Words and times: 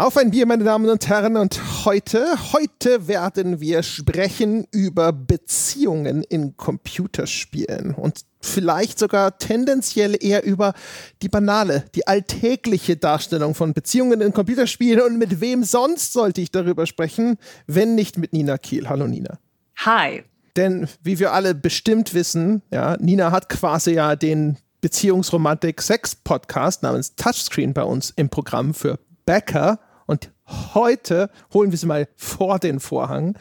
Auf 0.00 0.16
ein 0.16 0.30
Bier, 0.30 0.46
meine 0.46 0.64
Damen 0.64 0.88
und 0.88 1.08
Herren. 1.08 1.36
Und 1.36 1.84
heute, 1.84 2.24
heute 2.54 3.06
werden 3.06 3.60
wir 3.60 3.82
sprechen 3.82 4.66
über 4.70 5.12
Beziehungen 5.12 6.22
in 6.22 6.56
Computerspielen 6.56 7.92
und 7.92 8.22
vielleicht 8.40 8.98
sogar 8.98 9.36
tendenziell 9.36 10.16
eher 10.18 10.42
über 10.42 10.72
die 11.20 11.28
banale, 11.28 11.84
die 11.94 12.06
alltägliche 12.06 12.96
Darstellung 12.96 13.54
von 13.54 13.74
Beziehungen 13.74 14.22
in 14.22 14.32
Computerspielen. 14.32 15.02
Und 15.02 15.18
mit 15.18 15.42
wem 15.42 15.64
sonst 15.64 16.14
sollte 16.14 16.40
ich 16.40 16.50
darüber 16.50 16.86
sprechen, 16.86 17.36
wenn 17.66 17.94
nicht 17.94 18.16
mit 18.16 18.32
Nina 18.32 18.56
Kiel. 18.56 18.88
Hallo 18.88 19.06
Nina. 19.06 19.38
Hi. 19.84 20.24
Denn 20.56 20.88
wie 21.02 21.18
wir 21.18 21.34
alle 21.34 21.54
bestimmt 21.54 22.14
wissen, 22.14 22.62
ja, 22.72 22.96
Nina 22.98 23.32
hat 23.32 23.50
quasi 23.50 23.92
ja 23.92 24.16
den 24.16 24.56
Beziehungsromantik-Sex-Podcast 24.80 26.84
namens 26.84 27.16
Touchscreen 27.16 27.74
bei 27.74 27.82
uns 27.82 28.14
im 28.16 28.30
Programm 28.30 28.72
für 28.72 28.98
Bäcker. 29.26 29.78
Und 30.10 30.32
heute 30.74 31.30
holen 31.54 31.70
wir 31.70 31.78
sie 31.78 31.86
mal 31.86 32.08
vor 32.16 32.58
den 32.58 32.80
Vorhang, 32.80 33.38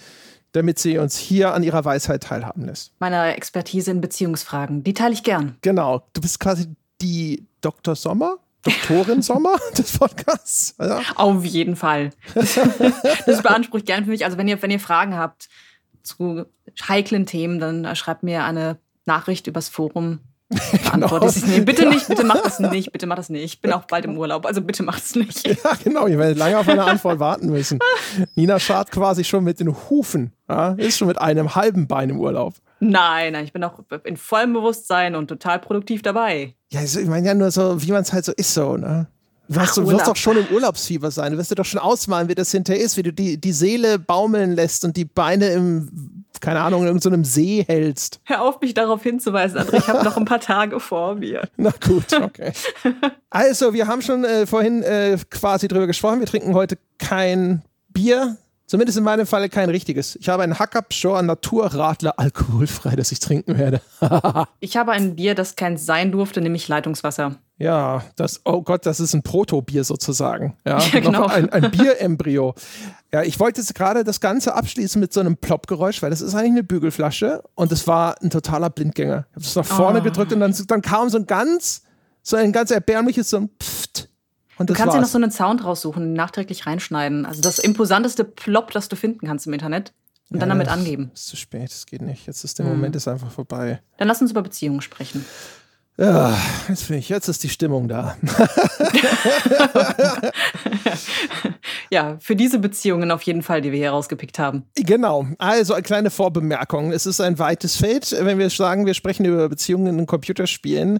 damit 0.52 0.77
sie 0.77 1.00
uns 1.00 1.18
hier 1.18 1.55
an 1.55 1.64
ihrer 1.64 1.84
Weisheit 1.84 2.22
teilhaben 2.22 2.64
lässt. 2.64 2.94
Meiner 3.00 3.36
Expertise 3.36 3.90
in 3.90 4.02
Beziehungsfragen. 4.02 4.84
Die 4.84 4.94
teile 4.94 5.13
ich 5.13 5.24
gern. 5.24 5.58
Genau. 5.62 6.04
Du 6.13 6.22
bist 6.22 6.40
quasi 6.40 6.68
die 7.02 7.48
Dr. 7.62 7.96
Sommer? 7.96 8.38
Doktorin 8.62 9.24
Sommer 9.24 9.58
des 9.80 9.98
Podcasts? 9.98 10.76
Ja. 10.80 11.02
Auf 11.16 11.44
jeden 11.44 11.76
Fall. 11.76 12.12
Das 13.26 13.41
beansprucht 13.41 13.88
gern 13.88 14.04
für 14.04 14.12
mich. 14.12 14.24
Also 14.24 14.38
wenn 14.38 14.48
ihr, 14.48 14.62
wenn 14.62 14.70
ihr 14.70 14.80
Fragen 14.80 15.18
habt 15.18 15.49
zu 16.04 16.46
heiklen 16.88 17.26
Themen, 17.26 17.60
dann 17.60 17.96
schreibt 17.96 18.22
mir 18.22 18.44
eine 18.44 18.77
Nachricht 19.05 19.48
übers 19.48 19.70
Forum 19.70 20.20
Antwort 20.91 21.21
genau. 21.21 21.48
nicht. 21.48 21.66
Bitte 21.66 21.88
nicht, 21.88 22.08
bitte 22.08 22.24
mach 22.24 22.41
das 22.41 22.60
nicht, 22.60 22.91
bitte 22.91 23.05
mach 23.05 23.18
das 23.18 23.29
nicht. 23.29 23.43
Ich 23.43 23.62
bin 23.62 23.71
auch 23.71 23.85
bald 23.85 24.05
im 24.05 24.18
Urlaub, 24.18 24.46
also 24.46 24.62
bitte 24.62 24.82
mach 24.84 24.98
es 24.98 25.15
nicht. 25.15 25.48
Ja, 25.63 25.71
genau, 25.84 26.07
ihr 26.07 26.18
werdet 26.18 26.37
lange 26.37 26.57
auf 26.57 26.68
eine 26.68 26.84
Antwort 26.84 27.20
warten 27.20 27.49
müssen. 27.49 27.79
Nina 28.35 28.59
schart 28.59 28.91
quasi 28.91 29.24
schon 29.24 29.43
mit 29.43 29.59
den 29.59 29.76
Hufen, 29.90 30.32
ja? 30.48 30.71
ist 30.71 30.98
schon 30.98 31.07
mit 31.07 31.20
einem 31.20 31.55
halben 31.55 31.87
Bein 31.87 32.09
im 32.09 32.20
Urlaub. 32.20 32.55
Nein, 32.79 33.34
nein, 33.34 33.46
ich 33.46 33.54
bin 33.54 33.63
auch 33.63 33.79
in 34.04 34.18
vollem 34.18 34.54
Bewusstsein 34.54 35.15
und 35.15 35.27
total 35.27 35.59
produktiv 35.59 36.01
dabei. 36.01 36.55
Ja, 36.71 36.79
also, 36.79 36.99
ich 36.99 37.07
meine 37.07 37.27
ja 37.27 37.34
nur 37.34 37.52
so, 37.52 37.81
wie 37.81 37.91
man 37.91 38.04
es 38.04 38.13
halt 38.13 38.26
so 38.26 38.31
ist, 38.31 38.54
so, 38.54 38.77
ne? 38.77 39.07
Du, 39.49 39.59
hast, 39.59 39.77
du 39.77 39.87
wirst 39.87 40.07
doch 40.07 40.15
schon 40.15 40.37
im 40.37 40.46
Urlaubsfieber 40.54 41.09
sein. 41.09 41.31
Du 41.31 41.37
wirst 41.40 41.49
dir 41.49 41.55
doch 41.55 41.65
schon 41.65 41.79
ausmalen, 41.79 42.29
wie 42.29 42.35
das 42.35 42.52
hinterher 42.52 42.84
ist, 42.84 42.98
wie 42.98 43.04
du 43.04 43.12
die, 43.12 43.41
die 43.41 43.52
Seele 43.52 43.98
baumeln 43.98 44.52
lässt 44.55 44.85
und 44.85 44.96
die 44.96 45.05
Beine 45.05 45.48
im, 45.49 46.18
keine 46.41 46.62
Ahnung, 46.62 46.82
in 46.82 46.87
irgendeinem 46.87 47.23
See 47.23 47.63
hältst. 47.68 48.20
Hör 48.26 48.41
auf, 48.41 48.62
mich 48.62 48.73
darauf 48.73 49.04
hinzuweisen, 49.04 49.59
André. 49.59 49.77
Ich 49.77 49.87
habe 49.87 50.04
noch 50.04 50.18
ein 50.18 50.26
paar 50.26 50.40
Tage 50.40 50.79
vor 50.79 51.15
mir. 51.15 51.48
Na 51.57 51.71
gut, 51.85 52.13
okay. 52.13 52.51
Also, 53.29 53.73
wir 53.73 53.87
haben 53.87 54.01
schon 54.01 54.23
äh, 54.23 54.46
vorhin 54.46 54.84
äh, 54.84 55.18
quasi 55.29 55.68
drüber 55.68 55.87
gesprochen. 55.87 56.20
Wir 56.20 56.27
trinken 56.27 56.54
heute 56.54 56.77
kein 56.98 57.63
Bier, 57.90 58.37
Zumindest 58.70 58.99
in 58.99 59.04
meinem 59.04 59.26
Falle 59.26 59.49
kein 59.49 59.71
richtiges. 59.71 60.15
Ich 60.18 60.29
habe 60.29 60.43
ein 60.43 60.59
Hackabschor 60.59 61.23
Naturradler 61.23 62.13
alkoholfrei, 62.18 62.96
das 62.96 63.12
ich 63.12 63.20
trinken 63.20 63.57
werde. 63.57 63.81
ich 64.59 64.78
habe 64.78 64.91
ein 64.91 65.16
Bier, 65.16 65.34
das 65.34 65.56
kein 65.56 65.75
sein 65.75 66.12
durfte, 66.12 66.40
nämlich 66.40 66.68
Leitungswasser. 66.68 67.38
Ja, 67.57 68.03
das, 68.16 68.41
oh 68.46 68.62
Gott, 68.62 68.85
das 68.85 69.00
ist 69.00 69.16
ein 69.16 69.24
Protobier 69.24 69.84
sozusagen. 69.84 70.56
Ja, 70.68 70.78
ja 70.94 71.00
genau. 71.00 71.25
ein, 71.25 71.50
ein 71.50 71.72
Bierembryo. 71.72 72.53
Ja, 73.12 73.24
ich 73.24 73.40
wollte 73.40 73.59
jetzt 73.62 73.74
gerade 73.74 74.03
das 74.03 74.19
Ganze 74.19 74.53
abschließen 74.53 75.00
mit 75.00 75.13
so 75.13 75.19
einem 75.19 75.35
Ploppgeräusch, 75.35 76.02
weil 76.02 76.12
das 76.12 76.22
ist 76.22 76.35
eigentlich 76.35 76.52
eine 76.52 76.63
Bügelflasche 76.63 77.41
und 77.56 77.72
es 77.72 77.88
war 77.88 78.22
ein 78.22 78.29
totaler 78.29 78.69
Blindgänger. 78.69 79.25
Ich 79.31 79.35
habe 79.35 79.46
es 79.46 79.56
nach 79.56 79.66
vorne 79.66 80.00
oh. 80.00 80.03
gedrückt 80.03 80.31
und 80.31 80.40
dann, 80.40 80.56
dann 80.68 80.81
kam 80.81 81.09
so 81.09 81.18
ein 81.18 81.25
ganz, 81.25 81.81
so 82.22 82.38
ein 82.38 82.52
ganz 82.52 82.69
erbärmliches 82.69 83.31
so 83.31 83.38
ein 83.38 83.50
Pfft 83.59 84.09
und 84.59 84.69
du 84.69 84.74
kannst 84.74 84.94
ja 84.94 85.02
noch 85.02 85.07
so 85.07 85.18
einen 85.18 85.31
Sound 85.31 85.63
raussuchen 85.63 86.14
nachträglich 86.14 86.68
reinschneiden. 86.68 87.25
Also 87.25 87.42
das 87.42 87.59
imposanteste 87.59 88.25
Plop, 88.25 88.72
das 88.72 88.90
du 88.90 88.97
finden 88.97 89.26
kannst 89.26 89.47
im 89.47 89.53
Internet. 89.53 89.94
Und 90.30 90.36
ja, 90.36 90.41
dann 90.41 90.50
damit 90.50 90.68
angeben. 90.68 91.12
Ist 91.14 91.28
zu 91.28 91.38
spät, 91.38 91.72
es 91.72 91.86
geht 91.86 92.02
nicht. 92.02 92.28
Jetzt 92.28 92.44
ist 92.44 92.59
der 92.59 92.66
hm. 92.66 92.74
Moment 92.74 92.96
ist 92.96 93.08
einfach 93.08 93.31
vorbei. 93.31 93.81
Dann 93.97 94.08
lass 94.08 94.22
uns 94.22 94.31
über 94.31 94.44
Beziehungen 94.44 94.81
sprechen. 94.81 95.26
Ja, 95.97 96.38
jetzt 96.68 96.88
bin 96.88 96.97
ich, 96.97 97.09
jetzt 97.09 97.30
ist 97.30 97.41
die 97.41 97.50
Stimmung 97.50 97.88
da. 97.88 98.16
ja, 101.90 102.17
für 102.19 102.35
diese 102.35 102.59
Beziehungen 102.59 103.12
auf 103.12 103.22
jeden 103.23 103.41
Fall, 103.41 103.62
die 103.62 103.72
wir 103.72 103.79
hier 103.79 103.91
rausgepickt 103.91 104.40
haben. 104.40 104.63
Genau. 104.75 105.28
Also 105.38 105.73
eine 105.73 105.84
kleine 105.84 106.09
Vorbemerkung. 106.09 106.91
Es 106.91 107.06
ist 107.06 107.22
ein 107.22 107.40
weites 107.40 107.78
Feld, 107.78 108.16
wenn 108.19 108.38
wir 108.38 108.50
sagen, 108.50 108.85
wir 108.85 108.94
sprechen 108.94 109.25
über 109.25 109.50
Beziehungen 109.50 110.00
in 110.00 110.06
Computerspielen. 110.06 111.00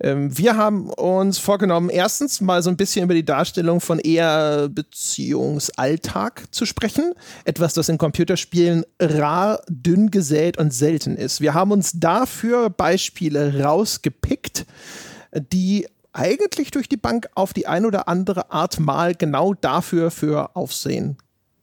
Ähm, 0.00 0.36
wir 0.36 0.56
haben 0.56 0.90
uns 0.90 1.38
vorgenommen, 1.38 1.90
erstens 1.90 2.40
mal 2.40 2.62
so 2.62 2.70
ein 2.70 2.76
bisschen 2.76 3.04
über 3.04 3.14
die 3.14 3.24
Darstellung 3.24 3.80
von 3.80 3.98
eher 3.98 4.68
Beziehungsalltag 4.68 6.44
zu 6.50 6.66
sprechen. 6.66 7.12
Etwas, 7.44 7.74
das 7.74 7.88
in 7.88 7.98
Computerspielen 7.98 8.84
rar, 9.00 9.62
dünn 9.68 10.10
gesät 10.10 10.58
und 10.58 10.72
selten 10.72 11.16
ist. 11.16 11.40
Wir 11.40 11.54
haben 11.54 11.72
uns 11.72 11.92
dafür 11.94 12.70
Beispiele 12.70 13.62
rausgepickt 13.62 14.66
die 15.32 15.86
eigentlich 16.12 16.70
durch 16.70 16.88
die 16.88 16.96
Bank 16.96 17.28
auf 17.34 17.52
die 17.52 17.66
ein 17.66 17.86
oder 17.86 18.08
andere 18.08 18.50
Art 18.50 18.80
mal 18.80 19.14
genau 19.14 19.54
dafür 19.54 20.10
für 20.10 20.56
Aufsehen 20.56 21.18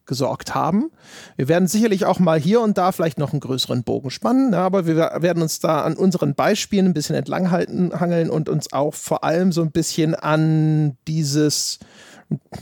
gesorgt 0.07 0.55
haben. 0.55 0.89
Wir 1.35 1.47
werden 1.47 1.67
sicherlich 1.67 2.05
auch 2.05 2.17
mal 2.17 2.39
hier 2.39 2.61
und 2.61 2.77
da 2.77 2.91
vielleicht 2.91 3.19
noch 3.19 3.33
einen 3.33 3.41
größeren 3.41 3.83
Bogen 3.83 4.09
spannen, 4.09 4.53
aber 4.53 4.87
wir 4.87 4.95
werden 4.95 5.43
uns 5.43 5.59
da 5.59 5.81
an 5.83 5.95
unseren 5.95 6.33
Beispielen 6.33 6.87
ein 6.87 6.93
bisschen 6.93 7.15
entlanghalten, 7.15 7.99
hangeln 7.99 8.29
und 8.29 8.49
uns 8.49 8.71
auch 8.71 8.93
vor 8.93 9.23
allem 9.23 9.51
so 9.51 9.61
ein 9.61 9.71
bisschen 9.71 10.15
an 10.15 10.97
dieses, 11.07 11.79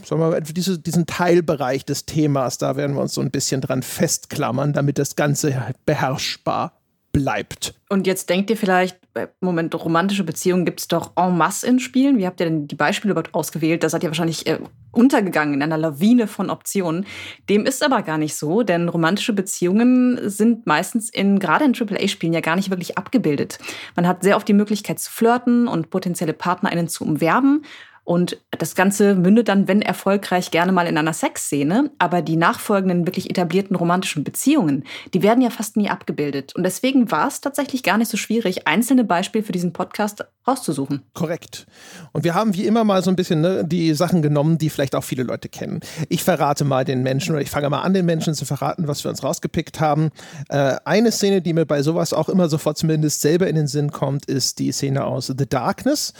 sagen 0.04 0.20
wir 0.20 0.30
mal, 0.30 0.40
diese, 0.40 0.78
diesen 0.78 1.06
Teilbereich 1.06 1.84
des 1.84 2.04
Themas, 2.04 2.58
da 2.58 2.76
werden 2.76 2.96
wir 2.96 3.02
uns 3.02 3.14
so 3.14 3.20
ein 3.20 3.30
bisschen 3.30 3.60
dran 3.60 3.82
festklammern, 3.82 4.72
damit 4.72 4.98
das 4.98 5.16
Ganze 5.16 5.74
beherrschbar 5.86 6.72
bleibt. 7.12 7.74
Und 7.88 8.06
jetzt 8.06 8.28
denkt 8.28 8.50
ihr 8.50 8.56
vielleicht, 8.56 8.98
Moment, 9.40 9.74
romantische 9.74 10.24
Beziehungen 10.24 10.64
gibt 10.64 10.80
es 10.80 10.88
doch 10.88 11.12
en 11.16 11.36
masse 11.36 11.66
in 11.66 11.78
Spielen. 11.78 12.18
Wie 12.18 12.26
habt 12.26 12.40
ihr 12.40 12.46
denn 12.46 12.68
die 12.68 12.74
Beispiele 12.74 13.12
überhaupt 13.12 13.34
ausgewählt? 13.34 13.82
Da 13.82 13.88
seid 13.88 14.02
ihr 14.02 14.10
wahrscheinlich 14.10 14.46
äh, 14.46 14.58
untergegangen 14.92 15.54
in 15.54 15.62
einer 15.62 15.78
Lawine 15.78 16.26
von 16.26 16.50
Optionen. 16.50 17.06
Dem 17.48 17.66
ist 17.66 17.84
aber 17.84 18.02
gar 18.02 18.18
nicht 18.18 18.34
so, 18.34 18.62
denn 18.62 18.88
romantische 18.88 19.32
Beziehungen 19.32 20.18
sind 20.28 20.66
meistens 20.66 21.10
in 21.10 21.38
gerade 21.38 21.64
in 21.64 21.74
AAA-Spielen 21.74 22.32
ja 22.32 22.40
gar 22.40 22.56
nicht 22.56 22.70
wirklich 22.70 22.98
abgebildet. 22.98 23.58
Man 23.94 24.06
hat 24.06 24.22
sehr 24.22 24.36
oft 24.36 24.48
die 24.48 24.54
Möglichkeit 24.54 24.98
zu 24.98 25.10
flirten 25.10 25.68
und 25.68 25.90
potenzielle 25.90 26.32
PartnerInnen 26.32 26.88
zu 26.88 27.04
umwerben. 27.04 27.62
Und 28.06 28.38
das 28.52 28.76
Ganze 28.76 29.16
mündet 29.16 29.48
dann, 29.48 29.66
wenn 29.66 29.82
erfolgreich, 29.82 30.52
gerne 30.52 30.70
mal 30.70 30.86
in 30.86 30.96
einer 30.96 31.12
Sexszene. 31.12 31.90
Aber 31.98 32.22
die 32.22 32.36
nachfolgenden, 32.36 33.04
wirklich 33.04 33.28
etablierten 33.28 33.74
romantischen 33.74 34.22
Beziehungen, 34.22 34.84
die 35.12 35.24
werden 35.24 35.42
ja 35.42 35.50
fast 35.50 35.76
nie 35.76 35.90
abgebildet. 35.90 36.54
Und 36.54 36.62
deswegen 36.62 37.10
war 37.10 37.26
es 37.26 37.40
tatsächlich 37.40 37.82
gar 37.82 37.98
nicht 37.98 38.08
so 38.08 38.16
schwierig, 38.16 38.68
einzelne 38.68 39.02
Beispiele 39.02 39.42
für 39.42 39.50
diesen 39.50 39.72
Podcast 39.72 40.24
rauszusuchen. 40.46 41.02
Korrekt. 41.14 41.66
Und 42.12 42.22
wir 42.22 42.34
haben 42.34 42.54
wie 42.54 42.66
immer 42.66 42.84
mal 42.84 43.02
so 43.02 43.10
ein 43.10 43.16
bisschen 43.16 43.40
ne, 43.40 43.64
die 43.64 43.92
Sachen 43.94 44.22
genommen, 44.22 44.56
die 44.56 44.70
vielleicht 44.70 44.94
auch 44.94 45.02
viele 45.02 45.24
Leute 45.24 45.48
kennen. 45.48 45.80
Ich 46.08 46.22
verrate 46.22 46.64
mal 46.64 46.84
den 46.84 47.02
Menschen 47.02 47.32
oder 47.32 47.42
ich 47.42 47.50
fange 47.50 47.68
mal 47.68 47.82
an, 47.82 47.92
den 47.92 48.06
Menschen 48.06 48.34
zu 48.34 48.44
verraten, 48.44 48.86
was 48.86 49.02
wir 49.02 49.10
uns 49.10 49.24
rausgepickt 49.24 49.80
haben. 49.80 50.10
Äh, 50.48 50.76
eine 50.84 51.10
Szene, 51.10 51.42
die 51.42 51.52
mir 51.52 51.66
bei 51.66 51.82
sowas 51.82 52.12
auch 52.12 52.28
immer 52.28 52.48
sofort 52.48 52.78
zumindest 52.78 53.20
selber 53.20 53.48
in 53.48 53.56
den 53.56 53.66
Sinn 53.66 53.90
kommt, 53.90 54.26
ist 54.26 54.60
die 54.60 54.70
Szene 54.70 55.04
aus 55.04 55.26
The 55.26 55.48
Darkness. 55.48 56.12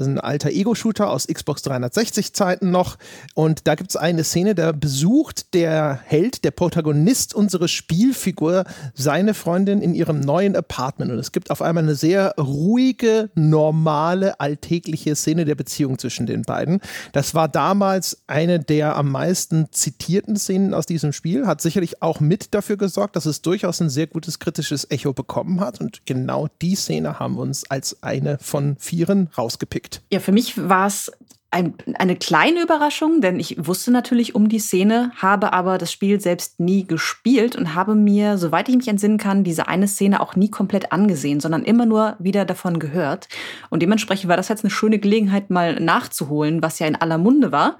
Das 0.00 0.06
ist 0.06 0.14
ein 0.14 0.18
alter 0.20 0.48
Ego-Shooter 0.48 1.10
aus 1.10 1.26
Xbox 1.26 1.62
360-Zeiten 1.62 2.70
noch. 2.70 2.96
Und 3.34 3.66
da 3.66 3.74
gibt 3.74 3.90
es 3.90 3.96
eine 3.96 4.24
Szene, 4.24 4.54
da 4.54 4.72
besucht 4.72 5.52
der 5.52 6.00
Held, 6.06 6.42
der 6.42 6.52
Protagonist, 6.52 7.34
unsere 7.34 7.68
Spielfigur, 7.68 8.64
seine 8.94 9.34
Freundin 9.34 9.82
in 9.82 9.94
ihrem 9.94 10.20
neuen 10.20 10.56
Apartment. 10.56 11.12
Und 11.12 11.18
es 11.18 11.32
gibt 11.32 11.50
auf 11.50 11.60
einmal 11.60 11.84
eine 11.84 11.96
sehr 11.96 12.34
ruhige, 12.38 13.28
normale, 13.34 14.40
alltägliche 14.40 15.14
Szene 15.14 15.44
der 15.44 15.54
Beziehung 15.54 15.98
zwischen 15.98 16.24
den 16.24 16.44
beiden. 16.44 16.80
Das 17.12 17.34
war 17.34 17.48
damals 17.48 18.22
eine 18.26 18.58
der 18.58 18.96
am 18.96 19.10
meisten 19.10 19.66
zitierten 19.70 20.36
Szenen 20.36 20.72
aus 20.72 20.86
diesem 20.86 21.12
Spiel, 21.12 21.46
hat 21.46 21.60
sicherlich 21.60 22.00
auch 22.00 22.20
mit 22.20 22.54
dafür 22.54 22.78
gesorgt, 22.78 23.16
dass 23.16 23.26
es 23.26 23.42
durchaus 23.42 23.82
ein 23.82 23.90
sehr 23.90 24.06
gutes 24.06 24.38
kritisches 24.38 24.90
Echo 24.90 25.12
bekommen 25.12 25.60
hat. 25.60 25.78
Und 25.78 26.06
genau 26.06 26.48
die 26.62 26.74
Szene 26.74 27.18
haben 27.18 27.34
wir 27.34 27.42
uns 27.42 27.70
als 27.70 28.02
eine 28.02 28.38
von 28.38 28.76
vieren 28.78 29.28
rausgepickt 29.36 29.89
geschickt? 29.90 30.02
Ja, 30.12 30.20
für 30.20 30.32
mich 30.32 30.56
war 30.68 30.86
es 30.86 31.10
ein, 31.52 31.74
eine 31.94 32.14
kleine 32.14 32.62
Überraschung, 32.62 33.20
denn 33.20 33.40
ich 33.40 33.56
wusste 33.66 33.90
natürlich 33.90 34.36
um 34.36 34.48
die 34.48 34.60
Szene, 34.60 35.10
habe 35.16 35.52
aber 35.52 35.78
das 35.78 35.90
Spiel 35.90 36.20
selbst 36.20 36.60
nie 36.60 36.86
gespielt 36.86 37.56
und 37.56 37.74
habe 37.74 37.96
mir, 37.96 38.38
soweit 38.38 38.68
ich 38.68 38.76
mich 38.76 38.86
entsinnen 38.86 39.18
kann, 39.18 39.42
diese 39.42 39.66
eine 39.66 39.88
Szene 39.88 40.20
auch 40.20 40.36
nie 40.36 40.50
komplett 40.50 40.92
angesehen, 40.92 41.40
sondern 41.40 41.64
immer 41.64 41.86
nur 41.86 42.14
wieder 42.20 42.44
davon 42.44 42.78
gehört. 42.78 43.28
Und 43.68 43.82
dementsprechend 43.82 44.28
war 44.28 44.36
das 44.36 44.48
jetzt 44.48 44.64
eine 44.64 44.70
schöne 44.70 45.00
Gelegenheit, 45.00 45.50
mal 45.50 45.80
nachzuholen, 45.80 46.62
was 46.62 46.78
ja 46.78 46.86
in 46.86 46.96
aller 46.96 47.18
Munde 47.18 47.50
war 47.50 47.78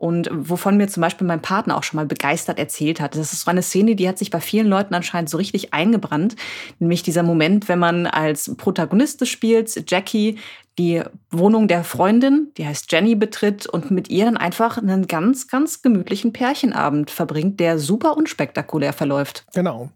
und 0.00 0.30
wovon 0.32 0.78
mir 0.78 0.88
zum 0.88 1.02
Beispiel 1.02 1.26
mein 1.26 1.42
Partner 1.42 1.76
auch 1.76 1.82
schon 1.82 1.98
mal 1.98 2.06
begeistert 2.06 2.58
erzählt 2.58 3.02
hat. 3.02 3.14
Das 3.14 3.34
ist 3.34 3.42
so 3.42 3.50
eine 3.50 3.62
Szene, 3.62 3.96
die 3.96 4.08
hat 4.08 4.16
sich 4.16 4.30
bei 4.30 4.40
vielen 4.40 4.66
Leuten 4.66 4.94
anscheinend 4.94 5.28
so 5.28 5.36
richtig 5.36 5.74
eingebrannt. 5.74 6.36
Nämlich 6.78 7.02
dieser 7.02 7.22
Moment, 7.22 7.68
wenn 7.68 7.78
man 7.78 8.06
als 8.06 8.56
Protagonist 8.56 9.20
des 9.20 9.28
Spiels, 9.28 9.78
Jackie, 9.86 10.38
die 10.80 11.02
Wohnung 11.30 11.68
der 11.68 11.84
Freundin, 11.84 12.48
die 12.56 12.66
heißt 12.66 12.90
Jenny, 12.90 13.14
betritt 13.14 13.66
und 13.66 13.90
mit 13.90 14.08
ihr 14.08 14.24
dann 14.24 14.38
einfach 14.38 14.78
einen 14.78 15.06
ganz, 15.06 15.46
ganz 15.46 15.82
gemütlichen 15.82 16.32
Pärchenabend 16.32 17.10
verbringt, 17.10 17.60
der 17.60 17.78
super 17.78 18.16
unspektakulär 18.16 18.94
verläuft. 18.94 19.44
Genau. 19.52 19.90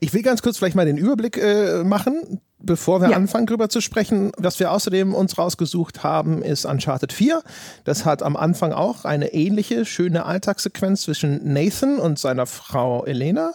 Ich 0.00 0.12
will 0.12 0.22
ganz 0.22 0.42
kurz 0.42 0.58
vielleicht 0.58 0.76
mal 0.76 0.84
den 0.84 0.98
Überblick 0.98 1.38
äh, 1.38 1.82
machen, 1.84 2.42
bevor 2.58 3.00
wir 3.00 3.10
ja. 3.10 3.16
anfangen, 3.16 3.46
darüber 3.46 3.70
zu 3.70 3.80
sprechen. 3.80 4.30
Was 4.36 4.60
wir 4.60 4.72
außerdem 4.72 5.14
uns 5.14 5.38
rausgesucht 5.38 6.04
haben, 6.04 6.42
ist 6.42 6.66
Uncharted 6.66 7.14
4. 7.14 7.42
Das 7.84 8.04
hat 8.04 8.22
am 8.22 8.36
Anfang 8.36 8.72
auch 8.72 9.06
eine 9.06 9.32
ähnliche, 9.32 9.86
schöne 9.86 10.26
Alltagssequenz 10.26 11.02
zwischen 11.02 11.50
Nathan 11.50 11.98
und 11.98 12.18
seiner 12.18 12.44
Frau 12.44 13.06
Elena. 13.06 13.52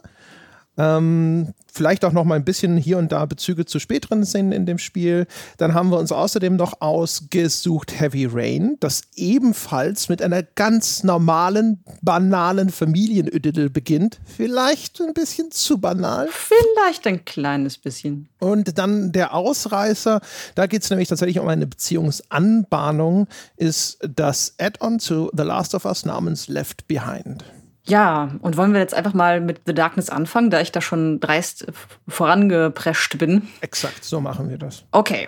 Ähm, 0.82 1.54
vielleicht 1.72 2.04
auch 2.06 2.12
noch 2.12 2.24
mal 2.24 2.36
ein 2.36 2.44
bisschen 2.44 2.76
hier 2.76 2.98
und 2.98 3.12
da 3.12 3.26
Bezüge 3.28 3.66
zu 3.66 3.78
späteren 3.78 4.26
Szenen 4.26 4.52
in 4.52 4.66
dem 4.66 4.80
Spiel. 4.80 5.28
Dann 5.58 5.76
haben 5.76 5.92
wir 5.92 6.00
uns 6.00 6.12
außerdem 6.12 6.56
noch 6.56 6.82
ausgesucht 6.82 8.00
Heavy 8.00 8.26
Rain, 8.26 8.78
das 8.80 9.04
ebenfalls 9.16 10.10
mit 10.10 10.24
einer 10.24 10.42
ganz 10.42 11.04
normalen, 11.04 11.84
banalen 12.02 12.72
Familienidylle 12.72 13.70
beginnt. 13.70 14.20
Vielleicht 14.26 15.00
ein 15.02 15.14
bisschen 15.14 15.52
zu 15.52 15.78
banal. 15.78 16.28
Vielleicht 16.32 17.06
ein 17.06 17.26
kleines 17.26 17.78
bisschen. 17.78 18.28
Und 18.40 18.80
dann 18.80 19.12
der 19.12 19.36
Ausreißer, 19.36 20.20
da 20.56 20.66
geht 20.66 20.82
es 20.82 20.90
nämlich 20.90 21.10
tatsächlich 21.10 21.40
um 21.40 21.48
eine 21.48 21.68
Beziehungsanbahnung, 21.68 23.28
ist 23.56 24.00
das 24.02 24.56
Add-on 24.60 25.00
zu 25.00 25.30
The 25.36 25.44
Last 25.44 25.76
of 25.76 25.86
Us 25.86 26.06
namens 26.06 26.48
Left 26.48 26.88
Behind. 26.88 27.44
Ja, 27.86 28.32
und 28.42 28.58
wollen 28.58 28.74
wir 28.74 28.80
jetzt 28.80 28.94
einfach 28.94 29.14
mal 29.14 29.42
mit 29.42 29.62
The 29.66 29.74
Darkness 29.74 30.10
anfangen, 30.10 30.50
da 30.50 30.62
ich 30.62 30.72
da 30.72 30.82
schon 30.82 31.20
dreist 31.20 31.66
vorangeprescht 32.08 33.18
bin? 33.18 33.48
Exakt, 33.62 34.04
so 34.04 34.22
machen 34.22 34.50
wir 34.50 34.58
das. 34.58 34.84
Okay. 34.92 35.28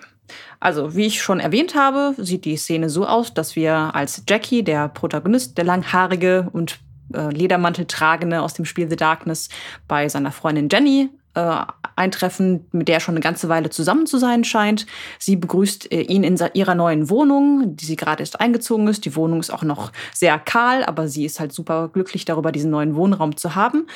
Also, 0.60 0.96
wie 0.96 1.08
ich 1.08 1.22
schon 1.22 1.40
erwähnt 1.40 1.76
habe, 1.76 2.16
sieht 2.18 2.46
die 2.46 2.56
Szene 2.56 2.90
so 2.90 3.06
aus, 3.06 3.34
dass 3.34 3.56
wir 3.56 3.94
als 3.94 4.24
Jackie, 4.28 4.64
der 4.64 4.88
Protagonist, 4.88 5.58
der 5.58 5.66
langhaarige 5.66 6.48
und 6.54 6.80
äh, 7.14 7.30
Ledermantel 7.30 7.86
tragende 7.86 8.42
aus 8.42 8.54
dem 8.54 8.66
Spiel 8.66 8.90
The 8.90 8.96
Darkness, 8.96 9.50
bei 9.88 10.08
seiner 10.08 10.32
Freundin 10.32 10.70
Jenny 10.72 11.10
äh, 11.36 11.66
eintreffen, 11.96 12.66
mit 12.72 12.88
der 12.88 12.96
er 12.96 13.00
schon 13.00 13.14
eine 13.14 13.22
ganze 13.22 13.50
Weile 13.50 13.70
zusammen 13.70 14.06
zu 14.06 14.18
sein 14.18 14.44
scheint. 14.44 14.86
Sie 15.20 15.36
begrüßt 15.36 15.92
äh, 15.92 16.02
ihn 16.02 16.24
in 16.24 16.38
ihrer 16.54 16.76
neuen 16.76 17.10
Wohnung, 17.10 17.76
die 17.76 17.86
sie 17.86 17.96
gerade 17.96 18.22
erst 18.22 18.40
eingezogen 18.40 18.88
ist. 18.88 19.06
Die 19.06 19.16
Wohnung 19.16 19.40
ist 19.40 19.52
auch 19.52 19.64
noch 19.64 19.92
sehr 20.14 20.40
kahl, 20.40 20.84
aber 20.84 21.08
sie 21.08 21.26
ist 21.26 21.40
halt 21.40 21.54
super 21.54 21.90
glücklich 21.90 22.26
darüber, 22.26 22.52
diesen 22.52 22.72
neuen 22.72 22.96
Wohnraum 22.96 23.38
zu 23.38 23.56
haben. 23.56 23.88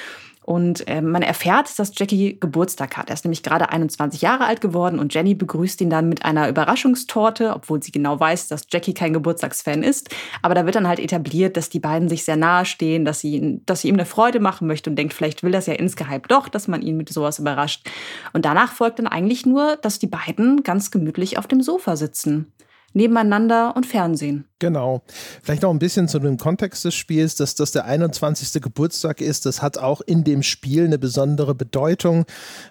Und 0.47 0.87
äh, 0.87 1.01
man 1.01 1.23
erfährt, 1.23 1.77
dass 1.77 1.91
Jackie 1.93 2.39
Geburtstag 2.39 2.95
hat. 2.95 3.09
Er 3.09 3.15
ist 3.15 3.25
nämlich 3.25 3.43
gerade 3.43 3.67
21 3.67 4.21
Jahre 4.21 4.45
alt 4.45 4.61
geworden 4.61 4.97
und 4.97 5.13
Jenny 5.13 5.35
begrüßt 5.35 5.81
ihn 5.81 5.89
dann 5.89 6.07
mit 6.07 6.23
einer 6.23 6.47
Überraschungstorte, 6.47 7.53
obwohl 7.53 7.83
sie 7.83 7.91
genau 7.91 8.17
weiß, 8.17 8.47
dass 8.47 8.65
Jackie 8.71 8.93
kein 8.93 9.11
Geburtstagsfan 9.11 9.83
ist. 9.83 10.09
Aber 10.41 10.55
da 10.55 10.63
wird 10.63 10.75
dann 10.75 10.87
halt 10.87 10.99
etabliert, 10.99 11.57
dass 11.57 11.67
die 11.67 11.81
beiden 11.81 12.07
sich 12.07 12.23
sehr 12.23 12.37
nahe 12.37 12.63
stehen, 12.63 13.03
dass 13.03 13.19
sie, 13.19 13.59
dass 13.65 13.81
sie 13.81 13.89
ihm 13.89 13.95
eine 13.95 14.05
Freude 14.05 14.39
machen 14.39 14.67
möchte 14.67 14.89
und 14.89 14.95
denkt, 14.95 15.13
vielleicht 15.13 15.43
will 15.43 15.51
das 15.51 15.65
ja 15.65 15.73
insgeheim 15.73 16.21
doch, 16.29 16.47
dass 16.47 16.69
man 16.69 16.81
ihn 16.81 16.95
mit 16.95 17.09
sowas 17.09 17.39
überrascht. 17.39 17.85
Und 18.31 18.45
danach 18.45 18.71
folgt 18.71 18.99
dann 18.99 19.07
eigentlich 19.07 19.45
nur, 19.45 19.75
dass 19.75 19.99
die 19.99 20.07
beiden 20.07 20.63
ganz 20.63 20.91
gemütlich 20.91 21.37
auf 21.37 21.47
dem 21.47 21.61
Sofa 21.61 21.97
sitzen 21.97 22.53
nebeneinander 22.93 23.75
und 23.75 23.85
Fernsehen. 23.85 24.45
Genau. 24.59 25.03
Vielleicht 25.43 25.61
noch 25.61 25.69
ein 25.69 25.77
bisschen 25.77 26.07
zu 26.07 26.17
dem 26.17 26.37
Kontext 26.37 26.83
des 26.83 26.95
Spiels, 26.95 27.35
dass 27.35 27.53
das 27.53 27.71
der 27.71 27.85
21. 27.85 28.59
Geburtstag 28.59 29.21
ist. 29.21 29.45
Das 29.45 29.61
hat 29.61 29.77
auch 29.77 30.01
in 30.01 30.23
dem 30.23 30.41
Spiel 30.41 30.85
eine 30.85 30.97
besondere 30.97 31.53
Bedeutung, 31.53 32.25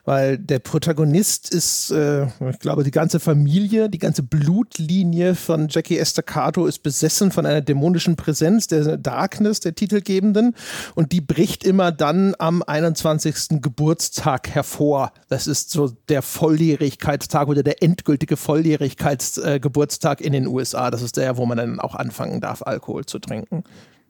weil 0.05 0.37
der 0.37 0.59
Protagonist 0.59 1.55
ist, 1.55 1.93
äh, 1.93 2.27
ich 2.51 2.59
glaube, 2.59 2.83
die 2.83 2.91
ganze 2.91 3.21
Familie, 3.21 3.89
die 3.89 3.99
ganze 3.99 4.25
Blutlinie 4.25 5.37
von 5.37 5.69
Jackie 5.69 5.99
Estacado 5.99 6.67
ist 6.67 6.83
besessen 6.83 7.31
von 7.31 7.47
einer 7.47 7.61
dämonischen 7.61 8.17
Präsenz, 8.17 8.67
der 8.67 8.97
Darkness, 8.97 9.61
der 9.61 9.77
Titelgebenden. 9.77 10.57
Und 10.97 11.13
die 11.13 11.21
bricht 11.21 11.63
immer 11.63 11.93
dann 11.93 12.35
am 12.41 12.65
21. 12.65 13.63
Geburtstag 13.63 14.51
hervor. 14.51 15.13
Das 15.29 15.47
ist 15.47 15.71
so 15.71 15.93
der 16.09 16.23
Volljährigkeitstag 16.23 17.47
oder 17.47 17.63
der 17.63 17.81
endgültige 17.81 18.37
Volljährigkeitsgeburtstag 18.37 20.06
in 20.15 20.33
den 20.33 20.47
USA. 20.47 20.91
Das 20.91 21.03
ist 21.03 21.17
der, 21.17 21.37
wo 21.37 21.47
man 21.47 21.59
dann 21.59 21.81
auch 21.81 21.95
anfangen 21.95 22.41
darf, 22.41 22.63
Alkohol 22.63 23.07
zu 23.07 23.19
trinken. 23.19 23.65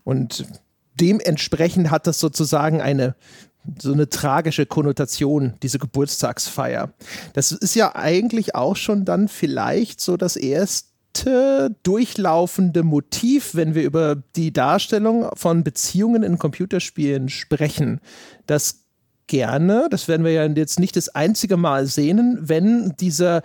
Und 0.04 0.46
dementsprechend 0.94 1.90
hat 1.90 2.06
das 2.06 2.20
sozusagen 2.20 2.80
eine 2.80 3.14
so 3.80 3.92
eine 3.92 4.08
tragische 4.08 4.66
Konnotation, 4.66 5.54
diese 5.62 5.78
Geburtstagsfeier. 5.78 6.92
Das 7.32 7.52
ist 7.52 7.74
ja 7.74 7.96
eigentlich 7.96 8.54
auch 8.54 8.76
schon 8.76 9.04
dann 9.04 9.28
vielleicht 9.28 10.00
so 10.00 10.16
das 10.16 10.36
erste 10.36 11.74
durchlaufende 11.82 12.82
Motiv, 12.82 13.54
wenn 13.54 13.74
wir 13.74 13.82
über 13.82 14.16
die 14.36 14.52
Darstellung 14.52 15.28
von 15.34 15.64
Beziehungen 15.64 16.22
in 16.22 16.38
Computerspielen 16.38 17.28
sprechen, 17.28 18.00
dass 18.46 18.84
gerne, 19.26 19.88
das 19.90 20.08
werden 20.08 20.24
wir 20.24 20.32
ja 20.32 20.46
jetzt 20.46 20.78
nicht 20.78 20.96
das 20.96 21.08
einzige 21.08 21.56
Mal 21.56 21.86
sehen, 21.86 22.38
wenn 22.42 22.94
dieser 23.00 23.42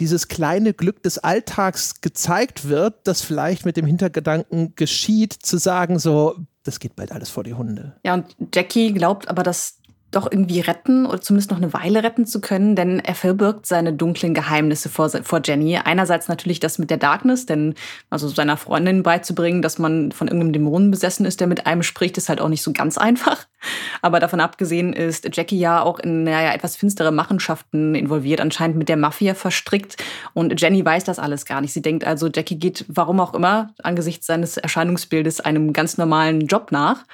dieses 0.00 0.28
kleine 0.28 0.74
Glück 0.74 1.02
des 1.02 1.18
Alltags 1.18 2.00
gezeigt 2.00 2.68
wird, 2.68 2.94
das 3.04 3.22
vielleicht 3.22 3.64
mit 3.64 3.76
dem 3.76 3.86
Hintergedanken 3.86 4.74
geschieht, 4.74 5.32
zu 5.34 5.58
sagen, 5.58 5.98
so, 5.98 6.36
das 6.64 6.80
geht 6.80 6.96
bald 6.96 7.12
alles 7.12 7.30
vor 7.30 7.44
die 7.44 7.54
Hunde. 7.54 7.96
Ja, 8.04 8.14
und 8.14 8.34
Jackie 8.54 8.92
glaubt 8.92 9.28
aber, 9.28 9.42
dass 9.42 9.79
doch 10.10 10.30
irgendwie 10.30 10.60
retten 10.60 11.06
oder 11.06 11.20
zumindest 11.20 11.50
noch 11.50 11.58
eine 11.58 11.72
Weile 11.72 12.02
retten 12.02 12.26
zu 12.26 12.40
können, 12.40 12.74
denn 12.74 12.98
er 12.98 13.14
verbirgt 13.14 13.66
seine 13.66 13.92
dunklen 13.92 14.34
Geheimnisse 14.34 14.88
vor, 14.88 15.08
vor 15.08 15.40
Jenny. 15.44 15.76
Einerseits 15.76 16.28
natürlich 16.28 16.58
das 16.58 16.78
mit 16.78 16.90
der 16.90 16.96
Darkness, 16.96 17.46
denn 17.46 17.74
also 18.10 18.28
seiner 18.28 18.56
Freundin 18.56 19.02
beizubringen, 19.02 19.62
dass 19.62 19.78
man 19.78 20.10
von 20.12 20.26
irgendeinem 20.26 20.52
Dämonen 20.52 20.90
besessen 20.90 21.26
ist, 21.26 21.40
der 21.40 21.46
mit 21.46 21.66
einem 21.66 21.82
spricht, 21.82 22.18
ist 22.18 22.28
halt 22.28 22.40
auch 22.40 22.48
nicht 22.48 22.62
so 22.62 22.72
ganz 22.72 22.98
einfach. 22.98 23.46
Aber 24.02 24.20
davon 24.20 24.40
abgesehen 24.40 24.92
ist 24.92 25.28
Jackie 25.36 25.58
ja 25.58 25.82
auch 25.82 25.98
in 25.98 26.24
naja, 26.24 26.52
etwas 26.52 26.76
finstere 26.76 27.12
Machenschaften 27.12 27.94
involviert, 27.94 28.40
anscheinend 28.40 28.76
mit 28.76 28.88
der 28.88 28.96
Mafia 28.96 29.34
verstrickt. 29.34 29.96
Und 30.32 30.60
Jenny 30.60 30.84
weiß 30.84 31.04
das 31.04 31.18
alles 31.18 31.44
gar 31.44 31.60
nicht. 31.60 31.72
Sie 31.72 31.82
denkt 31.82 32.04
also, 32.04 32.28
Jackie 32.32 32.58
geht, 32.58 32.84
warum 32.88 33.20
auch 33.20 33.34
immer, 33.34 33.74
angesichts 33.82 34.26
seines 34.26 34.56
Erscheinungsbildes 34.56 35.40
einem 35.40 35.72
ganz 35.72 35.98
normalen 35.98 36.46
Job 36.46 36.72
nach. 36.72 37.04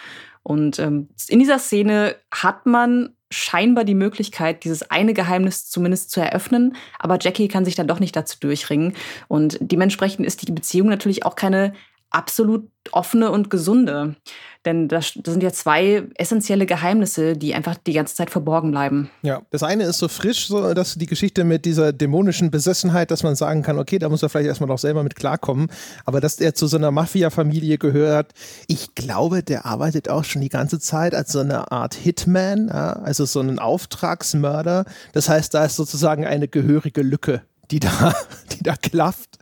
Und 0.46 0.78
ähm, 0.78 1.08
in 1.26 1.40
dieser 1.40 1.58
Szene 1.58 2.14
hat 2.30 2.66
man 2.66 3.16
scheinbar 3.32 3.82
die 3.82 3.96
Möglichkeit, 3.96 4.62
dieses 4.62 4.92
eine 4.92 5.12
Geheimnis 5.12 5.68
zumindest 5.68 6.12
zu 6.12 6.20
eröffnen, 6.20 6.76
aber 7.00 7.18
Jackie 7.20 7.48
kann 7.48 7.64
sich 7.64 7.74
dann 7.74 7.88
doch 7.88 7.98
nicht 7.98 8.14
dazu 8.14 8.38
durchringen. 8.38 8.94
Und 9.26 9.58
dementsprechend 9.60 10.24
ist 10.24 10.46
die 10.46 10.52
Beziehung 10.52 10.88
natürlich 10.88 11.26
auch 11.26 11.34
keine 11.34 11.72
absolut 12.10 12.70
offene 12.92 13.30
und 13.30 13.50
gesunde. 13.50 14.16
Denn 14.64 14.88
das, 14.88 15.12
das, 15.14 15.32
sind 15.32 15.42
ja 15.42 15.52
zwei 15.52 16.04
essentielle 16.16 16.66
Geheimnisse, 16.66 17.36
die 17.36 17.54
einfach 17.54 17.76
die 17.76 17.92
ganze 17.92 18.16
Zeit 18.16 18.30
verborgen 18.30 18.72
bleiben. 18.72 19.10
Ja, 19.22 19.42
das 19.50 19.62
eine 19.62 19.84
ist 19.84 19.98
so 19.98 20.08
frisch, 20.08 20.48
so 20.48 20.74
dass 20.74 20.96
die 20.96 21.06
Geschichte 21.06 21.44
mit 21.44 21.64
dieser 21.64 21.92
dämonischen 21.92 22.50
Besessenheit, 22.50 23.12
dass 23.12 23.22
man 23.22 23.36
sagen 23.36 23.62
kann, 23.62 23.78
okay, 23.78 23.98
da 23.98 24.08
muss 24.08 24.22
er 24.22 24.28
vielleicht 24.28 24.48
erstmal 24.48 24.68
noch 24.68 24.78
selber 24.78 25.04
mit 25.04 25.14
klarkommen. 25.14 25.68
Aber 26.04 26.20
dass 26.20 26.40
er 26.40 26.54
zu 26.54 26.66
so 26.66 26.76
einer 26.76 26.90
Mafia-Familie 26.90 27.78
gehört, 27.78 28.32
ich 28.66 28.94
glaube, 28.96 29.42
der 29.42 29.66
arbeitet 29.66 30.08
auch 30.08 30.24
schon 30.24 30.42
die 30.42 30.48
ganze 30.48 30.80
Zeit 30.80 31.14
als 31.14 31.32
so 31.32 31.40
eine 31.40 31.70
Art 31.70 31.94
Hitman, 31.94 32.68
ja, 32.68 32.94
also 32.94 33.24
so 33.24 33.40
ein 33.40 33.58
Auftragsmörder. 33.60 34.84
Das 35.12 35.28
heißt, 35.28 35.54
da 35.54 35.64
ist 35.64 35.76
sozusagen 35.76 36.24
eine 36.24 36.48
gehörige 36.48 37.02
Lücke, 37.02 37.42
die 37.70 37.78
da, 37.78 38.14
die 38.52 38.64
da 38.64 38.74
klafft. 38.74 39.38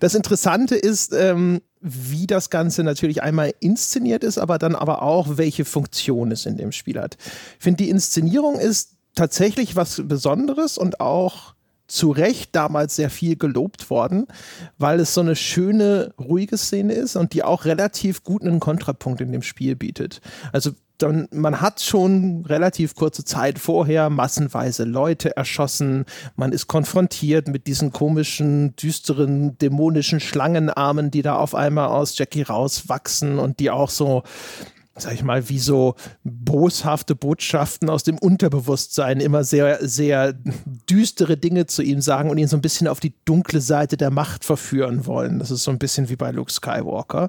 Das 0.00 0.14
Interessante 0.14 0.76
ist, 0.76 1.12
ähm, 1.12 1.60
wie 1.82 2.26
das 2.26 2.48
Ganze 2.48 2.84
natürlich 2.84 3.22
einmal 3.22 3.52
inszeniert 3.60 4.24
ist, 4.24 4.38
aber 4.38 4.58
dann 4.58 4.74
aber 4.74 5.02
auch, 5.02 5.36
welche 5.36 5.64
Funktion 5.64 6.30
es 6.30 6.46
in 6.46 6.56
dem 6.56 6.72
Spiel 6.72 6.98
hat. 7.00 7.16
Ich 7.58 7.64
finde, 7.64 7.84
die 7.84 7.90
Inszenierung 7.90 8.58
ist 8.58 8.92
tatsächlich 9.14 9.76
was 9.76 10.00
Besonderes 10.06 10.78
und 10.78 11.00
auch 11.00 11.54
zu 11.88 12.10
Recht 12.10 12.54
damals 12.54 12.96
sehr 12.96 13.10
viel 13.10 13.36
gelobt 13.36 13.90
worden, 13.90 14.26
weil 14.78 15.00
es 15.00 15.12
so 15.12 15.20
eine 15.20 15.36
schöne, 15.36 16.14
ruhige 16.18 16.56
Szene 16.56 16.94
ist 16.94 17.16
und 17.16 17.34
die 17.34 17.42
auch 17.42 17.66
relativ 17.66 18.22
gut 18.22 18.42
einen 18.42 18.60
Kontrapunkt 18.60 19.20
in 19.20 19.32
dem 19.32 19.42
Spiel 19.42 19.76
bietet. 19.76 20.22
Also 20.52 20.70
dann, 21.02 21.28
man 21.32 21.60
hat 21.60 21.80
schon 21.80 22.44
relativ 22.46 22.94
kurze 22.94 23.24
Zeit 23.24 23.58
vorher 23.58 24.08
massenweise 24.08 24.84
Leute 24.84 25.36
erschossen. 25.36 26.04
Man 26.36 26.52
ist 26.52 26.68
konfrontiert 26.68 27.48
mit 27.48 27.66
diesen 27.66 27.92
komischen, 27.92 28.76
düsteren, 28.76 29.58
dämonischen 29.58 30.20
Schlangenarmen, 30.20 31.10
die 31.10 31.22
da 31.22 31.36
auf 31.36 31.54
einmal 31.54 31.88
aus 31.88 32.16
Jackie 32.16 32.42
rauswachsen 32.42 33.38
und 33.38 33.58
die 33.58 33.70
auch 33.70 33.90
so 33.90 34.22
sag 34.94 35.14
ich 35.14 35.22
mal, 35.22 35.48
wie 35.48 35.58
so 35.58 35.94
boshafte 36.22 37.14
Botschaften 37.14 37.88
aus 37.88 38.02
dem 38.02 38.18
Unterbewusstsein 38.18 39.20
immer 39.20 39.42
sehr, 39.42 39.78
sehr 39.86 40.34
düstere 40.88 41.38
Dinge 41.38 41.66
zu 41.66 41.82
ihm 41.82 42.02
sagen 42.02 42.28
und 42.28 42.36
ihn 42.36 42.48
so 42.48 42.56
ein 42.56 42.62
bisschen 42.62 42.88
auf 42.88 43.00
die 43.00 43.14
dunkle 43.24 43.62
Seite 43.62 43.96
der 43.96 44.10
Macht 44.10 44.44
verführen 44.44 45.06
wollen. 45.06 45.38
Das 45.38 45.50
ist 45.50 45.64
so 45.64 45.70
ein 45.70 45.78
bisschen 45.78 46.10
wie 46.10 46.16
bei 46.16 46.30
Luke 46.30 46.52
Skywalker. 46.52 47.28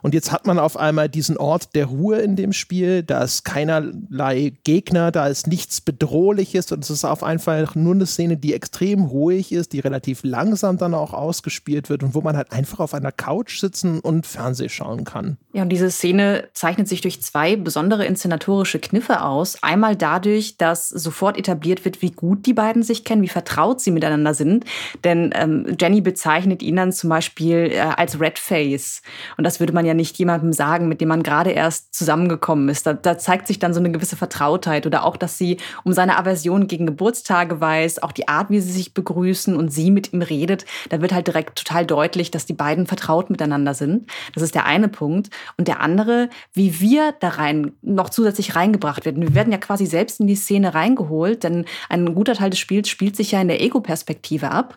Und 0.00 0.14
jetzt 0.14 0.32
hat 0.32 0.46
man 0.46 0.58
auf 0.58 0.78
einmal 0.78 1.10
diesen 1.10 1.36
Ort 1.36 1.74
der 1.74 1.86
Ruhe 1.86 2.18
in 2.18 2.34
dem 2.34 2.54
Spiel. 2.54 3.02
Da 3.02 3.22
ist 3.22 3.44
keinerlei 3.44 4.54
Gegner, 4.64 5.12
da 5.12 5.26
ist 5.26 5.46
nichts 5.46 5.82
Bedrohliches 5.82 6.72
und 6.72 6.82
es 6.82 6.90
ist 6.90 7.04
auf 7.04 7.22
einfach 7.22 7.74
nur 7.74 7.94
eine 7.94 8.06
Szene, 8.06 8.38
die 8.38 8.54
extrem 8.54 9.04
ruhig 9.04 9.52
ist, 9.52 9.74
die 9.74 9.80
relativ 9.80 10.20
langsam 10.22 10.78
dann 10.78 10.94
auch 10.94 11.12
ausgespielt 11.12 11.90
wird 11.90 12.02
und 12.02 12.14
wo 12.14 12.22
man 12.22 12.38
halt 12.38 12.52
einfach 12.52 12.80
auf 12.80 12.94
einer 12.94 13.12
Couch 13.12 13.60
sitzen 13.60 14.00
und 14.00 14.26
Fernseh 14.26 14.70
schauen 14.70 15.04
kann. 15.04 15.36
Ja, 15.52 15.62
und 15.62 15.68
diese 15.68 15.90
Szene 15.90 16.48
zeichnet 16.54 16.88
sich 16.88 17.01
durch 17.04 17.22
zwei 17.22 17.56
besondere 17.56 18.06
inszenatorische 18.06 18.78
Kniffe 18.78 19.22
aus. 19.22 19.62
Einmal 19.62 19.96
dadurch, 19.96 20.56
dass 20.56 20.88
sofort 20.88 21.38
etabliert 21.38 21.84
wird, 21.84 22.02
wie 22.02 22.10
gut 22.10 22.46
die 22.46 22.54
beiden 22.54 22.82
sich 22.82 23.04
kennen, 23.04 23.22
wie 23.22 23.28
vertraut 23.28 23.80
sie 23.80 23.90
miteinander 23.90 24.34
sind. 24.34 24.64
Denn 25.04 25.30
ähm, 25.34 25.76
Jenny 25.80 26.00
bezeichnet 26.00 26.62
ihn 26.62 26.76
dann 26.76 26.92
zum 26.92 27.10
Beispiel 27.10 27.70
äh, 27.72 27.80
als 27.80 28.20
Red 28.20 28.38
Face. 28.38 29.02
Und 29.36 29.44
das 29.44 29.60
würde 29.60 29.72
man 29.72 29.86
ja 29.86 29.94
nicht 29.94 30.18
jemandem 30.18 30.52
sagen, 30.52 30.88
mit 30.88 31.00
dem 31.00 31.08
man 31.08 31.22
gerade 31.22 31.50
erst 31.50 31.94
zusammengekommen 31.94 32.68
ist. 32.68 32.86
Da, 32.86 32.92
da 32.92 33.18
zeigt 33.18 33.46
sich 33.46 33.58
dann 33.58 33.74
so 33.74 33.80
eine 33.80 33.90
gewisse 33.90 34.16
Vertrautheit 34.16 34.86
oder 34.86 35.04
auch, 35.04 35.16
dass 35.16 35.38
sie 35.38 35.58
um 35.84 35.92
seine 35.92 36.18
Aversion 36.18 36.66
gegen 36.66 36.86
Geburtstage 36.86 37.60
weiß, 37.60 38.02
auch 38.02 38.12
die 38.12 38.28
Art, 38.28 38.50
wie 38.50 38.60
sie 38.60 38.72
sich 38.72 38.94
begrüßen 38.94 39.56
und 39.56 39.72
sie 39.72 39.90
mit 39.90 40.12
ihm 40.12 40.22
redet. 40.22 40.64
Da 40.90 41.00
wird 41.00 41.12
halt 41.12 41.26
direkt 41.26 41.58
total 41.58 41.86
deutlich, 41.86 42.30
dass 42.30 42.46
die 42.46 42.52
beiden 42.52 42.86
vertraut 42.86 43.30
miteinander 43.30 43.74
sind. 43.74 44.10
Das 44.34 44.42
ist 44.42 44.54
der 44.54 44.66
eine 44.66 44.88
Punkt. 44.88 45.30
Und 45.56 45.68
der 45.68 45.80
andere, 45.80 46.28
wie 46.52 46.80
wir 46.80 46.91
da 47.20 47.28
rein 47.28 47.72
noch 47.82 48.10
zusätzlich 48.10 48.56
reingebracht 48.56 49.04
werden. 49.04 49.22
Wir 49.22 49.34
werden 49.34 49.52
ja 49.52 49.58
quasi 49.58 49.86
selbst 49.86 50.20
in 50.20 50.26
die 50.26 50.36
Szene 50.36 50.74
reingeholt, 50.74 51.44
denn 51.44 51.64
ein 51.88 52.14
guter 52.14 52.34
Teil 52.34 52.50
des 52.50 52.58
Spiels 52.58 52.88
spielt 52.88 53.16
sich 53.16 53.32
ja 53.32 53.40
in 53.40 53.48
der 53.48 53.60
Ego-Perspektive 53.60 54.50
ab. 54.50 54.76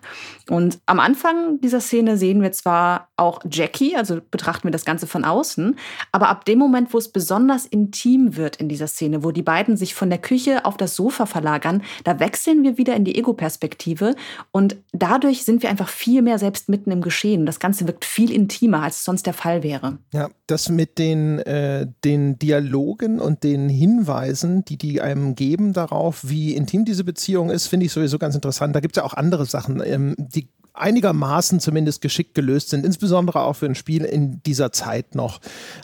Und 0.49 0.79
am 0.85 0.99
Anfang 0.99 1.59
dieser 1.61 1.81
Szene 1.81 2.17
sehen 2.17 2.41
wir 2.41 2.51
zwar 2.51 3.09
auch 3.17 3.41
Jackie, 3.49 3.95
also 3.95 4.19
betrachten 4.29 4.65
wir 4.65 4.71
das 4.71 4.85
Ganze 4.85 5.07
von 5.07 5.25
außen, 5.25 5.77
aber 6.11 6.29
ab 6.29 6.45
dem 6.45 6.59
Moment, 6.59 6.93
wo 6.93 6.97
es 6.97 7.09
besonders 7.09 7.65
intim 7.65 8.35
wird 8.35 8.57
in 8.57 8.69
dieser 8.69 8.87
Szene, 8.87 9.23
wo 9.23 9.31
die 9.31 9.41
beiden 9.41 9.77
sich 9.77 9.95
von 9.95 10.09
der 10.09 10.19
Küche 10.19 10.65
auf 10.65 10.77
das 10.77 10.95
Sofa 10.95 11.25
verlagern, 11.25 11.83
da 12.03 12.19
wechseln 12.19 12.63
wir 12.63 12.77
wieder 12.77 12.95
in 12.95 13.05
die 13.05 13.15
Ego-Perspektive 13.15 14.15
und 14.51 14.75
dadurch 14.91 15.43
sind 15.43 15.63
wir 15.63 15.69
einfach 15.69 15.89
viel 15.89 16.21
mehr 16.21 16.39
selbst 16.39 16.69
mitten 16.69 16.91
im 16.91 17.01
Geschehen. 17.01 17.45
Das 17.45 17.59
Ganze 17.59 17.87
wirkt 17.87 18.05
viel 18.05 18.31
intimer, 18.31 18.83
als 18.83 18.97
es 18.97 19.03
sonst 19.03 19.25
der 19.25 19.33
Fall 19.33 19.63
wäre. 19.63 19.97
Ja, 20.11 20.29
das 20.47 20.69
mit 20.69 20.99
den, 20.99 21.39
äh, 21.39 21.87
den 22.05 22.39
Dialogen 22.39 23.19
und 23.19 23.43
den 23.43 23.67
Hinweisen, 23.67 24.63
die 24.63 24.77
die 24.77 25.01
einem 25.01 25.35
geben 25.35 25.73
darauf, 25.73 26.21
wie 26.23 26.55
intim 26.55 26.85
diese 26.85 27.03
Beziehung 27.03 27.49
ist, 27.49 27.67
finde 27.67 27.87
ich 27.87 27.91
sowieso 27.91 28.19
ganz 28.19 28.35
interessant. 28.35 28.75
Da 28.75 28.79
gibt 28.79 28.95
es 28.95 29.01
ja 29.01 29.05
auch 29.05 29.15
andere 29.15 29.45
Sachen, 29.45 29.81
ähm, 29.83 30.15
die 30.17 30.47
einigermaßen 30.77 31.59
zumindest 31.59 32.01
geschickt 32.01 32.35
gelöst 32.35 32.69
sind, 32.69 32.85
insbesondere 32.85 33.41
auch 33.41 33.53
für 33.53 33.65
ein 33.65 33.75
Spiel 33.75 34.03
in 34.03 34.41
dieser 34.43 34.71
Zeit 34.71 35.15
noch. 35.15 35.39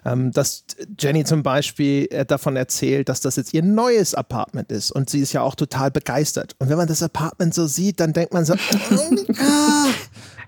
Ähm, 0.06 0.32
dass 0.32 0.66
Jenny 1.00 1.24
zum 1.24 1.44
Beispiel 1.44 2.08
äh, 2.12 2.25
davon 2.25 2.56
erzählt, 2.56 3.10
dass 3.10 3.22
das 3.22 3.36
jetzt 3.38 3.54
ihr 3.54 3.63
neues 3.63 4.13
Apartment 4.13 4.72
ist 4.72 4.92
und 4.92 5.10
sie 5.10 5.20
ist 5.20 5.34
ja 5.34 5.42
auch 5.42 5.56
total 5.56 5.92
begeistert. 5.92 6.56
Und 6.60 6.70
wenn 6.70 6.78
man 6.78 6.88
das 6.88 7.01
Apartment 7.01 7.54
so 7.54 7.68
sieht, 7.68 8.00
dann 8.00 8.13
denkt 8.13 8.34
man 8.34 8.46
so, 8.46 8.54
ah, 9.40 9.88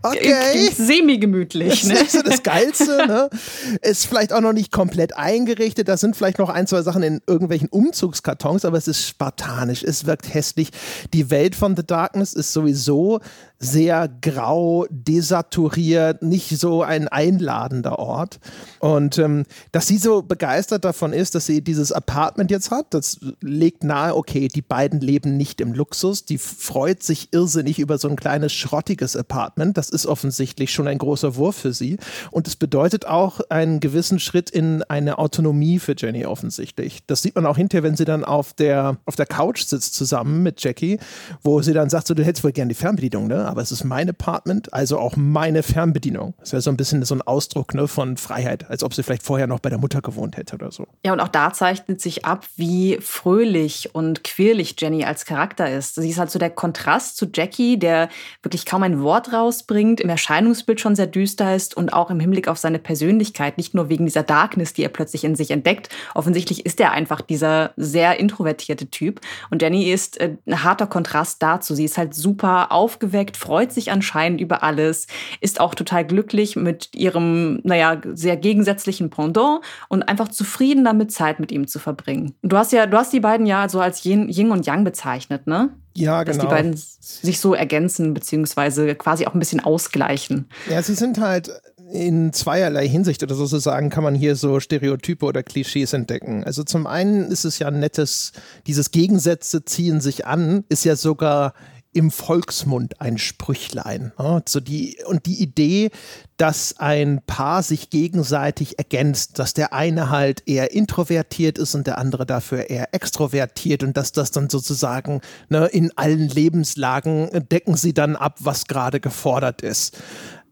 Okay. 0.03 0.69
Semi-gemütlich. 0.75 1.86
Ne? 1.86 1.93
Das 1.93 2.03
ist 2.03 2.12
so 2.12 2.22
das 2.22 2.43
Geilste. 2.43 3.07
Ne? 3.07 3.29
Ist 3.81 4.05
vielleicht 4.05 4.33
auch 4.33 4.41
noch 4.41 4.53
nicht 4.53 4.72
komplett 4.72 5.15
eingerichtet. 5.15 5.88
Da 5.88 5.98
sind 5.98 6.15
vielleicht 6.15 6.39
noch 6.39 6.50
ein, 6.50 6.67
zwei 6.67 6.81
Sachen 6.81 7.03
in 7.03 7.22
irgendwelchen 7.25 7.69
Umzugskartons, 7.69 8.65
aber 8.65 8.77
es 8.77 8.88
ist 8.88 9.07
spartanisch. 9.07 9.83
Es 9.83 10.05
wirkt 10.05 10.33
hässlich. 10.33 10.69
Die 11.13 11.29
Welt 11.29 11.55
von 11.55 11.75
The 11.77 11.86
Darkness 11.86 12.33
ist 12.33 12.51
sowieso 12.51 13.22
sehr 13.63 14.10
grau, 14.22 14.86
desaturiert, 14.89 16.22
nicht 16.22 16.58
so 16.60 16.84
ein 16.84 17.08
einladender 17.08 18.00
Ort. 18.00 18.39
Und 18.79 19.17
ähm, 19.17 19.46
dass 19.72 19.88
sie 19.88 19.98
so 19.98 20.22
begeistert 20.22 20.86
davon 20.86 21.13
ist, 21.13 21.36
dass 21.36 21.46
sie 21.46 21.63
dieses 21.63 21.91
Apartment 21.91 22.51
jetzt 22.51 22.72
hat, 22.72 22.93
das 22.93 23.20
legt 23.41 23.84
nahe, 23.84 24.15
okay, 24.15 24.48
die 24.48 24.62
beiden 24.62 25.00
leben 25.00 25.38
nicht 25.38 25.62
im 25.62 25.74
Luxus. 25.74 26.25
Die 26.25 26.38
freut 26.38 27.03
sich 27.03 27.29
irrsinnig 27.32 27.79
über 27.79 27.98
so 27.98 28.10
ein 28.10 28.15
kleines 28.15 28.53
schrottiges 28.53 29.15
Apartment. 29.15 29.77
Das 29.77 29.89
ist 29.89 30.05
offensichtlich 30.05 30.72
schon 30.72 30.88
ein 30.88 30.98
großer 30.98 31.36
Wurf 31.36 31.55
für 31.55 31.74
sie. 31.74 31.98
Und 32.32 32.48
es 32.48 32.55
bedeutet 32.55 33.05
auch 33.08 33.39
einen 33.50 33.79
gewissen 33.79 34.20
Schritt 34.20 34.50
in 34.50 34.84
eine 34.84 35.17
Autonomie 35.17 35.79
für 35.79 35.96
Jenny 35.98 36.25
offensichtlich. 36.25 37.05
Das 37.08 37.22
sieht 37.22 37.36
man 37.36 37.46
auch 37.46 37.58
hinterher, 37.58 37.84
wenn 37.84 37.96
sie 37.96 38.05
dann 38.05 38.25
auf 38.25 38.53
der, 38.53 38.98
auf 39.05 39.15
der 39.15 39.25
Couch 39.25 39.63
sitzt 39.63 39.96
zusammen 39.96 40.43
mit 40.43 40.62
Jackie, 40.63 41.00
wo 41.43 41.62
sie 41.62 41.74
dann 41.74 41.89
sagt, 41.89 42.08
so, 42.08 42.13
du 42.13 42.24
hättest 42.24 42.43
wohl 42.43 42.51
gerne 42.51 42.70
die 42.70 42.75
Fernbedienung, 42.75 43.27
ne? 43.27 43.52
Aber 43.53 43.62
es 43.62 43.72
ist 43.72 43.83
mein 43.83 44.10
Apartment, 44.10 44.74
also 44.74 44.98
auch 44.98 45.15
meine 45.15 45.62
Fernbedienung. 45.62 46.33
Das 46.39 46.53
wäre 46.53 46.62
so 46.63 46.72
ein 46.72 46.75
bisschen 46.75 47.05
so 47.05 47.13
ein 47.13 47.22
Ausdruck 47.22 47.75
ne, 47.75 47.88
von 47.88 48.17
Freiheit, 48.17 48.67
als 48.67 48.83
ob 48.83 48.95
sie 48.95 49.03
vielleicht 49.03 49.22
vorher 49.22 49.45
noch 49.45 49.60
bei 49.60 49.69
der 49.69 49.77
Mutter 49.77 50.01
gewohnt 50.01 50.38
hätte 50.38 50.55
oder 50.55 50.72
so. 50.72 50.88
Ja, 51.05 51.13
und 51.13 51.19
auch 51.19 51.27
da 51.27 51.53
zeichnet 51.53 52.01
sich 52.01 52.25
ab, 52.25 52.48
wie 52.55 52.98
fröhlich 53.00 53.93
und 53.93 54.24
quirlig 54.24 54.75
Jenny 54.79 55.05
als 55.05 55.25
Charakter 55.25 55.69
ist. 55.69 55.93
Sie 55.93 56.10
ist 56.10 56.17
halt 56.17 56.31
so 56.31 56.39
der 56.39 56.50
Kontrast 56.50 57.15
zu 57.15 57.27
Jackie, 57.31 57.77
der 57.77 58.10
wirklich 58.41 58.65
kaum 58.65 58.81
ein 58.81 59.03
Wort 59.03 59.31
rausbringt, 59.31 60.01
im 60.01 60.10
Erscheinungsbild 60.10 60.81
schon 60.81 60.95
sehr 60.95 61.05
düster 61.05 61.55
ist 61.55 61.77
und 61.77 61.93
auch 61.93 62.10
im 62.10 62.19
Hinblick 62.19 62.48
auf 62.48 62.57
seine 62.57 62.79
Persönlichkeit, 62.79 63.57
nicht 63.60 63.75
nur 63.75 63.88
wegen 63.88 64.05
dieser 64.05 64.24
Darkness, 64.24 64.74
die 64.74 64.81
er 64.81 64.89
plötzlich 64.89 65.25
in 65.25 65.36
sich 65.36 65.51
entdeckt. 65.51 65.89
Offensichtlich 66.15 66.65
ist 66.65 66.79
er 66.79 66.91
einfach 66.91 67.22
dieser 67.22 67.69
sehr 67.77 68.19
introvertierte 68.19 68.88
Typ. 68.88 69.22
Und 69.51 69.62
Jenny 69.62 69.91
ist 69.91 70.19
äh, 70.19 70.38
ein 70.48 70.63
harter 70.63 70.88
Kontrast 70.88 71.43
dazu. 71.43 71.75
Sie 71.75 71.86
ist 71.86 72.00
halt 72.00 72.15
super 72.15 72.72
aufgeweckt, 72.72 73.38
freut 73.43 73.73
sich 73.73 73.91
anscheinend 73.91 74.39
über 74.39 74.63
alles, 74.63 75.07
ist 75.41 75.59
auch 75.59 75.75
total 75.75 76.05
glücklich 76.05 76.55
mit 76.55 76.89
ihrem, 76.95 77.59
naja, 77.63 78.01
sehr 78.13 78.38
gegensätzlichen 78.38 79.09
Pendant 79.09 79.59
und 79.89 80.03
einfach 80.03 80.29
zufrieden 80.29 80.85
damit, 80.85 81.12
Zeit 81.12 81.39
mit 81.39 81.51
ihm 81.51 81.67
zu 81.67 81.79
verbringen. 81.79 82.33
Du 82.41 82.57
hast 82.57 82.71
ja, 82.71 82.85
du 82.85 82.97
hast 82.97 83.12
die 83.12 83.19
beiden 83.19 83.45
ja 83.45 83.67
so 83.67 83.81
als 83.81 84.05
Yin 84.05 84.51
und 84.51 84.65
Yang 84.65 84.83
bezeichnet, 84.85 85.45
ne? 85.47 85.69
Ja, 85.95 86.23
genau. 86.23 86.38
Dass 86.38 86.43
die 86.43 86.50
beiden 86.50 86.75
sich 86.75 87.39
so 87.39 87.53
ergänzen, 87.53 88.13
beziehungsweise 88.13 88.95
quasi 88.95 89.27
auch 89.27 89.33
ein 89.33 89.39
bisschen 89.39 89.59
ausgleichen. 89.59 90.50
Ja, 90.69 90.81
sie 90.81 90.95
sind 90.95 91.19
halt 91.19 91.51
in 91.91 92.33
zweierlei 92.33 92.88
Hinsicht 92.88 93.21
oder 93.21 93.35
sozusagen 93.35 93.89
kann 93.89 94.03
man 94.03 94.15
hier 94.15 94.35
so 94.35 94.59
Stereotype 94.59 95.23
oder 95.25 95.43
Klischees 95.43 95.93
entdecken. 95.93 96.43
Also 96.43 96.63
zum 96.63 96.88
einen 96.88 97.29
ist 97.29 97.43
es 97.43 97.59
ja 97.59 97.67
ein 97.67 97.79
nettes, 97.79 98.31
dieses 98.65 98.89
Gegensätze 98.89 99.65
ziehen 99.65 100.01
sich 100.01 100.25
an, 100.25 100.63
ist 100.69 100.85
ja 100.85 100.95
sogar 100.95 101.53
im 101.93 102.12
Volksmund 102.12 103.00
ein 103.01 103.17
Sprüchlein. 103.17 104.12
Ne? 104.17 104.41
So 104.47 104.59
die, 104.59 104.97
und 105.05 105.25
die 105.25 105.41
Idee, 105.41 105.91
dass 106.38 106.79
ein 106.79 107.21
Paar 107.25 107.63
sich 107.63 107.89
gegenseitig 107.89 108.79
ergänzt, 108.79 109.39
dass 109.39 109.53
der 109.53 109.73
eine 109.73 110.09
halt 110.09 110.43
eher 110.47 110.71
introvertiert 110.71 111.57
ist 111.57 111.75
und 111.75 111.88
der 111.88 111.97
andere 111.97 112.25
dafür 112.25 112.69
eher 112.69 112.93
extrovertiert 112.93 113.83
und 113.83 113.95
dass 113.95 114.12
das 114.12 114.31
dann 114.31 114.50
sozusagen 114.50 115.21
ne, 115.50 115.67
in 115.67 115.91
allen 115.95 116.27
Lebenslagen 116.29 117.29
decken 117.51 117.75
sie 117.75 117.93
dann 117.93 118.15
ab, 118.15 118.38
was 118.39 118.65
gerade 118.65 119.00
gefordert 119.00 119.62
ist. 119.62 119.97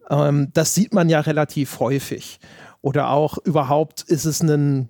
Ähm, 0.10 0.50
das 0.54 0.76
sieht 0.76 0.94
man 0.94 1.10
ja 1.10 1.20
relativ 1.20 1.80
häufig. 1.80 2.40
Oder 2.82 3.10
auch 3.10 3.38
überhaupt 3.38 4.02
ist 4.02 4.26
es 4.26 4.42
ein 4.42 4.90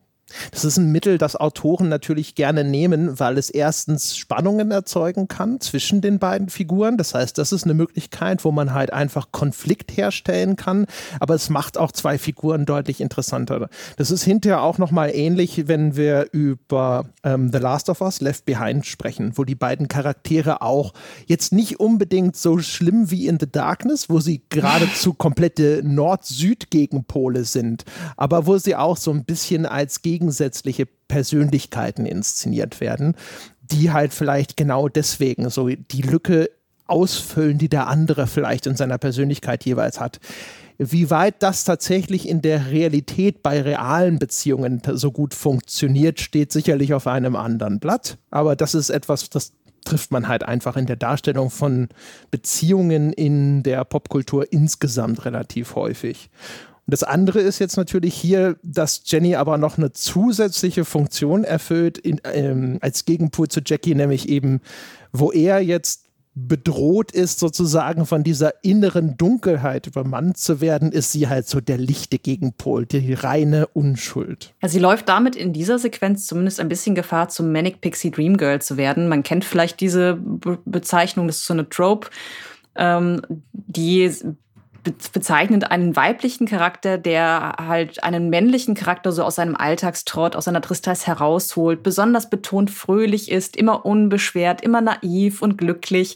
das 0.52 0.66
ist 0.66 0.78
ein 0.78 0.92
Mittel, 0.92 1.18
das 1.18 1.36
Autoren 1.36 1.90
natürlich 1.90 2.36
gerne 2.36 2.64
nehmen, 2.64 3.20
weil 3.20 3.38
es 3.38 3.50
erstens 3.50 4.16
Spannungen 4.18 4.72
erzeugen 4.72 5.28
kann 5.28 5.60
zwischen 5.60 6.02
den 6.02 6.20
beiden 6.20 6.50
Figuren. 6.50 6.98
Das 6.98 7.14
heißt, 7.14 7.38
das 7.38 7.52
ist 7.52 7.64
eine 7.64 7.74
Möglichkeit, 7.74 8.44
wo 8.46 8.52
man 8.52 8.74
halt 8.74 8.94
einfach 8.94 9.32
Konflikt 9.32 9.96
herstellen 9.96 10.56
kann, 10.56 10.86
aber 11.20 11.36
es 11.36 11.50
macht 11.50 11.78
auch 11.78 11.92
zwei 11.92 12.18
Figuren 12.18 12.66
deutlich 12.66 13.02
interessanter. 13.02 13.70
Das 13.98 14.12
ist 14.12 14.24
hinterher 14.24 14.62
auch 14.62 14.78
nochmal 14.78 15.12
ähnlich, 15.14 15.68
wenn 15.68 15.96
wir 15.96 16.28
über 16.32 17.06
ähm, 17.24 17.52
The 17.52 17.60
Last 17.60 17.90
of 17.90 18.02
Us 18.02 18.22
Left 18.22 18.46
Behind 18.46 18.86
sprechen, 18.86 19.34
wo 19.36 19.44
die 19.44 19.56
beiden 19.56 19.88
Charaktere 19.88 20.62
auch 20.62 20.94
jetzt 21.28 21.54
nicht 21.54 21.80
unbedingt 21.80 22.36
so 22.36 22.60
schlimm 22.60 23.12
wie 23.12 23.28
in 23.28 23.40
The 23.40 23.52
Darkness, 23.52 24.10
wo 24.10 24.20
sie 24.20 24.42
geradezu 24.50 25.14
komplette 25.14 25.82
Nord-Süd-Gegenpole 25.84 27.44
sind, 27.44 27.86
aber 28.18 28.46
wo 28.46 28.58
sie 28.58 28.76
auch 28.76 28.98
so 28.98 29.12
ein 29.12 29.26
bisschen 29.26 29.66
als 29.66 30.02
Gegen 30.02 30.21
gegensätzliche 30.22 30.86
Persönlichkeiten 31.08 32.06
inszeniert 32.06 32.80
werden, 32.80 33.16
die 33.64 33.92
halt 33.92 34.14
vielleicht 34.14 34.56
genau 34.56 34.88
deswegen 34.88 35.50
so 35.50 35.68
die 35.68 36.02
Lücke 36.04 36.52
ausfüllen, 36.86 37.58
die 37.58 37.70
der 37.70 37.88
andere 37.88 38.28
vielleicht 38.28 38.68
in 38.68 38.76
seiner 38.76 39.00
Persönlichkeit 39.00 39.66
jeweils 39.66 40.00
hat. 40.00 40.20
Wie 40.78 41.10
weit 41.10 41.42
das 41.42 41.64
tatsächlich 41.64 42.28
in 42.30 42.42
der 42.44 42.70
Realität 42.70 43.42
bei 43.42 43.62
realen 43.62 44.20
Beziehungen 44.20 44.82
so 44.94 45.12
gut 45.12 45.34
funktioniert, 45.34 46.20
steht 46.20 46.52
sicherlich 46.52 46.94
auf 46.94 47.08
einem 47.08 47.36
anderen 47.36 47.80
Blatt. 47.80 48.18
Aber 48.30 48.56
das 48.56 48.76
ist 48.76 48.90
etwas, 48.92 49.30
das 49.30 49.54
trifft 49.86 50.12
man 50.12 50.28
halt 50.28 50.44
einfach 50.44 50.78
in 50.78 50.86
der 50.86 50.98
Darstellung 50.98 51.50
von 51.50 51.90
Beziehungen 52.30 53.12
in 53.14 53.64
der 53.64 53.84
Popkultur 53.86 54.52
insgesamt 54.52 55.26
relativ 55.26 55.76
häufig. 55.76 56.30
Und 56.88 56.94
das 56.94 57.04
andere 57.04 57.40
ist 57.40 57.60
jetzt 57.60 57.78
natürlich 57.78 58.16
hier, 58.16 58.58
dass 58.64 59.04
Jenny 59.06 59.36
aber 59.36 59.58
noch 59.58 59.78
eine 59.78 59.92
zusätzliche 59.92 60.84
Funktion 60.84 61.44
erfüllt 61.44 61.98
in, 61.98 62.20
ähm, 62.24 62.80
als 62.82 63.06
Gegenpol 63.06 63.48
zu 63.48 63.62
Jackie, 63.66 63.96
nämlich 63.96 64.30
eben, 64.30 64.62
wo 65.12 65.32
er 65.32 65.60
jetzt 65.60 66.06
bedroht 66.34 67.12
ist, 67.12 67.40
sozusagen 67.40 68.06
von 68.06 68.24
dieser 68.24 68.64
inneren 68.64 69.18
Dunkelheit 69.18 69.88
übermannt 69.88 70.38
zu 70.38 70.62
werden, 70.62 70.92
ist 70.92 71.12
sie 71.12 71.28
halt 71.28 71.48
so 71.48 71.60
der 71.60 71.78
lichte 71.78 72.20
Gegenpol, 72.20 72.86
die 72.86 73.14
reine 73.14 73.68
Unschuld. 73.68 74.54
Ja, 74.62 74.70
sie 74.70 74.80
läuft 74.80 75.10
damit 75.10 75.36
in 75.36 75.52
dieser 75.52 75.78
Sequenz 75.78 76.28
zumindest 76.28 76.62
ein 76.62 76.70
bisschen 76.70 76.96
Gefahr, 76.96 77.28
zum 77.28 77.52
Manic 77.52 77.82
Pixie 77.82 78.12
Dream 78.12 78.38
Girl 78.38 78.62
zu 78.62 78.78
werden. 78.78 79.10
Man 79.10 79.24
kennt 79.24 79.44
vielleicht 79.44 79.82
diese 79.82 80.16
Be 80.16 80.58
Bezeichnung, 80.64 81.28
das 81.28 81.38
ist 81.38 81.46
so 81.46 81.54
eine 81.54 81.68
Trope, 81.68 82.10
ähm, 82.76 83.22
die 83.52 84.10
bezeichnend 84.84 85.70
einen 85.72 85.96
weiblichen 85.96 86.48
Charakter, 86.48 86.98
der 86.98 87.56
halt 87.60 88.04
einen 88.04 88.30
männlichen 88.30 88.74
Charakter 88.74 89.12
so 89.12 89.24
aus 89.24 89.36
seinem 89.36 89.56
Alltagstrott, 89.56 90.36
aus 90.36 90.46
seiner 90.46 90.62
Tristesse 90.62 91.08
herausholt, 91.08 91.84
besonders 91.84 92.30
betont 92.30 92.72
fröhlich 92.72 93.32
ist, 93.32 93.56
immer 93.56 93.86
unbeschwert, 93.86 94.62
immer 94.62 94.82
naiv 94.82 95.42
und 95.42 95.58
glücklich. 95.58 96.16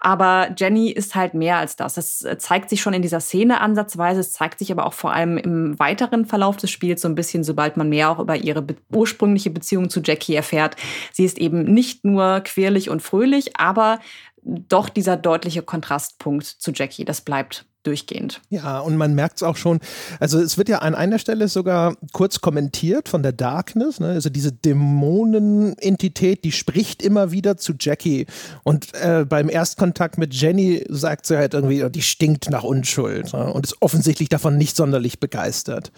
Aber 0.00 0.48
Jenny 0.56 0.90
ist 0.90 1.14
halt 1.14 1.34
mehr 1.34 1.58
als 1.58 1.76
das. 1.76 1.94
Das 1.94 2.26
zeigt 2.38 2.70
sich 2.70 2.80
schon 2.80 2.94
in 2.94 3.02
dieser 3.02 3.20
Szene 3.20 3.60
ansatzweise. 3.60 4.20
Es 4.20 4.32
zeigt 4.32 4.58
sich 4.58 4.72
aber 4.72 4.86
auch 4.86 4.94
vor 4.94 5.12
allem 5.12 5.36
im 5.36 5.78
weiteren 5.78 6.24
Verlauf 6.24 6.56
des 6.56 6.70
Spiels 6.70 7.02
so 7.02 7.08
ein 7.08 7.14
bisschen, 7.14 7.44
sobald 7.44 7.76
man 7.76 7.90
mehr 7.90 8.10
auch 8.10 8.18
über 8.18 8.36
ihre 8.36 8.64
ursprüngliche 8.92 9.50
Beziehung 9.50 9.90
zu 9.90 10.00
Jackie 10.02 10.34
erfährt. 10.34 10.76
Sie 11.12 11.24
ist 11.24 11.38
eben 11.38 11.64
nicht 11.64 12.04
nur 12.04 12.40
quirlig 12.40 12.88
und 12.88 13.02
fröhlich, 13.02 13.56
aber 13.58 14.00
doch 14.42 14.88
dieser 14.88 15.16
deutliche 15.18 15.62
Kontrastpunkt 15.62 16.46
zu 16.46 16.72
Jackie. 16.72 17.04
Das 17.04 17.20
bleibt 17.20 17.66
durchgehend. 17.82 18.40
Ja, 18.50 18.80
und 18.80 18.96
man 18.96 19.14
merkt 19.14 19.38
es 19.38 19.42
auch 19.42 19.56
schon, 19.56 19.80
also 20.18 20.38
es 20.38 20.58
wird 20.58 20.68
ja 20.68 20.78
an 20.78 20.94
einer 20.94 21.18
Stelle 21.18 21.48
sogar 21.48 21.96
kurz 22.12 22.40
kommentiert 22.40 23.08
von 23.08 23.22
der 23.22 23.32
Darkness, 23.32 24.00
ne? 24.00 24.08
also 24.08 24.28
diese 24.28 24.52
Dämonenentität, 24.52 26.44
die 26.44 26.52
spricht 26.52 27.02
immer 27.02 27.32
wieder 27.32 27.56
zu 27.56 27.72
Jackie 27.78 28.26
und 28.64 28.92
äh, 28.94 29.24
beim 29.26 29.48
Erstkontakt 29.48 30.18
mit 30.18 30.34
Jenny 30.34 30.84
sagt 30.88 31.26
sie 31.26 31.38
halt 31.38 31.54
irgendwie, 31.54 31.88
die 31.90 32.02
stinkt 32.02 32.50
nach 32.50 32.64
Unschuld 32.64 33.32
ne? 33.32 33.52
und 33.52 33.66
ist 33.66 33.76
offensichtlich 33.80 34.28
davon 34.28 34.58
nicht 34.58 34.76
sonderlich 34.76 35.18
begeistert. 35.18 35.90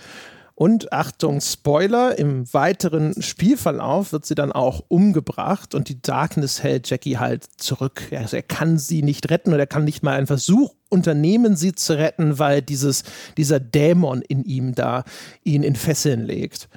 Und 0.62 0.92
Achtung, 0.92 1.40
Spoiler, 1.40 2.16
im 2.20 2.54
weiteren 2.54 3.20
Spielverlauf 3.20 4.12
wird 4.12 4.26
sie 4.26 4.36
dann 4.36 4.52
auch 4.52 4.84
umgebracht 4.86 5.74
und 5.74 5.88
die 5.88 6.00
Darkness 6.00 6.62
hält 6.62 6.88
Jackie 6.88 7.18
halt 7.18 7.44
zurück. 7.56 8.02
Also 8.12 8.36
er 8.36 8.44
kann 8.44 8.78
sie 8.78 9.02
nicht 9.02 9.28
retten 9.28 9.48
oder 9.48 9.64
er 9.64 9.66
kann 9.66 9.82
nicht 9.82 10.04
mal 10.04 10.16
einen 10.16 10.28
Versuch 10.28 10.72
unternehmen, 10.88 11.56
sie 11.56 11.74
zu 11.74 11.98
retten, 11.98 12.38
weil 12.38 12.62
dieses, 12.62 13.02
dieser 13.36 13.58
Dämon 13.58 14.22
in 14.22 14.44
ihm 14.44 14.76
da 14.76 15.02
ihn 15.42 15.64
in 15.64 15.74
Fesseln 15.74 16.26
legt. 16.26 16.68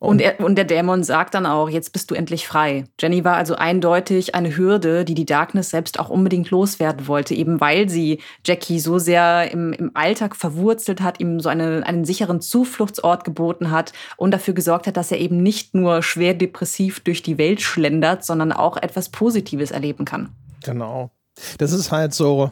Und, 0.00 0.22
er, 0.22 0.40
und 0.40 0.56
der 0.56 0.64
Dämon 0.64 1.04
sagt 1.04 1.34
dann 1.34 1.44
auch, 1.44 1.68
jetzt 1.68 1.92
bist 1.92 2.10
du 2.10 2.14
endlich 2.14 2.48
frei. 2.48 2.84
Jenny 2.98 3.22
war 3.22 3.36
also 3.36 3.54
eindeutig 3.54 4.34
eine 4.34 4.56
Hürde, 4.56 5.04
die 5.04 5.14
die 5.14 5.26
Darkness 5.26 5.68
selbst 5.68 6.00
auch 6.00 6.08
unbedingt 6.08 6.50
loswerden 6.50 7.06
wollte, 7.06 7.34
eben 7.34 7.60
weil 7.60 7.90
sie 7.90 8.22
Jackie 8.42 8.80
so 8.80 8.98
sehr 8.98 9.50
im, 9.52 9.74
im 9.74 9.90
Alltag 9.92 10.36
verwurzelt 10.36 11.02
hat, 11.02 11.20
ihm 11.20 11.38
so 11.38 11.50
eine, 11.50 11.84
einen 11.84 12.06
sicheren 12.06 12.40
Zufluchtsort 12.40 13.24
geboten 13.24 13.70
hat 13.70 13.92
und 14.16 14.30
dafür 14.30 14.54
gesorgt 14.54 14.86
hat, 14.86 14.96
dass 14.96 15.12
er 15.12 15.18
eben 15.18 15.42
nicht 15.42 15.74
nur 15.74 16.02
schwer 16.02 16.32
depressiv 16.32 17.00
durch 17.00 17.22
die 17.22 17.36
Welt 17.36 17.60
schlendert, 17.60 18.24
sondern 18.24 18.52
auch 18.52 18.78
etwas 18.78 19.10
Positives 19.10 19.70
erleben 19.70 20.06
kann. 20.06 20.30
Genau. 20.64 21.10
Das 21.58 21.72
ist 21.72 21.92
halt 21.92 22.14
so, 22.14 22.50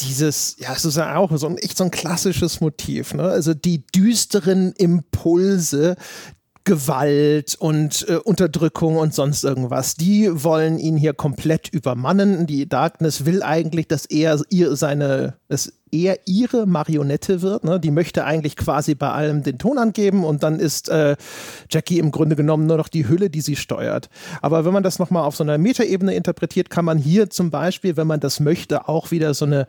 dieses, 0.00 0.56
ja, 0.58 0.72
es 0.72 0.84
ist 0.84 0.96
ja 0.96 1.16
auch 1.16 1.36
so 1.36 1.46
ein, 1.46 1.58
echt 1.58 1.76
so 1.76 1.84
ein 1.84 1.90
klassisches 1.90 2.60
Motiv, 2.60 3.14
ne? 3.14 3.24
Also 3.24 3.54
die 3.54 3.86
düsteren 3.86 4.72
Impulse, 4.72 5.96
Gewalt 6.68 7.56
und 7.58 8.04
äh, 8.10 8.16
Unterdrückung 8.16 8.98
und 8.98 9.14
sonst 9.14 9.42
irgendwas. 9.42 9.94
Die 9.94 10.44
wollen 10.44 10.78
ihn 10.78 10.98
hier 10.98 11.14
komplett 11.14 11.70
übermannen. 11.70 12.46
Die 12.46 12.68
Darkness 12.68 13.24
will 13.24 13.42
eigentlich, 13.42 13.88
dass 13.88 14.04
er 14.04 14.38
ihr 14.50 14.76
seine, 14.76 15.38
dass 15.48 15.72
er 15.90 16.18
ihre 16.26 16.66
Marionette 16.66 17.42
wird. 17.42 17.64
Ne? 17.64 17.80
Die 17.80 17.90
möchte 17.90 18.24
eigentlich 18.24 18.56
quasi 18.56 18.94
bei 18.94 19.10
allem 19.10 19.42
den 19.42 19.58
Ton 19.58 19.78
angeben 19.78 20.24
und 20.24 20.42
dann 20.42 20.60
ist 20.60 20.90
äh, 20.90 21.16
Jackie 21.70 21.98
im 21.98 22.10
Grunde 22.10 22.36
genommen 22.36 22.66
nur 22.66 22.76
noch 22.76 22.88
die 22.88 23.08
Hülle, 23.08 23.30
die 23.30 23.40
sie 23.40 23.56
steuert. 23.56 24.10
Aber 24.42 24.66
wenn 24.66 24.72
man 24.72 24.82
das 24.82 24.98
nochmal 24.98 25.24
auf 25.24 25.36
so 25.36 25.44
einer 25.44 25.56
Metaebene 25.56 26.14
interpretiert, 26.14 26.68
kann 26.68 26.84
man 26.84 26.98
hier 26.98 27.30
zum 27.30 27.50
Beispiel, 27.50 27.96
wenn 27.96 28.06
man 28.06 28.20
das 28.20 28.40
möchte, 28.40 28.88
auch 28.88 29.10
wieder 29.10 29.32
so 29.32 29.46
eine 29.46 29.66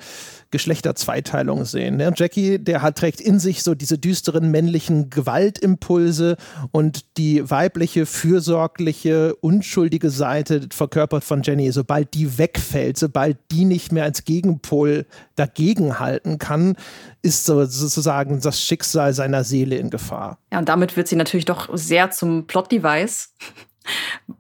Geschlechterzweiteilung 0.52 1.64
sehen. 1.64 1.98
Ne? 1.98 2.12
Jackie, 2.16 2.60
der 2.60 2.82
hat, 2.82 2.98
trägt 2.98 3.22
in 3.22 3.40
sich 3.40 3.64
so 3.64 3.74
diese 3.76 3.98
düsteren 3.98 4.52
männlichen 4.52 5.10
Gewaltimpulse 5.10 6.36
und 6.72 7.18
die 7.18 7.50
weibliche, 7.50 8.06
fürsorgliche, 8.06 9.36
unschuldige 9.36 10.10
Seite 10.10 10.68
verkörpert 10.72 11.24
von 11.24 11.44
Jenny, 11.44 11.72
sobald 11.72 12.14
die 12.14 12.38
wegfällt, 12.38 12.98
sobald 12.98 13.38
die 13.52 13.64
nicht 13.64 13.94
mehr 13.94 14.04
als 14.04 14.26
Gegenpol 14.26 15.06
dagegen 15.36 15.69
halten 15.78 16.38
kann, 16.40 16.76
ist 17.22 17.46
so 17.46 17.66
sozusagen 17.66 18.40
das 18.42 18.62
Schicksal 18.62 19.14
seiner 19.14 19.44
Seele 19.44 19.76
in 19.76 19.90
Gefahr. 19.90 20.38
Ja, 20.52 20.60
und 20.60 20.70
damit 20.70 20.98
wird 20.98 21.08
sie 21.08 21.16
natürlich 21.16 21.46
doch 21.46 21.70
sehr 21.74 22.12
zum 22.12 22.48
Plot-Device. 22.48 23.34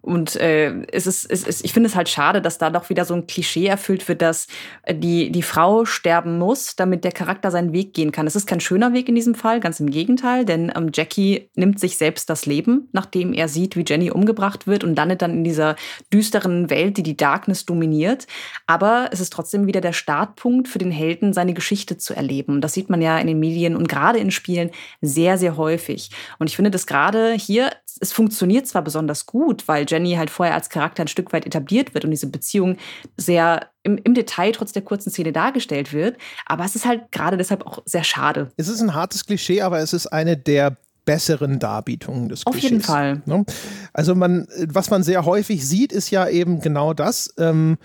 Und 0.01 0.35
äh, 0.37 0.85
es 0.91 1.07
ist, 1.07 1.29
es 1.29 1.43
ist, 1.43 1.63
ich 1.63 1.73
finde 1.73 1.87
es 1.87 1.95
halt 1.95 2.09
schade, 2.09 2.41
dass 2.41 2.57
da 2.57 2.69
doch 2.69 2.89
wieder 2.89 3.05
so 3.05 3.13
ein 3.13 3.27
Klischee 3.27 3.67
erfüllt 3.67 4.07
wird, 4.07 4.21
dass 4.21 4.47
äh, 4.83 4.95
die, 4.95 5.31
die 5.31 5.43
Frau 5.43 5.85
sterben 5.85 6.37
muss, 6.37 6.75
damit 6.75 7.03
der 7.03 7.11
Charakter 7.11 7.51
seinen 7.51 7.73
Weg 7.73 7.93
gehen 7.93 8.11
kann. 8.11 8.27
Es 8.27 8.35
ist 8.35 8.47
kein 8.47 8.59
schöner 8.59 8.93
Weg 8.93 9.09
in 9.09 9.15
diesem 9.15 9.35
Fall, 9.35 9.59
ganz 9.59 9.79
im 9.79 9.89
Gegenteil, 9.89 10.45
denn 10.45 10.71
ähm, 10.75 10.91
Jackie 10.93 11.49
nimmt 11.55 11.79
sich 11.79 11.97
selbst 11.97 12.29
das 12.29 12.45
Leben, 12.45 12.89
nachdem 12.91 13.33
er 13.33 13.47
sieht, 13.47 13.75
wie 13.75 13.85
Jenny 13.85 14.11
umgebracht 14.11 14.67
wird 14.67 14.83
und 14.83 14.95
landet 14.95 15.21
dann 15.21 15.31
in 15.31 15.43
dieser 15.43 15.75
düsteren 16.13 16.69
Welt, 16.69 16.97
die 16.97 17.03
die 17.03 17.17
Darkness 17.17 17.65
dominiert. 17.65 18.27
Aber 18.67 19.09
es 19.11 19.19
ist 19.19 19.31
trotzdem 19.33 19.67
wieder 19.67 19.81
der 19.81 19.93
Startpunkt 19.93 20.67
für 20.67 20.79
den 20.79 20.91
Helden, 20.91 21.33
seine 21.33 21.53
Geschichte 21.53 21.97
zu 21.97 22.15
erleben. 22.15 22.61
Das 22.61 22.73
sieht 22.73 22.89
man 22.89 23.01
ja 23.01 23.17
in 23.19 23.27
den 23.27 23.39
Medien 23.39 23.75
und 23.75 23.87
gerade 23.87 24.19
in 24.19 24.31
Spielen 24.31 24.71
sehr, 25.01 25.37
sehr 25.37 25.57
häufig. 25.57 26.09
Und 26.39 26.49
ich 26.49 26.55
finde 26.55 26.71
das 26.71 26.87
gerade 26.87 27.33
hier, 27.33 27.71
es 27.99 28.13
funktioniert 28.13 28.67
zwar 28.67 28.81
besonders 28.81 29.25
gut, 29.25 29.38
weil 29.67 29.85
Jenny 29.87 30.15
halt 30.15 30.29
vorher 30.29 30.55
als 30.55 30.69
Charakter 30.69 31.03
ein 31.03 31.07
Stück 31.07 31.33
weit 31.33 31.45
etabliert 31.45 31.93
wird 31.93 32.05
und 32.05 32.11
diese 32.11 32.27
Beziehung 32.27 32.77
sehr 33.17 33.67
im, 33.83 33.97
im 34.03 34.13
Detail 34.13 34.51
trotz 34.51 34.71
der 34.71 34.81
kurzen 34.81 35.11
Szene 35.11 35.31
dargestellt 35.31 35.93
wird. 35.93 36.17
Aber 36.45 36.65
es 36.65 36.75
ist 36.75 36.85
halt 36.85 37.11
gerade 37.11 37.37
deshalb 37.37 37.65
auch 37.65 37.81
sehr 37.85 38.03
schade. 38.03 38.51
Es 38.57 38.67
ist 38.67 38.81
ein 38.81 38.93
hartes 38.93 39.25
Klischee, 39.25 39.61
aber 39.61 39.79
es 39.79 39.93
ist 39.93 40.07
eine 40.07 40.37
der 40.37 40.77
besseren 41.05 41.57
Darbietungen 41.57 42.29
des 42.29 42.45
Auf 42.45 42.53
Klischees. 42.53 42.71
jeden 42.71 42.83
Fall. 42.83 43.21
Ne? 43.25 43.45
Also 43.93 44.13
man, 44.13 44.47
was 44.67 44.89
man 44.91 45.01
sehr 45.01 45.25
häufig 45.25 45.67
sieht, 45.67 45.91
ist 45.91 46.11
ja 46.11 46.27
eben 46.27 46.59
genau 46.61 46.93
das. 46.93 47.33
Ähm, 47.39 47.77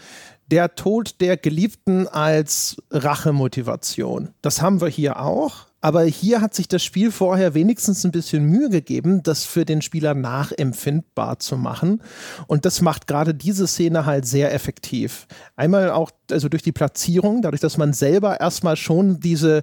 der 0.51 0.75
Tod 0.75 1.21
der 1.23 1.37
Geliebten 1.37 2.07
als 2.07 2.77
Rachemotivation. 2.91 4.35
Das 4.43 4.61
haben 4.61 4.81
wir 4.81 4.89
hier 4.89 5.21
auch. 5.21 5.67
Aber 5.85 6.05
hier 6.05 6.41
hat 6.41 6.55
sich 6.55 6.67
das 6.67 6.83
Spiel 6.83 7.13
vorher 7.13 7.53
wenigstens 7.53 8.07
ein 8.07 8.11
bisschen 8.11 8.45
Mühe 8.45 8.71
gegeben, 8.71 9.23
das 9.23 9.45
für 9.45 9.67
den 9.67 9.83
Spieler 9.83 10.15
nachempfindbar 10.15 11.41
zu 11.41 11.59
machen. 11.59 12.01
Und 12.47 12.65
das 12.65 12.81
macht 12.81 13.07
gerade 13.07 13.35
diese 13.35 13.67
Szene 13.67 14.07
halt 14.07 14.25
sehr 14.25 14.55
effektiv. 14.55 15.27
Einmal 15.57 15.91
auch 15.91 16.11
also 16.31 16.49
durch 16.49 16.63
die 16.63 16.73
Platzierung, 16.73 17.43
dadurch, 17.43 17.61
dass 17.61 17.77
man 17.77 17.93
selber 17.93 18.41
erstmal 18.41 18.77
schon 18.79 19.21
diese 19.21 19.63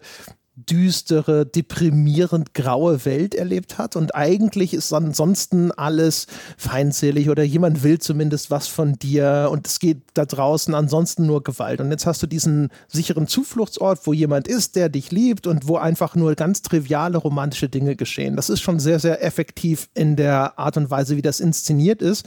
düstere, 0.55 1.45
deprimierend 1.45 2.53
graue 2.53 3.05
Welt 3.05 3.33
erlebt 3.33 3.77
hat 3.77 3.95
und 3.95 4.13
eigentlich 4.13 4.73
ist 4.73 4.91
ansonsten 4.91 5.71
alles 5.71 6.27
feindselig 6.57 7.29
oder 7.29 7.43
jemand 7.43 7.83
will 7.83 7.99
zumindest 7.99 8.51
was 8.51 8.67
von 8.67 8.93
dir 8.99 9.47
und 9.49 9.65
es 9.65 9.79
geht 9.79 10.01
da 10.13 10.25
draußen 10.25 10.75
ansonsten 10.75 11.25
nur 11.25 11.41
Gewalt. 11.41 11.79
Und 11.79 11.89
jetzt 11.89 12.05
hast 12.05 12.21
du 12.21 12.27
diesen 12.27 12.69
sicheren 12.89 13.27
Zufluchtsort, 13.27 14.05
wo 14.05 14.11
jemand 14.11 14.49
ist, 14.49 14.75
der 14.75 14.89
dich 14.89 15.11
liebt 15.11 15.47
und 15.47 15.67
wo 15.67 15.77
einfach 15.77 16.15
nur 16.15 16.35
ganz 16.35 16.61
triviale 16.61 17.17
romantische 17.17 17.69
Dinge 17.69 17.95
geschehen. 17.95 18.35
Das 18.35 18.49
ist 18.49 18.61
schon 18.61 18.79
sehr, 18.79 18.99
sehr 18.99 19.23
effektiv 19.23 19.89
in 19.93 20.17
der 20.17 20.59
Art 20.59 20.75
und 20.75 20.91
Weise, 20.91 21.15
wie 21.15 21.21
das 21.21 21.39
inszeniert 21.39 22.01
ist. 22.01 22.25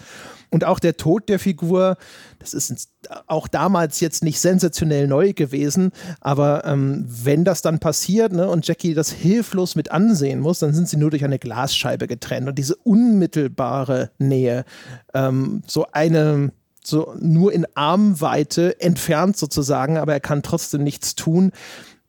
Und 0.54 0.62
auch 0.62 0.78
der 0.78 0.96
Tod 0.96 1.28
der 1.28 1.40
Figur, 1.40 1.96
das 2.38 2.54
ist 2.54 2.88
auch 3.26 3.48
damals 3.48 3.98
jetzt 3.98 4.22
nicht 4.22 4.38
sensationell 4.38 5.08
neu 5.08 5.32
gewesen, 5.32 5.90
aber 6.20 6.64
ähm, 6.64 7.04
wenn 7.08 7.44
das 7.44 7.60
dann 7.60 7.80
passiert 7.80 8.32
ne, 8.32 8.48
und 8.48 8.64
Jackie 8.64 8.94
das 8.94 9.10
hilflos 9.10 9.74
mit 9.74 9.90
ansehen 9.90 10.38
muss, 10.38 10.60
dann 10.60 10.72
sind 10.72 10.88
sie 10.88 10.96
nur 10.96 11.10
durch 11.10 11.24
eine 11.24 11.40
Glasscheibe 11.40 12.06
getrennt. 12.06 12.46
Und 12.46 12.56
diese 12.56 12.76
unmittelbare 12.76 14.12
Nähe, 14.18 14.64
ähm, 15.12 15.62
so 15.66 15.86
eine 15.90 16.52
so 16.84 17.16
nur 17.18 17.52
in 17.52 17.66
Armweite 17.74 18.80
entfernt 18.80 19.36
sozusagen, 19.36 19.96
aber 19.96 20.12
er 20.12 20.20
kann 20.20 20.44
trotzdem 20.44 20.84
nichts 20.84 21.16
tun 21.16 21.50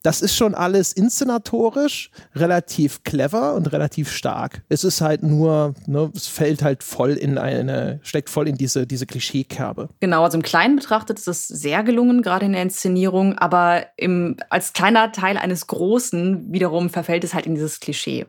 das 0.02 0.22
ist 0.22 0.36
schon 0.36 0.54
alles 0.54 0.92
inszenatorisch 0.92 2.10
relativ 2.34 3.02
clever 3.02 3.54
und 3.54 3.72
relativ 3.72 4.10
stark. 4.10 4.62
Es 4.68 4.84
ist 4.84 5.00
halt 5.00 5.22
nur, 5.22 5.74
ne, 5.86 6.10
es 6.14 6.28
fällt 6.28 6.62
halt 6.62 6.82
voll 6.82 7.12
in 7.12 7.38
eine, 7.38 7.98
steckt 8.02 8.30
voll 8.30 8.48
in 8.48 8.56
diese, 8.56 8.86
diese 8.86 9.06
Klischeekerbe. 9.06 9.88
Genau, 10.00 10.22
also 10.22 10.38
im 10.38 10.42
Kleinen 10.42 10.76
betrachtet 10.76 11.18
ist 11.18 11.28
es 11.28 11.48
sehr 11.48 11.82
gelungen, 11.82 12.22
gerade 12.22 12.46
in 12.46 12.52
der 12.52 12.62
Inszenierung, 12.62 13.36
aber 13.38 13.86
im, 13.96 14.36
als 14.48 14.72
kleiner 14.72 15.12
Teil 15.12 15.36
eines 15.36 15.66
Großen 15.66 16.52
wiederum 16.52 16.90
verfällt 16.90 17.24
es 17.24 17.34
halt 17.34 17.46
in 17.46 17.54
dieses 17.54 17.80
Klischee. 17.80 18.26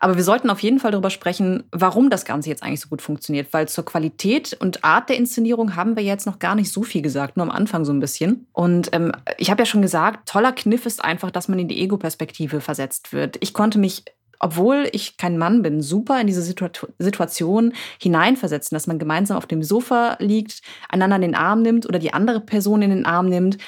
Aber 0.00 0.16
wir 0.16 0.24
sollten 0.24 0.48
auf 0.48 0.60
jeden 0.60 0.80
Fall 0.80 0.90
darüber 0.90 1.10
sprechen, 1.10 1.62
warum 1.72 2.08
das 2.08 2.24
Ganze 2.24 2.48
jetzt 2.48 2.62
eigentlich 2.62 2.80
so 2.80 2.88
gut 2.88 3.02
funktioniert. 3.02 3.52
Weil 3.52 3.68
zur 3.68 3.84
Qualität 3.84 4.56
und 4.58 4.82
Art 4.82 5.10
der 5.10 5.16
Inszenierung 5.16 5.76
haben 5.76 5.94
wir 5.94 6.02
jetzt 6.02 6.26
noch 6.26 6.38
gar 6.38 6.54
nicht 6.54 6.72
so 6.72 6.82
viel 6.82 7.02
gesagt, 7.02 7.36
nur 7.36 7.44
am 7.44 7.52
Anfang 7.52 7.84
so 7.84 7.92
ein 7.92 8.00
bisschen. 8.00 8.46
Und 8.52 8.88
ähm, 8.92 9.12
ich 9.36 9.50
habe 9.50 9.62
ja 9.62 9.66
schon 9.66 9.82
gesagt, 9.82 10.28
toller 10.28 10.52
Kniff 10.52 10.86
ist 10.86 11.04
einfach, 11.04 11.30
dass 11.30 11.48
man 11.48 11.58
in 11.58 11.68
die 11.68 11.80
Ego-Perspektive 11.80 12.62
versetzt 12.62 13.12
wird. 13.12 13.36
Ich 13.40 13.52
konnte 13.52 13.78
mich 13.78 14.04
obwohl 14.42 14.88
ich 14.92 15.18
kein 15.18 15.36
Mann 15.36 15.60
bin, 15.60 15.82
super 15.82 16.18
in 16.18 16.26
diese 16.26 16.42
Situation 16.42 17.74
hineinversetzen, 18.00 18.74
dass 18.74 18.86
man 18.86 18.98
gemeinsam 18.98 19.36
auf 19.36 19.44
dem 19.44 19.62
Sofa 19.62 20.16
liegt, 20.18 20.62
einander 20.88 21.16
in 21.16 21.22
den 21.22 21.34
Arm 21.34 21.60
nimmt 21.60 21.86
oder 21.86 21.98
die 21.98 22.14
andere 22.14 22.40
Person 22.40 22.80
in 22.80 22.88
den 22.88 23.04
Arm 23.04 23.28
nimmt, 23.28 23.58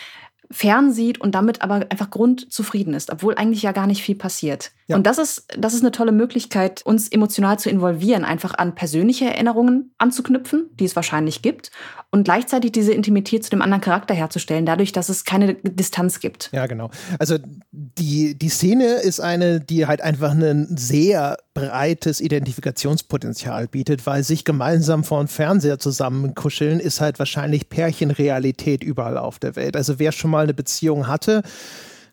fernsieht 0.52 1.20
und 1.20 1.34
damit 1.34 1.62
aber 1.62 1.86
einfach 1.88 2.10
grundzufrieden 2.10 2.94
ist, 2.94 3.10
obwohl 3.10 3.34
eigentlich 3.34 3.62
ja 3.62 3.72
gar 3.72 3.86
nicht 3.86 4.02
viel 4.02 4.14
passiert. 4.14 4.70
Ja. 4.86 4.96
Und 4.96 5.06
das 5.06 5.18
ist, 5.18 5.46
das 5.58 5.74
ist 5.74 5.80
eine 5.80 5.90
tolle 5.90 6.12
Möglichkeit, 6.12 6.82
uns 6.84 7.08
emotional 7.08 7.58
zu 7.58 7.70
involvieren, 7.70 8.24
einfach 8.24 8.54
an 8.54 8.74
persönliche 8.74 9.24
Erinnerungen 9.24 9.94
anzuknüpfen, 9.98 10.70
die 10.78 10.84
es 10.84 10.94
wahrscheinlich 10.94 11.42
gibt, 11.42 11.70
und 12.10 12.24
gleichzeitig 12.24 12.72
diese 12.72 12.92
Intimität 12.92 13.42
zu 13.42 13.50
dem 13.50 13.62
anderen 13.62 13.80
Charakter 13.80 14.12
herzustellen, 14.14 14.66
dadurch, 14.66 14.92
dass 14.92 15.08
es 15.08 15.24
keine 15.24 15.54
Distanz 15.54 16.20
gibt. 16.20 16.50
Ja, 16.52 16.66
genau. 16.66 16.90
Also 17.18 17.38
die, 17.70 18.38
die 18.38 18.50
Szene 18.50 18.84
ist 18.96 19.20
eine, 19.20 19.60
die 19.60 19.86
halt 19.86 20.02
einfach 20.02 20.32
ein 20.32 20.76
sehr 20.76 21.38
breites 21.54 22.20
Identifikationspotenzial 22.20 23.68
bietet, 23.68 24.06
weil 24.06 24.24
sich 24.24 24.44
gemeinsam 24.44 25.04
vor 25.04 25.22
dem 25.22 25.28
Fernseher 25.28 25.78
zusammenkuscheln 25.78 26.80
ist 26.80 27.00
halt 27.00 27.18
wahrscheinlich 27.18 27.68
Pärchenrealität 27.68 28.84
überall 28.84 29.16
auf 29.16 29.38
der 29.38 29.56
Welt. 29.56 29.76
Also 29.76 29.98
wer 29.98 30.12
schon 30.12 30.30
mal 30.30 30.41
eine 30.42 30.54
Beziehung 30.54 31.06
hatte, 31.06 31.42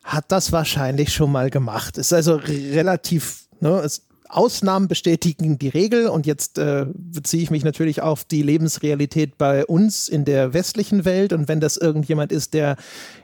hat 0.04 0.26
das 0.28 0.52
wahrscheinlich 0.52 1.12
schon 1.12 1.30
mal 1.32 1.50
gemacht. 1.50 1.98
Ist 1.98 2.12
also 2.12 2.36
relativ, 2.36 3.48
ne, 3.60 3.80
es 3.80 4.06
Ausnahmen 4.30 4.88
bestätigen 4.88 5.58
die 5.58 5.68
Regel. 5.68 6.08
Und 6.08 6.26
jetzt 6.26 6.58
äh, 6.58 6.86
beziehe 6.94 7.42
ich 7.42 7.50
mich 7.50 7.64
natürlich 7.64 8.02
auf 8.02 8.24
die 8.24 8.42
Lebensrealität 8.42 9.38
bei 9.38 9.66
uns 9.66 10.08
in 10.08 10.24
der 10.24 10.54
westlichen 10.54 11.04
Welt. 11.04 11.32
Und 11.32 11.48
wenn 11.48 11.60
das 11.60 11.76
irgendjemand 11.76 12.32
ist, 12.32 12.54
der 12.54 12.76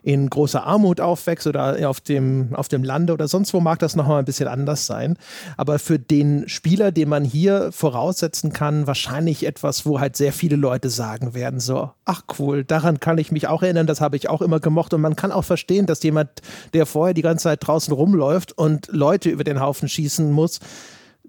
in 0.03 0.29
großer 0.29 0.65
Armut 0.65 1.01
aufwächst 1.01 1.47
oder 1.47 1.89
auf 1.89 2.01
dem, 2.01 2.55
auf 2.55 2.69
dem 2.69 2.85
Lande 2.85 3.13
oder 3.13 3.29
sonst 3.29 3.55
wo, 3.55 3.61
mag 3.61 3.79
das 3.79 3.97
nochmal 3.97 4.21
ein 4.21 4.25
bisschen 4.25 4.49
anders 4.49 4.87
sein. 4.87 5.17
Aber 5.57 5.79
für 5.79 5.99
den 5.99 6.49
Spieler, 6.49 6.93
den 6.93 7.09
man 7.09 7.25
hier 7.25 7.71
voraussetzen 7.73 8.53
kann, 8.53 8.87
wahrscheinlich 8.87 9.47
etwas, 9.47 9.87
wo 9.87 10.01
halt 10.01 10.17
sehr 10.17 10.33
viele 10.33 10.57
Leute 10.57 10.91
sagen 10.91 11.35
werden, 11.35 11.61
so, 11.61 11.91
ach 12.05 12.23
cool, 12.39 12.65
daran 12.65 13.01
kann 13.01 13.19
ich 13.19 13.33
mich 13.33 13.49
auch 13.49 13.63
erinnern, 13.63 13.87
das 13.87 14.01
habe 14.01 14.17
ich 14.17 14.29
auch 14.29 14.43
immer 14.43 14.61
gemocht. 14.61 14.95
Und 14.95 15.01
man 15.01 15.17
kann 15.17 15.33
auch 15.33 15.45
verstehen, 15.45 15.87
dass 15.87 16.03
jemand, 16.03 16.31
der 16.75 16.87
vorher 16.87 17.15
die 17.15 17.23
ganze 17.23 17.45
Zeit 17.45 17.67
draußen 17.67 17.93
rumläuft 17.93 18.57
und 18.57 18.89
Leute 18.91 19.31
über 19.31 19.45
den 19.45 19.61
Haufen 19.61 19.89
schießen 19.89 20.31
muss, 20.31 20.61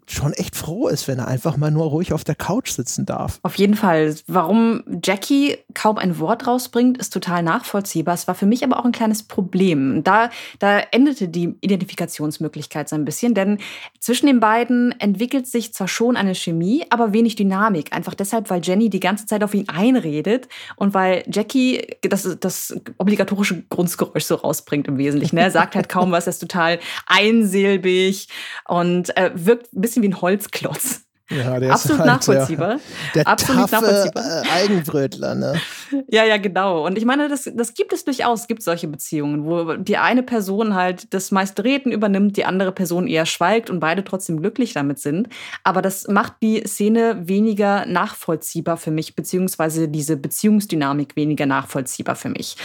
schon 0.09 0.33
echt 0.33 0.55
froh 0.55 0.87
ist, 0.87 1.07
wenn 1.07 1.19
er 1.19 1.27
einfach 1.27 1.57
mal 1.57 1.71
nur 1.71 1.85
ruhig 1.85 2.13
auf 2.13 2.23
der 2.23 2.35
Couch 2.35 2.71
sitzen 2.71 3.05
darf. 3.05 3.39
Auf 3.43 3.55
jeden 3.55 3.75
Fall. 3.75 4.15
Warum 4.27 4.83
Jackie 5.03 5.57
kaum 5.73 5.97
ein 5.97 6.19
Wort 6.19 6.47
rausbringt, 6.47 6.97
ist 6.97 7.11
total 7.11 7.43
nachvollziehbar. 7.43 8.13
Es 8.13 8.27
war 8.27 8.35
für 8.35 8.45
mich 8.45 8.63
aber 8.63 8.79
auch 8.79 8.85
ein 8.85 8.91
kleines 8.91 9.23
Problem. 9.23 10.03
Da, 10.03 10.29
da 10.59 10.79
endete 10.79 11.27
die 11.27 11.55
Identifikationsmöglichkeit 11.61 12.87
so 12.89 12.95
ein 12.95 13.05
bisschen, 13.05 13.33
denn 13.33 13.59
zwischen 13.99 14.27
den 14.27 14.39
beiden 14.39 14.97
entwickelt 14.99 15.47
sich 15.47 15.73
zwar 15.73 15.87
schon 15.87 16.15
eine 16.15 16.35
Chemie, 16.35 16.85
aber 16.89 17.13
wenig 17.13 17.35
Dynamik. 17.35 17.93
Einfach 17.93 18.13
deshalb, 18.13 18.49
weil 18.49 18.61
Jenny 18.63 18.89
die 18.89 18.99
ganze 18.99 19.25
Zeit 19.25 19.43
auf 19.43 19.53
ihn 19.53 19.67
einredet 19.67 20.47
und 20.77 20.93
weil 20.93 21.23
Jackie 21.27 21.85
das, 22.01 22.37
das 22.39 22.75
obligatorische 22.97 23.63
Grundgeräusch 23.69 24.23
so 24.23 24.35
rausbringt 24.35 24.87
im 24.87 24.97
Wesentlichen. 24.97 25.37
Er 25.37 25.51
sagt 25.51 25.75
halt 25.75 25.89
kaum 25.89 26.11
was, 26.11 26.27
er 26.27 26.31
ist 26.31 26.39
total 26.39 26.79
einsilbig 27.05 28.27
und 28.67 29.15
äh, 29.17 29.31
wirkt 29.33 29.73
ein 29.73 29.81
bisschen 29.81 29.96
bisschen 29.97 30.03
wie 30.03 30.09
ein 30.09 30.21
Holzklotz. 30.21 31.06
Ja, 31.29 31.59
der 31.59 31.73
Absolut 31.73 31.99
ist 31.99 31.99
halt 31.99 32.07
nachvollziehbar. 32.07 32.79
Der, 33.13 33.23
der 33.23 33.27
Absolut 33.27 33.69
taffe, 33.69 33.85
nachvollziehbar. 33.85 34.43
Äh, 34.43 34.49
Eigenbrötler, 34.49 35.35
ne? 35.35 35.55
Ja, 36.09 36.25
ja, 36.25 36.37
genau. 36.37 36.85
Und 36.85 36.97
ich 36.97 37.05
meine, 37.05 37.29
das, 37.29 37.49
das 37.53 37.73
gibt 37.73 37.93
es 37.93 38.03
durchaus. 38.03 38.41
Es 38.41 38.47
gibt 38.47 38.61
solche 38.61 38.87
Beziehungen, 38.87 39.45
wo 39.45 39.73
die 39.75 39.97
eine 39.97 40.21
Person 40.21 40.75
halt 40.75 41.13
das 41.13 41.31
meiste 41.31 41.63
Reden 41.63 41.91
übernimmt, 41.91 42.35
die 42.35 42.45
andere 42.45 42.71
Person 42.71 43.07
eher 43.07 43.25
schweigt 43.25 43.69
und 43.69 43.79
beide 43.79 44.03
trotzdem 44.03 44.41
glücklich 44.41 44.73
damit 44.73 44.99
sind. 44.99 45.29
Aber 45.63 45.81
das 45.81 46.07
macht 46.07 46.33
die 46.41 46.61
Szene 46.65 47.27
weniger 47.27 47.85
nachvollziehbar 47.85 48.77
für 48.77 48.91
mich, 48.91 49.15
beziehungsweise 49.15 49.87
diese 49.87 50.17
Beziehungsdynamik 50.17 51.15
weniger 51.15 51.45
nachvollziehbar 51.45 52.15
für 52.15 52.29
mich. 52.29 52.57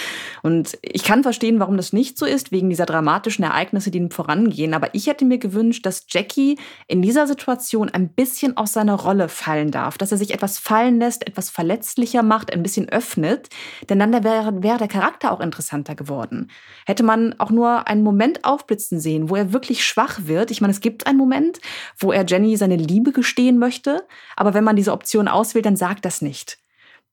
Und 0.43 0.79
ich 0.83 1.05
kann 1.05 1.23
verstehen, 1.23 1.61
warum 1.61 1.77
das 1.77 1.93
nicht 1.93 2.19
so 2.19 2.27
ist, 2.27 2.53
wegen 2.53 2.71
dieser 2.71 2.87
dramatischen 2.87 3.45
Ereignisse, 3.45 3.91
die 3.91 3.99
ihm 3.99 4.11
vorangehen. 4.11 4.75
Aber 4.75 4.95
ich 4.95 5.07
hätte 5.07 5.25
mir 5.25 5.39
gewünscht, 5.39 5.87
dass 5.87 6.07
Jackie 6.09 6.59
in 6.87 7.03
dieser 7.03 7.27
Situation 7.27 7.89
ein 7.89 8.09
bisschen 8.09 8.52
bisschen 8.53 8.57
aus 8.57 8.73
seiner 8.73 8.95
Rolle 8.95 9.29
fallen 9.29 9.71
darf, 9.71 9.99
dass 9.99 10.13
er 10.13 10.19
sich 10.19 10.33
etwas 10.33 10.59
fallen 10.59 10.99
lässt, 10.99 11.27
etwas 11.27 11.51
verletzlicher 11.51 12.23
macht, 12.23 12.53
ein 12.53 12.63
bisschen 12.63 12.89
öffnet, 12.89 13.49
denn 13.89 13.99
dann 13.99 14.13
wäre, 14.25 14.63
wäre 14.63 14.79
der 14.79 14.89
Charakter 14.89 15.33
auch 15.33 15.41
interessanter 15.41 15.95
geworden. 15.95 16.51
Hätte 16.87 17.03
man 17.03 17.35
auch 17.39 17.51
nur 17.51 17.89
einen 17.89 18.03
Moment 18.03 18.45
aufblitzen 18.45 19.01
sehen, 19.01 19.29
wo 19.29 19.37
er 19.37 19.53
wirklich 19.53 19.85
schwach 19.85 20.21
wird. 20.25 20.51
Ich 20.51 20.61
meine, 20.61 20.73
es 20.73 20.81
gibt 20.81 21.07
einen 21.07 21.19
Moment, 21.19 21.61
wo 21.99 22.13
er 22.13 22.25
Jenny 22.27 22.57
seine 22.57 22.77
Liebe 22.77 23.13
gestehen 23.13 23.59
möchte, 23.59 24.07
aber 24.37 24.55
wenn 24.55 24.65
man 24.65 24.77
diese 24.77 24.93
Option 24.93 25.29
auswählt, 25.29 25.67
dann 25.67 25.77
sagt 25.77 26.05
das 26.05 26.23
nicht. 26.23 26.59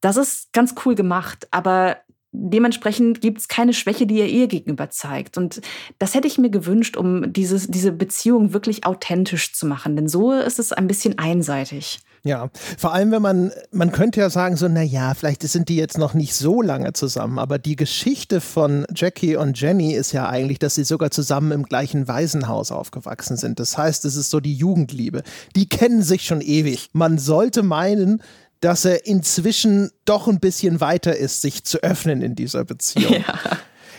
Das 0.02 0.17
ist 0.17 0.54
ganz 0.54 0.75
cool 0.86 0.95
gemacht, 0.95 1.47
aber 1.52 1.97
dementsprechend 2.31 3.21
gibt 3.21 3.39
es 3.39 3.47
keine 3.47 3.73
Schwäche, 3.73 4.05
die 4.05 4.19
er 4.19 4.27
ihr 4.27 4.47
gegenüber 4.47 4.89
zeigt. 4.89 5.37
Und 5.37 5.61
das 5.97 6.13
hätte 6.13 6.27
ich 6.27 6.37
mir 6.37 6.49
gewünscht, 6.49 6.97
um 6.97 7.33
dieses, 7.33 7.67
diese 7.67 7.91
Beziehung 7.91 8.53
wirklich 8.53 8.85
authentisch 8.85 9.53
zu 9.53 9.65
machen. 9.65 9.95
Denn 9.95 10.07
so 10.07 10.31
ist 10.31 10.59
es 10.59 10.71
ein 10.71 10.87
bisschen 10.87 11.17
einseitig. 11.17 11.99
Ja, 12.23 12.49
vor 12.77 12.93
allem, 12.93 13.11
wenn 13.11 13.21
man, 13.21 13.51
man 13.71 13.91
könnte 13.93 14.19
ja 14.19 14.29
sagen, 14.29 14.57
so, 14.57 14.67
na 14.67 14.81
ja, 14.81 15.13
vielleicht 15.13 15.41
sind 15.43 15.69
die 15.69 15.77
jetzt 15.77 15.97
noch 15.97 16.13
nicht 16.13 16.35
so 16.35 16.61
lange 16.61 16.91
zusammen, 16.91 17.39
aber 17.39 17.59
die 17.59 17.77
Geschichte 17.77 18.41
von 18.41 18.85
Jackie 18.93 19.37
und 19.37 19.59
Jenny 19.59 19.93
ist 19.93 20.11
ja 20.11 20.27
eigentlich, 20.27 20.59
dass 20.59 20.75
sie 20.75 20.83
sogar 20.83 21.11
zusammen 21.11 21.51
im 21.53 21.63
gleichen 21.63 22.09
Waisenhaus 22.09 22.71
aufgewachsen 22.71 23.37
sind. 23.37 23.59
Das 23.59 23.77
heißt, 23.77 24.03
es 24.03 24.17
ist 24.17 24.31
so 24.31 24.41
die 24.41 24.53
Jugendliebe. 24.53 25.23
Die 25.55 25.69
kennen 25.69 26.01
sich 26.01 26.23
schon 26.23 26.41
ewig. 26.41 26.89
Man 26.91 27.17
sollte 27.17 27.63
meinen, 27.63 28.21
dass 28.60 28.86
er 28.86 29.06
inzwischen 29.06 29.91
doch 30.06 30.28
ein 30.28 30.39
bisschen 30.39 30.82
weiter 30.82 31.15
ist, 31.15 31.41
sich 31.41 31.63
zu 31.63 31.82
öffnen 31.82 32.22
in 32.22 32.36
dieser 32.36 32.65
Beziehung. 32.65 33.13
Ja. 33.13 33.39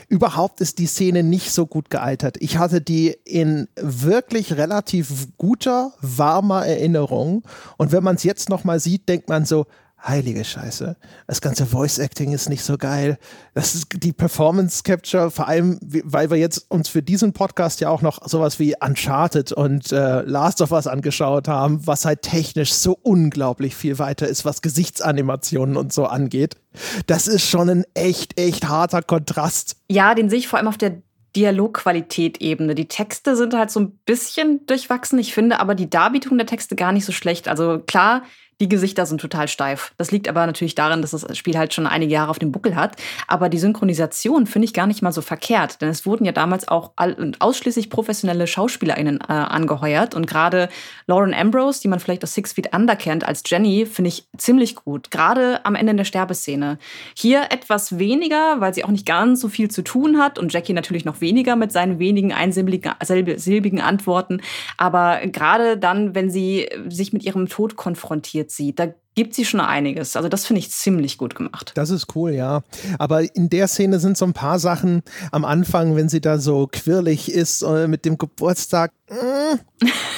Überhaupt 0.08 0.60
ist 0.60 0.78
die 0.78 0.86
Szene 0.86 1.22
nicht 1.22 1.52
so 1.52 1.66
gut 1.66 1.88
gealtert. 1.88 2.36
Ich 2.40 2.58
hatte 2.58 2.80
die 2.80 3.16
in 3.24 3.68
wirklich 3.76 4.56
relativ 4.56 5.28
guter, 5.38 5.92
warmer 6.00 6.66
Erinnerung. 6.66 7.44
Und 7.76 7.92
wenn 7.92 8.02
man 8.02 8.16
es 8.16 8.24
jetzt 8.24 8.48
nochmal 8.48 8.80
sieht, 8.80 9.08
denkt 9.08 9.28
man 9.28 9.44
so, 9.44 9.66
heilige 10.02 10.44
Scheiße. 10.44 10.96
Das 11.26 11.40
ganze 11.40 11.66
Voice 11.66 11.98
Acting 11.98 12.32
ist 12.32 12.48
nicht 12.48 12.62
so 12.62 12.78
geil. 12.78 13.18
Das 13.54 13.74
ist 13.74 13.88
die 14.02 14.12
Performance 14.12 14.82
Capture, 14.82 15.30
vor 15.30 15.48
allem, 15.48 15.78
weil 15.80 16.30
wir 16.30 16.36
jetzt 16.36 16.70
uns 16.70 16.88
für 16.88 17.02
diesen 17.02 17.32
Podcast 17.32 17.80
ja 17.80 17.88
auch 17.88 18.02
noch 18.02 18.26
sowas 18.26 18.58
wie 18.58 18.74
Uncharted 18.80 19.52
und 19.52 19.92
äh, 19.92 20.22
Last 20.22 20.60
of 20.62 20.72
Us 20.72 20.86
angeschaut 20.86 21.48
haben, 21.48 21.86
was 21.86 22.04
halt 22.04 22.22
technisch 22.22 22.72
so 22.72 22.98
unglaublich 23.02 23.74
viel 23.74 23.98
weiter 23.98 24.26
ist, 24.26 24.44
was 24.44 24.62
Gesichtsanimationen 24.62 25.76
und 25.76 25.92
so 25.92 26.06
angeht. 26.06 26.56
Das 27.06 27.28
ist 27.28 27.48
schon 27.48 27.68
ein 27.68 27.84
echt, 27.94 28.38
echt 28.40 28.68
harter 28.68 29.02
Kontrast. 29.02 29.76
Ja, 29.88 30.14
den 30.14 30.30
sehe 30.30 30.38
ich 30.38 30.48
vor 30.48 30.58
allem 30.58 30.68
auf 30.68 30.78
der 30.78 31.02
Dialogqualität-Ebene. 31.36 32.74
Die 32.74 32.88
Texte 32.88 33.36
sind 33.36 33.54
halt 33.54 33.70
so 33.70 33.80
ein 33.80 33.98
bisschen 34.04 34.66
durchwachsen. 34.66 35.18
Ich 35.18 35.32
finde 35.32 35.60
aber 35.60 35.74
die 35.74 35.90
Darbietung 35.90 36.38
der 36.38 36.46
Texte 36.46 36.74
gar 36.74 36.92
nicht 36.92 37.04
so 37.04 37.12
schlecht. 37.12 37.46
Also 37.48 37.78
klar, 37.78 38.22
die 38.60 38.68
Gesichter 38.68 39.06
sind 39.06 39.20
total 39.20 39.48
steif. 39.48 39.92
Das 39.96 40.10
liegt 40.10 40.28
aber 40.28 40.46
natürlich 40.46 40.74
daran, 40.74 41.00
dass 41.00 41.12
das 41.12 41.36
Spiel 41.36 41.56
halt 41.56 41.72
schon 41.72 41.86
einige 41.86 42.12
Jahre 42.12 42.30
auf 42.30 42.38
dem 42.38 42.52
Buckel 42.52 42.76
hat. 42.76 42.96
Aber 43.26 43.48
die 43.48 43.58
Synchronisation 43.58 44.46
finde 44.46 44.66
ich 44.66 44.74
gar 44.74 44.86
nicht 44.86 45.00
mal 45.00 45.12
so 45.12 45.22
verkehrt, 45.22 45.80
denn 45.80 45.88
es 45.88 46.04
wurden 46.04 46.26
ja 46.26 46.32
damals 46.32 46.68
auch 46.68 46.92
ausschließlich 47.38 47.88
professionelle 47.88 48.46
SchauspielerInnen 48.46 49.20
äh, 49.20 49.32
angeheuert. 49.32 50.14
Und 50.14 50.26
gerade 50.26 50.68
Lauren 51.06 51.32
Ambrose, 51.32 51.80
die 51.80 51.88
man 51.88 52.00
vielleicht 52.00 52.22
aus 52.22 52.34
Six 52.34 52.52
Feet 52.52 52.74
Under 52.74 52.96
kennt, 52.96 53.26
als 53.26 53.42
Jenny, 53.46 53.86
finde 53.86 54.08
ich 54.08 54.28
ziemlich 54.36 54.74
gut. 54.74 55.10
Gerade 55.10 55.64
am 55.64 55.74
Ende 55.74 55.92
in 55.92 55.96
der 55.96 56.04
Sterbeszene. 56.04 56.78
Hier 57.16 57.46
etwas 57.50 57.98
weniger, 57.98 58.60
weil 58.60 58.74
sie 58.74 58.84
auch 58.84 58.90
nicht 58.90 59.06
ganz 59.06 59.40
so 59.40 59.48
viel 59.48 59.70
zu 59.70 59.82
tun 59.82 60.18
hat 60.18 60.38
und 60.38 60.52
Jackie 60.52 60.74
natürlich 60.74 61.06
noch 61.06 61.22
weniger 61.22 61.56
mit 61.56 61.72
seinen 61.72 61.98
wenigen 61.98 62.32
einsilbigen 62.32 63.80
Antworten. 63.80 64.42
Aber 64.76 65.20
gerade 65.26 65.78
dann, 65.78 66.14
wenn 66.14 66.30
sie 66.30 66.68
sich 66.88 67.14
mit 67.14 67.24
ihrem 67.24 67.48
Tod 67.48 67.76
konfrontiert 67.76 68.49
sieht. 68.50 68.78
Da 68.78 68.88
gibt 69.14 69.34
sie 69.34 69.44
schon 69.44 69.60
einiges. 69.60 70.16
Also 70.16 70.28
das 70.28 70.46
finde 70.46 70.60
ich 70.60 70.70
ziemlich 70.70 71.18
gut 71.18 71.34
gemacht. 71.34 71.72
Das 71.74 71.90
ist 71.90 72.14
cool, 72.14 72.30
ja. 72.30 72.62
Aber 72.98 73.22
in 73.34 73.50
der 73.50 73.68
Szene 73.68 73.98
sind 73.98 74.16
so 74.16 74.24
ein 74.24 74.32
paar 74.32 74.58
Sachen 74.58 75.02
am 75.32 75.44
Anfang, 75.44 75.96
wenn 75.96 76.08
sie 76.08 76.20
da 76.20 76.38
so 76.38 76.68
quirlig 76.70 77.30
ist 77.30 77.62
äh, 77.62 77.88
mit 77.88 78.04
dem 78.04 78.18
Geburtstag. 78.18 78.92
Äh, 79.08 79.58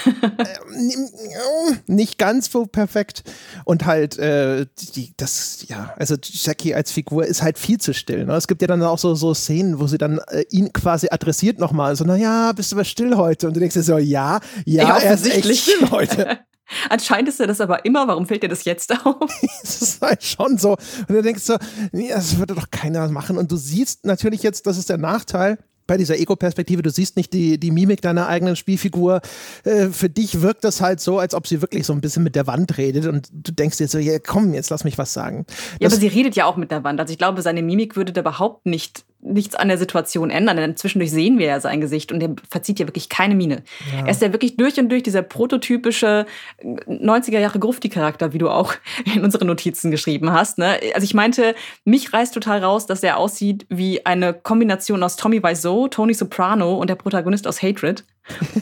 nicht 1.87 2.19
ganz 2.19 2.51
so 2.51 2.67
perfekt. 2.67 3.25
Und 3.65 3.87
halt, 3.87 4.19
äh, 4.19 4.67
die, 4.95 5.15
das, 5.17 5.65
ja, 5.69 5.95
also 5.97 6.17
Jackie 6.23 6.75
als 6.75 6.93
Figur 6.93 7.25
ist 7.25 7.43
halt 7.43 7.59
viel 7.59 7.79
zu 7.79 7.95
still. 7.95 8.27
Ne? 8.27 8.35
Es 8.35 8.47
gibt 8.47 8.61
ja 8.61 8.69
dann 8.69 8.83
auch 8.83 8.99
so, 8.99 9.15
so 9.15 9.33
Szenen, 9.33 9.81
wo 9.81 9.87
sie 9.87 9.99
dann 9.99 10.21
äh, 10.29 10.45
ihn 10.51 10.73
quasi 10.73 11.09
adressiert 11.11 11.59
nochmal. 11.59 11.97
So, 11.97 12.05
naja, 12.05 12.53
bist 12.53 12.71
du 12.71 12.77
aber 12.77 12.85
still 12.85 13.17
heute? 13.17 13.49
Und 13.49 13.57
du 13.57 13.61
denkst 13.61 13.75
dir 13.75 13.83
so, 13.83 13.97
ja, 13.97 14.41
ja, 14.67 14.85
ja 14.85 14.99
er 14.99 15.15
ist 15.15 15.27
echt 15.27 15.57
still 15.57 15.91
heute. 15.91 16.39
Anscheinend 16.89 17.29
ist 17.29 17.41
er 17.41 17.47
das 17.47 17.61
aber 17.61 17.85
immer. 17.85 18.09
Warum 18.09 18.27
fällt 18.27 18.43
dir 18.43 18.49
das 18.49 18.65
jetzt 18.65 18.93
auf? 19.05 19.17
das 19.63 19.83
ist 19.83 20.03
halt 20.03 20.23
schon 20.23 20.59
so. 20.59 20.73
Und 20.73 21.11
du 21.11 21.23
denkst 21.23 21.43
so, 21.43 21.57
nee, 21.93 22.09
das 22.09 22.39
würde 22.39 22.55
doch 22.55 22.71
keiner 22.71 23.09
machen. 23.09 23.39
Und 23.39 23.51
du 23.53 23.57
siehst 23.57 24.05
natürlich 24.05 24.43
jetzt, 24.43 24.67
das 24.67 24.79
ist 24.79 24.89
der 24.89 24.99
Nachteil, 24.99 25.59
bei 25.87 25.97
dieser 25.97 26.19
Ego-Perspektive, 26.19 26.83
du 26.83 26.91
siehst 26.91 27.17
nicht 27.17 27.33
die, 27.33 27.59
die 27.59 27.71
Mimik 27.71 28.01
deiner 28.01 28.29
eigenen 28.29 28.57
Spielfigur. 28.57 29.21
Äh, 29.65 29.89
für 29.89 30.09
dich 30.09 30.41
wirkt 30.41 30.65
das 30.65 30.81
halt 30.81 31.01
so, 31.01 31.19
als 31.19 31.35
ob 31.35 31.47
sie 31.47 31.61
wirklich 31.61 31.87
so 31.87 31.93
ein 31.93 32.01
bisschen 32.01 32.23
mit 32.23 32.35
der 32.35 32.47
Wand 32.47 32.79
redet 32.79 33.07
und 33.07 33.29
du 33.33 33.53
denkst 33.53 33.79
dir 33.79 33.89
so, 33.89 33.99
ja, 33.99 34.19
komm, 34.19 34.55
jetzt 34.55 34.71
lass 34.71 34.85
mich 34.85 34.97
was 34.97 35.13
sagen. 35.13 35.45
Ja, 35.81 35.89
aber 35.89 35.97
sie 35.97 36.07
redet 36.07 36.37
ja 36.37 36.47
auch 36.47 36.57
mit 36.57 36.71
der 36.71 36.85
Wand. 36.85 37.01
Also 37.01 37.13
ich 37.13 37.19
glaube, 37.19 37.43
seine 37.43 37.63
Mimik 37.63 37.97
würde 37.97 38.13
da 38.13 38.21
überhaupt 38.21 38.67
nicht 38.67 39.05
nichts 39.23 39.55
an 39.55 39.69
der 39.69 39.79
Situation 39.79 40.31
ändern, 40.31 40.57
denn 40.57 40.77
zwischendurch 40.77 41.11
sehen 41.11 41.39
wir 41.39 41.47
ja 41.47 41.61
sein 41.61 41.81
Gesicht 41.81 42.13
und 42.13 42.21
er 42.21 42.35
verzieht 42.51 42.81
ja 42.81 42.87
wirklich 42.87 43.09
keine 43.09 43.35
Miene. 43.35 43.63
Ja. 43.93 44.05
Er 44.05 44.11
ist 44.11 44.21
ja 44.21 44.33
wirklich 44.33 44.57
durch 44.57 44.79
und 44.79 44.89
durch 44.89 45.05
dieser 45.05 45.23
prototypische 45.23 46.27
90er 46.63 47.39
Jahre 47.39 47.59
Grufti-Charakter, 47.59 48.33
wie 48.33 48.39
du 48.39 48.49
auch 48.49 48.75
in 49.15 49.23
unsere 49.25 49.45
Notizen 49.45 49.91
geschrieben 49.91 50.33
hast. 50.33 50.59
Ne? 50.59 50.79
Also 50.95 51.05
ich 51.05 51.15
meinte, 51.15 51.55
mich 51.85 52.13
reißt 52.13 52.35
total 52.35 52.65
raus, 52.65 52.87
dass 52.87 53.03
er 53.03 53.17
aussieht 53.17 53.65
wie 53.69 54.05
eine 54.05 54.35
Kombination 54.35 55.03
aus 55.03 55.17
Tommy 55.17 55.43
Wiseau, 55.43 55.89
Tony 55.89 56.15
Soprano 56.15 56.75
und 56.75 56.91
der 56.91 56.97
Protagonist 56.97 57.47
aus 57.47 57.63
Hatred. 57.63 58.05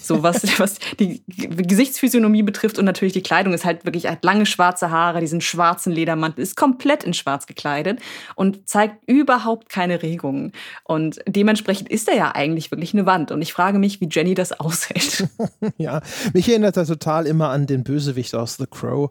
So 0.01 0.23
was, 0.23 0.43
was 0.59 0.79
die 0.99 1.23
Gesichtsphysiognomie 1.27 2.43
betrifft 2.43 2.79
und 2.79 2.87
natürlich 2.87 3.13
die 3.13 3.23
Kleidung 3.23 3.53
ist 3.53 3.65
halt 3.65 3.85
wirklich, 3.85 4.07
er 4.07 4.13
hat 4.13 4.25
lange 4.25 4.47
schwarze 4.47 4.91
Haare, 4.91 5.21
diesen 5.21 5.41
schwarzen 5.41 5.93
Ledermantel, 5.93 6.43
ist 6.43 6.57
komplett 6.57 7.05
in 7.05 7.13
schwarz 7.13 7.47
gekleidet 7.47 8.01
und 8.37 8.69
zeigt 8.69 8.97
überhaupt 9.07 9.69
keine 9.69 10.03
Regungen. 10.03 10.50
Und 10.85 11.21
dementsprechend 11.27 11.89
ist 11.89 12.09
er 12.09 12.17
ja 12.17 12.35
eigentlich 12.35 12.71
wirklich 12.71 12.95
eine 12.95 13.07
Wand. 13.07 13.33
Und 13.33 13.43
ich 13.43 13.53
frage 13.53 13.79
mich, 13.79 14.01
wie 14.01 14.09
Jenny 14.11 14.35
das 14.35 14.59
aushält. 14.59 15.29
ja, 15.79 16.01
mich 16.33 16.49
erinnert 16.49 16.77
er 16.77 16.87
total 16.87 17.27
immer 17.27 17.51
an 17.51 17.67
den 17.67 17.85
Bösewicht 17.85 18.35
aus 18.35 18.57
The 18.57 18.67
Crow. 18.71 19.11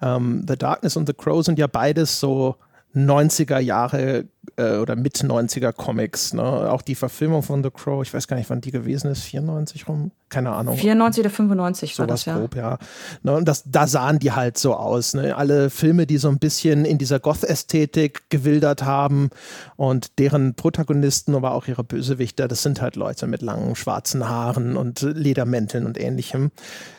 Um, 0.00 0.08
ähm, 0.08 0.44
The 0.48 0.56
Darkness 0.56 0.96
und 0.96 1.06
The 1.06 1.14
Crow 1.14 1.44
sind 1.44 1.58
ja 1.58 1.68
beides 1.68 2.18
so 2.18 2.56
90er 2.94 3.58
Jahre 3.58 4.24
äh, 4.56 4.76
oder 4.76 4.96
mit 4.96 5.16
90er 5.18 5.72
Comics. 5.72 6.34
Ne? 6.34 6.42
Auch 6.42 6.82
die 6.82 6.94
Verfilmung 6.94 7.42
von 7.42 7.62
The 7.62 7.70
Crow, 7.70 8.02
ich 8.02 8.12
weiß 8.12 8.26
gar 8.26 8.36
nicht, 8.36 8.50
wann 8.50 8.60
die 8.60 8.70
gewesen 8.70 9.10
ist, 9.10 9.22
94 9.22 9.88
rum, 9.88 10.10
keine 10.28 10.52
Ahnung. 10.52 10.76
94 10.76 11.20
oder 11.20 11.30
95 11.30 11.98
war 11.98 12.06
das, 12.06 12.24
ja. 12.24 12.38
Grob, 12.38 12.56
ja. 12.56 12.78
Ne? 13.22 13.34
Und 13.34 13.46
das, 13.46 13.64
da 13.66 13.86
sahen 13.86 14.18
die 14.18 14.32
halt 14.32 14.58
so 14.58 14.74
aus. 14.74 15.14
Ne? 15.14 15.36
Alle 15.36 15.70
Filme, 15.70 16.06
die 16.06 16.18
so 16.18 16.28
ein 16.28 16.38
bisschen 16.38 16.84
in 16.84 16.98
dieser 16.98 17.20
Goth-Ästhetik 17.20 18.30
gewildert 18.30 18.82
haben 18.82 19.30
und 19.76 20.18
deren 20.18 20.54
Protagonisten, 20.54 21.34
aber 21.34 21.52
auch 21.52 21.68
ihre 21.68 21.84
Bösewichter, 21.84 22.48
das 22.48 22.62
sind 22.62 22.82
halt 22.82 22.96
Leute 22.96 23.26
mit 23.26 23.42
langen 23.42 23.76
schwarzen 23.76 24.28
Haaren 24.28 24.76
und 24.76 25.02
Ledermänteln 25.02 25.86
und 25.86 26.00
ähnlichem. 26.00 26.50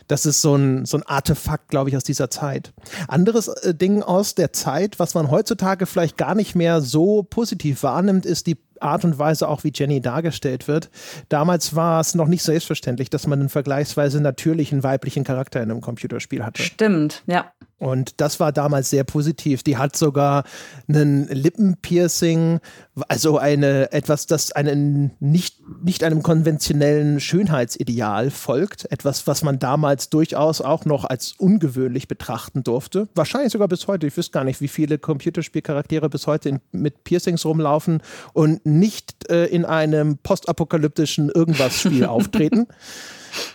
Das 0.08 0.25
ist 0.25 0.41
so 0.41 0.56
ein, 0.56 0.86
so 0.86 0.97
ein 0.97 1.03
Artefakt, 1.03 1.69
glaube 1.69 1.89
ich, 1.89 1.97
aus 1.97 2.03
dieser 2.03 2.29
Zeit. 2.29 2.73
Anderes 3.08 3.47
äh, 3.47 3.73
Ding 3.73 4.03
aus 4.03 4.36
der 4.36 4.53
Zeit, 4.53 4.99
was 4.99 5.13
man 5.13 5.32
heutzutage 5.32 5.86
vielleicht 5.86 6.17
gar 6.17 6.36
nicht 6.36 6.56
mehr 6.56 6.82
so 6.82 7.23
positiv 7.33 7.81
wahrnimmt, 7.81 8.27
ist 8.27 8.45
die 8.45 8.57
Art 8.79 9.03
und 9.05 9.17
Weise 9.17 9.47
auch, 9.47 9.63
wie 9.63 9.71
Jenny 9.73 10.01
dargestellt 10.01 10.67
wird. 10.67 10.91
Damals 11.29 11.75
war 11.75 11.99
es 11.99 12.13
noch 12.13 12.27
nicht 12.27 12.43
selbstverständlich, 12.43 13.09
dass 13.09 13.25
man 13.25 13.39
einen 13.39 13.49
vergleichsweise 13.49 14.21
natürlichen 14.21 14.83
weiblichen 14.83 15.23
Charakter 15.23 15.59
in 15.63 15.71
einem 15.71 15.81
Computerspiel 15.81 16.45
hatte. 16.45 16.61
Stimmt, 16.61 17.23
ja. 17.25 17.51
Und 17.83 18.21
das 18.21 18.39
war 18.39 18.53
damals 18.53 18.89
sehr 18.89 19.03
positiv. 19.03 19.61
Die 19.61 19.75
hat 19.77 19.97
sogar 19.97 20.45
einen 20.87 21.27
Lippenpiercing, 21.27 22.61
also 23.09 23.37
eine 23.37 23.91
etwas, 23.91 24.25
das 24.25 24.53
einen 24.53 25.11
nicht, 25.19 25.57
nicht 25.83 26.05
einem 26.05 26.23
konventionellen 26.23 27.19
Schönheitsideal 27.19 28.31
folgt. 28.31 28.89
Etwas, 28.89 29.27
was 29.27 29.43
man 29.43 29.59
damals 29.59 30.09
durchaus 30.09 30.61
auch 30.61 30.85
noch 30.85 31.03
als 31.03 31.33
ungewöhnlich 31.37 32.07
betrachten 32.07 32.63
durfte. 32.63 33.09
Wahrscheinlich 33.15 33.51
sogar 33.51 33.67
bis 33.67 33.85
heute. 33.87 34.07
Ich 34.07 34.15
wüsste 34.15 34.31
gar 34.31 34.45
nicht, 34.45 34.61
wie 34.61 34.69
viele 34.69 34.97
Computerspielcharaktere 34.97 36.09
bis 36.09 36.25
heute 36.25 36.49
in, 36.49 36.59
mit 36.71 37.03
Piercings 37.03 37.43
rumlaufen 37.43 38.01
und 38.31 38.65
nicht 38.65 39.29
äh, 39.29 39.47
in 39.47 39.65
einem 39.65 40.19
postapokalyptischen 40.19 41.29
Irgendwas-Spiel 41.29 42.05
auftreten. 42.05 42.67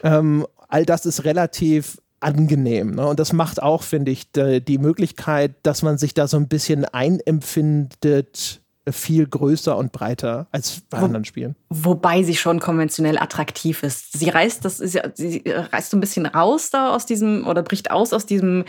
Ähm, 0.02 0.46
all 0.68 0.84
das 0.84 1.06
ist 1.06 1.24
relativ 1.24 1.96
angenehm. 2.20 2.92
Ne? 2.92 3.07
Und 3.07 3.20
das 3.20 3.33
macht 3.33 3.62
auch, 3.62 3.83
finde 3.83 4.11
ich, 4.11 4.31
die, 4.33 4.78
Möglichkeit, 4.78 5.54
dass 5.62 5.83
man 5.83 5.98
sich 5.98 6.14
da 6.14 6.26
so 6.28 6.37
ein 6.37 6.48
bisschen 6.48 6.85
einempfindet, 6.85 8.61
viel 8.90 9.26
größer 9.26 9.76
und 9.76 9.92
breiter 9.92 10.46
als 10.50 10.81
bei 10.88 11.00
Wo, 11.00 11.04
anderen 11.04 11.24
Spielen. 11.24 11.57
Wobei 11.68 12.22
sie 12.22 12.37
schon 12.37 12.59
konventionell 12.59 13.18
attraktiv 13.18 13.83
ist. 13.83 14.18
Sie 14.18 14.28
reißt 14.28 14.64
das, 14.64 14.78
sie 14.78 15.42
reißt 15.46 15.90
so 15.90 15.96
ein 15.96 16.00
bisschen 16.00 16.26
raus 16.26 16.70
da 16.70 16.94
aus 16.94 17.04
diesem 17.04 17.46
oder 17.46 17.62
bricht 17.62 17.90
aus 17.90 18.12
aus 18.12 18.24
diesem 18.24 18.64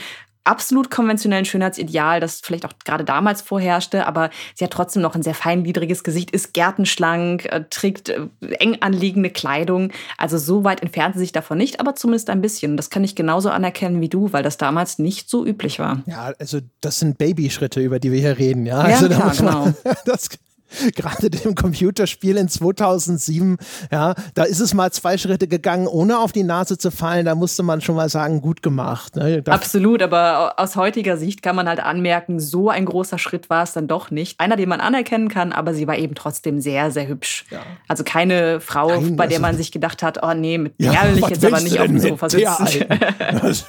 absolut 0.50 0.90
konventionellen 0.90 1.46
Schönheitsideal, 1.46 2.20
das 2.20 2.42
vielleicht 2.42 2.66
auch 2.66 2.74
gerade 2.84 3.04
damals 3.04 3.42
vorherrschte, 3.42 4.08
aber 4.08 4.32
sie 4.56 4.66
hat 4.66 4.72
trotzdem 4.72 5.04
noch 5.04 5.16
ein 5.16 5.22
sehr 5.22 5.36
feingliedriges 5.36 6.04
Gesicht, 6.04 6.32
ist 6.32 6.54
gärtenschlank, 6.54 7.46
äh, 7.46 7.64
trägt 7.70 8.10
äh, 8.10 8.28
eng 8.60 8.78
anliegende 8.82 9.30
Kleidung. 9.30 9.92
Also 10.18 10.38
so 10.38 10.64
weit 10.64 10.82
entfernt 10.82 11.14
sie 11.14 11.20
sich 11.20 11.32
davon 11.32 11.60
nicht, 11.60 11.80
aber 11.80 11.96
zumindest 11.96 12.30
ein 12.32 12.42
bisschen. 12.42 12.78
Das 12.78 12.90
kann 12.90 13.04
ich 13.04 13.16
genauso 13.16 13.52
anerkennen 13.52 14.02
wie 14.02 14.10
du, 14.10 14.34
weil 14.34 14.42
das 14.42 14.58
damals 14.58 14.98
nicht 14.98 15.30
so 15.30 15.46
üblich 15.46 15.78
war. 15.78 16.02
Ja, 16.08 16.34
also 16.40 16.60
das 16.82 17.00
sind 17.00 17.20
Babyschritte, 17.20 17.80
über 17.80 18.00
die 18.00 18.12
wir 18.12 18.20
hier 18.20 18.38
reden. 18.40 18.66
Ja, 18.66 18.90
ja 18.90 18.96
also 18.96 19.08
klar, 19.08 19.36
genau. 19.36 19.74
das, 20.06 20.30
gerade 20.96 21.30
dem 21.30 21.56
Computerspiel 21.56 22.38
in 22.38 22.48
2007, 22.48 23.58
ja, 23.92 24.16
da 24.34 24.44
ist 24.44 24.60
es 24.60 24.74
mal 24.74 24.92
zwei 24.92 25.18
Schritte 25.18 25.48
gegangen, 25.48 25.88
ohne 25.88 26.20
auf 26.20 26.32
die 26.32 26.44
Nase 26.44 26.78
zu 26.78 26.92
fallen. 26.92 27.26
Da 27.26 27.36
musste 27.36 27.64
man 27.64 27.82
schon 27.82 27.96
mal 27.96 28.10
sagen, 28.10 28.42
gut 28.42 28.62
gemacht. 28.62 29.16
Ne? 29.16 29.44
Absolut, 29.48 30.02
aber 30.02 30.56
aus 30.58 30.76
heutiger 30.76 31.18
Sicht 31.18 31.42
kann 31.42 31.56
man 31.56 31.68
halt 31.68 31.80
anmerken, 31.80 32.40
so 32.40 32.70
ein 32.70 32.86
großer 32.86 33.18
Schritt 33.18 33.50
war 33.50 33.64
es 33.64 33.74
dann 33.74 33.88
doch 33.88 34.12
nicht. 34.12 34.40
Einer, 34.40 34.56
den 34.56 34.70
man 34.70 34.82
anerkennen 34.82 35.30
kann, 35.30 35.52
aber 35.52 35.74
sie 35.74 35.88
war 35.88 35.98
eben 35.98 36.16
trotzdem 36.16 36.60
sehr, 36.60 36.92
sehr 36.92 37.08
hübsch. 37.08 37.46
Ja. 37.50 37.62
Also 37.88 38.04
keine 38.04 38.60
Frau, 38.60 38.90
Nein, 38.90 39.16
bei 39.16 39.28
der 39.28 39.38
also, 39.38 39.42
man 39.42 39.58
sich 39.58 39.72
gedacht 39.72 40.04
hat, 40.04 40.20
oh 40.24 40.34
nee, 40.34 40.58
mit 40.58 40.80
der 40.80 40.92
will 41.12 41.20
ich 41.20 41.28
jetzt 41.28 41.46
aber 41.46 41.62
nicht 41.62 41.80
auf 41.80 41.88
dem 41.88 42.00
Sofa 42.00 42.30
sitzen. 42.30 42.86
also, 43.42 43.66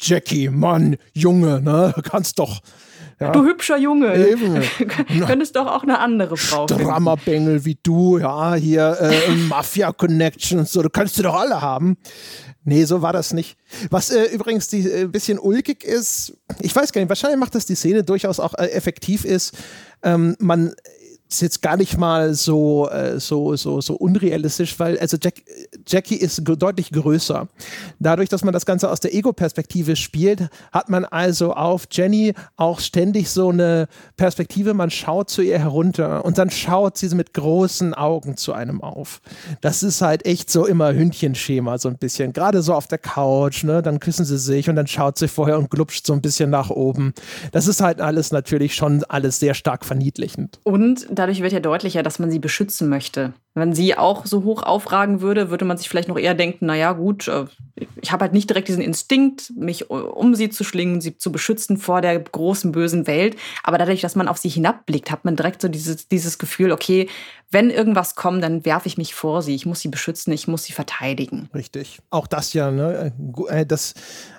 Jackie, 0.00 0.48
Mann, 0.48 0.96
Junge, 1.12 1.60
ne, 1.60 1.92
du 1.94 2.02
kannst 2.02 2.38
doch 2.38 2.60
ja. 3.20 3.30
Du 3.32 3.44
hübscher 3.44 3.76
Junge. 3.78 4.14
Eben. 4.16 4.62
Könntest 5.26 5.56
doch 5.56 5.66
auch 5.66 5.82
eine 5.82 5.98
andere 5.98 6.36
Frau 6.36 6.66
Dramabengel 6.66 7.64
wie 7.64 7.78
du, 7.82 8.18
ja, 8.18 8.54
hier 8.54 8.96
äh, 9.00 9.34
Mafia-Connections, 9.48 10.72
so, 10.72 10.82
du 10.82 10.90
kannst 10.90 11.18
du 11.18 11.22
doch 11.22 11.34
alle 11.34 11.60
haben. 11.60 11.96
Nee, 12.64 12.84
so 12.84 13.02
war 13.02 13.12
das 13.12 13.32
nicht. 13.34 13.56
Was 13.90 14.10
äh, 14.10 14.24
übrigens 14.32 14.72
ein 14.72 14.86
äh, 14.86 15.06
bisschen 15.06 15.38
ulkig 15.38 15.84
ist, 15.84 16.36
ich 16.60 16.74
weiß 16.74 16.92
gar 16.92 17.00
nicht, 17.00 17.10
wahrscheinlich 17.10 17.38
macht 17.38 17.54
das 17.54 17.66
die 17.66 17.74
Szene 17.74 18.04
durchaus 18.04 18.40
auch 18.40 18.54
äh, 18.54 18.68
effektiv 18.68 19.24
ist. 19.24 19.54
Ähm, 20.02 20.34
man 20.38 20.74
ist 21.34 21.40
jetzt 21.42 21.62
gar 21.62 21.76
nicht 21.76 21.98
mal 21.98 22.34
so, 22.34 22.88
äh, 22.88 23.18
so, 23.18 23.56
so, 23.56 23.80
so 23.80 23.94
unrealistisch, 23.94 24.78
weil 24.78 24.98
also 24.98 25.16
Jack, 25.20 25.42
Jackie 25.86 26.16
ist 26.16 26.42
deutlich 26.44 26.90
größer. 26.90 27.48
Dadurch, 27.98 28.28
dass 28.28 28.44
man 28.44 28.52
das 28.52 28.66
Ganze 28.66 28.90
aus 28.90 29.00
der 29.00 29.14
Ego-Perspektive 29.14 29.96
spielt, 29.96 30.48
hat 30.72 30.88
man 30.88 31.04
also 31.04 31.54
auf 31.54 31.86
Jenny 31.90 32.34
auch 32.56 32.80
ständig 32.80 33.30
so 33.30 33.50
eine 33.50 33.88
Perspektive, 34.16 34.74
man 34.74 34.90
schaut 34.90 35.30
zu 35.30 35.42
ihr 35.42 35.58
herunter 35.58 36.24
und 36.24 36.38
dann 36.38 36.50
schaut 36.50 36.96
sie 36.96 37.14
mit 37.14 37.34
großen 37.34 37.94
Augen 37.94 38.36
zu 38.36 38.52
einem 38.52 38.80
auf. 38.82 39.20
Das 39.60 39.82
ist 39.82 40.00
halt 40.00 40.26
echt 40.26 40.50
so 40.50 40.66
immer 40.66 40.94
Hündchenschema, 40.94 41.78
so 41.78 41.88
ein 41.88 41.98
bisschen. 41.98 42.32
Gerade 42.32 42.62
so 42.62 42.74
auf 42.74 42.86
der 42.86 42.98
Couch, 42.98 43.64
ne? 43.64 43.82
Dann 43.82 44.00
küssen 44.00 44.24
sie 44.24 44.38
sich 44.38 44.68
und 44.68 44.76
dann 44.76 44.86
schaut 44.86 45.18
sie 45.18 45.28
vorher 45.28 45.58
und 45.58 45.70
glupscht 45.70 46.06
so 46.06 46.12
ein 46.12 46.22
bisschen 46.22 46.50
nach 46.50 46.70
oben. 46.70 47.12
Das 47.52 47.68
ist 47.68 47.80
halt 47.80 48.00
alles 48.00 48.32
natürlich 48.32 48.74
schon 48.74 49.04
alles 49.04 49.38
sehr 49.40 49.54
stark 49.54 49.84
verniedlichend. 49.84 50.58
Und 50.62 51.06
dadurch 51.24 51.40
wird 51.40 51.54
ja 51.54 51.60
deutlicher, 51.60 52.02
dass 52.02 52.18
man 52.18 52.30
sie 52.30 52.38
beschützen 52.38 52.90
möchte. 52.90 53.32
Wenn 53.54 53.72
sie 53.72 53.96
auch 53.96 54.26
so 54.26 54.44
hoch 54.44 54.62
aufragen 54.62 55.22
würde, 55.22 55.48
würde 55.48 55.64
man 55.64 55.78
sich 55.78 55.88
vielleicht 55.88 56.08
noch 56.08 56.18
eher 56.18 56.34
denken, 56.34 56.66
naja 56.66 56.92
gut, 56.92 57.28
äh, 57.28 57.46
ich 58.02 58.12
habe 58.12 58.24
halt 58.24 58.34
nicht 58.34 58.50
direkt 58.50 58.68
diesen 58.68 58.82
Instinkt, 58.82 59.50
mich 59.56 59.88
um 59.88 60.34
sie 60.34 60.50
zu 60.50 60.64
schlingen, 60.64 61.00
sie 61.00 61.16
zu 61.16 61.32
beschützen 61.32 61.78
vor 61.78 62.02
der 62.02 62.20
großen 62.20 62.72
bösen 62.72 63.06
Welt. 63.06 63.36
Aber 63.62 63.78
dadurch, 63.78 64.02
dass 64.02 64.16
man 64.16 64.28
auf 64.28 64.36
sie 64.36 64.50
hinabblickt, 64.50 65.10
hat 65.10 65.24
man 65.24 65.34
direkt 65.34 65.62
so 65.62 65.68
dieses, 65.68 66.08
dieses 66.08 66.38
Gefühl, 66.38 66.72
okay, 66.72 67.08
wenn 67.54 67.70
irgendwas 67.70 68.16
kommt, 68.16 68.42
dann 68.42 68.64
werfe 68.66 68.88
ich 68.88 68.98
mich 68.98 69.14
vor 69.14 69.40
sie. 69.40 69.54
Ich 69.54 69.64
muss 69.64 69.80
sie 69.80 69.88
beschützen, 69.88 70.32
ich 70.32 70.48
muss 70.48 70.64
sie 70.64 70.72
verteidigen. 70.72 71.48
Richtig. 71.54 72.00
Auch 72.10 72.26
das 72.26 72.52
ja, 72.52 72.70
ne? 72.70 73.12
Äh, 73.48 73.64
das 73.64 73.94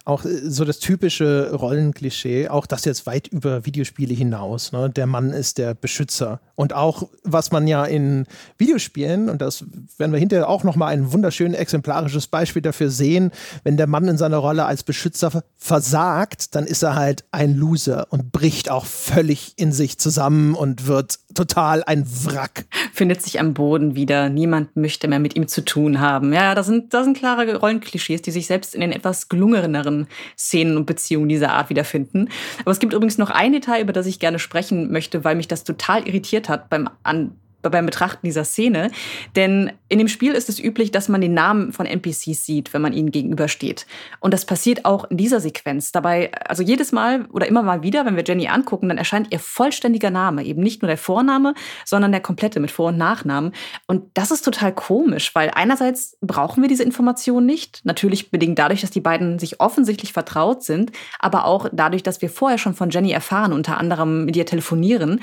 auch 0.06 0.24
äh, 0.24 0.50
so 0.50 0.64
das 0.64 0.80
typische 0.80 1.52
Rollenklischee, 1.54 2.48
auch 2.48 2.66
das 2.68 2.86
jetzt 2.86 3.06
weit 3.06 3.28
über 3.28 3.66
Videospiele 3.66 4.14
hinaus. 4.14 4.72
Ne? 4.72 4.90
Der 4.90 5.08
Mann 5.08 5.32
ist 5.32 5.58
der 5.58 5.74
Beschützer. 5.74 6.40
Und 6.56 6.74
auch, 6.74 7.10
was 7.24 7.52
man 7.52 7.68
ja 7.68 7.84
in 7.86 8.26
Videospielen, 8.58 9.30
und 9.30 9.42
das 9.42 9.66
werden 9.98 10.12
wir 10.12 10.20
hinterher 10.20 10.48
auch 10.48 10.64
nochmal 10.64 10.94
ein 10.94 11.12
wunderschön 11.12 11.54
exemplarisches 11.54 12.28
Beispiel 12.28 12.62
dafür 12.62 12.90
sehen, 12.90 13.32
wenn 13.64 13.78
der 13.78 13.88
Mann 13.88 14.08
in 14.08 14.18
seiner 14.18 14.38
Rolle 14.38 14.66
als 14.66 14.84
Beschützer 14.84 15.44
versagt, 15.58 16.56
dann 16.56 16.66
ist 16.66 16.84
er 16.84 16.96
halt 16.96 17.26
ein 17.32 17.56
Loser 17.56 18.08
und 18.10 18.32
bricht 18.32 18.70
auch 18.70 18.86
völlig 18.86 19.54
in 19.58 19.72
sich 19.72 19.98
zusammen 19.98 20.54
und 20.54 20.88
wird 20.88 21.20
total 21.34 21.84
ein 21.84 22.06
Wrack. 22.24 22.66
Findet 23.06 23.22
sich 23.22 23.40
am 23.40 23.54
Boden 23.54 23.94
wieder. 23.94 24.30
Niemand 24.30 24.76
möchte 24.76 25.08
mehr 25.08 25.20
mit 25.20 25.36
ihm 25.36 25.48
zu 25.48 25.64
tun 25.64 26.00
haben. 26.00 26.34
Ja, 26.34 26.56
das 26.56 26.66
sind, 26.66 26.92
das 26.92 27.04
sind 27.04 27.16
klare 27.16 27.56
Rollenklischees, 27.56 28.24
die 28.24 28.32
sich 28.32 28.48
selbst 28.48 28.74
in 28.74 28.82
den 28.82 28.92
etwas 28.92 29.30
gelungeneren 29.30 30.08
Szenen 30.36 30.76
und 30.76 30.88
Beziehungen 30.88 31.30
dieser 31.30 31.52
Art 31.52 31.70
wiederfinden. 31.70 32.30
Aber 32.62 32.72
es 32.72 32.80
gibt 32.80 32.94
übrigens 32.94 33.20
noch 33.20 33.30
ein 33.30 33.52
Detail, 33.52 33.84
über 33.84 33.94
das 33.94 34.08
ich 34.08 34.18
gerne 34.18 34.40
sprechen 34.40 34.92
möchte, 34.92 35.24
weil 35.24 35.36
mich 35.36 35.48
das 35.48 35.64
total 35.64 36.08
irritiert 36.08 36.50
hat 36.50 36.68
beim 36.72 36.90
An 37.04 37.36
beim 37.70 37.86
Betrachten 37.86 38.26
dieser 38.26 38.46
Szene. 38.46 38.92
Denn 39.36 39.72
in 39.90 40.00
dem 40.00 40.08
Spiel 40.08 40.34
ist 40.34 40.50
es 40.50 40.60
üblich, 40.60 40.92
dass 40.92 41.10
man 41.10 41.22
den 41.22 41.34
Namen 41.34 41.74
von 41.74 41.86
NPCs 41.86 42.46
sieht, 42.46 42.74
wenn 42.74 42.82
man 42.82 42.94
ihnen 42.94 43.12
gegenübersteht. 43.12 43.86
Und 44.20 44.34
das 44.34 44.46
passiert 44.46 44.86
auch 44.86 45.06
in 45.06 45.18
dieser 45.18 45.40
Sequenz. 45.40 45.92
Dabei, 45.92 46.32
also 46.48 46.64
jedes 46.64 46.92
Mal 46.92 47.26
oder 47.32 47.48
immer 47.48 47.64
mal 47.64 47.84
wieder, 47.84 48.06
wenn 48.06 48.16
wir 48.16 48.24
Jenny 48.26 48.48
angucken, 48.48 48.90
dann 48.90 48.98
erscheint 48.98 49.32
ihr 49.32 49.40
vollständiger 49.40 50.10
Name. 50.10 50.44
Eben 50.44 50.62
nicht 50.62 50.82
nur 50.82 50.88
der 50.88 50.98
Vorname, 50.98 51.54
sondern 51.86 52.12
der 52.12 52.22
komplette 52.22 52.60
mit 52.60 52.72
Vor- 52.72 52.90
und 52.90 52.98
Nachnamen. 52.98 53.52
Und 53.88 54.04
das 54.14 54.32
ist 54.32 54.44
total 54.44 54.74
komisch, 54.74 55.34
weil 55.36 55.52
einerseits 55.54 56.18
brauchen 56.22 56.62
wir 56.62 56.70
diese 56.70 56.84
Information 56.84 57.46
nicht. 57.46 57.82
Natürlich 57.84 58.32
bedingt 58.32 58.60
dadurch, 58.60 58.82
dass 58.82 58.92
die 58.92 59.02
beiden 59.02 59.40
sich 59.40 59.60
offensichtlich 59.60 60.14
vertraut 60.14 60.64
sind, 60.64 60.92
aber 61.20 61.46
auch 61.46 61.70
dadurch, 61.72 62.04
dass 62.04 62.22
wir 62.22 62.30
vorher 62.30 62.58
schon 62.58 62.74
von 62.74 62.90
Jenny 62.90 63.12
erfahren, 63.12 63.54
unter 63.54 63.78
anderem 63.78 64.26
mit 64.26 64.36
ihr 64.36 64.46
telefonieren. 64.46 65.22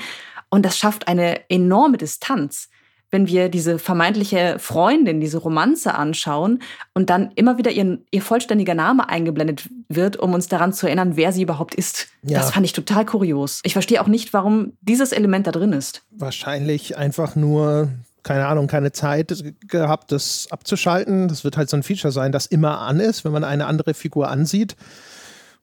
Und 0.53 0.67
das 0.67 0.77
schafft 0.77 1.07
eine 1.07 1.49
enorme 1.49 1.97
Distanz, 1.97 2.69
wenn 3.09 3.25
wir 3.25 3.49
diese 3.49 3.79
vermeintliche 3.79 4.57
Freundin, 4.59 5.19
diese 5.19 5.39
Romanze 5.39 5.95
anschauen 5.95 6.61
und 6.93 7.09
dann 7.09 7.31
immer 7.33 7.57
wieder 7.57 7.71
ihr, 7.71 7.97
ihr 8.11 8.21
vollständiger 8.21 8.75
Name 8.75 9.09
eingeblendet 9.09 9.67
wird, 9.89 10.17
um 10.17 10.35
uns 10.35 10.49
daran 10.49 10.71
zu 10.71 10.85
erinnern, 10.85 11.15
wer 11.15 11.31
sie 11.31 11.41
überhaupt 11.41 11.73
ist. 11.73 12.05
Ja. 12.21 12.37
Das 12.37 12.51
fand 12.51 12.67
ich 12.67 12.73
total 12.73 13.03
kurios. 13.03 13.61
Ich 13.63 13.73
verstehe 13.73 13.99
auch 13.99 14.05
nicht, 14.05 14.31
warum 14.31 14.73
dieses 14.81 15.11
Element 15.11 15.47
da 15.47 15.51
drin 15.51 15.73
ist. 15.73 16.03
Wahrscheinlich 16.11 16.97
einfach 16.97 17.35
nur 17.35 17.89
keine 18.21 18.45
Ahnung, 18.45 18.67
keine 18.67 18.91
Zeit 18.91 19.43
gehabt, 19.67 20.11
das 20.11 20.47
abzuschalten. 20.51 21.29
Das 21.29 21.43
wird 21.43 21.57
halt 21.57 21.71
so 21.71 21.77
ein 21.77 21.83
Feature 21.83 22.11
sein, 22.11 22.31
das 22.31 22.45
immer 22.45 22.79
an 22.81 22.99
ist, 22.99 23.25
wenn 23.25 23.31
man 23.31 23.43
eine 23.43 23.65
andere 23.65 23.95
Figur 23.95 24.29
ansieht. 24.29 24.75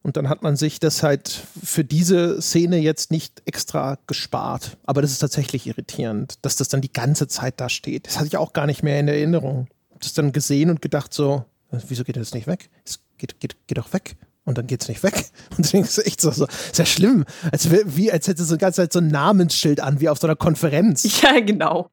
Und 0.03 0.17
dann 0.17 0.29
hat 0.29 0.41
man 0.41 0.55
sich 0.55 0.79
das 0.79 1.03
halt 1.03 1.43
für 1.63 1.83
diese 1.83 2.41
Szene 2.41 2.77
jetzt 2.77 3.11
nicht 3.11 3.43
extra 3.45 3.99
gespart. 4.07 4.77
Aber 4.83 5.01
das 5.01 5.11
ist 5.11 5.19
tatsächlich 5.19 5.67
irritierend, 5.67 6.35
dass 6.41 6.55
das 6.55 6.69
dann 6.69 6.81
die 6.81 6.91
ganze 6.91 7.27
Zeit 7.27 7.61
da 7.61 7.69
steht. 7.69 8.07
Das 8.07 8.17
hatte 8.17 8.27
ich 8.27 8.37
auch 8.37 8.53
gar 8.53 8.65
nicht 8.65 8.81
mehr 8.81 8.99
in 8.99 9.07
Erinnerung. 9.07 9.67
Das 9.99 10.13
dann 10.13 10.31
gesehen 10.31 10.71
und 10.71 10.81
gedacht 10.81 11.13
so, 11.13 11.45
äh, 11.71 11.77
wieso 11.87 12.03
geht 12.03 12.17
das 12.17 12.33
nicht 12.33 12.47
weg? 12.47 12.69
Es 12.83 12.99
geht, 13.19 13.39
geht, 13.39 13.67
geht 13.67 13.77
doch 13.77 13.93
weg. 13.93 14.15
Und 14.43 14.57
dann 14.57 14.65
geht 14.65 14.81
es 14.81 14.89
nicht 14.89 15.03
weg. 15.03 15.29
Und 15.51 15.59
deswegen 15.59 15.83
ist 15.83 15.99
es 15.99 16.05
echt 16.05 16.19
so, 16.19 16.31
so 16.31 16.47
sehr 16.73 16.87
schlimm. 16.87 17.25
Als, 17.51 17.69
wie, 17.69 18.11
als 18.11 18.27
hätte 18.27 18.43
so 18.43 18.55
die 18.55 18.59
ganze 18.59 18.81
Zeit 18.81 18.93
so 18.93 18.99
ein 18.99 19.07
Namensschild 19.07 19.79
an, 19.79 19.99
wie 19.99 20.09
auf 20.09 20.17
so 20.17 20.25
einer 20.25 20.35
Konferenz. 20.35 21.21
Ja, 21.21 21.39
genau. 21.39 21.91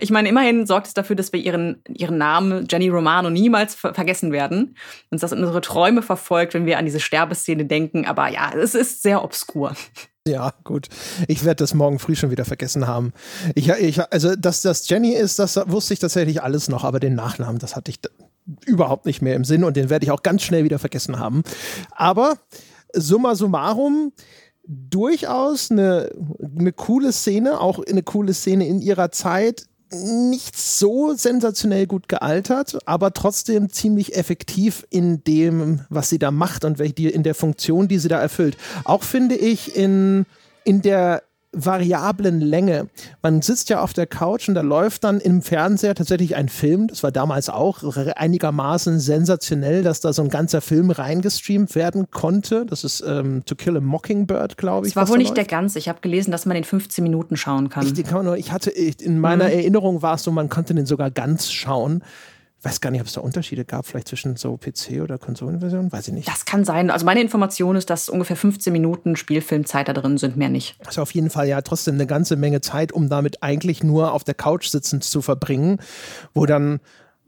Ich 0.00 0.10
meine, 0.10 0.28
immerhin 0.28 0.66
sorgt 0.66 0.86
es 0.86 0.94
dafür, 0.94 1.16
dass 1.16 1.32
wir 1.32 1.40
ihren, 1.40 1.82
ihren 1.88 2.18
Namen 2.18 2.66
Jenny 2.70 2.88
Romano 2.88 3.30
niemals 3.30 3.74
ver 3.74 3.94
vergessen 3.94 4.32
werden. 4.32 4.76
Uns 5.10 5.20
das 5.20 5.32
in 5.32 5.38
unsere 5.40 5.60
Träume 5.60 6.02
verfolgt, 6.02 6.54
wenn 6.54 6.66
wir 6.66 6.78
an 6.78 6.84
diese 6.84 7.00
Sterbeszene 7.00 7.64
denken. 7.64 8.06
Aber 8.06 8.28
ja, 8.28 8.52
es 8.54 8.74
ist 8.74 9.02
sehr 9.02 9.24
obskur. 9.24 9.74
Ja, 10.26 10.52
gut. 10.62 10.88
Ich 11.26 11.44
werde 11.44 11.56
das 11.56 11.72
morgen 11.72 11.98
früh 11.98 12.14
schon 12.14 12.30
wieder 12.30 12.44
vergessen 12.44 12.86
haben. 12.86 13.12
Ich, 13.54 13.68
ich, 13.70 14.00
also, 14.12 14.36
dass 14.36 14.62
das 14.62 14.88
Jenny 14.88 15.14
ist, 15.14 15.38
das 15.38 15.56
wusste 15.68 15.94
ich 15.94 16.00
tatsächlich 16.00 16.42
alles 16.42 16.68
noch, 16.68 16.84
aber 16.84 17.00
den 17.00 17.14
Nachnamen, 17.14 17.58
das 17.58 17.76
hatte 17.76 17.90
ich 17.90 17.98
überhaupt 18.66 19.06
nicht 19.06 19.22
mehr 19.22 19.34
im 19.34 19.44
Sinn 19.44 19.64
und 19.64 19.76
den 19.76 19.90
werde 19.90 20.04
ich 20.04 20.10
auch 20.10 20.22
ganz 20.22 20.42
schnell 20.42 20.64
wieder 20.64 20.78
vergessen 20.78 21.18
haben. 21.18 21.42
Aber 21.90 22.36
summa 22.92 23.34
summarum, 23.34 24.12
durchaus 24.68 25.70
eine, 25.70 26.10
eine 26.56 26.72
coole 26.72 27.12
Szene, 27.12 27.60
auch 27.60 27.82
eine 27.84 28.02
coole 28.02 28.34
Szene 28.34 28.66
in 28.66 28.80
ihrer 28.80 29.10
Zeit. 29.10 29.64
Nicht 29.90 30.54
so 30.58 31.14
sensationell 31.14 31.86
gut 31.86 32.08
gealtert, 32.10 32.78
aber 32.84 33.14
trotzdem 33.14 33.70
ziemlich 33.70 34.16
effektiv 34.16 34.86
in 34.90 35.24
dem, 35.24 35.80
was 35.88 36.10
sie 36.10 36.18
da 36.18 36.30
macht 36.30 36.66
und 36.66 36.78
in 36.78 37.22
der 37.22 37.34
Funktion, 37.34 37.88
die 37.88 37.98
sie 37.98 38.08
da 38.08 38.20
erfüllt. 38.20 38.58
Auch 38.84 39.02
finde 39.02 39.34
ich 39.34 39.74
in, 39.74 40.26
in 40.64 40.82
der 40.82 41.22
variablen 41.52 42.40
Länge. 42.40 42.88
Man 43.22 43.40
sitzt 43.40 43.70
ja 43.70 43.80
auf 43.80 43.94
der 43.94 44.06
Couch 44.06 44.48
und 44.48 44.54
da 44.54 44.60
läuft 44.60 45.04
dann 45.04 45.18
im 45.20 45.40
Fernseher 45.40 45.94
tatsächlich 45.94 46.36
ein 46.36 46.48
Film. 46.48 46.88
Das 46.88 47.02
war 47.02 47.10
damals 47.10 47.48
auch 47.48 47.82
einigermaßen 48.16 49.00
sensationell, 49.00 49.82
dass 49.82 50.00
da 50.00 50.12
so 50.12 50.22
ein 50.22 50.28
ganzer 50.28 50.60
Film 50.60 50.90
reingestreamt 50.90 51.74
werden 51.74 52.10
konnte. 52.10 52.66
Das 52.66 52.84
ist 52.84 53.02
ähm, 53.06 53.44
To 53.46 53.54
Kill 53.54 53.76
a 53.78 53.80
Mockingbird, 53.80 54.58
glaube 54.58 54.86
ich. 54.86 54.94
Das 54.94 55.02
war 55.02 55.08
wohl 55.08 55.18
nicht 55.18 55.28
läuft. 55.28 55.38
der 55.38 55.44
ganze. 55.46 55.78
Ich 55.78 55.88
habe 55.88 56.00
gelesen, 56.00 56.30
dass 56.30 56.44
man 56.44 56.54
den 56.54 56.64
15 56.64 57.02
Minuten 57.02 57.36
schauen 57.36 57.70
kann. 57.70 57.86
Ich, 57.86 57.98
ich 57.98 58.52
hatte 58.52 58.70
in 58.70 59.18
meiner 59.18 59.44
mhm. 59.44 59.52
Erinnerung 59.52 60.02
war 60.02 60.14
es 60.14 60.22
so, 60.22 60.30
man 60.30 60.48
konnte 60.48 60.74
den 60.74 60.86
sogar 60.86 61.10
ganz 61.10 61.50
schauen 61.50 62.02
weiß 62.62 62.80
gar 62.80 62.90
nicht, 62.90 63.00
ob 63.00 63.06
es 63.06 63.12
da 63.12 63.20
Unterschiede 63.20 63.64
gab, 63.64 63.86
vielleicht 63.86 64.08
zwischen 64.08 64.36
so 64.36 64.54
PC- 64.54 65.02
oder 65.02 65.16
Konsolenversion, 65.16 65.92
weiß 65.92 66.08
ich 66.08 66.14
nicht. 66.14 66.28
Das 66.28 66.44
kann 66.44 66.64
sein. 66.64 66.90
Also 66.90 67.06
meine 67.06 67.20
Information 67.20 67.76
ist, 67.76 67.88
dass 67.88 68.08
ungefähr 68.08 68.36
15 68.36 68.72
Minuten 68.72 69.14
Spielfilmzeit 69.16 69.88
da 69.88 69.92
drin 69.92 70.18
sind, 70.18 70.36
mehr 70.36 70.48
nicht. 70.48 70.76
Also 70.84 71.02
auf 71.02 71.12
jeden 71.12 71.30
Fall 71.30 71.46
ja 71.46 71.60
trotzdem 71.62 71.94
eine 71.94 72.06
ganze 72.06 72.36
Menge 72.36 72.60
Zeit, 72.60 72.90
um 72.90 73.08
damit 73.08 73.42
eigentlich 73.42 73.84
nur 73.84 74.12
auf 74.12 74.24
der 74.24 74.34
Couch 74.34 74.68
sitzend 74.68 75.04
zu 75.04 75.22
verbringen, 75.22 75.78
wo 76.34 76.46
dann 76.46 76.80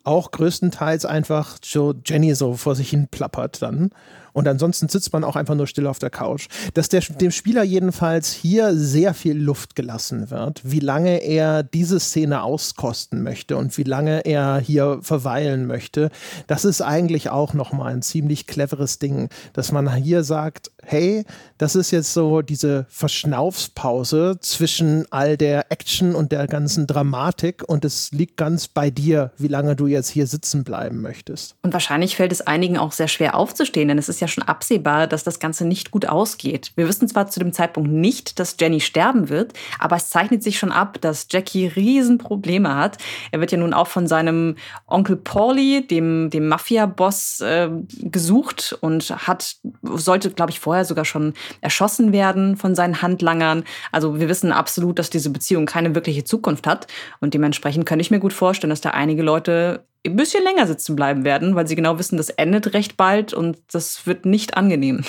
auch 0.03 0.31
größtenteils 0.33 1.05
einfach 1.05 1.59
so 1.63 1.95
Jenny 2.05 2.35
so 2.35 2.55
vor 2.55 2.75
sich 2.75 2.91
hin 2.91 3.07
plappert 3.09 3.63
dann. 3.63 3.91
Und 4.33 4.49
ansonsten 4.49 4.89
sitzt 4.89 5.13
man 5.13 5.25
auch 5.25 5.37
einfach 5.37 5.55
nur 5.55 5.67
still 5.67 5.87
auf 5.87 5.99
der 5.99 6.11
Couch. 6.11 6.49
Dass 6.75 6.89
der, 6.89 7.01
dem 7.01 7.31
Spieler 7.31 7.63
jedenfalls 7.63 8.33
hier 8.33 8.75
sehr 8.75 9.15
viel 9.15 9.37
Luft 9.37 9.75
gelassen 9.75 10.31
wird, 10.31 10.61
wie 10.65 10.81
lange 10.81 11.23
er 11.23 11.63
diese 11.63 12.01
Szene 12.01 12.43
auskosten 12.43 13.23
möchte 13.23 13.57
und 13.57 13.77
wie 13.79 13.85
lange 13.85 14.25
er 14.25 14.59
hier 14.59 14.99
verweilen 15.03 15.67
möchte, 15.67 16.11
das 16.47 16.65
ist 16.65 16.81
eigentlich 16.81 17.31
auch 17.31 17.55
nochmal 17.55 17.93
ein 17.93 18.03
ziemlich 18.03 18.47
cleveres 18.47 18.99
Ding, 18.99 19.29
dass 19.53 19.73
man 19.73 19.93
hier 19.95 20.25
sagt, 20.25 20.71
hey, 20.91 21.25
das 21.57 21.77
ist 21.77 21.93
jetzt 21.93 22.13
so 22.13 22.43
diese 22.43 22.87
Verschnaufspause 22.89 24.39
zwischen 24.41 25.07
all 25.11 25.37
der 25.37 25.71
Action 25.71 26.17
und 26.17 26.33
der 26.33 26.49
ganzen 26.49 26.87
Dramatik 26.89 27.63
und 27.67 27.85
es 27.85 28.11
liegt 28.11 28.37
ganz 28.37 28.67
bei 28.67 28.91
dir, 28.91 29.31
wie 29.39 29.47
lange 29.47 29.77
du 29.77 29.87
jetzt 29.87 30.09
hier 30.09 30.27
sitzen 30.27 30.65
bleiben 30.65 31.01
möchtest. 31.01 31.55
Und 31.63 31.73
wahrscheinlich 31.73 32.17
fällt 32.17 32.33
es 32.33 32.41
einigen 32.41 32.77
auch 32.77 32.91
sehr 32.91 33.07
schwer 33.07 33.37
aufzustehen, 33.37 33.87
denn 33.87 33.99
es 33.99 34.09
ist 34.09 34.21
ja 34.21 34.27
schon 34.27 34.43
absehbar, 34.43 35.07
dass 35.07 35.23
das 35.23 35.39
Ganze 35.39 35.65
nicht 35.65 35.93
gut 35.93 36.07
ausgeht. 36.07 36.73
Wir 36.75 36.89
wissen 36.89 37.07
zwar 37.07 37.29
zu 37.29 37.39
dem 37.39 37.53
Zeitpunkt 37.53 37.91
nicht, 37.91 38.41
dass 38.41 38.57
Jenny 38.59 38.81
sterben 38.81 39.29
wird, 39.29 39.53
aber 39.79 39.97
es 39.97 40.11
zeichnet 40.11 40.43
sich 40.43 40.59
schon 40.59 40.73
ab, 40.73 41.01
dass 41.01 41.29
Jackie 41.31 41.69
Riesenprobleme 41.69 42.75
hat. 42.75 42.99
Er 43.31 43.39
wird 43.41 43.53
ja 43.53 43.59
nun 43.59 43.75
auch 43.75 43.87
von 43.87 44.09
seinem 44.09 44.57
Onkel 44.89 45.17
Paulie, 45.17 45.83
dem, 45.83 46.31
dem 46.31 46.49
Mafia-Boss, 46.49 47.41
äh, 47.43 47.69
gesucht 48.01 48.77
und 48.81 49.11
hat, 49.11 49.57
sollte, 49.83 50.31
glaube 50.31 50.51
ich, 50.51 50.59
vorher 50.59 50.80
sogar 50.85 51.05
schon 51.05 51.35
erschossen 51.61 52.13
werden 52.13 52.57
von 52.57 52.75
seinen 52.75 53.03
Handlangern. 53.03 53.65
Also 53.93 54.19
wir 54.21 54.29
wissen 54.29 54.53
absolut, 54.53 54.99
dass 54.99 55.11
diese 55.11 55.31
Beziehung 55.31 55.67
keine 55.67 55.95
wirkliche 55.95 56.25
Zukunft 56.25 56.67
hat. 56.67 56.87
Und 57.21 57.35
dementsprechend 57.35 57.87
könnte 57.87 58.03
ich 58.03 58.11
mir 58.11 58.21
gut 58.21 58.33
vorstellen, 58.33 58.71
dass 58.71 58.81
da 58.81 58.91
einige 58.91 59.23
Leute 59.23 59.85
ein 60.07 60.17
bisschen 60.17 60.45
länger 60.45 60.67
sitzen 60.67 60.97
bleiben 60.97 61.25
werden, 61.25 61.55
weil 61.55 61.67
sie 61.67 61.77
genau 61.77 61.99
wissen, 61.99 62.17
das 62.17 62.31
endet 62.31 62.73
recht 62.73 62.97
bald 62.97 63.35
und 63.35 63.59
das 63.71 64.07
wird 64.07 64.25
nicht 64.25 64.57
angenehm. 64.57 65.05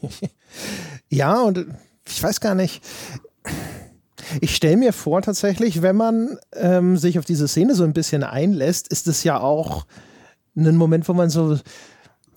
ja, 1.08 1.40
und 1.40 1.66
ich 2.06 2.22
weiß 2.22 2.40
gar 2.40 2.54
nicht. 2.54 2.82
Ich 4.40 4.54
stelle 4.54 4.76
mir 4.76 4.92
vor, 4.92 5.22
tatsächlich, 5.22 5.82
wenn 5.82 5.96
man 5.96 6.38
ähm, 6.54 6.96
sich 6.96 7.18
auf 7.18 7.24
diese 7.24 7.48
Szene 7.48 7.74
so 7.74 7.84
ein 7.84 7.92
bisschen 7.92 8.22
einlässt, 8.22 8.88
ist 8.88 9.06
es 9.06 9.24
ja 9.24 9.40
auch 9.40 9.86
ein 10.56 10.76
Moment, 10.76 11.08
wo 11.08 11.14
man 11.14 11.30
so 11.30 11.58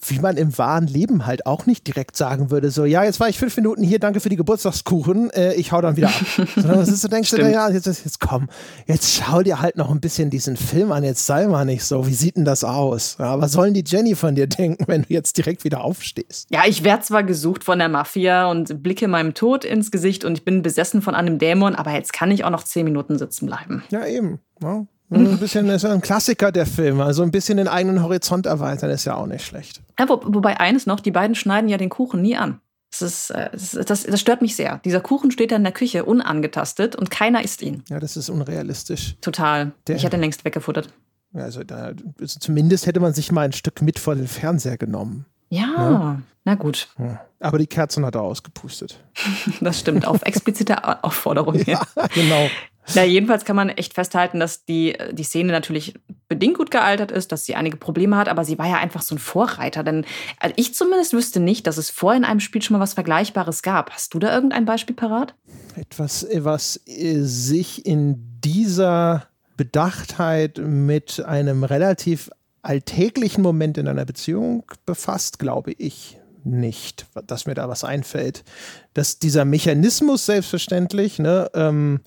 wie 0.07 0.19
man 0.19 0.37
im 0.37 0.57
wahren 0.57 0.87
Leben 0.87 1.25
halt 1.25 1.45
auch 1.45 1.65
nicht 1.65 1.87
direkt 1.87 2.15
sagen 2.15 2.51
würde, 2.51 2.71
so, 2.71 2.85
ja, 2.85 3.03
jetzt 3.03 3.19
war 3.19 3.29
ich 3.29 3.39
fünf 3.39 3.55
Minuten 3.57 3.83
hier, 3.83 3.99
danke 3.99 4.19
für 4.19 4.29
die 4.29 4.35
Geburtstagskuchen, 4.35 5.29
äh, 5.31 5.53
ich 5.53 5.71
hau 5.71 5.81
dann 5.81 5.95
wieder 5.95 6.09
ab. 6.09 6.25
Sondern 6.55 6.79
was 6.79 6.89
ist, 6.89 7.03
du 7.03 7.07
denkst, 7.07 7.31
dir, 7.31 7.49
ja, 7.49 7.69
jetzt, 7.69 7.85
jetzt 7.85 8.19
komm, 8.19 8.49
jetzt 8.85 9.13
schau 9.13 9.41
dir 9.41 9.61
halt 9.61 9.77
noch 9.77 9.91
ein 9.91 9.99
bisschen 9.99 10.29
diesen 10.29 10.57
Film 10.57 10.91
an, 10.91 11.03
jetzt 11.03 11.25
sei 11.25 11.47
mal 11.47 11.65
nicht 11.65 11.83
so, 11.83 12.07
wie 12.07 12.13
sieht 12.13 12.37
denn 12.37 12.45
das 12.45 12.63
aus? 12.63 13.17
Ja, 13.19 13.39
was 13.39 13.51
sollen 13.51 13.73
die 13.73 13.83
Jenny 13.85 14.15
von 14.15 14.35
dir 14.35 14.47
denken, 14.47 14.85
wenn 14.87 15.03
du 15.03 15.09
jetzt 15.09 15.37
direkt 15.37 15.63
wieder 15.63 15.83
aufstehst? 15.83 16.47
Ja, 16.51 16.61
ich 16.65 16.83
werde 16.83 17.03
zwar 17.03 17.23
gesucht 17.23 17.63
von 17.63 17.79
der 17.79 17.89
Mafia 17.89 18.49
und 18.49 18.83
blicke 18.83 19.07
meinem 19.07 19.33
Tod 19.33 19.65
ins 19.65 19.91
Gesicht 19.91 20.25
und 20.25 20.37
ich 20.37 20.45
bin 20.45 20.61
besessen 20.61 21.01
von 21.01 21.15
einem 21.15 21.39
Dämon, 21.39 21.75
aber 21.75 21.91
jetzt 21.93 22.13
kann 22.13 22.31
ich 22.31 22.43
auch 22.43 22.49
noch 22.49 22.63
zehn 22.63 22.85
Minuten 22.85 23.17
sitzen 23.17 23.45
bleiben. 23.45 23.83
Ja, 23.89 24.05
eben. 24.05 24.39
Ja. 24.61 24.85
Ein 25.09 25.37
bisschen 25.37 25.69
ist 25.69 25.85
ein 25.85 26.01
Klassiker 26.01 26.51
der 26.51 26.65
Film, 26.65 26.99
also 26.99 27.23
ein 27.23 27.31
bisschen 27.31 27.57
den 27.57 27.67
eigenen 27.67 28.03
Horizont 28.03 28.45
erweitern 28.45 28.89
ist 28.89 29.05
ja 29.05 29.15
auch 29.15 29.25
nicht 29.25 29.45
schlecht. 29.45 29.81
Ja, 29.97 30.09
wo, 30.09 30.21
wobei 30.25 30.59
eines 30.59 30.85
noch, 30.85 30.99
die 30.99 31.11
beiden 31.11 31.35
schneiden 31.35 31.69
ja 31.69 31.77
den 31.77 31.89
Kuchen 31.89 32.21
nie 32.21 32.35
an. 32.35 32.59
Das, 32.91 33.01
ist, 33.01 33.29
äh, 33.31 33.49
das, 33.51 34.03
das, 34.03 34.19
stört 34.19 34.41
mich 34.41 34.55
sehr. 34.55 34.79
Dieser 34.83 35.01
Kuchen 35.01 35.31
steht 35.31 35.51
da 35.51 35.55
in 35.55 35.63
der 35.63 35.73
Küche 35.73 36.05
unangetastet 36.05 36.95
und 36.95 37.11
keiner 37.11 37.43
isst 37.43 37.61
ihn. 37.61 37.83
Ja, 37.89 37.99
das 37.99 38.17
ist 38.17 38.29
unrealistisch. 38.29 39.15
Total. 39.21 39.71
Der, 39.87 39.95
ich 39.95 40.03
hätte 40.03 40.17
ihn 40.17 40.21
längst 40.21 40.45
weggefuttert. 40.45 40.89
Also 41.33 41.63
da, 41.63 41.91
zumindest 42.25 42.85
hätte 42.87 42.99
man 42.99 43.13
sich 43.13 43.31
mal 43.31 43.41
ein 43.41 43.53
Stück 43.53 43.81
mit 43.81 43.99
vor 43.99 44.15
den 44.15 44.27
Fernseher 44.27 44.77
genommen. 44.77 45.25
Ja, 45.49 45.73
ja. 45.75 46.21
na 46.43 46.55
gut. 46.55 46.89
Aber 47.39 47.57
die 47.57 47.67
Kerzen 47.67 48.05
hat 48.05 48.15
er 48.15 48.21
ausgepustet. 48.21 48.99
das 49.61 49.79
stimmt, 49.79 50.05
auf 50.05 50.21
explizite 50.23 50.83
Aufforderung. 51.03 51.55
ja, 51.65 51.81
genau. 52.13 52.47
Ja, 52.93 53.03
jedenfalls 53.03 53.45
kann 53.45 53.55
man 53.55 53.69
echt 53.69 53.93
festhalten, 53.93 54.39
dass 54.39 54.65
die, 54.65 54.97
die 55.11 55.23
Szene 55.23 55.51
natürlich 55.51 55.93
bedingt 56.29 56.57
gut 56.57 56.71
gealtert 56.71 57.11
ist, 57.11 57.31
dass 57.31 57.45
sie 57.45 57.55
einige 57.55 57.77
Probleme 57.77 58.17
hat, 58.17 58.29
aber 58.29 58.45
sie 58.45 58.57
war 58.57 58.67
ja 58.67 58.77
einfach 58.77 59.01
so 59.01 59.15
ein 59.15 59.19
Vorreiter. 59.19 59.83
Denn 59.83 60.05
also 60.39 60.53
ich 60.57 60.73
zumindest 60.73 61.13
wüsste 61.13 61.39
nicht, 61.39 61.67
dass 61.67 61.77
es 61.77 61.89
vor 61.89 62.13
in 62.13 62.23
einem 62.23 62.39
Spiel 62.39 62.61
schon 62.61 62.77
mal 62.77 62.83
was 62.83 62.93
Vergleichbares 62.93 63.61
gab. 63.61 63.91
Hast 63.91 64.13
du 64.13 64.19
da 64.19 64.33
irgendein 64.33 64.65
Beispiel 64.65 64.95
parat? 64.95 65.33
Etwas, 65.75 66.25
was 66.33 66.81
äh, 66.85 67.19
sich 67.21 67.85
in 67.85 68.39
dieser 68.43 69.27
Bedachtheit 69.57 70.59
mit 70.59 71.23
einem 71.25 71.63
relativ 71.63 72.29
alltäglichen 72.61 73.41
Moment 73.41 73.77
in 73.77 73.87
einer 73.87 74.05
Beziehung 74.05 74.63
befasst, 74.85 75.39
glaube 75.39 75.71
ich 75.71 76.17
nicht, 76.43 77.05
dass 77.25 77.45
mir 77.45 77.55
da 77.55 77.67
was 77.67 77.83
einfällt. 77.83 78.43
Dass 78.93 79.19
dieser 79.19 79.45
Mechanismus 79.45 80.25
selbstverständlich, 80.25 81.19
ne, 81.19 81.49
ähm, 81.53 82.01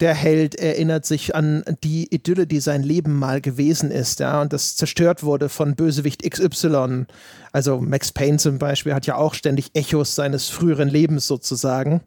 der 0.00 0.14
Held 0.14 0.54
erinnert 0.54 1.04
sich 1.06 1.34
an 1.34 1.64
die 1.82 2.12
Idylle, 2.14 2.46
die 2.46 2.60
sein 2.60 2.82
Leben 2.82 3.18
mal 3.18 3.40
gewesen 3.40 3.90
ist, 3.90 4.20
ja, 4.20 4.40
und 4.40 4.52
das 4.52 4.76
zerstört 4.76 5.22
wurde 5.22 5.48
von 5.48 5.74
Bösewicht 5.74 6.28
XY. 6.28 7.06
Also 7.52 7.80
Max 7.80 8.12
Payne 8.12 8.38
zum 8.38 8.58
Beispiel 8.58 8.94
hat 8.94 9.06
ja 9.06 9.16
auch 9.16 9.34
ständig 9.34 9.70
Echos 9.74 10.14
seines 10.14 10.48
früheren 10.48 10.88
Lebens 10.88 11.26
sozusagen. 11.26 12.02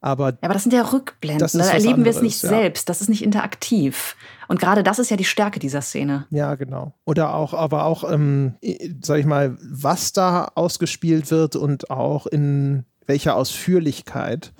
Aber, 0.00 0.30
ja, 0.30 0.38
aber 0.42 0.52
das 0.52 0.64
sind 0.64 0.74
ja 0.74 0.82
Rückblenden. 0.82 1.48
Da 1.58 1.64
erleben 1.64 1.94
anderes, 1.94 2.16
wir 2.16 2.18
es 2.18 2.22
nicht 2.22 2.42
ja. 2.42 2.48
selbst. 2.50 2.90
Das 2.90 3.00
ist 3.00 3.08
nicht 3.08 3.24
interaktiv. 3.24 4.16
Und 4.48 4.60
gerade 4.60 4.82
das 4.82 4.98
ist 4.98 5.10
ja 5.10 5.16
die 5.16 5.24
Stärke 5.24 5.58
dieser 5.58 5.80
Szene. 5.80 6.26
Ja, 6.28 6.56
genau. 6.56 6.92
Oder 7.06 7.34
auch, 7.34 7.54
aber 7.54 7.84
auch, 7.86 8.12
ähm, 8.12 8.56
sag 9.00 9.18
ich 9.18 9.24
mal, 9.24 9.56
was 9.62 10.12
da 10.12 10.52
ausgespielt 10.56 11.30
wird 11.30 11.56
und 11.56 11.90
auch 11.90 12.26
in 12.26 12.84
welcher 13.06 13.34
Ausführlichkeit 13.34 14.52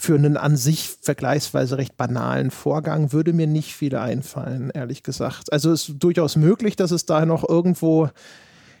für 0.00 0.14
einen 0.14 0.38
an 0.38 0.56
sich 0.56 0.88
vergleichsweise 1.02 1.76
recht 1.76 1.98
banalen 1.98 2.50
Vorgang 2.50 3.12
würde 3.12 3.34
mir 3.34 3.46
nicht 3.46 3.74
viel 3.74 3.94
einfallen, 3.96 4.70
ehrlich 4.72 5.02
gesagt. 5.02 5.52
Also 5.52 5.70
es 5.70 5.90
ist 5.90 5.98
durchaus 5.98 6.36
möglich, 6.36 6.74
dass 6.74 6.90
es 6.90 7.04
da 7.04 7.26
noch 7.26 7.46
irgendwo 7.46 8.08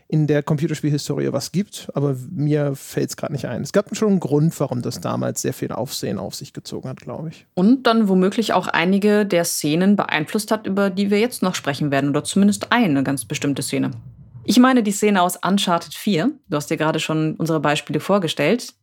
in 0.08 0.26
der 0.26 0.42
Computerspielhistorie 0.42 1.30
was 1.30 1.52
gibt, 1.52 1.88
aber 1.92 2.16
mir 2.30 2.74
fällt 2.74 3.10
es 3.10 3.16
gerade 3.18 3.34
nicht 3.34 3.44
ein. 3.44 3.60
Es 3.60 3.72
gab 3.72 3.94
schon 3.94 4.08
einen 4.08 4.20
Grund, 4.20 4.58
warum 4.58 4.80
das 4.80 5.02
damals 5.02 5.42
sehr 5.42 5.52
viel 5.52 5.72
Aufsehen 5.72 6.18
auf 6.18 6.34
sich 6.34 6.54
gezogen 6.54 6.88
hat, 6.88 7.00
glaube 7.00 7.28
ich. 7.28 7.46
Und 7.52 7.86
dann 7.86 8.08
womöglich 8.08 8.54
auch 8.54 8.66
einige 8.66 9.26
der 9.26 9.44
Szenen 9.44 9.96
beeinflusst 9.96 10.50
hat, 10.50 10.66
über 10.66 10.88
die 10.88 11.10
wir 11.10 11.20
jetzt 11.20 11.42
noch 11.42 11.54
sprechen 11.54 11.90
werden, 11.90 12.08
oder 12.10 12.24
zumindest 12.24 12.72
eine 12.72 13.04
ganz 13.04 13.26
bestimmte 13.26 13.62
Szene. 13.62 13.90
Ich 14.44 14.58
meine 14.58 14.82
die 14.82 14.90
Szene 14.90 15.20
aus 15.20 15.36
Uncharted 15.36 15.92
4. 15.94 16.30
Du 16.48 16.56
hast 16.56 16.70
dir 16.70 16.78
gerade 16.78 16.98
schon 16.98 17.36
unsere 17.36 17.60
Beispiele 17.60 18.00
vorgestellt 18.00 18.74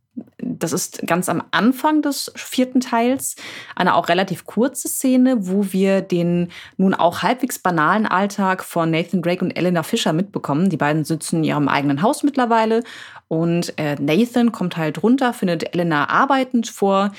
das 0.60 0.74
ist 0.74 1.06
ganz 1.06 1.30
am 1.30 1.44
Anfang 1.52 2.02
des 2.02 2.32
vierten 2.36 2.80
Teils 2.80 3.36
eine 3.76 3.96
auch 3.96 4.10
relativ 4.10 4.46
kurze 4.46 4.88
Szene, 4.88 5.48
wo 5.48 5.72
wir 5.72 6.02
den 6.02 6.50
nun 6.78 6.94
auch 6.94 7.22
halbwegs 7.24 7.60
banalen 7.60 8.06
Alltag 8.06 8.64
von 8.64 8.92
Nathan 8.92 9.22
Drake 9.22 9.44
und 9.44 9.52
Elena 9.52 9.84
Fischer 9.84 10.14
mitbekommen. 10.14 10.70
Die 10.70 10.78
beiden 10.78 11.06
sitzen 11.06 11.38
in 11.38 11.44
ihrem 11.44 11.68
eigenen 11.68 12.02
Haus 12.02 12.24
mittlerweile 12.24 12.84
und 13.28 13.78
äh, 13.78 13.96
Nathan 14.00 14.52
kommt 14.52 14.78
halt 14.78 15.04
runter, 15.04 15.34
findet 15.34 15.74
Elena 15.74 16.10
arbeitend 16.10 16.70
vor, 16.70 17.12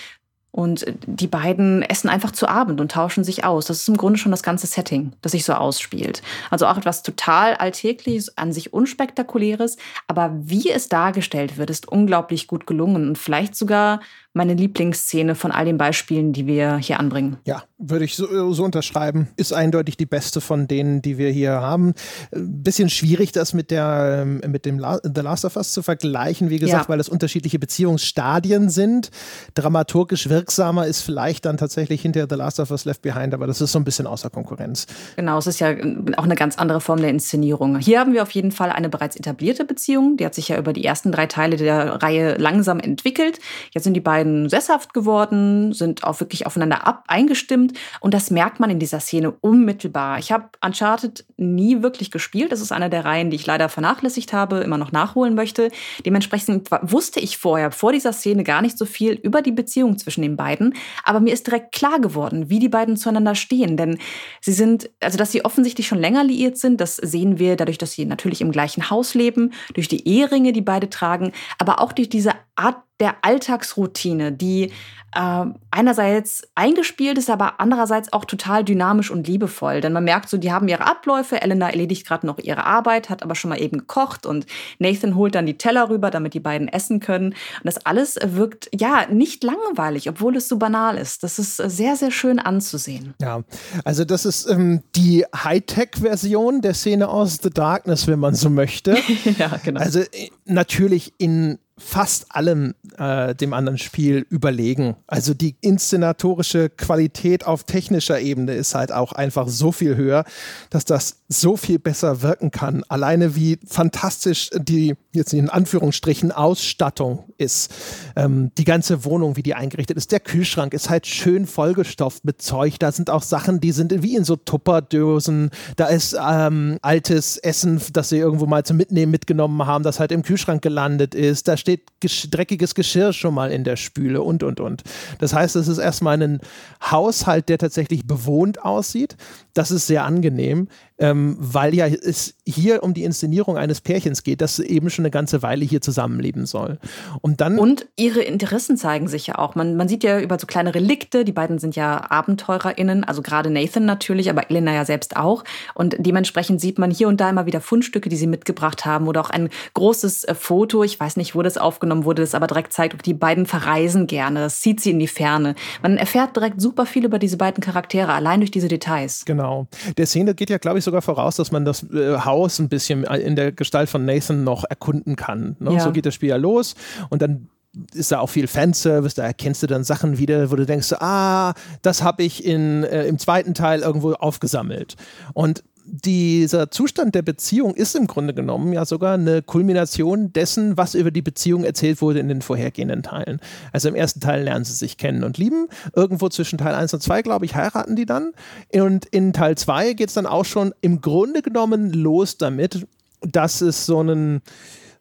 und 0.50 0.86
die 1.06 1.26
beiden 1.26 1.82
essen 1.82 2.08
einfach 2.08 2.32
zu 2.32 2.48
Abend 2.48 2.80
und 2.80 2.90
tauschen 2.90 3.22
sich 3.22 3.44
aus. 3.44 3.66
Das 3.66 3.80
ist 3.80 3.88
im 3.88 3.96
Grunde 3.96 4.18
schon 4.18 4.32
das 4.32 4.42
ganze 4.42 4.66
Setting, 4.66 5.12
das 5.20 5.32
sich 5.32 5.44
so 5.44 5.52
ausspielt. 5.52 6.22
Also 6.50 6.66
auch 6.66 6.78
etwas 6.78 7.02
total 7.02 7.54
Alltägliches, 7.54 8.36
an 8.38 8.52
sich 8.52 8.72
Unspektakuläres. 8.72 9.76
Aber 10.06 10.32
wie 10.40 10.70
es 10.70 10.88
dargestellt 10.88 11.58
wird, 11.58 11.70
ist 11.70 11.86
unglaublich 11.86 12.46
gut 12.46 12.66
gelungen 12.66 13.08
und 13.08 13.18
vielleicht 13.18 13.54
sogar 13.54 14.00
meine 14.38 14.54
Lieblingsszene 14.54 15.34
von 15.34 15.50
all 15.50 15.66
den 15.66 15.76
Beispielen, 15.76 16.32
die 16.32 16.46
wir 16.46 16.78
hier 16.78 16.98
anbringen. 17.00 17.36
Ja, 17.44 17.64
würde 17.76 18.04
ich 18.04 18.14
so, 18.14 18.52
so, 18.52 18.64
unterschreiben. 18.64 19.28
Ist 19.36 19.52
eindeutig 19.52 19.96
die 19.96 20.06
beste 20.06 20.40
von 20.40 20.68
denen, 20.68 21.02
die 21.02 21.18
wir 21.18 21.30
hier 21.30 21.60
haben. 21.60 21.92
Ein 22.34 22.62
bisschen 22.62 22.88
schwierig, 22.88 23.32
das 23.32 23.52
mit, 23.52 23.70
der, 23.70 24.20
ähm, 24.22 24.40
mit 24.50 24.64
dem 24.64 24.78
La 24.78 25.00
The 25.02 25.20
Last 25.20 25.44
of 25.44 25.56
Us 25.56 25.72
zu 25.72 25.82
vergleichen, 25.82 26.50
wie 26.50 26.58
gesagt, 26.58 26.84
ja. 26.84 26.88
weil 26.88 27.00
es 27.00 27.08
unterschiedliche 27.08 27.58
Beziehungsstadien 27.58 28.70
sind. 28.70 29.10
Dramaturgisch 29.54 30.28
wirksamer 30.28 30.86
ist 30.86 31.02
vielleicht 31.02 31.44
dann 31.44 31.56
tatsächlich 31.56 32.00
hinter 32.00 32.26
The 32.30 32.36
Last 32.36 32.60
of 32.60 32.70
Us 32.70 32.84
Left 32.84 33.02
Behind, 33.02 33.34
aber 33.34 33.48
das 33.48 33.60
ist 33.60 33.72
so 33.72 33.78
ein 33.80 33.84
bisschen 33.84 34.06
außer 34.06 34.30
Konkurrenz. 34.30 34.86
Genau, 35.16 35.38
es 35.38 35.48
ist 35.48 35.58
ja 35.58 35.70
auch 36.16 36.24
eine 36.24 36.36
ganz 36.36 36.58
andere 36.58 36.80
Form 36.80 37.00
der 37.00 37.10
Inszenierung. 37.10 37.78
Hier 37.78 37.98
haben 37.98 38.12
wir 38.12 38.22
auf 38.22 38.30
jeden 38.30 38.52
Fall 38.52 38.70
eine 38.70 38.88
bereits 38.88 39.16
etablierte 39.16 39.64
Beziehung. 39.64 40.16
Die 40.16 40.24
hat 40.24 40.34
sich 40.36 40.48
ja 40.48 40.58
über 40.58 40.72
die 40.72 40.84
ersten 40.84 41.10
drei 41.10 41.26
Teile 41.26 41.56
der 41.56 42.00
Reihe 42.02 42.36
langsam 42.36 42.78
entwickelt. 42.78 43.40
Jetzt 43.72 43.82
sind 43.84 43.94
die 43.94 44.00
beiden 44.00 44.27
beiden 44.28 44.48
sesshaft 44.48 44.94
geworden, 44.94 45.72
sind 45.72 46.04
auch 46.04 46.20
wirklich 46.20 46.46
aufeinander 46.46 46.86
ab 46.86 47.04
eingestimmt 47.08 47.78
und 48.00 48.14
das 48.14 48.30
merkt 48.30 48.60
man 48.60 48.70
in 48.70 48.78
dieser 48.78 49.00
Szene 49.00 49.30
unmittelbar. 49.30 50.18
Ich 50.18 50.32
habe 50.32 50.48
Uncharted 50.64 51.24
nie 51.36 51.82
wirklich 51.82 52.10
gespielt. 52.10 52.52
Das 52.52 52.60
ist 52.60 52.72
eine 52.72 52.90
der 52.90 53.04
Reihen, 53.04 53.30
die 53.30 53.36
ich 53.36 53.46
leider 53.46 53.68
vernachlässigt 53.68 54.32
habe, 54.32 54.58
immer 54.58 54.78
noch 54.78 54.92
nachholen 54.92 55.34
möchte. 55.34 55.70
Dementsprechend 56.04 56.70
wusste 56.82 57.20
ich 57.20 57.38
vorher, 57.38 57.70
vor 57.70 57.92
dieser 57.92 58.12
Szene, 58.12 58.44
gar 58.44 58.62
nicht 58.62 58.78
so 58.78 58.84
viel 58.84 59.12
über 59.12 59.42
die 59.42 59.52
Beziehung 59.52 59.98
zwischen 59.98 60.22
den 60.22 60.36
beiden. 60.36 60.74
Aber 61.04 61.20
mir 61.20 61.32
ist 61.32 61.46
direkt 61.46 61.72
klar 61.72 62.00
geworden, 62.00 62.50
wie 62.50 62.58
die 62.58 62.68
beiden 62.68 62.96
zueinander 62.96 63.34
stehen. 63.34 63.76
Denn 63.76 63.98
sie 64.40 64.52
sind, 64.52 64.90
also 65.00 65.18
dass 65.18 65.32
sie 65.32 65.44
offensichtlich 65.44 65.86
schon 65.86 65.98
länger 65.98 66.24
liiert 66.24 66.58
sind, 66.58 66.80
das 66.80 66.96
sehen 66.96 67.38
wir 67.38 67.56
dadurch, 67.56 67.78
dass 67.78 67.92
sie 67.92 68.04
natürlich 68.04 68.40
im 68.40 68.52
gleichen 68.52 68.90
Haus 68.90 69.14
leben, 69.14 69.52
durch 69.74 69.88
die 69.88 70.06
Eheringe, 70.06 70.52
die 70.52 70.60
beide 70.60 70.90
tragen, 70.90 71.32
aber 71.58 71.80
auch 71.80 71.92
durch 71.92 72.08
diese 72.08 72.32
Art 72.56 72.76
der 73.00 73.16
Alltagsroutine, 73.22 74.32
die 74.32 74.72
äh, 75.14 75.46
einerseits 75.70 76.42
eingespielt 76.54 77.18
ist, 77.18 77.30
aber 77.30 77.60
andererseits 77.60 78.12
auch 78.12 78.24
total 78.24 78.64
dynamisch 78.64 79.10
und 79.10 79.26
liebevoll. 79.26 79.80
Denn 79.80 79.92
man 79.92 80.04
merkt 80.04 80.28
so, 80.28 80.36
die 80.36 80.52
haben 80.52 80.68
ihre 80.68 80.86
Abläufe. 80.86 81.40
Elena 81.40 81.70
erledigt 81.70 82.06
gerade 82.06 82.26
noch 82.26 82.38
ihre 82.38 82.64
Arbeit, 82.64 83.08
hat 83.08 83.22
aber 83.22 83.34
schon 83.34 83.48
mal 83.48 83.60
eben 83.60 83.78
gekocht 83.78 84.26
und 84.26 84.46
Nathan 84.78 85.14
holt 85.14 85.34
dann 85.34 85.46
die 85.46 85.56
Teller 85.56 85.88
rüber, 85.88 86.10
damit 86.10 86.34
die 86.34 86.40
beiden 86.40 86.68
essen 86.68 87.00
können. 87.00 87.28
Und 87.28 87.64
das 87.64 87.84
alles 87.86 88.18
wirkt 88.22 88.68
ja 88.74 89.06
nicht 89.10 89.44
langweilig, 89.44 90.08
obwohl 90.08 90.36
es 90.36 90.48
so 90.48 90.58
banal 90.58 90.98
ist. 90.98 91.22
Das 91.22 91.38
ist 91.38 91.56
sehr, 91.56 91.96
sehr 91.96 92.10
schön 92.10 92.38
anzusehen. 92.38 93.14
Ja, 93.20 93.42
also 93.84 94.04
das 94.04 94.26
ist 94.26 94.48
ähm, 94.48 94.82
die 94.94 95.24
Hightech-Version 95.34 96.60
der 96.60 96.74
Szene 96.74 97.08
aus 97.08 97.38
The 97.42 97.50
Darkness, 97.50 98.06
wenn 98.06 98.18
man 98.18 98.34
so 98.34 98.50
möchte. 98.50 98.98
ja, 99.38 99.58
genau. 99.64 99.80
Also 99.80 100.00
äh, 100.00 100.30
natürlich 100.44 101.14
in 101.18 101.58
fast 101.78 102.34
allem 102.34 102.74
äh, 102.98 103.34
dem 103.34 103.52
anderen 103.52 103.78
Spiel 103.78 104.26
überlegen. 104.30 104.96
Also 105.06 105.34
die 105.34 105.56
inszenatorische 105.60 106.68
Qualität 106.68 107.46
auf 107.46 107.64
technischer 107.64 108.20
Ebene 108.20 108.54
ist 108.54 108.74
halt 108.74 108.92
auch 108.92 109.12
einfach 109.12 109.48
so 109.48 109.72
viel 109.72 109.96
höher, 109.96 110.24
dass 110.70 110.84
das 110.84 111.16
so 111.28 111.56
viel 111.56 111.78
besser 111.78 112.22
wirken 112.22 112.50
kann. 112.50 112.84
Alleine 112.88 113.36
wie 113.36 113.58
fantastisch 113.66 114.50
die, 114.54 114.94
jetzt 115.12 115.34
in 115.34 115.50
Anführungsstrichen, 115.50 116.32
Ausstattung 116.32 117.24
ist. 117.36 117.72
Ähm, 118.16 118.50
die 118.56 118.64
ganze 118.64 119.04
Wohnung, 119.04 119.36
wie 119.36 119.42
die 119.42 119.54
eingerichtet 119.54 119.96
ist. 119.96 120.10
Der 120.10 120.20
Kühlschrank 120.20 120.72
ist 120.72 120.88
halt 120.88 121.06
schön 121.06 121.46
vollgestopft 121.46 122.24
mit 122.24 122.40
Zeug. 122.40 122.78
Da 122.78 122.92
sind 122.92 123.10
auch 123.10 123.22
Sachen, 123.22 123.60
die 123.60 123.72
sind 123.72 124.02
wie 124.02 124.16
in 124.16 124.24
so 124.24 124.36
Tupperdösen. 124.36 125.50
Da 125.76 125.86
ist 125.86 126.16
ähm, 126.18 126.78
altes 126.82 127.36
Essen, 127.36 127.80
das 127.92 128.08
sie 128.08 128.18
irgendwo 128.18 128.46
mal 128.46 128.64
zum 128.64 128.78
Mitnehmen 128.78 129.12
mitgenommen 129.12 129.66
haben, 129.66 129.84
das 129.84 130.00
halt 130.00 130.12
im 130.12 130.22
Kühlschrank 130.22 130.62
gelandet 130.62 131.14
ist. 131.14 131.46
Da 131.46 131.56
steht 131.68 131.90
dreckiges 132.30 132.74
Geschirr 132.74 133.12
schon 133.12 133.34
mal 133.34 133.52
in 133.52 133.64
der 133.64 133.76
Spüle 133.76 134.22
und, 134.22 134.42
und, 134.42 134.60
und. 134.60 134.82
Das 135.18 135.34
heißt, 135.34 135.56
es 135.56 135.68
ist 135.68 135.78
erstmal 135.78 136.20
ein 136.22 136.40
Haushalt, 136.82 137.48
der 137.48 137.58
tatsächlich 137.58 138.06
bewohnt 138.06 138.64
aussieht. 138.64 139.16
Das 139.52 139.70
ist 139.70 139.86
sehr 139.86 140.04
angenehm, 140.04 140.68
ähm, 140.98 141.36
weil 141.38 141.74
ja 141.74 141.86
es 141.86 142.34
hier 142.48 142.82
um 142.82 142.94
die 142.94 143.04
Inszenierung 143.04 143.58
eines 143.58 143.80
Pärchens 143.80 144.22
geht, 144.22 144.40
das 144.40 144.58
eben 144.58 144.88
schon 144.88 145.04
eine 145.04 145.10
ganze 145.10 145.42
Weile 145.42 145.64
hier 145.64 145.80
zusammenleben 145.80 146.46
soll. 146.46 146.78
Und 147.20 147.40
dann. 147.40 147.58
Und 147.58 147.86
ihre 147.96 148.22
Interessen 148.22 148.76
zeigen 148.76 149.06
sich 149.06 149.26
ja 149.26 149.38
auch. 149.38 149.54
Man, 149.54 149.76
man 149.76 149.88
sieht 149.88 150.02
ja 150.02 150.18
über 150.18 150.38
so 150.38 150.46
kleine 150.46 150.74
Relikte, 150.74 151.24
die 151.24 151.32
beiden 151.32 151.58
sind 151.58 151.76
ja 151.76 152.10
AbenteurerInnen, 152.10 153.04
also 153.04 153.22
gerade 153.22 153.50
Nathan 153.50 153.84
natürlich, 153.84 154.30
aber 154.30 154.50
Elena 154.50 154.72
ja 154.72 154.84
selbst 154.84 155.16
auch. 155.16 155.44
Und 155.74 155.96
dementsprechend 155.98 156.60
sieht 156.60 156.78
man 156.78 156.90
hier 156.90 157.08
und 157.08 157.20
da 157.20 157.28
immer 157.28 157.46
wieder 157.46 157.60
Fundstücke, 157.60 158.08
die 158.08 158.16
sie 158.16 158.26
mitgebracht 158.26 158.86
haben 158.86 159.08
oder 159.08 159.20
auch 159.20 159.30
ein 159.30 159.50
großes 159.74 160.24
äh, 160.24 160.34
Foto. 160.34 160.82
Ich 160.82 160.98
weiß 160.98 161.16
nicht, 161.16 161.34
wo 161.34 161.42
das 161.42 161.58
aufgenommen 161.58 162.04
wurde, 162.04 162.22
das 162.22 162.34
aber 162.34 162.46
direkt 162.46 162.72
zeigt, 162.72 163.04
die 163.04 163.14
beiden 163.14 163.44
verreisen 163.46 164.06
gerne. 164.06 164.40
Das 164.40 164.60
zieht 164.60 164.80
sie 164.80 164.90
in 164.90 164.98
die 164.98 165.06
Ferne. 165.06 165.54
Man 165.82 165.98
erfährt 165.98 166.34
direkt 166.34 166.60
super 166.60 166.86
viel 166.86 167.04
über 167.04 167.18
diese 167.18 167.36
beiden 167.36 167.62
Charaktere, 167.62 168.12
allein 168.12 168.40
durch 168.40 168.50
diese 168.50 168.68
Details. 168.68 169.24
Genau. 169.26 169.66
Der 169.96 170.06
Szene 170.06 170.34
geht 170.34 170.50
ja, 170.50 170.58
glaube 170.58 170.78
ich, 170.78 170.84
sogar 170.84 171.02
voraus, 171.02 171.36
dass 171.36 171.52
man 171.52 171.64
das 171.64 171.84
äh, 171.92 172.18
Haus 172.24 172.37
ein 172.46 172.68
bisschen 172.68 173.04
in 173.04 173.36
der 173.36 173.52
Gestalt 173.52 173.88
von 173.88 174.04
Nathan 174.04 174.44
noch 174.44 174.64
erkunden 174.68 175.16
kann. 175.16 175.56
Ne? 175.58 175.74
Ja. 175.74 175.80
So 175.80 175.92
geht 175.92 176.06
das 176.06 176.14
Spiel 176.14 176.30
ja 176.30 176.36
los 176.36 176.74
und 177.10 177.22
dann 177.22 177.48
ist 177.94 178.12
da 178.12 178.20
auch 178.20 178.28
viel 178.28 178.46
Fanservice, 178.46 179.14
da 179.14 179.24
erkennst 179.24 179.62
du 179.62 179.66
dann 179.66 179.84
Sachen 179.84 180.18
wieder, 180.18 180.50
wo 180.50 180.56
du 180.56 180.66
denkst, 180.66 180.94
ah, 180.94 181.54
das 181.82 182.02
habe 182.02 182.22
ich 182.22 182.44
in, 182.44 182.82
äh, 182.84 183.04
im 183.04 183.18
zweiten 183.18 183.54
Teil 183.54 183.80
irgendwo 183.80 184.12
aufgesammelt. 184.14 184.96
Und 185.34 185.62
dieser 185.90 186.70
Zustand 186.70 187.14
der 187.14 187.22
Beziehung 187.22 187.74
ist 187.74 187.96
im 187.96 188.06
Grunde 188.06 188.34
genommen 188.34 188.72
ja 188.72 188.84
sogar 188.84 189.14
eine 189.14 189.42
Kulmination 189.42 190.32
dessen, 190.32 190.76
was 190.76 190.94
über 190.94 191.10
die 191.10 191.22
Beziehung 191.22 191.64
erzählt 191.64 192.02
wurde 192.02 192.20
in 192.20 192.28
den 192.28 192.42
vorhergehenden 192.42 193.02
Teilen. 193.02 193.40
Also 193.72 193.88
im 193.88 193.94
ersten 193.94 194.20
Teil 194.20 194.42
lernen 194.42 194.64
sie 194.64 194.74
sich 194.74 194.98
kennen 194.98 195.24
und 195.24 195.38
lieben. 195.38 195.68
Irgendwo 195.94 196.28
zwischen 196.28 196.58
Teil 196.58 196.74
1 196.74 196.94
und 196.94 197.02
2, 197.02 197.22
glaube 197.22 197.46
ich, 197.46 197.54
heiraten 197.54 197.96
die 197.96 198.06
dann. 198.06 198.32
Und 198.72 199.06
in 199.06 199.32
Teil 199.32 199.56
2 199.56 199.94
geht 199.94 200.08
es 200.08 200.14
dann 200.14 200.26
auch 200.26 200.44
schon 200.44 200.74
im 200.80 201.00
Grunde 201.00 201.42
genommen 201.42 201.92
los 201.92 202.36
damit, 202.36 202.86
dass 203.22 203.60
es 203.60 203.86
so 203.86 204.00
einen 204.00 204.42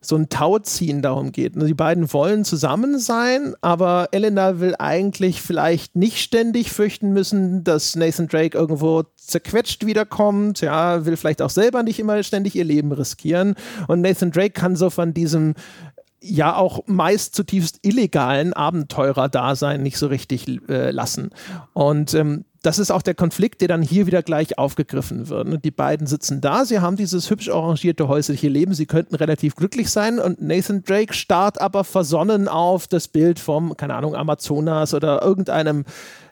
so 0.02 0.16
ein 0.16 0.30
Tauziehen 0.30 1.02
darum 1.02 1.32
geht. 1.32 1.54
Die 1.56 1.74
beiden 1.74 2.12
wollen 2.14 2.46
zusammen 2.46 3.00
sein, 3.00 3.56
aber 3.62 4.10
Elena 4.12 4.60
will 4.60 4.76
eigentlich 4.78 5.42
vielleicht 5.42 5.96
nicht 5.96 6.20
ständig 6.20 6.72
fürchten 6.72 7.12
müssen, 7.12 7.64
dass 7.64 7.96
Nathan 7.96 8.28
Drake 8.28 8.58
irgendwo 8.58 9.04
zerquetscht 9.16 9.86
wiederkommt. 9.86 10.62
Ja, 10.62 11.06
will 11.06 11.18
vielleicht 11.18 11.42
auch 11.42 11.50
selber 11.50 11.84
nicht 11.84 12.00
immer 12.00 12.22
ständig 12.24 12.56
ihr 12.56 12.64
Leben 12.64 12.92
riskieren. 12.92 13.56
Und 13.88 14.02
Nathan 14.02 14.32
Drake 14.32 14.52
kann 14.52 14.76
so 14.76 14.90
von 14.90 15.14
diesem 15.14 15.54
ja 16.20 16.56
auch 16.56 16.84
meist 16.88 17.36
zutiefst 17.36 17.80
illegalen 17.84 18.54
Abenteurer-Dasein 18.54 19.84
nicht 19.84 19.98
so 19.98 20.08
richtig 20.08 20.48
äh, 20.70 20.92
lassen. 20.92 21.30
Und 21.74 22.14
ähm, 22.14 22.46
das 22.64 22.80
ist 22.80 22.92
auch 22.92 23.02
der 23.02 23.14
Konflikt, 23.14 23.62
der 23.62 23.68
dann 23.68 23.82
hier 23.82 24.08
wieder 24.08 24.24
gleich 24.24 24.58
aufgegriffen 24.58 25.30
wird. 25.30 25.64
Die 25.64 25.72
beiden 25.72 26.08
sitzen 26.08 26.42
da, 26.42 26.66
sie 26.66 26.80
haben 26.80 26.98
dieses 26.98 27.30
hübsch 27.30 27.50
arrangierte 27.50 28.08
häusliche 28.08 28.50
Leben, 28.50 28.74
sie 28.74 28.86
könnten 28.88 29.16
relativ 29.16 29.56
glücklich 29.56 29.90
sein 29.90 30.20
und 30.20 30.42
Nathan 30.42 30.84
Drake 30.84 31.14
starrt 31.14 31.62
aber 31.62 31.84
versonnen 31.84 32.48
auf 32.48 32.88
das 32.88 33.08
Bild 33.08 33.40
vom, 33.40 33.78
keine 33.78 33.96
Ahnung, 33.96 34.16
Amazonas 34.16 34.94
oder 34.94 35.22
irgendeinem 35.22 35.86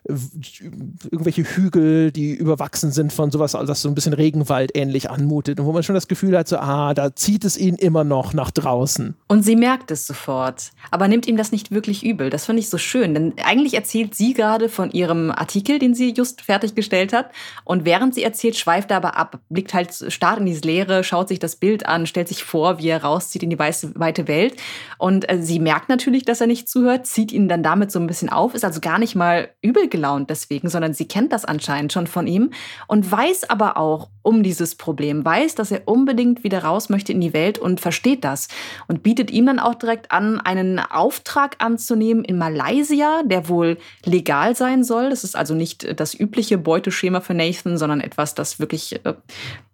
irgendwelche 0.08 1.44
Hügel, 1.44 2.12
die 2.12 2.34
überwachsen 2.34 2.92
sind 2.92 3.12
von 3.12 3.32
sowas, 3.32 3.54
das 3.54 3.82
so 3.82 3.90
ein 3.90 3.96
bisschen 3.96 4.14
Regenwald 4.14 4.76
ähnlich 4.76 5.10
anmutet 5.10 5.60
und 5.60 5.66
wo 5.66 5.72
man 5.72 5.82
schon 5.82 5.96
das 5.96 6.08
Gefühl 6.08 6.38
hat, 6.38 6.48
so, 6.48 6.58
ah, 6.58 6.94
da 6.94 7.16
zieht 7.16 7.44
es 7.44 7.58
ihn 7.58 7.76
immer 7.76 8.04
noch 8.04 8.34
nach 8.34 8.52
draußen. 8.52 9.16
Und 9.28 9.44
sie 9.44 9.56
merkt 9.56 9.90
es 9.90 10.06
sofort, 10.06 10.72
aber 10.92 11.08
nimmt 11.08 11.28
ihm 11.28 11.38
das 11.38 11.52
nicht 11.52 11.72
wirklich 11.72 12.06
übel. 12.06 12.30
Das 12.30 12.46
fand 12.46 12.60
ich 12.60 12.70
so 12.70 12.78
schön, 12.78 13.16
denn 13.16 13.34
eigentlich 13.44 13.74
erzählt 13.74 14.14
sie 14.14 14.34
gerade 14.34 14.70
von 14.70 14.92
ihrem 14.92 15.32
Artikel, 15.32 15.80
den 15.80 15.96
sie 15.96 16.14
just 16.14 16.42
fertiggestellt 16.42 17.12
hat 17.12 17.32
und 17.64 17.86
während 17.86 18.14
sie 18.14 18.24
erzählt, 18.24 18.56
schweift 18.56 18.92
er 18.92 18.98
aber 18.98 19.18
ab, 19.18 19.40
blickt 19.50 19.74
halt 19.74 19.92
stark 20.10 20.40
in 20.40 20.46
diese 20.46 20.62
Leere, 20.62 21.04
schaut 21.04 21.30
sich 21.30 21.40
das 21.40 21.56
Bild 21.56 21.88
an, 21.88 22.06
stellt 22.06 22.28
sich 22.28 22.44
vor, 22.44 22.78
wie 22.78 22.90
er 22.90 23.04
rauszieht 23.04 23.42
in 23.42 23.50
die 23.50 23.58
weiße, 23.58 23.94
weite 23.96 24.28
Welt 24.28 24.56
und 25.00 25.28
äh, 25.30 25.42
sie 25.42 25.60
merkt 25.60 25.90
natürlich, 25.90 26.26
dass 26.26 26.42
er 26.42 26.48
nicht 26.48 26.70
zuhört, 26.70 27.08
zieht 27.08 27.32
ihn 27.32 27.50
dann 27.50 27.64
damit 27.64 27.92
so 27.92 28.00
ein 28.00 28.08
bisschen 28.08 28.30
auf, 28.30 28.54
ist 28.54 28.66
also 28.66 28.82
gar 28.82 29.00
nicht 29.00 29.16
mal 29.16 29.50
übel 29.62 29.90
gelaunt 29.96 30.30
deswegen, 30.30 30.70
sondern 30.70 30.94
sie 30.94 31.08
kennt 31.08 31.32
das 31.32 31.46
anscheinend 31.46 31.94
schon 31.94 32.06
von 32.06 32.28
ihm 32.28 32.52
und 32.88 33.10
weiß 33.10 33.50
aber 33.50 33.78
auch 33.78 34.10
um 34.24 34.44
dieses 34.44 34.76
Problem, 34.76 35.24
weiß, 35.24 35.56
dass 35.56 35.72
er 35.72 35.88
unbedingt 35.88 36.44
wieder 36.44 36.64
raus 36.64 36.90
möchte 36.90 37.14
in 37.14 37.22
die 37.22 37.32
Welt 37.32 37.58
und 37.58 37.80
versteht 37.80 38.26
das 38.26 38.50
und 38.88 39.04
bietet 39.04 39.32
ihm 39.32 39.46
dann 39.46 39.60
auch 39.60 39.76
direkt 39.76 40.12
an, 40.12 40.42
einen 40.42 40.80
Auftrag 40.80 41.56
anzunehmen 41.60 42.26
in 42.26 42.38
Malaysia, 42.38 43.24
der 43.24 43.48
wohl 43.48 43.78
legal 44.04 44.56
sein 44.56 44.84
soll. 44.84 45.10
Das 45.10 45.24
ist 45.24 45.36
also 45.36 45.54
nicht 45.54 46.00
das 46.00 46.14
übliche 46.14 46.58
Beuteschema 46.58 47.22
für 47.22 47.34
Nathan, 47.34 47.78
sondern 47.78 48.02
etwas, 48.02 48.36
das 48.36 48.60
wirklich 48.60 49.00
äh, 49.06 49.14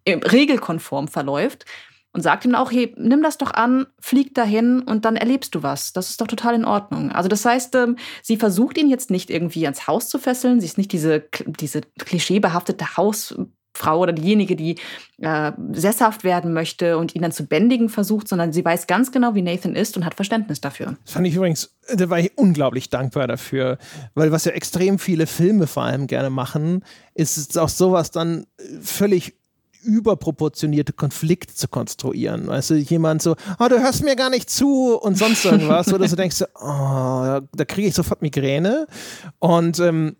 regelkonform 0.07 1.07
verläuft 1.07 1.65
und 2.13 2.21
sagt 2.21 2.45
ihm 2.45 2.55
auch, 2.55 2.71
hey, 2.71 2.93
nimm 2.97 3.23
das 3.23 3.37
doch 3.37 3.53
an, 3.53 3.87
flieg 3.99 4.35
dahin 4.35 4.81
und 4.81 5.05
dann 5.05 5.15
erlebst 5.15 5.55
du 5.55 5.63
was. 5.63 5.93
Das 5.93 6.09
ist 6.09 6.19
doch 6.19 6.27
total 6.27 6.55
in 6.55 6.65
Ordnung. 6.65 7.11
Also 7.11 7.29
das 7.29 7.45
heißt, 7.45 7.75
ähm, 7.75 7.95
sie 8.21 8.37
versucht 8.37 8.77
ihn 8.77 8.89
jetzt 8.89 9.11
nicht 9.11 9.29
irgendwie 9.29 9.65
ans 9.65 9.87
Haus 9.87 10.09
zu 10.09 10.19
fesseln. 10.19 10.59
Sie 10.59 10.65
ist 10.65 10.77
nicht 10.77 10.91
diese, 10.91 11.23
diese 11.45 11.81
klischeebehaftete 11.99 12.97
Hausfrau 12.97 13.99
oder 13.99 14.11
diejenige, 14.11 14.57
die 14.57 14.75
äh, 15.21 15.53
sesshaft 15.71 16.25
werden 16.25 16.51
möchte 16.51 16.97
und 16.97 17.15
ihn 17.15 17.21
dann 17.21 17.31
zu 17.31 17.45
bändigen 17.45 17.87
versucht, 17.87 18.27
sondern 18.27 18.51
sie 18.51 18.65
weiß 18.65 18.87
ganz 18.87 19.13
genau, 19.13 19.33
wie 19.33 19.41
Nathan 19.41 19.75
ist 19.75 19.95
und 19.95 20.03
hat 20.03 20.15
Verständnis 20.15 20.59
dafür. 20.59 20.97
Das 21.05 21.13
fand 21.13 21.27
ich 21.27 21.35
übrigens, 21.35 21.77
da 21.95 22.09
war 22.09 22.19
ich 22.19 22.37
unglaublich 22.37 22.89
dankbar 22.89 23.27
dafür, 23.27 23.77
weil 24.15 24.33
was 24.33 24.43
ja 24.43 24.51
extrem 24.51 24.99
viele 24.99 25.27
Filme 25.27 25.65
vor 25.65 25.83
allem 25.83 26.07
gerne 26.07 26.29
machen, 26.29 26.83
ist 27.13 27.57
auch 27.57 27.69
sowas 27.69 28.11
dann 28.11 28.47
völlig 28.81 29.40
überproportionierte 29.83 30.93
Konflikt 30.93 31.57
zu 31.57 31.67
konstruieren. 31.67 32.47
Weißt 32.47 32.71
du, 32.71 32.75
jemand 32.75 33.21
so, 33.21 33.35
oh, 33.59 33.67
du 33.67 33.79
hörst 33.79 34.03
mir 34.03 34.15
gar 34.15 34.29
nicht 34.29 34.49
zu 34.49 34.95
und 34.95 35.17
sonst 35.17 35.45
irgendwas, 35.45 35.91
oder 35.93 36.07
so 36.07 36.15
denkst 36.15 36.39
du, 36.39 36.45
oh, 36.55 37.41
da 37.55 37.65
kriege 37.65 37.87
ich 37.87 37.95
sofort 37.95 38.21
Migräne. 38.21 38.87
Und 39.39 39.79
ähm, 39.79 40.15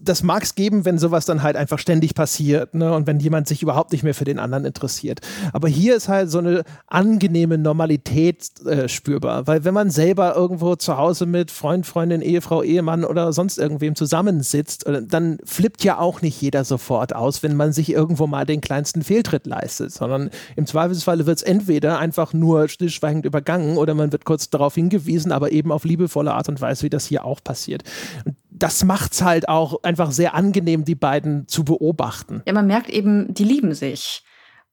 das 0.00 0.22
mag 0.22 0.42
es 0.42 0.54
geben, 0.54 0.84
wenn 0.84 0.98
sowas 0.98 1.26
dann 1.26 1.42
halt 1.42 1.56
einfach 1.56 1.78
ständig 1.78 2.14
passiert 2.14 2.74
ne? 2.74 2.92
und 2.94 3.06
wenn 3.06 3.20
jemand 3.20 3.48
sich 3.48 3.62
überhaupt 3.62 3.92
nicht 3.92 4.02
mehr 4.02 4.14
für 4.14 4.24
den 4.24 4.38
anderen 4.38 4.64
interessiert. 4.64 5.20
Aber 5.52 5.68
hier 5.68 5.96
ist 5.96 6.08
halt 6.08 6.30
so 6.30 6.38
eine 6.38 6.64
angenehme 6.86 7.58
Normalität 7.58 8.50
äh, 8.66 8.88
spürbar, 8.88 9.46
weil 9.46 9.64
wenn 9.64 9.74
man 9.74 9.90
selber 9.90 10.34
irgendwo 10.34 10.76
zu 10.76 10.96
Hause 10.96 11.26
mit 11.26 11.50
Freund, 11.50 11.86
Freundin, 11.86 12.22
Ehefrau, 12.22 12.62
Ehemann 12.62 13.04
oder 13.04 13.32
sonst 13.32 13.58
irgendwem 13.58 13.94
zusammensitzt, 13.94 14.86
äh, 14.86 15.02
dann 15.06 15.38
flippt 15.44 15.84
ja 15.84 15.98
auch 15.98 16.22
nicht 16.22 16.40
jeder 16.40 16.64
sofort 16.64 17.14
aus, 17.14 17.42
wenn 17.42 17.56
man 17.56 17.72
sich 17.72 17.92
irgendwo 17.92 18.26
mal 18.26 18.46
den 18.46 18.60
kleinsten 18.60 19.02
Fehltritt 19.02 19.46
leistet, 19.46 19.92
sondern 19.92 20.30
im 20.56 20.66
Zweifelsfalle 20.66 21.26
wird 21.26 21.38
es 21.38 21.42
entweder 21.42 21.98
einfach 21.98 22.32
nur 22.32 22.68
stillschweigend 22.68 23.24
übergangen 23.24 23.76
oder 23.76 23.94
man 23.94 24.12
wird 24.12 24.24
kurz 24.24 24.50
darauf 24.50 24.74
hingewiesen, 24.74 25.32
aber 25.32 25.52
eben 25.52 25.72
auf 25.72 25.84
liebevolle 25.84 26.32
Art 26.32 26.48
und 26.48 26.60
Weise, 26.60 26.84
wie 26.84 26.90
das 26.90 27.06
hier 27.06 27.24
auch 27.24 27.42
passiert. 27.42 27.82
Und 28.24 28.36
das 28.58 28.84
macht 28.84 29.12
es 29.12 29.22
halt 29.22 29.48
auch 29.48 29.82
einfach 29.82 30.10
sehr 30.10 30.34
angenehm, 30.34 30.84
die 30.84 30.94
beiden 30.94 31.48
zu 31.48 31.64
beobachten. 31.64 32.42
Ja, 32.46 32.52
man 32.52 32.66
merkt 32.66 32.90
eben, 32.90 33.32
die 33.32 33.44
lieben 33.44 33.74
sich 33.74 34.22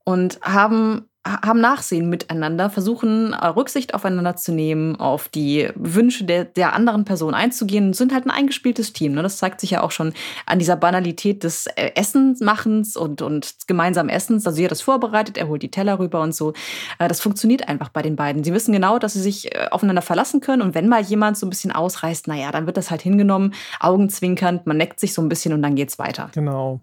und 0.04 0.40
haben 0.42 1.10
haben 1.26 1.60
Nachsehen 1.60 2.08
miteinander, 2.08 2.70
versuchen 2.70 3.34
äh, 3.34 3.48
Rücksicht 3.48 3.96
aufeinander 3.96 4.36
zu 4.36 4.52
nehmen, 4.52 4.96
auf 4.96 5.28
die 5.28 5.70
Wünsche 5.74 6.24
der, 6.24 6.46
der 6.46 6.74
anderen 6.74 7.04
Person 7.04 7.34
einzugehen, 7.34 7.94
sind 7.94 8.14
halt 8.14 8.28
ein 8.28 8.32
eingespieltes 8.32 8.94
Team. 8.94 9.14
Ne? 9.14 9.24
Das 9.24 9.38
zeigt 9.38 9.60
sich 9.60 9.72
ja 9.72 9.82
auch 9.82 9.90
schon 9.90 10.14
an 10.46 10.60
dieser 10.60 10.76
Banalität 10.76 11.44
des 11.44 11.66
äh, 11.66 11.92
Essensmachens 11.96 12.96
und, 12.96 13.24
und 13.24 13.56
gemeinsamen 13.66 14.10
Essens. 14.10 14.46
Also 14.46 14.58
sie 14.58 14.66
hat 14.66 14.72
das 14.72 14.82
vorbereitet, 14.82 15.38
er 15.38 15.48
holt 15.48 15.64
die 15.64 15.72
Teller 15.72 15.98
rüber 15.98 16.22
und 16.22 16.36
so. 16.36 16.54
Äh, 17.00 17.08
das 17.08 17.22
funktioniert 17.22 17.68
einfach 17.68 17.90
bei 17.90 18.04
den 18.04 18.16
beiden. 18.16 18.44
Sie 18.44 18.54
wissen 18.54 18.72
genau, 18.72 19.00
dass 19.00 19.14
sie 19.14 19.22
sich 19.22 19.50
aufeinander 19.72 20.04
verlassen 20.04 20.42
können 20.42 20.62
und 20.62 20.76
wenn 20.76 20.88
mal 20.88 21.02
jemand 21.02 21.38
so 21.38 21.48
ein 21.48 21.50
bisschen 21.50 21.72
ausreißt, 21.72 22.28
naja, 22.28 22.52
dann 22.52 22.68
wird 22.68 22.78
das 22.78 22.92
halt 22.92 23.02
hingenommen, 23.02 23.54
augenzwinkernd, 23.80 24.68
man 24.68 24.78
neckt 24.78 25.00
sich 25.00 25.14
so 25.14 25.24
ein 25.24 25.30
bisschen 25.30 25.54
und 25.54 25.64
dann 25.64 25.76
geht's 25.76 25.98
weiter. 25.98 26.30
Genau. 26.34 26.82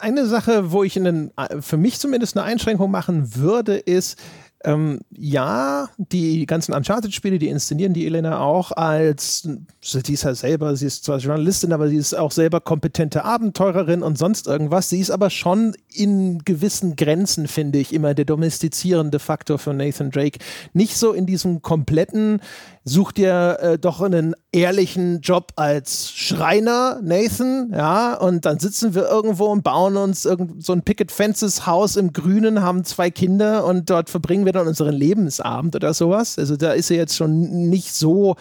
Eine 0.00 0.26
Sache, 0.26 0.70
wo 0.70 0.84
ich 0.84 0.96
einen, 0.96 1.32
für 1.60 1.76
mich 1.76 1.98
zumindest 1.98 2.36
eine 2.36 2.46
Einschränkung 2.46 2.90
machen 2.90 3.34
würde, 3.34 3.63
würde, 3.66 3.78
ist, 3.78 4.18
ähm, 4.64 5.00
ja, 5.10 5.88
die 5.98 6.46
ganzen 6.46 6.72
Uncharted-Spiele, 6.72 7.38
die 7.38 7.48
inszenieren 7.48 7.92
die 7.92 8.06
Elena 8.06 8.40
auch 8.40 8.72
als, 8.72 9.46
sie 9.82 10.12
ist 10.14 10.24
halt 10.24 10.38
selber, 10.38 10.74
sie 10.74 10.86
ist 10.86 11.04
zwar 11.04 11.18
Journalistin, 11.18 11.72
aber 11.74 11.88
sie 11.88 11.96
ist 11.96 12.14
auch 12.14 12.32
selber 12.32 12.60
kompetente 12.60 13.24
Abenteurerin 13.24 14.02
und 14.02 14.16
sonst 14.16 14.46
irgendwas. 14.46 14.88
Sie 14.88 15.00
ist 15.00 15.10
aber 15.10 15.28
schon 15.28 15.76
in 15.92 16.38
gewissen 16.44 16.96
Grenzen, 16.96 17.46
finde 17.46 17.78
ich, 17.78 17.92
immer 17.92 18.14
der 18.14 18.24
domestizierende 18.24 19.18
Faktor 19.18 19.58
für 19.58 19.74
Nathan 19.74 20.10
Drake. 20.10 20.38
Nicht 20.72 20.96
so 20.96 21.12
in 21.12 21.26
diesem 21.26 21.60
kompletten, 21.60 22.40
such 22.84 23.12
dir 23.12 23.58
äh, 23.60 23.78
doch 23.78 24.02
einen 24.02 24.34
ehrlichen 24.52 25.20
Job 25.20 25.52
als 25.56 26.10
Schreiner, 26.10 27.00
Nathan, 27.02 27.70
ja, 27.72 28.14
und 28.14 28.44
dann 28.44 28.58
sitzen 28.58 28.94
wir 28.94 29.08
irgendwo 29.08 29.46
und 29.46 29.64
bauen 29.64 29.96
uns 29.96 30.24
irgend 30.24 30.62
so 30.64 30.72
ein 30.72 30.82
Picket 30.82 31.10
Fences 31.10 31.66
Haus 31.66 31.96
im 31.96 32.12
Grünen, 32.12 32.62
haben 32.62 32.84
zwei 32.84 33.10
Kinder 33.10 33.64
und 33.64 33.88
dort 33.88 34.10
verbringen 34.10 34.44
wir 34.44 34.52
dann 34.52 34.66
unseren 34.66 34.94
Lebensabend 34.94 35.74
oder 35.74 35.94
sowas. 35.94 36.38
Also 36.38 36.56
da 36.56 36.72
ist 36.72 36.90
er 36.90 36.98
jetzt 36.98 37.16
schon 37.16 37.68
nicht 37.70 37.94
so 37.94 38.36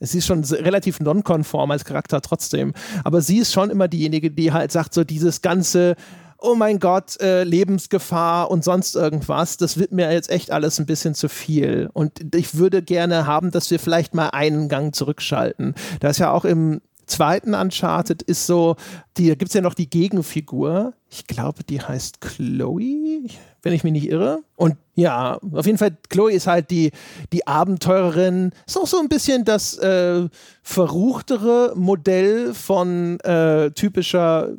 es 0.00 0.14
ist 0.14 0.26
schon 0.26 0.44
relativ 0.44 1.00
nonkonform 1.00 1.72
als 1.72 1.84
Charakter 1.84 2.20
trotzdem. 2.20 2.72
Aber 3.02 3.20
sie 3.20 3.38
ist 3.38 3.52
schon 3.52 3.68
immer 3.68 3.88
diejenige, 3.88 4.30
die 4.30 4.52
halt 4.52 4.70
sagt, 4.70 4.94
so 4.94 5.02
dieses 5.02 5.42
ganze 5.42 5.96
oh 6.40 6.54
mein 6.54 6.78
Gott, 6.78 7.20
äh, 7.20 7.44
Lebensgefahr 7.44 8.50
und 8.50 8.64
sonst 8.64 8.94
irgendwas, 8.94 9.56
das 9.56 9.78
wird 9.78 9.92
mir 9.92 10.12
jetzt 10.12 10.30
echt 10.30 10.50
alles 10.50 10.78
ein 10.78 10.86
bisschen 10.86 11.14
zu 11.14 11.28
viel. 11.28 11.90
Und 11.92 12.34
ich 12.34 12.56
würde 12.56 12.82
gerne 12.82 13.26
haben, 13.26 13.50
dass 13.50 13.70
wir 13.70 13.78
vielleicht 13.78 14.14
mal 14.14 14.28
einen 14.30 14.68
Gang 14.68 14.94
zurückschalten. 14.94 15.74
Da 16.00 16.08
ist 16.08 16.18
ja 16.18 16.32
auch 16.32 16.44
im 16.44 16.80
zweiten 17.08 17.54
Uncharted 17.54 18.22
ist 18.22 18.46
so, 18.46 18.76
die, 19.16 19.28
da 19.28 19.34
gibt 19.34 19.48
es 19.48 19.54
ja 19.54 19.60
noch 19.60 19.74
die 19.74 19.90
Gegenfigur. 19.90 20.92
Ich 21.10 21.26
glaube, 21.26 21.64
die 21.64 21.80
heißt 21.80 22.20
Chloe, 22.20 23.28
wenn 23.62 23.72
ich 23.72 23.82
mich 23.82 23.92
nicht 23.92 24.08
irre. 24.08 24.40
Und 24.56 24.76
ja, 24.94 25.38
auf 25.52 25.66
jeden 25.66 25.78
Fall, 25.78 25.96
Chloe 26.10 26.32
ist 26.32 26.46
halt 26.46 26.70
die, 26.70 26.92
die 27.32 27.46
Abenteurerin. 27.46 28.52
Ist 28.66 28.78
auch 28.78 28.86
so 28.86 28.98
ein 28.98 29.08
bisschen 29.08 29.44
das 29.44 29.78
äh, 29.78 30.28
verruchtere 30.62 31.72
Modell 31.74 32.52
von 32.54 33.18
äh, 33.20 33.70
typischer 33.70 34.50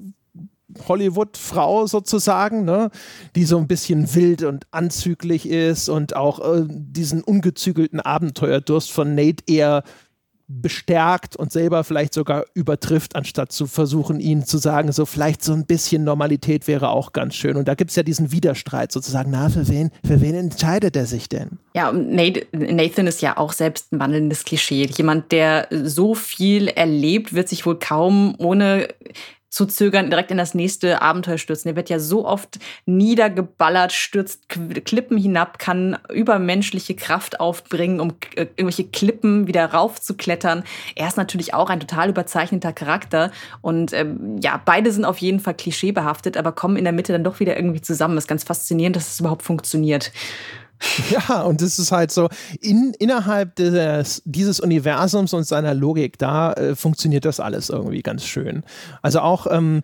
Hollywood-Frau 0.87 1.87
sozusagen, 1.87 2.65
ne? 2.65 2.91
die 3.35 3.45
so 3.45 3.57
ein 3.57 3.67
bisschen 3.67 4.13
wild 4.15 4.43
und 4.43 4.65
anzüglich 4.71 5.47
ist 5.49 5.89
und 5.89 6.15
auch 6.15 6.39
äh, 6.39 6.65
diesen 6.67 7.23
ungezügelten 7.23 7.99
Abenteuerdurst 7.99 8.91
von 8.91 9.15
Nate 9.15 9.43
eher 9.47 9.83
bestärkt 10.49 11.35
und 11.35 11.51
selber 11.51 11.83
vielleicht 11.83 12.13
sogar 12.13 12.43
übertrifft, 12.55 13.15
anstatt 13.15 13.51
zu 13.51 13.67
versuchen, 13.67 14.19
ihnen 14.19 14.45
zu 14.45 14.57
sagen, 14.57 14.91
so 14.91 15.05
vielleicht 15.05 15.43
so 15.43 15.53
ein 15.53 15.67
bisschen 15.67 16.03
Normalität 16.03 16.67
wäre 16.67 16.89
auch 16.89 17.13
ganz 17.13 17.35
schön. 17.35 17.55
Und 17.55 17.67
da 17.67 17.75
gibt 17.75 17.91
es 17.91 17.95
ja 17.95 18.01
diesen 18.01 18.31
Widerstreit 18.31 18.91
sozusagen, 18.91 19.29
na, 19.29 19.49
für 19.49 19.67
wen, 19.67 19.91
für 20.03 20.21
wen 20.21 20.33
entscheidet 20.33 20.95
er 20.95 21.05
sich 21.05 21.29
denn? 21.29 21.59
Ja, 21.75 21.91
Nathan 21.91 23.05
ist 23.05 23.21
ja 23.21 23.37
auch 23.37 23.53
selbst 23.53 23.93
ein 23.93 23.99
wandelndes 23.99 24.43
Klischee. 24.43 24.85
Jemand, 24.85 25.31
der 25.31 25.67
so 25.69 26.15
viel 26.15 26.67
erlebt, 26.67 27.33
wird 27.33 27.47
sich 27.47 27.67
wohl 27.67 27.77
kaum 27.77 28.33
ohne 28.39 28.87
zu 29.49 29.65
zögern, 29.65 30.09
direkt 30.09 30.31
in 30.31 30.37
das 30.37 30.53
nächste 30.53 31.01
Abenteuer 31.01 31.39
stürzen. 31.39 31.69
Er 31.69 31.75
wird 31.75 31.89
ja 31.89 31.99
so 31.99 32.25
oft 32.25 32.59
niedergeballert, 32.85 33.91
stürzt 33.91 34.47
Klippen 34.47 35.17
hinab, 35.17 35.57
kann 35.57 35.97
übermenschliche 36.13 36.95
Kraft 36.95 37.39
aufbringen, 37.39 37.99
um 37.99 38.13
äh, 38.35 38.47
irgendwelche 38.55 38.85
Klippen 38.85 39.47
wieder 39.47 39.65
raufzuklettern. 39.65 40.63
Er 40.95 41.07
ist 41.07 41.17
natürlich 41.17 41.53
auch 41.53 41.69
ein 41.69 41.79
total 41.79 42.09
überzeichneter 42.09 42.73
Charakter 42.73 43.31
und 43.61 43.91
ähm, 43.93 44.37
ja, 44.41 44.61
beide 44.63 44.91
sind 44.91 45.05
auf 45.05 45.17
jeden 45.17 45.39
Fall 45.39 45.55
klischeebehaftet, 45.55 46.37
aber 46.37 46.51
kommen 46.51 46.77
in 46.77 46.83
der 46.83 46.93
Mitte 46.93 47.11
dann 47.11 47.23
doch 47.23 47.39
wieder 47.39 47.55
irgendwie 47.55 47.81
zusammen. 47.81 48.15
Das 48.15 48.25
ist 48.25 48.29
ganz 48.29 48.43
faszinierend, 48.43 48.95
dass 48.95 49.11
es 49.11 49.19
überhaupt 49.19 49.43
funktioniert. 49.43 50.11
Ja, 51.09 51.41
und 51.41 51.61
es 51.61 51.79
ist 51.79 51.91
halt 51.91 52.11
so, 52.11 52.29
in, 52.61 52.93
innerhalb 52.99 53.55
des, 53.55 54.21
dieses 54.25 54.59
Universums 54.59 55.33
und 55.33 55.45
seiner 55.45 55.73
Logik, 55.73 56.17
da 56.17 56.53
äh, 56.53 56.75
funktioniert 56.75 57.25
das 57.25 57.39
alles 57.39 57.69
irgendwie 57.69 58.01
ganz 58.01 58.25
schön. 58.25 58.63
Also 59.01 59.19
auch 59.19 59.47
ähm, 59.49 59.81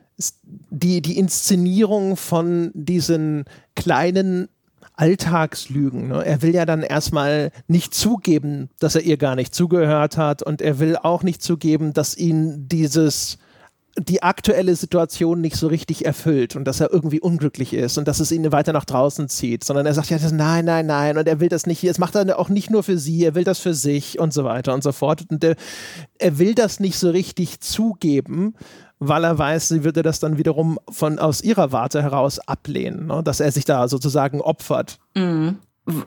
die, 0.70 1.02
die 1.02 1.18
Inszenierung 1.18 2.18
von 2.18 2.72
diesen 2.74 3.46
kleinen 3.76 4.50
Alltagslügen. 4.94 6.08
Ne? 6.08 6.26
Er 6.26 6.42
will 6.42 6.54
ja 6.54 6.66
dann 6.66 6.82
erstmal 6.82 7.52
nicht 7.68 7.94
zugeben, 7.94 8.70
dass 8.80 8.96
er 8.96 9.02
ihr 9.02 9.18
gar 9.18 9.36
nicht 9.36 9.54
zugehört 9.54 10.18
hat 10.18 10.42
und 10.42 10.62
er 10.62 10.80
will 10.80 10.96
auch 10.96 11.24
nicht 11.24 11.42
zugeben, 11.42 11.94
dass 11.94 12.16
ihn 12.16 12.70
dieses 12.70 13.38
die 13.98 14.24
aktuelle 14.24 14.76
Situation 14.76 15.40
nicht 15.40 15.56
so 15.56 15.68
richtig 15.68 16.06
erfüllt 16.06 16.56
und 16.56 16.66
dass 16.66 16.82
er 16.82 16.92
irgendwie 16.92 17.22
unglücklich 17.22 17.74
ist 17.74 17.98
und 17.98 18.08
dass 18.08 18.20
es 18.20 18.32
ihn 18.32 18.52
weiter 18.52 18.74
nach 18.74 18.84
draußen 18.84 19.30
zieht, 19.30 19.64
sondern 19.64 19.86
er 19.86 19.94
sagt 19.94 20.10
ja, 20.10 20.18
nein, 20.32 20.66
nein, 20.66 20.86
nein 20.86 21.18
und 21.18 21.28
er 21.28 21.40
will 21.40 21.48
das 21.48 21.66
nicht, 21.66 21.88
das 21.88 21.98
macht 21.98 22.16
er 22.16 22.38
auch 22.38 22.50
nicht 22.50 22.70
nur 22.70 22.84
für 22.84 22.98
sie, 22.98 23.24
er 23.24 23.36
will 23.36 23.46
das 23.46 23.60
für 23.60 23.74
sich 23.74 24.20
und 24.20 24.34
so 24.34 24.44
weiter 24.44 24.74
und 24.74 24.84
so 24.84 24.92
fort 24.92 25.26
und 25.30 25.44
er, 25.44 25.56
er 26.20 26.38
will 26.40 26.56
das 26.56 26.82
nicht 26.82 27.00
so 27.00 27.10
richtig 27.10 27.62
zugeben, 27.62 28.56
weil 29.00 29.24
er 29.24 29.38
weiß, 29.38 29.70
sie 29.70 29.86
würde 29.86 30.04
das 30.04 30.20
dann 30.20 30.38
wiederum 30.38 30.78
von 30.90 31.18
aus 31.18 31.42
ihrer 31.42 31.72
Warte 31.72 32.04
heraus 32.04 32.40
ablehnen, 32.40 33.08
ne? 33.08 33.22
dass 33.24 33.40
er 33.40 33.52
sich 33.52 33.64
da 33.64 33.88
sozusagen 33.88 34.42
opfert. 34.42 35.00
Mhm. 35.16 35.60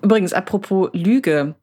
Übrigens, 0.02 0.32
apropos 0.32 0.90
Lüge, 0.92 1.54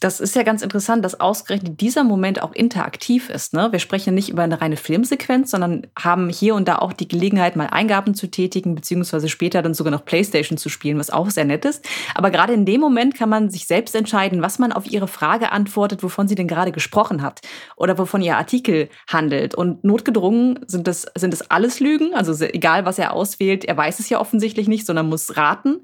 das 0.00 0.20
ist 0.20 0.36
ja 0.36 0.42
ganz 0.42 0.62
interessant, 0.62 1.04
dass 1.04 1.20
ausgerechnet 1.20 1.80
dieser 1.80 2.04
Moment 2.04 2.42
auch 2.42 2.52
interaktiv 2.52 3.28
ist. 3.28 3.52
Ne? 3.52 3.68
Wir 3.70 3.78
sprechen 3.78 4.14
nicht 4.14 4.28
über 4.28 4.42
eine 4.42 4.60
reine 4.60 4.76
Filmsequenz, 4.76 5.50
sondern 5.50 5.86
haben 5.98 6.28
hier 6.28 6.54
und 6.54 6.68
da 6.68 6.78
auch 6.78 6.92
die 6.92 7.08
Gelegenheit, 7.08 7.56
mal 7.56 7.66
Eingaben 7.66 8.14
zu 8.14 8.28
tätigen, 8.28 8.74
beziehungsweise 8.74 9.28
später 9.28 9.62
dann 9.62 9.74
sogar 9.74 9.90
noch 9.90 10.04
Playstation 10.04 10.58
zu 10.58 10.68
spielen, 10.68 10.98
was 10.98 11.10
auch 11.10 11.30
sehr 11.30 11.44
nett 11.44 11.64
ist. 11.64 11.84
Aber 12.14 12.30
gerade 12.30 12.52
in 12.52 12.64
dem 12.64 12.80
Moment 12.80 13.14
kann 13.14 13.28
man 13.28 13.50
sich 13.50 13.66
selbst 13.66 13.94
entscheiden, 13.94 14.42
was 14.42 14.58
man 14.58 14.72
auf 14.72 14.90
ihre 14.90 15.08
Frage 15.08 15.52
antwortet, 15.52 16.02
wovon 16.02 16.28
sie 16.28 16.34
denn 16.34 16.48
gerade 16.48 16.72
gesprochen 16.72 17.22
hat 17.22 17.40
oder 17.76 17.98
wovon 17.98 18.22
ihr 18.22 18.36
Artikel 18.36 18.88
handelt. 19.08 19.54
Und 19.54 19.84
notgedrungen 19.84 20.60
sind 20.66 20.86
das, 20.86 21.06
sind 21.16 21.32
das 21.32 21.50
alles 21.50 21.80
Lügen, 21.80 22.14
also 22.14 22.32
egal 22.44 22.84
was 22.84 22.98
er 22.98 23.12
auswählt, 23.12 23.64
er 23.64 23.76
weiß 23.76 23.98
es 24.00 24.08
ja 24.08 24.20
offensichtlich 24.20 24.68
nicht, 24.68 24.86
sondern 24.86 25.08
muss 25.08 25.36
raten. 25.36 25.80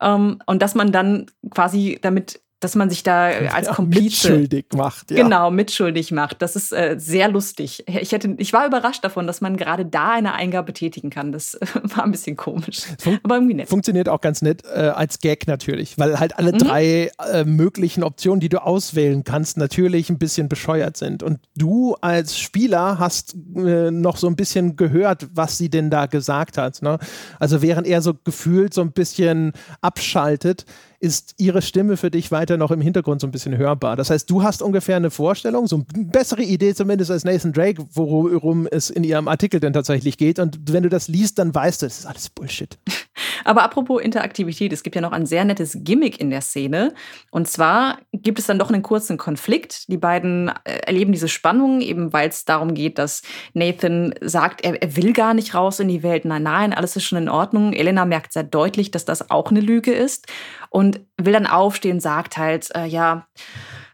Ähm, 0.00 0.40
und 0.46 0.62
dass 0.62 0.74
man 0.74 0.92
dann 0.92 1.26
quasi 1.50 1.98
damit 2.00 2.40
dass 2.60 2.74
man 2.74 2.90
sich 2.90 3.02
da 3.02 3.24
als 3.24 3.66
ja, 3.66 3.74
Komplize 3.74 4.04
mitschuldig 4.04 4.66
macht. 4.74 5.10
Ja. 5.10 5.22
Genau, 5.22 5.50
mitschuldig 5.50 6.12
macht. 6.12 6.42
Das 6.42 6.56
ist 6.56 6.72
äh, 6.72 6.96
sehr 6.98 7.28
lustig. 7.28 7.84
Ich, 7.86 8.12
hätte, 8.12 8.34
ich 8.36 8.52
war 8.52 8.66
überrascht 8.66 9.02
davon, 9.02 9.26
dass 9.26 9.40
man 9.40 9.56
gerade 9.56 9.86
da 9.86 10.12
eine 10.12 10.34
Eingabe 10.34 10.74
tätigen 10.74 11.08
kann. 11.08 11.32
Das 11.32 11.54
äh, 11.54 11.66
war 11.82 12.04
ein 12.04 12.12
bisschen 12.12 12.36
komisch, 12.36 12.82
Fun 12.98 13.18
aber 13.22 13.36
irgendwie 13.36 13.54
nett. 13.54 13.68
Funktioniert 13.68 14.10
auch 14.10 14.20
ganz 14.20 14.42
nett 14.42 14.62
äh, 14.64 14.78
als 14.78 15.20
Gag 15.20 15.46
natürlich, 15.46 15.98
weil 15.98 16.20
halt 16.20 16.38
alle 16.38 16.52
mhm. 16.52 16.58
drei 16.58 17.10
äh, 17.32 17.44
möglichen 17.44 18.04
Optionen, 18.04 18.40
die 18.40 18.50
du 18.50 18.62
auswählen 18.62 19.24
kannst, 19.24 19.56
natürlich 19.56 20.10
ein 20.10 20.18
bisschen 20.18 20.48
bescheuert 20.48 20.98
sind. 20.98 21.22
Und 21.22 21.40
du 21.56 21.96
als 22.02 22.38
Spieler 22.38 22.98
hast 22.98 23.34
äh, 23.56 23.90
noch 23.90 24.18
so 24.18 24.26
ein 24.26 24.36
bisschen 24.36 24.76
gehört, 24.76 25.28
was 25.32 25.56
sie 25.56 25.70
denn 25.70 25.88
da 25.88 26.04
gesagt 26.06 26.58
hat. 26.58 26.82
Ne? 26.82 26.98
Also 27.38 27.62
während 27.62 27.86
er 27.86 28.02
so 28.02 28.12
gefühlt 28.22 28.74
so 28.74 28.82
ein 28.82 28.92
bisschen 28.92 29.52
abschaltet, 29.80 30.66
ist 31.00 31.34
ihre 31.38 31.62
Stimme 31.62 31.96
für 31.96 32.10
dich 32.10 32.30
weiter 32.30 32.58
noch 32.58 32.70
im 32.70 32.82
Hintergrund 32.82 33.22
so 33.22 33.26
ein 33.26 33.30
bisschen 33.30 33.56
hörbar. 33.56 33.96
Das 33.96 34.10
heißt, 34.10 34.28
du 34.30 34.42
hast 34.42 34.60
ungefähr 34.60 34.96
eine 34.96 35.10
Vorstellung, 35.10 35.66
so 35.66 35.76
eine 35.76 36.04
bessere 36.04 36.42
Idee 36.42 36.74
zumindest 36.74 37.10
als 37.10 37.24
Nathan 37.24 37.54
Drake, 37.54 37.82
worum 37.94 38.66
es 38.70 38.90
in 38.90 39.02
ihrem 39.02 39.26
Artikel 39.26 39.60
denn 39.60 39.72
tatsächlich 39.72 40.18
geht. 40.18 40.38
Und 40.38 40.72
wenn 40.72 40.82
du 40.82 40.90
das 40.90 41.08
liest, 41.08 41.38
dann 41.38 41.54
weißt 41.54 41.82
du, 41.82 41.86
das 41.86 42.00
ist 42.00 42.06
alles 42.06 42.28
Bullshit. 42.28 42.78
Aber 43.44 43.62
apropos 43.62 44.02
Interaktivität, 44.02 44.72
es 44.72 44.82
gibt 44.82 44.94
ja 44.96 45.02
noch 45.02 45.12
ein 45.12 45.24
sehr 45.24 45.44
nettes 45.44 45.78
Gimmick 45.80 46.20
in 46.20 46.28
der 46.28 46.42
Szene. 46.42 46.92
Und 47.30 47.48
zwar 47.48 47.98
gibt 48.12 48.38
es 48.38 48.46
dann 48.46 48.58
doch 48.58 48.70
einen 48.70 48.82
kurzen 48.82 49.16
Konflikt. 49.16 49.88
Die 49.88 49.96
beiden 49.96 50.48
äh, 50.64 50.80
erleben 50.86 51.12
diese 51.12 51.28
Spannung, 51.28 51.80
eben 51.80 52.12
weil 52.12 52.28
es 52.28 52.44
darum 52.44 52.74
geht, 52.74 52.98
dass 52.98 53.22
Nathan 53.54 54.14
sagt, 54.20 54.62
er, 54.62 54.82
er 54.82 54.96
will 54.96 55.14
gar 55.14 55.32
nicht 55.32 55.54
raus 55.54 55.80
in 55.80 55.88
die 55.88 56.02
Welt. 56.02 56.26
Nein, 56.26 56.42
nein, 56.42 56.74
alles 56.74 56.96
ist 56.96 57.04
schon 57.04 57.18
in 57.18 57.28
Ordnung. 57.30 57.72
Elena 57.72 58.04
merkt 58.04 58.34
sehr 58.34 58.44
deutlich, 58.44 58.90
dass 58.90 59.06
das 59.06 59.30
auch 59.30 59.50
eine 59.50 59.60
Lüge 59.60 59.92
ist 59.92 60.26
und 60.70 61.00
will 61.18 61.34
dann 61.34 61.46
aufstehen, 61.46 62.00
sagt 62.00 62.38
halt, 62.38 62.74
äh, 62.74 62.86
ja, 62.86 63.26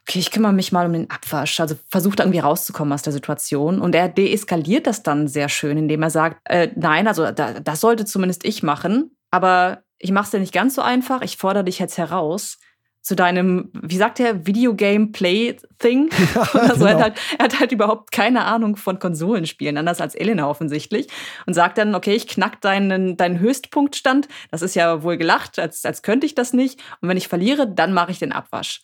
okay, 0.03 0.21
ich 0.21 0.31
kümmere 0.31 0.53
mich 0.53 0.71
mal 0.71 0.87
um 0.87 0.93
den 0.93 1.11
Abwasch. 1.11 1.59
Also 1.59 1.75
versucht 1.89 2.21
irgendwie 2.21 2.39
rauszukommen 2.39 2.93
aus 2.93 3.03
der 3.03 3.13
Situation. 3.13 3.81
Und 3.81 3.95
er 3.95 4.09
deeskaliert 4.09 4.87
das 4.87 5.03
dann 5.03 5.27
sehr 5.27 5.49
schön, 5.49 5.77
indem 5.77 6.03
er 6.03 6.11
sagt, 6.11 6.41
äh, 6.45 6.69
nein, 6.77 7.09
also 7.09 7.33
da, 7.33 7.59
das 7.61 7.81
sollte 7.81 8.05
zumindest 8.05 8.45
ich 8.45 8.63
machen, 8.63 9.17
aber 9.31 9.83
ich 9.99 10.13
mache 10.13 10.27
es 10.27 10.31
dir 10.31 10.41
nicht 10.41 10.53
ganz 10.53 10.75
so 10.75 10.83
einfach. 10.83 11.23
Ich 11.23 11.39
fordere 11.39 11.65
dich 11.65 11.79
jetzt 11.79 11.99
heraus 11.99 12.59
zu 13.07 13.15
deinem, 13.15 13.71
wie 13.73 13.97
sagt 13.97 14.19
er, 14.21 14.47
Videogame-Play-Thing. 14.47 16.11
Ja, 16.35 16.41
also 16.41 16.85
genau. 16.85 16.87
er, 16.87 16.95
hat 16.95 17.03
halt, 17.03 17.19
er 17.39 17.45
hat 17.45 17.61
halt 17.61 17.73
überhaupt 17.73 18.11
keine 18.11 18.45
Ahnung 18.45 18.75
von 18.75 18.99
Konsolenspielen, 18.99 19.79
anders 19.79 20.01
als 20.01 20.17
Elena 20.17 20.49
offensichtlich. 20.49 21.07
Und 21.47 21.55
sagt 21.55 21.79
dann, 21.79 21.95
okay, 21.95 22.15
ich 22.15 22.27
knack 22.27 22.61
deinen, 22.61 23.17
deinen 23.17 23.39
Höchstpunktstand. 23.39 24.27
Das 24.51 24.61
ist 24.61 24.75
ja 24.75 25.05
wohl 25.05 25.17
gelacht, 25.17 25.61
als, 25.61 25.85
als 25.85 26.03
könnte 26.03 26.27
ich 26.27 26.35
das 26.35 26.53
nicht. 26.53 26.81
Und 27.01 27.09
wenn 27.09 27.17
ich 27.17 27.29
verliere, 27.29 27.69
dann 27.69 27.93
mache 27.93 28.11
ich 28.11 28.19
den 28.19 28.33
Abwasch. 28.33 28.83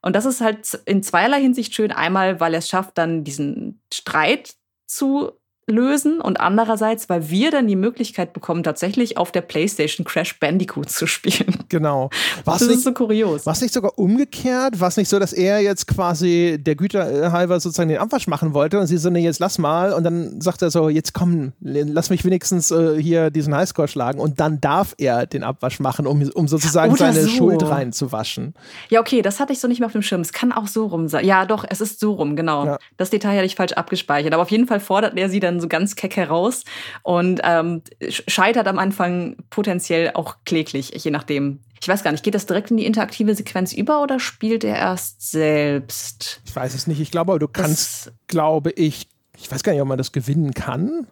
Und 0.00 0.16
das 0.16 0.24
ist 0.24 0.40
halt 0.40 0.80
in 0.84 1.04
zweierlei 1.04 1.40
Hinsicht 1.40 1.72
schön. 1.72 1.92
Einmal, 1.92 2.40
weil 2.40 2.54
er 2.54 2.58
es 2.58 2.68
schafft, 2.68 2.98
dann 2.98 3.22
diesen 3.22 3.80
Streit 3.94 4.56
zu 4.86 5.30
lösen 5.66 6.20
und 6.20 6.40
andererseits, 6.40 7.08
weil 7.08 7.30
wir 7.30 7.50
dann 7.50 7.66
die 7.66 7.76
Möglichkeit 7.76 8.32
bekommen, 8.32 8.62
tatsächlich 8.62 9.16
auf 9.16 9.30
der 9.30 9.42
PlayStation 9.42 10.04
Crash 10.04 10.38
Bandicoot 10.40 10.90
zu 10.90 11.06
spielen. 11.06 11.56
Genau. 11.68 12.10
Was 12.44 12.58
das 12.58 12.68
nicht, 12.68 12.78
ist 12.78 12.84
so 12.84 12.92
kurios. 12.92 13.46
Was 13.46 13.60
nicht 13.60 13.72
sogar 13.72 13.98
umgekehrt? 13.98 14.80
Was 14.80 14.96
nicht 14.96 15.08
so, 15.08 15.18
dass 15.18 15.32
er 15.32 15.60
jetzt 15.60 15.86
quasi 15.86 16.58
der 16.60 16.74
Güter 16.74 17.32
halber 17.32 17.60
sozusagen 17.60 17.88
den 17.88 17.98
Abwasch 17.98 18.26
machen 18.26 18.54
wollte 18.54 18.78
und 18.78 18.86
sie 18.88 18.98
so, 18.98 19.08
nee, 19.08 19.22
jetzt 19.22 19.38
lass 19.38 19.58
mal 19.58 19.92
und 19.92 20.04
dann 20.04 20.40
sagt 20.40 20.62
er 20.62 20.70
so, 20.70 20.88
jetzt 20.88 21.14
komm, 21.14 21.52
lass 21.60 22.10
mich 22.10 22.24
wenigstens 22.24 22.70
äh, 22.70 23.00
hier 23.00 23.30
diesen 23.30 23.54
Highscore 23.54 23.88
schlagen 23.88 24.20
und 24.20 24.40
dann 24.40 24.60
darf 24.60 24.94
er 24.98 25.26
den 25.26 25.44
Abwasch 25.44 25.80
machen, 25.80 26.06
um, 26.06 26.22
um 26.34 26.48
sozusagen 26.48 26.92
Oder 26.92 27.12
seine 27.12 27.22
so. 27.22 27.28
Schuld 27.28 27.62
reinzuwaschen. 27.62 28.54
Ja, 28.90 29.00
okay, 29.00 29.22
das 29.22 29.40
hatte 29.40 29.52
ich 29.52 29.60
so 29.60 29.68
nicht 29.68 29.78
mehr 29.78 29.86
auf 29.86 29.92
dem 29.92 30.02
Schirm. 30.02 30.20
Es 30.20 30.32
kann 30.32 30.52
auch 30.52 30.66
so 30.66 30.86
rum 30.86 31.08
sein. 31.08 31.24
Ja, 31.24 31.46
doch, 31.46 31.64
es 31.68 31.80
ist 31.80 32.00
so 32.00 32.12
rum, 32.12 32.36
genau. 32.36 32.66
Ja. 32.66 32.78
Das 32.96 33.10
Detail 33.10 33.36
hatte 33.36 33.46
ich 33.46 33.54
falsch 33.54 33.72
abgespeichert. 33.72 34.32
Aber 34.34 34.42
auf 34.42 34.50
jeden 34.50 34.66
Fall 34.66 34.80
fordert 34.80 35.16
er 35.16 35.28
sie 35.28 35.40
dann 35.40 35.51
so 35.60 35.68
ganz 35.68 35.96
keck 35.96 36.16
heraus 36.16 36.64
und 37.02 37.40
ähm, 37.44 37.82
scheitert 38.08 38.66
am 38.66 38.78
Anfang 38.78 39.36
potenziell 39.50 40.12
auch 40.14 40.36
kläglich, 40.44 40.92
je 40.94 41.10
nachdem. 41.10 41.60
Ich 41.80 41.88
weiß 41.88 42.04
gar 42.04 42.12
nicht, 42.12 42.22
geht 42.22 42.36
das 42.36 42.46
direkt 42.46 42.70
in 42.70 42.76
die 42.76 42.86
interaktive 42.86 43.34
Sequenz 43.34 43.72
über 43.72 44.02
oder 44.02 44.20
spielt 44.20 44.62
er 44.62 44.76
erst 44.76 45.30
selbst? 45.30 46.40
Ich 46.46 46.54
weiß 46.54 46.74
es 46.74 46.86
nicht. 46.86 47.00
Ich 47.00 47.10
glaube, 47.10 47.36
du 47.40 47.48
kannst, 47.48 48.06
das 48.06 48.14
glaube 48.28 48.70
ich, 48.70 49.08
ich 49.36 49.50
weiß 49.50 49.64
gar 49.64 49.72
nicht, 49.72 49.82
ob 49.82 49.88
man 49.88 49.98
das 49.98 50.12
gewinnen 50.12 50.54
kann. 50.54 51.08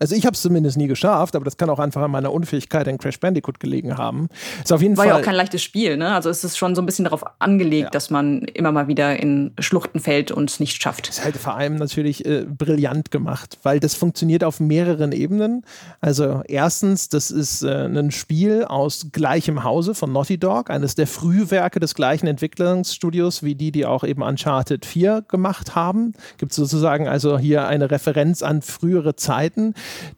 Also 0.00 0.14
ich 0.14 0.24
habe 0.24 0.34
es 0.34 0.40
zumindest 0.40 0.78
nie 0.78 0.86
geschafft, 0.86 1.36
aber 1.36 1.44
das 1.44 1.58
kann 1.58 1.68
auch 1.68 1.78
einfach 1.78 2.00
an 2.00 2.10
meiner 2.10 2.32
Unfähigkeit 2.32 2.88
in 2.88 2.96
Crash 2.96 3.20
Bandicoot 3.20 3.60
gelegen 3.60 3.98
haben. 3.98 4.28
Ist 4.64 4.72
auf 4.72 4.80
jeden 4.80 4.96
War 4.96 5.04
Fall 5.04 5.14
ja 5.14 5.20
auch 5.20 5.24
kein 5.24 5.34
leichtes 5.34 5.62
Spiel, 5.62 5.98
ne? 5.98 6.14
Also 6.14 6.30
es 6.30 6.42
ist 6.42 6.56
schon 6.56 6.74
so 6.74 6.80
ein 6.80 6.86
bisschen 6.86 7.04
darauf 7.04 7.22
angelegt, 7.38 7.84
ja. 7.84 7.90
dass 7.90 8.08
man 8.08 8.40
immer 8.40 8.72
mal 8.72 8.88
wieder 8.88 9.20
in 9.20 9.52
Schluchten 9.58 10.00
fällt 10.00 10.32
und 10.32 10.48
es 10.48 10.58
nicht 10.58 10.82
schafft. 10.82 11.10
Ist 11.10 11.22
halt 11.22 11.36
vor 11.36 11.54
allem 11.54 11.76
natürlich 11.76 12.24
äh, 12.24 12.46
brillant 12.46 13.10
gemacht, 13.10 13.58
weil 13.62 13.78
das 13.78 13.94
funktioniert 13.94 14.42
auf 14.42 14.58
mehreren 14.58 15.12
Ebenen. 15.12 15.66
Also 16.00 16.42
erstens, 16.48 17.10
das 17.10 17.30
ist 17.30 17.62
äh, 17.62 17.84
ein 17.84 18.10
Spiel 18.10 18.64
aus 18.64 19.08
gleichem 19.12 19.64
Hause 19.64 19.94
von 19.94 20.12
Naughty 20.12 20.38
Dog, 20.38 20.70
eines 20.70 20.94
der 20.94 21.08
Frühwerke 21.08 21.78
des 21.78 21.94
gleichen 21.94 22.26
Entwicklungsstudios 22.26 23.42
wie 23.42 23.54
die, 23.54 23.70
die 23.70 23.84
auch 23.84 24.04
eben 24.04 24.22
Uncharted 24.22 24.86
4 24.86 25.24
gemacht 25.28 25.74
haben. 25.74 26.14
Gibt 26.38 26.54
sozusagen 26.54 27.06
also 27.06 27.38
hier 27.38 27.66
eine 27.66 27.90
Referenz 27.90 28.42
an 28.42 28.62
frühere 28.62 29.14
Zeiten 29.16 29.74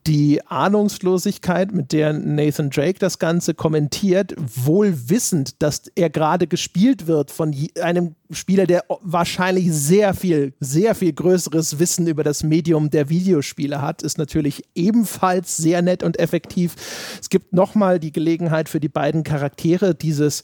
die 0.07 0.45
Ahnungslosigkeit, 0.47 1.73
mit 1.73 1.93
der 1.93 2.12
Nathan 2.12 2.70
Drake 2.70 2.99
das 2.99 3.18
Ganze 3.18 3.55
kommentiert, 3.55 4.35
wohl 4.37 5.09
wissend, 5.09 5.62
dass 5.62 5.83
er 5.95 6.11
gerade 6.11 6.47
gespielt 6.47 7.07
wird 7.07 7.31
von 7.31 7.55
einem 7.81 8.14
Spieler, 8.31 8.66
der 8.66 8.85
wahrscheinlich 9.03 9.70
sehr 9.73 10.14
viel, 10.14 10.55
sehr 10.61 10.95
viel 10.95 11.12
größeres 11.12 11.79
Wissen 11.79 12.07
über 12.07 12.25
das 12.25 12.43
Medium 12.43 12.91
der 12.91 13.09
Videospiele 13.09 13.83
hat, 13.83 14.03
ist 14.03 14.18
natürlich 14.18 14.64
ebenfalls 14.75 15.57
sehr 15.57 15.83
nett 15.83 16.03
und 16.03 16.18
effektiv. 16.18 16.75
Es 17.20 17.29
gibt 17.29 17.53
nochmal 17.53 18.01
die 18.01 18.12
Gelegenheit 18.12 18.68
für 18.68 18.81
die 18.81 18.89
beiden 18.89 19.23
Charaktere, 19.23 19.95
dieses 19.95 20.43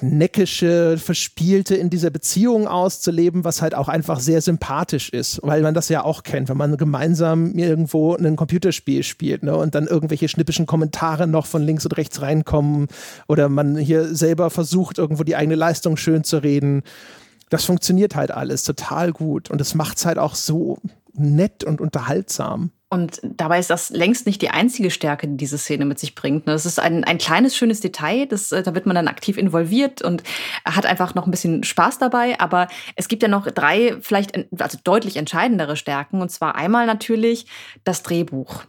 neckische, 0.00 0.96
verspielte 0.96 1.74
in 1.74 1.90
dieser 1.90 2.10
Beziehung 2.10 2.68
auszuleben, 2.68 3.44
was 3.44 3.62
halt 3.62 3.74
auch 3.74 3.88
einfach 3.88 4.20
sehr 4.20 4.40
sympathisch 4.40 5.08
ist, 5.10 5.40
weil 5.42 5.62
man 5.62 5.74
das 5.74 5.88
ja 5.88 6.04
auch 6.04 6.22
kennt, 6.22 6.48
wenn 6.48 6.56
man 6.56 6.76
gemeinsam 6.76 7.52
irgendwo 7.54 8.14
ein 8.14 8.36
Computerspiel 8.42 9.04
spielt 9.04 9.44
ne, 9.44 9.56
und 9.56 9.76
dann 9.76 9.86
irgendwelche 9.86 10.28
schnippischen 10.28 10.66
Kommentare 10.66 11.28
noch 11.28 11.46
von 11.46 11.62
links 11.62 11.84
und 11.84 11.96
rechts 11.96 12.22
reinkommen 12.22 12.88
oder 13.28 13.48
man 13.48 13.76
hier 13.76 14.16
selber 14.16 14.50
versucht, 14.50 14.98
irgendwo 14.98 15.22
die 15.22 15.36
eigene 15.36 15.54
Leistung 15.54 15.96
schön 15.96 16.24
zu 16.24 16.38
reden. 16.38 16.82
Das 17.50 17.64
funktioniert 17.64 18.16
halt 18.16 18.32
alles 18.32 18.64
total 18.64 19.12
gut 19.12 19.48
und 19.48 19.60
es 19.60 19.76
macht 19.76 19.98
es 19.98 20.06
halt 20.06 20.18
auch 20.18 20.34
so 20.34 20.78
nett 21.14 21.64
und 21.64 21.80
unterhaltsam. 21.80 22.70
Und 22.92 23.22
dabei 23.24 23.58
ist 23.58 23.70
das 23.70 23.88
längst 23.88 24.26
nicht 24.26 24.42
die 24.42 24.50
einzige 24.50 24.90
Stärke, 24.90 25.26
die 25.26 25.38
diese 25.38 25.56
Szene 25.56 25.86
mit 25.86 25.98
sich 25.98 26.14
bringt. 26.14 26.46
Das 26.46 26.66
ist 26.66 26.78
ein, 26.78 27.04
ein 27.04 27.16
kleines, 27.16 27.56
schönes 27.56 27.80
Detail, 27.80 28.26
das, 28.26 28.52
äh, 28.52 28.62
da 28.62 28.74
wird 28.74 28.84
man 28.84 28.94
dann 28.94 29.08
aktiv 29.08 29.38
involviert 29.38 30.02
und 30.02 30.22
hat 30.66 30.84
einfach 30.84 31.14
noch 31.14 31.24
ein 31.24 31.30
bisschen 31.30 31.64
Spaß 31.64 31.98
dabei. 31.98 32.38
Aber 32.38 32.68
es 32.94 33.08
gibt 33.08 33.22
ja 33.22 33.30
noch 33.30 33.50
drei, 33.50 33.96
vielleicht 34.02 34.38
also 34.60 34.76
deutlich 34.84 35.16
entscheidendere 35.16 35.76
Stärken. 35.76 36.20
Und 36.20 36.30
zwar 36.30 36.54
einmal 36.54 36.84
natürlich 36.84 37.46
das 37.82 38.02
Drehbuch. 38.02 38.64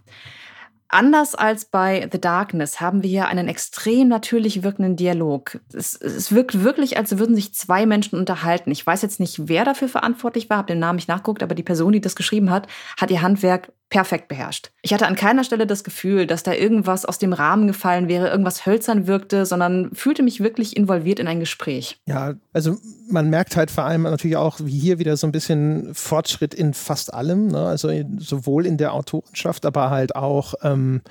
Anders 0.94 1.34
als 1.34 1.66
bei 1.66 2.08
The 2.12 2.22
Darkness 2.22 2.80
haben 2.80 3.02
wir 3.02 3.10
hier 3.10 3.28
einen 3.28 3.48
extrem 3.48 4.08
natürlich 4.10 4.62
wirkenden 4.62 4.96
Dialog. 4.96 5.60
Es, 5.74 6.00
es, 6.00 6.32
wirkt 6.32 6.64
wirklich, 6.64 6.98
als 6.98 7.18
würden 7.18 7.36
sich 7.36 7.56
zwei 7.56 7.88
Menschen 7.88 8.20
unterhalten. 8.20 8.70
Ich 8.70 8.86
weiß 8.86 9.02
jetzt 9.02 9.20
nicht, 9.20 9.48
wer 9.48 9.66
dafür 9.66 9.88
verantwortlich 9.88 10.52
war, 10.52 10.58
habe 10.58 10.68
den 10.68 10.78
Namen 10.78 10.98
nicht 10.98 11.08
nachgeguckt, 11.08 11.42
aber 11.42 11.56
die 11.56 11.64
Person, 11.64 11.94
die 11.94 12.02
das 12.02 12.16
geschrieben 12.16 12.52
hat, 12.52 12.68
hat 12.96 13.10
ihr 13.10 13.24
Handwerk 13.24 13.72
perfekt 13.94 14.28
beherrscht. 14.28 14.72
Ich 14.82 14.92
hatte 14.92 15.06
an 15.06 15.16
keiner 15.16 15.44
Stelle 15.44 15.68
das 15.68 15.84
Gefühl, 15.84 16.26
dass 16.26 16.42
da 16.42 16.52
irgendwas 16.52 17.06
aus 17.06 17.20
dem 17.20 17.32
Rahmen 17.32 17.68
gefallen 17.68 18.08
wäre, 18.08 18.28
irgendwas 18.28 18.66
hölzern 18.66 19.06
wirkte, 19.06 19.46
sondern 19.46 19.94
fühlte 19.94 20.24
mich 20.24 20.40
wirklich 20.40 20.76
involviert 20.76 21.20
in 21.20 21.28
ein 21.28 21.40
Gespräch. 21.40 22.02
Ja, 22.08 22.34
also 22.54 22.78
man 23.08 23.30
merkt 23.30 23.56
halt 23.56 23.70
vor 23.70 23.84
allem 23.84 24.02
natürlich 24.02 24.36
auch, 24.36 24.60
wie 24.62 24.80
hier 24.80 24.98
wieder 24.98 25.16
so 25.16 25.28
ein 25.28 25.32
bisschen 25.32 25.94
Fortschritt 25.94 26.56
in 26.56 26.74
fast 26.74 27.14
allem, 27.14 27.50
ne? 27.50 27.68
also 27.68 27.92
sowohl 28.18 28.66
in 28.66 28.78
der 28.78 28.94
Autorenschaft, 28.94 29.64
aber 29.64 29.92
halt 29.92 30.16
auch 30.16 30.56
ähm, 30.64 31.02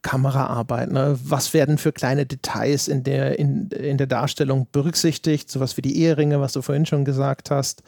Kameraarbeit. 0.00 0.90
Ne? 0.92 1.18
Was 1.22 1.52
werden 1.52 1.76
für 1.76 1.92
kleine 1.92 2.24
Details 2.24 2.88
in 2.88 3.02
der, 3.02 3.38
in, 3.38 3.68
in 3.68 3.98
der 3.98 4.06
Darstellung 4.06 4.66
berücksichtigt? 4.72 5.50
Sowas 5.50 5.76
wie 5.76 5.82
die 5.82 6.00
Eheringe, 6.00 6.40
was 6.40 6.54
du 6.54 6.62
vorhin 6.62 6.86
schon 6.86 7.04
gesagt 7.04 7.50
hast. 7.50 7.82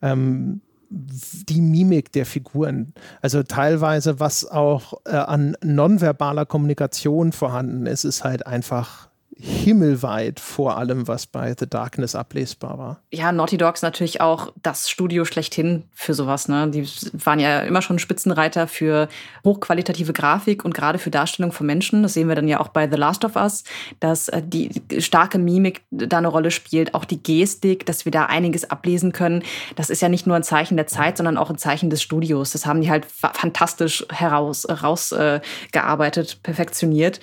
Ähm, 0.00 0.60
die 0.90 1.60
Mimik 1.60 2.12
der 2.12 2.26
Figuren. 2.26 2.92
Also 3.22 3.42
teilweise, 3.44 4.18
was 4.18 4.44
auch 4.44 4.94
äh, 5.06 5.10
an 5.10 5.56
nonverbaler 5.62 6.46
Kommunikation 6.46 7.32
vorhanden 7.32 7.86
ist, 7.86 8.04
ist 8.04 8.24
halt 8.24 8.46
einfach 8.46 9.09
himmelweit 9.40 10.40
vor 10.40 10.76
allem, 10.76 11.08
was 11.08 11.26
bei 11.26 11.54
The 11.58 11.68
Darkness 11.68 12.14
ablesbar 12.14 12.78
war. 12.78 13.00
Ja, 13.10 13.32
Naughty 13.32 13.56
Dogs 13.56 13.82
natürlich 13.82 14.20
auch 14.20 14.52
das 14.62 14.88
Studio 14.90 15.24
schlechthin 15.24 15.84
für 15.94 16.14
sowas. 16.14 16.48
Ne? 16.48 16.68
Die 16.70 16.86
waren 17.12 17.40
ja 17.40 17.60
immer 17.60 17.82
schon 17.82 17.98
Spitzenreiter 17.98 18.68
für 18.68 19.08
hochqualitative 19.44 20.12
Grafik 20.12 20.64
und 20.64 20.74
gerade 20.74 20.98
für 20.98 21.10
Darstellung 21.10 21.52
von 21.52 21.66
Menschen. 21.66 22.02
Das 22.02 22.14
sehen 22.14 22.28
wir 22.28 22.34
dann 22.34 22.48
ja 22.48 22.60
auch 22.60 22.68
bei 22.68 22.88
The 22.90 22.96
Last 22.96 23.24
of 23.24 23.36
Us, 23.36 23.64
dass 24.00 24.28
äh, 24.28 24.42
die 24.44 24.70
starke 24.98 25.38
Mimik 25.38 25.82
da 25.90 26.18
eine 26.18 26.28
Rolle 26.28 26.50
spielt, 26.50 26.94
auch 26.94 27.04
die 27.04 27.22
Gestik, 27.22 27.86
dass 27.86 28.04
wir 28.04 28.12
da 28.12 28.26
einiges 28.26 28.70
ablesen 28.70 29.12
können. 29.12 29.42
Das 29.76 29.90
ist 29.90 30.02
ja 30.02 30.08
nicht 30.08 30.26
nur 30.26 30.36
ein 30.36 30.42
Zeichen 30.42 30.76
der 30.76 30.86
Zeit, 30.86 31.16
sondern 31.16 31.36
auch 31.36 31.50
ein 31.50 31.58
Zeichen 31.58 31.90
des 31.90 32.02
Studios. 32.02 32.52
Das 32.52 32.66
haben 32.66 32.80
die 32.80 32.90
halt 32.90 33.06
fantastisch 33.06 34.04
heraus, 34.10 34.66
herausgearbeitet, 34.68 36.32
äh, 36.32 36.36
perfektioniert. 36.42 37.20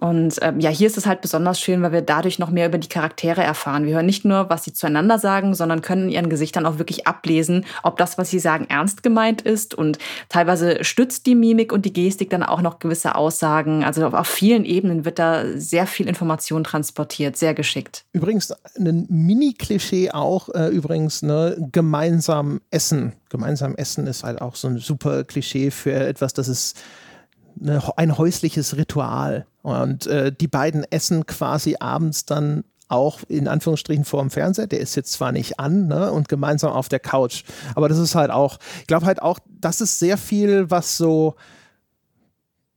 Und 0.00 0.38
ähm, 0.40 0.60
ja, 0.60 0.70
hier 0.70 0.86
ist 0.86 0.96
es 0.96 1.06
halt 1.06 1.20
besonders 1.20 1.60
schön, 1.60 1.82
weil 1.82 1.92
wir 1.92 2.00
dadurch 2.00 2.38
noch 2.38 2.50
mehr 2.50 2.66
über 2.66 2.78
die 2.78 2.88
Charaktere 2.88 3.42
erfahren. 3.42 3.84
Wir 3.84 3.94
hören 3.94 4.06
nicht 4.06 4.24
nur, 4.24 4.48
was 4.48 4.64
sie 4.64 4.72
zueinander 4.72 5.18
sagen, 5.18 5.54
sondern 5.54 5.82
können 5.82 6.04
in 6.04 6.08
ihren 6.08 6.30
Gesichtern 6.30 6.64
auch 6.64 6.78
wirklich 6.78 7.06
ablesen, 7.06 7.66
ob 7.82 7.98
das, 7.98 8.16
was 8.16 8.30
sie 8.30 8.38
sagen, 8.38 8.66
ernst 8.70 9.02
gemeint 9.02 9.42
ist. 9.42 9.74
Und 9.74 9.98
teilweise 10.30 10.84
stützt 10.84 11.26
die 11.26 11.34
Mimik 11.34 11.72
und 11.72 11.84
die 11.84 11.92
Gestik 11.92 12.30
dann 12.30 12.42
auch 12.42 12.62
noch 12.62 12.78
gewisse 12.78 13.14
Aussagen. 13.14 13.84
Also 13.84 14.06
auf 14.06 14.26
vielen 14.26 14.64
Ebenen 14.64 15.04
wird 15.04 15.18
da 15.18 15.44
sehr 15.56 15.86
viel 15.86 16.08
Information 16.08 16.64
transportiert, 16.64 17.36
sehr 17.36 17.52
geschickt. 17.52 18.04
Übrigens, 18.12 18.54
ein 18.78 19.06
Mini-Klischee 19.10 20.12
auch, 20.12 20.48
äh, 20.54 20.68
übrigens, 20.68 21.20
ne, 21.22 21.56
gemeinsam 21.72 22.62
essen. 22.70 23.12
Gemeinsam 23.28 23.74
essen 23.74 24.06
ist 24.06 24.24
halt 24.24 24.40
auch 24.40 24.56
so 24.56 24.68
ein 24.68 24.78
super 24.78 25.24
Klischee 25.24 25.70
für 25.70 25.92
etwas, 25.92 26.32
das 26.32 26.48
ist 26.48 26.78
eine, 27.60 27.82
ein 27.96 28.18
häusliches 28.18 28.76
Ritual. 28.76 29.46
Und 29.62 30.06
äh, 30.06 30.32
die 30.32 30.48
beiden 30.48 30.84
essen 30.90 31.26
quasi 31.26 31.76
abends 31.78 32.24
dann 32.24 32.64
auch 32.90 33.20
in 33.28 33.48
Anführungsstrichen 33.48 34.04
vor 34.04 34.20
dem 34.20 34.30
Fernseher. 34.30 34.66
Der 34.66 34.80
ist 34.80 34.96
jetzt 34.96 35.12
zwar 35.12 35.32
nicht 35.32 35.60
an 35.60 35.86
ne, 35.86 36.12
und 36.12 36.28
gemeinsam 36.28 36.72
auf 36.72 36.88
der 36.88 37.00
Couch, 37.00 37.44
aber 37.74 37.88
das 37.88 37.98
ist 37.98 38.14
halt 38.14 38.30
auch, 38.30 38.58
ich 38.80 38.86
glaube 38.86 39.06
halt 39.06 39.22
auch, 39.22 39.38
das 39.48 39.80
ist 39.80 39.98
sehr 39.98 40.18
viel, 40.18 40.70
was 40.70 40.96
so, 40.96 41.36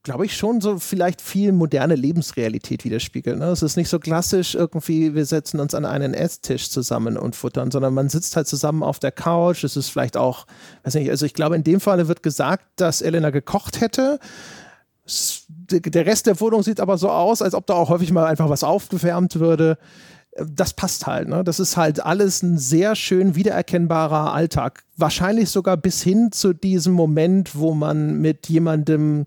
glaube 0.04 0.26
ich, 0.26 0.38
schon 0.38 0.62
so 0.62 0.78
vielleicht 0.78 1.22
viel 1.22 1.52
moderne 1.52 1.96
Lebensrealität 1.96 2.84
widerspiegelt. 2.84 3.40
Ne? 3.40 3.46
Es 3.46 3.64
ist 3.64 3.78
nicht 3.78 3.90
so 3.90 4.00
klassisch 4.00 4.54
irgendwie, 4.54 5.16
wir 5.16 5.26
setzen 5.26 5.60
uns 5.60 5.74
an 5.74 5.86
einen 5.86 6.14
Esstisch 6.14 6.70
zusammen 6.70 7.18
und 7.18 7.36
futtern, 7.36 7.72
sondern 7.72 7.94
man 7.94 8.10
sitzt 8.10 8.36
halt 8.36 8.48
zusammen 8.48 8.84
auf 8.84 9.00
der 9.00 9.14
Couch. 9.14 9.64
Es 9.64 9.78
ist 9.78 9.90
vielleicht 9.90 10.18
auch, 10.18 10.46
weiß 10.84 10.96
nicht, 10.96 11.10
also 11.10 11.26
ich 11.26 11.34
glaube, 11.34 11.56
in 11.56 11.64
dem 11.64 11.80
Falle 11.80 12.08
wird 12.08 12.22
gesagt, 12.22 12.66
dass 12.76 13.02
Elena 13.02 13.32
gekocht 13.32 13.82
hätte 13.82 14.20
der 15.06 16.06
Rest 16.06 16.28
der 16.28 16.40
Wohnung 16.40 16.64
sieht 16.64 16.80
aber 16.80 16.98
so 16.98 17.10
aus, 17.10 17.42
als 17.42 17.54
ob 17.54 17.68
da 17.68 17.74
auch 17.74 17.90
häufig 17.90 18.12
mal 18.12 18.26
einfach 18.26 18.50
was 18.50 18.64
aufgewärmt 18.64 19.40
würde. 19.40 19.78
Das 20.38 20.74
passt 20.74 21.06
halt. 21.06 21.28
Ne? 21.28 21.44
Das 21.44 21.60
ist 21.60 21.78
halt 21.78 22.04
alles 22.04 22.42
ein 22.42 22.58
sehr 22.58 22.96
schön 22.96 23.36
wiedererkennbarer 23.36 24.34
Alltag. 24.34 24.84
Wahrscheinlich 24.98 25.50
sogar 25.50 25.78
bis 25.78 26.02
hin 26.02 26.32
zu 26.32 26.54
diesem 26.54 26.94
Moment, 26.94 27.56
wo 27.56 27.74
man 27.74 28.20
mit 28.20 28.50
jemandem 28.50 29.26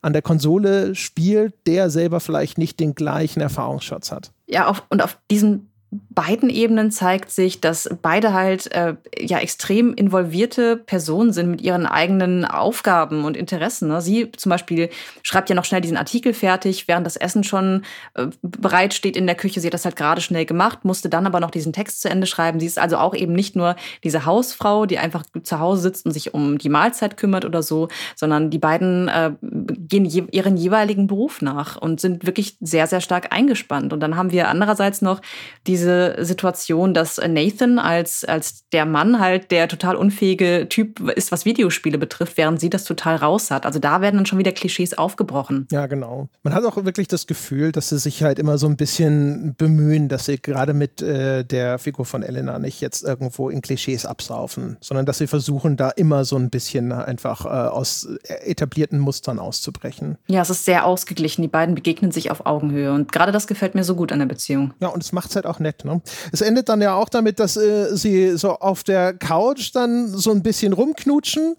an 0.00 0.12
der 0.12 0.22
Konsole 0.22 0.94
spielt, 0.94 1.54
der 1.66 1.90
selber 1.90 2.20
vielleicht 2.20 2.58
nicht 2.58 2.80
den 2.80 2.94
gleichen 2.94 3.40
Erfahrungsschatz 3.40 4.10
hat. 4.10 4.32
Ja, 4.46 4.66
auf, 4.66 4.84
und 4.88 5.02
auf 5.02 5.18
diesem 5.30 5.67
beiden 5.90 6.50
Ebenen 6.50 6.90
zeigt 6.90 7.30
sich, 7.30 7.62
dass 7.62 7.88
beide 8.02 8.34
halt 8.34 8.70
äh, 8.72 8.96
ja 9.18 9.38
extrem 9.38 9.94
involvierte 9.94 10.76
Personen 10.76 11.32
sind 11.32 11.50
mit 11.50 11.62
ihren 11.62 11.86
eigenen 11.86 12.44
Aufgaben 12.44 13.24
und 13.24 13.38
Interessen. 13.38 13.88
Ne? 13.88 14.02
Sie 14.02 14.30
zum 14.32 14.50
Beispiel 14.50 14.90
schreibt 15.22 15.48
ja 15.48 15.54
noch 15.54 15.64
schnell 15.64 15.80
diesen 15.80 15.96
Artikel 15.96 16.34
fertig, 16.34 16.88
während 16.88 17.06
das 17.06 17.16
Essen 17.16 17.42
schon 17.42 17.84
äh, 18.14 18.26
bereit 18.42 18.92
steht 18.92 19.16
in 19.16 19.26
der 19.26 19.34
Küche. 19.34 19.60
Sie 19.60 19.66
hat 19.66 19.74
das 19.74 19.86
halt 19.86 19.96
gerade 19.96 20.20
schnell 20.20 20.44
gemacht, 20.44 20.84
musste 20.84 21.08
dann 21.08 21.26
aber 21.26 21.40
noch 21.40 21.50
diesen 21.50 21.72
Text 21.72 22.02
zu 22.02 22.10
Ende 22.10 22.26
schreiben. 22.26 22.60
Sie 22.60 22.66
ist 22.66 22.78
also 22.78 22.98
auch 22.98 23.14
eben 23.14 23.32
nicht 23.32 23.56
nur 23.56 23.74
diese 24.04 24.26
Hausfrau, 24.26 24.84
die 24.84 24.98
einfach 24.98 25.24
zu 25.42 25.58
Hause 25.58 25.82
sitzt 25.82 26.04
und 26.04 26.12
sich 26.12 26.34
um 26.34 26.58
die 26.58 26.68
Mahlzeit 26.68 27.16
kümmert 27.16 27.46
oder 27.46 27.62
so, 27.62 27.88
sondern 28.14 28.50
die 28.50 28.58
beiden 28.58 29.08
äh, 29.08 29.32
gehen 29.40 30.04
je 30.04 30.24
ihren 30.32 30.58
jeweiligen 30.58 31.06
Beruf 31.06 31.40
nach 31.40 31.76
und 31.76 31.98
sind 31.98 32.26
wirklich 32.26 32.58
sehr, 32.60 32.86
sehr 32.86 33.00
stark 33.00 33.32
eingespannt. 33.32 33.94
Und 33.94 34.00
dann 34.00 34.16
haben 34.16 34.32
wir 34.32 34.48
andererseits 34.48 35.00
noch 35.00 35.22
die 35.66 35.77
diese 35.78 36.16
Situation, 36.24 36.94
dass 36.94 37.18
Nathan 37.18 37.78
als, 37.78 38.24
als 38.24 38.68
der 38.72 38.84
Mann 38.84 39.20
halt 39.20 39.50
der 39.50 39.68
total 39.68 39.96
unfähige 39.96 40.66
Typ 40.68 41.00
ist, 41.10 41.32
was 41.32 41.44
Videospiele 41.44 41.98
betrifft, 41.98 42.36
während 42.36 42.60
sie 42.60 42.70
das 42.70 42.84
total 42.84 43.16
raus 43.16 43.50
hat. 43.50 43.64
Also 43.64 43.78
da 43.78 44.00
werden 44.00 44.16
dann 44.16 44.26
schon 44.26 44.38
wieder 44.38 44.52
Klischees 44.52 44.96
aufgebrochen. 44.96 45.66
Ja, 45.70 45.86
genau. 45.86 46.28
Man 46.42 46.54
hat 46.54 46.64
auch 46.64 46.76
wirklich 46.84 47.08
das 47.08 47.26
Gefühl, 47.26 47.72
dass 47.72 47.90
sie 47.90 47.98
sich 47.98 48.22
halt 48.22 48.38
immer 48.38 48.58
so 48.58 48.66
ein 48.66 48.76
bisschen 48.76 49.54
bemühen, 49.56 50.08
dass 50.08 50.26
sie 50.26 50.40
gerade 50.40 50.74
mit 50.74 51.00
äh, 51.00 51.44
der 51.44 51.78
Figur 51.78 52.04
von 52.04 52.22
Elena 52.22 52.58
nicht 52.58 52.80
jetzt 52.80 53.04
irgendwo 53.04 53.48
in 53.48 53.62
Klischees 53.62 54.04
absaufen, 54.04 54.76
sondern 54.80 55.06
dass 55.06 55.18
sie 55.18 55.26
versuchen, 55.26 55.76
da 55.76 55.90
immer 55.90 56.24
so 56.24 56.36
ein 56.36 56.50
bisschen 56.50 56.92
einfach 56.92 57.44
äh, 57.44 57.48
aus 57.48 58.08
etablierten 58.24 58.98
Mustern 58.98 59.38
auszubrechen. 59.38 60.18
Ja, 60.26 60.42
es 60.42 60.50
ist 60.50 60.64
sehr 60.64 60.84
ausgeglichen. 60.84 61.42
Die 61.42 61.48
beiden 61.48 61.74
begegnen 61.74 62.10
sich 62.10 62.30
auf 62.30 62.46
Augenhöhe. 62.46 62.92
Und 62.92 63.12
gerade 63.12 63.32
das 63.32 63.46
gefällt 63.46 63.74
mir 63.74 63.84
so 63.84 63.94
gut 63.94 64.12
an 64.12 64.18
der 64.18 64.26
Beziehung. 64.26 64.74
Ja, 64.80 64.88
und 64.88 65.02
es 65.02 65.12
macht 65.12 65.30
es 65.30 65.36
halt 65.36 65.46
auch 65.46 65.60
nett. 65.60 65.67
Ne? 65.84 66.00
Es 66.32 66.40
endet 66.40 66.68
dann 66.68 66.80
ja 66.80 66.94
auch 66.94 67.08
damit, 67.08 67.40
dass 67.40 67.56
äh, 67.56 67.96
sie 67.96 68.36
so 68.36 68.52
auf 68.52 68.84
der 68.84 69.14
Couch 69.14 69.70
dann 69.74 70.08
so 70.08 70.30
ein 70.30 70.42
bisschen 70.42 70.72
rumknutschen 70.72 71.56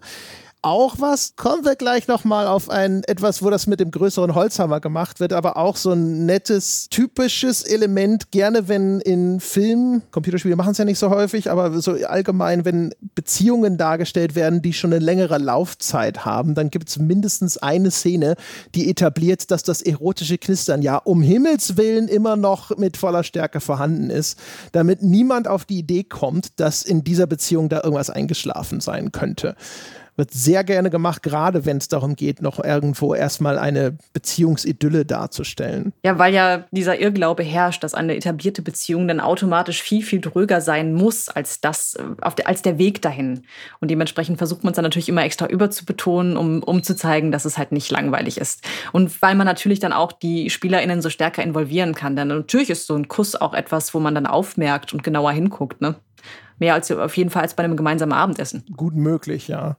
auch 0.62 0.96
was. 0.98 1.36
Kommen 1.36 1.64
wir 1.64 1.76
gleich 1.76 2.06
nochmal 2.08 2.46
auf 2.46 2.68
ein 2.68 3.02
etwas, 3.04 3.42
wo 3.42 3.50
das 3.50 3.66
mit 3.66 3.80
dem 3.80 3.90
größeren 3.90 4.34
Holzhammer 4.34 4.80
gemacht 4.80 5.20
wird, 5.20 5.32
aber 5.32 5.56
auch 5.56 5.76
so 5.76 5.92
ein 5.92 6.26
nettes, 6.26 6.88
typisches 6.90 7.62
Element. 7.62 8.30
Gerne, 8.30 8.68
wenn 8.68 9.00
in 9.00 9.40
Filmen, 9.40 10.02
Computerspiele 10.10 10.56
machen 10.56 10.72
es 10.72 10.78
ja 10.78 10.84
nicht 10.84 10.98
so 10.98 11.10
häufig, 11.10 11.50
aber 11.50 11.80
so 11.80 11.92
allgemein, 11.92 12.64
wenn 12.64 12.94
Beziehungen 13.14 13.78
dargestellt 13.78 14.34
werden, 14.34 14.60
die 14.62 14.72
schon 14.72 14.92
eine 14.92 15.04
längere 15.04 15.38
Laufzeit 15.38 16.24
haben, 16.24 16.54
dann 16.54 16.70
gibt 16.70 16.88
es 16.88 16.98
mindestens 16.98 17.58
eine 17.58 17.90
Szene, 17.90 18.36
die 18.74 18.90
etabliert, 18.90 19.50
dass 19.50 19.62
das 19.62 19.80
erotische 19.82 20.38
Knistern 20.38 20.82
ja 20.82 20.96
um 20.96 21.22
Himmels 21.22 21.76
Willen 21.76 22.08
immer 22.08 22.36
noch 22.36 22.76
mit 22.76 22.96
voller 22.96 23.24
Stärke 23.24 23.60
vorhanden 23.60 24.10
ist, 24.10 24.38
damit 24.72 25.02
niemand 25.02 25.48
auf 25.48 25.64
die 25.64 25.78
Idee 25.78 26.04
kommt, 26.04 26.60
dass 26.60 26.82
in 26.82 27.02
dieser 27.04 27.26
Beziehung 27.26 27.68
da 27.68 27.82
irgendwas 27.82 28.10
eingeschlafen 28.10 28.80
sein 28.80 29.12
könnte 29.12 29.56
wird 30.20 30.32
sehr 30.32 30.64
gerne 30.64 30.90
gemacht, 30.90 31.22
gerade 31.22 31.64
wenn 31.64 31.78
es 31.78 31.88
darum 31.88 32.14
geht, 32.14 32.42
noch 32.42 32.62
irgendwo 32.62 33.14
erstmal 33.14 33.58
eine 33.58 33.96
Beziehungsidylle 34.12 35.06
darzustellen. 35.06 35.94
Ja, 36.04 36.18
weil 36.18 36.34
ja 36.34 36.66
dieser 36.70 37.00
Irrglaube 37.00 37.42
herrscht, 37.42 37.82
dass 37.82 37.94
eine 37.94 38.14
etablierte 38.14 38.60
Beziehung 38.60 39.08
dann 39.08 39.18
automatisch 39.18 39.82
viel, 39.82 40.02
viel 40.02 40.20
dröger 40.20 40.60
sein 40.60 40.92
muss 40.92 41.30
als 41.30 41.62
das, 41.62 41.94
äh, 41.94 42.34
der, 42.36 42.48
als 42.48 42.60
der 42.60 42.76
Weg 42.76 43.00
dahin. 43.00 43.44
Und 43.80 43.90
dementsprechend 43.90 44.36
versucht 44.36 44.62
man 44.62 44.72
es 44.72 44.76
dann 44.76 44.84
natürlich 44.84 45.08
immer 45.08 45.24
extra 45.24 45.46
überzubetonen, 45.46 46.36
um, 46.36 46.62
um 46.62 46.82
zu 46.82 46.94
zeigen, 46.94 47.32
dass 47.32 47.46
es 47.46 47.56
halt 47.56 47.72
nicht 47.72 47.90
langweilig 47.90 48.36
ist. 48.36 48.62
Und 48.92 49.22
weil 49.22 49.34
man 49.34 49.46
natürlich 49.46 49.80
dann 49.80 49.94
auch 49.94 50.12
die 50.12 50.50
SpielerInnen 50.50 51.00
so 51.00 51.08
stärker 51.08 51.42
involvieren 51.42 51.94
kann. 51.94 52.14
Denn 52.14 52.28
natürlich 52.28 52.68
ist 52.68 52.86
so 52.86 52.94
ein 52.94 53.08
Kuss 53.08 53.36
auch 53.36 53.54
etwas, 53.54 53.94
wo 53.94 54.00
man 54.00 54.14
dann 54.14 54.26
aufmerkt 54.26 54.92
und 54.92 55.02
genauer 55.02 55.32
hinguckt, 55.32 55.80
ne? 55.80 55.94
Mehr 56.58 56.74
als 56.74 56.92
auf 56.92 57.16
jeden 57.16 57.30
Fall 57.30 57.40
als 57.40 57.54
bei 57.54 57.64
einem 57.64 57.74
gemeinsamen 57.74 58.12
Abendessen. 58.12 58.66
Gut 58.76 58.94
möglich, 58.94 59.48
ja. 59.48 59.78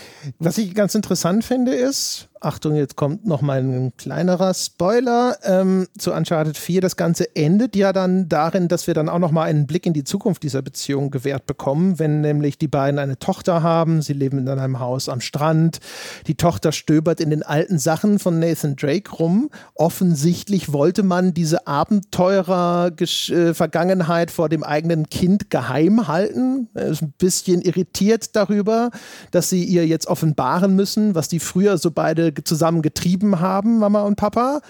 Was 0.39 0.57
ich 0.57 0.75
ganz 0.75 0.95
interessant 0.95 1.43
finde, 1.43 1.73
ist, 1.73 2.29
Achtung, 2.43 2.75
jetzt 2.75 2.95
kommt 2.95 3.27
noch 3.27 3.43
mal 3.43 3.59
ein 3.59 3.93
kleinerer 3.97 4.55
Spoiler 4.55 5.37
ähm, 5.43 5.85
zu 5.95 6.11
Uncharted 6.11 6.57
4. 6.57 6.81
Das 6.81 6.97
Ganze 6.97 7.35
endet 7.35 7.75
ja 7.75 7.93
dann 7.93 8.29
darin, 8.29 8.67
dass 8.67 8.87
wir 8.87 8.95
dann 8.95 9.09
auch 9.09 9.19
noch 9.19 9.29
mal 9.29 9.43
einen 9.43 9.67
Blick 9.67 9.85
in 9.85 9.93
die 9.93 10.03
Zukunft 10.03 10.41
dieser 10.41 10.63
Beziehung 10.63 11.11
gewährt 11.11 11.45
bekommen, 11.45 11.99
wenn 11.99 12.21
nämlich 12.21 12.57
die 12.57 12.67
beiden 12.67 12.97
eine 12.97 13.19
Tochter 13.19 13.61
haben. 13.61 14.01
Sie 14.01 14.13
leben 14.13 14.39
in 14.39 14.49
einem 14.49 14.79
Haus 14.79 15.07
am 15.07 15.21
Strand. 15.21 15.81
Die 16.25 16.33
Tochter 16.33 16.71
stöbert 16.71 17.19
in 17.19 17.29
den 17.29 17.43
alten 17.43 17.77
Sachen 17.77 18.17
von 18.17 18.39
Nathan 18.39 18.75
Drake 18.75 19.11
rum. 19.11 19.51
Offensichtlich 19.75 20.73
wollte 20.73 21.03
man 21.03 21.35
diese 21.35 21.67
Abenteurer-Vergangenheit 21.67 24.29
äh, 24.29 24.33
vor 24.33 24.49
dem 24.49 24.63
eigenen 24.63 25.11
Kind 25.11 25.51
geheim 25.51 26.07
halten. 26.07 26.69
Er 26.73 26.87
ist 26.87 27.03
ein 27.03 27.13
bisschen 27.19 27.61
irritiert 27.61 28.35
darüber, 28.35 28.89
dass 29.29 29.49
sie 29.49 29.63
ihr 29.63 29.85
jetzt 29.85 30.09
offenbaren 30.11 30.75
müssen, 30.75 31.15
was 31.15 31.27
die 31.27 31.39
früher 31.39 31.77
so 31.77 31.91
beide 31.91 32.33
zusammen 32.43 32.81
getrieben 32.81 33.39
haben, 33.39 33.79
Mama 33.79 34.03
und 34.03 34.17
Papa. 34.17 34.61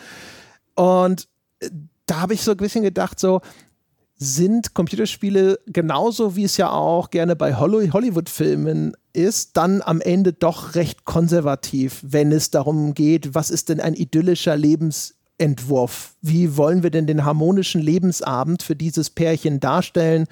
Und 0.76 1.28
äh, 1.60 1.70
da 2.06 2.22
habe 2.22 2.34
ich 2.34 2.44
so 2.44 2.52
ein 2.52 2.58
bisschen 2.58 2.84
gedacht, 2.84 3.20
so, 3.20 3.42
sind 4.24 4.76
Computerspiele 4.76 5.60
genauso 5.66 6.36
wie 6.36 6.44
es 6.44 6.56
ja 6.56 6.70
auch 6.70 7.10
gerne 7.10 7.36
bei 7.36 7.56
Hollywood-Filmen 7.56 8.94
ist, 9.14 9.58
dann 9.58 9.82
am 9.82 10.00
Ende 10.00 10.32
doch 10.32 10.76
recht 10.76 11.06
konservativ, 11.06 12.02
wenn 12.04 12.32
es 12.32 12.52
darum 12.52 12.94
geht, 12.94 13.34
was 13.34 13.50
ist 13.50 13.70
denn 13.70 13.82
ein 13.82 13.96
idyllischer 13.96 14.56
Lebensentwurf? 14.56 16.16
Wie 16.22 16.56
wollen 16.56 16.84
wir 16.84 16.92
denn 16.92 17.08
den 17.08 17.26
harmonischen 17.26 17.82
Lebensabend 17.82 18.62
für 18.62 18.76
dieses 18.76 19.10
Pärchen 19.10 19.60
darstellen? 19.60 20.28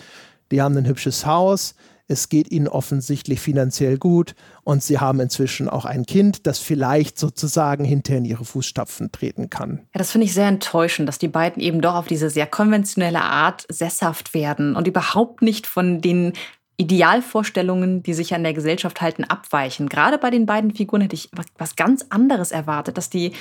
Die 0.52 0.62
haben 0.62 0.78
ein 0.78 0.88
hübsches 0.88 1.26
Haus, 1.26 1.74
es 2.10 2.28
geht 2.28 2.52
ihnen 2.52 2.68
offensichtlich 2.68 3.40
finanziell 3.40 3.98
gut 3.98 4.36
und 4.64 4.84
sie 4.84 5.00
haben 5.00 5.20
inzwischen 5.20 5.70
auch 5.70 5.86
ein 5.86 6.06
Kind, 6.06 6.48
das 6.48 6.60
vielleicht 6.60 7.18
sozusagen 7.18 7.86
hinter 7.86 8.18
in 8.18 8.26
ihre 8.26 8.44
Fußstapfen 8.44 9.12
treten 9.12 9.50
kann. 9.50 9.88
Ja, 9.94 10.00
das 10.00 10.12
finde 10.12 10.26
ich 10.26 10.34
sehr 10.34 10.48
enttäuschend, 10.48 11.08
dass 11.08 11.20
die 11.20 11.28
beiden 11.28 11.62
eben 11.62 11.82
doch 11.82 11.94
auf 11.94 12.08
diese 12.08 12.30
sehr 12.30 12.48
konventionelle 12.48 13.22
Art 13.22 13.66
sesshaft 13.70 14.34
werden 14.34 14.76
und 14.76 14.88
überhaupt 14.88 15.42
nicht 15.42 15.68
von 15.68 16.02
den 16.02 16.34
Idealvorstellungen, 16.78 18.04
die 18.04 18.14
sich 18.14 18.34
an 18.34 18.42
der 18.42 18.54
Gesellschaft 18.54 19.02
halten, 19.02 19.26
abweichen. 19.26 19.90
Gerade 19.90 20.18
bei 20.18 20.32
den 20.32 20.46
beiden 20.46 20.74
Figuren 20.74 21.02
hätte 21.02 21.16
ich 21.16 21.30
was, 21.58 21.76
ganz 21.76 22.06
anderes 22.10 22.52
erwartet, 22.52 22.98
dass 22.98 23.10
die 23.10 23.34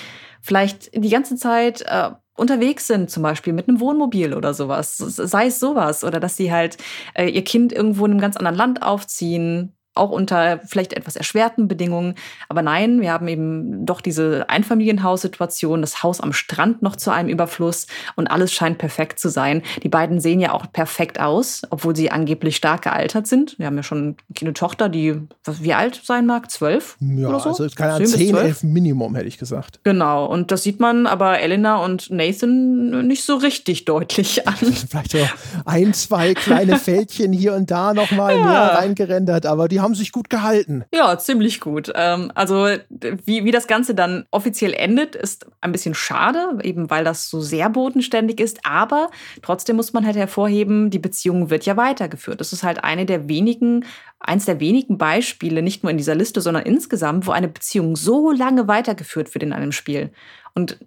vielleicht 0.43 0.95
die 0.95 1.09
ganze 1.09 1.37
Zeit 1.37 1.83
äh, 1.83 2.11
unterwegs 2.39 2.86
sind, 2.86 3.11
zum 3.11 3.22
Beispiel 3.22 3.53
mit 3.53 3.68
einem 3.68 3.80
Wohnmobil 3.80 4.34
oder 4.34 4.55
sowas, 4.55 4.97
sei 4.97 5.47
es 5.47 5.61
sowas, 5.61 6.05
oder 6.05 6.20
dass 6.20 6.36
sie 6.36 6.53
halt 6.53 6.76
äh, 7.14 7.28
ihr 7.28 7.45
Kind 7.45 7.72
irgendwo 7.72 8.05
in 8.07 8.12
einem 8.12 8.20
ganz 8.20 8.36
anderen 8.36 8.57
Land 8.57 8.82
aufziehen, 8.82 9.78
auch 9.99 10.11
unter 10.11 10.61
vielleicht 10.67 10.93
etwas 10.93 11.17
erschwerten 11.17 11.69
Bedingungen. 11.69 12.15
Aber 12.49 12.63
nein, 12.63 13.01
wir 13.01 13.13
haben 13.13 13.29
eben 13.29 13.85
doch 13.85 14.01
diese 14.01 14.49
Einfamilienhaussituation, 14.49 15.81
das 15.81 16.03
Haus 16.03 16.21
am 16.21 16.33
Strand 16.33 16.83
noch 16.83 16.97
zu 16.97 17.11
einem 17.11 17.29
Überfluss 17.29 17.87
und 18.17 18.29
alles 18.29 18.53
scheint 18.53 18.79
perfekt 18.79 19.19
zu 19.19 19.29
sein. 19.29 19.63
Die 19.83 19.89
beiden 19.89 20.21
sehen 20.21 20.41
ja 20.41 20.53
auch 20.53 20.73
perfekt 20.73 21.21
aus, 21.21 21.63
obwohl 21.71 21.95
sie 21.95 22.11
angeblich 22.11 22.57
stark 22.57 22.83
gealtert 22.83 23.27
sind. 23.27 23.59
Wir 23.59 23.67
haben 23.67 23.77
ja 23.77 23.83
schon 23.83 24.17
eine 24.41 24.53
Tochter, 24.53 24.89
die 24.89 25.15
wie 25.45 25.75
alt 25.75 26.01
sein 26.05 26.27
mag? 26.27 26.51
Zwölf? 26.51 26.97
Ja, 27.01 27.29
oder 27.29 27.41
so? 27.41 27.49
also 27.51 27.67
keine 27.75 27.95
Ahnung, 27.95 28.07
zehn, 28.07 28.37
elf 28.37 28.63
Minimum, 28.63 29.15
hätte 29.15 29.29
ich 29.29 29.39
gesagt. 29.39 29.81
Genau, 29.85 30.27
und 30.27 30.51
das 30.51 30.63
sieht 30.63 30.81
man 30.81 31.07
aber 31.07 31.41
Elena 31.41 31.85
und 31.85 32.11
Nathan 32.11 33.07
nicht 33.07 33.25
so 33.25 33.37
richtig 33.37 33.85
deutlich 33.85 34.47
an. 34.47 34.55
Vielleicht 34.57 35.13
so 35.13 35.19
ein, 35.65 35.95
zwei 35.95 36.35
kleine 36.35 36.77
Fältchen 36.79 37.33
hier 37.33 37.55
und 37.55 37.71
da 37.71 37.95
nochmal 37.95 38.37
ja. 38.37 38.45
mehr 38.45 38.79
reingerendert, 38.79 39.47
aber 39.47 39.69
die 39.69 39.81
haben 39.81 39.88
haben 39.89 39.95
sich 39.95 40.12
gut 40.12 40.28
gehalten. 40.28 40.84
Ja, 40.93 41.18
ziemlich 41.18 41.61
gut. 41.61 41.91
Ähm, 41.95 42.30
also 42.34 42.68
wie, 42.91 43.45
wie 43.45 43.51
das 43.51 43.66
Ganze 43.66 43.95
dann 43.95 44.26
offiziell 44.30 44.74
endet, 44.74 45.14
ist 45.14 45.47
ein 45.62 45.72
bisschen 45.72 45.95
schade, 45.95 46.59
eben 46.62 46.91
weil 46.91 47.05
das 47.05 47.30
so 47.30 47.41
sehr 47.41 47.70
bodenständig 47.70 48.39
ist. 48.39 48.61
Aber 48.64 49.11
trotzdem 49.43 49.76
muss 49.76 49.95
man 49.95 50.05
halt 50.05 50.16
hervorheben, 50.16 50.91
die 50.91 50.99
Beziehung 50.99 51.49
wird 51.49 51.64
ja 51.64 51.76
weitergeführt. 51.76 52.41
Das 52.41 52.53
ist 52.53 52.62
halt 52.62 52.84
eine 52.84 53.07
der 53.07 53.28
wenigen, 53.28 53.86
eins 54.20 54.45
der 54.45 54.61
wenigen 54.61 54.99
Beispiele, 54.99 55.62
nicht 55.62 55.82
nur 55.82 55.91
in 55.91 55.97
dieser 55.97 56.14
Liste, 56.14 56.43
sondern 56.43 56.64
insgesamt, 56.64 57.26
wo 57.26 57.30
eine 57.30 57.49
Beziehung 57.49 57.97
so 57.97 58.30
lange 58.30 58.68
weitergeführt 58.68 59.34
wird 59.34 59.43
in 59.43 59.55
einem 59.55 59.72
Spiel 59.72 60.11
und 60.59 60.78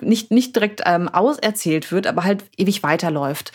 nicht, 0.00 0.30
nicht 0.30 0.56
direkt 0.56 0.82
ähm, 0.86 1.08
auserzählt 1.08 1.92
wird, 1.92 2.06
aber 2.06 2.24
halt 2.24 2.44
ewig 2.56 2.82
weiterläuft. 2.82 3.52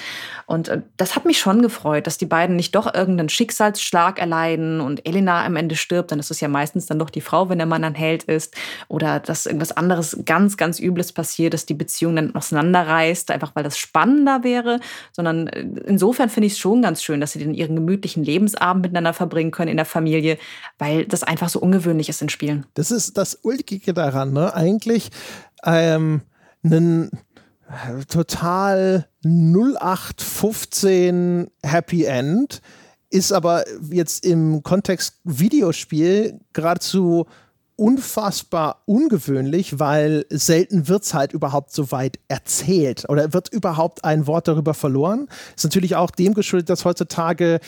Und 0.53 0.67
äh, 0.67 0.81
das 0.97 1.15
hat 1.15 1.25
mich 1.25 1.39
schon 1.39 1.63
gefreut, 1.63 2.05
dass 2.05 2.19
die 2.19 2.27
beiden 2.27 2.55
nicht 2.55 2.75
doch 2.75 2.93
irgendeinen 2.93 3.29
Schicksalsschlag 3.29 4.19
erleiden 4.19 4.81
und 4.81 5.07
Elena 5.07 5.43
am 5.43 5.55
Ende 5.55 5.75
stirbt, 5.75 6.11
dann 6.11 6.19
ist 6.19 6.29
es 6.29 6.41
ja 6.41 6.47
meistens 6.47 6.85
dann 6.85 6.99
doch 6.99 7.09
die 7.09 7.21
Frau, 7.21 7.49
wenn 7.49 7.57
der 7.57 7.65
Mann 7.65 7.83
ein 7.83 7.95
Held 7.95 8.23
ist, 8.25 8.55
oder 8.87 9.19
dass 9.19 9.47
irgendwas 9.47 9.71
anderes 9.71 10.19
ganz, 10.25 10.55
ganz 10.55 10.79
Übles 10.79 11.11
passiert, 11.11 11.55
dass 11.55 11.65
die 11.65 11.73
Beziehung 11.73 12.15
dann 12.15 12.35
auseinanderreißt, 12.35 13.31
einfach 13.31 13.55
weil 13.55 13.63
das 13.63 13.79
spannender 13.79 14.43
wäre, 14.43 14.79
sondern 15.11 15.47
äh, 15.47 15.65
insofern 15.85 16.29
finde 16.29 16.45
ich 16.45 16.53
es 16.53 16.59
schon 16.59 16.83
ganz 16.83 17.01
schön, 17.01 17.19
dass 17.19 17.31
sie 17.31 17.39
den 17.39 17.55
ihren 17.55 17.75
gemütlichen 17.75 18.23
Lebensabend 18.23 18.83
miteinander 18.83 19.13
verbringen 19.13 19.49
können 19.49 19.71
in 19.71 19.77
der 19.77 19.87
Familie, 19.87 20.37
weil 20.77 21.05
das 21.05 21.23
einfach 21.23 21.49
so 21.49 21.59
ungewöhnlich 21.59 22.09
ist 22.09 22.21
in 22.21 22.29
Spielen. 22.29 22.67
Das 22.75 22.91
ist 22.91 23.17
das 23.17 23.39
Ulkige 23.41 23.95
daran, 23.95 24.33
ne? 24.33 24.53
Eigentlich 24.53 25.09
ähm, 25.65 26.21
einen 26.63 27.09
total 28.07 29.07
0815 29.24 31.47
Happy 31.63 32.05
End, 32.05 32.61
ist 33.09 33.32
aber 33.32 33.63
jetzt 33.91 34.26
im 34.26 34.63
Kontext 34.63 35.19
Videospiel 35.24 36.39
geradezu 36.53 37.28
unfassbar 37.76 38.82
ungewöhnlich, 38.86 39.80
weil 39.80 40.26
selten 40.30 40.88
wird 40.88 41.03
es 41.03 41.13
halt 41.13 41.34
überhaupt 41.34 41.74
so 41.74 41.91
weit 41.91 42.19
erzählt 42.28 43.05
oder 43.09 43.34
wird 43.34 43.49
überhaupt 43.49 44.03
ein 44.03 44.28
Wort 44.28 44.47
darüber 44.47 44.74
verloren. 44.74 45.28
Ist 45.55 45.63
natürlich 45.63 45.95
auch 45.95 46.11
dem 46.11 46.34
geschuldet, 46.34 46.69
dass 46.69 46.86
heutzutage 46.86 47.59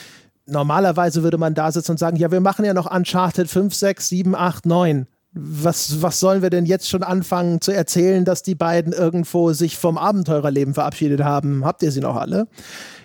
normalerweise 0.46 1.24
würde 1.24 1.38
man 1.38 1.56
da 1.56 1.72
sitzen 1.72 1.92
und 1.92 1.98
sagen, 1.98 2.18
ja, 2.18 2.32
wir 2.32 2.42
machen 2.42 2.66
ja 2.66 2.74
noch 2.74 2.92
Uncharted 2.92 3.50
5, 3.50 3.74
6, 3.74 4.10
7, 4.10 4.36
8, 4.36 4.66
9 4.66 5.08
was, 5.36 6.02
was 6.02 6.22
sollen 6.22 6.42
wir 6.42 6.50
denn 6.50 6.66
jetzt 6.66 6.90
schon 6.90 7.04
anfangen 7.04 7.60
zu 7.60 7.72
erzählen, 7.72 8.24
dass 8.24 8.42
die 8.42 8.56
beiden 8.56 8.94
irgendwo 8.94 9.52
sich 9.52 9.78
vom 9.78 9.98
Abenteurerleben 9.98 10.74
verabschiedet 10.74 11.22
haben? 11.22 11.66
Habt 11.66 11.84
ihr 11.84 11.92
sie 11.92 12.00
noch 12.00 12.16
alle? 12.16 12.48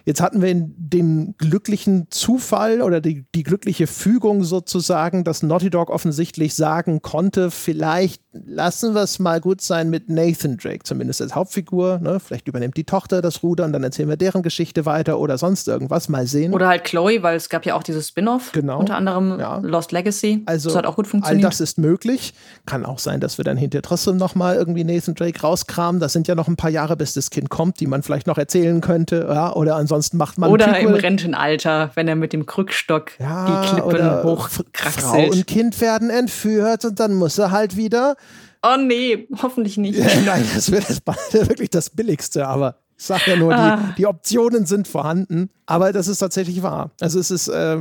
Jetzt 0.04 0.20
hatten 0.20 0.40
wir 0.40 0.54
den 0.54 1.34
glücklichen 1.36 2.06
Zufall 2.10 2.82
oder 2.82 3.00
die, 3.00 3.26
die 3.34 3.42
glückliche 3.42 3.86
Fügung 3.86 4.44
sozusagen, 4.44 5.24
dass 5.24 5.42
Naughty 5.42 5.70
Dog 5.70 5.90
offensichtlich 5.90 6.54
sagen 6.54 7.02
konnte, 7.02 7.50
vielleicht 7.50 8.22
lassen 8.32 8.94
wir 8.94 9.02
es 9.02 9.18
mal 9.18 9.40
gut 9.40 9.60
sein 9.60 9.90
mit 9.90 10.08
Nathan 10.08 10.56
Drake, 10.56 10.84
zumindest 10.84 11.20
als 11.20 11.34
Hauptfigur. 11.34 11.98
Ne? 11.98 12.20
Vielleicht 12.20 12.46
übernimmt 12.46 12.76
die 12.76 12.84
Tochter 12.84 13.22
das 13.22 13.42
Ruder 13.42 13.64
und 13.64 13.72
dann 13.72 13.82
erzählen 13.82 14.08
wir 14.08 14.16
deren 14.16 14.42
Geschichte 14.42 14.86
weiter 14.86 15.18
oder 15.18 15.36
sonst 15.36 15.66
irgendwas. 15.66 16.08
Mal 16.08 16.26
sehen. 16.26 16.54
Oder 16.54 16.68
halt 16.68 16.84
Chloe, 16.84 17.22
weil 17.22 17.36
es 17.36 17.48
gab 17.48 17.66
ja 17.66 17.74
auch 17.74 17.82
dieses 17.82 18.08
Spin-off, 18.08 18.52
genau. 18.52 18.80
unter 18.80 18.96
anderem 18.96 19.38
ja. 19.38 19.58
Lost 19.58 19.92
Legacy. 19.92 20.42
Also 20.46 20.70
das 20.70 20.78
hat 20.78 20.86
auch 20.86 20.96
gut 20.96 21.06
funktioniert. 21.06 21.44
All 21.44 21.50
das 21.50 21.60
ist 21.60 21.78
möglich. 21.78 22.32
Kann 22.66 22.86
auch 22.86 22.98
sein, 22.98 23.20
dass 23.20 23.38
wir 23.38 23.44
dann 23.44 23.56
hinterher 23.56 23.82
trotzdem 23.82 24.16
nochmal 24.16 24.56
irgendwie 24.56 24.84
Nathan 24.84 25.14
Drake 25.14 25.40
rauskramen. 25.40 26.00
Das 26.00 26.12
sind 26.12 26.28
ja 26.28 26.34
noch 26.34 26.48
ein 26.48 26.56
paar 26.56 26.70
Jahre, 26.70 26.96
bis 26.96 27.14
das 27.14 27.30
Kind 27.30 27.50
kommt, 27.50 27.80
die 27.80 27.86
man 27.86 28.02
vielleicht 28.02 28.26
noch 28.26 28.38
erzählen 28.38 28.80
könnte. 28.80 29.26
Ja? 29.28 29.52
Oder 29.52 29.76
ansonsten 29.76 30.16
macht 30.16 30.38
man. 30.38 30.50
Oder 30.50 30.78
im 30.78 30.94
Rentenalter, 30.94 31.90
wenn 31.94 32.08
er 32.08 32.16
mit 32.16 32.32
dem 32.32 32.46
Krückstock 32.46 33.12
ja, 33.18 33.62
die 33.62 33.80
Klippen 33.80 34.22
hochkraxelt. 34.22 35.04
Frau 35.04 35.30
und 35.30 35.46
Kind 35.46 35.80
werden 35.80 36.10
entführt 36.10 36.84
und 36.84 36.98
dann 37.00 37.14
muss 37.14 37.38
er 37.38 37.50
halt 37.50 37.76
wieder 37.76 38.16
Oh 38.62 38.76
nee, 38.76 39.28
hoffentlich 39.42 39.78
nicht. 39.78 39.98
Nein, 40.26 40.44
das 40.54 40.70
wäre 40.70 40.84
wirklich 41.48 41.70
das 41.70 41.90
Billigste, 41.90 42.46
aber 42.46 42.76
ich 43.01 43.07
sage 43.07 43.30
ja 43.30 43.36
nur, 43.36 43.55
ah. 43.55 43.76
die, 43.76 44.03
die, 44.03 44.07
Optionen 44.07 44.66
sind 44.66 44.86
vorhanden, 44.86 45.48
aber 45.64 45.90
das 45.90 46.07
ist 46.07 46.18
tatsächlich 46.18 46.62
wahr. 46.62 46.90
Also 47.01 47.18
es 47.18 47.30
ist 47.30 47.48
äh, 47.48 47.78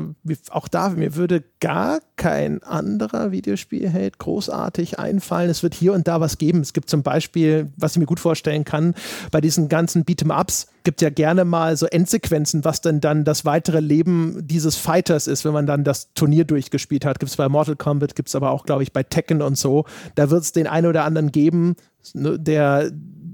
auch 0.49 0.69
da, 0.69 0.87
mir 0.91 1.17
würde 1.17 1.43
gar 1.59 1.99
kein 2.15 2.63
anderer 2.63 3.33
Videospielheld 3.33 4.17
großartig 4.17 4.97
einfallen. 4.97 5.49
Es 5.49 5.61
wird 5.61 5.73
hier 5.73 5.91
und 5.91 6.07
da 6.07 6.21
was 6.21 6.37
geben. 6.37 6.61
Es 6.61 6.71
gibt 6.71 6.89
zum 6.89 7.03
Beispiel, 7.03 7.69
was 7.75 7.91
ich 7.91 7.97
mir 7.97 8.05
gut 8.05 8.21
vorstellen 8.21 8.63
kann, 8.63 8.95
bei 9.29 9.41
diesen 9.41 9.67
ganzen 9.67 10.05
Beat'em-Ups 10.05 10.67
gibt 10.85 11.01
ja 11.01 11.09
gerne 11.09 11.43
mal 11.43 11.75
so 11.75 11.85
Endsequenzen, 11.85 12.63
was 12.63 12.79
denn 12.79 13.01
dann 13.01 13.25
das 13.25 13.43
weitere 13.43 13.81
Leben 13.81 14.47
dieses 14.47 14.77
Fighters 14.77 15.27
ist, 15.27 15.43
wenn 15.43 15.51
man 15.51 15.67
dann 15.67 15.83
das 15.83 16.13
Turnier 16.13 16.45
durchgespielt 16.45 17.03
hat. 17.03 17.19
Gibt 17.19 17.29
es 17.29 17.35
bei 17.35 17.49
Mortal 17.49 17.75
Kombat, 17.75 18.15
gibt 18.15 18.29
es 18.29 18.35
aber 18.35 18.51
auch, 18.51 18.63
glaube 18.63 18.83
ich, 18.83 18.93
bei 18.93 19.03
Tekken 19.03 19.41
und 19.41 19.57
so. 19.57 19.83
Da 20.15 20.29
wird 20.29 20.43
es 20.43 20.53
den 20.53 20.65
einen 20.65 20.87
oder 20.87 21.03
anderen 21.03 21.33
geben, 21.33 21.75
ne, 22.13 22.39
der 22.39 22.89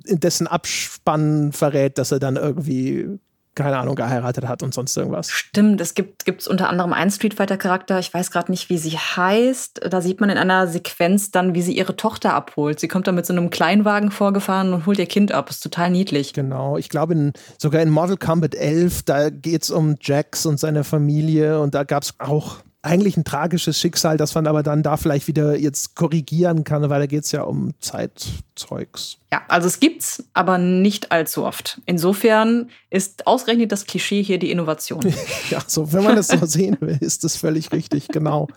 dessen 0.08 0.48
Abspann 0.48 1.52
verrät, 1.52 1.98
dass 1.98 2.12
er 2.12 2.20
dann 2.20 2.36
irgendwie 2.36 3.20
keine 3.56 3.78
Ahnung, 3.78 3.96
geheiratet 3.96 4.48
hat 4.48 4.62
und 4.62 4.74
sonst 4.74 4.96
irgendwas. 4.96 5.32
Stimmt, 5.32 5.80
es 5.80 5.94
gibt 5.94 6.26
gibt's 6.26 6.48
unter 6.48 6.70
anderem 6.70 6.92
einen 6.92 7.10
Street 7.10 7.34
Fighter 7.34 7.58
Charakter, 7.58 7.98
ich 8.00 8.14
weiß 8.14 8.30
gerade 8.30 8.52
nicht, 8.52 8.70
wie 8.70 8.78
sie 8.78 8.98
heißt. 8.98 9.82
Da 9.90 10.02
sieht 10.02 10.20
man 10.20 10.30
in 10.30 10.38
einer 10.38 10.68
Sequenz 10.68 11.32
dann, 11.32 11.56
wie 11.56 11.62
sie 11.62 11.76
ihre 11.76 11.96
Tochter 11.96 12.34
abholt. 12.34 12.80
Sie 12.80 12.90
kommt 12.90 13.08
dann 13.08 13.16
mit 13.16 13.26
so 13.26 13.34
einem 13.34 13.50
Kleinwagen 13.50 14.12
vorgefahren 14.12 14.74
und 14.74 14.86
holt 14.86 15.00
ihr 15.00 15.06
Kind 15.06 15.32
ab. 15.32 15.50
Ist 15.50 15.62
total 15.62 15.90
niedlich. 15.90 16.34
Genau, 16.34 16.78
ich 16.78 16.90
glaube 16.90 17.14
in, 17.14 17.34
sogar 17.58 17.82
in 17.82 17.90
Mortal 17.90 18.18
Kombat 18.18 18.56
11, 18.56 19.04
da 19.04 19.30
geht 19.30 19.64
es 19.64 19.70
um 19.72 19.96
Jax 20.02 20.46
und 20.46 20.60
seine 20.60 20.84
Familie 20.84 21.62
und 21.62 21.74
da 21.74 21.86
gab 21.86 22.04
es 22.04 22.14
auch 22.20 22.58
eigentlich 22.82 23.18
ein 23.18 23.24
tragisches 23.24 23.80
Schicksal, 23.80 24.18
das 24.18 24.36
man 24.36 24.46
aber 24.46 24.62
dann 24.62 24.84
da 24.84 24.96
vielleicht 24.98 25.28
wieder 25.28 25.58
jetzt 25.58 25.96
korrigieren 25.96 26.64
kann, 26.64 26.88
weil 26.90 27.00
da 27.00 27.08
geht 27.08 27.24
es 27.24 27.32
ja 27.32 27.42
um 27.42 27.74
Zeitzeugs. 27.80 29.18
Ja, 29.36 29.42
also 29.50 29.68
es 29.68 29.82
gibt's, 29.82 30.24
aber 30.34 30.58
nicht 30.58 31.12
allzu 31.12 31.44
oft. 31.44 31.82
Insofern 31.86 32.70
ist 32.90 33.28
ausgerechnet 33.28 33.70
das 33.74 33.86
Klischee 33.86 34.24
hier 34.24 34.40
die 34.40 34.50
Innovation. 34.50 35.02
ja, 35.50 35.62
so 35.68 35.92
wenn 35.92 36.06
man 36.06 36.16
das 36.16 36.28
so 36.30 36.38
sehen 36.46 36.78
will, 36.80 36.98
ist 37.02 37.26
das 37.26 37.36
völlig 37.36 37.74
richtig, 37.74 38.08
genau. 38.08 38.48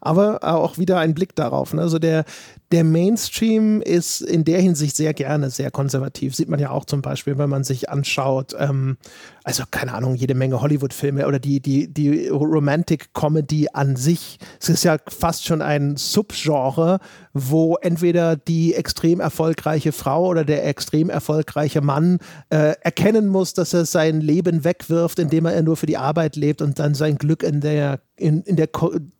Aber 0.00 0.42
auch 0.42 0.78
wieder 0.78 0.98
ein 0.98 1.12
Blick 1.12 1.34
darauf. 1.36 1.74
Ne? 1.74 1.82
Also 1.82 1.98
der, 1.98 2.24
der 2.72 2.84
Mainstream 2.84 3.82
ist 3.82 4.22
in 4.22 4.46
der 4.46 4.62
Hinsicht 4.62 4.96
sehr 4.96 5.12
gerne 5.12 5.50
sehr 5.50 5.70
konservativ. 5.70 6.34
Sieht 6.34 6.48
man 6.48 6.58
ja 6.58 6.70
auch 6.70 6.86
zum 6.86 7.02
Beispiel, 7.02 7.36
wenn 7.36 7.50
man 7.50 7.62
sich 7.62 7.90
anschaut, 7.90 8.54
ähm, 8.58 8.96
also 9.42 9.64
keine 9.70 9.92
Ahnung, 9.92 10.14
jede 10.14 10.34
Menge 10.34 10.62
Hollywood-Filme 10.62 11.26
oder 11.26 11.38
die, 11.38 11.60
die, 11.60 11.92
die 11.92 12.28
Romantic 12.28 13.12
Comedy 13.12 13.68
an 13.74 13.96
sich. 13.96 14.38
Es 14.58 14.70
ist 14.70 14.84
ja 14.84 14.96
fast 15.06 15.44
schon 15.44 15.60
ein 15.60 15.98
Subgenre, 15.98 16.98
wo 17.34 17.76
entweder 17.76 18.36
die 18.36 18.74
extrem 18.74 19.18
erfolgreiche 19.18 19.90
Frau 19.90 20.28
oder 20.28 20.44
der 20.44 20.66
extrem 20.66 21.10
erfolgreiche 21.10 21.80
Mann 21.80 22.18
äh, 22.48 22.74
erkennen 22.80 23.26
muss, 23.26 23.54
dass 23.54 23.74
er 23.74 23.84
sein 23.84 24.20
Leben 24.20 24.62
wegwirft, 24.64 25.18
indem 25.18 25.46
er 25.46 25.60
nur 25.62 25.76
für 25.76 25.86
die 25.86 25.96
Arbeit 25.96 26.36
lebt 26.36 26.62
und 26.62 26.78
dann 26.78 26.94
sein 26.94 27.18
Glück 27.18 27.42
in 27.42 27.60
der 27.60 28.00
in, 28.16 28.42
in 28.42 28.56
der 28.56 28.68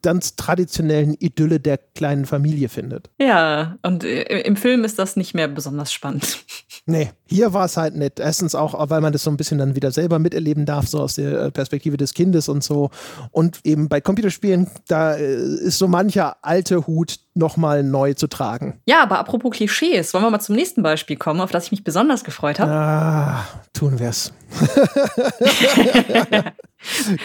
ganz 0.01 0.35
traditionellen 0.35 1.15
Idylle 1.19 1.59
der 1.59 1.77
kleinen 1.77 2.25
Familie 2.25 2.69
findet. 2.69 3.09
Ja, 3.19 3.77
und 3.81 4.03
äh, 4.03 4.41
im 4.41 4.55
Film 4.55 4.83
ist 4.85 4.99
das 4.99 5.15
nicht 5.15 5.33
mehr 5.33 5.47
besonders 5.47 5.91
spannend. 5.93 6.39
Nee, 6.87 7.09
hier 7.25 7.51
war 7.51 7.65
es 7.65 7.77
halt 7.77 7.95
nicht. 7.95 8.19
Erstens 8.19 8.53
auch, 8.53 8.75
weil 8.91 9.01
man 9.01 9.11
das 9.11 9.23
so 9.23 9.31
ein 9.31 9.37
bisschen 9.37 9.57
dann 9.57 9.75
wieder 9.75 9.89
selber 9.89 10.19
miterleben 10.19 10.67
darf, 10.67 10.87
so 10.87 10.99
aus 10.99 11.15
der 11.15 11.45
äh, 11.45 11.51
Perspektive 11.51 11.97
des 11.97 12.13
Kindes 12.13 12.47
und 12.47 12.63
so. 12.63 12.91
Und 13.31 13.59
eben 13.63 13.89
bei 13.89 14.01
Computerspielen, 14.01 14.69
da 14.87 15.15
äh, 15.15 15.33
ist 15.35 15.79
so 15.79 15.87
mancher 15.87 16.37
alte 16.43 16.85
Hut 16.85 17.17
nochmal 17.33 17.81
neu 17.81 18.13
zu 18.13 18.27
tragen. 18.27 18.81
Ja, 18.85 19.01
aber 19.01 19.17
apropos 19.17 19.55
Klischees, 19.55 20.13
wollen 20.13 20.25
wir 20.25 20.29
mal 20.29 20.39
zum 20.39 20.55
nächsten 20.55 20.83
Beispiel 20.83 21.15
kommen, 21.15 21.41
auf 21.41 21.49
das 21.49 21.65
ich 21.65 21.71
mich 21.71 21.83
besonders 21.83 22.23
gefreut 22.23 22.59
habe? 22.59 22.71
Ah, 22.71 23.47
tun 23.73 23.97
wir's. 23.97 24.31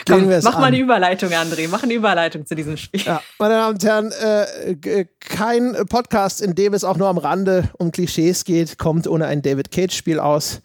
Komm, 0.07 0.29
mach 0.29 0.55
an. 0.55 0.61
mal 0.61 0.67
eine 0.67 0.79
Überleitung, 0.79 1.31
André. 1.31 1.69
Mach 1.71 1.83
eine 1.83 1.95
Überleitung 1.95 2.47
zu 2.47 2.55
diesem 2.55 2.77
Spiel. 2.77 3.03
Ja, 3.03 3.23
meine 3.39 3.55
Damen 3.55 3.75
und 3.75 3.85
Herren, 3.85 4.13
äh, 4.13 5.07
kein 5.21 5.77
Podcast, 5.89 6.41
in 6.41 6.55
dem 6.55 6.75
es 6.75 6.85
auch 6.85 6.97
nur 6.97 7.09
am 7.09 7.19
Rande 7.19 7.71
um 7.79 7.93
Klischees 7.93 8.45
geht, 8.45 8.79
kommt 8.79 9.07
ohne 9.07 9.27
ein 9.27 9.43
David 9.43 9.71
Cage-Spiel 9.71 10.19
aus. 10.19 10.61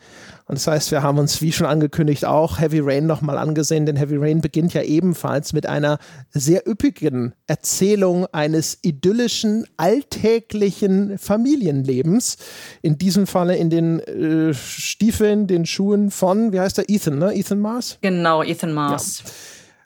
Und 0.47 0.55
das 0.55 0.67
heißt, 0.67 0.91
wir 0.91 1.01
haben 1.01 1.17
uns, 1.17 1.41
wie 1.41 1.51
schon 1.51 1.65
angekündigt, 1.65 2.23
auch 2.25 2.59
Heavy 2.59 2.79
Rain 2.79 3.07
nochmal 3.07 3.39
angesehen, 3.39 3.87
denn 3.87 3.95
Heavy 3.95 4.17
Rain 4.17 4.41
beginnt 4.41 4.75
ja 4.75 4.83
ebenfalls 4.83 5.53
mit 5.53 5.65
einer 5.65 5.97
sehr 6.31 6.67
üppigen 6.67 7.33
Erzählung 7.47 8.27
eines 8.31 8.77
idyllischen, 8.83 9.65
alltäglichen 9.77 11.17
Familienlebens. 11.17 12.37
In 12.83 12.99
diesem 12.99 13.25
Falle 13.25 13.55
in 13.55 13.71
den 13.71 13.99
äh, 14.01 14.53
Stiefeln, 14.53 15.47
den 15.47 15.65
Schuhen 15.65 16.11
von, 16.11 16.53
wie 16.53 16.59
heißt 16.59 16.77
der, 16.77 16.89
Ethan, 16.89 17.17
ne? 17.17 17.33
Ethan 17.33 17.59
Mars? 17.59 17.97
Genau, 18.01 18.43
Ethan 18.43 18.71
Mars. 18.71 19.23
Ja. 19.25 19.31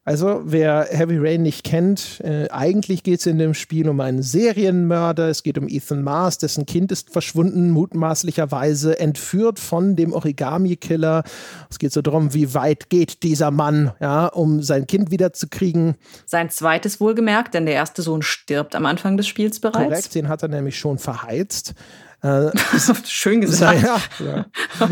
Also, 0.10 0.41
wer 0.43 0.88
Heavy 0.89 1.20
Rain 1.20 1.43
nicht 1.43 1.64
kennt, 1.64 2.20
äh, 2.22 2.49
eigentlich 2.49 3.03
geht 3.03 3.20
es 3.20 3.28
in 3.28 3.38
dem 3.38 3.53
Spiel 3.53 3.88
um 3.88 3.99
einen 3.99 4.24
Serienmörder. 4.24 5.30
Es 5.30 5.43
geht 5.43 5.60
um 5.60 5.68
Ethan 5.70 6.01
Mars, 6.01 6.39
dessen 6.39 6.66
Kind 6.66 6.91
ist 6.91 7.12
verschwunden, 7.12 7.70
mutmaßlicherweise 7.70 8.99
entführt 8.99 9.60
von 9.60 9.95
dem 9.95 10.12
Origami-Killer. 10.14 11.22
Es 11.70 11.78
geht 11.78 11.93
so 11.93 12.01
darum, 12.01 12.34
wie 12.34 12.55
weit 12.55 12.89
geht 12.89 13.22
dieser 13.22 13.51
Mann, 13.51 13.91
ja, 13.99 14.26
um 14.26 14.64
sein 14.64 14.88
Kind 14.88 15.12
wiederzukriegen. 15.12 15.93
Sein 16.26 16.49
zweites 16.49 16.99
wohlgemerkt, 16.99 17.53
denn 17.53 17.68
der 17.68 17.76
erste 17.76 18.01
Sohn 18.01 18.24
stirbt 18.24 18.74
am 18.74 18.88
Anfang 18.88 19.16
des 19.16 19.28
Spiels 19.28 19.60
bereits. 19.60 19.78
Korrekt, 19.78 20.16
den 20.16 20.28
hat 20.28 20.41
er 20.41 20.49
nämlich 20.49 20.80
schon 20.80 20.97
verheizt. 20.97 21.76
Äh, 22.22 22.51
Schön 23.05 23.39
gesagt. 23.39 23.82
ja, 23.82 24.01
ja. 24.20 24.45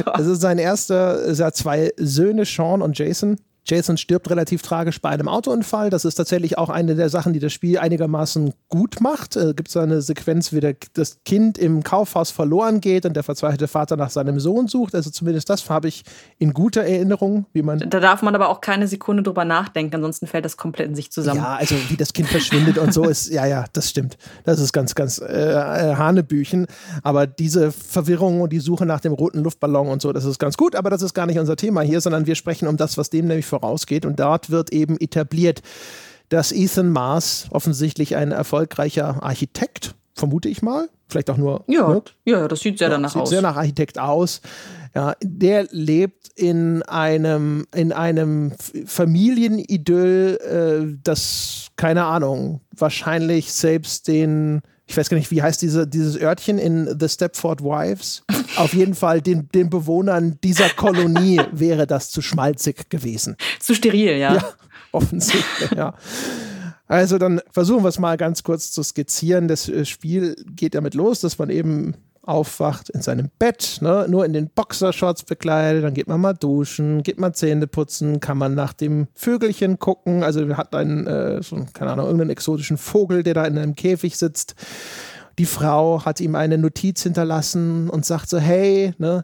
Also 0.06 0.34
sein 0.34 0.60
erster, 0.60 1.26
er 1.26 1.46
hat 1.48 1.58
zwei 1.58 1.92
Söhne, 1.98 2.46
Sean 2.46 2.82
und 2.82 2.98
Jason. 2.98 3.36
Jason 3.68 3.98
stirbt 3.98 4.30
relativ 4.30 4.62
tragisch 4.62 5.02
bei 5.02 5.10
einem 5.10 5.28
Autounfall. 5.28 5.90
Das 5.90 6.06
ist 6.06 6.16
tatsächlich 6.16 6.58
auch 6.58 6.70
eine 6.70 6.96
der 6.96 7.10
Sachen, 7.10 7.34
die 7.34 7.40
das 7.40 7.54
Spiel 7.54 7.78
einigermaßen 7.78 8.54
gut 8.70 9.02
macht. 9.02 9.36
Äh, 9.36 9.54
Gibt 9.54 9.70
es 9.70 9.78
eine 9.78 10.02
Sequenz, 10.02 10.54
wie 10.54 10.60
der, 10.60 10.76
das 10.94 11.20
Kind 11.26 11.58
im 11.58 11.84
Kaufhaus 11.84 12.32
verloren 12.32 12.82
geht 12.82 13.06
und 13.06 13.16
der 13.16 13.24
verzweifelte 13.24 13.68
Vater 13.68 13.98
nach 13.98 14.10
seinem 14.10 14.40
Sohn 14.40 14.68
sucht. 14.68 14.96
Also 14.96 15.10
zumindest 15.10 15.50
das 15.50 15.70
habe 15.70 15.88
ich 15.88 16.04
in 16.38 16.54
guter 16.54 16.84
Erinnerung, 16.84 17.46
wie 17.54 17.62
man. 17.62 17.80
Da 17.80 18.00
darf 18.00 18.22
man 18.22 18.36
aber 18.36 18.50
auch 18.50 18.62
keine 18.62 18.88
Sekunde 18.88 19.24
drüber 19.24 19.46
nachdenken, 19.46 19.96
ansonsten 19.96 20.28
fällt 20.28 20.46
das 20.46 20.58
komplett 20.58 20.88
in 20.88 20.96
sich 20.96 21.12
zusammen. 21.12 21.42
Ja, 21.42 21.56
also 21.56 21.76
wie 21.90 21.98
das 21.98 22.14
Kind 22.14 22.30
verschwindet 22.30 22.78
und 22.78 22.94
so 22.94 23.04
ist, 23.04 23.30
ja, 23.30 23.46
ja, 23.46 23.66
das 23.74 23.90
stimmt. 23.90 24.18
Das 24.44 24.60
ist 24.60 24.72
ganz, 24.72 24.96
ganz 24.96 25.20
äh, 25.20 25.24
äh, 25.24 25.96
Hanebüchen. 25.96 26.68
Aber 27.04 27.28
diese 27.28 27.72
Verwirrung 27.72 28.42
und 28.42 28.54
die 28.54 28.60
Suche 28.60 28.86
nach 28.86 29.00
dem 29.00 29.14
roten 29.14 29.44
Luftballon 29.44 29.88
und 29.88 30.02
so, 30.02 30.14
das 30.14 30.26
ist 30.26 30.40
ganz 30.40 30.58
gut. 30.58 30.76
Aber 30.76 30.90
das 30.90 31.02
ist 31.02 31.14
gar 31.14 31.26
nicht 31.26 31.40
unser 31.40 31.56
Thema 31.56 31.82
hier, 31.82 32.02
sondern 32.02 32.26
wir 32.26 32.36
sprechen 32.36 32.68
um 32.68 32.78
das, 32.78 32.98
was 32.98 33.10
dem 33.10 33.28
nämlich 33.28 33.46
vorausgeht. 33.60 34.06
Und 34.06 34.20
dort 34.20 34.50
wird 34.50 34.72
eben 34.72 34.98
etabliert, 35.00 35.62
dass 36.30 36.52
Ethan 36.52 36.92
Mars 36.92 37.48
offensichtlich 37.52 38.16
ein 38.16 38.32
erfolgreicher 38.32 39.24
Architekt, 39.24 39.96
vermute 40.14 40.50
ich 40.50 40.62
mal, 40.62 40.90
vielleicht 41.08 41.30
auch 41.30 41.38
nur. 41.38 41.64
Ja, 41.68 41.88
ne? 41.90 42.02
ja 42.26 42.48
das 42.48 42.60
sieht 42.62 42.78
sehr 42.78 42.90
ja, 42.90 42.96
danach 42.96 43.12
sieht 43.12 43.22
aus. 43.22 43.30
Sehr 43.30 43.42
nach 43.42 43.56
Architekt 43.56 43.98
aus. 44.00 44.42
Ja, 44.94 45.16
der 45.22 45.68
lebt 45.72 46.30
in 46.36 46.84
einem, 46.84 47.66
in 47.74 47.92
einem 47.92 48.52
Familienidyll, 48.86 50.40
äh, 50.42 50.98
das, 51.04 51.68
keine 51.76 52.06
Ahnung, 52.06 52.62
wahrscheinlich 52.72 53.54
selbst 53.54 54.08
den 54.08 54.62
ich 54.88 54.96
weiß 54.96 55.10
gar 55.10 55.18
nicht, 55.18 55.32
wie 55.32 55.42
heißt 55.42 55.62
diese, 55.62 55.86
dieses 55.86 56.20
Örtchen 56.20 56.58
in 56.58 56.98
The 56.98 57.10
Stepford 57.10 57.62
Wives? 57.62 58.24
Auf 58.56 58.74
jeden 58.74 58.96
Fall 58.96 59.22
den, 59.22 59.50
den 59.50 59.70
Bewohnern 59.70 60.40
dieser 60.44 60.70
Kolonie 60.70 61.42
wäre 61.52 61.86
das 61.86 62.10
zu 62.10 62.22
schmalzig 62.22 62.90
gewesen. 62.90 63.36
Zu 63.60 63.76
steril, 63.76 64.18
ja. 64.18 64.36
Ja, 64.36 64.50
offensichtlich, 64.94 65.72
ja. 65.76 65.94
Also 66.88 67.18
dann 67.18 67.42
versuchen 67.52 67.84
wir 67.84 67.90
es 67.90 68.00
mal 68.00 68.16
ganz 68.16 68.44
kurz 68.44 68.72
zu 68.72 68.82
skizzieren. 68.82 69.50
Das 69.50 69.68
äh, 69.68 69.84
Spiel 69.84 70.36
geht 70.56 70.74
damit 70.74 70.94
los, 70.94 71.20
dass 71.20 71.38
man 71.38 71.50
eben 71.50 71.96
aufwacht 72.28 72.90
in 72.90 73.02
seinem 73.02 73.30
Bett, 73.40 73.80
ne, 73.82 74.06
nur 74.10 74.26
in 74.26 74.34
den 74.34 74.50
Boxershorts 74.50 75.24
bekleidet, 75.24 75.84
dann 75.84 75.94
geht 75.94 76.08
man 76.08 76.22
mal 76.22 76.34
duschen, 76.34 77.04
geht 77.04 77.20
mal 77.20 77.34
Zähne 77.34 77.68
putzen, 77.68 78.20
kann 78.20 78.38
man 78.38 78.54
nach 78.54 78.74
dem 78.74 79.08
Vögelchen 79.16 79.80
gucken, 79.80 80.24
also 80.24 80.58
hat 80.58 80.76
einen, 80.76 81.08
äh, 81.08 81.42
so, 81.42 81.66
keine 81.74 81.92
Ahnung, 81.92 82.06
irgendeinen 82.06 82.32
exotischen 82.32 82.78
Vogel, 82.78 83.24
der 83.24 83.34
da 83.34 83.46
in 83.46 83.58
einem 83.58 83.76
Käfig 83.76 84.18
sitzt. 84.18 84.56
Die 85.40 85.46
Frau 85.46 86.04
hat 86.04 86.20
ihm 86.20 86.36
eine 86.36 86.58
Notiz 86.58 87.04
hinterlassen 87.04 87.90
und 87.90 88.06
sagt 88.06 88.30
so, 88.30 88.40
hey, 88.40 88.94
ne, 88.98 89.24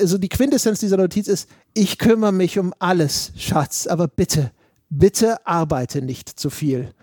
also 0.00 0.18
die 0.18 0.28
Quintessenz 0.28 0.80
dieser 0.80 0.96
Notiz 0.96 1.28
ist, 1.28 1.48
ich 1.74 1.98
kümmere 1.98 2.32
mich 2.32 2.58
um 2.58 2.72
alles, 2.78 3.32
Schatz, 3.36 3.86
aber 3.86 4.08
bitte, 4.08 4.50
bitte 4.88 5.46
arbeite 5.46 6.02
nicht 6.02 6.28
zu 6.28 6.50
viel. 6.50 6.94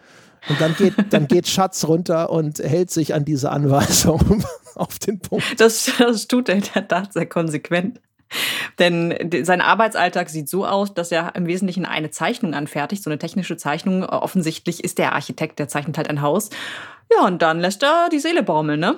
Und 0.48 0.62
dann 0.62 0.76
geht, 0.76 0.94
dann 1.10 1.28
geht 1.28 1.48
Schatz 1.48 1.86
runter 1.86 2.30
und 2.30 2.60
hält 2.60 2.92
sich 2.92 3.14
an 3.14 3.26
diese 3.26 3.52
Anweisung 3.52 4.44
auf 4.76 5.00
den 5.00 5.20
Punkt. 5.20 5.60
Das, 5.60 5.92
das 5.98 6.28
tut 6.28 6.50
er 6.50 6.56
in 6.56 6.64
der 6.74 6.88
Tat 6.88 7.14
sehr 7.14 7.26
konsequent. 7.26 8.00
Denn 8.78 9.32
sein 9.44 9.62
Arbeitsalltag 9.62 10.30
sieht 10.30 10.50
so 10.50 10.66
aus, 10.66 10.94
dass 10.94 11.12
er 11.12 11.36
im 11.36 11.48
Wesentlichen 11.48 11.86
eine 11.86 12.12
Zeichnung 12.12 12.54
anfertigt, 12.54 13.04
so 13.04 13.10
eine 13.10 13.18
technische 13.18 13.58
Zeichnung. 13.58 14.04
Offensichtlich 14.04 14.84
ist 14.84 15.00
der 15.00 15.14
Architekt, 15.14 15.60
der 15.60 15.68
zeichnet 15.68 15.98
halt 15.98 16.10
ein 16.10 16.22
Haus. 16.22 16.50
Ja, 17.12 17.26
und 17.26 17.42
dann 17.42 17.60
lässt 17.60 17.84
er 17.84 18.10
die 18.12 18.20
Seele 18.20 18.44
baumeln, 18.44 18.80
ne? 18.80 18.98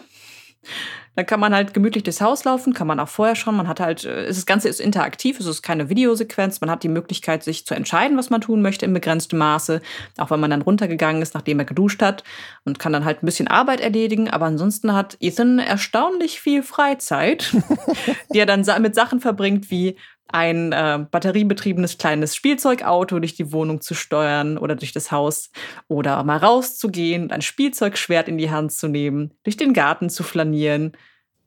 Dann 1.15 1.25
kann 1.25 1.41
man 1.41 1.53
halt 1.53 1.73
gemütlich 1.73 2.03
durchs 2.03 2.21
Haus 2.21 2.45
laufen, 2.45 2.73
kann 2.73 2.87
man 2.87 2.99
auch 2.99 3.09
vorher 3.09 3.35
schon. 3.35 3.55
Man 3.55 3.67
hat 3.67 3.81
halt, 3.81 4.05
äh, 4.05 4.27
das 4.27 4.45
Ganze 4.45 4.69
ist 4.69 4.79
interaktiv, 4.79 5.39
es 5.39 5.45
ist 5.45 5.61
keine 5.61 5.89
Videosequenz. 5.89 6.61
Man 6.61 6.71
hat 6.71 6.83
die 6.83 6.89
Möglichkeit, 6.89 7.43
sich 7.43 7.65
zu 7.65 7.73
entscheiden, 7.73 8.17
was 8.17 8.29
man 8.29 8.39
tun 8.39 8.61
möchte 8.61 8.85
in 8.85 8.93
begrenztem 8.93 9.39
Maße. 9.39 9.81
Auch 10.17 10.31
wenn 10.31 10.39
man 10.39 10.51
dann 10.51 10.61
runtergegangen 10.61 11.21
ist, 11.21 11.33
nachdem 11.33 11.59
er 11.59 11.65
geduscht 11.65 12.01
hat 12.01 12.23
und 12.63 12.79
kann 12.79 12.93
dann 12.93 13.03
halt 13.05 13.21
ein 13.21 13.25
bisschen 13.25 13.49
Arbeit 13.49 13.81
erledigen. 13.81 14.29
Aber 14.29 14.45
ansonsten 14.45 14.93
hat 14.93 15.17
Ethan 15.19 15.59
erstaunlich 15.59 16.39
viel 16.39 16.63
Freizeit, 16.63 17.55
die 18.33 18.39
er 18.39 18.45
dann 18.45 18.63
mit 18.81 18.95
Sachen 18.95 19.19
verbringt 19.19 19.69
wie 19.69 19.97
ein 20.31 20.71
äh, 20.71 21.05
batteriebetriebenes 21.09 21.97
kleines 21.97 22.35
Spielzeugauto 22.35 23.19
durch 23.19 23.35
die 23.35 23.51
Wohnung 23.51 23.81
zu 23.81 23.93
steuern 23.93 24.57
oder 24.57 24.75
durch 24.75 24.91
das 24.91 25.11
Haus 25.11 25.51
oder 25.87 26.23
mal 26.23 26.37
rauszugehen 26.37 27.31
ein 27.31 27.41
Spielzeugschwert 27.41 28.27
in 28.27 28.37
die 28.37 28.51
Hand 28.51 28.71
zu 28.71 28.87
nehmen, 28.87 29.33
durch 29.43 29.57
den 29.57 29.73
Garten 29.73 30.09
zu 30.09 30.23
flanieren 30.23 30.93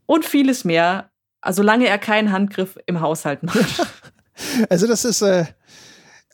und 0.07 0.24
vieles 0.24 0.64
mehr, 0.64 1.11
solange 1.49 1.87
er 1.87 1.99
keinen 1.99 2.32
Handgriff 2.32 2.78
im 2.87 3.01
Haushalt 3.01 3.43
macht. 3.43 3.87
Also 4.68 4.89
das 4.89 5.05
ist 5.05 5.22
äh, 5.22 5.45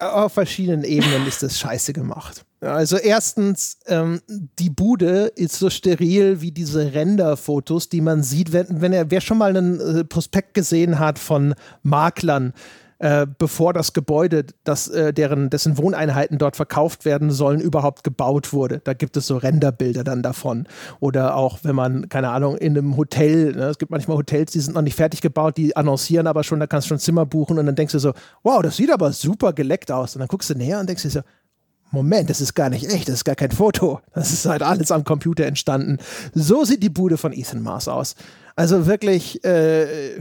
auf 0.00 0.32
verschiedenen 0.32 0.84
Ebenen 0.84 1.26
ist 1.26 1.42
das 1.42 1.58
scheiße 1.58 1.92
gemacht. 1.92 2.44
Also 2.60 2.96
erstens, 2.98 3.78
ähm, 3.86 4.20
die 4.58 4.68
Bude 4.68 5.32
ist 5.34 5.58
so 5.58 5.70
steril 5.70 6.42
wie 6.42 6.52
diese 6.52 6.92
Renderfotos, 6.92 7.88
die 7.88 8.02
man 8.02 8.22
sieht, 8.22 8.52
wenn, 8.52 8.82
wenn 8.82 8.92
er, 8.92 9.10
wer 9.10 9.20
schon 9.22 9.38
mal 9.38 9.56
einen 9.56 9.80
äh, 9.80 10.04
Prospekt 10.04 10.52
gesehen 10.52 10.98
hat 10.98 11.18
von 11.18 11.54
Maklern, 11.82 12.52
äh, 13.00 13.26
bevor 13.38 13.72
das 13.72 13.94
Gebäude, 13.94 14.44
das, 14.62 14.86
äh, 14.88 15.14
deren, 15.14 15.48
dessen 15.48 15.78
Wohneinheiten 15.78 16.36
dort 16.36 16.54
verkauft 16.54 17.06
werden 17.06 17.30
sollen, 17.30 17.58
überhaupt 17.58 18.04
gebaut 18.04 18.52
wurde. 18.52 18.82
Da 18.84 18.92
gibt 18.92 19.16
es 19.16 19.26
so 19.26 19.38
Renderbilder 19.38 20.04
dann 20.04 20.22
davon. 20.22 20.68
Oder 21.00 21.34
auch, 21.34 21.60
wenn 21.62 21.74
man, 21.74 22.10
keine 22.10 22.28
Ahnung, 22.28 22.58
in 22.58 22.76
einem 22.76 22.98
Hotel, 22.98 23.52
ne, 23.52 23.64
es 23.68 23.78
gibt 23.78 23.90
manchmal 23.90 24.18
Hotels, 24.18 24.52
die 24.52 24.60
sind 24.60 24.74
noch 24.74 24.82
nicht 24.82 24.96
fertig 24.96 25.22
gebaut, 25.22 25.56
die 25.56 25.74
annoncieren 25.74 26.26
aber 26.26 26.44
schon, 26.44 26.60
da 26.60 26.66
kannst 26.66 26.86
du 26.86 26.88
schon 26.90 26.98
Zimmer 26.98 27.24
buchen 27.24 27.58
und 27.58 27.64
dann 27.64 27.74
denkst 27.74 27.92
du 27.92 27.98
so, 27.98 28.12
wow, 28.42 28.60
das 28.60 28.76
sieht 28.76 28.92
aber 28.92 29.12
super 29.12 29.54
geleckt 29.54 29.90
aus. 29.90 30.14
Und 30.14 30.20
dann 30.20 30.28
guckst 30.28 30.50
du 30.50 30.54
näher 30.54 30.78
und 30.78 30.86
denkst 30.86 31.02
dir 31.02 31.10
so, 31.10 31.20
Moment, 31.92 32.28
das 32.28 32.42
ist 32.42 32.54
gar 32.54 32.68
nicht 32.68 32.84
echt, 32.84 33.08
das 33.08 33.16
ist 33.16 33.24
gar 33.24 33.34
kein 33.34 33.50
Foto. 33.50 34.00
Das 34.14 34.30
ist 34.30 34.44
halt 34.44 34.62
alles 34.62 34.92
am 34.92 35.04
Computer 35.04 35.46
entstanden. 35.46 35.96
So 36.34 36.64
sieht 36.64 36.82
die 36.82 36.90
Bude 36.90 37.16
von 37.16 37.32
Ethan 37.32 37.62
Mars 37.62 37.88
aus. 37.88 38.14
Also 38.54 38.86
wirklich, 38.86 39.42
äh, 39.42 40.18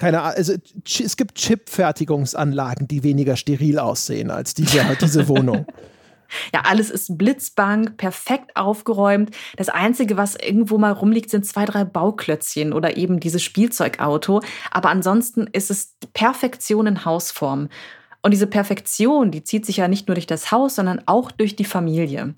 keine 0.00 0.22
Ahnung, 0.22 0.36
also 0.38 0.54
es 0.86 1.16
gibt 1.18 1.34
Chip-Fertigungsanlagen, 1.34 2.88
die 2.88 3.02
weniger 3.02 3.36
steril 3.36 3.78
aussehen 3.78 4.30
als 4.30 4.54
diese, 4.54 4.82
diese 5.00 5.28
Wohnung. 5.28 5.66
Ja, 6.54 6.60
alles 6.60 6.90
ist 6.90 7.18
blitzbang, 7.18 7.96
perfekt 7.96 8.54
aufgeräumt. 8.54 9.34
Das 9.56 9.68
Einzige, 9.68 10.16
was 10.16 10.36
irgendwo 10.36 10.78
mal 10.78 10.92
rumliegt, 10.92 11.28
sind 11.28 11.44
zwei, 11.44 11.64
drei 11.64 11.82
Bauklötzchen 11.82 12.72
oder 12.72 12.96
eben 12.96 13.18
dieses 13.18 13.42
Spielzeugauto. 13.42 14.40
Aber 14.70 14.90
ansonsten 14.90 15.48
ist 15.48 15.72
es 15.72 15.96
Perfektion 16.12 16.86
in 16.86 17.04
Hausform. 17.04 17.68
Und 18.22 18.30
diese 18.30 18.46
Perfektion, 18.46 19.32
die 19.32 19.42
zieht 19.42 19.66
sich 19.66 19.78
ja 19.78 19.88
nicht 19.88 20.06
nur 20.06 20.14
durch 20.14 20.28
das 20.28 20.52
Haus, 20.52 20.76
sondern 20.76 21.02
auch 21.06 21.32
durch 21.32 21.56
die 21.56 21.64
Familie. 21.64 22.34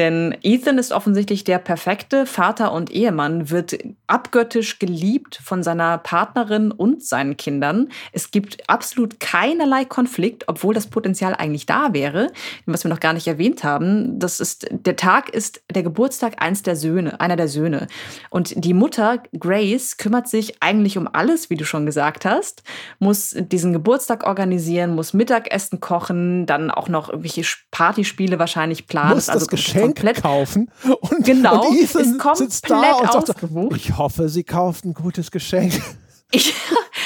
Denn 0.00 0.34
Ethan 0.42 0.78
ist 0.78 0.92
offensichtlich 0.92 1.44
der 1.44 1.58
perfekte 1.58 2.24
Vater 2.24 2.72
und 2.72 2.90
Ehemann, 2.90 3.50
wird 3.50 3.76
abgöttisch 4.06 4.78
geliebt 4.78 5.38
von 5.44 5.62
seiner 5.62 5.98
Partnerin 5.98 6.72
und 6.72 7.04
seinen 7.04 7.36
Kindern. 7.36 7.90
Es 8.12 8.30
gibt 8.30 8.66
absolut 8.66 9.20
keinerlei 9.20 9.84
Konflikt, 9.84 10.44
obwohl 10.48 10.72
das 10.72 10.86
Potenzial 10.86 11.34
eigentlich 11.34 11.66
da 11.66 11.92
wäre. 11.92 12.28
Was 12.64 12.82
wir 12.82 12.88
noch 12.88 13.00
gar 13.00 13.12
nicht 13.12 13.26
erwähnt 13.26 13.62
haben, 13.62 14.18
das 14.18 14.40
ist, 14.40 14.68
der 14.70 14.96
Tag 14.96 15.28
ist 15.28 15.60
der 15.70 15.82
Geburtstag 15.82 16.42
eins 16.42 16.62
der 16.62 16.76
Söhne, 16.76 17.20
einer 17.20 17.36
der 17.36 17.48
Söhne. 17.48 17.86
Und 18.30 18.54
die 18.56 18.72
Mutter, 18.72 19.22
Grace, 19.38 19.98
kümmert 19.98 20.28
sich 20.28 20.62
eigentlich 20.62 20.96
um 20.96 21.10
alles, 21.12 21.50
wie 21.50 21.56
du 21.56 21.66
schon 21.66 21.84
gesagt 21.84 22.24
hast, 22.24 22.62
muss 23.00 23.36
diesen 23.38 23.74
Geburtstag 23.74 24.26
organisieren, 24.26 24.94
muss 24.94 25.12
Mittagessen 25.12 25.80
kochen, 25.80 26.46
dann 26.46 26.70
auch 26.70 26.88
noch 26.88 27.10
irgendwelche 27.10 27.44
Partyspiele 27.70 28.38
wahrscheinlich 28.38 28.86
planen. 28.86 29.10
Muss 29.10 29.28
also 29.28 29.40
das 29.40 29.48
Geschenk 29.48 29.89
komplett 29.94 30.22
kaufen. 30.22 30.70
Und, 31.00 31.24
genau, 31.24 31.66
und 31.68 31.76
Ethan 31.76 32.20
sitzt 32.34 32.68
da 32.68 32.92
und 32.92 33.12
sagt, 33.12 33.44
ich 33.76 33.96
hoffe, 33.96 34.28
sie 34.28 34.44
kauft 34.44 34.84
ein 34.84 34.94
gutes 34.94 35.30
Geschenk. 35.30 35.80
Ich, 36.32 36.54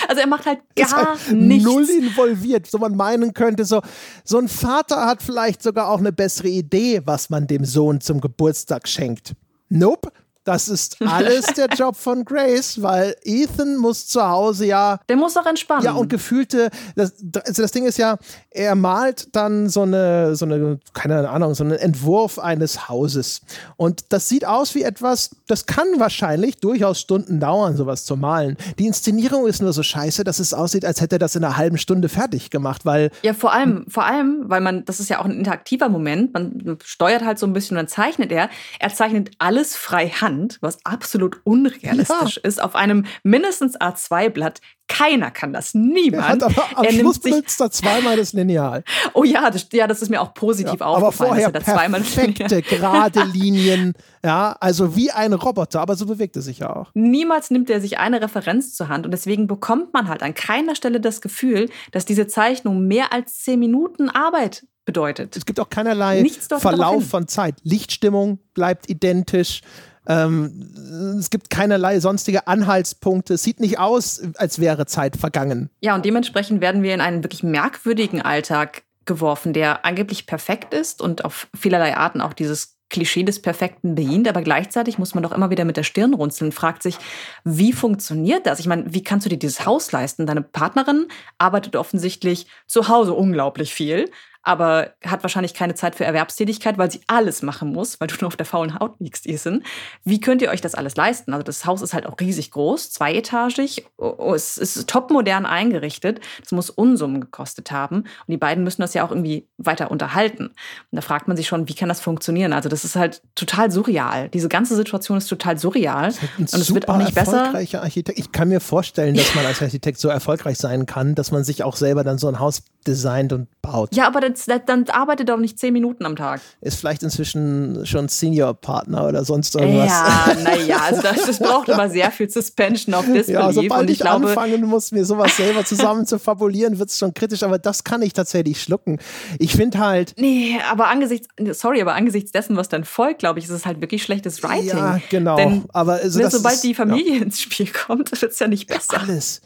also 0.06 0.20
er 0.20 0.26
macht 0.26 0.44
halt 0.44 0.58
gar 0.76 1.18
halt 1.18 1.32
nichts. 1.32 1.64
Null 1.64 1.88
involviert, 1.88 2.66
so 2.66 2.76
man 2.76 2.94
meinen 2.94 3.32
könnte, 3.32 3.64
so, 3.64 3.80
so 4.22 4.36
ein 4.36 4.48
Vater 4.48 5.06
hat 5.06 5.22
vielleicht 5.22 5.62
sogar 5.62 5.88
auch 5.88 5.98
eine 5.98 6.12
bessere 6.12 6.48
Idee, 6.48 7.00
was 7.06 7.30
man 7.30 7.46
dem 7.46 7.64
Sohn 7.64 8.02
zum 8.02 8.20
Geburtstag 8.20 8.86
schenkt. 8.86 9.32
Nope, 9.70 10.12
das 10.44 10.68
ist 10.68 11.00
alles 11.00 11.46
der 11.46 11.68
Job 11.74 11.96
von 11.96 12.24
Grace, 12.24 12.80
weil 12.82 13.16
Ethan 13.24 13.76
muss 13.78 14.06
zu 14.06 14.22
Hause 14.22 14.66
ja. 14.66 15.00
Der 15.08 15.16
muss 15.16 15.36
auch 15.36 15.46
entspannen. 15.46 15.84
Ja, 15.84 15.92
und 15.92 16.08
gefühlte, 16.08 16.70
das, 16.94 17.14
also 17.46 17.62
das 17.62 17.72
Ding 17.72 17.86
ist 17.86 17.96
ja, 17.96 18.18
er 18.50 18.74
malt 18.74 19.28
dann 19.32 19.68
so 19.70 19.82
eine, 19.82 20.36
so 20.36 20.44
eine, 20.44 20.78
keine 20.92 21.28
Ahnung, 21.30 21.54
so 21.54 21.64
einen 21.64 21.78
Entwurf 21.78 22.38
eines 22.38 22.88
Hauses. 22.88 23.40
Und 23.76 24.12
das 24.12 24.28
sieht 24.28 24.44
aus 24.44 24.74
wie 24.74 24.82
etwas, 24.82 25.30
das 25.46 25.64
kann 25.66 25.86
wahrscheinlich 25.96 26.58
durchaus 26.58 27.00
Stunden 27.00 27.40
dauern, 27.40 27.76
sowas 27.76 28.04
zu 28.04 28.16
malen. 28.16 28.56
Die 28.78 28.86
Inszenierung 28.86 29.46
ist 29.46 29.62
nur 29.62 29.72
so 29.72 29.82
scheiße, 29.82 30.24
dass 30.24 30.40
es 30.40 30.52
aussieht, 30.52 30.84
als 30.84 31.00
hätte 31.00 31.16
er 31.16 31.20
das 31.20 31.36
in 31.36 31.44
einer 31.44 31.56
halben 31.56 31.78
Stunde 31.78 32.08
fertig 32.10 32.50
gemacht, 32.50 32.84
weil. 32.84 33.10
Ja, 33.22 33.32
vor 33.32 33.52
allem, 33.52 33.86
vor 33.88 34.04
allem, 34.04 34.44
weil 34.44 34.60
man, 34.60 34.84
das 34.84 35.00
ist 35.00 35.08
ja 35.08 35.20
auch 35.20 35.24
ein 35.24 35.38
interaktiver 35.38 35.88
Moment, 35.88 36.34
man 36.34 36.78
steuert 36.84 37.24
halt 37.24 37.38
so 37.38 37.46
ein 37.46 37.54
bisschen 37.54 37.76
und 37.76 37.84
dann 37.84 37.88
zeichnet 37.88 38.30
er. 38.30 38.50
Er 38.78 38.92
zeichnet 38.92 39.30
alles 39.38 39.74
frei 39.74 40.08
Hand. 40.08 40.33
Hand, 40.34 40.58
was 40.60 40.78
absolut 40.84 41.40
unrealistisch 41.44 42.36
ja. 42.36 42.42
ist, 42.42 42.62
auf 42.62 42.74
einem 42.74 43.06
mindestens 43.22 43.78
A2-Blatt. 43.78 44.60
Keiner 44.86 45.30
kann 45.30 45.52
das. 45.52 45.72
Niemand. 45.72 46.14
Er 46.14 46.28
hat 46.28 46.42
aber 46.42 46.78
am 46.78 46.84
er 46.84 46.92
Schluss 46.92 47.18
benutzt 47.18 47.58
er 47.60 47.70
zweimal 47.70 48.16
das 48.16 48.32
Lineal. 48.32 48.84
Oh 49.14 49.24
ja, 49.24 49.50
das, 49.50 49.68
ja, 49.72 49.86
das 49.86 50.02
ist 50.02 50.10
mir 50.10 50.20
auch 50.20 50.34
positiv 50.34 50.80
ja, 50.80 50.86
aufgefallen. 50.86 51.02
Aber 51.02 51.12
vorher 51.12 51.52
dass 51.52 51.66
er 51.68 51.74
zweimal 51.74 52.00
perfekte, 52.00 52.62
gerade 52.62 53.22
Linien. 53.32 53.94
Ja, 54.24 54.56
also 54.60 54.96
wie 54.96 55.10
ein 55.10 55.32
Roboter, 55.32 55.80
aber 55.80 55.94
so 55.94 56.06
bewegt 56.06 56.36
er 56.36 56.42
sich 56.42 56.58
ja 56.58 56.74
auch. 56.74 56.90
Niemals 56.94 57.50
nimmt 57.50 57.70
er 57.70 57.80
sich 57.80 57.98
eine 57.98 58.20
Referenz 58.20 58.74
zur 58.74 58.88
Hand 58.88 59.06
und 59.06 59.12
deswegen 59.12 59.46
bekommt 59.46 59.92
man 59.92 60.08
halt 60.08 60.22
an 60.22 60.34
keiner 60.34 60.74
Stelle 60.74 61.00
das 61.00 61.20
Gefühl, 61.20 61.70
dass 61.92 62.04
diese 62.04 62.26
Zeichnung 62.26 62.86
mehr 62.86 63.12
als 63.12 63.38
zehn 63.38 63.60
Minuten 63.60 64.10
Arbeit 64.10 64.66
bedeutet. 64.84 65.36
Es 65.36 65.46
gibt 65.46 65.60
auch 65.60 65.70
keinerlei 65.70 66.24
Verlauf 66.58 67.08
von 67.08 67.28
Zeit. 67.28 67.56
Lichtstimmung 67.62 68.38
bleibt 68.54 68.88
identisch. 68.90 69.62
Ähm, 70.06 71.16
es 71.18 71.30
gibt 71.30 71.50
keinerlei 71.50 72.00
sonstige 72.00 72.46
Anhaltspunkte. 72.46 73.34
Es 73.34 73.42
sieht 73.42 73.60
nicht 73.60 73.78
aus, 73.78 74.22
als 74.36 74.58
wäre 74.58 74.86
Zeit 74.86 75.16
vergangen. 75.16 75.70
Ja, 75.80 75.94
und 75.94 76.04
dementsprechend 76.04 76.60
werden 76.60 76.82
wir 76.82 76.94
in 76.94 77.00
einen 77.00 77.24
wirklich 77.24 77.42
merkwürdigen 77.42 78.22
Alltag 78.22 78.82
geworfen, 79.06 79.52
der 79.52 79.84
angeblich 79.84 80.26
perfekt 80.26 80.72
ist 80.74 81.00
und 81.00 81.24
auf 81.24 81.48
vielerlei 81.54 81.96
Arten 81.96 82.20
auch 82.20 82.32
dieses 82.32 82.74
Klischee 82.90 83.24
des 83.24 83.42
Perfekten 83.42 83.94
bedient, 83.94 84.28
aber 84.28 84.42
gleichzeitig 84.42 84.98
muss 84.98 85.14
man 85.14 85.22
doch 85.22 85.32
immer 85.32 85.50
wieder 85.50 85.64
mit 85.64 85.76
der 85.76 85.82
Stirn 85.82 86.14
runzeln 86.14 86.48
und 86.48 86.52
fragt 86.52 86.82
sich, 86.82 86.96
wie 87.42 87.72
funktioniert 87.72 88.46
das? 88.46 88.60
Ich 88.60 88.66
meine, 88.66 88.84
wie 88.94 89.02
kannst 89.02 89.26
du 89.26 89.30
dir 89.30 89.38
dieses 89.38 89.66
Haus 89.66 89.90
leisten? 89.90 90.26
Deine 90.26 90.42
Partnerin 90.42 91.08
arbeitet 91.38 91.76
offensichtlich 91.76 92.46
zu 92.66 92.88
Hause 92.88 93.14
unglaublich 93.14 93.74
viel, 93.74 94.10
aber 94.44 94.90
hat 95.04 95.22
wahrscheinlich 95.22 95.54
keine 95.54 95.74
Zeit 95.74 95.96
für 95.96 96.04
Erwerbstätigkeit, 96.04 96.78
weil 96.78 96.90
sie 96.90 97.00
alles 97.06 97.42
machen 97.42 97.72
muss, 97.72 97.98
weil 98.00 98.08
du 98.08 98.14
nur 98.20 98.28
auf 98.28 98.36
der 98.36 98.46
faulen 98.46 98.78
Haut 98.78 98.94
liegst, 99.00 99.26
Ethan. 99.26 99.64
Wie 100.04 100.20
könnt 100.20 100.42
ihr 100.42 100.50
euch 100.50 100.60
das 100.60 100.74
alles 100.74 100.96
leisten? 100.96 101.32
Also 101.32 101.42
das 101.42 101.64
Haus 101.64 101.82
ist 101.82 101.94
halt 101.94 102.06
auch 102.06 102.20
riesig 102.20 102.50
groß, 102.50 102.90
zweietagig, 102.90 103.86
es 104.34 104.58
ist 104.58 104.88
topmodern 104.88 105.46
eingerichtet, 105.46 106.20
es 106.44 106.52
muss 106.52 106.70
Unsummen 106.70 107.20
gekostet 107.22 107.72
haben 107.72 108.00
und 108.00 108.28
die 108.28 108.36
beiden 108.36 108.64
müssen 108.64 108.82
das 108.82 108.92
ja 108.94 109.04
auch 109.04 109.10
irgendwie 109.10 109.48
weiter 109.56 109.90
unterhalten. 109.90 110.48
Und 110.48 110.54
da 110.92 111.00
fragt 111.00 111.26
man 111.26 111.36
sich 111.36 111.48
schon, 111.48 111.68
wie 111.68 111.74
kann 111.74 111.88
das 111.88 112.00
funktionieren? 112.00 112.52
Also 112.52 112.68
das 112.68 112.84
ist 112.84 112.96
halt 112.96 113.22
total 113.34 113.70
surreal. 113.70 114.28
Diese 114.28 114.48
ganze 114.48 114.76
Situation 114.76 115.16
ist 115.16 115.28
total 115.28 115.58
surreal 115.58 116.12
und 116.38 116.52
es 116.52 116.74
wird 116.74 116.88
auch 116.88 116.98
nicht 116.98 117.14
besser. 117.14 117.52
Architekt. 117.54 118.18
Ich 118.18 118.30
kann 118.30 118.48
mir 118.48 118.60
vorstellen, 118.60 119.14
dass 119.14 119.34
man 119.34 119.46
als 119.46 119.62
Architekt 119.62 119.98
so 119.98 120.08
erfolgreich 120.08 120.58
sein 120.58 120.86
kann, 120.86 121.14
dass 121.14 121.30
man 121.30 121.44
sich 121.44 121.64
auch 121.64 121.76
selber 121.76 122.04
dann 122.04 122.18
so 122.18 122.28
ein 122.28 122.38
Haus 122.38 122.62
designt 122.86 123.32
und 123.32 123.48
baut. 123.64 123.94
Ja, 123.94 124.06
aber 124.06 124.20
das, 124.20 124.46
das, 124.46 124.60
dann 124.66 124.84
arbeitet 124.88 125.28
doch 125.28 125.38
nicht 125.38 125.58
zehn 125.58 125.72
Minuten 125.72 126.04
am 126.04 126.16
Tag. 126.16 126.40
Ist 126.60 126.78
vielleicht 126.78 127.02
inzwischen 127.02 127.84
schon 127.86 128.08
Senior-Partner 128.08 129.08
oder 129.08 129.24
sonst 129.24 129.54
irgendwas. 129.54 129.88
Ja, 129.88 130.36
naja, 130.42 130.76
also 130.84 131.02
das, 131.02 131.26
das 131.26 131.38
braucht 131.38 131.68
immer 131.68 131.88
sehr 131.88 132.10
viel 132.10 132.28
Suspension 132.28 132.94
of 132.94 133.04
Disbelief. 133.12 133.28
Ja, 133.28 133.52
sobald 133.52 133.90
ich, 133.90 133.96
ich 133.96 134.00
glaube, 134.00 134.28
anfangen 134.28 134.64
muss, 134.66 134.92
mir 134.92 135.04
sowas 135.04 135.36
selber 135.36 135.64
zusammen 135.64 136.06
zu 136.06 136.18
fabulieren, 136.18 136.78
wird 136.78 136.90
es 136.90 136.98
schon 136.98 137.14
kritisch, 137.14 137.42
aber 137.42 137.58
das 137.58 137.84
kann 137.84 138.02
ich 138.02 138.12
tatsächlich 138.12 138.60
schlucken. 138.62 138.98
Ich 139.38 139.56
finde 139.56 139.78
halt. 139.78 140.14
Nee, 140.18 140.58
aber 140.70 140.88
angesichts, 140.88 141.28
sorry, 141.52 141.80
aber 141.80 141.94
angesichts 141.94 142.32
dessen, 142.32 142.56
was 142.56 142.68
dann 142.68 142.84
folgt, 142.84 143.20
glaube 143.20 143.38
ich, 143.38 143.46
ist 143.46 143.50
es 143.50 143.66
halt 143.66 143.80
wirklich 143.80 144.02
schlechtes 144.02 144.42
Writing. 144.42 144.68
Ja, 144.68 145.00
genau. 145.10 145.36
Denn, 145.36 145.64
aber 145.72 145.94
also 145.94 146.20
ne, 146.20 146.30
sobald 146.30 146.56
ist, 146.56 146.64
die 146.64 146.74
Familie 146.74 147.16
ja. 147.16 147.22
ins 147.22 147.40
Spiel 147.40 147.70
kommt, 147.70 148.10
wird 148.20 148.32
es 148.32 148.38
ja 148.38 148.46
nicht 148.46 148.66
besser. 148.66 149.00
Alles. 149.00 149.40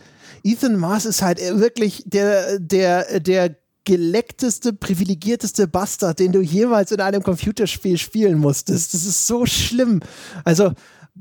Ethan 0.45 0.77
Mars 0.77 1.05
ist 1.05 1.23
halt 1.23 1.41
wirklich 1.41 2.03
der, 2.07 2.59
der, 2.59 3.21
der 3.21 3.57
geleckteste, 3.89 4.75
privilegierteste 4.75 5.67
Bastard, 5.67 6.19
den 6.19 6.31
du 6.31 6.43
jemals 6.43 6.93
in 6.93 7.01
einem 7.01 7.23
Computerspiel 7.23 7.97
spielen 7.97 8.39
musstest. 8.39 8.93
Das 8.93 9.07
ist 9.07 9.27
so 9.27 9.47
schlimm. 9.47 10.01
Also, 10.45 10.73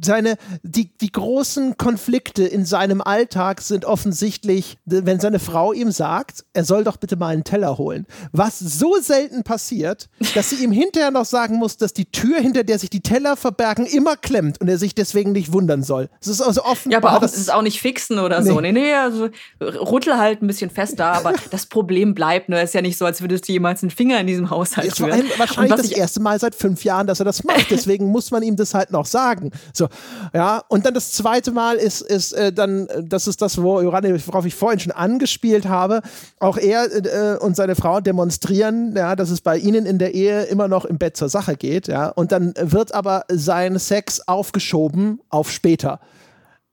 seine, 0.01 0.37
die, 0.63 0.95
die 0.97 1.11
großen 1.11 1.77
Konflikte 1.77 2.43
in 2.43 2.65
seinem 2.65 3.01
Alltag 3.01 3.61
sind 3.61 3.85
offensichtlich, 3.85 4.77
wenn 4.85 5.19
seine 5.19 5.39
Frau 5.39 5.73
ihm 5.73 5.91
sagt, 5.91 6.45
er 6.53 6.63
soll 6.63 6.83
doch 6.83 6.97
bitte 6.97 7.15
mal 7.15 7.29
einen 7.29 7.43
Teller 7.43 7.77
holen. 7.77 8.05
Was 8.31 8.59
so 8.59 8.97
selten 9.01 9.43
passiert, 9.43 10.09
dass 10.35 10.49
sie 10.49 10.63
ihm 10.63 10.71
hinterher 10.71 11.11
noch 11.11 11.25
sagen 11.25 11.55
muss, 11.55 11.77
dass 11.77 11.93
die 11.93 12.05
Tür, 12.05 12.39
hinter 12.39 12.63
der 12.63 12.79
sich 12.79 12.89
die 12.89 13.01
Teller 13.01 13.35
verbergen, 13.35 13.85
immer 13.85 14.15
klemmt 14.15 14.61
und 14.61 14.67
er 14.67 14.77
sich 14.77 14.95
deswegen 14.95 15.31
nicht 15.31 15.53
wundern 15.53 15.83
soll. 15.83 16.09
Es 16.21 16.27
ist 16.27 16.41
also 16.41 16.63
offen. 16.63 16.91
Ja, 16.91 16.99
aber 16.99 17.17
auch, 17.17 17.23
es 17.23 17.37
ist 17.37 17.51
auch 17.51 17.61
nicht 17.61 17.81
fixen 17.81 18.19
oder 18.19 18.41
nee. 18.41 18.49
so. 18.49 18.59
Nee, 18.61 18.71
nee, 18.71 18.93
also 18.93 19.29
rüttel 19.61 20.17
halt 20.17 20.41
ein 20.41 20.47
bisschen 20.47 20.69
fester, 20.69 21.05
aber 21.05 21.33
das 21.51 21.65
Problem 21.65 22.13
bleibt. 22.13 22.49
Ne? 22.49 22.57
Es 22.57 22.69
ist 22.69 22.73
ja 22.73 22.81
nicht 22.81 22.97
so, 22.97 23.05
als 23.05 23.21
würdest 23.21 23.47
du 23.47 23.53
jemals 23.53 23.83
einen 23.83 23.91
Finger 23.91 24.19
in 24.19 24.27
diesem 24.27 24.49
Haushalt 24.49 24.95
führen. 24.95 25.23
Wahrscheinlich 25.37 25.75
das 25.75 25.91
erste 25.91 26.19
Mal 26.19 26.39
seit 26.39 26.55
fünf 26.55 26.83
Jahren, 26.83 27.07
dass 27.07 27.19
er 27.19 27.25
das 27.25 27.43
macht. 27.43 27.67
Deswegen 27.69 28.07
muss 28.07 28.31
man 28.31 28.43
ihm 28.43 28.55
das 28.55 28.73
halt 28.73 28.91
noch 28.91 29.05
sagen. 29.05 29.51
So, 29.73 29.86
ja. 30.33 30.63
Und 30.67 30.85
dann 30.85 30.93
das 30.93 31.11
zweite 31.11 31.51
Mal 31.51 31.77
ist, 31.77 32.01
ist 32.01 32.33
äh, 32.33 32.51
dann, 32.51 32.87
das 33.03 33.27
ist 33.27 33.41
das, 33.41 33.61
worauf 33.61 34.45
ich 34.45 34.55
vorhin 34.55 34.79
schon 34.79 34.91
angespielt 34.91 35.67
habe. 35.67 36.01
Auch 36.39 36.57
er 36.57 36.85
äh, 36.93 37.37
und 37.37 37.55
seine 37.55 37.75
Frau 37.75 37.99
demonstrieren, 37.99 38.95
ja, 38.95 39.15
dass 39.15 39.29
es 39.29 39.41
bei 39.41 39.57
ihnen 39.57 39.85
in 39.85 39.99
der 39.99 40.13
Ehe 40.13 40.43
immer 40.43 40.67
noch 40.67 40.85
im 40.85 40.97
Bett 40.97 41.17
zur 41.17 41.29
Sache 41.29 41.55
geht, 41.55 41.87
ja. 41.87 42.09
Und 42.09 42.31
dann 42.31 42.53
wird 42.59 42.93
aber 42.93 43.25
sein 43.29 43.79
Sex 43.79 44.21
aufgeschoben 44.27 45.19
auf 45.29 45.51
später. 45.51 45.99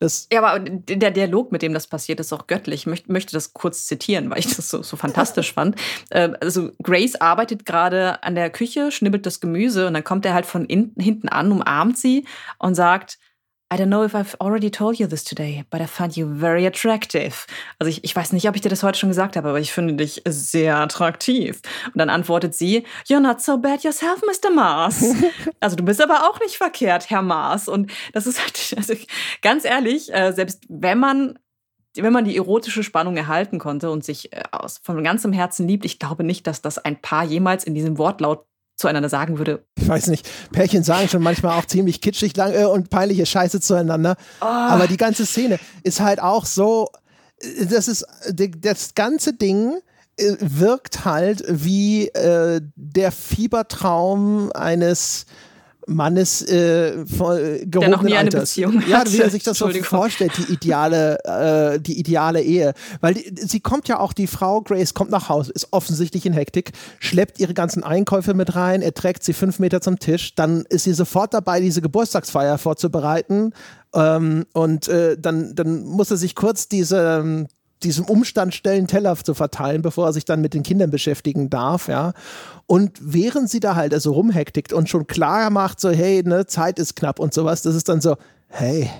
Das 0.04 0.28
ja, 0.30 0.42
aber 0.42 0.60
der 0.60 1.10
Dialog, 1.10 1.50
mit 1.50 1.62
dem 1.62 1.72
das 1.72 1.86
passiert, 1.86 2.20
ist 2.20 2.32
auch 2.34 2.46
göttlich. 2.46 2.82
Ich 2.82 2.86
möchte, 2.86 3.10
möchte 3.10 3.32
das 3.32 3.54
kurz 3.54 3.86
zitieren, 3.86 4.28
weil 4.28 4.38
ich 4.38 4.54
das 4.54 4.68
so, 4.68 4.82
so 4.82 4.96
fantastisch 4.98 5.54
fand. 5.54 5.76
Äh, 6.10 6.30
also 6.42 6.70
Grace 6.82 7.16
arbeitet 7.16 7.64
gerade 7.64 8.22
an 8.22 8.34
der 8.34 8.50
Küche, 8.50 8.92
schnibbelt 8.92 9.24
das 9.24 9.40
Gemüse 9.40 9.86
und 9.86 9.94
dann 9.94 10.04
kommt 10.04 10.26
er 10.26 10.34
halt 10.34 10.44
von 10.44 10.66
in, 10.66 10.92
hinten 10.98 11.30
an, 11.30 11.50
umarmt 11.50 11.96
sie 11.96 12.26
und 12.58 12.74
sagt, 12.74 13.18
I 13.72 13.76
don't 13.76 13.88
know 13.88 14.04
if 14.04 14.14
I've 14.14 14.36
already 14.40 14.70
told 14.70 15.00
you 15.00 15.06
this 15.06 15.24
today, 15.24 15.64
but 15.70 15.80
I 15.80 15.86
find 15.86 16.16
you 16.16 16.26
very 16.26 16.66
attractive. 16.66 17.46
Also 17.78 17.90
ich, 17.90 18.04
ich 18.04 18.14
weiß 18.14 18.32
nicht, 18.32 18.48
ob 18.48 18.54
ich 18.54 18.60
dir 18.60 18.68
das 18.68 18.82
heute 18.82 18.98
schon 18.98 19.08
gesagt 19.08 19.36
habe, 19.36 19.48
aber 19.48 19.58
ich 19.58 19.72
finde 19.72 19.94
dich 19.94 20.22
sehr 20.26 20.76
attraktiv. 20.76 21.60
Und 21.86 21.98
dann 21.98 22.10
antwortet 22.10 22.54
sie, 22.54 22.84
You're 23.08 23.20
not 23.20 23.40
so 23.40 23.58
bad 23.58 23.82
yourself, 23.82 24.22
Mr. 24.22 24.50
Mars. 24.50 25.02
also 25.60 25.76
du 25.76 25.82
bist 25.82 26.00
aber 26.02 26.28
auch 26.28 26.38
nicht 26.40 26.56
verkehrt, 26.56 27.10
Herr 27.10 27.22
Mars. 27.22 27.66
Und 27.66 27.90
das 28.12 28.26
ist 28.26 28.40
halt, 28.40 28.74
also 28.76 28.94
ganz 29.42 29.64
ehrlich, 29.64 30.12
äh, 30.12 30.32
selbst 30.32 30.64
wenn 30.68 30.98
man 30.98 31.38
wenn 31.96 32.12
man 32.12 32.24
die 32.24 32.36
erotische 32.36 32.82
Spannung 32.82 33.16
erhalten 33.16 33.60
konnte 33.60 33.88
und 33.90 34.04
sich 34.04 34.32
äh, 34.32 34.42
aus, 34.50 34.80
von 34.82 35.02
ganzem 35.04 35.32
Herzen 35.32 35.68
liebt, 35.68 35.84
ich 35.84 35.98
glaube 35.98 36.24
nicht, 36.24 36.46
dass 36.46 36.60
das 36.60 36.78
ein 36.78 37.00
Paar 37.00 37.24
jemals 37.24 37.64
in 37.64 37.74
diesem 37.74 37.98
Wortlaut 37.98 38.46
zueinander 38.76 39.08
sagen 39.08 39.38
würde. 39.38 39.64
Ich 39.76 39.88
weiß 39.88 40.08
nicht, 40.08 40.28
Pärchen 40.52 40.82
sagen 40.82 41.08
schon 41.08 41.22
manchmal 41.22 41.58
auch 41.58 41.66
ziemlich 41.66 42.00
kitschig 42.00 42.36
lang 42.36 42.52
äh, 42.52 42.64
und 42.64 42.90
peinliche 42.90 43.26
Scheiße 43.26 43.60
zueinander. 43.60 44.16
Oh. 44.40 44.44
Aber 44.44 44.86
die 44.86 44.96
ganze 44.96 45.26
Szene 45.26 45.58
ist 45.82 46.00
halt 46.00 46.20
auch 46.20 46.44
so, 46.44 46.88
äh, 47.40 47.66
das 47.66 47.88
ist 47.88 48.06
das 48.32 48.94
ganze 48.94 49.32
Ding 49.34 49.74
äh, 50.16 50.36
wirkt 50.40 51.04
halt 51.04 51.44
wie 51.48 52.08
äh, 52.08 52.60
der 52.76 53.12
Fiebertraum 53.12 54.52
eines 54.52 55.26
Mannes 55.86 56.42
äh, 56.42 57.04
gehobenen 57.06 57.70
Der 57.70 57.88
noch 57.88 58.02
nie 58.02 58.16
Alters. 58.16 58.34
eine 58.34 58.40
Beziehung 58.40 58.82
Ja, 58.88 59.04
wie 59.06 59.20
er 59.20 59.30
sich 59.30 59.42
das 59.42 59.58
so 59.58 59.68
vorstellt, 59.82 60.32
die 60.38 60.52
ideale, 60.52 61.18
äh, 61.24 61.80
die 61.80 61.98
ideale 61.98 62.42
Ehe. 62.42 62.74
Weil 63.00 63.14
die, 63.14 63.34
sie 63.36 63.60
kommt 63.60 63.88
ja 63.88 63.98
auch, 63.98 64.12
die 64.12 64.26
Frau 64.26 64.60
Grace 64.62 64.94
kommt 64.94 65.10
nach 65.10 65.28
Hause, 65.28 65.52
ist 65.52 65.68
offensichtlich 65.72 66.26
in 66.26 66.32
Hektik, 66.32 66.72
schleppt 66.98 67.40
ihre 67.40 67.54
ganzen 67.54 67.82
Einkäufe 67.84 68.34
mit 68.34 68.54
rein, 68.54 68.82
er 68.82 68.94
trägt 68.94 69.24
sie 69.24 69.32
fünf 69.32 69.58
Meter 69.58 69.80
zum 69.80 69.98
Tisch, 69.98 70.34
dann 70.34 70.64
ist 70.68 70.84
sie 70.84 70.94
sofort 70.94 71.34
dabei, 71.34 71.60
diese 71.60 71.82
Geburtstagsfeier 71.82 72.58
vorzubereiten. 72.58 73.52
Ähm, 73.94 74.46
und 74.52 74.88
äh, 74.88 75.16
dann, 75.18 75.54
dann 75.54 75.84
muss 75.84 76.10
er 76.10 76.16
sich 76.16 76.34
kurz 76.34 76.68
diese 76.68 77.46
diesem 77.84 78.04
Umstand 78.06 78.54
stellen, 78.54 78.86
Teller 78.86 79.16
zu 79.16 79.34
verteilen, 79.34 79.82
bevor 79.82 80.06
er 80.06 80.12
sich 80.12 80.24
dann 80.24 80.40
mit 80.40 80.54
den 80.54 80.62
Kindern 80.62 80.90
beschäftigen 80.90 81.50
darf, 81.50 81.88
ja. 81.88 82.12
Und 82.66 82.98
während 83.00 83.50
sie 83.50 83.60
da 83.60 83.76
halt 83.76 83.92
also 83.94 84.12
rumhektigt 84.12 84.72
und 84.72 84.88
schon 84.88 85.06
klar 85.06 85.50
macht, 85.50 85.80
so, 85.80 85.90
hey, 85.90 86.22
ne, 86.24 86.46
Zeit 86.46 86.78
ist 86.78 86.96
knapp 86.96 87.18
und 87.18 87.34
sowas, 87.34 87.62
das 87.62 87.74
ist 87.74 87.88
dann 87.88 88.00
so, 88.00 88.16
hey, 88.48 88.90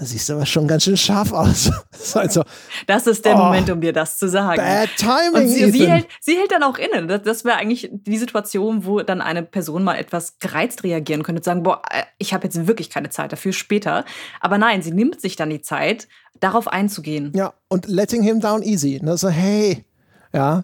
siehst 0.00 0.30
aber 0.30 0.46
schon 0.46 0.68
ganz 0.68 0.84
schön 0.84 0.96
scharf 0.96 1.32
aus. 1.32 1.70
das, 1.90 2.00
ist 2.00 2.14
halt 2.14 2.32
so, 2.32 2.42
das 2.86 3.06
ist 3.06 3.24
der 3.24 3.34
oh, 3.36 3.44
Moment, 3.44 3.70
um 3.70 3.80
dir 3.80 3.92
das 3.92 4.18
zu 4.18 4.28
sagen. 4.28 4.56
Bad 4.56 4.90
timing. 4.96 5.42
Und 5.42 5.48
sie, 5.48 5.70
sie, 5.70 5.88
hält, 5.88 6.06
sie 6.20 6.36
hält 6.36 6.50
dann 6.52 6.62
auch 6.62 6.78
inne. 6.78 7.06
Das, 7.06 7.22
das 7.22 7.44
wäre 7.44 7.56
eigentlich 7.56 7.90
die 7.92 8.18
Situation, 8.18 8.84
wo 8.84 9.00
dann 9.00 9.20
eine 9.20 9.42
Person 9.42 9.84
mal 9.84 9.96
etwas 9.96 10.38
gereizt 10.38 10.84
reagieren 10.84 11.22
könnte 11.22 11.40
und 11.40 11.44
sagen, 11.44 11.62
boah, 11.62 11.82
äh, 11.90 12.02
ich 12.18 12.34
habe 12.34 12.44
jetzt 12.44 12.66
wirklich 12.66 12.90
keine 12.90 13.10
Zeit 13.10 13.32
dafür, 13.32 13.52
später. 13.52 14.04
Aber 14.40 14.58
nein, 14.58 14.82
sie 14.82 14.92
nimmt 14.92 15.20
sich 15.20 15.36
dann 15.36 15.50
die 15.50 15.62
Zeit, 15.62 16.08
darauf 16.40 16.68
einzugehen. 16.68 17.32
Ja, 17.34 17.52
und 17.68 17.86
letting 17.88 18.22
him 18.22 18.40
down 18.40 18.62
easy. 18.62 19.00
Ne? 19.02 19.16
So, 19.16 19.28
hey, 19.28 19.84
ja, 20.32 20.62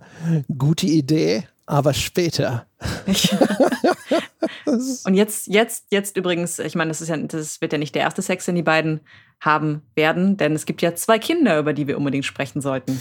gute 0.56 0.86
Idee, 0.86 1.48
aber 1.66 1.94
später. 1.94 2.66
und 5.04 5.14
jetzt, 5.14 5.46
jetzt, 5.46 5.86
jetzt 5.90 6.16
übrigens, 6.16 6.58
ich 6.58 6.74
meine, 6.74 6.88
das 6.88 7.00
ist 7.00 7.08
ja, 7.08 7.16
das 7.16 7.60
wird 7.60 7.72
ja 7.72 7.78
nicht 7.78 7.94
der 7.94 8.02
erste 8.02 8.22
Sex, 8.22 8.46
den 8.46 8.54
die 8.54 8.62
beiden 8.62 9.00
haben 9.40 9.82
werden, 9.94 10.36
denn 10.36 10.54
es 10.54 10.66
gibt 10.66 10.82
ja 10.82 10.94
zwei 10.94 11.18
Kinder, 11.18 11.58
über 11.58 11.72
die 11.72 11.86
wir 11.86 11.96
unbedingt 11.96 12.24
sprechen 12.24 12.60
sollten. 12.60 13.00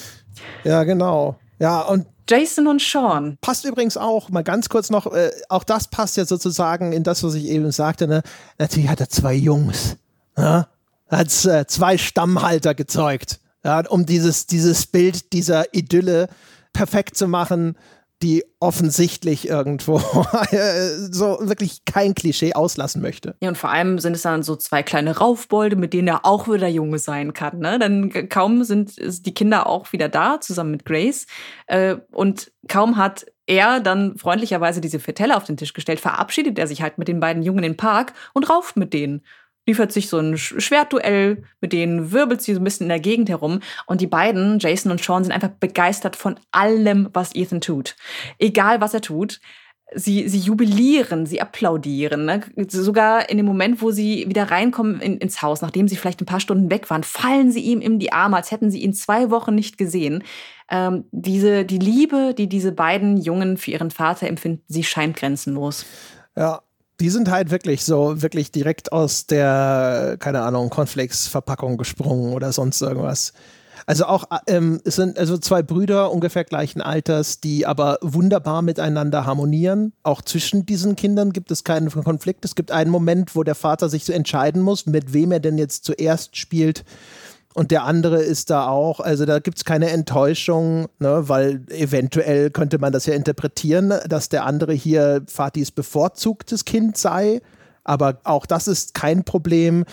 Ja, 0.63 0.83
genau. 0.83 1.37
Ja, 1.59 1.81
und 1.81 2.05
Jason 2.29 2.67
und 2.67 2.81
Sean. 2.81 3.37
Passt 3.41 3.65
übrigens 3.65 3.97
auch, 3.97 4.29
mal 4.29 4.43
ganz 4.43 4.69
kurz 4.69 4.89
noch, 4.89 5.07
äh, 5.07 5.31
auch 5.49 5.63
das 5.63 5.87
passt 5.87 6.17
ja 6.17 6.25
sozusagen 6.25 6.93
in 6.93 7.03
das, 7.03 7.23
was 7.23 7.35
ich 7.35 7.45
eben 7.45 7.71
sagte, 7.71 8.07
ne? 8.07 8.21
Natürlich 8.57 8.89
hat 8.89 8.99
er 8.99 9.09
zwei 9.09 9.33
Jungs. 9.33 9.97
Ne? 10.37 10.67
Hat 11.09 11.45
äh, 11.45 11.65
zwei 11.67 11.97
Stammhalter 11.97 12.73
gezeugt. 12.73 13.39
Ja, 13.63 13.87
um 13.87 14.05
dieses, 14.05 14.45
dieses 14.45 14.85
Bild 14.85 15.31
dieser 15.31 15.73
Idylle 15.73 16.27
perfekt 16.73 17.15
zu 17.15 17.27
machen, 17.27 17.77
die 18.21 18.43
offensichtlich 18.59 19.49
irgendwo 19.49 19.99
so 21.11 21.37
wirklich 21.41 21.83
kein 21.85 22.15
Klischee 22.15 22.53
auslassen 22.53 23.01
möchte. 23.01 23.35
Ja, 23.41 23.49
und 23.49 23.57
vor 23.57 23.69
allem 23.69 23.99
sind 23.99 24.15
es 24.15 24.21
dann 24.21 24.43
so 24.43 24.55
zwei 24.55 24.83
kleine 24.83 25.17
Raufbolde, 25.17 25.75
mit 25.75 25.93
denen 25.93 26.07
er 26.07 26.25
auch 26.25 26.47
wieder 26.47 26.67
Junge 26.67 26.99
sein 26.99 27.33
kann. 27.33 27.59
Ne? 27.59 27.79
Dann 27.79 28.29
kaum 28.29 28.63
sind 28.63 28.95
die 29.25 29.33
Kinder 29.33 29.67
auch 29.67 29.91
wieder 29.91 30.07
da, 30.07 30.39
zusammen 30.39 30.71
mit 30.71 30.85
Grace. 30.85 31.27
Äh, 31.67 31.97
und 32.11 32.51
kaum 32.67 32.97
hat 32.97 33.25
er 33.45 33.81
dann 33.81 34.17
freundlicherweise 34.17 34.79
diese 34.79 34.99
Fetelle 34.99 35.35
auf 35.35 35.43
den 35.43 35.57
Tisch 35.57 35.73
gestellt, 35.73 35.99
verabschiedet 35.99 36.57
er 36.57 36.67
sich 36.67 36.81
halt 36.81 36.97
mit 36.97 37.09
den 37.09 37.19
beiden 37.19 37.43
Jungen 37.43 37.63
im 37.63 37.75
Park 37.75 38.13
und 38.33 38.49
rauft 38.49 38.77
mit 38.77 38.93
denen 38.93 39.21
liefert 39.65 39.91
sich 39.91 40.09
so 40.09 40.17
ein 40.19 40.37
Schwertduell, 40.37 41.43
mit 41.61 41.73
denen 41.73 42.11
wirbelt 42.11 42.41
sie 42.41 42.53
so 42.53 42.59
ein 42.59 42.63
bisschen 42.63 42.85
in 42.85 42.89
der 42.89 42.99
Gegend 42.99 43.29
herum. 43.29 43.61
Und 43.85 44.01
die 44.01 44.07
beiden, 44.07 44.59
Jason 44.59 44.91
und 44.91 45.01
Sean, 45.01 45.23
sind 45.23 45.33
einfach 45.33 45.49
begeistert 45.49 46.15
von 46.15 46.39
allem, 46.51 47.09
was 47.13 47.35
Ethan 47.35 47.61
tut. 47.61 47.95
Egal, 48.39 48.81
was 48.81 48.93
er 48.93 49.01
tut. 49.01 49.39
sie, 49.95 50.27
sie 50.27 50.39
jubilieren, 50.39 51.25
sie 51.25 51.41
applaudieren. 51.41 52.25
Ne? 52.25 52.41
Sogar 52.67 53.29
in 53.29 53.37
dem 53.37 53.45
Moment, 53.45 53.81
wo 53.81 53.91
sie 53.91 54.25
wieder 54.27 54.49
reinkommen 54.51 54.99
in, 55.01 55.17
ins 55.17 55.41
Haus, 55.41 55.61
nachdem 55.61 55.87
sie 55.87 55.95
vielleicht 55.95 56.21
ein 56.21 56.25
paar 56.25 56.39
Stunden 56.39 56.71
weg 56.71 56.89
waren, 56.89 57.03
fallen 57.03 57.51
sie 57.51 57.61
ihm 57.61 57.81
in 57.81 57.99
die 57.99 58.11
Arme, 58.11 58.37
als 58.37 58.51
hätten 58.51 58.71
sie 58.71 58.81
ihn 58.81 58.93
zwei 58.93 59.29
Wochen 59.29 59.55
nicht 59.55 59.77
gesehen. 59.77 60.23
Ähm, 60.69 61.05
diese, 61.11 61.65
die 61.65 61.79
Liebe, 61.79 62.33
die 62.37 62.47
diese 62.47 62.71
beiden 62.71 63.17
Jungen 63.17 63.57
für 63.57 63.71
ihren 63.71 63.91
Vater 63.91 64.27
empfinden, 64.27 64.63
sie 64.67 64.83
scheint 64.83 65.17
grenzenlos. 65.17 65.85
Ja, 66.35 66.63
die 66.99 67.09
sind 67.09 67.29
halt 67.29 67.51
wirklich 67.51 67.83
so, 67.83 68.21
wirklich 68.21 68.51
direkt 68.51 68.91
aus 68.91 69.25
der, 69.25 70.17
keine 70.19 70.41
Ahnung, 70.41 70.69
Cornflakes-Verpackung 70.69 71.77
gesprungen 71.77 72.33
oder 72.33 72.51
sonst 72.51 72.81
irgendwas. 72.81 73.33
Also 73.85 74.05
auch, 74.05 74.25
ähm, 74.47 74.79
es 74.85 74.95
sind 74.95 75.17
also 75.17 75.37
zwei 75.37 75.61
Brüder 75.61 76.11
ungefähr 76.11 76.43
gleichen 76.43 76.81
Alters, 76.81 77.41
die 77.41 77.65
aber 77.65 77.97
wunderbar 78.01 78.61
miteinander 78.61 79.25
harmonieren. 79.25 79.93
Auch 80.03 80.21
zwischen 80.21 80.65
diesen 80.65 80.95
Kindern 80.95 81.33
gibt 81.33 81.51
es 81.51 81.63
keinen 81.63 81.89
Konflikt. 81.89 82.45
Es 82.45 82.55
gibt 82.55 82.71
einen 82.71 82.91
Moment, 82.91 83.35
wo 83.35 83.43
der 83.43 83.55
Vater 83.55 83.89
sich 83.89 84.05
so 84.05 84.13
entscheiden 84.13 84.61
muss, 84.61 84.85
mit 84.85 85.13
wem 85.13 85.31
er 85.31 85.39
denn 85.39 85.57
jetzt 85.57 85.83
zuerst 85.83 86.37
spielt. 86.37 86.85
Und 87.53 87.71
der 87.71 87.83
andere 87.83 88.21
ist 88.21 88.49
da 88.49 88.67
auch, 88.67 88.99
also 88.99 89.25
da 89.25 89.39
gibt 89.39 89.57
es 89.57 89.65
keine 89.65 89.89
Enttäuschung, 89.89 90.87
ne, 90.99 91.29
weil 91.29 91.61
eventuell 91.69 92.49
könnte 92.49 92.79
man 92.79 92.91
das 92.91 93.05
ja 93.05 93.13
interpretieren, 93.13 93.93
dass 94.07 94.29
der 94.29 94.45
andere 94.45 94.73
hier 94.73 95.21
Fatis 95.27 95.71
bevorzugtes 95.71 96.65
Kind 96.65 96.97
sei. 96.97 97.41
Aber 97.85 98.19
auch 98.23 98.45
das 98.45 98.67
ist 98.67 98.93
kein 98.93 99.23
Problem. 99.23 99.83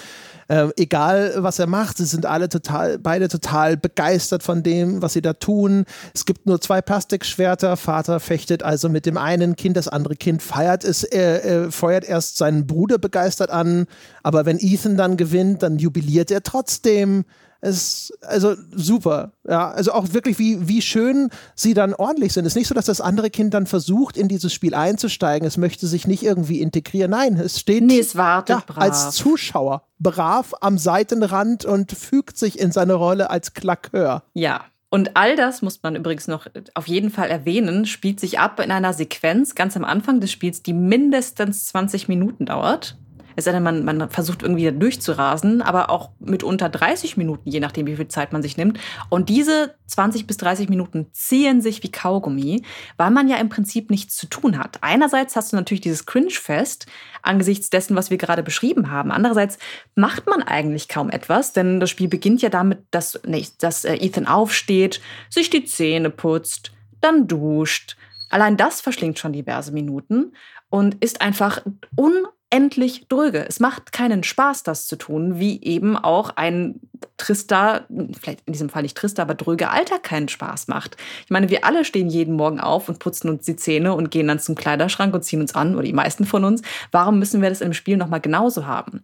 Äh, 0.49 0.69
egal, 0.77 1.35
was 1.39 1.59
er 1.59 1.67
macht, 1.67 1.97
sie 1.97 2.05
sind 2.05 2.25
alle 2.25 2.49
total, 2.49 2.99
beide 2.99 3.29
total 3.29 3.77
begeistert 3.77 4.43
von 4.43 4.63
dem, 4.63 5.03
was 5.03 5.13
sie 5.13 5.23
da 5.23 5.33
tun. 5.33 5.85
Es 6.15 6.25
gibt 6.25 6.47
nur 6.47 6.61
zwei 6.61 6.83
Plastikschwerter. 6.83 7.77
Vater 7.77 8.21
fechtet 8.21 8.63
also 8.63 8.89
mit 8.89 9.07
dem 9.07 9.17
einen 9.17 9.57
Kind, 9.57 9.77
das 9.77 9.89
andere 9.89 10.15
Kind 10.15 10.43
feiert 10.43 10.85
es, 10.85 11.03
er, 11.03 11.45
er 11.45 11.73
feuert 11.73 12.05
erst 12.05 12.37
seinen 12.37 12.67
Bruder 12.67 12.99
begeistert 12.99 13.51
an. 13.51 13.87
Aber 14.23 14.47
wenn 14.47 14.59
Ethan 14.61 14.97
dann 14.97 15.17
gewinnt, 15.17 15.63
dann 15.63 15.79
jubiliert 15.79 16.31
er 16.31 16.43
trotzdem. 16.43 17.25
Es, 17.61 18.13
also 18.23 18.55
super. 18.75 19.33
Ja, 19.47 19.71
also 19.71 19.93
auch 19.93 20.13
wirklich, 20.13 20.39
wie, 20.39 20.69
wie 20.69 20.81
schön 20.81 21.31
sie 21.55 21.75
dann 21.75 21.95
ordentlich 21.95 22.33
sind. 22.33 22.47
Es 22.47 22.53
ist 22.53 22.57
nicht 22.57 22.69
so, 22.69 22.75
dass 22.75 22.87
das 22.87 23.01
andere 23.01 23.31
Kind 23.31 23.53
dann 23.55 23.67
versucht, 23.67 24.17
in 24.17 24.29
dieses 24.29 24.53
Spiel 24.53 24.75
einzusteigen. 24.75 25.47
Es 25.47 25.57
möchte 25.57 25.87
sich 25.87 26.07
nicht 26.07 26.23
irgendwie 26.23 26.61
integrieren. 26.61 27.11
Nein, 27.11 27.37
es 27.37 27.61
steht 27.61 27.85
nee, 27.85 27.99
es 27.99 28.15
ja, 28.15 28.45
als 28.77 29.13
Zuschauer 29.13 29.83
brav 29.99 30.55
am 30.61 30.79
Seitenrand 30.79 31.65
und 31.65 31.93
fügt 31.93 32.39
sich 32.39 32.59
in 32.59 32.73
seine 32.73 32.95
Rolle 32.95 33.31
als 33.31 33.53
Klakeur. 33.53 34.23
Ja, 34.33 34.65
und 34.91 35.17
all 35.17 35.37
das 35.37 35.63
muss 35.63 35.83
man 35.83 35.95
übrigens 35.95 36.27
noch 36.27 36.47
auf 36.75 36.89
jeden 36.89 37.11
Fall 37.11 37.31
erwähnen, 37.31 37.87
spielt 37.87 38.19
sich 38.19 38.41
ab 38.41 38.59
in 38.59 38.73
einer 38.73 38.93
Sequenz 38.93 39.55
ganz 39.55 39.77
am 39.77 39.85
Anfang 39.85 40.21
des 40.21 40.33
Spiels, 40.33 40.63
die 40.63 40.73
mindestens 40.73 41.67
20 41.67 42.09
Minuten 42.09 42.47
dauert. 42.47 42.97
Es 43.37 43.45
sei 43.45 43.53
denn, 43.53 43.63
man, 43.63 43.85
man 43.85 44.11
versucht 44.11 44.43
irgendwie 44.43 44.65
da 44.65 44.71
durchzurasen, 44.71 45.63
aber 45.63 45.91
auch 45.91 46.11
mit 46.19 46.43
unter 46.43 46.69
30 46.69 47.17
Minuten, 47.17 47.49
je 47.49 47.61
nachdem, 47.61 47.87
wie 47.87 47.97
viel 47.97 48.09
Zeit 48.09 48.33
man 48.33 48.43
sich 48.43 48.57
nimmt. 48.57 48.79
Und 49.09 49.29
diese 49.29 49.75
20 49.87 50.27
bis 50.27 50.37
30 50.39 50.69
Minuten 50.69 51.09
ziehen 51.13 51.61
sich 51.61 51.83
wie 51.83 51.91
Kaugummi, 51.91 52.63
weil 52.97 53.11
man 53.11 53.29
ja 53.29 53.37
im 53.37 53.49
Prinzip 53.49 53.91
nichts 53.91 54.17
zu 54.17 54.27
tun 54.27 54.59
hat. 54.59 54.79
Einerseits 54.83 55.37
hast 55.37 55.53
du 55.53 55.57
natürlich 55.57 55.81
dieses 55.81 56.07
Cringe-Fest 56.07 56.87
angesichts 57.23 57.71
dessen, 57.71 57.97
was 57.97 58.11
wir 58.11 58.19
gerade 58.19 58.43
beschrieben 58.43 58.91
haben. 58.91 59.11
Andererseits 59.11 59.59
macht 59.95 60.27
man 60.27 60.43
eigentlich 60.43 60.89
kaum 60.89 61.11
etwas, 61.11 61.53
denn 61.53 61.81
das 61.81 61.91
Spiel 61.91 62.09
beginnt 62.09 62.43
ja 62.43 62.49
damit, 62.49 62.79
dass, 62.91 63.21
nee, 63.27 63.47
dass 63.59 63.85
äh, 63.85 63.95
Ethan 63.95 64.27
aufsteht, 64.27 65.01
sich 65.29 65.51
die 65.51 65.65
Zähne 65.65 66.11
putzt, 66.11 66.73
dann 67.01 67.27
duscht. 67.27 67.97
Allein 68.31 68.57
das 68.57 68.81
verschlingt 68.81 69.19
schon 69.19 69.33
diverse 69.33 69.73
Minuten 69.73 70.33
und 70.69 71.03
ist 71.03 71.21
einfach 71.21 71.63
un 71.97 72.27
endlich 72.51 73.07
dröge. 73.09 73.47
Es 73.49 73.61
macht 73.61 73.93
keinen 73.93 74.25
Spaß, 74.25 74.65
das 74.65 74.87
zu 74.87 74.97
tun, 74.97 75.39
wie 75.39 75.63
eben 75.63 75.97
auch 75.97 76.31
ein 76.37 76.81
trister, 77.17 77.87
vielleicht 78.21 78.43
in 78.47 78.53
diesem 78.53 78.69
Fall 78.69 78.83
nicht 78.83 78.97
trister, 78.97 79.23
aber 79.23 79.35
dröge 79.35 79.71
Alter 79.71 79.99
keinen 79.99 80.29
Spaß 80.29 80.69
macht. 80.69 80.97
Ich 81.25 81.31
meine, 81.31 81.49
wir 81.49 81.65
alle 81.65 81.85
stehen 81.85 82.09
jeden 82.09 82.35
Morgen 82.35 82.61
auf 82.61 82.89
und 82.89 82.99
putzen 82.99 83.31
uns 83.31 83.45
die 83.45 83.57
Zähne 83.57 83.95
und 83.95 84.11
gehen 84.11 84.27
dann 84.27 84.41
zum 84.41 84.55
Kleiderschrank 84.57 85.15
und 85.15 85.25
ziehen 85.25 85.41
uns 85.41 85.55
an, 85.55 85.75
oder 85.75 85.85
die 85.85 85.93
meisten 85.93 86.27
von 86.27 86.45
uns. 86.45 86.63
Warum 86.91 87.19
müssen 87.19 87.41
wir 87.41 87.49
das 87.49 87.61
im 87.61 87.73
Spiel 87.73 87.97
nochmal 87.97 88.21
genauso 88.21 88.67
haben? 88.67 89.03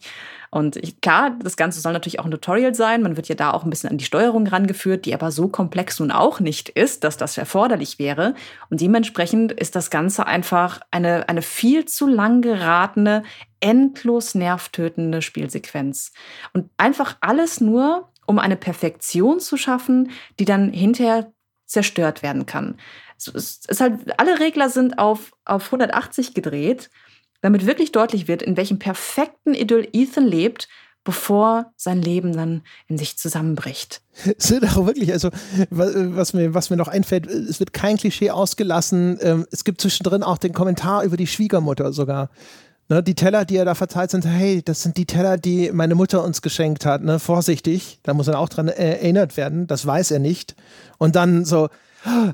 Und 0.51 0.77
ich, 0.77 1.01
klar, 1.01 1.37
das 1.43 1.57
Ganze 1.57 1.81
soll 1.81 1.93
natürlich 1.93 2.21
auch 2.21 2.25
ein 2.25 2.31
Tutorial 2.31 2.75
sein. 2.75 3.03
Man 3.03 3.17
wird 3.17 3.29
ja 3.29 3.35
da 3.35 3.53
auch 3.53 3.65
ein 3.65 3.71
bisschen 3.71 3.91
an 3.91 3.99
die 3.99 4.05
Steuerung 4.05 4.47
rangeführt, 4.47 5.05
die 5.05 5.15
aber 5.15 5.31
so 5.31 5.49
komplex 5.49 6.01
nun 6.01 6.11
auch 6.11 6.41
nicht 6.41 6.69
ist, 6.69 7.05
dass 7.05 7.17
das 7.17 7.37
erforderlich 7.37 7.99
wäre. 7.99 8.35
Und 8.71 8.81
dementsprechend 8.81 9.53
ist 9.53 9.77
das 9.77 9.91
Ganze 9.91 10.27
einfach 10.27 10.81
eine, 10.91 11.29
eine 11.29 11.43
viel 11.43 11.85
zu 11.87 12.07
lang 12.07 12.43
geratene, 12.43 13.23
endlos 13.61 14.35
nervtötende 14.35 15.23
Spielsequenz. 15.23 16.13
Und 16.53 16.71
einfach 16.77 17.17
alles 17.21 17.61
nur, 17.61 18.11
um 18.27 18.39
eine 18.39 18.57
Perfektion 18.57 19.41
zu 19.41 19.57
schaffen, 19.57 20.11
die 20.39 20.45
dann 20.45 20.73
hinterher 20.73 21.33
zerstört 21.65 22.23
werden 22.23 22.47
kann. 22.47 22.77
Es 23.19 23.29
ist 23.29 23.81
halt, 23.81 24.19
alle 24.21 24.39
Regler 24.41 24.69
sind 24.69 24.99
auf, 24.99 25.33
auf 25.45 25.67
180 25.67 26.35
gedreht 26.35 26.91
damit 27.47 27.65
wirklich 27.65 27.93
deutlich 27.93 28.27
wird, 28.27 28.43
in 28.43 28.57
welchem 28.57 28.81
perfekten 28.81 29.55
Idyll 29.55 29.89
Ethan 29.93 30.27
lebt, 30.27 30.67
bevor 31.05 31.73
sein 31.77 32.03
Leben 32.03 32.33
dann 32.33 32.63
in 32.89 32.99
sich 32.99 33.17
zusammenbricht. 33.17 34.03
Es 34.37 34.51
wird 34.51 34.65
auch 34.65 34.85
wirklich, 34.85 35.13
also 35.13 35.31
was 35.71 36.33
mir, 36.33 36.55
was 36.55 36.71
mir 36.71 36.77
noch 36.77 36.89
einfällt, 36.89 37.29
es 37.29 37.61
wird 37.61 37.73
kein 37.73 37.99
Klischee 37.99 38.31
ausgelassen. 38.31 39.19
Ähm, 39.23 39.47
es 39.53 39.63
gibt 39.63 39.81
zwischendrin 39.81 40.25
auch 40.25 40.39
den 40.39 40.55
Kommentar 40.55 41.05
über 41.05 41.17
die 41.17 41.29
Schwiegermutter 41.29 41.93
sogar. 41.93 42.31
Ne, 42.89 43.01
die 43.01 43.15
Teller, 43.15 43.45
die 43.45 43.57
er 43.57 43.65
da 43.65 43.77
verteilt, 43.77 44.11
sind, 44.11 44.27
hey, 44.27 44.63
das 44.65 44.83
sind 44.83 44.97
die 44.97 45.07
Teller, 45.07 45.39
die 45.39 45.71
meine 45.73 45.95
Mutter 45.95 46.25
uns 46.25 46.43
geschenkt 46.43 46.85
hat. 46.85 47.05
Ne? 47.05 47.21
Vorsichtig, 47.21 48.01
da 48.03 48.13
muss 48.13 48.27
er 48.27 48.41
auch 48.41 48.49
dran 48.49 48.67
erinnert 48.67 49.37
werden, 49.37 49.69
das 49.69 49.87
weiß 49.87 50.11
er 50.11 50.19
nicht. 50.19 50.57
Und 50.99 51.15
dann 51.15 51.45
so, 51.45 51.69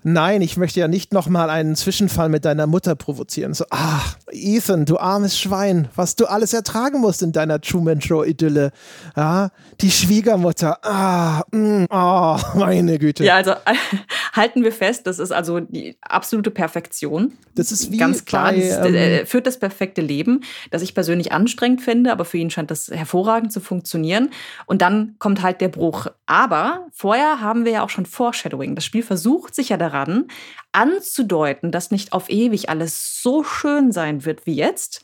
nein, 0.02 0.42
ich 0.42 0.56
möchte 0.56 0.80
ja 0.80 0.88
nicht 0.88 1.12
nochmal 1.12 1.50
einen 1.50 1.76
Zwischenfall 1.76 2.28
mit 2.28 2.44
deiner 2.44 2.66
Mutter 2.66 2.94
provozieren. 2.94 3.54
So, 3.54 3.64
ach, 3.70 4.16
Ethan, 4.30 4.84
du 4.84 4.98
armes 4.98 5.38
Schwein, 5.38 5.88
was 5.94 6.16
du 6.16 6.26
alles 6.26 6.52
ertragen 6.52 7.00
musst 7.00 7.22
in 7.22 7.32
deiner 7.32 7.60
Truman 7.60 8.00
Show 8.00 8.24
Idylle. 8.24 8.72
Ja, 9.16 9.50
die 9.80 9.90
Schwiegermutter, 9.90 10.78
ah, 10.84 11.42
mm, 11.50 11.84
oh, 11.90 12.38
meine 12.58 12.98
Güte. 12.98 13.24
Ja, 13.24 13.36
also 13.36 13.52
halten 14.32 14.62
wir 14.62 14.72
fest, 14.72 15.06
das 15.06 15.18
ist 15.18 15.32
also 15.32 15.60
die 15.60 15.96
absolute 16.02 16.50
Perfektion. 16.50 17.32
Das 17.54 17.70
ist 17.72 17.90
wie 17.92 17.98
ganz 17.98 18.24
klar, 18.24 18.52
bei, 18.52 18.88
ähm, 18.88 18.94
äh, 18.94 19.26
führt 19.26 19.46
das 19.46 19.58
perfekte 19.58 20.00
Leben, 20.00 20.42
das 20.70 20.82
ich 20.82 20.94
persönlich 20.94 21.32
anstrengend 21.32 21.82
finde, 21.82 22.12
aber 22.12 22.24
für 22.24 22.38
ihn 22.38 22.50
scheint 22.50 22.70
das 22.70 22.88
hervorragend 22.88 23.52
zu 23.52 23.60
funktionieren. 23.60 24.30
Und 24.66 24.82
dann 24.82 25.16
kommt 25.18 25.42
halt 25.42 25.60
der 25.60 25.68
Bruch. 25.68 26.06
Aber 26.26 26.86
vorher 26.92 27.40
haben 27.40 27.64
wir 27.64 27.72
ja 27.72 27.82
auch 27.84 27.90
schon 27.90 28.06
Foreshadowing. 28.06 28.74
Das 28.74 28.84
Spiel 28.84 29.02
versucht 29.02 29.54
sich 29.54 29.61
ja 29.68 29.76
daran, 29.76 30.26
anzudeuten, 30.72 31.70
dass 31.70 31.90
nicht 31.90 32.12
auf 32.12 32.30
ewig 32.30 32.68
alles 32.68 33.22
so 33.22 33.44
schön 33.44 33.92
sein 33.92 34.24
wird 34.24 34.46
wie 34.46 34.54
jetzt. 34.54 35.02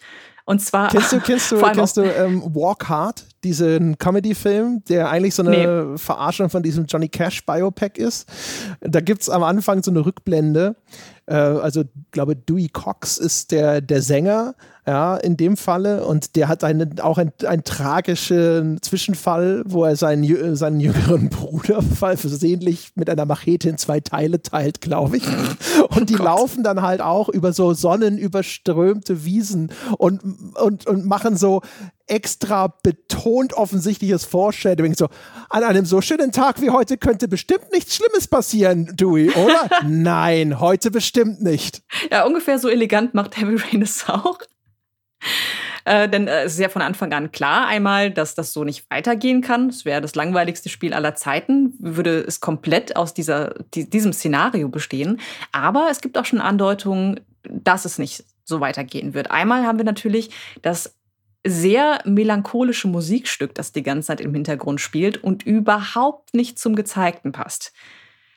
Und 0.49 0.61
zwar. 0.61 0.89
Kennst 0.89 1.13
du, 1.13 1.21
kennst 1.25 1.53
du, 1.53 1.61
kennst 1.61 1.97
du 1.99 2.03
ähm, 2.03 2.43
Walk 2.55 2.89
Hard, 2.89 3.27
diesen 3.45 3.99
Comedy-Film, 3.99 4.83
der 4.89 5.11
eigentlich 5.11 5.35
so 5.35 5.43
eine 5.43 5.91
nee. 5.91 5.99
Verarschung 5.99 6.49
von 6.49 6.63
diesem 6.63 6.87
Johnny 6.87 7.09
Cash 7.09 7.45
Biopack 7.45 7.99
ist? 7.99 8.27
Da 8.81 9.03
gibt 9.03 9.21
es 9.21 9.29
am 9.29 9.43
Anfang 9.43 9.83
so 9.83 9.91
eine 9.91 10.07
Rückblende. 10.07 10.75
Äh, 11.27 11.35
also, 11.35 11.83
ich 11.83 12.11
glaube, 12.13 12.35
Dewey 12.35 12.69
Cox 12.69 13.19
ist 13.19 13.53
der, 13.53 13.83
der 13.83 14.01
Sänger 14.01 14.55
ja, 14.89 15.19
in 15.19 15.37
dem 15.37 15.59
Falle. 15.59 16.07
Und 16.07 16.35
der 16.35 16.49
hat 16.49 16.65
eine, 16.65 16.89
auch 17.03 17.19
einen, 17.19 17.33
einen 17.47 17.63
tragischen 17.63 18.81
Zwischenfall, 18.81 19.63
wo 19.67 19.85
er 19.85 19.97
seinen, 19.97 20.57
seinen 20.57 20.81
jüngeren 20.81 21.29
Bruder 21.29 21.83
versehentlich 21.95 22.93
mit 22.95 23.11
einer 23.11 23.27
Machete 23.27 23.69
in 23.69 23.77
zwei 23.77 24.01
Teile 24.01 24.41
teilt, 24.41 24.81
glaube 24.81 25.19
ich. 25.19 25.25
Und 25.91 26.09
die 26.09 26.19
oh 26.19 26.23
laufen 26.25 26.63
dann 26.63 26.81
halt 26.81 27.03
auch 27.03 27.29
über 27.29 27.53
so 27.53 27.75
sonnenüberströmte 27.75 29.27
Wiesen 29.27 29.71
und, 29.99 30.23
und, 30.55 30.87
und 30.87 31.05
machen 31.05 31.37
so 31.37 31.61
extra 32.07 32.69
betont 32.83 33.53
offensichtliches 33.53 34.25
Foreshadowing. 34.25 34.95
So, 34.95 35.09
an 35.51 35.65
einem 35.65 35.85
so 35.85 36.01
schönen 36.01 36.33
Tag 36.33 36.63
wie 36.63 36.71
heute 36.71 36.97
könnte 36.97 37.29
bestimmt 37.29 37.73
nichts 37.73 37.95
Schlimmes 37.95 38.27
passieren, 38.27 38.97
Dewey, 38.97 39.31
oder? 39.31 39.69
Nein, 39.87 40.61
heute 40.61 40.91
bestimmt 40.91 41.43
nicht. 41.43 41.83
Ja, 42.11 42.25
ungefähr 42.25 42.59
so 42.59 42.69
elegant 42.69 43.13
macht 43.13 43.37
Heavy 43.37 43.57
Rain 43.57 43.83
es 43.83 44.09
auch. 44.09 44.39
Äh, 45.85 46.09
denn 46.09 46.29
äh, 46.29 46.43
es 46.43 46.55
ist 46.55 46.61
ja 46.61 46.69
von 46.69 46.83
Anfang 46.83 47.13
an 47.13 47.33
klar 47.33 47.67
einmal, 47.67 48.11
dass 48.11 48.35
das 48.35 48.53
so 48.53 48.65
nicht 48.65 48.91
weitergehen 48.91 49.41
kann. 49.41 49.69
Es 49.69 49.85
wäre 49.85 50.01
das 50.01 50.15
langweiligste 50.15 50.69
Spiel 50.69 50.93
aller 50.93 51.15
Zeiten, 51.15 51.75
würde 51.79 52.21
es 52.21 52.41
komplett 52.41 52.97
aus 52.97 53.15
dieser, 53.15 53.55
die, 53.75 53.89
diesem 53.89 54.13
Szenario 54.13 54.69
bestehen. 54.69 55.21
Aber 55.53 55.89
es 55.91 56.01
gibt 56.01 56.19
auch 56.19 56.27
schon 56.27 56.41
Andeutungen, 56.41 57.21
dass 57.43 57.85
es 57.85 57.99
nicht 57.99 58.25
so 58.45 58.61
weitergehen 58.61 59.15
wird. 59.15 59.31
Einmal 59.31 59.65
haben 59.65 59.79
wir 59.79 59.85
natürlich 59.85 60.31
das 60.63 60.95
sehr 61.47 62.01
melancholische 62.05 62.89
Musikstück, 62.89 63.55
das 63.55 63.73
die 63.73 63.83
ganze 63.83 64.09
Zeit 64.09 64.21
im 64.21 64.35
Hintergrund 64.35 64.81
spielt 64.81 65.23
und 65.23 65.45
überhaupt 65.45 66.35
nicht 66.35 66.59
zum 66.59 66.75
Gezeigten 66.75 67.33
passt. 67.33 67.73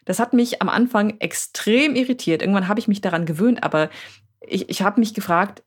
Das 0.06 0.20
hat 0.20 0.34
mich 0.34 0.62
am 0.62 0.70
Anfang 0.70 1.20
extrem 1.20 1.96
irritiert. 1.96 2.42
Irgendwann 2.42 2.68
habe 2.68 2.80
ich 2.80 2.88
mich 2.88 3.02
daran 3.02 3.26
gewöhnt, 3.26 3.64
aber 3.64 3.90
ich, 4.42 4.70
ich 4.70 4.82
habe 4.82 5.00
mich 5.00 5.14
gefragt, 5.14 5.62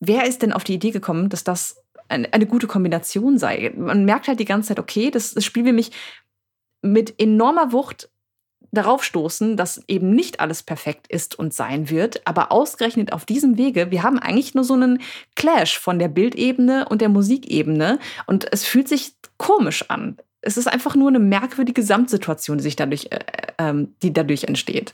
wer, 0.00 0.26
ist 0.26 0.42
denn 0.42 0.52
auf 0.52 0.64
die 0.64 0.74
Idee 0.74 0.90
gekommen, 0.90 1.28
dass 1.28 1.44
das 1.44 1.82
eine, 2.08 2.32
eine 2.32 2.46
gute 2.46 2.66
Kombination 2.66 3.38
sei? 3.38 3.72
Man 3.76 4.04
merkt 4.04 4.28
halt 4.28 4.40
die 4.40 4.44
ganze 4.44 4.68
Zeit, 4.68 4.80
okay, 4.80 5.10
das, 5.10 5.34
das 5.34 5.44
Spiel 5.44 5.64
will 5.64 5.72
mich 5.72 5.92
mit 6.82 7.20
enormer 7.20 7.72
Wucht 7.72 8.10
darauf 8.72 9.02
stoßen, 9.04 9.56
dass 9.56 9.82
eben 9.88 10.14
nicht 10.14 10.40
alles 10.40 10.62
perfekt 10.62 11.08
ist 11.08 11.38
und 11.38 11.52
sein 11.52 11.90
wird, 11.90 12.26
aber 12.26 12.52
ausgerechnet 12.52 13.12
auf 13.12 13.24
diesem 13.24 13.58
Wege, 13.58 13.90
wir 13.90 14.02
haben 14.02 14.18
eigentlich 14.18 14.54
nur 14.54 14.64
so 14.64 14.74
einen 14.74 15.00
Clash 15.34 15.78
von 15.78 15.98
der 15.98 16.08
Bildebene 16.08 16.86
und 16.88 17.00
der 17.00 17.08
Musikebene 17.08 17.98
und 18.26 18.50
es 18.52 18.64
fühlt 18.64 18.88
sich 18.88 19.14
komisch 19.38 19.90
an. 19.90 20.18
Es 20.42 20.56
ist 20.56 20.68
einfach 20.68 20.96
nur 20.96 21.08
eine 21.08 21.18
merkwürdige 21.18 21.80
Gesamtsituation, 21.82 22.58
die 22.58 22.62
sich 22.62 22.76
dadurch, 22.76 23.08
äh, 23.10 23.18
äh, 23.58 23.86
die 24.02 24.12
dadurch 24.12 24.44
entsteht. 24.44 24.92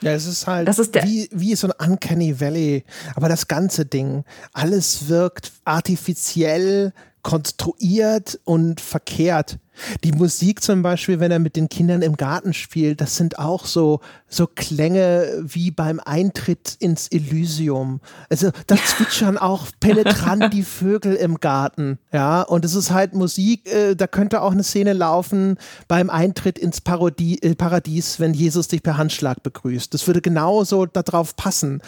Ja, 0.00 0.12
es 0.12 0.26
ist 0.26 0.46
halt 0.46 0.68
ist 0.68 0.94
wie, 1.04 1.28
wie 1.32 1.54
so 1.56 1.68
ein 1.68 1.90
Uncanny 1.90 2.40
Valley. 2.40 2.84
Aber 3.14 3.28
das 3.28 3.48
ganze 3.48 3.84
Ding, 3.84 4.24
alles 4.52 5.08
wirkt 5.08 5.52
artifiziell, 5.64 6.92
konstruiert 7.22 8.40
und 8.44 8.80
verkehrt. 8.80 9.58
Die 10.04 10.12
Musik 10.12 10.62
zum 10.62 10.82
Beispiel, 10.82 11.20
wenn 11.20 11.30
er 11.30 11.38
mit 11.38 11.56
den 11.56 11.68
Kindern 11.68 12.02
im 12.02 12.16
Garten 12.16 12.52
spielt, 12.52 13.00
das 13.00 13.16
sind 13.16 13.38
auch 13.38 13.64
so, 13.64 14.00
so 14.28 14.46
Klänge 14.46 15.40
wie 15.42 15.70
beim 15.70 16.00
Eintritt 16.00 16.76
ins 16.80 17.08
Elysium. 17.08 18.00
Also 18.28 18.50
da 18.66 18.76
zwitschern 18.76 19.38
auch 19.38 19.66
penetrant 19.78 20.52
die 20.52 20.62
Vögel 20.62 21.14
im 21.14 21.38
Garten. 21.38 21.98
Ja, 22.12 22.42
und 22.42 22.64
es 22.64 22.74
ist 22.74 22.90
halt 22.90 23.14
Musik, 23.14 23.72
äh, 23.72 23.94
da 23.94 24.06
könnte 24.06 24.42
auch 24.42 24.52
eine 24.52 24.64
Szene 24.64 24.92
laufen 24.92 25.58
beim 25.86 26.10
Eintritt 26.10 26.58
ins 26.58 26.80
Parodie, 26.80 27.40
äh, 27.42 27.54
Paradies, 27.54 28.18
wenn 28.20 28.34
Jesus 28.34 28.68
dich 28.68 28.82
per 28.82 28.96
Handschlag 28.96 29.42
begrüßt. 29.42 29.94
Das 29.94 30.06
würde 30.06 30.20
genauso 30.20 30.86
darauf 30.86 31.36
passen. 31.36 31.82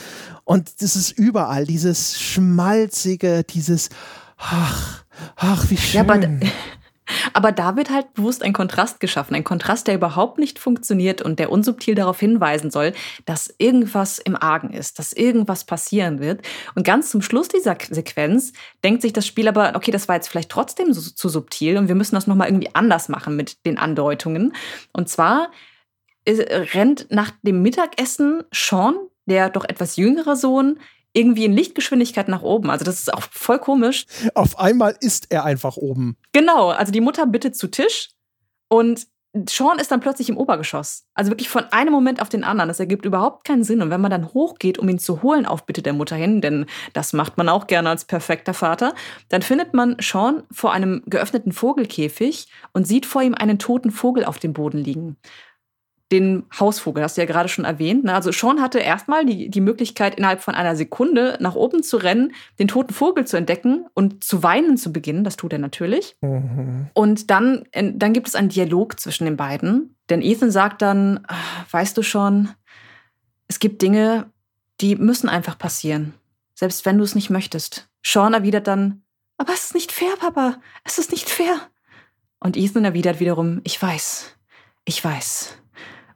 Und 0.45 0.83
das 0.83 0.97
ist 0.97 1.13
überall, 1.13 1.67
dieses 1.67 2.21
schmalzige, 2.21 3.43
dieses 3.45 3.89
ach, 4.41 5.05
ach, 5.37 5.71
wie 5.71 5.77
schön. 5.77 5.97
Ja, 5.97 6.01
aber 6.03 6.21
aber 7.33 7.53
da 7.53 7.77
wird 7.77 7.91
halt 7.91 8.15
bewusst 8.15 8.43
ein 8.43 8.53
Kontrast 8.53 9.01
geschaffen. 9.01 9.35
Ein 9.35 9.45
Kontrast, 9.45 9.87
der 9.87 9.95
überhaupt 9.95 10.39
nicht 10.39 10.59
funktioniert 10.59 11.23
und 11.23 11.39
der 11.39 11.51
unsubtil 11.51 11.95
darauf 11.95 12.21
hinweisen 12.21 12.71
soll, 12.71 12.93
dass 13.25 13.53
irgendwas 13.59 14.19
im 14.19 14.37
Argen 14.37 14.73
ist, 14.73 14.99
dass 14.99 15.13
irgendwas 15.13 15.65
passieren 15.65 16.21
wird. 16.21 16.47
Und 16.75 16.85
ganz 16.85 17.11
zum 17.11 17.23
Schluss 17.23 17.49
dieser 17.49 17.77
Sequenz 17.91 18.53
denkt 18.85 19.03
sich 19.03 19.13
das 19.13 19.27
Spiel 19.27 19.49
aber, 19.49 19.73
okay, 19.75 19.91
das 19.91 20.09
war 20.09 20.17
jetzt 20.17 20.29
vielleicht 20.29 20.51
trotzdem 20.51 20.93
so, 20.93 21.01
zu 21.01 21.29
subtil 21.29 21.77
und 21.77 21.89
wir 21.89 21.95
müssen 21.95 22.15
das 22.15 22.27
nochmal 22.27 22.49
irgendwie 22.49 22.75
anders 22.75 23.09
machen 23.09 23.37
mit 23.37 23.65
den 23.67 23.79
Andeutungen. 23.79 24.53
Und 24.93 25.09
zwar 25.09 25.51
rennt 26.27 27.07
nach 27.11 27.33
dem 27.43 27.63
Mittagessen 27.63 28.45
Sean, 28.53 28.95
der 29.27 29.51
doch 29.51 29.65
etwas 29.65 29.97
jüngere 29.97 30.37
Sohn, 30.37 30.79
irgendwie 31.13 31.45
in 31.45 31.53
Lichtgeschwindigkeit 31.53 32.29
nach 32.29 32.43
oben. 32.43 32.71
Also 32.71 32.85
das 32.85 33.01
ist 33.01 33.13
auch 33.13 33.23
voll 33.23 33.59
komisch. 33.59 34.07
Auf 34.35 34.59
einmal 34.59 34.97
ist 35.01 35.27
er 35.31 35.45
einfach 35.45 35.77
oben. 35.77 36.17
Genau, 36.33 36.71
also 36.71 36.93
die 36.93 37.01
Mutter 37.01 37.27
bittet 37.27 37.57
zu 37.57 37.69
Tisch 37.69 38.11
und 38.69 39.07
Sean 39.49 39.79
ist 39.79 39.93
dann 39.93 40.01
plötzlich 40.01 40.29
im 40.29 40.37
Obergeschoss. 40.37 41.05
Also 41.15 41.31
wirklich 41.31 41.49
von 41.49 41.65
einem 41.71 41.93
Moment 41.93 42.21
auf 42.21 42.29
den 42.29 42.43
anderen. 42.43 42.67
Das 42.67 42.81
ergibt 42.81 43.05
überhaupt 43.05 43.45
keinen 43.45 43.63
Sinn. 43.63 43.81
Und 43.81 43.91
wenn 43.91 44.01
man 44.01 44.11
dann 44.11 44.35
hochgeht, 44.35 44.77
um 44.77 44.89
ihn 44.89 44.99
zu 44.99 45.23
holen 45.23 45.47
auf 45.47 45.67
Bitte 45.67 45.83
der 45.83 45.93
Mutter 45.93 46.17
hin, 46.17 46.41
denn 46.41 46.67
das 46.95 47.13
macht 47.13 47.37
man 47.37 47.49
auch 47.49 47.69
gerne 47.69 47.91
als 47.91 48.05
perfekter 48.05 48.55
Vater, 48.55 48.93
dann 49.29 49.43
findet 49.43 49.73
man 49.73 49.97
Sean 50.01 50.43
vor 50.51 50.73
einem 50.73 51.03
geöffneten 51.07 51.53
Vogelkäfig 51.53 52.49
und 52.73 52.89
sieht 52.89 53.07
vor 53.07 53.23
ihm 53.23 53.35
einen 53.35 53.61
toten 53.61 53.93
Vogel 53.93 54.25
auf 54.25 54.41
dem 54.41 54.53
Boden 54.53 54.79
liegen 54.79 55.17
den 56.13 56.45
Hausvogel, 56.59 57.03
hast 57.05 57.17
du 57.17 57.21
ja 57.21 57.27
gerade 57.27 57.49
schon 57.49 57.65
erwähnt. 57.65 58.05
Ne? 58.05 58.15
Also 58.15 58.33
Sean 58.33 58.61
hatte 58.61 58.81
erstmal 58.81 59.25
die, 59.25 59.49
die 59.49 59.61
Möglichkeit, 59.61 60.17
innerhalb 60.17 60.43
von 60.43 60.55
einer 60.55 60.75
Sekunde 60.75 61.37
nach 61.41 61.55
oben 61.55 61.83
zu 61.83 61.97
rennen, 61.99 62.33
den 62.59 62.67
toten 62.67 62.93
Vogel 62.93 63.27
zu 63.27 63.37
entdecken 63.37 63.87
und 63.95 64.25
zu 64.25 64.43
weinen 64.43 64.77
zu 64.77 64.93
beginnen. 64.93 65.23
Das 65.23 65.37
tut 65.37 65.53
er 65.53 65.61
natürlich. 65.61 66.17
Mhm. 66.21 66.89
Und 66.95 67.31
dann, 67.31 67.65
dann 67.73 68.13
gibt 68.13 68.27
es 68.27 68.35
einen 68.35 68.49
Dialog 68.49 68.99
zwischen 68.99 69.25
den 69.25 69.37
beiden. 69.37 69.97
Denn 70.09 70.23
Ethan 70.23 70.51
sagt 70.51 70.83
dann, 70.83 71.21
ah, 71.29 71.37
weißt 71.71 71.97
du 71.97 72.03
schon, 72.03 72.49
es 73.47 73.61
gibt 73.61 73.81
Dinge, 73.83 74.27
die 74.81 74.97
müssen 74.97 75.29
einfach 75.29 75.59
passieren. 75.59 76.15
Selbst 76.55 76.85
wenn 76.87 76.99
du 76.99 77.05
es 77.05 77.15
nicht 77.15 77.31
möchtest. 77.31 77.89
Sean 78.03 78.35
erwidert 78.35 78.67
dann, 78.67 79.03
aber 79.39 79.53
es 79.53 79.67
ist 79.67 79.75
nicht 79.75 79.93
fair, 79.93 80.15
Papa. 80.19 80.59
Es 80.85 80.99
ist 80.99 81.13
nicht 81.13 81.31
fair. 81.31 81.57
Und 82.41 82.57
Ethan 82.57 82.85
erwidert 82.85 83.21
wiederum, 83.21 83.61
ich 83.65 83.81
weiß. 83.81 84.37
Ich 84.85 85.05
weiß. 85.05 85.60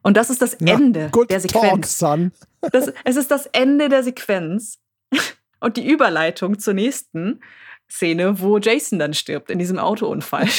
Und 0.04 0.18
das 0.18 0.30
ist 0.30 0.42
das 0.42 0.54
Ende 0.54 1.10
ja, 1.12 1.24
der 1.24 1.40
Sequenz. 1.40 1.98
Talk, 1.98 2.30
das, 2.72 2.92
es 3.04 3.16
ist 3.16 3.30
das 3.30 3.46
Ende 3.46 3.88
der 3.88 4.04
Sequenz 4.04 4.78
und 5.60 5.76
die 5.76 5.86
Überleitung 5.86 6.58
zur 6.58 6.74
nächsten 6.74 7.40
Szene, 7.90 8.40
wo 8.40 8.58
Jason 8.58 8.98
dann 8.98 9.14
stirbt 9.14 9.50
in 9.50 9.58
diesem 9.58 9.78
Autounfall. 9.78 10.46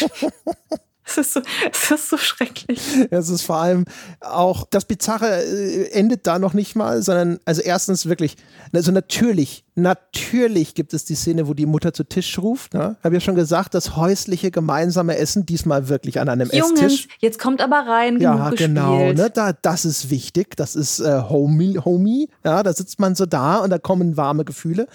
Es 1.08 1.20
ist, 1.20 1.34
so, 1.34 1.42
es 1.72 1.92
ist 1.92 2.10
so 2.10 2.18
schrecklich. 2.18 2.82
Es 3.12 3.30
ist 3.30 3.44
vor 3.44 3.58
allem 3.58 3.86
auch, 4.22 4.66
das 4.72 4.86
Bizarre 4.86 5.44
äh, 5.44 5.92
endet 5.92 6.26
da 6.26 6.40
noch 6.40 6.56
nicht 6.56 6.76
mal, 6.76 7.04
sondern, 7.04 7.40
also 7.46 7.62
erstens 7.62 8.08
wirklich, 8.08 8.38
also 8.74 8.92
natürlich, 8.92 9.65
natürlich 9.76 10.74
gibt 10.74 10.94
es 10.94 11.06
die 11.06 11.16
Szene, 11.16 11.48
wo 11.48 11.54
die 11.54 11.66
Mutter 11.66 11.94
zu 11.94 12.04
Tisch 12.04 12.40
ruft. 12.40 12.74
Ne? 12.74 12.96
Habe 13.04 13.16
ja 13.16 13.22
schon 13.22 13.36
gesagt, 13.36 13.74
das 13.74 13.96
häusliche 13.96 14.52
gemeinsame 14.52 15.18
Essen, 15.18 15.46
diesmal 15.46 15.90
wirklich 15.90 16.20
an 16.20 16.30
einem 16.30 16.50
Jungs, 16.52 16.82
Esstisch. 16.82 17.08
jetzt 17.20 17.40
kommt 17.40 17.62
aber 17.62 17.86
rein, 17.88 18.20
Ja, 18.20 18.50
genau, 18.52 19.12
ne? 19.14 19.30
da, 19.30 19.54
das 19.54 19.86
ist 19.86 20.10
wichtig, 20.10 20.56
das 20.56 20.76
ist 20.76 21.00
äh, 21.00 21.22
homie, 21.30 21.78
homie, 21.78 22.30
ja, 22.44 22.64
da 22.64 22.74
sitzt 22.74 23.00
man 23.00 23.16
so 23.16 23.26
da 23.26 23.58
und 23.58 23.70
da 23.70 23.78
kommen 23.78 24.18
warme 24.18 24.46
Gefühle 24.46 24.88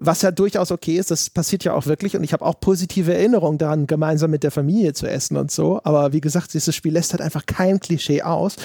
was 0.00 0.22
ja 0.22 0.30
durchaus 0.30 0.72
okay 0.72 0.96
ist, 0.96 1.10
das 1.10 1.30
passiert 1.30 1.62
ja 1.64 1.74
auch 1.74 1.86
wirklich 1.86 2.16
und 2.16 2.24
ich 2.24 2.32
habe 2.32 2.44
auch 2.44 2.58
positive 2.58 3.12
Erinnerungen 3.12 3.58
daran, 3.58 3.86
gemeinsam 3.86 4.30
mit 4.30 4.42
der 4.42 4.50
Familie 4.50 4.94
zu 4.94 5.06
essen 5.06 5.36
und 5.36 5.50
so, 5.50 5.80
aber 5.84 6.12
wie 6.12 6.22
gesagt, 6.22 6.54
dieses 6.54 6.74
Spiel 6.74 6.94
lässt 6.94 7.12
halt 7.12 7.20
einfach 7.20 7.44
kein 7.46 7.78
Klischee 7.80 8.22
aus. 8.22 8.56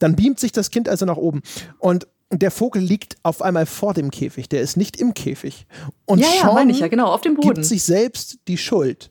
Dann 0.00 0.16
beamt 0.16 0.40
sich 0.40 0.52
das 0.52 0.70
Kind 0.70 0.88
also 0.88 1.06
nach 1.06 1.16
oben 1.16 1.42
und 1.78 2.08
der 2.32 2.50
Vogel 2.50 2.82
liegt 2.82 3.16
auf 3.22 3.42
einmal 3.42 3.66
vor 3.66 3.94
dem 3.94 4.10
Käfig, 4.10 4.48
der 4.48 4.60
ist 4.60 4.76
nicht 4.76 4.96
im 5.00 5.14
Käfig. 5.14 5.66
Und 6.04 6.20
ja, 6.20 6.28
ja, 6.42 6.52
meine 6.52 6.70
ich 6.70 6.78
ja, 6.78 6.88
genau, 6.88 7.12
auf 7.12 7.20
dem 7.22 7.34
Boden. 7.34 7.54
gibt 7.54 7.66
sich 7.66 7.82
selbst 7.82 8.38
die 8.46 8.58
Schuld. 8.58 9.10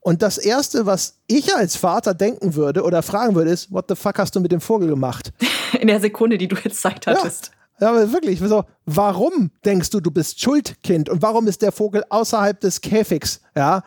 Und 0.00 0.22
das 0.22 0.38
Erste, 0.38 0.86
was 0.86 1.18
ich 1.26 1.54
als 1.54 1.76
Vater 1.76 2.14
denken 2.14 2.54
würde 2.54 2.84
oder 2.84 3.02
fragen 3.02 3.34
würde, 3.34 3.50
ist, 3.50 3.70
what 3.70 3.86
the 3.88 3.94
fuck 3.94 4.18
hast 4.18 4.34
du 4.34 4.40
mit 4.40 4.52
dem 4.52 4.60
Vogel 4.60 4.88
gemacht? 4.88 5.32
In 5.80 5.88
der 5.88 6.00
Sekunde, 6.00 6.38
die 6.38 6.48
du 6.48 6.56
jetzt 6.56 6.80
Zeit 6.80 7.06
hattest. 7.06 7.46
Ja. 7.46 7.52
Ja, 7.80 7.88
aber 7.90 8.12
wirklich, 8.12 8.40
so, 8.40 8.64
warum 8.84 9.50
denkst 9.64 9.88
du, 9.88 10.00
du 10.00 10.10
bist 10.10 10.38
Schuldkind 10.38 11.08
und 11.08 11.22
warum 11.22 11.46
ist 11.46 11.62
der 11.62 11.72
Vogel 11.72 12.04
außerhalb 12.10 12.60
des 12.60 12.82
Käfigs? 12.82 13.40
Ja, 13.56 13.82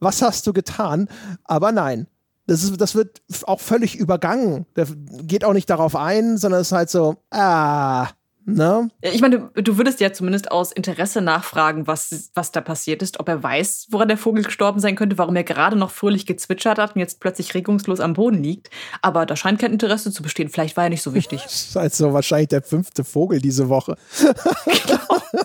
was 0.00 0.22
hast 0.22 0.46
du 0.46 0.54
getan? 0.54 1.08
Aber 1.44 1.70
nein, 1.70 2.06
das, 2.46 2.64
ist, 2.64 2.80
das 2.80 2.94
wird 2.94 3.20
auch 3.44 3.60
völlig 3.60 3.96
übergangen. 3.96 4.64
Der 4.76 4.86
geht 5.22 5.44
auch 5.44 5.52
nicht 5.52 5.68
darauf 5.68 5.94
ein, 5.94 6.38
sondern 6.38 6.62
es 6.62 6.68
ist 6.68 6.72
halt 6.72 6.88
so, 6.88 7.16
ah, 7.30 8.08
Ne? 8.46 8.90
Ich 9.00 9.22
meine, 9.22 9.50
du, 9.54 9.62
du, 9.62 9.78
würdest 9.78 10.00
ja 10.00 10.12
zumindest 10.12 10.50
aus 10.50 10.70
Interesse 10.70 11.22
nachfragen, 11.22 11.86
was, 11.86 12.30
was 12.34 12.52
da 12.52 12.60
passiert 12.60 13.02
ist, 13.02 13.18
ob 13.18 13.28
er 13.28 13.42
weiß, 13.42 13.86
woran 13.90 14.08
der 14.08 14.18
Vogel 14.18 14.44
gestorben 14.44 14.80
sein 14.80 14.96
könnte, 14.96 15.16
warum 15.16 15.34
er 15.34 15.44
gerade 15.44 15.76
noch 15.76 15.90
fröhlich 15.90 16.26
gezwitschert 16.26 16.78
hat 16.78 16.94
und 16.94 17.00
jetzt 17.00 17.20
plötzlich 17.20 17.54
regungslos 17.54 18.00
am 18.00 18.12
Boden 18.12 18.42
liegt. 18.42 18.68
Aber 19.00 19.24
da 19.24 19.34
scheint 19.34 19.60
kein 19.60 19.72
Interesse 19.72 20.12
zu 20.12 20.22
bestehen. 20.22 20.50
Vielleicht 20.50 20.76
war 20.76 20.84
er 20.84 20.90
nicht 20.90 21.02
so 21.02 21.14
wichtig. 21.14 21.42
das 21.44 21.68
ist 21.68 21.76
also 21.76 22.12
wahrscheinlich 22.12 22.48
der 22.48 22.62
fünfte 22.62 23.02
Vogel 23.02 23.40
diese 23.40 23.68
Woche. 23.70 23.96
genau. 24.64 25.43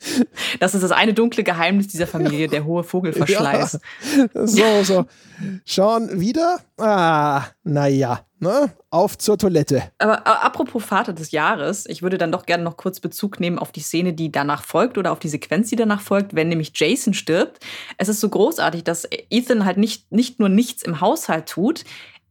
Das 0.60 0.74
ist 0.74 0.82
das 0.82 0.92
eine 0.92 1.14
dunkle 1.14 1.44
Geheimnis 1.44 1.88
dieser 1.88 2.06
Familie, 2.06 2.48
der 2.48 2.64
hohe 2.64 2.84
Vogelverschleiß. 2.84 3.80
Ja, 4.34 4.82
so, 4.82 4.82
so. 4.84 5.06
Schauen 5.64 6.20
wieder? 6.20 6.60
Ah, 6.78 7.44
naja, 7.62 8.24
ne? 8.40 8.72
Auf 8.90 9.18
zur 9.18 9.38
Toilette. 9.38 9.82
Aber, 9.98 10.26
aber 10.26 10.42
apropos 10.42 10.84
Vater 10.84 11.12
des 11.12 11.30
Jahres, 11.30 11.86
ich 11.86 12.02
würde 12.02 12.18
dann 12.18 12.32
doch 12.32 12.46
gerne 12.46 12.64
noch 12.64 12.76
kurz 12.76 13.00
Bezug 13.00 13.38
nehmen 13.38 13.58
auf 13.58 13.72
die 13.72 13.80
Szene, 13.80 14.12
die 14.14 14.32
danach 14.32 14.62
folgt 14.62 14.98
oder 14.98 15.12
auf 15.12 15.18
die 15.18 15.28
Sequenz, 15.28 15.70
die 15.70 15.76
danach 15.76 16.00
folgt, 16.00 16.34
wenn 16.34 16.48
nämlich 16.48 16.72
Jason 16.74 17.14
stirbt. 17.14 17.64
Es 17.98 18.08
ist 18.08 18.20
so 18.20 18.28
großartig, 18.28 18.84
dass 18.84 19.06
Ethan 19.30 19.64
halt 19.64 19.78
nicht, 19.78 20.10
nicht 20.10 20.40
nur 20.40 20.48
nichts 20.48 20.82
im 20.82 21.00
Haushalt 21.00 21.48
tut, 21.48 21.84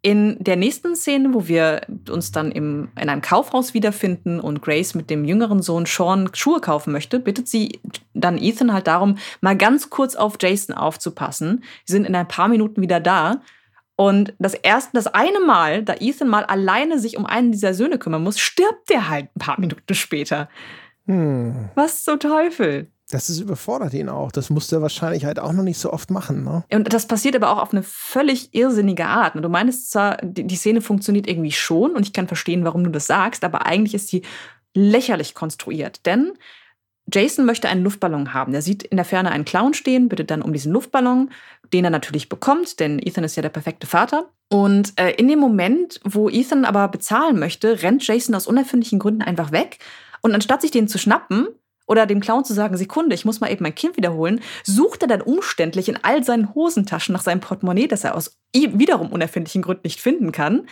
in 0.08 0.42
der 0.42 0.56
nächsten 0.56 0.96
Szene, 0.96 1.34
wo 1.34 1.50
wir 1.50 1.82
uns 2.10 2.32
dann 2.32 2.54
im, 2.54 2.88
in 2.98 3.10
einem 3.10 3.22
Kaufhaus 3.22 3.74
wiederfinden 3.74 4.40
und 4.40 4.62
Grace 4.62 4.96
mit 4.96 5.10
dem 5.10 5.26
jüngeren 5.26 5.62
Sohn 5.62 5.86
Sean 5.86 6.30
Schuhe 6.34 6.62
kaufen 6.62 6.94
möchte, 6.94 7.20
bittet 7.20 7.50
sie 7.50 7.82
dann 8.14 8.38
Ethan 8.38 8.72
halt 8.72 8.88
darum, 8.88 9.18
mal 9.42 9.58
ganz 9.58 9.90
kurz 9.90 10.16
auf 10.16 10.38
Jason 10.40 10.78
aufzupassen. 10.78 11.62
Sie 11.84 11.92
sind 11.92 12.06
in 12.06 12.16
ein 12.16 12.30
paar 12.30 12.48
Minuten 12.48 12.82
wieder 12.82 13.02
da. 13.02 13.42
Und 13.98 14.34
das 14.40 14.54
erste, 14.54 14.92
das 14.94 15.08
eine 15.08 15.42
Mal, 15.42 15.84
da 15.84 15.96
Ethan 16.00 16.30
mal 16.30 16.46
alleine 16.46 17.00
sich 17.00 17.18
um 17.18 17.26
einen 17.26 17.52
dieser 17.52 17.74
Söhne 17.74 18.00
kümmern 18.00 18.24
muss, 18.24 18.40
stirbt 18.40 18.90
der 18.90 19.10
halt 19.10 19.28
ein 19.36 19.40
paar 19.40 19.60
Minuten 19.60 19.94
später. 19.94 20.48
Hm. 21.08 21.68
Was 21.76 22.06
zum 22.06 22.18
Teufel? 22.18 22.88
Das 23.10 23.30
ist 23.30 23.40
überfordert 23.40 23.94
ihn 23.94 24.10
auch. 24.10 24.32
Das 24.32 24.50
musste 24.50 24.78
er 24.78 24.82
wahrscheinlich 24.82 25.24
halt 25.24 25.40
auch 25.40 25.54
noch 25.54 25.64
nicht 25.64 25.80
so 25.80 25.94
oft 25.94 26.12
machen. 26.12 26.44
Ne? 26.44 26.66
Und 26.72 26.92
das 26.92 27.06
passiert 27.06 27.38
aber 27.38 27.52
auch 27.52 27.62
auf 27.62 27.72
eine 27.72 27.84
völlig 27.84 28.54
irrsinnige 28.54 29.06
Art. 29.06 29.36
Du 29.36 29.50
meinst 29.50 29.92
zwar, 29.92 30.18
die 30.18 30.56
Szene 30.56 30.82
funktioniert 30.82 31.28
irgendwie 31.28 31.54
schon 31.54 31.96
und 31.96 32.06
ich 32.06 32.12
kann 32.12 32.28
verstehen, 32.28 32.66
warum 32.66 32.84
du 32.84 32.90
das 32.90 33.08
sagst, 33.08 33.46
aber 33.46 33.66
eigentlich 33.66 33.94
ist 33.94 34.10
sie 34.10 34.24
lächerlich 34.74 35.36
konstruiert. 35.36 36.06
Denn 36.06 36.34
Jason 37.12 37.46
möchte 37.46 37.70
einen 37.70 37.84
Luftballon 37.84 38.34
haben. 38.34 38.54
Er 38.54 38.62
sieht 38.62 38.84
in 38.84 38.98
der 38.98 39.06
Ferne 39.06 39.32
einen 39.32 39.46
Clown 39.46 39.74
stehen, 39.74 40.10
bittet 40.10 40.30
dann 40.30 40.42
um 40.42 40.52
diesen 40.52 40.74
Luftballon, 40.74 41.32
den 41.72 41.86
er 41.86 41.90
natürlich 41.90 42.28
bekommt, 42.28 42.82
denn 42.82 43.00
Ethan 43.00 43.24
ist 43.24 43.38
ja 43.38 43.42
der 43.42 43.50
perfekte 43.50 43.88
Vater. 43.88 44.30
Und 44.50 45.00
äh, 45.00 45.12
in 45.12 45.30
dem 45.30 45.40
Moment, 45.40 46.02
wo 46.04 46.30
Ethan 46.30 46.66
aber 46.66 46.90
bezahlen 46.90 47.40
möchte, 47.40 47.82
rennt 47.82 48.06
Jason 48.06 48.36
aus 48.36 48.48
unerfindlichen 48.48 49.00
Gründen 49.00 49.22
einfach 49.22 49.54
weg. 49.54 49.80
Und 50.22 50.34
anstatt 50.34 50.62
sich 50.62 50.72
den 50.72 50.90
zu 50.90 50.98
schnappen 50.98 51.48
oder 51.88 52.06
dem 52.06 52.20
Clown 52.20 52.46
zu 52.46 52.54
sagen, 52.54 52.78
Sekunde, 52.78 53.16
ich 53.16 53.26
muss 53.26 53.40
mal 53.40 53.52
eben 53.52 53.64
mein 53.64 53.76
Kind 53.76 53.98
wiederholen, 53.98 54.42
sucht 54.64 55.02
er 55.02 55.08
dann 55.08 55.22
umständlich 55.22 55.90
in 55.90 55.98
all 56.04 56.24
seinen 56.24 56.54
Hosentaschen 56.54 57.14
nach 57.14 57.22
seinem 57.22 57.40
Portemonnaie, 57.40 57.88
das 57.88 58.04
er 58.04 58.16
aus 58.16 58.38
wiederum 58.54 59.12
unerfindlichen 59.12 59.62
Gründen 59.62 59.82
nicht 59.86 60.02
finden 60.02 60.32
kann, 60.32 60.68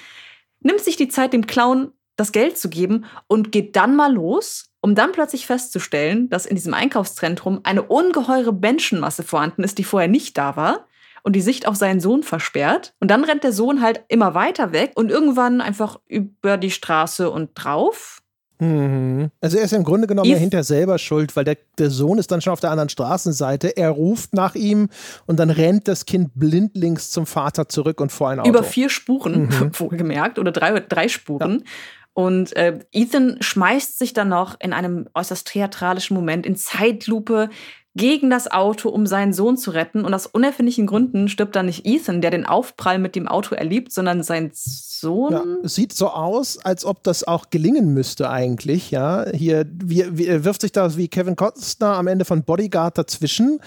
nimmt 0.59 0.81
sich 0.81 0.97
die 0.97 1.07
Zeit, 1.07 1.33
dem 1.33 1.47
Clown 1.47 1.91
das 2.15 2.31
Geld 2.31 2.57
zu 2.57 2.69
geben 2.69 3.05
und 3.27 3.51
geht 3.51 3.75
dann 3.75 3.95
mal 3.95 4.13
los, 4.13 4.71
um 4.81 4.95
dann 4.95 5.11
plötzlich 5.11 5.45
festzustellen, 5.45 6.29
dass 6.29 6.45
in 6.45 6.55
diesem 6.55 6.73
Einkaufszentrum 6.73 7.61
eine 7.63 7.83
ungeheure 7.83 8.53
Menschenmasse 8.53 9.23
vorhanden 9.23 9.63
ist, 9.63 9.77
die 9.77 9.83
vorher 9.83 10.07
nicht 10.09 10.37
da 10.37 10.55
war 10.55 10.87
und 11.23 11.35
die 11.35 11.41
Sicht 11.41 11.67
auf 11.67 11.75
seinen 11.75 11.99
Sohn 11.99 12.23
versperrt. 12.23 12.93
Und 12.99 13.09
dann 13.09 13.23
rennt 13.23 13.43
der 13.43 13.51
Sohn 13.51 13.81
halt 13.81 14.03
immer 14.07 14.33
weiter 14.35 14.71
weg 14.71 14.91
und 14.95 15.09
irgendwann 15.09 15.59
einfach 15.59 15.99
über 16.05 16.57
die 16.57 16.71
Straße 16.71 17.29
und 17.29 17.51
drauf. 17.55 18.21
Mhm. 18.59 19.31
Also 19.41 19.57
er 19.57 19.65
ist 19.65 19.73
im 19.73 19.83
Grunde 19.83 20.07
genommen 20.07 20.29
ja 20.29 20.37
hinter 20.37 20.63
selber 20.63 20.97
schuld, 20.97 21.35
weil 21.35 21.43
der, 21.43 21.57
der 21.77 21.89
Sohn 21.89 22.17
ist 22.17 22.31
dann 22.31 22.41
schon 22.41 22.53
auf 22.53 22.59
der 22.59 22.71
anderen 22.71 22.89
Straßenseite. 22.89 23.75
Er 23.75 23.89
ruft 23.89 24.33
nach 24.33 24.55
ihm 24.55 24.89
und 25.25 25.39
dann 25.39 25.49
rennt 25.49 25.87
das 25.87 26.05
Kind 26.05 26.31
blindlings 26.35 27.11
zum 27.11 27.25
Vater 27.25 27.67
zurück 27.67 27.99
und 28.01 28.11
vor 28.11 28.29
ein 28.29 28.39
Auto. 28.39 28.49
Über 28.49 28.63
vier 28.63 28.89
Spuren, 28.89 29.47
mhm. 29.47 29.71
wohlgemerkt, 29.79 30.39
oder 30.39 30.51
drei, 30.51 30.79
drei 30.79 31.07
Spuren. 31.07 31.63
Ja. 31.65 31.71
Und 32.13 32.55
äh, 32.55 32.79
Ethan 32.93 33.37
schmeißt 33.41 33.99
sich 33.99 34.13
dann 34.13 34.29
noch 34.29 34.55
in 34.61 34.71
einem 34.71 35.09
äußerst 35.13 35.47
theatralischen 35.47 36.15
Moment 36.15 36.45
in 36.45 36.55
Zeitlupe 36.55 37.49
gegen 37.95 38.29
das 38.29 38.51
Auto, 38.51 38.89
um 38.89 39.07
seinen 39.07 39.31
Sohn 39.31 39.57
zu 39.57 39.71
retten. 39.71 40.03
Und 40.03 40.13
aus 40.13 40.27
unerfindlichen 40.27 40.85
Gründen 40.85 41.29
stirbt 41.29 41.55
dann 41.55 41.67
nicht 41.67 41.85
Ethan, 41.85 42.21
der 42.21 42.29
den 42.29 42.45
Aufprall 42.45 42.99
mit 42.99 43.15
dem 43.15 43.27
Auto 43.27 43.55
erlebt, 43.55 43.93
sondern 43.93 44.21
sein 44.21 44.51
Sohn. 44.53 45.31
Ja, 45.31 45.43
sieht 45.63 45.93
so 45.93 46.09
aus, 46.09 46.57
als 46.57 46.83
ob 46.83 47.03
das 47.03 47.25
auch 47.25 47.49
gelingen 47.49 47.93
müsste 47.93 48.29
eigentlich. 48.29 48.91
Ja, 48.91 49.25
hier 49.33 49.65
wie, 49.71 50.05
wie, 50.11 50.43
wirft 50.43 50.61
sich 50.61 50.73
da 50.73 50.95
wie 50.97 51.07
Kevin 51.07 51.37
Costner 51.37 51.95
am 51.95 52.07
Ende 52.07 52.25
von 52.25 52.43
Bodyguard 52.43 52.97
dazwischen. 52.97 53.59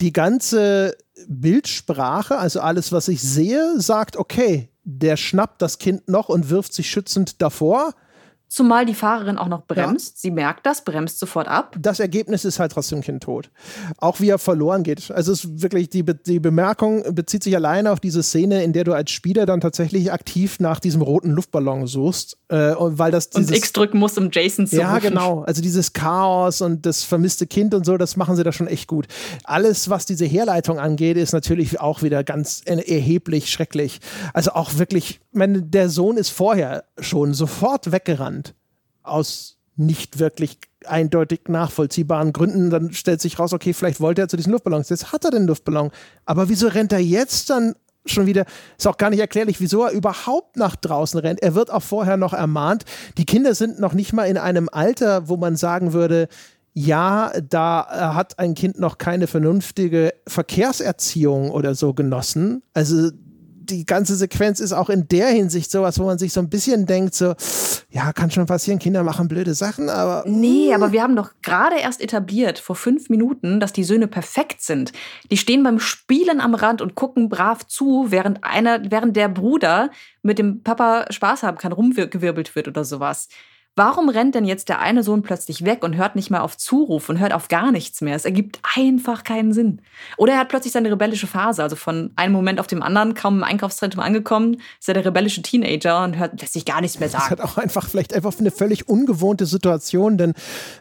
Die 0.00 0.12
ganze 0.12 0.96
Bildsprache, 1.26 2.38
also 2.38 2.60
alles, 2.60 2.92
was 2.92 3.08
ich 3.08 3.20
sehe, 3.20 3.80
sagt, 3.80 4.16
okay, 4.16 4.68
der 4.84 5.16
schnappt 5.16 5.60
das 5.60 5.78
Kind 5.78 6.08
noch 6.08 6.28
und 6.28 6.50
wirft 6.50 6.72
sich 6.72 6.88
schützend 6.88 7.42
davor. 7.42 7.94
Zumal 8.48 8.86
die 8.86 8.94
Fahrerin 8.94 9.38
auch 9.38 9.48
noch 9.48 9.66
bremst. 9.66 10.14
Ja. 10.16 10.20
Sie 10.20 10.30
merkt 10.30 10.64
das, 10.66 10.84
bremst 10.84 11.18
sofort 11.18 11.48
ab. 11.48 11.74
Das 11.80 11.98
Ergebnis 11.98 12.44
ist 12.44 12.60
halt 12.60 12.72
trotzdem 12.72 13.00
Kind 13.00 13.24
tot. 13.24 13.50
Auch 13.98 14.20
wie 14.20 14.28
er 14.28 14.38
verloren 14.38 14.84
geht. 14.84 15.10
Also 15.10 15.32
es 15.32 15.44
ist 15.44 15.62
wirklich, 15.62 15.90
die, 15.90 16.04
Be 16.04 16.14
die 16.14 16.38
Bemerkung 16.38 17.02
bezieht 17.14 17.42
sich 17.42 17.56
alleine 17.56 17.90
auf 17.90 17.98
diese 17.98 18.22
Szene, 18.22 18.62
in 18.62 18.72
der 18.72 18.84
du 18.84 18.92
als 18.92 19.10
Spieler 19.10 19.46
dann 19.46 19.60
tatsächlich 19.60 20.12
aktiv 20.12 20.60
nach 20.60 20.78
diesem 20.78 21.02
roten 21.02 21.30
Luftballon 21.30 21.88
suchst. 21.88 22.38
Äh, 22.48 22.74
weil 22.78 23.10
das 23.10 23.30
dieses, 23.30 23.50
und 23.50 23.56
X 23.56 23.72
drücken 23.72 23.98
musst, 23.98 24.16
um 24.16 24.30
Jason 24.30 24.66
zu 24.68 24.76
Ja, 24.76 24.94
rufen. 24.94 25.08
genau. 25.08 25.42
Also 25.42 25.60
dieses 25.60 25.92
Chaos 25.92 26.60
und 26.60 26.86
das 26.86 27.02
vermisste 27.02 27.48
Kind 27.48 27.74
und 27.74 27.84
so, 27.84 27.96
das 27.96 28.16
machen 28.16 28.36
sie 28.36 28.44
da 28.44 28.52
schon 28.52 28.68
echt 28.68 28.86
gut. 28.86 29.06
Alles, 29.42 29.90
was 29.90 30.06
diese 30.06 30.24
Herleitung 30.24 30.78
angeht, 30.78 31.16
ist 31.16 31.32
natürlich 31.32 31.80
auch 31.80 32.02
wieder 32.02 32.22
ganz 32.22 32.62
erheblich 32.64 33.50
schrecklich. 33.50 34.00
Also 34.32 34.52
auch 34.52 34.78
wirklich, 34.78 35.20
wenn 35.32 35.70
der 35.70 35.88
Sohn 35.88 36.16
ist 36.16 36.30
vorher 36.30 36.84
schon 37.00 37.34
sofort 37.34 37.90
weggerannt 37.90 38.45
aus 39.06 39.56
nicht 39.76 40.18
wirklich 40.18 40.58
eindeutig 40.86 41.48
nachvollziehbaren 41.48 42.32
Gründen. 42.32 42.70
Dann 42.70 42.92
stellt 42.92 43.20
sich 43.20 43.38
raus, 43.38 43.52
okay, 43.52 43.72
vielleicht 43.72 44.00
wollte 44.00 44.22
er 44.22 44.28
zu 44.28 44.36
diesen 44.36 44.52
Luftballons. 44.52 44.88
Jetzt 44.88 45.12
hat 45.12 45.24
er 45.24 45.30
den 45.30 45.46
Luftballon. 45.46 45.90
Aber 46.24 46.48
wieso 46.48 46.68
rennt 46.68 46.92
er 46.92 46.98
jetzt 46.98 47.50
dann 47.50 47.74
schon 48.06 48.26
wieder? 48.26 48.46
Ist 48.78 48.86
auch 48.86 48.96
gar 48.96 49.10
nicht 49.10 49.20
erklärlich, 49.20 49.60
wieso 49.60 49.84
er 49.84 49.92
überhaupt 49.92 50.56
nach 50.56 50.76
draußen 50.76 51.20
rennt. 51.20 51.42
Er 51.42 51.54
wird 51.54 51.70
auch 51.70 51.82
vorher 51.82 52.16
noch 52.16 52.32
ermahnt. 52.32 52.84
Die 53.18 53.26
Kinder 53.26 53.54
sind 53.54 53.78
noch 53.78 53.92
nicht 53.92 54.12
mal 54.12 54.24
in 54.24 54.38
einem 54.38 54.68
Alter, 54.70 55.28
wo 55.28 55.36
man 55.36 55.56
sagen 55.56 55.92
würde, 55.92 56.28
ja, 56.72 57.32
da 57.48 58.14
hat 58.14 58.38
ein 58.38 58.54
Kind 58.54 58.78
noch 58.78 58.98
keine 58.98 59.26
vernünftige 59.26 60.12
Verkehrserziehung 60.26 61.50
oder 61.50 61.74
so 61.74 61.94
genossen. 61.94 62.62
Also 62.74 63.10
die 63.66 63.84
ganze 63.84 64.16
Sequenz 64.16 64.60
ist 64.60 64.72
auch 64.72 64.88
in 64.88 65.08
der 65.08 65.28
Hinsicht 65.28 65.70
sowas, 65.70 65.98
wo 65.98 66.04
man 66.04 66.18
sich 66.18 66.32
so 66.32 66.40
ein 66.40 66.48
bisschen 66.48 66.86
denkt, 66.86 67.14
so, 67.14 67.34
ja, 67.90 68.12
kann 68.12 68.30
schon 68.30 68.46
passieren, 68.46 68.78
Kinder 68.78 69.02
machen 69.02 69.28
blöde 69.28 69.54
Sachen, 69.54 69.88
aber. 69.88 70.24
Nee, 70.26 70.72
aber 70.74 70.92
wir 70.92 71.02
haben 71.02 71.16
doch 71.16 71.30
gerade 71.42 71.76
erst 71.78 72.00
etabliert, 72.00 72.58
vor 72.58 72.76
fünf 72.76 73.08
Minuten, 73.08 73.60
dass 73.60 73.72
die 73.72 73.84
Söhne 73.84 74.08
perfekt 74.08 74.62
sind. 74.62 74.92
Die 75.30 75.36
stehen 75.36 75.62
beim 75.62 75.78
Spielen 75.78 76.40
am 76.40 76.54
Rand 76.54 76.80
und 76.80 76.94
gucken 76.94 77.28
brav 77.28 77.66
zu, 77.66 78.06
während 78.08 78.44
einer, 78.44 78.90
während 78.90 79.16
der 79.16 79.28
Bruder 79.28 79.90
mit 80.22 80.38
dem 80.38 80.62
Papa 80.62 81.06
Spaß 81.10 81.42
haben 81.42 81.58
kann, 81.58 81.72
rumgewirbelt 81.72 82.54
wird 82.54 82.68
oder 82.68 82.84
sowas. 82.84 83.28
Warum 83.78 84.08
rennt 84.08 84.34
denn 84.34 84.46
jetzt 84.46 84.70
der 84.70 84.80
eine 84.80 85.02
Sohn 85.02 85.20
plötzlich 85.20 85.66
weg 85.66 85.84
und 85.84 85.96
hört 85.96 86.16
nicht 86.16 86.30
mehr 86.30 86.42
auf 86.42 86.56
Zuruf 86.56 87.10
und 87.10 87.18
hört 87.18 87.34
auf 87.34 87.48
gar 87.48 87.72
nichts 87.72 88.00
mehr? 88.00 88.16
Es 88.16 88.24
ergibt 88.24 88.58
einfach 88.74 89.22
keinen 89.22 89.52
Sinn. 89.52 89.82
Oder 90.16 90.32
er 90.32 90.38
hat 90.38 90.48
plötzlich 90.48 90.72
seine 90.72 90.90
rebellische 90.90 91.26
Phase, 91.26 91.62
also 91.62 91.76
von 91.76 92.10
einem 92.16 92.32
Moment 92.32 92.58
auf 92.58 92.66
dem 92.68 92.82
anderen, 92.82 93.12
kaum 93.12 93.36
im 93.36 93.44
Einkaufszentrum 93.44 94.02
angekommen, 94.02 94.62
ist 94.80 94.88
er 94.88 94.94
der 94.94 95.04
rebellische 95.04 95.42
Teenager 95.42 96.04
und 96.04 96.16
hört, 96.16 96.40
lässt 96.40 96.54
sich 96.54 96.64
gar 96.64 96.80
nichts 96.80 96.98
mehr 97.00 97.10
sagen. 97.10 97.24
Das 97.28 97.38
hat 97.38 97.40
auch 97.42 97.58
einfach 97.58 97.86
vielleicht 97.86 98.14
einfach 98.14 98.32
eine 98.38 98.50
völlig 98.50 98.88
ungewohnte 98.88 99.44
Situation, 99.44 100.16
denn 100.16 100.32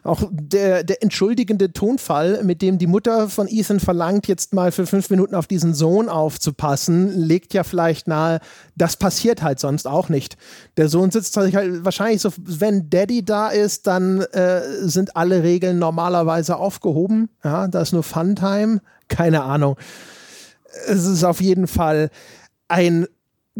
auch 0.05 0.23
der, 0.31 0.85
der 0.85 1.03
entschuldigende 1.03 1.73
Tonfall, 1.73 2.45
mit 2.45 2.61
dem 2.61 2.77
die 2.77 2.87
Mutter 2.87 3.27
von 3.27 3.49
Ethan 3.49 3.81
verlangt, 3.81 4.29
jetzt 4.29 4.53
mal 4.53 4.71
für 4.71 4.87
fünf 4.87 5.09
Minuten 5.09 5.35
auf 5.35 5.47
diesen 5.47 5.73
Sohn 5.73 6.07
aufzupassen, 6.07 7.09
legt 7.19 7.53
ja 7.53 7.65
vielleicht 7.65 8.07
nahe, 8.07 8.39
das 8.77 8.95
passiert 8.95 9.41
halt 9.41 9.59
sonst 9.59 9.85
auch 9.85 10.07
nicht. 10.07 10.37
Der 10.77 10.87
Sohn 10.87 11.11
sitzt 11.11 11.35
halt 11.35 11.53
wahrscheinlich 11.83 12.21
so, 12.21 12.29
wenn 12.37 12.84
Daddy 12.89 13.23
da 13.23 13.49
ist, 13.49 13.87
dann 13.87 14.21
äh, 14.21 14.61
sind 14.87 15.15
alle 15.15 15.43
Regeln 15.43 15.79
normalerweise 15.79 16.57
aufgehoben. 16.57 17.29
Ja, 17.43 17.67
da 17.67 17.81
ist 17.81 17.93
nur 17.93 18.03
Funtime. 18.03 18.81
Keine 19.07 19.43
Ahnung. 19.43 19.77
Es 20.87 21.05
ist 21.05 21.23
auf 21.23 21.41
jeden 21.41 21.67
Fall 21.67 22.09
ein 22.67 23.07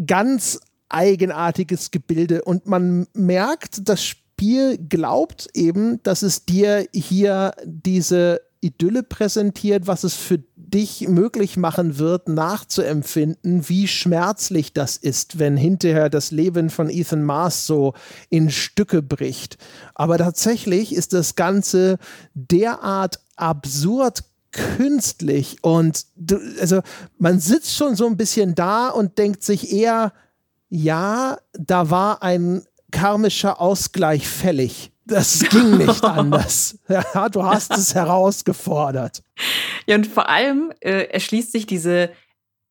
ganz 0.06 0.60
eigenartiges 0.88 1.90
Gebilde 1.90 2.42
und 2.42 2.66
man 2.66 3.06
merkt, 3.14 3.88
das 3.88 4.04
Spiel 4.04 4.78
glaubt 4.78 5.48
eben, 5.54 6.02
dass 6.02 6.22
es 6.22 6.44
dir 6.44 6.86
hier 6.92 7.52
diese 7.64 8.40
Idylle 8.60 9.02
präsentiert, 9.02 9.86
was 9.86 10.04
es 10.04 10.14
für 10.14 10.42
dich 10.70 11.08
möglich 11.08 11.56
machen 11.56 11.98
wird, 11.98 12.28
nachzuempfinden, 12.28 13.68
wie 13.68 13.86
schmerzlich 13.88 14.72
das 14.72 14.96
ist, 14.96 15.38
wenn 15.38 15.56
hinterher 15.56 16.10
das 16.10 16.30
Leben 16.30 16.70
von 16.70 16.90
Ethan 16.90 17.22
Mars 17.22 17.66
so 17.66 17.94
in 18.30 18.50
Stücke 18.50 19.02
bricht. 19.02 19.58
Aber 19.94 20.18
tatsächlich 20.18 20.94
ist 20.94 21.12
das 21.12 21.36
Ganze 21.36 21.98
derart 22.34 23.20
absurd 23.36 24.24
künstlich 24.52 25.58
und 25.62 26.06
du, 26.16 26.38
also 26.60 26.80
man 27.18 27.40
sitzt 27.40 27.74
schon 27.74 27.94
so 27.94 28.06
ein 28.06 28.16
bisschen 28.16 28.54
da 28.54 28.88
und 28.88 29.18
denkt 29.18 29.42
sich 29.42 29.72
eher, 29.72 30.12
ja, 30.68 31.38
da 31.52 31.90
war 31.90 32.22
ein 32.22 32.62
karmischer 32.90 33.60
Ausgleich 33.60 34.26
fällig 34.26 34.92
das 35.06 35.40
ging 35.50 35.78
nicht 35.78 36.04
anders. 36.04 36.78
Ja, 36.88 37.28
du 37.28 37.44
hast 37.44 37.72
es 37.72 37.94
herausgefordert. 37.94 39.22
Ja, 39.86 39.96
und 39.96 40.06
vor 40.06 40.28
allem 40.28 40.72
äh, 40.80 41.04
erschließt 41.10 41.52
sich 41.52 41.66
diese 41.66 42.10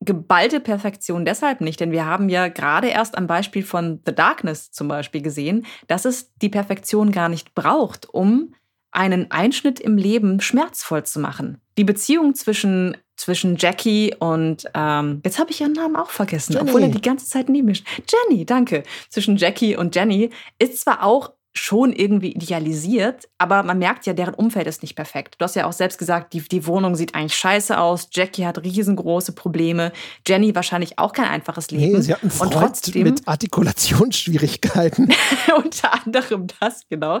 geballte 0.00 0.60
Perfektion 0.60 1.24
deshalb 1.24 1.60
nicht, 1.60 1.80
denn 1.80 1.90
wir 1.90 2.04
haben 2.04 2.28
ja 2.28 2.48
gerade 2.48 2.88
erst 2.88 3.16
am 3.16 3.26
Beispiel 3.26 3.62
von 3.62 4.00
The 4.04 4.14
Darkness 4.14 4.70
zum 4.70 4.88
Beispiel 4.88 5.22
gesehen, 5.22 5.66
dass 5.86 6.04
es 6.04 6.32
die 6.36 6.50
Perfektion 6.50 7.12
gar 7.12 7.28
nicht 7.28 7.54
braucht, 7.54 8.08
um 8.12 8.54
einen 8.90 9.30
Einschnitt 9.30 9.80
im 9.80 9.96
Leben 9.96 10.40
schmerzvoll 10.40 11.04
zu 11.04 11.20
machen. 11.20 11.60
Die 11.76 11.84
Beziehung 11.84 12.34
zwischen, 12.34 12.96
zwischen 13.16 13.56
Jackie 13.56 14.14
und, 14.18 14.64
ähm, 14.74 15.20
jetzt 15.24 15.38
habe 15.38 15.50
ich 15.50 15.60
ihren 15.60 15.72
Namen 15.72 15.96
auch 15.96 16.10
vergessen, 16.10 16.54
Jenny. 16.54 16.68
obwohl 16.68 16.82
er 16.82 16.88
die 16.88 17.02
ganze 17.02 17.26
Zeit 17.26 17.48
nie 17.48 17.62
mischt. 17.62 17.86
Jenny, 18.08 18.46
danke. 18.46 18.84
Zwischen 19.10 19.36
Jackie 19.36 19.76
und 19.76 19.94
Jenny 19.94 20.30
ist 20.58 20.80
zwar 20.80 21.02
auch 21.02 21.32
schon 21.58 21.92
irgendwie 21.92 22.32
idealisiert, 22.32 23.28
aber 23.38 23.62
man 23.62 23.78
merkt 23.78 24.06
ja, 24.06 24.12
deren 24.12 24.34
Umfeld 24.34 24.66
ist 24.66 24.82
nicht 24.82 24.94
perfekt. 24.94 25.36
Du 25.38 25.44
hast 25.44 25.56
ja 25.56 25.66
auch 25.66 25.72
selbst 25.72 25.98
gesagt, 25.98 26.32
die, 26.32 26.40
die 26.40 26.66
Wohnung 26.66 26.94
sieht 26.94 27.14
eigentlich 27.14 27.34
scheiße 27.34 27.78
aus, 27.78 28.08
Jackie 28.12 28.46
hat 28.46 28.62
riesengroße 28.62 29.32
Probleme, 29.32 29.92
Jenny 30.26 30.54
wahrscheinlich 30.54 30.98
auch 30.98 31.12
kein 31.12 31.26
einfaches 31.26 31.70
Leben. 31.70 31.94
Nee, 31.94 32.00
sie 32.00 32.12
hat 32.12 32.22
einen 32.22 32.30
Freund 32.30 32.54
Und 32.54 32.60
trotzdem, 32.60 33.02
mit 33.04 33.26
Artikulationsschwierigkeiten. 33.26 35.12
unter 35.56 36.04
anderem 36.04 36.46
das, 36.60 36.82
genau. 36.88 37.20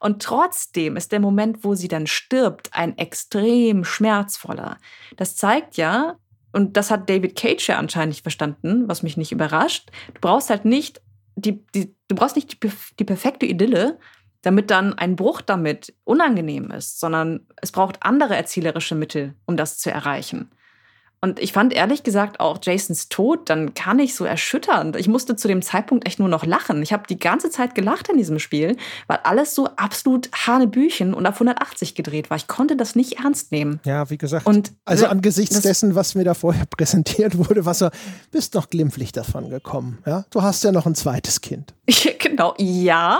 Und 0.00 0.22
trotzdem 0.22 0.96
ist 0.96 1.12
der 1.12 1.20
Moment, 1.20 1.64
wo 1.64 1.74
sie 1.74 1.88
dann 1.88 2.06
stirbt, 2.06 2.70
ein 2.72 2.96
extrem 2.98 3.84
schmerzvoller. 3.84 4.78
Das 5.16 5.36
zeigt 5.36 5.76
ja, 5.76 6.16
und 6.52 6.76
das 6.76 6.90
hat 6.90 7.10
David 7.10 7.36
Cage 7.36 7.68
ja 7.68 7.78
anscheinend 7.78 8.10
nicht 8.10 8.22
verstanden, 8.22 8.86
was 8.86 9.02
mich 9.02 9.16
nicht 9.16 9.32
überrascht. 9.32 9.90
Du 10.14 10.20
brauchst 10.20 10.50
halt 10.50 10.64
nicht 10.64 11.00
die, 11.36 11.64
die, 11.74 11.94
du 12.08 12.14
brauchst 12.14 12.36
nicht 12.36 12.62
die, 12.62 12.70
die 12.98 13.04
perfekte 13.04 13.46
Idylle, 13.46 13.98
damit 14.42 14.70
dann 14.70 14.92
ein 14.94 15.16
Bruch 15.16 15.40
damit 15.40 15.94
unangenehm 16.04 16.70
ist, 16.70 17.00
sondern 17.00 17.46
es 17.62 17.72
braucht 17.72 18.02
andere 18.02 18.36
erzählerische 18.36 18.94
Mittel, 18.94 19.34
um 19.46 19.56
das 19.56 19.78
zu 19.78 19.90
erreichen. 19.90 20.50
Und 21.24 21.40
ich 21.40 21.54
fand 21.54 21.72
ehrlich 21.72 22.02
gesagt 22.02 22.38
auch 22.38 22.58
Jasons 22.60 23.08
Tod 23.08 23.48
dann 23.48 23.72
gar 23.72 23.94
nicht 23.94 24.14
so 24.14 24.26
erschütternd. 24.26 24.94
Ich 24.96 25.08
musste 25.08 25.36
zu 25.36 25.48
dem 25.48 25.62
Zeitpunkt 25.62 26.06
echt 26.06 26.18
nur 26.18 26.28
noch 26.28 26.44
lachen. 26.44 26.82
Ich 26.82 26.92
habe 26.92 27.04
die 27.08 27.18
ganze 27.18 27.48
Zeit 27.48 27.74
gelacht 27.74 28.10
in 28.10 28.18
diesem 28.18 28.38
Spiel, 28.38 28.76
weil 29.06 29.20
alles 29.22 29.54
so 29.54 29.70
absolut 29.76 30.28
Hanebüchen 30.34 31.14
und 31.14 31.26
auf 31.26 31.36
180 31.36 31.94
gedreht 31.94 32.28
war. 32.28 32.36
Ich 32.36 32.46
konnte 32.46 32.76
das 32.76 32.94
nicht 32.94 33.20
ernst 33.20 33.52
nehmen. 33.52 33.80
Ja, 33.86 34.10
wie 34.10 34.18
gesagt. 34.18 34.44
Und 34.44 34.72
also 34.84 35.06
angesichts 35.06 35.62
dessen, 35.62 35.94
was 35.94 36.14
mir 36.14 36.24
da 36.24 36.34
vorher 36.34 36.66
präsentiert 36.76 37.38
wurde, 37.38 37.64
was 37.64 37.78
so, 37.78 37.88
bist 38.30 38.52
noch 38.52 38.68
glimpflich 38.68 39.12
davon 39.12 39.48
gekommen. 39.48 40.00
Ja, 40.04 40.26
du 40.28 40.42
hast 40.42 40.62
ja 40.62 40.72
noch 40.72 40.84
ein 40.84 40.94
zweites 40.94 41.40
Kind. 41.40 41.72
genau, 42.18 42.54
ja, 42.58 43.18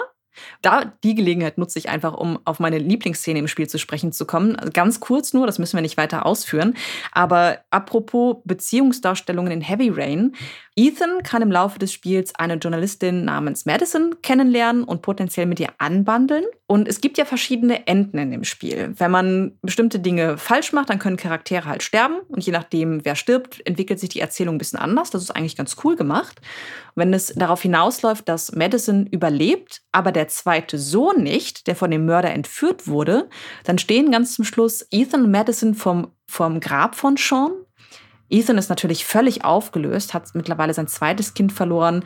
da 0.63 0.93
die 1.03 1.15
Gelegenheit 1.15 1.59
nutze 1.59 1.79
ich 1.79 1.89
einfach, 1.89 2.15
um 2.15 2.39
auf 2.45 2.61
meine 2.61 2.79
Lieblingsszene 2.79 3.39
im 3.39 3.49
Spiel 3.49 3.69
zu 3.69 3.79
sprechen 3.79 4.13
zu 4.13 4.27
kommen. 4.27 4.57
Ganz 4.73 5.01
kurz 5.01 5.33
nur, 5.33 5.47
das 5.47 5.59
müssen 5.59 5.77
wir 5.77 5.83
nicht 5.83 5.97
weiter 5.97 6.27
ausführen. 6.27 6.75
Aber 7.13 7.59
apropos 7.71 8.37
Beziehungsdarstellungen 8.45 9.53
in 9.53 9.61
Heavy 9.61 9.91
Rain. 9.91 10.35
Ethan 10.77 11.23
kann 11.23 11.41
im 11.41 11.53
Laufe 11.53 11.79
des 11.79 11.93
Spiels 11.93 12.35
eine 12.35 12.55
Journalistin 12.55 13.25
namens 13.25 13.65
Madison 13.65 14.21
kennenlernen 14.23 14.83
und 14.83 15.03
potenziell 15.03 15.47
mit 15.47 15.61
ihr 15.61 15.69
anbandeln. 15.79 16.45
Und 16.67 16.89
es 16.89 17.01
gibt 17.01 17.17
ja 17.17 17.25
verschiedene 17.25 17.87
Enden 17.87 18.19
in 18.19 18.33
dem 18.33 18.43
Spiel. 18.43 18.93
Wenn 18.97 19.13
man 19.13 19.57
bestimmte 19.63 20.01
Dinge 20.01 20.37
falsch 20.37 20.73
macht, 20.73 20.91
dann 20.91 20.99
können 20.99 21.17
Charaktere 21.17 21.67
halt 21.67 21.85
sterben. 21.85 22.17
Und 22.27 22.45
je 22.45 22.53
nachdem, 22.53 23.05
wer 23.05 23.15
stirbt, 23.15 23.65
entwickelt 23.65 24.01
sich 24.01 24.09
die 24.09 24.19
Erzählung 24.19 24.57
ein 24.57 24.59
bisschen 24.59 24.81
anders. 24.81 25.11
Das 25.11 25.23
ist 25.23 25.31
eigentlich 25.31 25.57
ganz 25.57 25.77
cool 25.85 25.95
gemacht. 25.95 26.41
Wenn 26.97 27.15
es 27.15 27.27
darauf 27.37 27.63
hinausläuft, 27.63 28.29
dass 28.29 28.53
Madison 28.53 29.07
überlebt, 29.07 29.83
aber 29.93 30.11
der 30.11 30.27
zweite 30.27 30.79
Sohn 30.79 31.23
nicht, 31.23 31.69
der 31.69 31.77
von 31.77 31.93
dem 31.93 32.05
Mörder 32.05 32.33
entführt 32.33 32.89
wurde, 32.89 33.29
dann 33.63 33.79
stehen 33.79 34.11
ganz 34.11 34.35
zum 34.35 34.45
Schluss 34.45 34.85
Ethan 34.91 35.25
und 35.25 35.31
Madison 35.31 35.75
vom, 35.75 36.09
vom 36.27 36.59
Grab 36.59 36.97
von 36.97 37.17
Sean. 37.17 37.53
Ethan 38.29 38.59
ist 38.59 38.69
natürlich 38.69 39.05
völlig 39.05 39.45
aufgelöst, 39.45 40.15
hat 40.15 40.35
mittlerweile 40.35 40.75
sein 40.75 40.89
zweites 40.89 41.35
Kind 41.35 41.53
verloren, 41.53 42.05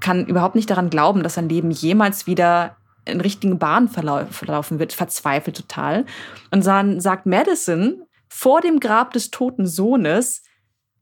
kann 0.00 0.26
überhaupt 0.26 0.54
nicht 0.54 0.70
daran 0.70 0.90
glauben, 0.90 1.22
dass 1.22 1.34
sein 1.34 1.48
Leben 1.48 1.70
jemals 1.70 2.26
wieder 2.26 2.76
in 3.04 3.20
richtigen 3.20 3.58
Bahnen 3.58 3.88
verlaufen 3.88 4.78
wird, 4.78 4.92
verzweifelt 4.92 5.56
total. 5.56 6.04
Und 6.50 6.66
dann 6.66 7.00
sagt 7.00 7.26
Madison 7.26 8.02
vor 8.28 8.60
dem 8.60 8.80
Grab 8.80 9.12
des 9.12 9.30
toten 9.30 9.66
Sohnes, 9.66 10.42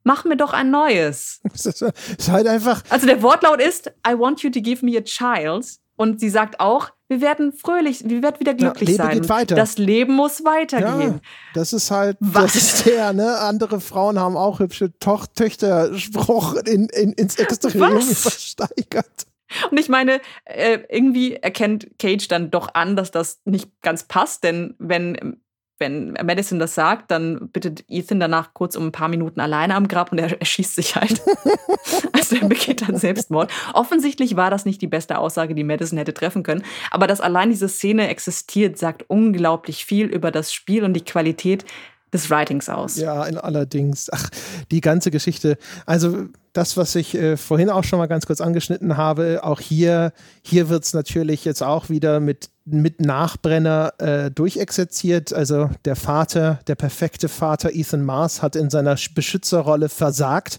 mach 0.05 0.24
mir 0.24 0.36
doch 0.36 0.53
ein 0.53 0.70
neues. 0.70 1.40
Das 1.53 1.66
ist 1.66 2.31
halt 2.31 2.47
einfach. 2.47 2.82
Also 2.89 3.07
der 3.07 3.23
Wortlaut 3.23 3.61
ist, 3.61 3.93
I 4.07 4.19
want 4.19 4.43
you 4.43 4.51
to 4.51 4.61
give 4.61 4.85
me 4.85 4.97
a 4.97 5.03
child. 5.03 5.66
Und 5.97 6.20
sie 6.20 6.31
sagt 6.31 6.61
auch, 6.61 6.90
wir 7.09 7.21
werden 7.23 7.53
fröhlich, 7.53 8.05
wir 8.05 8.23
werden 8.23 8.39
wieder 8.39 8.55
glücklich 8.55 8.91
ja, 8.91 8.95
Leben 8.95 9.09
sein. 9.09 9.21
Geht 9.21 9.29
weiter. 9.31 9.55
Das 9.55 9.79
Leben 9.79 10.15
muss 10.15 10.45
weitergehen. 10.45 11.15
Ja, 11.15 11.21
das 11.55 11.73
ist 11.73 11.91
halt, 11.91 12.19
Was? 12.21 12.53
das 12.53 12.55
ist 12.57 12.87
der, 12.87 13.13
ne? 13.15 13.39
Andere 13.39 13.81
Frauen 13.81 14.19
haben 14.19 14.37
auch 14.37 14.61
hübsche 14.61 14.97
Toch 14.99 15.27
Töchter-Spruch 15.27 16.57
in, 16.67 16.89
in, 16.91 17.13
ins 17.13 17.37
Extrem 17.37 18.01
versteigert. 18.01 19.27
Und 19.71 19.81
ich 19.81 19.89
meine, 19.89 20.21
äh, 20.45 20.81
irgendwie 20.91 21.37
erkennt 21.37 21.99
Cage 21.99 22.29
dann 22.29 22.51
doch 22.51 22.75
an, 22.75 22.97
dass 22.97 23.11
das 23.11 23.41
nicht 23.47 23.71
ganz 23.81 24.03
passt, 24.05 24.45
denn 24.45 24.75
wenn 24.79 25.41
wenn 25.79 26.13
Madison 26.25 26.59
das 26.59 26.75
sagt, 26.75 27.11
dann 27.11 27.49
bittet 27.51 27.85
Ethan 27.89 28.21
danach 28.21 28.55
kurz 28.55 28.77
um 28.77 28.87
ein 28.87 28.93
paar 28.93 29.09
Minuten 29.09 29.41
alleine 29.41 29.75
am 29.75 29.89
Grab 29.89 30.13
und 30.13 30.19
er 30.19 30.39
erschießt 30.41 30.75
sich 30.75 30.97
halt. 30.97 31.23
also 32.13 32.37
er 32.37 32.49
begeht 32.49 32.89
dann 32.89 32.97
Selbstmord. 32.97 33.51
Offensichtlich 33.75 34.37
war 34.37 34.51
das 34.51 34.65
nicht 34.65 34.83
die 34.83 34.87
beste 34.87 35.19
Aussage, 35.19 35.55
die 35.55 35.65
Madison 35.65 35.99
hätte 35.99 36.15
treffen 36.15 36.43
können. 36.43 36.65
Aber 36.91 37.07
dass 37.07 37.21
allein 37.21 37.51
diese 37.51 37.69
Szene 37.69 38.09
existiert, 38.09 38.79
sagt 38.79 39.05
unglaublich 39.09 39.85
viel 39.85 40.07
über 40.07 40.31
das 40.31 40.53
Spiel 40.53 40.85
und 40.85 40.95
die 40.95 41.05
Qualität 41.05 41.65
des 42.13 42.31
Writings 42.31 42.69
aus. 42.69 42.97
Ja, 42.97 43.21
allerdings. 43.21 44.09
Ach, 44.11 44.29
die 44.71 44.81
ganze 44.81 45.11
Geschichte. 45.11 45.59
Also 45.87 46.27
das, 46.53 46.77
was 46.77 46.95
ich 46.95 47.15
äh, 47.15 47.37
vorhin 47.37 47.71
auch 47.71 47.85
schon 47.85 47.99
mal 47.99 48.07
ganz 48.07 48.27
kurz 48.27 48.41
angeschnitten 48.41 48.97
habe, 48.97 49.41
auch 49.43 49.61
hier, 49.61 50.13
hier 50.43 50.69
wird 50.69 50.85
es 50.85 50.95
natürlich 50.95 51.45
jetzt 51.45 51.63
auch 51.63 51.89
wieder 51.89 52.21
mit, 52.21 52.51
mit 52.65 53.01
Nachbrenner 53.01 53.93
äh, 53.99 54.31
durchexerziert. 54.31 55.33
Also 55.33 55.71
der 55.85 55.97
Vater, 55.97 56.61
der 56.67 56.75
perfekte 56.75 57.29
Vater 57.29 57.71
Ethan 57.73 58.03
Mars 58.03 58.43
hat 58.43 58.57
in 58.57 58.71
seiner 58.71 58.97
Beschützerrolle 59.15 59.89
versagt. 59.89 60.59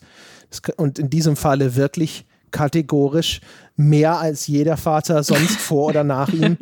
Und 0.77 0.97
in 0.97 1.09
diesem 1.09 1.35
Falle 1.35 1.75
wirklich 1.75 2.25
kategorisch 2.51 3.41
mehr 3.75 4.19
als 4.19 4.47
jeder 4.47 4.77
Vater 4.77 5.23
sonst 5.23 5.57
vor 5.59 5.87
oder 5.87 6.03
nach 6.03 6.29
ihm. 6.29 6.57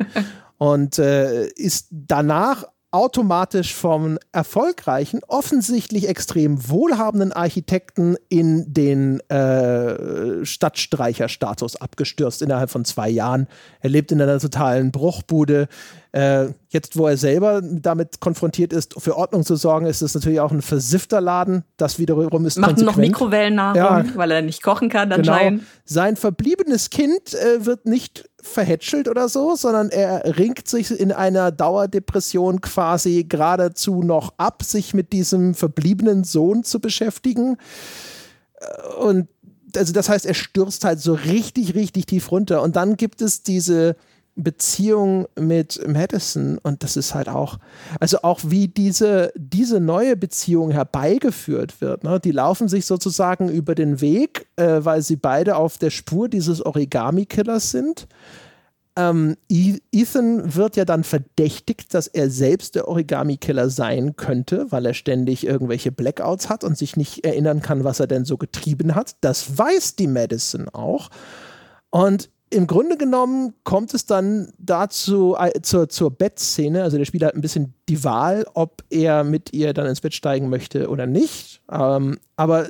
Und 0.58 0.98
äh, 0.98 1.46
ist 1.46 1.88
danach 1.90 2.64
automatisch 2.90 3.74
vom 3.74 4.18
erfolgreichen, 4.32 5.20
offensichtlich 5.28 6.08
extrem 6.08 6.70
wohlhabenden 6.70 7.32
Architekten 7.32 8.16
in 8.30 8.72
den 8.72 9.20
äh, 9.28 10.44
Stadtstreicherstatus 10.44 11.76
abgestürzt 11.76 12.40
innerhalb 12.40 12.70
von 12.70 12.86
zwei 12.86 13.10
Jahren. 13.10 13.46
Er 13.80 13.90
lebt 13.90 14.10
in 14.10 14.22
einer 14.22 14.38
totalen 14.38 14.90
Bruchbude, 14.90 15.68
äh, 16.12 16.46
jetzt, 16.70 16.96
wo 16.96 17.06
er 17.06 17.16
selber 17.16 17.60
damit 17.62 18.20
konfrontiert 18.20 18.72
ist, 18.72 18.94
für 18.98 19.16
Ordnung 19.16 19.44
zu 19.44 19.56
sorgen, 19.56 19.86
ist 19.86 20.00
es 20.00 20.14
natürlich 20.14 20.40
auch 20.40 20.52
ein 20.52 20.62
versiffter 20.62 21.20
Laden. 21.20 21.64
Das 21.76 21.98
wiederum 21.98 22.46
ist 22.46 22.58
Macht 22.58 22.78
noch 22.78 22.96
Mikrowellennahrung, 22.96 23.76
ja. 23.76 24.04
weil 24.14 24.30
er 24.30 24.42
nicht 24.42 24.62
kochen 24.62 24.88
kann 24.88 25.10
genau. 25.10 25.32
anscheinend. 25.32 25.62
Sein 25.84 26.16
verbliebenes 26.16 26.88
Kind 26.90 27.34
äh, 27.34 27.64
wird 27.66 27.84
nicht 27.84 28.28
verhätschelt 28.40 29.08
oder 29.08 29.28
so, 29.28 29.54
sondern 29.54 29.90
er 29.90 30.38
ringt 30.38 30.66
sich 30.68 30.98
in 30.98 31.12
einer 31.12 31.50
Dauerdepression 31.50 32.62
quasi 32.62 33.24
geradezu 33.28 34.02
noch 34.02 34.32
ab, 34.38 34.62
sich 34.62 34.94
mit 34.94 35.12
diesem 35.12 35.54
verbliebenen 35.54 36.24
Sohn 36.24 36.64
zu 36.64 36.80
beschäftigen. 36.80 37.58
Äh, 38.60 38.96
und 39.00 39.28
also 39.76 39.92
das 39.92 40.08
heißt, 40.08 40.24
er 40.24 40.34
stürzt 40.34 40.84
halt 40.84 41.00
so 41.00 41.12
richtig, 41.12 41.74
richtig 41.74 42.06
tief 42.06 42.30
runter. 42.30 42.62
Und 42.62 42.76
dann 42.76 42.96
gibt 42.96 43.20
es 43.20 43.42
diese 43.42 43.96
Beziehung 44.38 45.26
mit 45.38 45.80
Madison 45.86 46.58
und 46.58 46.82
das 46.82 46.96
ist 46.96 47.14
halt 47.14 47.28
auch, 47.28 47.58
also 48.00 48.18
auch 48.22 48.40
wie 48.44 48.68
diese, 48.68 49.32
diese 49.36 49.80
neue 49.80 50.16
Beziehung 50.16 50.70
herbeigeführt 50.70 51.80
wird. 51.80 52.04
Ne? 52.04 52.20
Die 52.20 52.30
laufen 52.30 52.68
sich 52.68 52.86
sozusagen 52.86 53.48
über 53.48 53.74
den 53.74 54.00
Weg, 54.00 54.46
äh, 54.56 54.78
weil 54.80 55.02
sie 55.02 55.16
beide 55.16 55.56
auf 55.56 55.78
der 55.78 55.90
Spur 55.90 56.28
dieses 56.28 56.64
Origami-Killers 56.64 57.70
sind. 57.72 58.06
Ähm, 58.98 59.36
Ethan 59.48 60.56
wird 60.56 60.76
ja 60.76 60.84
dann 60.84 61.04
verdächtigt, 61.04 61.94
dass 61.94 62.08
er 62.08 62.30
selbst 62.30 62.74
der 62.74 62.88
Origami-Killer 62.88 63.70
sein 63.70 64.16
könnte, 64.16 64.66
weil 64.70 64.86
er 64.86 64.94
ständig 64.94 65.46
irgendwelche 65.46 65.92
Blackouts 65.92 66.48
hat 66.48 66.64
und 66.64 66.76
sich 66.76 66.96
nicht 66.96 67.24
erinnern 67.24 67.62
kann, 67.62 67.84
was 67.84 68.00
er 68.00 68.08
denn 68.08 68.24
so 68.24 68.36
getrieben 68.36 68.94
hat. 68.94 69.14
Das 69.20 69.56
weiß 69.56 69.94
die 69.96 70.08
Madison 70.08 70.68
auch. 70.68 71.10
Und 71.90 72.30
im 72.50 72.66
Grunde 72.66 72.96
genommen 72.96 73.54
kommt 73.64 73.94
es 73.94 74.06
dann 74.06 74.52
dazu, 74.58 75.36
äh, 75.38 75.60
zur, 75.62 75.88
zur 75.88 76.10
Bettszene. 76.10 76.82
Also 76.82 76.98
der 76.98 77.04
Spieler 77.04 77.28
hat 77.28 77.34
ein 77.34 77.40
bisschen 77.40 77.74
die 77.88 78.04
Wahl, 78.04 78.46
ob 78.54 78.82
er 78.90 79.24
mit 79.24 79.52
ihr 79.52 79.72
dann 79.74 79.86
ins 79.86 80.00
Bett 80.00 80.14
steigen 80.14 80.48
möchte 80.48 80.88
oder 80.88 81.06
nicht. 81.06 81.62
Ähm, 81.70 82.18
aber 82.36 82.68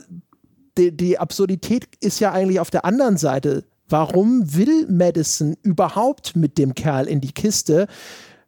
die, 0.77 0.97
die 0.97 1.19
Absurdität 1.19 1.89
ist 2.01 2.21
ja 2.21 2.33
eigentlich 2.33 2.61
auf 2.61 2.71
der 2.71 2.85
anderen 2.85 3.17
Seite. 3.17 3.65
Warum 3.89 4.55
will 4.55 4.87
Madison 4.89 5.57
überhaupt 5.63 6.37
mit 6.37 6.59
dem 6.59 6.75
Kerl 6.75 7.07
in 7.07 7.21
die 7.21 7.33
Kiste? 7.33 7.87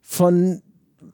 Von 0.01 0.61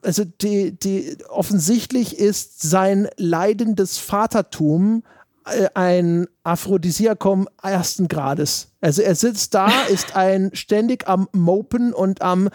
also 0.03 0.23
die, 0.26 0.77
die 0.77 1.18
offensichtlich 1.30 2.18
ist 2.18 2.61
sein 2.61 3.07
leidendes 3.18 3.98
Vatertum 3.98 5.03
äh, 5.45 5.68
ein 5.73 6.27
Aphrodisiakum 6.44 7.48
ersten 7.61 8.07
Grades. 8.07 8.69
Also 8.88 9.01
er 9.01 9.15
sitzt 9.15 9.53
da, 9.53 9.69
ist 9.89 10.15
ein 10.15 10.51
ständig 10.53 11.09
am 11.09 11.27
Mopen 11.34 11.93
und 11.93 12.22
am 12.22 12.47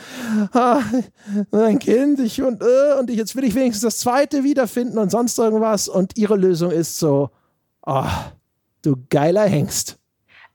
ah, 0.54 0.80
mein 1.50 1.78
Kind, 1.78 2.20
ich 2.20 2.40
und 2.40 2.62
äh, 2.62 2.98
und 2.98 3.10
ich, 3.10 3.18
jetzt 3.18 3.36
will 3.36 3.44
ich 3.44 3.54
wenigstens 3.54 3.82
das 3.82 3.98
zweite 3.98 4.42
wiederfinden 4.42 4.96
und 4.96 5.10
sonst 5.10 5.38
irgendwas. 5.38 5.88
Und 5.88 6.16
ihre 6.16 6.36
Lösung 6.36 6.70
ist 6.70 6.98
so, 6.98 7.28
oh, 7.84 8.06
du 8.80 8.96
geiler 9.10 9.44
Hengst. 9.44 9.98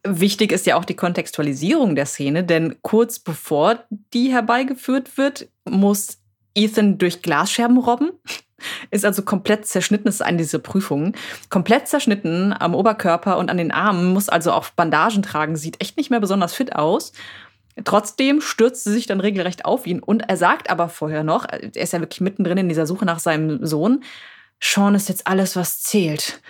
Wichtig 0.03 0.51
ist 0.51 0.65
ja 0.65 0.77
auch 0.77 0.85
die 0.85 0.95
Kontextualisierung 0.95 1.95
der 1.95 2.07
Szene, 2.07 2.43
denn 2.43 2.77
kurz 2.81 3.19
bevor 3.19 3.83
die 4.15 4.31
herbeigeführt 4.31 5.15
wird, 5.15 5.47
muss 5.63 6.17
Ethan 6.55 6.97
durch 6.97 7.21
Glasscherben 7.21 7.77
robben. 7.77 8.13
Ist 8.89 9.05
also 9.05 9.21
komplett 9.21 9.67
zerschnitten, 9.67 10.07
ist 10.07 10.21
eine 10.21 10.37
dieser 10.37 10.59
Prüfungen. 10.59 11.13
Komplett 11.49 11.87
zerschnitten 11.87 12.53
am 12.57 12.73
Oberkörper 12.73 13.37
und 13.37 13.49
an 13.49 13.57
den 13.57 13.71
Armen, 13.71 14.13
muss 14.13 14.29
also 14.29 14.51
auch 14.51 14.69
Bandagen 14.69 15.21
tragen, 15.21 15.55
sieht 15.55 15.81
echt 15.81 15.97
nicht 15.97 16.09
mehr 16.09 16.19
besonders 16.19 16.53
fit 16.53 16.75
aus. 16.75 17.13
Trotzdem 17.83 18.41
stürzt 18.41 18.83
sie 18.83 18.91
sich 18.91 19.05
dann 19.05 19.19
regelrecht 19.19 19.65
auf 19.65 19.85
ihn 19.85 19.99
und 19.99 20.21
er 20.27 20.37
sagt 20.37 20.71
aber 20.71 20.89
vorher 20.89 21.23
noch, 21.23 21.45
er 21.45 21.75
ist 21.75 21.93
ja 21.93 21.99
wirklich 21.99 22.21
mittendrin 22.21 22.57
in 22.57 22.69
dieser 22.69 22.87
Suche 22.87 23.05
nach 23.05 23.19
seinem 23.19 23.63
Sohn, 23.65 24.03
Sean 24.59 24.95
ist 24.95 25.09
jetzt 25.09 25.27
alles, 25.27 25.55
was 25.55 25.81
zählt. 25.81 26.41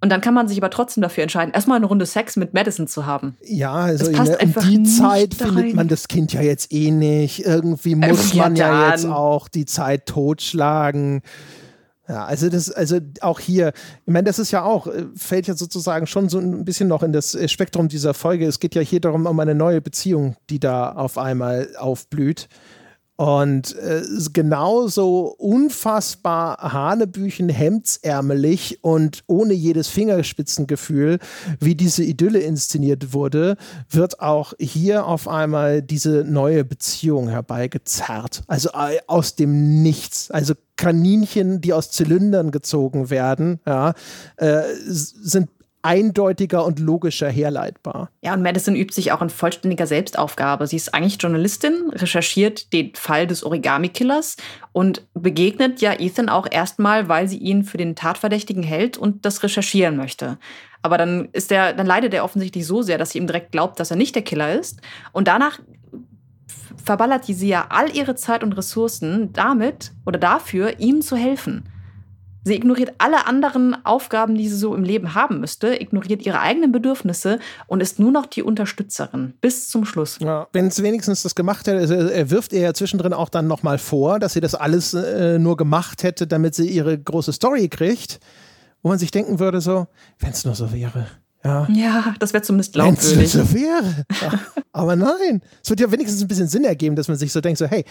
Und 0.00 0.10
dann 0.10 0.20
kann 0.20 0.32
man 0.32 0.46
sich 0.46 0.58
aber 0.58 0.70
trotzdem 0.70 1.02
dafür 1.02 1.24
entscheiden, 1.24 1.52
erstmal 1.52 1.76
eine 1.76 1.86
Runde 1.86 2.06
Sex 2.06 2.36
mit 2.36 2.54
Madison 2.54 2.86
zu 2.86 3.04
haben. 3.04 3.36
Ja, 3.42 3.72
also 3.72 4.06
in 4.06 4.24
der, 4.24 4.42
um 4.42 4.54
die 4.54 4.82
Zeit 4.84 5.34
findet 5.34 5.74
man 5.74 5.88
das 5.88 6.06
Kind 6.06 6.32
ja 6.32 6.40
jetzt 6.40 6.72
eh 6.72 6.92
nicht. 6.92 7.44
Irgendwie 7.44 7.96
muss 7.96 8.32
ja, 8.32 8.44
man 8.44 8.54
ja 8.54 8.90
jetzt 8.90 9.06
auch 9.06 9.48
die 9.48 9.66
Zeit 9.66 10.06
totschlagen. 10.06 11.22
Ja, 12.08 12.24
also 12.24 12.48
das, 12.48 12.70
also 12.70 12.98
auch 13.20 13.38
hier, 13.38 13.72
ich 14.06 14.12
meine, 14.12 14.24
das 14.24 14.38
ist 14.38 14.50
ja 14.50 14.62
auch, 14.62 14.86
äh, 14.86 15.04
fällt 15.14 15.46
ja 15.46 15.54
sozusagen 15.54 16.06
schon 16.06 16.30
so 16.30 16.38
ein 16.38 16.64
bisschen 16.64 16.88
noch 16.88 17.02
in 17.02 17.12
das 17.12 17.34
äh, 17.34 17.48
Spektrum 17.48 17.88
dieser 17.88 18.14
Folge. 18.14 18.46
Es 18.46 18.60
geht 18.60 18.74
ja 18.74 18.80
hier 18.80 19.00
darum, 19.00 19.26
um 19.26 19.38
eine 19.40 19.54
neue 19.54 19.82
Beziehung, 19.82 20.36
die 20.48 20.58
da 20.58 20.92
auf 20.92 21.18
einmal 21.18 21.68
aufblüht. 21.76 22.48
Und 23.18 23.74
äh, 23.74 24.02
genauso 24.32 25.34
unfassbar 25.38 26.72
hanebüchen, 26.72 27.48
hemdsärmelig 27.48 28.78
und 28.82 29.24
ohne 29.26 29.54
jedes 29.54 29.88
Fingerspitzengefühl, 29.88 31.18
wie 31.58 31.74
diese 31.74 32.04
Idylle 32.04 32.38
inszeniert 32.38 33.12
wurde, 33.12 33.56
wird 33.90 34.20
auch 34.20 34.52
hier 34.60 35.04
auf 35.04 35.26
einmal 35.26 35.82
diese 35.82 36.22
neue 36.28 36.64
Beziehung 36.64 37.28
herbeigezerrt. 37.28 38.44
Also 38.46 38.68
äh, 38.68 39.00
aus 39.08 39.34
dem 39.34 39.82
Nichts. 39.82 40.30
Also 40.30 40.54
Kaninchen, 40.76 41.60
die 41.60 41.72
aus 41.72 41.90
Zylindern 41.90 42.52
gezogen 42.52 43.10
werden, 43.10 43.58
ja, 43.66 43.94
äh, 44.36 44.62
sind 44.86 45.48
eindeutiger 45.82 46.64
und 46.64 46.78
logischer 46.80 47.30
herleitbar. 47.30 48.10
Ja, 48.22 48.34
und 48.34 48.42
Madison 48.42 48.74
übt 48.74 48.94
sich 48.94 49.12
auch 49.12 49.22
in 49.22 49.30
vollständiger 49.30 49.86
Selbstaufgabe. 49.86 50.66
Sie 50.66 50.76
ist 50.76 50.92
eigentlich 50.94 51.18
Journalistin, 51.20 51.90
recherchiert 51.92 52.72
den 52.72 52.94
Fall 52.94 53.26
des 53.26 53.44
Origami-Killers 53.44 54.36
und 54.72 55.06
begegnet 55.14 55.80
ja 55.80 55.92
Ethan 55.98 56.28
auch 56.28 56.46
erstmal, 56.50 57.08
weil 57.08 57.28
sie 57.28 57.38
ihn 57.38 57.64
für 57.64 57.78
den 57.78 57.94
Tatverdächtigen 57.94 58.62
hält 58.62 58.98
und 58.98 59.24
das 59.24 59.42
recherchieren 59.42 59.96
möchte. 59.96 60.38
Aber 60.82 60.98
dann 60.98 61.28
ist 61.32 61.50
der, 61.50 61.72
dann 61.72 61.86
leidet 61.86 62.14
er 62.14 62.24
offensichtlich 62.24 62.66
so 62.66 62.82
sehr, 62.82 62.98
dass 62.98 63.10
sie 63.10 63.18
ihm 63.18 63.26
direkt 63.26 63.52
glaubt, 63.52 63.80
dass 63.80 63.90
er 63.90 63.96
nicht 63.96 64.14
der 64.14 64.22
Killer 64.22 64.54
ist. 64.54 64.80
Und 65.12 65.28
danach 65.28 65.58
verballert 66.84 67.24
sie 67.24 67.48
ja 67.48 67.66
all 67.70 67.94
ihre 67.94 68.14
Zeit 68.14 68.42
und 68.42 68.52
Ressourcen 68.56 69.32
damit 69.32 69.92
oder 70.06 70.18
dafür, 70.18 70.78
ihm 70.78 71.02
zu 71.02 71.16
helfen. 71.16 71.68
Sie 72.48 72.54
ignoriert 72.54 72.94
alle 72.96 73.26
anderen 73.26 73.76
Aufgaben, 73.84 74.34
die 74.34 74.48
sie 74.48 74.56
so 74.56 74.74
im 74.74 74.82
Leben 74.82 75.14
haben 75.14 75.38
müsste, 75.40 75.78
ignoriert 75.78 76.24
ihre 76.24 76.40
eigenen 76.40 76.72
Bedürfnisse 76.72 77.40
und 77.66 77.82
ist 77.82 77.98
nur 77.98 78.10
noch 78.10 78.24
die 78.24 78.42
Unterstützerin 78.42 79.34
bis 79.42 79.68
zum 79.68 79.84
Schluss. 79.84 80.18
Ja, 80.18 80.48
wenn 80.54 80.68
es 80.68 80.82
wenigstens 80.82 81.24
das 81.24 81.34
gemacht 81.34 81.66
hätte, 81.66 81.78
also 81.78 81.92
er 81.92 82.30
wirft 82.30 82.54
ihr 82.54 82.60
ja 82.60 82.72
zwischendrin 82.72 83.12
auch 83.12 83.28
dann 83.28 83.48
nochmal 83.48 83.76
vor, 83.76 84.18
dass 84.18 84.32
sie 84.32 84.40
das 84.40 84.54
alles 84.54 84.94
äh, 84.94 85.38
nur 85.38 85.58
gemacht 85.58 86.02
hätte, 86.02 86.26
damit 86.26 86.54
sie 86.54 86.70
ihre 86.70 86.98
große 86.98 87.34
Story 87.34 87.68
kriegt, 87.68 88.18
wo 88.80 88.88
man 88.88 88.98
sich 88.98 89.10
denken 89.10 89.40
würde, 89.40 89.60
so, 89.60 89.86
wenn 90.18 90.30
es 90.30 90.46
nur 90.46 90.54
so 90.54 90.72
wäre. 90.72 91.06
Ja, 91.44 91.68
ja 91.70 92.14
das 92.18 92.32
wäre 92.32 92.42
zumindest 92.42 92.72
glaubwürdig. 92.72 93.16
Wenn 93.16 93.24
es 93.24 93.32
so 93.32 93.54
wäre. 93.54 94.04
Ja. 94.20 94.40
Aber 94.72 94.96
nein, 94.96 95.42
es 95.62 95.70
wird 95.70 95.80
ja 95.80 95.90
wenigstens 95.90 96.22
ein 96.22 96.28
bisschen 96.28 96.48
Sinn 96.48 96.64
ergeben, 96.64 96.96
dass 96.96 97.08
man 97.08 97.16
sich 97.16 97.32
so 97.32 97.40
denkt, 97.40 97.58
so, 97.58 97.66
hey, 97.66 97.84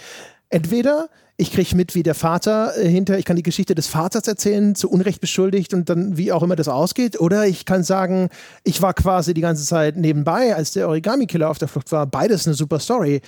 entweder 0.50 1.10
ich 1.38 1.52
kriege 1.52 1.76
mit, 1.76 1.94
wie 1.94 2.04
der 2.04 2.16
Vater 2.16 2.76
äh, 2.78 2.88
hinter, 2.88 3.18
ich 3.20 3.26
kann 3.26 3.36
die 3.36 3.44
Geschichte 3.44 3.76
des 3.76 3.88
Vaters 3.88 4.28
erzählen, 4.28 4.74
zu 4.74 4.90
Unrecht 4.90 5.22
beschuldigt 5.22 5.74
und 5.74 5.88
dann 5.88 6.18
wie 6.18 6.32
auch 6.32 6.42
immer 6.42 6.56
das 6.56 6.68
ausgeht. 6.68 7.20
Oder 7.20 7.46
ich 7.46 7.66
kann 7.66 7.84
sagen, 7.84 8.30
ich 8.64 8.82
war 8.82 8.94
quasi 8.94 9.34
die 9.34 9.42
ganze 9.42 9.64
Zeit 9.64 9.98
nebenbei, 9.98 10.56
als 10.56 10.72
der 10.72 10.88
Origami-Killer 10.90 11.50
auf 11.50 11.60
der 11.60 11.68
Flucht 11.68 11.92
war. 11.92 12.08
Beides 12.08 12.48
eine 12.48 12.56
super 12.56 12.80
Story. 12.80 13.22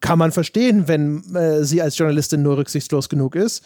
Kann 0.00 0.18
man 0.18 0.32
verstehen, 0.32 0.86
wenn 0.88 1.34
äh, 1.34 1.64
sie 1.64 1.80
als 1.80 1.96
Journalistin 1.96 2.42
nur 2.42 2.58
rücksichtslos 2.58 3.08
genug 3.08 3.34
ist. 3.34 3.64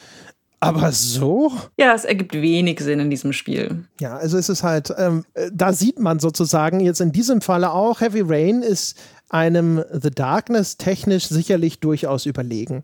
Aber 0.61 0.91
so? 0.91 1.53
Ja, 1.79 1.95
es 1.95 2.05
ergibt 2.05 2.35
wenig 2.35 2.81
Sinn 2.81 2.99
in 2.99 3.11
diesem 3.11 3.33
Spiel. 3.33 3.85
Ja, 4.01 4.17
also 4.17 4.37
es 4.39 4.49
ist 4.49 4.63
halt, 4.63 4.93
ähm, 4.99 5.25
äh, 5.35 5.51
da 5.53 5.73
sieht 5.73 6.01
man 6.01 6.19
sozusagen 6.19 6.81
jetzt 6.81 7.01
in 7.01 7.13
diesem 7.13 7.41
Falle 7.41 7.73
auch, 7.73 8.01
Heavy 8.01 8.23
Rain 8.25 8.63
ist 8.63 8.99
einem 9.29 9.85
The 9.93 10.11
Darkness 10.11 10.77
technisch 10.77 11.29
sicherlich 11.29 11.81
durchaus 11.81 12.27
überlegen. 12.27 12.83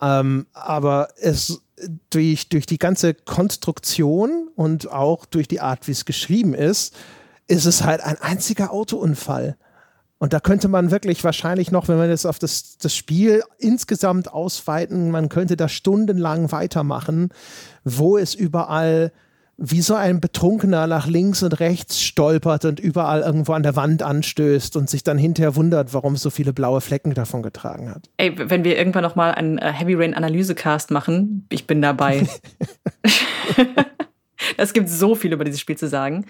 Ähm, 0.00 0.46
aber 0.52 1.08
es 1.20 1.62
durch, 2.10 2.48
durch 2.48 2.66
die 2.66 2.78
ganze 2.78 3.14
Konstruktion 3.14 4.48
und 4.54 4.90
auch 4.90 5.24
durch 5.26 5.48
die 5.48 5.60
Art, 5.60 5.86
wie 5.88 5.92
es 5.92 6.04
geschrieben 6.04 6.54
ist, 6.54 6.94
ist 7.46 7.64
es 7.64 7.84
halt 7.84 8.02
ein 8.02 8.18
einziger 8.20 8.72
Autounfall. 8.72 9.56
Und 10.18 10.32
da 10.32 10.40
könnte 10.40 10.68
man 10.68 10.90
wirklich 10.90 11.22
wahrscheinlich 11.22 11.70
noch, 11.70 11.88
wenn 11.88 11.96
man 11.96 12.10
jetzt 12.10 12.26
auf 12.26 12.38
das, 12.38 12.76
das 12.78 12.94
Spiel 12.94 13.42
insgesamt 13.58 14.32
ausweiten, 14.32 15.10
man 15.10 15.28
könnte 15.28 15.56
da 15.56 15.68
stundenlang 15.68 16.50
weitermachen, 16.50 17.30
wo 17.84 18.18
es 18.18 18.34
überall 18.34 19.12
wie 19.60 19.80
so 19.80 19.96
ein 19.96 20.20
Betrunkener 20.20 20.86
nach 20.86 21.08
links 21.08 21.42
und 21.42 21.58
rechts 21.58 22.00
stolpert 22.00 22.64
und 22.64 22.78
überall 22.78 23.22
irgendwo 23.22 23.52
an 23.54 23.64
der 23.64 23.74
Wand 23.74 24.04
anstößt 24.04 24.76
und 24.76 24.88
sich 24.88 25.02
dann 25.02 25.18
hinterher 25.18 25.56
wundert, 25.56 25.92
warum 25.92 26.14
es 26.14 26.22
so 26.22 26.30
viele 26.30 26.52
blaue 26.52 26.80
Flecken 26.80 27.12
davon 27.12 27.42
getragen 27.42 27.90
hat. 27.90 28.08
Ey, 28.18 28.34
wenn 28.36 28.62
wir 28.62 28.78
irgendwann 28.78 29.02
noch 29.02 29.16
mal 29.16 29.32
einen 29.32 29.58
äh, 29.58 29.72
Heavy 29.72 29.94
Rain 29.94 30.14
Analysecast 30.14 30.92
machen, 30.92 31.46
ich 31.48 31.66
bin 31.66 31.82
dabei. 31.82 32.28
es 34.56 34.72
gibt 34.72 34.88
so 34.88 35.16
viel 35.16 35.32
über 35.32 35.44
dieses 35.44 35.60
Spiel 35.60 35.76
zu 35.76 35.88
sagen. 35.88 36.24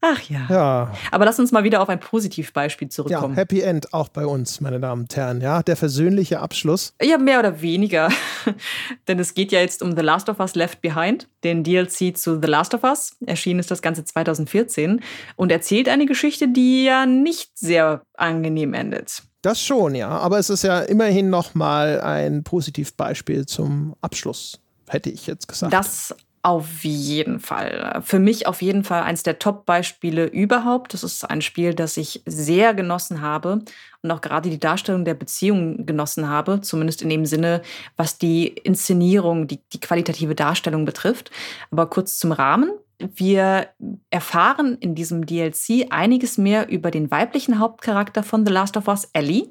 Ach 0.00 0.20
ja. 0.28 0.46
ja. 0.50 0.92
Aber 1.10 1.24
lass 1.24 1.38
uns 1.38 1.52
mal 1.52 1.64
wieder 1.64 1.80
auf 1.80 1.88
ein 1.88 1.98
Positivbeispiel 1.98 2.88
zurückkommen. 2.88 3.34
Ja, 3.34 3.40
Happy 3.40 3.60
End 3.60 3.92
auch 3.94 4.08
bei 4.08 4.26
uns, 4.26 4.60
meine 4.60 4.78
Damen 4.78 5.02
und 5.02 5.16
Herren. 5.16 5.40
Ja, 5.40 5.62
der 5.62 5.76
versöhnliche 5.76 6.40
Abschluss. 6.40 6.94
Ja, 7.02 7.18
mehr 7.18 7.38
oder 7.38 7.62
weniger. 7.62 8.10
Denn 9.08 9.18
es 9.18 9.34
geht 9.34 9.52
ja 9.52 9.60
jetzt 9.60 9.82
um 9.82 9.96
The 9.96 10.02
Last 10.02 10.28
of 10.28 10.38
Us 10.38 10.54
Left 10.54 10.82
Behind, 10.82 11.28
den 11.44 11.64
DLC 11.64 12.16
zu 12.16 12.40
The 12.40 12.46
Last 12.46 12.74
of 12.74 12.84
Us. 12.84 13.16
Erschienen 13.24 13.60
ist 13.60 13.70
das 13.70 13.82
Ganze 13.82 14.04
2014 14.04 15.00
und 15.36 15.50
erzählt 15.50 15.88
eine 15.88 16.06
Geschichte, 16.06 16.48
die 16.48 16.84
ja 16.84 17.06
nicht 17.06 17.58
sehr 17.58 18.02
angenehm 18.14 18.74
endet. 18.74 19.22
Das 19.42 19.62
schon, 19.62 19.94
ja. 19.94 20.08
Aber 20.08 20.38
es 20.38 20.50
ist 20.50 20.62
ja 20.62 20.80
immerhin 20.80 21.30
noch 21.30 21.54
mal 21.54 22.00
ein 22.00 22.44
Positivbeispiel 22.44 23.46
zum 23.46 23.94
Abschluss 24.00 24.60
hätte 24.88 25.10
ich 25.10 25.26
jetzt 25.26 25.48
gesagt. 25.48 25.72
Das 25.72 26.14
auf 26.46 26.84
jeden 26.84 27.40
Fall. 27.40 28.00
Für 28.04 28.20
mich 28.20 28.46
auf 28.46 28.62
jeden 28.62 28.84
Fall 28.84 29.02
eines 29.02 29.24
der 29.24 29.40
Top-Beispiele 29.40 30.26
überhaupt. 30.26 30.94
Das 30.94 31.02
ist 31.02 31.28
ein 31.28 31.42
Spiel, 31.42 31.74
das 31.74 31.96
ich 31.96 32.22
sehr 32.24 32.72
genossen 32.72 33.20
habe 33.20 33.62
und 34.02 34.10
auch 34.12 34.20
gerade 34.20 34.48
die 34.48 34.60
Darstellung 34.60 35.04
der 35.04 35.14
Beziehung 35.14 35.86
genossen 35.86 36.28
habe, 36.28 36.60
zumindest 36.60 37.02
in 37.02 37.08
dem 37.08 37.26
Sinne, 37.26 37.62
was 37.96 38.18
die 38.18 38.46
Inszenierung, 38.46 39.48
die, 39.48 39.58
die 39.72 39.80
qualitative 39.80 40.36
Darstellung 40.36 40.84
betrifft. 40.84 41.32
Aber 41.72 41.90
kurz 41.90 42.16
zum 42.16 42.30
Rahmen. 42.30 42.70
Wir 42.98 43.70
erfahren 44.10 44.78
in 44.78 44.94
diesem 44.94 45.26
DLC 45.26 45.88
einiges 45.90 46.38
mehr 46.38 46.68
über 46.68 46.92
den 46.92 47.10
weiblichen 47.10 47.58
Hauptcharakter 47.58 48.22
von 48.22 48.46
The 48.46 48.52
Last 48.52 48.76
of 48.76 48.86
Us, 48.86 49.10
Ellie, 49.12 49.50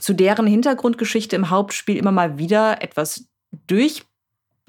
zu 0.00 0.14
deren 0.14 0.46
Hintergrundgeschichte 0.46 1.34
im 1.34 1.50
Hauptspiel 1.50 1.96
immer 1.96 2.12
mal 2.12 2.38
wieder 2.38 2.80
etwas 2.80 3.26
durch 3.66 4.04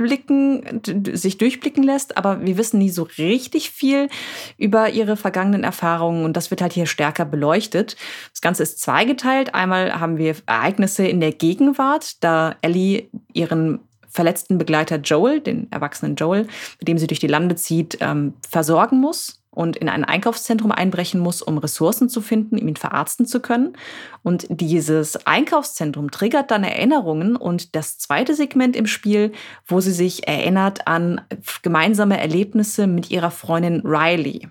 blicken, 0.03 0.81
sich 1.13 1.38
durchblicken 1.38 1.81
lässt, 1.81 2.17
aber 2.17 2.45
wir 2.45 2.57
wissen 2.57 2.77
nie 2.77 2.89
so 2.89 3.07
richtig 3.17 3.71
viel 3.71 4.09
über 4.57 4.89
ihre 4.89 5.15
vergangenen 5.15 5.63
Erfahrungen 5.63 6.25
und 6.25 6.35
das 6.35 6.51
wird 6.51 6.61
halt 6.61 6.73
hier 6.73 6.85
stärker 6.85 7.23
beleuchtet. 7.23 7.95
Das 8.31 8.41
Ganze 8.41 8.63
ist 8.63 8.81
zweigeteilt. 8.81 9.55
Einmal 9.55 9.99
haben 9.99 10.17
wir 10.17 10.35
Ereignisse 10.45 11.07
in 11.07 11.21
der 11.21 11.31
Gegenwart, 11.31 12.23
da 12.23 12.55
Ellie 12.61 13.09
ihren 13.31 13.80
verletzten 14.09 14.57
Begleiter 14.57 14.97
Joel, 14.97 15.39
den 15.39 15.71
erwachsenen 15.71 16.15
Joel, 16.15 16.47
mit 16.80 16.88
dem 16.88 16.97
sie 16.97 17.07
durch 17.07 17.19
die 17.19 17.27
Lande 17.27 17.55
zieht, 17.55 17.97
ähm, 18.01 18.34
versorgen 18.47 18.99
muss 18.99 19.43
und 19.53 19.77
in 19.77 19.89
ein 19.89 20.03
Einkaufszentrum 20.03 20.71
einbrechen 20.71 21.19
muss, 21.19 21.41
um 21.41 21.57
Ressourcen 21.57 22.09
zu 22.09 22.21
finden, 22.21 22.59
um 22.59 22.67
ihn 22.67 22.75
verarzten 22.75 23.25
zu 23.25 23.39
können. 23.39 23.77
Und 24.23 24.47
dieses 24.49 25.25
Einkaufszentrum 25.25 26.11
triggert 26.11 26.51
dann 26.51 26.63
Erinnerungen 26.63 27.35
und 27.35 27.75
das 27.75 27.97
zweite 27.97 28.35
Segment 28.35 28.75
im 28.75 28.88
Spiel, 28.88 29.31
wo 29.65 29.80
sie 29.80 29.91
sich 29.91 30.27
erinnert 30.27 30.88
an 30.88 31.21
gemeinsame 31.61 32.19
Erlebnisse 32.19 32.88
mit 32.88 33.11
ihrer 33.11 33.31
Freundin 33.31 33.81
Riley. 33.85 34.47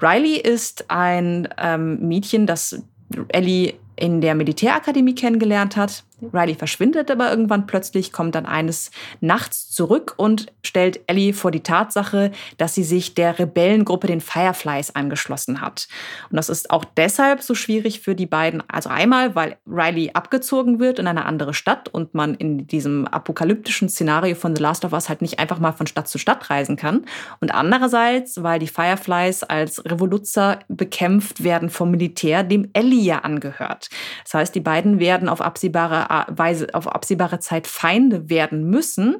Riley 0.00 0.36
ist 0.36 0.90
ein 0.90 1.48
ähm, 1.58 2.08
Mädchen, 2.08 2.46
das 2.46 2.82
Ellie 3.28 3.74
in 3.96 4.20
der 4.20 4.34
Militärakademie 4.34 5.14
kennengelernt 5.14 5.76
hat. 5.76 6.04
Riley 6.32 6.54
verschwindet 6.54 7.10
aber 7.10 7.30
irgendwann 7.30 7.66
plötzlich, 7.66 8.12
kommt 8.12 8.34
dann 8.34 8.46
eines 8.46 8.90
Nachts 9.20 9.70
zurück 9.70 10.14
und 10.16 10.52
stellt 10.62 11.00
Ellie 11.06 11.32
vor 11.32 11.50
die 11.50 11.62
Tatsache, 11.62 12.30
dass 12.58 12.74
sie 12.74 12.84
sich 12.84 13.14
der 13.14 13.38
Rebellengruppe 13.38 14.06
den 14.06 14.20
Fireflies 14.20 14.94
angeschlossen 14.94 15.60
hat. 15.60 15.88
Und 16.30 16.36
das 16.36 16.48
ist 16.48 16.70
auch 16.70 16.84
deshalb 16.84 17.42
so 17.42 17.54
schwierig 17.54 18.00
für 18.00 18.14
die 18.14 18.26
beiden. 18.26 18.62
Also 18.68 18.90
einmal, 18.90 19.34
weil 19.34 19.56
Riley 19.66 20.10
abgezogen 20.14 20.80
wird 20.80 20.98
in 20.98 21.06
eine 21.06 21.24
andere 21.24 21.54
Stadt 21.54 21.88
und 21.88 22.14
man 22.14 22.34
in 22.34 22.66
diesem 22.66 23.06
apokalyptischen 23.06 23.88
Szenario 23.88 24.34
von 24.34 24.54
The 24.54 24.62
Last 24.62 24.84
of 24.84 24.92
Us 24.92 25.08
halt 25.08 25.22
nicht 25.22 25.38
einfach 25.38 25.58
mal 25.58 25.72
von 25.72 25.86
Stadt 25.86 26.08
zu 26.08 26.18
Stadt 26.18 26.50
reisen 26.50 26.76
kann. 26.76 27.04
Und 27.40 27.54
andererseits, 27.54 28.42
weil 28.42 28.58
die 28.58 28.66
Fireflies 28.66 29.42
als 29.42 29.84
Revoluzer 29.84 30.58
bekämpft 30.68 31.42
werden 31.44 31.70
vom 31.70 31.90
Militär, 31.90 32.42
dem 32.42 32.68
Ellie 32.72 33.02
ja 33.02 33.20
angehört. 33.20 33.88
Das 34.24 34.34
heißt, 34.34 34.54
die 34.54 34.60
beiden 34.60 34.98
werden 34.98 35.28
auf 35.28 35.40
absehbare 35.40 36.09
Weise 36.28 36.68
auf 36.72 36.88
absehbare 36.88 37.40
Zeit 37.40 37.66
Feinde 37.66 38.28
werden 38.28 38.68
müssen 38.68 39.16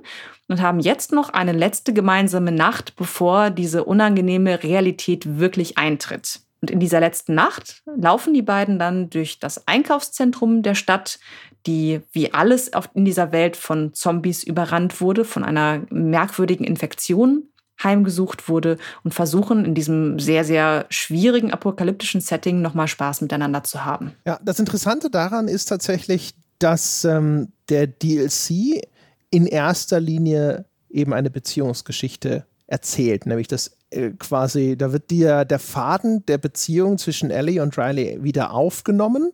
und 0.48 0.60
haben 0.60 0.80
jetzt 0.80 1.12
noch 1.12 1.30
eine 1.30 1.52
letzte 1.52 1.92
gemeinsame 1.92 2.52
Nacht, 2.52 2.96
bevor 2.96 3.50
diese 3.50 3.84
unangenehme 3.84 4.62
Realität 4.62 5.38
wirklich 5.38 5.78
eintritt. 5.78 6.40
Und 6.60 6.70
in 6.70 6.80
dieser 6.80 7.00
letzten 7.00 7.34
Nacht 7.34 7.82
laufen 7.96 8.34
die 8.34 8.42
beiden 8.42 8.78
dann 8.78 9.08
durch 9.08 9.38
das 9.38 9.66
Einkaufszentrum 9.66 10.62
der 10.62 10.74
Stadt, 10.74 11.18
die 11.66 12.00
wie 12.12 12.34
alles 12.34 12.70
in 12.94 13.04
dieser 13.04 13.32
Welt 13.32 13.56
von 13.56 13.94
Zombies 13.94 14.44
überrannt 14.44 15.00
wurde, 15.00 15.24
von 15.24 15.44
einer 15.44 15.82
merkwürdigen 15.90 16.64
Infektion 16.64 17.44
heimgesucht 17.82 18.48
wurde 18.48 18.76
und 19.04 19.14
versuchen 19.14 19.64
in 19.64 19.74
diesem 19.74 20.18
sehr, 20.18 20.44
sehr 20.44 20.84
schwierigen 20.90 21.50
apokalyptischen 21.50 22.20
Setting 22.20 22.60
nochmal 22.60 22.88
Spaß 22.88 23.22
miteinander 23.22 23.64
zu 23.64 23.86
haben. 23.86 24.12
Ja, 24.26 24.38
das 24.42 24.58
Interessante 24.58 25.08
daran 25.08 25.48
ist 25.48 25.66
tatsächlich, 25.66 26.34
dass 26.60 27.04
ähm, 27.04 27.48
der 27.68 27.86
DLC 27.86 28.82
in 29.30 29.46
erster 29.46 30.00
Linie 30.00 30.64
eben 30.88 31.12
eine 31.12 31.30
Beziehungsgeschichte 31.30 32.46
erzählt, 32.66 33.26
nämlich 33.26 33.48
das 33.48 33.76
äh, 33.90 34.10
quasi, 34.10 34.76
da 34.76 34.92
wird 34.92 35.10
dir 35.10 35.44
der 35.44 35.58
Faden 35.58 36.24
der 36.26 36.38
Beziehung 36.38 36.98
zwischen 36.98 37.30
Ellie 37.30 37.62
und 37.62 37.76
Riley 37.76 38.22
wieder 38.22 38.52
aufgenommen 38.52 39.32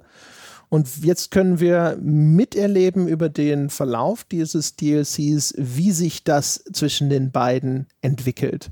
und 0.69 1.05
jetzt 1.05 1.31
können 1.31 1.61
wir 1.61 1.97
miterleben 2.01 3.07
über 3.07 3.29
den 3.29 3.71
Verlauf 3.71 4.25
dieses 4.25 4.75
DLCs, 4.75 5.55
wie 5.57 5.93
sich 5.93 6.25
das 6.25 6.65
zwischen 6.73 7.09
den 7.09 7.31
beiden 7.31 7.87
entwickelt. 8.01 8.71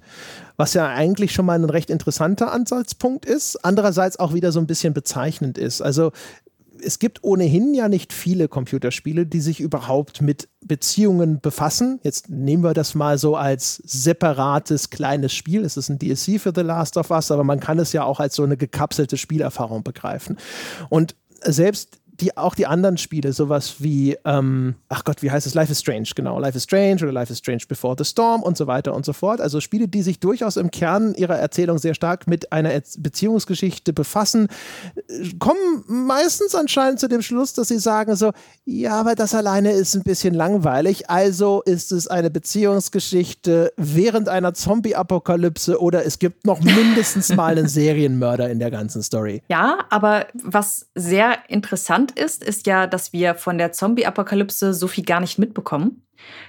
Was 0.56 0.74
ja 0.74 0.88
eigentlich 0.88 1.32
schon 1.32 1.46
mal 1.46 1.58
ein 1.58 1.64
recht 1.64 1.90
interessanter 1.90 2.52
Ansatzpunkt 2.52 3.24
ist, 3.26 3.64
andererseits 3.64 4.18
auch 4.18 4.34
wieder 4.34 4.50
so 4.50 4.58
ein 4.58 4.66
bisschen 4.66 4.92
bezeichnend 4.92 5.56
ist. 5.56 5.82
Also 5.82 6.10
es 6.84 6.98
gibt 6.98 7.24
ohnehin 7.24 7.74
ja 7.74 7.88
nicht 7.88 8.12
viele 8.12 8.48
Computerspiele, 8.48 9.26
die 9.26 9.40
sich 9.40 9.60
überhaupt 9.60 10.22
mit 10.22 10.48
Beziehungen 10.64 11.40
befassen. 11.40 12.00
Jetzt 12.02 12.28
nehmen 12.30 12.62
wir 12.62 12.74
das 12.74 12.94
mal 12.94 13.18
so 13.18 13.36
als 13.36 13.76
separates 13.84 14.90
kleines 14.90 15.32
Spiel. 15.32 15.64
Es 15.64 15.76
ist 15.76 15.88
ein 15.88 15.98
DLC 15.98 16.40
für 16.40 16.52
The 16.54 16.62
Last 16.62 16.96
of 16.96 17.10
Us, 17.10 17.30
aber 17.30 17.44
man 17.44 17.60
kann 17.60 17.78
es 17.78 17.92
ja 17.92 18.04
auch 18.04 18.20
als 18.20 18.34
so 18.34 18.44
eine 18.44 18.56
gekapselte 18.56 19.16
Spielerfahrung 19.16 19.82
begreifen. 19.82 20.36
Und 20.88 21.16
selbst 21.42 21.98
die, 22.20 22.36
auch 22.36 22.54
die 22.54 22.66
anderen 22.66 22.96
Spiele, 22.96 23.32
sowas 23.32 23.76
wie, 23.80 24.16
ähm, 24.24 24.76
ach 24.88 25.04
Gott, 25.04 25.22
wie 25.22 25.30
heißt 25.30 25.46
es? 25.46 25.54
Life 25.54 25.72
is 25.72 25.80
Strange, 25.80 26.08
genau. 26.14 26.38
Life 26.38 26.56
is 26.56 26.64
Strange 26.64 27.02
oder 27.02 27.12
Life 27.12 27.32
is 27.32 27.38
Strange 27.38 27.62
Before 27.68 27.96
the 27.98 28.04
Storm 28.04 28.42
und 28.42 28.56
so 28.56 28.66
weiter 28.66 28.94
und 28.94 29.04
so 29.04 29.12
fort. 29.12 29.40
Also 29.40 29.60
Spiele, 29.60 29.88
die 29.88 30.02
sich 30.02 30.20
durchaus 30.20 30.56
im 30.56 30.70
Kern 30.70 31.14
ihrer 31.14 31.36
Erzählung 31.36 31.78
sehr 31.78 31.94
stark 31.94 32.26
mit 32.28 32.52
einer 32.52 32.70
Beziehungsgeschichte 32.98 33.92
befassen, 33.92 34.48
kommen 35.38 35.84
meistens 35.88 36.54
anscheinend 36.54 37.00
zu 37.00 37.08
dem 37.08 37.20
Schluss, 37.20 37.52
dass 37.52 37.68
sie 37.68 37.78
sagen 37.78 38.14
so, 38.14 38.32
ja, 38.64 38.92
aber 38.92 39.16
das 39.16 39.34
alleine 39.34 39.72
ist 39.72 39.94
ein 39.94 40.02
bisschen 40.02 40.34
langweilig. 40.34 41.10
Also 41.10 41.62
ist 41.62 41.90
es 41.90 42.06
eine 42.06 42.30
Beziehungsgeschichte 42.30 43.72
während 43.76 44.28
einer 44.28 44.54
Zombie-Apokalypse 44.54 45.80
oder 45.80 46.06
es 46.06 46.18
gibt 46.20 46.46
noch 46.46 46.60
mindestens 46.62 47.34
mal 47.34 47.58
einen 47.58 47.68
Serienmörder 47.68 48.50
in 48.50 48.60
der 48.60 48.70
ganzen 48.70 49.02
Story. 49.02 49.42
Ja, 49.48 49.78
aber 49.90 50.26
was 50.34 50.86
sehr 50.94 51.38
interessant 51.48 52.03
interessant 52.04 52.18
ist, 52.18 52.44
ist 52.44 52.66
ja, 52.66 52.86
dass 52.86 53.12
wir 53.12 53.34
von 53.34 53.58
der 53.58 53.72
Zombie-Apokalypse 53.72 54.74
so 54.74 54.86
viel 54.86 55.04
gar 55.04 55.20
nicht 55.20 55.38
mitbekommen. 55.38 56.06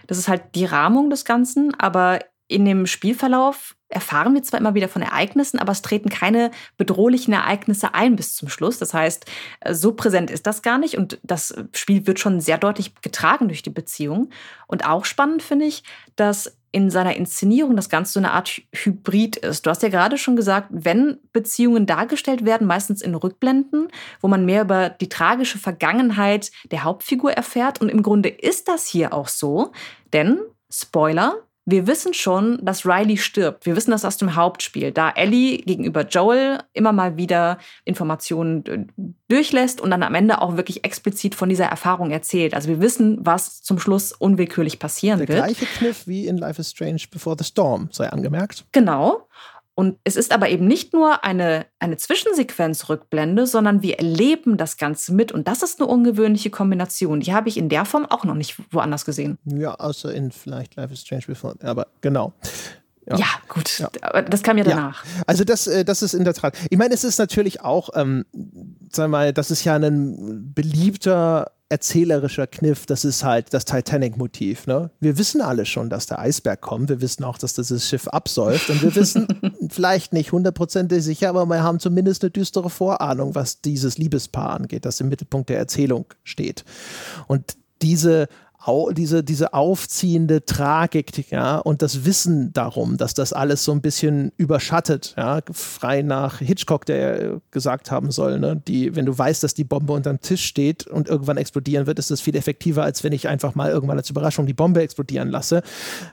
Das 0.07 0.18
ist 0.18 0.27
halt 0.27 0.56
die 0.56 0.65
Rahmung 0.65 1.10
des 1.10 1.26
Ganzen, 1.26 1.73
aber 1.76 2.19
in 2.48 2.65
dem 2.65 2.86
Spielverlauf 2.86 3.76
erfahren 3.89 4.33
wir 4.33 4.43
zwar 4.43 4.59
immer 4.59 4.73
wieder 4.73 4.87
von 4.87 5.01
Ereignissen, 5.01 5.59
aber 5.59 5.71
es 5.71 5.81
treten 5.81 6.09
keine 6.09 6.51
bedrohlichen 6.77 7.33
Ereignisse 7.33 7.93
ein 7.93 8.15
bis 8.15 8.35
zum 8.35 8.49
Schluss. 8.49 8.79
Das 8.79 8.93
heißt, 8.93 9.25
so 9.71 9.93
präsent 9.93 10.31
ist 10.31 10.47
das 10.47 10.61
gar 10.61 10.77
nicht 10.77 10.97
und 10.97 11.19
das 11.23 11.55
Spiel 11.73 12.07
wird 12.07 12.19
schon 12.19 12.41
sehr 12.41 12.57
deutlich 12.57 12.95
getragen 13.01 13.47
durch 13.47 13.61
die 13.61 13.69
Beziehung. 13.69 14.29
Und 14.67 14.85
auch 14.85 15.05
spannend 15.05 15.43
finde 15.43 15.65
ich, 15.65 15.83
dass 16.15 16.57
in 16.71 16.89
seiner 16.89 17.15
Inszenierung 17.15 17.77
das 17.77 17.87
Ganze 17.87 18.13
so 18.13 18.19
eine 18.19 18.33
Art 18.33 18.61
Hybrid 18.73 19.37
ist. 19.37 19.65
Du 19.65 19.69
hast 19.69 19.81
ja 19.81 19.87
gerade 19.87 20.17
schon 20.17 20.35
gesagt, 20.35 20.67
wenn 20.71 21.19
Beziehungen 21.31 21.85
dargestellt 21.85 22.43
werden, 22.43 22.67
meistens 22.67 23.01
in 23.01 23.15
Rückblenden, 23.15 23.87
wo 24.19 24.27
man 24.27 24.43
mehr 24.43 24.63
über 24.63 24.89
die 24.89 25.07
tragische 25.07 25.57
Vergangenheit 25.57 26.51
der 26.71 26.83
Hauptfigur 26.83 27.31
erfährt. 27.31 27.79
Und 27.79 27.87
im 27.87 28.03
Grunde 28.03 28.27
ist 28.27 28.67
das 28.67 28.87
hier 28.87 29.13
auch 29.13 29.29
so, 29.29 29.71
denn 30.11 30.39
Spoiler, 30.69 31.37
wir 31.65 31.87
wissen 31.87 32.13
schon, 32.13 32.59
dass 32.63 32.85
Riley 32.85 33.17
stirbt. 33.17 33.65
Wir 33.65 33.75
wissen 33.75 33.89
das 33.89 34.05
aus 34.05 34.17
dem 34.17 34.35
Hauptspiel, 34.35 34.91
da 34.91 35.09
Ellie 35.09 35.57
gegenüber 35.57 36.05
Joel 36.07 36.59
immer 36.73 36.91
mal 36.91 37.17
wieder 37.17 37.57
Informationen 37.85 38.65
äh, 38.65 38.85
durchlässt 39.27 39.81
und 39.81 39.89
dann 39.89 40.03
am 40.03 40.13
Ende 40.13 40.41
auch 40.41 40.57
wirklich 40.57 40.83
explizit 40.83 41.33
von 41.33 41.49
dieser 41.49 41.65
Erfahrung 41.65 42.11
erzählt. 42.11 42.53
Also 42.53 42.69
wir 42.69 42.81
wissen, 42.81 43.17
was 43.21 43.63
zum 43.63 43.79
Schluss 43.79 44.11
unwillkürlich 44.11 44.77
passieren 44.77 45.19
Der 45.19 45.27
wird. 45.27 45.39
Der 45.39 45.45
gleiche 45.45 45.65
Kniff 45.65 46.05
wie 46.05 46.27
in 46.27 46.37
Life 46.37 46.61
is 46.61 46.69
Strange 46.69 47.01
Before 47.09 47.35
the 47.37 47.45
Storm, 47.45 47.89
sei 47.91 48.09
angemerkt. 48.09 48.65
Genau. 48.71 49.27
Und 49.76 49.99
es 50.06 50.15
ist 50.15 50.31
aber 50.31 50.49
eben 50.49 50.65
nicht 50.68 50.93
nur 50.93 51.26
eine, 51.26 51.65
eine 51.80 51.97
Zwischensequenz-Rückblende, 51.97 53.45
sondern 53.45 53.81
wir 53.81 53.99
erleben 53.99 54.56
das 54.56 54.77
Ganze 54.77 55.14
mit. 55.14 55.34
Und 55.34 55.49
das 55.49 55.64
ist 55.64 55.81
eine 55.81 55.89
ungewöhnliche 55.89 56.49
Kombination. 56.49 57.19
Die 57.19 57.34
habe 57.34 57.49
ich 57.49 57.57
in 57.57 57.68
der 57.68 57.84
Form 57.84 58.06
auch 58.06 58.23
noch 58.23 58.35
nicht 58.35 58.56
woanders 58.72 59.03
gesehen. 59.03 59.38
Ja, 59.43 59.76
außer 59.76 60.14
in 60.14 60.31
vielleicht 60.31 60.77
Life 60.77 60.93
is 60.93 61.02
Strange 61.02 61.26
Before. 61.27 61.56
Aber 61.61 61.88
genau. 61.99 62.34
Ja, 63.07 63.18
ja 63.18 63.26
gut. 63.48 63.80
Ja. 63.80 63.90
Das 64.23 64.41
kam 64.44 64.57
ja 64.57 64.64
danach. 64.64 65.06
Ja. 65.06 65.23
Also 65.27 65.44
das, 65.44 65.68
äh, 65.68 65.86
das 65.86 66.02
ist 66.02 66.14
in 66.14 66.23
der 66.23 66.34
Tat. 66.34 66.56
Ich 66.69 66.77
meine, 66.77 66.94
es 66.94 67.03
ist 67.03 67.19
natürlich 67.19 67.61
auch, 67.61 67.90
ähm, 67.94 68.26
sag 68.91 69.10
mal, 69.10 69.34
das 69.34 69.52
ist 69.52 69.64
ja 69.64 69.76
ein 69.76 70.53
beliebter 70.53 71.52
erzählerischer 71.68 72.45
Kniff, 72.45 72.86
das 72.86 73.06
ist 73.06 73.23
halt 73.23 73.53
das 73.53 73.65
Titanic-Motiv. 73.65 74.68
Ne? 74.68 74.91
Wir 74.99 75.18
wissen 75.18 75.41
alle 75.41 75.65
schon, 75.65 75.90
dass 75.90 76.06
der 76.06 76.19
Eisberg 76.19 76.61
kommt. 76.61 76.90
Wir 76.90 77.02
wissen 77.02 77.23
auch, 77.23 77.40
dass 77.40 77.53
dieses 77.53 77.90
Schiff 77.90 78.07
absäuft. 78.07 78.69
Und 78.69 78.84
wir 78.84 78.95
wissen 78.95 79.27
vielleicht 79.69 80.14
nicht 80.14 80.32
hundertprozentig 80.32 81.03
sicher, 81.03 81.30
aber 81.30 81.45
wir 81.48 81.64
haben 81.64 81.80
zumindest 81.80 82.23
eine 82.23 82.32
düstere 82.32 82.69
Vorahnung, 82.69 83.34
was 83.34 83.61
dieses 83.61 83.98
Liebespaar 83.98 84.52
angeht, 84.52 84.86
das 84.86 85.02
im 85.02 85.10
Mittelpunkt 85.10 85.49
der 85.49 85.57
Erzählung 85.57 86.06
steht. 86.23 86.65
Und 87.27 87.57
diese 87.82 88.27
diese, 88.93 89.23
diese 89.23 89.53
aufziehende 89.53 90.45
Tragik, 90.45 91.31
ja, 91.31 91.57
und 91.57 91.81
das 91.81 92.05
Wissen 92.05 92.51
darum, 92.53 92.97
dass 92.97 93.13
das 93.13 93.33
alles 93.33 93.63
so 93.63 93.71
ein 93.71 93.81
bisschen 93.81 94.31
überschattet, 94.37 95.13
ja, 95.17 95.41
frei 95.51 96.01
nach 96.01 96.39
Hitchcock, 96.39 96.85
der 96.85 97.41
gesagt 97.51 97.91
haben 97.91 98.11
soll, 98.11 98.39
ne, 98.39 98.61
die, 98.67 98.95
wenn 98.95 99.05
du 99.05 99.17
weißt, 99.17 99.43
dass 99.43 99.53
die 99.53 99.63
Bombe 99.63 99.93
unterm 99.93 100.19
Tisch 100.19 100.45
steht 100.45 100.87
und 100.87 101.07
irgendwann 101.07 101.37
explodieren 101.37 101.85
wird, 101.85 101.99
ist 101.99 102.11
das 102.11 102.21
viel 102.21 102.35
effektiver, 102.35 102.83
als 102.83 103.03
wenn 103.03 103.13
ich 103.13 103.27
einfach 103.27 103.55
mal 103.55 103.71
irgendwann 103.71 103.97
als 103.97 104.09
Überraschung 104.09 104.45
die 104.45 104.53
Bombe 104.53 104.81
explodieren 104.81 105.29
lasse. 105.29 105.61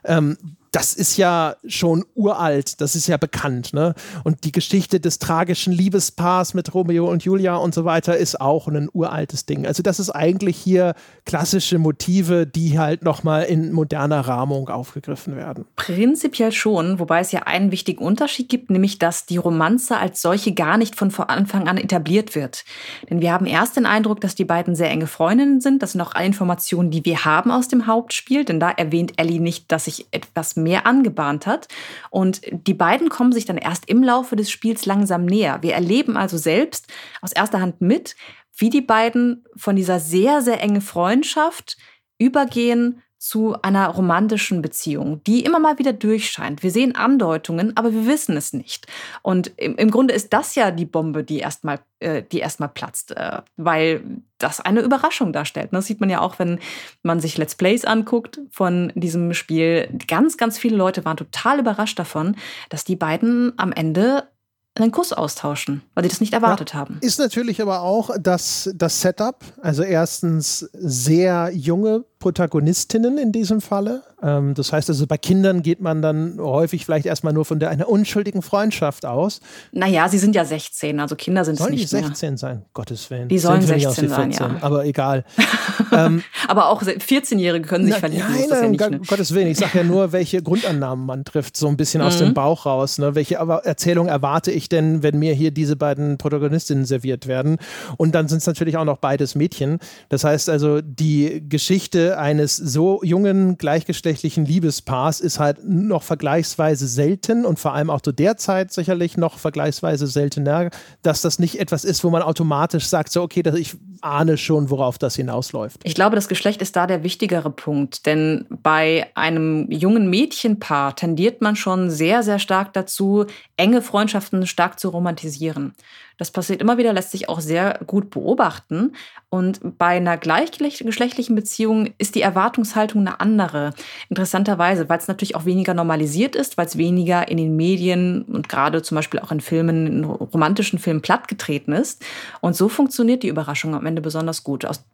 Ähm, 0.05 0.37
das 0.73 0.95
ist 0.95 1.19
ja 1.19 1.57
schon 1.67 2.05
uralt, 2.15 2.81
das 2.81 2.97
ist 2.97 3.07
ja 3.07 3.19
bekannt, 3.19 3.75
ne? 3.75 3.95
Und 4.25 4.45
die 4.45 4.53
Geschichte 4.53 5.01
des 5.01 5.19
tragischen 5.19 5.71
Liebespaars 5.71 6.55
mit 6.55 6.73
Romeo 6.73 7.11
und 7.11 7.25
Julia 7.25 7.57
und 7.57 7.75
so 7.75 7.85
weiter 7.85 8.17
ist 8.17 8.41
auch 8.41 8.69
ein 8.69 8.89
uraltes 8.91 9.45
Ding. 9.45 9.67
Also 9.67 9.83
das 9.83 10.01
ist 10.01 10.11
eigentlich 10.11 10.57
hier 10.57 10.95
klassische 11.27 11.79
Motive, 11.79 12.47
die 12.47 12.79
halt 12.79 13.03
nochmal 13.03 13.45
in 13.45 13.73
moderner 13.73 14.21
Rahmung 14.21 14.71
aufgegriffen 14.71 15.37
werden. 15.37 15.67
Prinzipiell 15.77 16.53
schon, 16.53 16.99
wobei 16.99 17.21
es 17.21 17.33
ja 17.33 17.41
einen 17.41 17.71
wichtigen 17.71 18.03
Unterschied 18.03 18.49
gibt, 18.49 18.71
nämlich 18.71 18.99
dass 18.99 19.27
die 19.27 19.37
Romanze 19.37 19.99
als 19.99 20.23
solche 20.23 20.55
gar 20.55 20.79
nicht 20.79 20.97
von 20.97 21.13
Anfang 21.13 21.69
an 21.69 21.77
etabliert 21.77 22.35
wird. 22.35 22.65
Denn 23.11 23.21
wir 23.21 23.33
haben 23.33 23.45
erst 23.45 23.77
den 23.77 23.85
Eindruck, 23.85 24.23
dass 24.23 24.35
die 24.35 24.47
beiden 24.47 24.75
sehr 24.75 24.91
enge 24.91 25.07
Freundinnen 25.07 25.61
sind. 25.61 25.83
Das 25.83 25.93
sind 25.93 26.01
auch 26.01 26.15
alle 26.15 26.27
Informationen, 26.27 26.91
die 26.91 27.05
wir 27.05 27.27
haben 27.27 27.51
aus 27.51 27.69
dem 27.69 27.87
Hauptspiel, 27.87 28.47
denn 28.47 28.59
da 28.59 28.71
erwähnt 28.71 29.13
Ellie 29.19 29.41
nicht, 29.41 29.71
dass 29.71 29.85
sich 29.85 30.07
etwas 30.13 30.57
mehr 30.63 30.87
angebahnt 30.87 31.47
hat. 31.47 31.69
Und 32.11 32.43
die 32.51 32.75
beiden 32.75 33.09
kommen 33.09 33.33
sich 33.33 33.45
dann 33.45 33.57
erst 33.59 33.89
im 33.89 34.03
Laufe 34.03 34.37
des 34.37 34.51
Spiels 34.51 34.87
langsam 34.87 35.27
näher. 35.27 35.59
Wir 35.63 35.75
erleben 35.75 36.17
also 36.17 36.37
selbst 36.37 36.93
aus 37.21 37.33
erster 37.33 37.61
Hand 37.61 37.81
mit, 37.81 38.17
wie 38.57 38.71
die 38.71 38.81
beiden 38.81 39.45
von 39.57 39.77
dieser 39.77 39.99
sehr, 39.99 40.43
sehr 40.43 40.61
enge 40.61 40.81
Freundschaft 40.81 41.77
übergehen 42.19 43.03
zu 43.23 43.55
einer 43.63 43.87
romantischen 43.87 44.63
Beziehung, 44.63 45.23
die 45.23 45.45
immer 45.45 45.61
mal 45.61 45.79
wieder 45.79 45.93
durchscheint. 45.93 46.65
Wir 46.65 46.73
sehen 46.73 46.97
Andeutungen, 46.97 47.77
aber 47.77 47.93
wir 47.93 48.05
wissen 48.09 48.37
es 48.37 48.53
nicht. 48.53 48.89
Und 49.23 49.53
im, 49.59 49.77
im 49.77 49.93
Grunde 49.93 50.13
ist 50.13 50.33
das 50.33 50.57
ja 50.57 50.73
die 50.73 50.87
Bombe, 50.87 51.23
die 51.23 51.39
erstmal, 51.39 51.79
äh, 52.01 52.25
die 52.25 52.41
erstmal 52.41 52.71
platzt, 52.71 53.17
äh, 53.17 53.43
weil 53.57 54.03
das 54.39 54.59
eine 54.59 54.81
Überraschung 54.81 55.33
darstellt. 55.33 55.69
Das 55.71 55.87
sieht 55.87 56.01
man 56.01 56.11
ja 56.11 56.21
auch, 56.21 56.41
wenn 56.41 56.59
man 57.05 57.21
sich 57.21 57.39
Let's 57.39 57.55
Plays 57.55 57.85
anguckt 57.85 58.41
von 58.51 58.91
diesem 58.97 59.35
Spiel. 59.35 59.89
Ganz, 60.09 60.37
ganz 60.37 60.59
viele 60.59 60.77
Leute 60.77 61.05
waren 61.05 61.17
total 61.17 61.61
überrascht 61.61 62.01
davon, 62.01 62.35
dass 62.71 62.83
die 62.83 62.97
beiden 62.97 63.53
am 63.57 63.71
Ende 63.71 64.27
einen 64.75 64.91
Kuss 64.91 65.13
austauschen, 65.13 65.83
weil 65.95 66.05
sie 66.05 66.11
das 66.11 66.21
nicht 66.21 66.33
erwartet 66.33 66.73
ja, 66.73 66.81
haben. 66.81 66.99
Ist 67.03 67.19
natürlich 67.19 67.61
aber 67.61 67.83
auch 67.83 68.11
das, 68.19 68.71
das 68.75 69.01
Setup. 69.01 69.45
Also 69.61 69.83
erstens 69.83 70.61
sehr 70.73 71.51
junge 71.53 72.05
Protagonistinnen 72.23 73.19
in 73.19 73.33
diesem 73.33 73.61
Falle. 73.61 74.03
Ähm, 74.23 74.55
das 74.55 74.73
heißt 74.73 74.89
also, 74.89 75.09
bei 75.09 75.19
Kindern 75.19 75.63
geht 75.63 75.81
man 75.81 76.03
dann 76.03 76.39
häufig 76.39 76.85
vielleicht 76.85 77.05
erstmal 77.05 77.33
nur 77.33 77.45
von 77.45 77.59
der, 77.59 77.71
einer 77.71 77.89
unschuldigen 77.89 78.43
Freundschaft 78.43 79.05
aus. 79.05 79.41
Naja, 79.73 80.09
sie 80.09 80.19
sind 80.19 80.37
ja 80.37 80.45
16, 80.45 81.01
also 81.01 81.17
Kinder 81.17 81.45
sind 81.45 81.59
sollen 81.59 81.73
nicht 81.73 81.89
Sollen 81.89 82.05
die 82.05 82.09
16 82.11 82.31
mehr. 82.31 82.39
sein? 82.39 82.63
Gottes 82.75 83.11
Willen. 83.11 83.29
Die 83.29 83.41
sollen 83.41 83.61
16 83.61 84.09
sein, 84.09 84.31
ja. 84.31 84.57
Aber 84.61 84.87
egal. 84.87 85.25
ähm, 85.93 86.23
aber 86.47 86.69
auch 86.69 86.81
14-Jährige 86.81 87.67
können 87.67 87.87
sich 87.87 87.95
na, 87.95 87.99
verlieben. 87.99 88.25
Nein, 88.31 88.47
nein, 88.49 88.75
ja 88.75 88.87
um 88.87 89.03
Gottes 89.03 89.35
Willen. 89.35 89.49
Ich 89.49 89.59
sage 89.59 89.79
ja 89.79 89.85
nur, 89.85 90.13
welche 90.13 90.43
Grundannahmen 90.43 91.05
man 91.05 91.25
trifft, 91.25 91.57
so 91.57 91.67
ein 91.67 91.77
bisschen 91.77 92.03
aus 92.03 92.21
mhm. 92.21 92.27
dem 92.27 92.35
Bauch 92.35 92.67
raus. 92.67 92.99
Ne? 92.99 93.17
Welche 93.17 93.35
Erzählung 93.35 94.07
erwarte 94.07 94.53
ich 94.53 94.69
denn, 94.69 95.03
wenn 95.03 95.19
mir 95.19 95.35
hier 95.35 95.51
diese 95.51 95.75
beiden 95.75 96.19
Protagonistinnen 96.19 96.85
serviert 96.85 97.27
werden? 97.27 97.57
Und 97.97 98.15
dann 98.15 98.29
sind 98.29 98.39
es 98.39 98.47
natürlich 98.47 98.77
auch 98.77 98.85
noch 98.85 98.99
beides 98.99 99.35
Mädchen. 99.35 99.81
Das 100.09 100.23
heißt 100.23 100.49
also, 100.49 100.81
die 100.81 101.43
Geschichte 101.49 102.12
eines 102.19 102.57
so 102.57 103.03
jungen, 103.03 103.59
gleichgeschlechtlichen 103.59 104.45
Liebespaars 104.45 105.21
ist 105.21 105.39
halt 105.39 105.59
noch 105.65 106.03
vergleichsweise 106.03 106.87
selten 106.87 107.45
und 107.45 107.59
vor 107.59 107.75
allem 107.75 107.91
auch 107.91 108.01
zu 108.01 108.13
der 108.13 108.37
Zeit 108.37 108.73
sicherlich 108.73 109.17
noch 109.17 109.39
vergleichsweise 109.39 110.07
seltener, 110.07 110.71
dass 111.03 111.23
das 111.23 111.39
nicht 111.39 111.59
etwas 111.61 111.85
ist, 111.85 112.05
wo 112.05 112.11
man 112.11 112.23
automatisch 112.23 112.87
sagt, 112.87 113.13
so 113.13 113.23
okay, 113.23 113.43
ich 113.57 113.77
ahne 114.03 114.37
schon, 114.37 114.71
worauf 114.71 114.99
das 114.99 115.17
hinausläuft. 115.17 115.81
Ich 115.85 115.95
glaube, 115.95 116.17
das 116.17 116.29
Geschlecht 116.29 116.61
ist 116.61 116.77
da 116.77 116.87
der 116.87 117.03
wichtigere 117.03 117.51
Punkt, 117.51 118.07
denn 118.07 118.47
bei 118.51 119.07
einem 119.15 119.71
jungen 119.71 120.11
Mädchenpaar 120.11 120.97
tendiert 120.97 121.41
man 121.41 121.57
schon 121.57 121.91
sehr, 121.91 122.23
sehr 122.23 122.39
stark 122.39 122.73
dazu, 122.73 123.27
enge 123.57 123.83
Freundschaften 123.83 124.47
stark 124.47 124.79
zu 124.81 124.89
romantisieren. 124.89 125.75
Das 126.23 126.31
passiert 126.31 126.61
immer 126.61 126.79
wieder, 126.79 126.93
lässt 126.93 127.11
sich 127.11 127.29
auch 127.29 127.41
sehr 127.41 127.81
gut 127.85 128.11
beobachten. 128.11 128.93
Und 129.29 129.59
bei 129.77 129.97
einer 129.97 130.17
gleichgeschlechtlichen 130.17 131.35
Beziehung 131.35 131.95
ist 131.99 132.15
die 132.15 132.23
Erwartungshaltung 132.23 133.01
eine 133.01 133.19
andere. 133.19 133.75
Interessanterweise, 134.09 134.89
weil 134.89 134.99
es 134.99 135.09
natürlich 135.09 135.35
auch 135.35 135.47
weniger 135.47 135.75
normalisiert 135.75 136.37
ist, 136.37 136.57
weil 136.57 136.67
es 136.67 136.79
weniger 136.79 137.27
in 137.27 137.39
den 137.39 137.57
Medien 137.57 138.23
und 138.23 138.49
gerade 138.49 138.83
zum 138.83 138.95
Beispiel 138.95 139.19
auch 139.19 139.33
in 139.33 139.41
Filmen, 139.41 139.89
in 139.89 140.05
romantischen 140.05 140.79
Filmen 140.79 141.03
plattgetreten 141.03 141.73
ist. 141.73 142.05
Und 142.41 142.55
so 142.55 142.69
funktioniert 142.69 143.25
die 143.25 143.29
Überraschung 143.29 143.75
am 143.75 143.85
Ende 143.85 144.01
besonders 144.01 144.45
gut, 144.45 144.65
aus, 144.65 144.85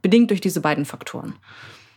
bedingt 0.00 0.30
durch 0.30 0.40
diese 0.40 0.62
beiden 0.62 0.86
Faktoren. 0.86 1.34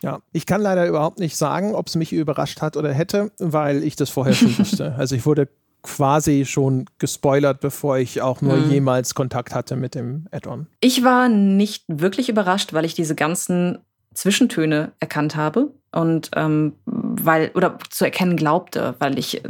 Ja, 0.02 0.20
ich 0.34 0.46
kann 0.46 0.60
leider 0.60 0.86
überhaupt 0.88 1.20
nicht 1.20 1.38
sagen, 1.38 1.74
ob 1.74 1.88
es 1.88 1.96
mich 1.96 2.12
überrascht 2.12 2.62
hat 2.62 2.76
oder 2.76 2.92
hätte, 2.92 3.32
weil 3.40 3.82
ich 3.82 3.96
das 3.96 4.10
vorher 4.10 4.34
schon 4.34 4.58
wusste. 4.60 4.94
Also 4.98 5.16
ich 5.16 5.26
wurde 5.26 5.48
quasi 5.84 6.46
schon 6.46 6.86
gespoilert, 6.98 7.60
bevor 7.60 7.98
ich 7.98 8.22
auch 8.22 8.42
nur 8.42 8.56
mhm. 8.56 8.72
jemals 8.72 9.14
Kontakt 9.14 9.54
hatte 9.54 9.76
mit 9.76 9.96
dem 9.96 10.28
Add-on. 10.32 10.68
Ich 10.80 11.04
war 11.04 11.30
nicht 11.30 11.84
wirklich 11.88 12.30
überrascht, 12.30 12.74
weil 12.74 12.86
ich 12.86 12.96
diese 12.96 13.16
ganzen 13.16 13.80
Zwischentöne 14.14 14.94
erkannt 15.00 15.36
habe 15.36 15.74
und 15.92 16.32
ähm, 16.36 16.74
weil 16.86 17.52
oder 17.56 17.78
zu 17.90 18.06
erkennen 18.06 18.38
glaubte, 18.38 18.96
weil 19.00 19.20
ich 19.20 19.42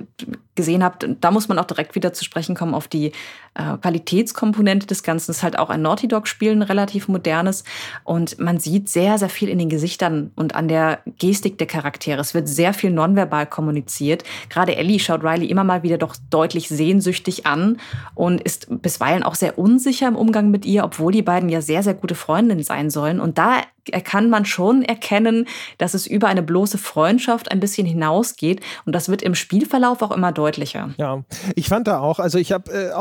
gesehen 0.55 0.84
habe, 0.84 1.15
da 1.19 1.31
muss 1.31 1.47
man 1.47 1.60
auch 1.60 1.65
direkt 1.65 1.95
wieder 1.95 2.14
zu 2.14 2.23
sprechen 2.23 2.55
kommen 2.55 2.73
auf 2.73 2.88
die 2.88 3.11
äh, 3.56 3.78
Qualitätskomponente 3.78 4.88
des 4.88 5.04
Ganzen. 5.04 5.32
Ist 5.32 5.44
halt 5.44 5.60
auch 5.60 5.70
ein 5.70 5.82
Naughty 5.82 6.08
Dog-Spiel, 6.08 6.52
ein 6.52 6.62
relativ 6.62 7.08
modernes 7.08 7.64
und 8.04 8.40
man 8.40 8.60
sieht 8.60 8.90
sehr, 8.90 9.18
sehr 9.18 9.30
viel 9.30 9.50
in 9.50 9.60
den 9.60 9.70
Gesichtern 9.70 10.32
und 10.36 10.56
an 10.56 10.68
der 10.68 11.00
Gestik 11.18 11.58
der 11.58 11.68
Charaktere. 11.68 12.20
Es 12.22 12.34
wird 12.34 12.48
sehr 12.48 12.74
viel 12.74 12.92
nonverbal 12.92 13.46
kommuniziert. 13.46 14.24
Gerade 14.50 14.76
Ellie 14.76 15.00
schaut 15.00 15.24
Riley 15.24 15.48
immer 15.48 15.64
mal 15.64 15.84
wieder 15.84 15.98
doch 15.98 16.16
deutlich 16.30 16.70
sehnsüchtig 16.70 17.46
an 17.46 17.78
und 18.16 18.42
ist 18.42 18.68
bisweilen 18.82 19.24
auch 19.24 19.36
sehr 19.36 19.58
unsicher 19.58 20.08
im 20.08 20.16
Umgang 20.16 20.52
mit 20.52 20.66
ihr, 20.66 20.84
obwohl 20.84 21.12
die 21.12 21.22
beiden 21.22 21.50
ja 21.50 21.62
sehr, 21.62 21.84
sehr 21.84 21.94
gute 21.94 22.16
Freundinnen 22.16 22.64
sein 22.64 22.90
sollen. 22.90 23.20
Und 23.20 23.38
da 23.38 23.62
kann 24.04 24.30
man 24.30 24.46
schon 24.46 24.84
erkennen, 24.84 25.46
dass 25.78 25.94
es 25.94 26.08
über 26.08 26.28
eine 26.28 26.44
bloße 26.44 26.78
Freundschaft 26.78 27.52
ein 27.52 27.60
bisschen 27.60 27.86
hinausgeht. 27.86 28.62
Und 28.86 28.94
das 28.94 29.10
wird 29.10 29.22
im 29.22 29.36
Spielverlauf 29.36 30.02
auch 30.02 30.12
immer 30.12 30.32
deutlicher. 30.32 30.92
Ja, 30.98 31.24
ich 31.56 31.68
fand 31.68 31.88
da 31.88 32.00
auch, 32.00 32.20
also 32.20 32.38
ich 32.38 32.52
habe 32.52 32.72
äh, 32.72 32.92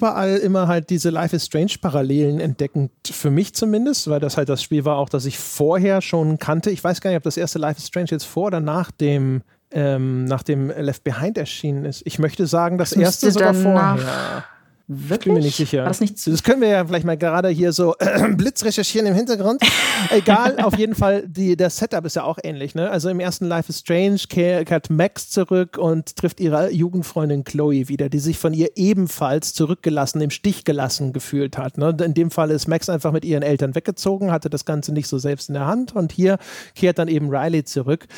überall 0.00 0.38
immer 0.38 0.66
halt 0.66 0.88
diese 0.88 1.10
Life 1.10 1.36
is 1.36 1.44
Strange 1.44 1.74
Parallelen 1.78 2.40
entdeckend, 2.40 2.90
für 3.04 3.30
mich 3.30 3.54
zumindest, 3.54 4.08
weil 4.08 4.18
das 4.18 4.38
halt 4.38 4.48
das 4.48 4.62
Spiel 4.62 4.86
war 4.86 4.96
auch, 4.96 5.10
das 5.10 5.26
ich 5.26 5.38
vorher 5.38 6.00
schon 6.00 6.38
kannte. 6.38 6.70
Ich 6.70 6.82
weiß 6.82 7.02
gar 7.02 7.10
nicht, 7.10 7.18
ob 7.18 7.22
das 7.22 7.36
erste 7.36 7.58
Life 7.58 7.78
is 7.78 7.86
Strange 7.86 8.08
jetzt 8.10 8.24
vor 8.24 8.46
oder 8.46 8.60
nach 8.60 8.90
dem 8.90 9.42
ähm, 9.72 10.24
nach 10.24 10.42
dem 10.42 10.70
Left 10.70 11.04
Behind 11.04 11.36
erschienen 11.36 11.84
ist. 11.84 12.02
Ich 12.06 12.18
möchte 12.18 12.46
sagen, 12.46 12.78
das, 12.78 12.90
das 12.90 12.98
erste 12.98 13.30
sogar 13.30 13.52
vorher. 13.54 14.44
Wirklich? 14.92 15.18
Ich 15.18 15.24
bin 15.24 15.34
mir 15.34 15.40
nicht 15.40 15.56
sicher. 15.56 15.82
War 15.82 15.88
das, 15.88 16.00
nicht 16.00 16.26
das 16.26 16.42
können 16.42 16.60
wir 16.60 16.68
ja 16.68 16.84
vielleicht 16.84 17.06
mal 17.06 17.16
gerade 17.16 17.48
hier 17.48 17.72
so 17.72 17.94
äh, 18.00 18.28
Blitz 18.34 18.64
recherchieren 18.64 19.06
im 19.06 19.14
Hintergrund. 19.14 19.62
Egal, 20.10 20.58
auf 20.62 20.76
jeden 20.76 20.96
Fall, 20.96 21.28
die, 21.28 21.56
das 21.56 21.76
Setup 21.76 22.04
ist 22.04 22.16
ja 22.16 22.24
auch 22.24 22.38
ähnlich. 22.42 22.74
Ne? 22.74 22.90
Also 22.90 23.08
im 23.08 23.20
ersten 23.20 23.46
Life 23.46 23.68
is 23.68 23.78
Strange 23.78 24.18
kehrt 24.28 24.90
Max 24.90 25.30
zurück 25.30 25.78
und 25.78 26.16
trifft 26.16 26.40
ihre 26.40 26.72
Jugendfreundin 26.72 27.44
Chloe 27.44 27.86
wieder, 27.86 28.08
die 28.08 28.18
sich 28.18 28.38
von 28.38 28.52
ihr 28.52 28.70
ebenfalls 28.74 29.54
zurückgelassen, 29.54 30.20
im 30.22 30.30
Stich 30.30 30.64
gelassen 30.64 31.12
gefühlt 31.12 31.56
hat. 31.56 31.78
Ne? 31.78 31.96
In 32.04 32.14
dem 32.14 32.32
Fall 32.32 32.50
ist 32.50 32.66
Max 32.66 32.88
einfach 32.88 33.12
mit 33.12 33.24
ihren 33.24 33.44
Eltern 33.44 33.76
weggezogen, 33.76 34.32
hatte 34.32 34.50
das 34.50 34.64
Ganze 34.64 34.92
nicht 34.92 35.06
so 35.06 35.18
selbst 35.18 35.50
in 35.50 35.54
der 35.54 35.66
Hand 35.66 35.94
und 35.94 36.10
hier 36.10 36.38
kehrt 36.74 36.98
dann 36.98 37.06
eben 37.06 37.30
Riley 37.30 37.62
zurück 37.62 38.08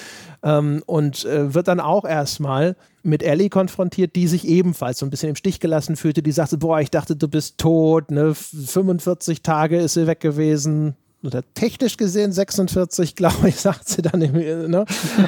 ähm, 0.43 0.83
und 0.87 1.25
äh, 1.25 1.55
wird 1.55 1.69
dann 1.69 1.81
auch 1.81 2.05
erstmal 2.05 2.77
mit 3.03 3.23
Ellie 3.23 3.49
konfrontiert, 3.49 4.15
die 4.17 4.29
sich 4.29 4.47
ebenfalls 4.47 4.99
so 4.99 5.07
ein 5.07 5.11
bisschen 5.11 5.31
im 5.31 5.37
Stich 5.37 5.61
gelassen 5.61 5.97
fühlte. 5.97 6.23
Die 6.23 6.33
sagte, 6.33 6.59
boah, 6.59 6.81
ich 6.81 6.91
dachte, 6.91 7.17
du 7.17 7.29
bist 7.29 7.59
tot, 7.59 8.11
ne? 8.11 8.35
45 8.35 9.43
Tage 9.43 9.79
ist 9.79 9.95
sie 9.95 10.07
weg 10.07 10.21
gewesen, 10.21 10.97
oder 11.25 11.43
technisch 11.55 11.97
gesehen 11.97 12.33
46, 12.33 13.15
glaube 13.17 13.49
ich, 13.49 13.57
sagt 13.57 13.89
sie 13.89 14.03
dann 14.03 14.21
ne? 14.21 14.85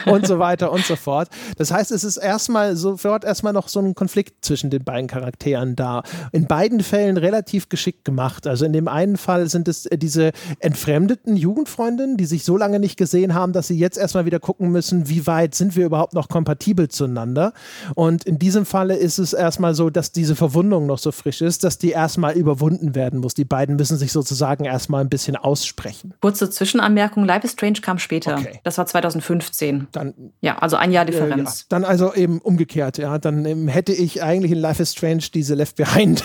und 0.07 0.27
so 0.27 0.39
weiter 0.39 0.73
und 0.73 0.85
so 0.85 0.97
fort. 0.97 1.29
Das 1.57 1.71
heißt, 1.71 1.93
es 1.93 2.05
ist 2.05 2.17
erstmal 2.17 2.77
sofort 2.77 3.25
erstmal 3.25 3.53
noch 3.53 3.69
so 3.69 3.81
ein 3.81 3.95
Konflikt 3.95 4.45
zwischen 4.45 4.71
den 4.71 4.85
beiden 4.85 5.07
Charakteren 5.07 5.77
da. 5.77 6.03
In 6.33 6.47
beiden 6.47 6.81
Fällen 6.81 7.17
relativ 7.17 7.69
geschickt 7.69 8.05
gemacht. 8.05 8.47
Also 8.47 8.65
in 8.65 8.73
dem 8.73 8.89
einen 8.89 9.17
Fall 9.17 9.49
sind 9.49 9.69
es 9.69 9.87
äh, 9.87 9.99
diese 9.99 10.33
entfremdeten 10.59 11.37
Jugendfreundinnen, 11.37 12.17
die 12.17 12.27
sich 12.27 12.45
so 12.45 12.57
lange 12.57 12.81
nicht 12.81 12.97
gesehen 12.97 13.35
haben, 13.35 13.53
dass 13.53 13.69
sie 13.69 13.79
jetzt 13.79 13.99
erstmal 13.99 14.27
wieder 14.27 14.41
gucken 14.41 14.71
müssen, 14.71 15.09
wie 15.09 15.27
weit 15.27 15.55
sind 15.55 15.77
wir 15.77 15.87
überhaupt 15.87 16.15
noch 16.15 16.29
kompatibel 16.29 16.89
zueinander. 16.89 17.53
Und 17.95 18.25
in 18.25 18.39
diesem 18.39 18.67
Falle 18.67 18.97
ist 18.97 19.19
es 19.19 19.33
erstmal 19.33 19.75
so, 19.75 19.91
dass 19.91 20.13
diese 20.13 20.37
Verwundung 20.37 20.87
noch 20.87 20.99
so 20.99 21.13
frisch 21.13 21.41
ist, 21.41 21.65
dass 21.65 21.79
die 21.79 21.91
erstmal 21.91 22.35
überwunden 22.35 22.95
werden 22.95 23.21
muss. 23.21 23.35
Die 23.35 23.45
beiden 23.45 23.77
müssen 23.77 23.97
sich 23.97 24.13
sozusagen 24.13 24.65
erstmal 24.65 25.03
ein 25.03 25.09
bisschen 25.09 25.37
aussprechen 25.37 25.84
sprechen. 25.85 26.15
Kurze 26.21 26.51
Zwischenanmerkung: 26.51 27.25
Life 27.25 27.47
is 27.47 27.53
Strange 27.53 27.81
kam 27.81 27.99
später. 27.99 28.37
Okay. 28.39 28.61
Das 28.65 28.79
war 28.79 28.87
2015. 28.87 29.89
Dann, 29.93 30.15
ja, 30.41 30.59
also 30.59 30.77
ein 30.77 30.93
Jahr 30.93 31.05
Differenz. 31.05 31.61
Äh, 31.61 31.63
ja. 31.63 31.67
Dann 31.71 31.85
also 31.85 32.15
eben 32.15 32.41
umgekehrt. 32.41 32.99
Ja, 32.99 33.19
dann 33.19 33.45
ähm, 33.45 33.69
hätte 33.69 33.93
ich 33.93 34.23
eigentlich 34.23 34.53
in 34.53 34.59
Life 34.59 34.83
is 34.83 34.93
Strange 34.93 35.25
diese 35.33 35.55
Left 35.55 35.77
Behind 35.77 36.25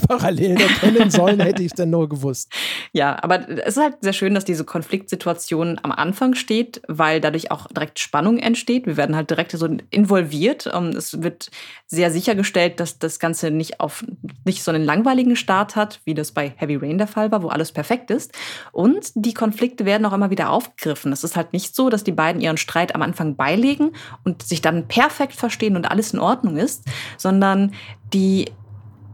Parallelen 0.00 0.58
erkennen 0.58 1.10
sollen, 1.10 1.40
hätte 1.40 1.62
ich 1.62 1.72
es 1.72 1.76
dann 1.76 1.90
nur 1.90 2.08
gewusst. 2.08 2.52
Ja, 2.92 3.16
aber 3.22 3.48
es 3.48 3.76
ist 3.76 3.82
halt 3.82 3.96
sehr 4.00 4.12
schön, 4.12 4.34
dass 4.34 4.44
diese 4.44 4.64
Konfliktsituation 4.64 5.78
am 5.82 5.92
Anfang 5.92 6.34
steht, 6.34 6.82
weil 6.88 7.20
dadurch 7.20 7.50
auch 7.50 7.66
direkt 7.68 7.98
Spannung 7.98 8.38
entsteht. 8.38 8.86
Wir 8.86 8.96
werden 8.96 9.16
halt 9.16 9.30
direkt 9.30 9.52
so 9.52 9.68
involviert. 9.90 10.68
Ähm, 10.72 10.90
es 10.90 11.22
wird 11.22 11.50
sehr 11.86 12.10
sichergestellt, 12.10 12.80
dass 12.80 12.98
das 12.98 13.18
Ganze 13.18 13.50
nicht 13.50 13.80
auf 13.80 14.04
nicht 14.44 14.62
so 14.62 14.70
einen 14.70 14.84
langweiligen 14.84 15.36
Start 15.36 15.76
hat, 15.76 16.00
wie 16.04 16.14
das 16.14 16.32
bei 16.32 16.52
Heavy 16.56 16.76
Rain 16.76 16.98
der 16.98 17.06
Fall 17.06 17.30
war, 17.30 17.42
wo 17.42 17.48
alles 17.48 17.72
perfekt 17.72 18.10
ist. 18.10 18.32
Und 18.72 19.10
die 19.14 19.34
Konflikte 19.34 19.84
werden 19.84 20.04
auch 20.04 20.12
immer 20.12 20.30
wieder 20.30 20.50
aufgegriffen. 20.50 21.12
Es 21.12 21.24
ist 21.24 21.36
halt 21.36 21.52
nicht 21.52 21.74
so, 21.74 21.88
dass 21.90 22.04
die 22.04 22.12
beiden 22.12 22.40
ihren 22.40 22.56
Streit 22.56 22.94
am 22.94 23.02
Anfang 23.02 23.36
beilegen 23.36 23.92
und 24.24 24.42
sich 24.42 24.60
dann 24.60 24.88
perfekt 24.88 25.34
verstehen 25.34 25.76
und 25.76 25.90
alles 25.90 26.12
in 26.12 26.18
Ordnung 26.18 26.56
ist, 26.56 26.84
sondern 27.16 27.72
die 28.12 28.46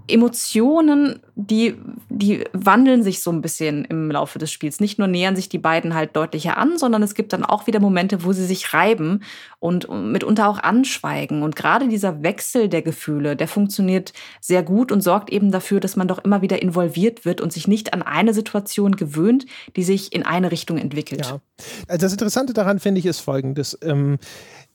Emotionen, 0.09 1.23
die, 1.37 1.75
die 2.09 2.45
wandeln 2.53 3.03
sich 3.03 3.21
so 3.21 3.33
ein 3.33 3.43
bisschen 3.43 3.85
im 3.87 4.11
Laufe 4.11 4.39
des 4.39 4.53
Spiels. 4.53 4.79
Nicht 4.79 4.99
nur 4.99 5.09
nähern 5.09 5.35
sich 5.35 5.49
die 5.49 5.59
beiden 5.59 5.95
halt 5.95 6.15
deutlicher 6.15 6.57
an, 6.59 6.79
sondern 6.79 7.03
es 7.03 7.15
gibt 7.15 7.33
dann 7.33 7.45
auch 7.45 7.67
wieder 7.67 7.81
Momente, 7.81 8.25
wo 8.25 8.33
sie 8.33 8.47
sich 8.47 8.73
reiben 8.73 9.21
und 9.59 9.89
mitunter 9.91 10.49
auch 10.49 10.59
anschweigen. 10.59 11.43
Und 11.43 11.57
gerade 11.57 11.89
dieser 11.89 12.23
Wechsel 12.23 12.69
der 12.69 12.83
Gefühle, 12.83 13.35
der 13.35 13.49
funktioniert 13.49 14.13
sehr 14.41 14.63
gut 14.63 14.93
und 14.93 15.01
sorgt 15.01 15.31
eben 15.31 15.51
dafür, 15.51 15.81
dass 15.81 15.97
man 15.97 16.07
doch 16.07 16.19
immer 16.19 16.41
wieder 16.41 16.63
involviert 16.63 17.25
wird 17.25 17.41
und 17.41 17.53
sich 17.53 17.67
nicht 17.67 17.93
an 17.93 18.03
eine 18.03 18.33
Situation 18.33 18.95
gewöhnt, 18.95 19.47
die 19.75 19.83
sich 19.83 20.13
in 20.13 20.23
eine 20.23 20.53
Richtung 20.53 20.79
entwickelt. 20.79 21.27
Ja. 21.27 21.41
Also 21.89 22.07
das 22.07 22.13
Interessante 22.13 22.53
daran 22.53 22.79
finde 22.79 23.01
ich 23.01 23.07
ist 23.07 23.21
folgendes. 23.21 23.77
Ähm, 23.83 24.19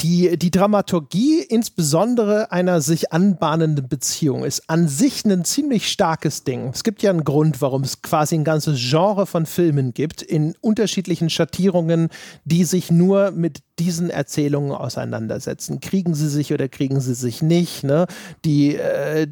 die, 0.02 0.38
die 0.38 0.50
Dramaturgie 0.52 1.42
insbesondere 1.42 2.52
einer 2.52 2.80
sich 2.80 3.12
anbahnenden 3.12 3.90
Beziehung 3.90 4.46
ist 4.46 4.70
an 4.70 4.88
sich 4.88 5.26
ein 5.26 5.44
ziemlich 5.44 5.90
starkes 5.90 6.46
Ding. 6.50 6.72
Es 6.74 6.84
gibt 6.84 7.04
ja 7.04 7.12
einen 7.12 7.24
Grund, 7.24 7.62
warum 7.62 7.84
es 7.84 8.02
quasi 8.02 8.34
ein 8.34 8.44
ganzes 8.44 8.80
Genre 8.80 9.28
von 9.28 9.46
Filmen 9.46 9.94
gibt, 9.94 10.24
in 10.24 10.56
unterschiedlichen 10.62 11.30
Schattierungen, 11.30 12.10
die 12.44 12.64
sich 12.64 12.90
nur 12.90 13.30
mit 13.30 13.60
diesen 13.78 14.10
Erzählungen 14.10 14.72
auseinandersetzen. 14.72 15.80
Kriegen 15.80 16.16
sie 16.16 16.28
sich 16.28 16.52
oder 16.52 16.68
kriegen 16.68 17.02
sie 17.02 17.14
sich 17.14 17.44
nicht? 17.44 17.84
Ne? 17.84 18.08
Die, 18.46 18.76
äh, 18.76 19.28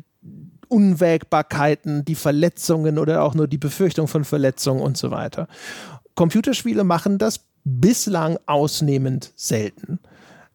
Unwägbarkeiten, 0.69 2.05
die 2.05 2.15
Verletzungen 2.15 2.99
oder 2.99 3.23
auch 3.23 3.33
nur 3.33 3.47
die 3.47 3.57
Befürchtung 3.57 4.07
von 4.07 4.25
Verletzungen 4.25 4.81
und 4.81 4.97
so 4.97 5.11
weiter. 5.11 5.47
Computerspiele 6.15 6.83
machen 6.83 7.17
das 7.17 7.39
bislang 7.63 8.37
ausnehmend 8.45 9.31
selten. 9.35 9.99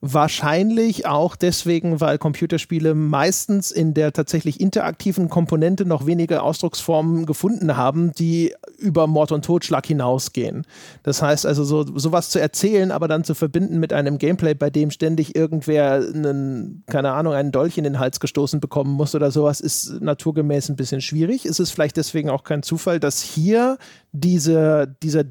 Wahrscheinlich 0.05 1.07
auch 1.07 1.37
deswegen, 1.37 2.01
weil 2.01 2.19
Computerspiele 2.19 2.93
meistens 2.93 3.71
in 3.71 3.95
der 3.95 4.13
tatsächlich 4.13 4.61
interaktiven 4.61 5.29
Komponente 5.29 5.85
noch 5.85 6.07
wenige 6.07 6.43
Ausdrucksformen 6.43 7.25
gefunden 7.25 7.77
haben, 7.77 8.11
die 8.11 8.53
über 8.79 9.07
Mord 9.07 9.31
und 9.31 9.45
Totschlag 9.45 9.87
hinausgehen. 9.87 10.67
Das 11.05 11.23
heißt 11.23 11.47
also, 11.47 11.63
so, 11.63 11.85
sowas 11.97 12.31
zu 12.31 12.41
erzählen, 12.41 12.91
aber 12.91 13.07
dann 13.07 13.23
zu 13.23 13.37
verbinden 13.37 13.79
mit 13.79 13.93
einem 13.93 14.19
Gameplay, 14.19 14.55
bei 14.55 14.71
dem 14.71 14.91
ständig 14.91 15.37
irgendwer 15.37 15.93
einen, 15.93 16.83
keine 16.89 17.13
Ahnung, 17.13 17.35
einen 17.35 17.53
Dolch 17.53 17.79
in 17.79 17.85
den 17.85 18.01
Hals 18.01 18.19
gestoßen 18.19 18.59
bekommen 18.59 18.91
muss 18.91 19.15
oder 19.15 19.31
sowas, 19.31 19.61
ist 19.61 20.01
naturgemäß 20.01 20.69
ein 20.69 20.75
bisschen 20.75 21.01
schwierig. 21.01 21.47
Ist 21.47 21.61
es 21.61 21.71
vielleicht 21.71 21.97
deswegen 21.97 22.29
auch 22.29 22.43
kein 22.43 22.65
Zufall, 22.65 22.99
dass 22.99 23.23
hier 23.23 23.79
diese, 24.11 24.97
dieser 25.01 25.23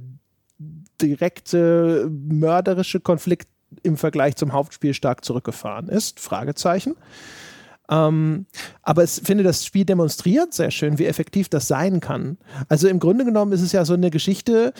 direkte 1.02 2.10
mörderische 2.10 3.02
Konflikt 3.02 3.49
im 3.84 3.98
Vergleich 3.98 4.35
zum 4.35 4.53
Hauptspiel 4.53 4.93
stark 4.93 5.23
zurückgefahren 5.26 5.89
ist. 5.89 6.19
Fragezeichen. 6.19 6.95
Ähm, 7.89 8.45
aber 8.81 9.03
ich 9.03 9.22
finde, 9.23 9.43
das 9.43 9.65
Spiel 9.65 9.85
demonstriert 9.85 10.53
sehr 10.53 10.72
schön, 10.72 10.98
wie 10.98 11.06
effektiv 11.06 11.49
das 11.49 11.68
sein 11.68 11.99
kann. 11.99 12.38
Also 12.69 12.88
im 12.88 12.99
Grunde 12.99 13.26
genommen 13.26 13.52
ist 13.52 13.61
es 13.61 13.73
ja 13.73 13.84
so 13.84 13.93
eine 13.93 14.11
Geschichte, 14.11 14.73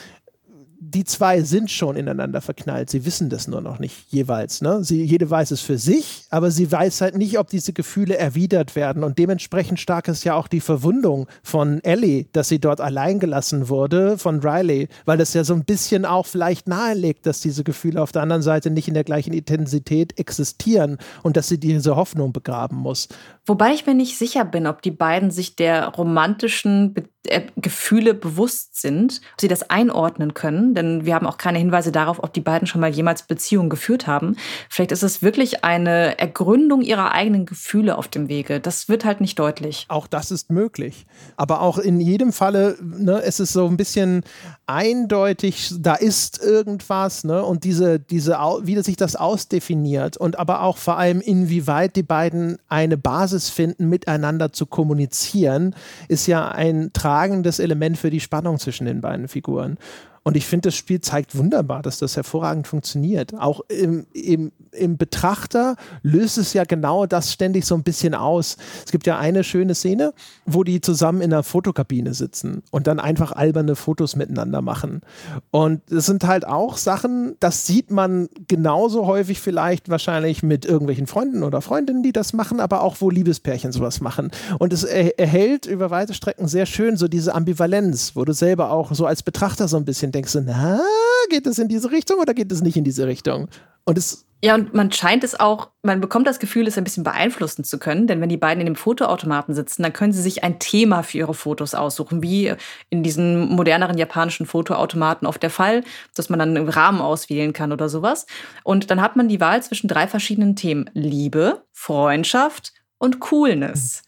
die 0.84 1.04
zwei 1.04 1.44
sind 1.44 1.70
schon 1.70 1.96
ineinander 1.96 2.42
verknallt. 2.42 2.90
Sie 2.90 3.06
wissen 3.06 3.30
das 3.30 3.48
nur 3.48 3.62
noch 3.62 3.78
nicht 3.78 4.12
jeweils. 4.12 4.62
Ne? 4.62 4.84
Sie, 4.84 5.04
jede 5.04 5.30
weiß 5.30 5.52
es 5.52 5.62
für 5.62 5.78
sich, 5.78 6.24
aber 6.32 6.50
sie 6.50 6.72
weiß 6.72 7.02
halt 7.02 7.16
nicht, 7.16 7.38
ob 7.38 7.50
diese 7.50 7.72
Gefühle 7.72 8.18
erwidert 8.18 8.76
werden. 8.76 9.04
Und 9.04 9.20
dementsprechend 9.20 9.80
stark 9.80 10.08
ist 10.08 10.24
ja 10.24 10.34
auch 10.34 10.48
die 10.48 10.60
Verwundung 10.60 11.28
von 11.44 11.84
Ellie, 11.84 12.26
dass 12.34 12.50
sie 12.50 12.58
dort 12.58 12.82
allein 12.82 13.20
gelassen 13.20 13.70
wurde 13.70 14.18
von 14.18 14.40
Riley, 14.40 14.88
weil 15.06 15.20
das 15.20 15.36
ja 15.36 15.44
so 15.44 15.54
ein 15.54 15.66
bisschen 15.66 16.04
auch 16.04 16.26
vielleicht 16.26 16.68
nahelegt, 16.68 17.28
dass 17.28 17.42
diese 17.42 17.64
Gefühle 17.64 18.02
auf 18.02 18.12
der 18.12 18.24
anderen 18.24 18.42
Seite 18.42 18.72
nicht 18.72 18.88
in 18.88 18.96
der 18.96 19.04
gleichen 19.04 19.34
Intensität 19.34 20.18
existieren 20.18 20.98
und 21.22 21.38
dass 21.38 21.48
sie 21.48 21.60
diese 21.60 21.96
Hoffnung 21.96 22.34
begraben 22.34 22.78
muss. 22.78 23.08
Wobei 23.46 23.74
ich 23.74 23.86
mir 23.88 23.96
nicht 23.96 24.18
sicher 24.18 24.46
bin, 24.46 24.68
ob 24.68 24.82
die 24.82 24.92
beiden 24.92 25.32
sich 25.32 25.56
der 25.56 25.88
romantischen 25.88 26.94
Be 26.94 27.04
äh, 27.28 27.44
Gefühle 27.56 28.16
bewusst 28.16 28.82
sind, 28.82 29.22
ob 29.34 29.42
sie 29.42 29.48
das 29.48 29.70
einordnen 29.70 30.34
können, 30.34 30.74
denn 30.74 31.06
wir 31.06 31.14
haben 31.14 31.28
auch 31.28 31.38
keine 31.38 31.60
Hinweise 31.60 31.92
darauf, 31.92 32.24
ob 32.24 32.34
die 32.34 32.42
beiden 32.42 32.68
schon 32.68 32.82
mal 32.82 32.90
jemals 32.90 33.24
Beziehungen 33.24 33.70
geführt 33.70 34.08
haben. 34.08 34.36
Vielleicht 34.70 34.92
ist 34.92 35.04
es 35.04 35.22
wirklich 35.22 35.64
eine 35.64 36.18
Ergründung 36.18 36.82
ihrer 36.82 37.12
eigenen 37.12 37.46
Gefühle 37.46 37.96
auf 37.96 38.08
dem 38.08 38.28
Wege. 38.28 38.60
Das 38.60 38.90
wird 38.90 39.06
halt 39.06 39.22
nicht 39.22 39.38
deutlich. 39.38 39.86
Auch 39.88 40.08
das 40.08 40.32
ist 40.32 40.50
möglich. 40.50 41.06
Aber 41.38 41.62
auch 41.62 41.78
in 41.78 42.00
jedem 42.00 42.34
Falle, 42.34 42.76
ne, 42.82 43.22
es 43.22 43.40
ist 43.40 43.54
so 43.54 43.68
ein 43.68 43.78
bisschen 43.78 44.24
eindeutig, 44.66 45.74
da 45.80 45.94
ist 45.94 46.42
irgendwas, 46.42 47.24
ne, 47.24 47.44
und 47.44 47.66
diese, 47.66 48.00
diese, 48.00 48.34
wie 48.64 48.82
sich 48.82 48.98
das 48.98 49.16
ausdefiniert 49.16 50.18
und 50.18 50.40
aber 50.40 50.64
auch 50.64 50.78
vor 50.78 50.98
allem, 50.98 51.22
inwieweit 51.22 51.96
die 51.96 52.04
beiden 52.04 52.58
eine 52.68 52.98
Basis 52.98 53.31
finden, 53.38 53.90
miteinander 53.90 54.52
zu 54.52 54.66
kommunizieren, 54.66 55.76
ist 56.08 56.26
ja 56.28 56.50
ein 56.50 56.92
Tra 56.94 57.12
tragendes 57.12 57.60
Element 57.60 57.98
für 57.98 58.10
die 58.10 58.22
Spannung 58.22 58.58
zwischen 58.58 58.86
den 58.86 59.02
beiden 59.02 59.28
Figuren. 59.28 59.78
Und 60.24 60.38
ich 60.38 60.46
finde, 60.46 60.68
das 60.68 60.76
Spiel 60.76 61.02
zeigt 61.02 61.36
wunderbar, 61.36 61.82
dass 61.82 61.98
das 61.98 62.16
hervorragend 62.16 62.68
funktioniert. 62.68 63.34
Auch 63.34 63.62
im, 63.70 64.06
im, 64.14 64.52
im 64.72 64.98
Betrachter 64.98 65.76
löst 66.04 66.38
es 66.38 66.54
ja 66.54 66.64
genau 66.64 67.08
das 67.08 67.34
ständig 67.34 67.66
so 67.66 67.74
ein 67.74 67.82
bisschen 67.82 68.14
aus. 68.14 68.58
Es 68.86 68.92
gibt 68.92 69.08
ja 69.08 69.18
eine 69.18 69.44
schöne 69.44 69.74
Szene, 69.74 70.14
wo 70.46 70.64
die 70.64 70.80
zusammen 70.80 71.22
in 71.22 71.34
einer 71.34 71.42
Fotokabine 71.42 72.14
sitzen 72.14 72.62
und 72.70 72.86
dann 72.86 73.00
einfach 73.00 73.32
alberne 73.32 73.76
Fotos 73.76 74.16
miteinander 74.16 74.62
machen. 74.62 75.02
Und 75.50 75.82
das 75.90 76.06
sind 76.06 76.24
halt 76.26 76.46
auch 76.46 76.78
Sachen, 76.78 77.36
das 77.40 77.66
sieht 77.66 77.90
man 77.90 78.30
genauso 78.48 79.08
häufig 79.08 79.40
vielleicht 79.40 79.90
wahrscheinlich 79.90 80.44
mit 80.44 80.66
irgendwelchen 80.66 81.08
Freunden 81.08 81.42
oder 81.42 81.62
Freundinnen, 81.62 82.04
die 82.04 82.14
das 82.14 82.34
machen, 82.34 82.60
aber 82.60 82.84
auch 82.84 82.98
wo 83.00 83.10
Liebespärchen 83.10 83.72
sowas 83.72 84.02
machen. 84.02 84.30
Und 84.60 84.72
es 84.72 84.84
erhält 84.84 85.66
über 85.66 85.90
weite 85.90 86.14
Strecken 86.14 86.48
sehr 86.48 86.68
schön 86.68 86.96
so 86.96 87.08
diese 87.08 87.34
Ambivalenz, 87.34 88.16
wo 88.16 88.24
du 88.24 88.34
selber 88.34 88.72
auch 88.72 88.94
so 88.94 89.08
als 89.08 89.24
Betrachter 89.24 89.68
so 89.68 89.78
ein 89.78 89.86
bisschen 89.86 90.11
denkst 90.12 90.34
du, 90.34 90.42
na, 90.42 90.82
geht 91.30 91.48
es 91.48 91.60
in 91.60 91.68
diese 91.68 91.92
Richtung 91.92 92.20
oder 92.20 92.34
geht 92.34 92.52
es 92.52 92.62
nicht 92.62 92.78
in 92.78 92.84
diese 92.84 93.08
Richtung? 93.08 93.48
Und 93.86 93.98
es 93.98 94.26
ja, 94.44 94.56
und 94.56 94.74
man 94.74 94.92
scheint 94.92 95.24
es 95.24 95.40
auch, 95.40 95.70
man 95.84 96.02
bekommt 96.02 96.26
das 96.26 96.40
Gefühl, 96.40 96.66
es 96.66 96.76
ein 96.76 96.84
bisschen 96.84 97.04
beeinflussen 97.04 97.64
zu 97.64 97.78
können, 97.78 98.08
denn 98.08 98.22
wenn 98.22 98.30
die 98.30 98.38
beiden 98.38 98.60
in 98.60 98.66
dem 98.66 98.76
Fotoautomaten 98.76 99.54
sitzen, 99.54 99.84
dann 99.84 99.94
können 99.94 100.14
sie 100.14 100.22
sich 100.22 100.44
ein 100.44 100.58
Thema 100.58 101.04
für 101.04 101.20
ihre 101.20 101.36
Fotos 101.36 101.76
aussuchen, 101.76 102.24
wie 102.24 102.52
in 102.90 103.04
diesen 103.04 103.50
moderneren 103.50 104.00
japanischen 104.00 104.48
Fotoautomaten 104.48 105.28
oft 105.28 105.44
der 105.44 105.52
Fall, 105.52 105.84
dass 106.16 106.30
man 106.30 106.40
dann 106.40 106.58
einen 106.58 106.70
Rahmen 106.70 107.02
auswählen 107.02 107.54
kann 107.54 107.72
oder 107.72 107.88
sowas. 107.88 108.26
Und 108.64 108.90
dann 108.90 109.00
hat 109.00 109.16
man 109.16 109.28
die 109.28 109.40
Wahl 109.40 109.62
zwischen 109.62 109.88
drei 109.88 110.08
verschiedenen 110.08 110.56
Themen. 110.56 110.90
Liebe, 110.94 111.62
Freundschaft 111.72 112.74
und 112.98 113.20
Coolness. 113.20 114.02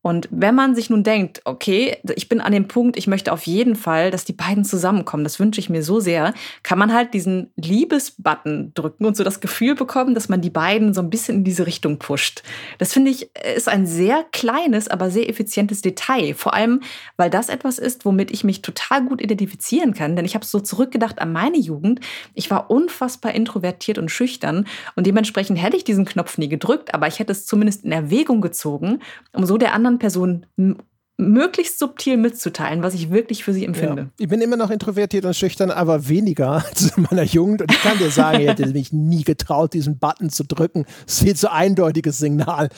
Und 0.00 0.28
wenn 0.30 0.54
man 0.54 0.76
sich 0.76 0.90
nun 0.90 1.02
denkt, 1.02 1.42
okay, 1.44 1.96
ich 2.14 2.28
bin 2.28 2.40
an 2.40 2.52
dem 2.52 2.68
Punkt, 2.68 2.96
ich 2.96 3.08
möchte 3.08 3.32
auf 3.32 3.46
jeden 3.46 3.74
Fall, 3.74 4.12
dass 4.12 4.24
die 4.24 4.32
beiden 4.32 4.64
zusammenkommen, 4.64 5.24
das 5.24 5.40
wünsche 5.40 5.60
ich 5.60 5.70
mir 5.70 5.82
so 5.82 5.98
sehr, 5.98 6.34
kann 6.62 6.78
man 6.78 6.94
halt 6.94 7.14
diesen 7.14 7.50
Liebesbutton 7.56 8.72
drücken 8.74 9.04
und 9.04 9.16
so 9.16 9.24
das 9.24 9.40
Gefühl 9.40 9.74
bekommen, 9.74 10.14
dass 10.14 10.28
man 10.28 10.40
die 10.40 10.50
beiden 10.50 10.94
so 10.94 11.00
ein 11.00 11.10
bisschen 11.10 11.38
in 11.38 11.44
diese 11.44 11.66
Richtung 11.66 11.98
pusht. 11.98 12.42
Das 12.78 12.92
finde 12.92 13.10
ich 13.10 13.30
ist 13.56 13.68
ein 13.68 13.86
sehr 13.86 14.24
kleines, 14.30 14.86
aber 14.88 15.10
sehr 15.10 15.28
effizientes 15.28 15.82
Detail. 15.82 16.34
Vor 16.34 16.54
allem, 16.54 16.80
weil 17.16 17.28
das 17.28 17.48
etwas 17.48 17.78
ist, 17.78 18.04
womit 18.04 18.30
ich 18.30 18.44
mich 18.44 18.62
total 18.62 19.04
gut 19.04 19.20
identifizieren 19.20 19.94
kann. 19.94 20.14
Denn 20.14 20.24
ich 20.24 20.34
habe 20.34 20.44
so 20.44 20.60
zurückgedacht 20.60 21.20
an 21.20 21.32
meine 21.32 21.58
Jugend. 21.58 22.00
Ich 22.34 22.50
war 22.50 22.70
unfassbar 22.70 23.34
introvertiert 23.34 23.98
und 23.98 24.10
schüchtern 24.10 24.66
und 24.94 25.06
dementsprechend 25.06 25.60
hätte 25.60 25.76
ich 25.76 25.84
diesen 25.84 26.04
Knopf 26.04 26.38
nie 26.38 26.48
gedrückt, 26.48 26.94
aber 26.94 27.08
ich 27.08 27.18
hätte 27.18 27.32
es 27.32 27.46
zumindest 27.46 27.84
in 27.84 27.92
Erwägung 27.92 28.40
gezogen, 28.40 29.00
um 29.32 29.44
so 29.44 29.58
der 29.58 29.74
anderen 29.74 29.87
anderen 29.88 29.98
Person 29.98 30.46
möglichst 31.20 31.80
subtil 31.80 32.16
mitzuteilen, 32.16 32.82
was 32.84 32.94
ich 32.94 33.10
wirklich 33.10 33.42
für 33.42 33.52
sie 33.52 33.64
empfinde. 33.64 34.02
Ja. 34.02 34.08
Ich 34.18 34.28
bin 34.28 34.40
immer 34.40 34.56
noch 34.56 34.70
introvertiert 34.70 35.24
und 35.24 35.34
schüchtern, 35.34 35.72
aber 35.72 36.08
weniger 36.08 36.64
als 36.68 36.96
in 36.96 37.06
meiner 37.10 37.24
Jugend. 37.24 37.60
Und 37.60 37.72
ich 37.72 37.82
kann 37.82 37.98
dir 37.98 38.10
sagen, 38.10 38.40
ich 38.40 38.48
hätte 38.48 38.66
mich 38.72 38.92
nie 38.92 39.24
getraut, 39.24 39.74
diesen 39.74 39.98
Button 39.98 40.30
zu 40.30 40.44
drücken. 40.44 40.86
Das 41.04 41.14
ist 41.14 41.22
viel 41.24 41.34
zu 41.34 41.52
eindeutiges 41.52 42.18
Signal. 42.18 42.68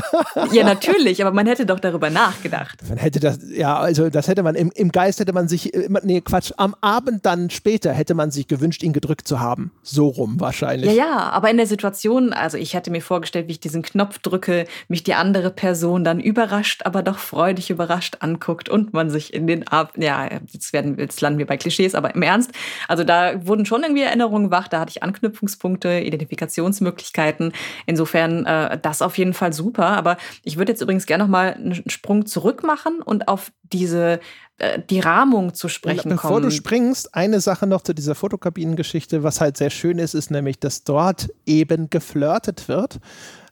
ja, 0.52 0.62
natürlich, 0.62 1.20
aber 1.24 1.34
man 1.34 1.48
hätte 1.48 1.66
doch 1.66 1.80
darüber 1.80 2.08
nachgedacht. 2.08 2.78
Man 2.88 2.98
hätte 2.98 3.18
das, 3.18 3.40
ja, 3.50 3.76
also 3.76 4.10
das 4.10 4.28
hätte 4.28 4.44
man, 4.44 4.54
im, 4.54 4.70
im 4.76 4.92
Geist 4.92 5.18
hätte 5.18 5.32
man 5.32 5.48
sich, 5.48 5.74
äh, 5.74 5.88
nee, 6.04 6.20
Quatsch, 6.20 6.52
am 6.56 6.76
Abend 6.80 7.26
dann 7.26 7.50
später 7.50 7.92
hätte 7.92 8.14
man 8.14 8.30
sich 8.30 8.46
gewünscht, 8.46 8.84
ihn 8.84 8.92
gedrückt 8.92 9.26
zu 9.26 9.40
haben. 9.40 9.72
So 9.82 10.06
rum 10.06 10.38
wahrscheinlich. 10.38 10.92
Ja, 10.92 11.04
ja, 11.04 11.18
aber 11.30 11.50
in 11.50 11.56
der 11.56 11.66
Situation, 11.66 12.32
also 12.32 12.58
ich 12.58 12.74
hätte 12.74 12.92
mir 12.92 13.02
vorgestellt, 13.02 13.48
wie 13.48 13.52
ich 13.52 13.60
diesen 13.60 13.82
Knopf 13.82 14.20
drücke, 14.20 14.66
mich 14.86 15.02
die 15.02 15.14
andere 15.14 15.50
Person 15.50 16.04
dann 16.04 16.20
überrascht, 16.20 16.82
aber 16.84 17.02
doch 17.02 17.18
freudig 17.18 17.70
überrascht 17.70 17.87
überrascht 17.88 18.18
anguckt 18.20 18.68
und 18.68 18.92
man 18.92 19.10
sich 19.10 19.32
in 19.32 19.46
den 19.46 19.66
Ab 19.66 19.92
ja, 19.96 20.28
jetzt 20.46 20.72
werden 20.72 20.98
jetzt 20.98 21.20
landen 21.20 21.38
wir 21.38 21.46
bei 21.46 21.56
Klischees, 21.56 21.94
aber 21.94 22.14
im 22.14 22.22
Ernst, 22.22 22.52
also 22.86 23.04
da 23.04 23.46
wurden 23.46 23.66
schon 23.66 23.82
irgendwie 23.82 24.02
Erinnerungen 24.02 24.50
wach, 24.50 24.68
da 24.68 24.80
hatte 24.80 24.90
ich 24.90 25.02
Anknüpfungspunkte, 25.02 26.00
Identifikationsmöglichkeiten. 26.00 27.52
Insofern 27.86 28.44
äh, 28.44 28.78
das 28.80 29.02
auf 29.02 29.16
jeden 29.18 29.34
Fall 29.34 29.52
super, 29.52 29.86
aber 29.86 30.16
ich 30.42 30.58
würde 30.58 30.72
jetzt 30.72 30.82
übrigens 30.82 31.06
gerne 31.06 31.24
noch 31.24 31.30
mal 31.30 31.54
einen 31.54 31.82
Sprung 31.88 32.26
zurück 32.26 32.62
machen 32.62 33.00
und 33.02 33.28
auf 33.28 33.50
diese 33.62 34.20
äh, 34.58 34.80
die 34.90 35.00
Rahmung 35.00 35.54
zu 35.54 35.68
sprechen 35.68 36.10
bevor 36.10 36.30
kommen. 36.30 36.42
du 36.44 36.50
springst, 36.50 37.14
eine 37.14 37.40
Sache 37.40 37.66
noch 37.66 37.82
zu 37.82 37.94
dieser 37.94 38.14
Fotokabinengeschichte, 38.14 39.22
was 39.22 39.40
halt 39.40 39.56
sehr 39.56 39.70
schön 39.70 39.98
ist, 39.98 40.14
ist 40.14 40.30
nämlich, 40.30 40.58
dass 40.58 40.84
dort 40.84 41.28
eben 41.46 41.90
geflirtet 41.90 42.68
wird. 42.68 42.98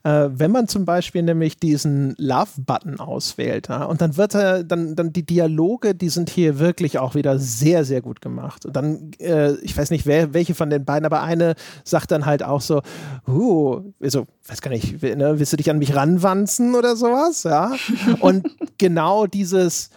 Äh, 0.07 0.39
wenn 0.39 0.51
man 0.51 0.69
zum 0.69 0.85
Beispiel 0.85 1.21
nämlich 1.21 1.59
diesen 1.59 2.15
Love-Button 2.17 3.01
auswählt, 3.01 3.67
ja, 3.67 3.83
und 3.83 3.99
dann 3.99 4.15
wird 4.15 4.35
er, 4.35 4.63
dann, 4.63 4.95
dann 4.95 5.11
die 5.11 5.25
Dialoge, 5.25 5.95
die 5.95 6.07
sind 6.07 6.29
hier 6.29 6.59
wirklich 6.59 6.97
auch 6.97 7.13
wieder 7.13 7.39
sehr, 7.39 7.83
sehr 7.83 8.01
gut 8.01 8.21
gemacht. 8.21 8.65
Und 8.65 8.73
dann, 8.77 9.11
äh, 9.19 9.55
ich 9.55 9.77
weiß 9.77 9.89
nicht, 9.89 10.05
wer, 10.05 10.33
welche 10.33 10.55
von 10.55 10.69
den 10.69 10.85
beiden, 10.85 11.05
aber 11.05 11.23
eine 11.23 11.55
sagt 11.83 12.11
dann 12.11 12.25
halt 12.25 12.41
auch 12.41 12.61
so, 12.61 12.83
uh, 13.27 13.81
also, 14.01 14.27
weiß 14.47 14.61
gar 14.61 14.71
nicht, 14.71 15.03
ne, 15.03 15.39
willst 15.39 15.51
du 15.51 15.57
dich 15.57 15.69
an 15.69 15.79
mich 15.79 15.93
ranwanzen 15.93 16.75
oder 16.75 16.95
sowas, 16.95 17.43
ja? 17.43 17.75
Und 18.21 18.47
genau 18.77 19.27
dieses, 19.27 19.89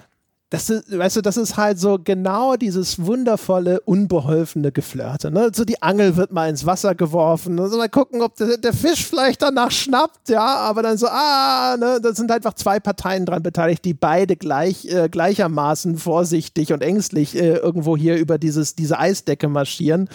das 0.51 0.69
ist, 0.69 0.99
weißt 0.99 1.17
du, 1.17 1.21
das 1.23 1.37
ist 1.37 1.57
halt 1.57 1.79
so 1.79 1.99
genau 2.03 2.57
dieses 2.57 3.07
wundervolle, 3.07 3.81
unbeholfene 3.83 4.73
Geflirte. 4.73 5.31
Ne? 5.31 5.53
So 5.55 5.65
die 5.65 5.81
Angel 5.81 6.17
wird 6.17 6.33
mal 6.33 6.51
ins 6.51 6.67
Wasser 6.67 6.97
geworfen. 6.97 7.55
Ne? 7.55 7.69
So 7.69 7.79
mal 7.79 7.89
gucken, 7.89 8.21
ob 8.21 8.35
der, 8.35 8.59
der, 8.59 8.73
Fisch 8.73 9.07
vielleicht 9.07 9.43
danach 9.43 9.71
schnappt, 9.71 10.29
ja, 10.29 10.45
aber 10.45 10.83
dann 10.83 10.99
so, 10.99 11.07
ah, 11.09 11.77
ne? 11.79 12.01
da 12.03 12.13
sind 12.13 12.33
einfach 12.33 12.55
zwei 12.55 12.81
Parteien 12.81 13.27
dran 13.27 13.45
beteiligt, 13.45 13.85
die 13.85 13.95
beide 13.95 14.35
gleich, 14.35 14.87
äh, 14.87 15.09
gleichermaßen 15.09 15.97
vorsichtig 15.99 16.73
und 16.73 16.83
ängstlich 16.83 17.37
äh, 17.37 17.55
irgendwo 17.57 17.97
hier 17.97 18.17
über 18.17 18.37
dieses, 18.37 18.75
diese 18.75 18.99
Eisdecke 18.99 19.47
marschieren. 19.49 20.09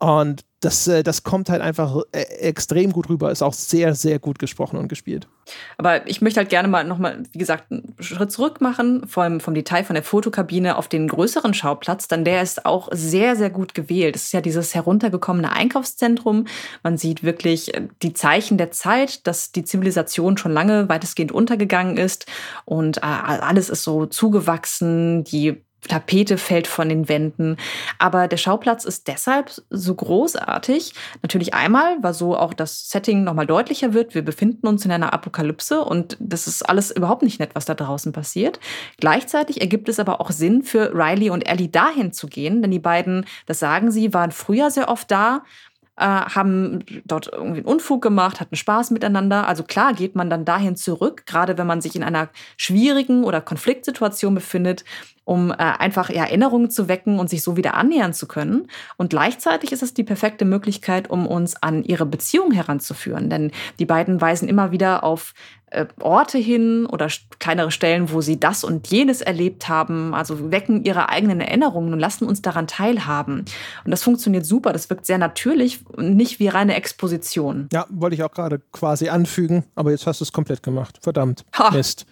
Und 0.00 0.44
das, 0.64 0.86
äh, 0.88 1.02
das 1.02 1.22
kommt 1.22 1.50
halt 1.50 1.60
einfach 1.60 2.02
äh, 2.12 2.22
extrem 2.22 2.92
gut 2.92 3.08
rüber. 3.08 3.30
Ist 3.30 3.42
auch 3.42 3.52
sehr, 3.52 3.94
sehr 3.94 4.18
gut 4.18 4.38
gesprochen 4.38 4.78
und 4.78 4.88
gespielt. 4.88 5.28
Aber 5.76 6.08
ich 6.08 6.22
möchte 6.22 6.40
halt 6.40 6.48
gerne 6.48 6.68
mal 6.68 6.84
nochmal, 6.84 7.22
wie 7.32 7.38
gesagt, 7.38 7.70
einen 7.70 7.94
Schritt 8.00 8.32
zurück 8.32 8.60
machen 8.60 9.06
vom, 9.06 9.40
vom 9.40 9.54
Detail 9.54 9.84
von 9.84 9.94
der 9.94 10.02
Fotokabine 10.02 10.76
auf 10.76 10.88
den 10.88 11.08
größeren 11.08 11.52
Schauplatz. 11.52 12.08
Denn 12.08 12.24
der 12.24 12.42
ist 12.42 12.64
auch 12.64 12.88
sehr, 12.92 13.36
sehr 13.36 13.50
gut 13.50 13.74
gewählt. 13.74 14.16
Es 14.16 14.24
ist 14.24 14.32
ja 14.32 14.40
dieses 14.40 14.74
heruntergekommene 14.74 15.52
Einkaufszentrum. 15.52 16.46
Man 16.82 16.96
sieht 16.96 17.22
wirklich 17.22 17.74
äh, 17.74 17.88
die 18.02 18.14
Zeichen 18.14 18.56
der 18.56 18.70
Zeit, 18.70 19.26
dass 19.26 19.52
die 19.52 19.64
Zivilisation 19.64 20.38
schon 20.38 20.52
lange 20.52 20.88
weitestgehend 20.88 21.32
untergegangen 21.32 21.96
ist. 21.96 22.26
Und 22.64 23.02
alles 23.02 23.68
ist 23.68 23.84
so 23.84 24.06
zugewachsen. 24.06 25.24
Die 25.24 25.64
Tapete 25.88 26.38
fällt 26.38 26.66
von 26.66 26.88
den 26.88 27.08
Wänden. 27.08 27.56
Aber 27.98 28.28
der 28.28 28.36
Schauplatz 28.36 28.84
ist 28.84 29.08
deshalb 29.08 29.50
so 29.70 29.94
großartig. 29.94 30.94
Natürlich 31.22 31.54
einmal, 31.54 32.02
weil 32.02 32.14
so 32.14 32.36
auch 32.36 32.54
das 32.54 32.88
Setting 32.90 33.24
nochmal 33.24 33.46
deutlicher 33.46 33.94
wird. 33.94 34.14
Wir 34.14 34.22
befinden 34.22 34.66
uns 34.66 34.84
in 34.84 34.92
einer 34.92 35.12
Apokalypse 35.12 35.84
und 35.84 36.16
das 36.20 36.46
ist 36.46 36.62
alles 36.68 36.90
überhaupt 36.90 37.22
nicht 37.22 37.40
nett, 37.40 37.50
was 37.54 37.64
da 37.64 37.74
draußen 37.74 38.12
passiert. 38.12 38.60
Gleichzeitig 38.98 39.60
ergibt 39.60 39.88
es 39.88 40.00
aber 40.00 40.20
auch 40.20 40.30
Sinn 40.30 40.62
für 40.62 40.92
Riley 40.94 41.30
und 41.30 41.42
Ellie 41.48 41.68
dahin 41.68 42.12
zu 42.12 42.26
gehen, 42.26 42.62
denn 42.62 42.70
die 42.70 42.78
beiden, 42.78 43.26
das 43.46 43.58
sagen 43.58 43.90
sie, 43.90 44.14
waren 44.14 44.30
früher 44.30 44.70
sehr 44.70 44.88
oft 44.88 45.10
da 45.10 45.42
äh, 45.96 46.04
haben 46.04 46.80
dort 47.04 47.30
irgendwie 47.32 47.58
einen 47.58 47.66
Unfug 47.66 48.02
gemacht, 48.02 48.40
hatten 48.40 48.56
Spaß 48.56 48.90
miteinander. 48.90 49.46
Also 49.46 49.62
klar 49.62 49.94
geht 49.94 50.16
man 50.16 50.28
dann 50.28 50.44
dahin 50.44 50.76
zurück, 50.76 51.24
gerade 51.26 51.56
wenn 51.56 51.66
man 51.66 51.80
sich 51.80 51.94
in 51.94 52.02
einer 52.02 52.28
schwierigen 52.56 53.24
oder 53.24 53.40
Konfliktsituation 53.40 54.34
befindet, 54.34 54.84
um 55.24 55.50
äh, 55.50 55.54
einfach 55.54 56.10
Erinnerungen 56.10 56.70
zu 56.70 56.88
wecken 56.88 57.18
und 57.18 57.30
sich 57.30 57.42
so 57.42 57.56
wieder 57.56 57.74
annähern 57.74 58.12
zu 58.12 58.26
können. 58.26 58.68
Und 58.96 59.10
gleichzeitig 59.10 59.72
ist 59.72 59.82
es 59.82 59.94
die 59.94 60.04
perfekte 60.04 60.44
Möglichkeit, 60.44 61.10
um 61.10 61.26
uns 61.26 61.62
an 61.62 61.82
ihre 61.82 62.06
Beziehung 62.06 62.50
heranzuführen. 62.50 63.30
Denn 63.30 63.52
die 63.78 63.86
beiden 63.86 64.20
weisen 64.20 64.48
immer 64.48 64.72
wieder 64.72 65.04
auf 65.04 65.32
äh, 65.74 65.86
Orte 66.00 66.38
hin 66.38 66.86
oder 66.86 67.08
kleinere 67.38 67.70
Stellen, 67.70 68.12
wo 68.12 68.20
sie 68.20 68.38
das 68.38 68.64
und 68.64 68.86
jenes 68.88 69.20
erlebt 69.20 69.68
haben, 69.68 70.14
also 70.14 70.50
wecken 70.50 70.84
ihre 70.84 71.08
eigenen 71.08 71.40
Erinnerungen 71.40 71.92
und 71.92 71.98
lassen 71.98 72.26
uns 72.26 72.42
daran 72.42 72.66
teilhaben. 72.66 73.44
Und 73.84 73.90
das 73.90 74.02
funktioniert 74.02 74.46
super, 74.46 74.72
das 74.72 74.88
wirkt 74.88 75.06
sehr 75.06 75.18
natürlich, 75.18 75.80
nicht 75.96 76.38
wie 76.38 76.48
reine 76.48 76.74
Exposition. 76.74 77.68
Ja, 77.72 77.86
wollte 77.90 78.14
ich 78.14 78.22
auch 78.22 78.30
gerade 78.30 78.60
quasi 78.72 79.08
anfügen, 79.08 79.64
aber 79.74 79.90
jetzt 79.90 80.06
hast 80.06 80.20
du 80.20 80.24
es 80.24 80.32
komplett 80.32 80.62
gemacht. 80.62 80.98
Verdammt. 81.02 81.44
Ha. 81.58 81.70
Mist. 81.70 82.06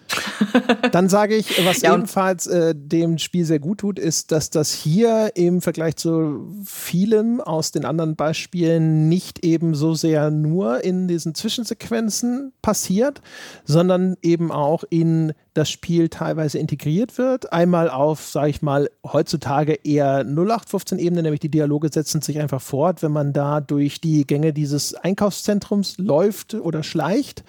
Dann 0.91 1.09
sage 1.09 1.35
ich, 1.35 1.65
was 1.65 1.81
ja, 1.81 1.93
ebenfalls 1.93 2.47
äh, 2.47 2.73
dem 2.75 3.17
Spiel 3.17 3.45
sehr 3.45 3.59
gut 3.59 3.79
tut, 3.79 3.99
ist, 3.99 4.31
dass 4.31 4.49
das 4.49 4.73
hier 4.73 5.31
im 5.35 5.61
Vergleich 5.61 5.95
zu 5.95 6.47
vielem 6.65 7.41
aus 7.41 7.71
den 7.71 7.85
anderen 7.85 8.15
Beispielen 8.15 9.09
nicht 9.09 9.43
eben 9.43 9.73
so 9.73 9.93
sehr 9.93 10.31
nur 10.31 10.83
in 10.83 11.07
diesen 11.07 11.33
Zwischensequenzen 11.33 12.53
passiert, 12.61 13.21
sondern 13.65 14.15
eben 14.21 14.51
auch 14.51 14.83
in 14.89 15.33
das 15.53 15.69
Spiel 15.69 16.09
teilweise 16.09 16.57
integriert 16.57 17.17
wird. 17.17 17.53
Einmal 17.53 17.89
auf, 17.89 18.25
sage 18.25 18.49
ich 18.49 18.61
mal, 18.61 18.89
heutzutage 19.05 19.73
eher 19.83 20.25
0815-Ebene, 20.25 21.23
nämlich 21.23 21.39
die 21.39 21.49
Dialoge 21.49 21.89
setzen 21.91 22.21
sich 22.21 22.39
einfach 22.39 22.61
fort, 22.61 23.03
wenn 23.03 23.11
man 23.11 23.33
da 23.33 23.61
durch 23.61 24.01
die 24.01 24.25
Gänge 24.25 24.53
dieses 24.53 24.95
Einkaufszentrums 24.95 25.97
läuft 25.97 26.55
oder 26.55 26.83
schleicht. 26.83 27.43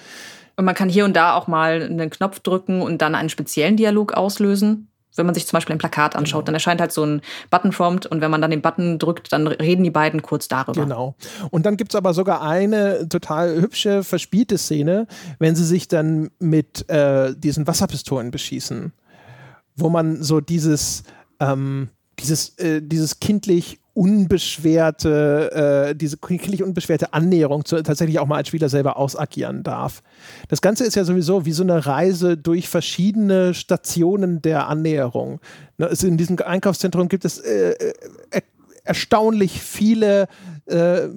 Und 0.57 0.65
man 0.65 0.75
kann 0.75 0.89
hier 0.89 1.05
und 1.05 1.17
da 1.17 1.35
auch 1.35 1.49
mal 1.49 1.83
einen 1.83 2.11
Knopf 2.11 2.41
drücken 2.41 2.83
und 2.83 3.03
dann 3.03 3.15
einen 3.15 3.29
speziellen 3.29 3.77
Dialog 3.77 4.13
auslösen 4.13 4.89
wenn 5.17 5.27
man 5.27 5.35
sich 5.35 5.47
zum 5.47 5.57
Beispiel 5.57 5.75
ein 5.75 5.79
Plakat 5.79 6.17
anschaut, 6.17 6.41
genau. 6.41 6.47
dann 6.47 6.55
erscheint 6.55 6.81
halt 6.81 6.93
so 6.93 7.05
ein 7.05 7.23
Button-Prompt 7.51 8.07
und 8.07 8.21
wenn 8.21 8.31
man 8.31 8.41
dann 8.41 8.51
den 8.51 8.63
Button 8.63 8.99
drückt, 8.99 9.33
dann 9.33 9.47
reden 9.47 9.85
die 9.85 9.91
beiden 9.91 10.23
kurz 10.23 10.49
darüber. 10.49 10.83
Genau. 10.83 11.15
Und 11.51 11.67
dann 11.67 11.77
gibt 11.77 11.93
es 11.93 11.97
aber 11.97 12.15
sogar 12.15 12.43
eine 12.43 13.09
total 13.09 13.61
hübsche, 13.61 14.03
verspielte 14.05 14.59
Szene, 14.59 15.07
wenn 15.39 15.55
sie 15.55 15.65
sich 15.65 15.89
dann 15.89 16.31
mit 16.39 16.89
äh, 16.89 17.35
diesen 17.37 17.67
Wasserpistolen 17.67 18.31
beschießen, 18.31 18.93
wo 19.77 19.89
man 19.89 20.23
so 20.23 20.41
dieses, 20.41 21.05
ähm, 21.41 21.91
dieses, 22.19 22.59
äh, 22.59 22.83
dieses 22.83 23.21
kindlich 23.21 23.81
unbeschwerte, 23.95 25.91
äh, 25.91 25.95
diese 25.95 26.17
kindlich 26.19 26.63
unbeschwerte 26.63 27.15
Annäherung 27.15 27.65
zu, 27.65 27.83
tatsächlich 27.83 28.19
auch 28.19 28.27
mal 28.27 28.37
als 28.37 28.49
Spieler 28.49 28.69
selber 28.69 28.97
ausagieren 28.97 29.63
darf. 29.63 30.03
Das 30.49 30.61
Ganze 30.61 30.85
ist 30.85 30.97
ja 30.97 31.05
sowieso 31.05 31.47
wie 31.47 31.53
so 31.53 31.63
eine 31.63 31.87
Reise 31.87 32.37
durch 32.37 32.69
verschiedene 32.69 33.55
Stationen 33.55 34.43
der 34.43 34.69
Annäherung. 34.69 35.41
Ne, 35.79 35.91
in 36.03 36.17
diesem 36.17 36.39
Einkaufszentrum 36.39 37.09
gibt 37.09 37.25
es 37.25 37.39
äh, 37.39 37.93
äh 38.31 38.43
erstaunlich 38.85 39.63
viele 39.63 40.29
äh, 40.67 41.09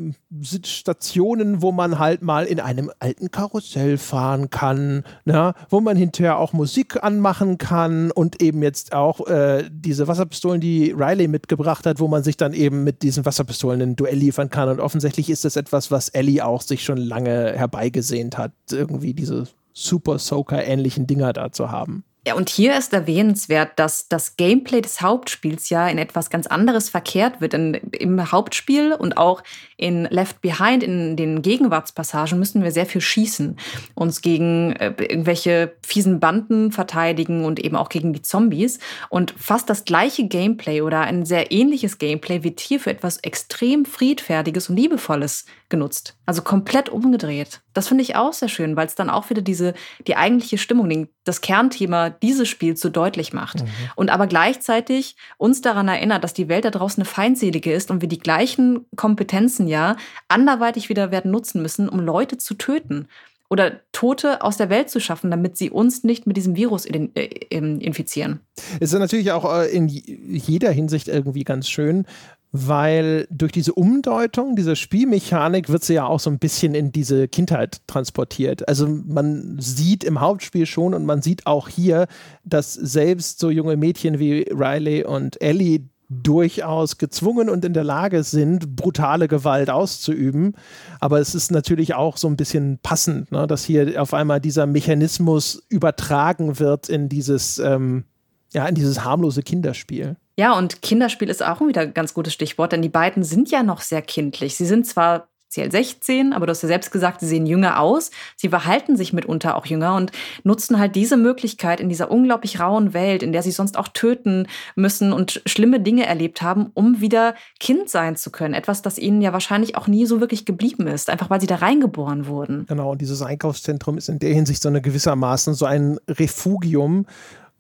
Stationen, 0.42 1.62
wo 1.62 1.72
man 1.72 2.00
halt 2.00 2.22
mal 2.22 2.46
in 2.46 2.60
einem 2.60 2.92
alten 3.00 3.32
Karussell 3.32 3.98
fahren 3.98 4.50
kann, 4.50 5.04
na, 5.26 5.48
ne, 5.48 5.54
wo 5.70 5.80
man 5.80 5.98
hinterher 5.98 6.38
auch 6.38 6.54
Musik 6.54 7.04
anmachen 7.04 7.58
kann 7.58 8.12
und 8.12 8.42
eben 8.42 8.62
jetzt 8.62 8.94
auch 8.94 9.26
äh, 9.28 9.70
diese 9.72 10.08
Wasserpistolen, 10.08 10.62
die 10.62 10.92
Riley 10.92 11.28
mitgebracht 11.28 11.86
hat, 11.86 12.00
wo 12.00 12.08
man 12.08 12.24
sich 12.24 12.38
dann 12.38 12.54
eben 12.54 12.84
mit 12.84 13.04
diesen 13.04 13.26
Wasserpistolen 13.26 13.82
ein 13.82 13.96
Duell 13.96 14.18
liefern 14.18 14.50
kann. 14.50 14.70
Und 14.70 14.80
offensichtlich 14.80 15.30
ist 15.30 15.46
das 15.46 15.56
etwas, 15.56 15.92
was 15.92 16.10
Ellie 16.10 16.46
auch 16.46 16.62
sich 16.62 16.84
schon 16.84 16.98
lange 16.98 17.54
herbeigesehnt 17.54 18.38
hat, 18.38 18.52
irgendwie 18.72 19.14
diese 19.14 19.48
Super 19.74 20.18
Soaker-ähnlichen 20.20 21.08
Dinger 21.08 21.34
da 21.34 21.52
zu 21.52 21.72
haben. 21.72 22.04
Ja, 22.28 22.34
und 22.34 22.50
hier 22.50 22.78
ist 22.78 22.92
erwähnenswert, 22.92 23.80
dass 23.80 24.10
das 24.10 24.36
Gameplay 24.36 24.82
des 24.82 25.00
Hauptspiels 25.00 25.70
ja 25.70 25.88
in 25.88 25.98
etwas 25.98 26.30
ganz 26.30 26.46
anderes 26.46 26.90
verkehrt 26.90 27.40
wird. 27.40 27.54
Denn 27.54 27.76
im 27.94 28.34
Hauptspiel 28.34 28.92
und 28.92 29.16
auch 29.16 29.44
in 29.78 30.06
Left 30.06 30.42
Behind, 30.42 30.84
in 30.84 31.16
den 31.16 31.42
Gegenwartspassagen, 31.42 32.38
müssen 32.38 32.64
wir 32.64 32.72
sehr 32.72 32.88
viel 32.88 33.02
schießen, 33.02 33.58
uns 33.94 34.22
gegen 34.22 34.74
äh, 34.74 34.94
irgendwelche 34.98 35.74
fiesen 35.86 36.20
Banden 36.20 36.72
verteidigen 36.72 37.46
und 37.46 37.60
eben 37.60 37.76
auch 37.76 37.90
gegen 37.90 38.12
die 38.12 38.24
Zombies. 38.24 38.80
Und 39.10 39.34
fast 39.38 39.70
das 39.70 39.86
gleiche 39.86 40.28
Gameplay 40.28 40.82
oder 40.82 41.02
ein 41.02 41.26
sehr 41.26 41.52
ähnliches 41.52 42.00
Gameplay 42.00 42.44
wird 42.44 42.60
hier 42.60 42.80
für 42.80 42.90
etwas 42.90 43.18
extrem 43.18 43.86
friedfertiges 43.86 44.70
und 44.70 44.76
liebevolles 44.78 45.46
genutzt. 45.70 46.16
Also 46.26 46.42
komplett 46.42 46.90
umgedreht. 46.90 47.62
Das 47.74 47.90
finde 47.90 48.02
ich 48.02 48.16
auch 48.16 48.34
sehr 48.34 48.48
schön, 48.48 48.76
weil 48.76 48.88
es 48.88 48.96
dann 48.96 49.10
auch 49.10 49.30
wieder 49.30 49.42
diese, 49.42 49.74
die 50.08 50.16
eigentliche 50.16 50.58
Stimmung, 50.58 51.10
das 51.26 51.42
Kernthema 51.42 52.10
dieses 52.10 52.48
Spiels 52.48 52.82
so 52.82 52.90
deutlich 52.90 53.34
macht. 53.34 53.62
Mhm. 53.62 53.70
Und 53.96 54.10
aber 54.10 54.28
gleichzeitig 54.28 55.16
uns 55.38 55.62
daran 55.62 55.88
erinnert, 55.88 56.24
dass 56.24 56.34
die 56.34 56.48
Welt 56.48 56.66
da 56.66 56.72
draußen 56.72 57.02
eine 57.02 57.10
feindselige 57.10 57.74
ist 57.74 57.92
und 57.92 58.02
wir 58.02 58.10
die 58.10 58.20
gleichen 58.20 58.86
Kompetenzen 58.96 59.67
ja 59.68 59.96
anderweitig 60.28 60.90
wieder 60.90 61.12
werden 61.12 61.32
nutzen 61.32 61.62
müssen, 61.62 61.90
um 61.90 62.00
Leute 62.00 62.38
zu 62.38 62.56
töten 62.56 63.08
oder 63.50 63.80
Tote 63.92 64.42
aus 64.42 64.58
der 64.58 64.70
Welt 64.70 64.90
zu 64.90 65.00
schaffen, 65.00 65.32
damit 65.32 65.58
sie 65.58 65.70
uns 65.70 66.04
nicht 66.04 66.28
mit 66.28 66.38
diesem 66.38 66.56
Virus 66.56 66.86
äh, 66.86 67.10
infizieren. 67.50 68.42
Es 68.80 68.92
ist 68.92 69.00
natürlich 69.00 69.32
auch 69.32 69.52
äh, 69.52 69.68
in 69.68 69.88
jeder 69.88 70.72
Hinsicht 70.72 71.08
irgendwie 71.08 71.44
ganz 71.44 71.70
schön, 71.70 72.06
weil 72.52 73.28
durch 73.30 73.52
diese 73.52 73.74
Umdeutung 73.74 74.56
dieser 74.56 74.76
Spielmechanik 74.76 75.70
wird 75.70 75.84
sie 75.84 75.96
ja 75.96 76.06
auch 76.06 76.20
so 76.20 76.30
ein 76.30 76.40
bisschen 76.40 76.76
in 76.76 76.92
diese 76.92 77.28
Kindheit 77.28 77.82
transportiert. 77.88 78.68
Also 78.68 78.88
man 78.88 79.58
sieht 79.60 80.04
im 80.04 80.20
Hauptspiel 80.22 80.66
schon 80.66 80.94
und 80.94 81.06
man 81.06 81.22
sieht 81.22 81.46
auch 81.46 81.68
hier, 81.68 82.08
dass 82.44 82.74
selbst 82.74 83.40
so 83.40 83.50
junge 83.50 83.76
Mädchen 83.76 84.20
wie 84.20 84.46
Riley 84.50 85.04
und 85.04 85.42
Ellie 85.42 85.90
durchaus 86.10 86.98
gezwungen 86.98 87.50
und 87.50 87.66
in 87.66 87.74
der 87.74 87.84
Lage 87.84 88.24
sind, 88.24 88.76
brutale 88.76 89.28
Gewalt 89.28 89.70
auszuüben. 89.70 90.56
Aber 91.00 91.20
es 91.20 91.36
ist 91.36 91.52
natürlich 91.52 91.96
auch 91.96 92.18
so 92.18 92.28
ein 92.28 92.38
bisschen 92.38 92.80
passend, 92.82 93.32
ne, 93.32 93.46
dass 93.46 93.66
hier 93.66 94.02
auf 94.02 94.14
einmal 94.14 94.40
dieser 94.40 94.66
Mechanismus 94.66 95.64
übertragen 95.70 96.60
wird 96.60 96.88
in 96.88 97.10
dieses, 97.10 97.60
ähm, 97.60 98.06
ja, 98.54 98.66
in 98.68 98.76
dieses 98.76 99.04
harmlose 99.04 99.44
Kinderspiel. 99.44 100.16
Ja, 100.40 100.58
und 100.58 100.82
Kinderspiel 100.82 101.30
ist 101.30 101.44
auch 101.44 101.60
wieder 101.62 101.82
ein 101.82 101.94
ganz 101.94 102.14
gutes 102.14 102.34
Stichwort, 102.34 102.72
denn 102.72 102.82
die 102.82 102.90
beiden 102.90 103.24
sind 103.24 103.52
ja 103.52 103.64
noch 103.64 103.82
sehr 103.82 104.02
kindlich. 104.02 104.56
Sie 104.56 104.66
sind 104.66 104.86
zwar 104.86 105.28
offiziell 105.48 105.72
16, 105.72 106.34
aber 106.34 106.46
du 106.46 106.52
hast 106.52 106.62
ja 106.62 106.68
selbst 106.68 106.92
gesagt, 106.92 107.22
sie 107.22 107.28
sehen 107.28 107.46
jünger 107.46 107.80
aus. 107.80 108.12
Sie 108.36 108.50
verhalten 108.50 108.98
sich 108.98 109.14
mitunter 109.14 109.56
auch 109.56 109.66
jünger 109.66 109.96
und 109.96 110.12
nutzen 110.44 110.78
halt 110.78 110.96
diese 110.96 111.16
Möglichkeit 111.16 111.80
in 111.80 111.88
dieser 111.88 112.12
unglaublich 112.12 112.60
rauen 112.60 112.94
Welt, 112.94 113.24
in 113.24 113.32
der 113.32 113.44
sie 113.44 113.52
sonst 113.52 113.78
auch 113.78 113.88
töten 113.88 114.48
müssen 114.76 115.14
und 115.14 115.42
schlimme 115.46 115.80
Dinge 115.80 116.06
erlebt 116.06 116.42
haben, 116.42 116.70
um 116.74 117.00
wieder 117.00 117.34
Kind 117.62 117.90
sein 117.90 118.18
zu 118.18 118.30
können. 118.30 118.54
Etwas, 118.54 118.82
das 118.82 118.98
ihnen 118.98 119.22
ja 119.22 119.32
wahrscheinlich 119.32 119.78
auch 119.78 119.88
nie 119.88 120.06
so 120.06 120.20
wirklich 120.20 120.44
geblieben 120.46 120.86
ist, 120.88 121.10
einfach 121.10 121.30
weil 121.30 121.40
sie 121.40 121.48
da 121.48 121.56
reingeboren 121.56 122.28
wurden. 122.28 122.66
Genau, 122.68 122.92
und 122.92 123.00
dieses 123.00 123.22
Einkaufszentrum 123.22 123.98
ist 123.98 124.10
in 124.10 124.20
der 124.20 124.34
Hinsicht 124.34 124.62
so 124.62 124.68
eine 124.68 124.82
gewissermaßen 124.82 125.54
so 125.54 125.66
ein 125.66 125.98
Refugium, 126.10 127.06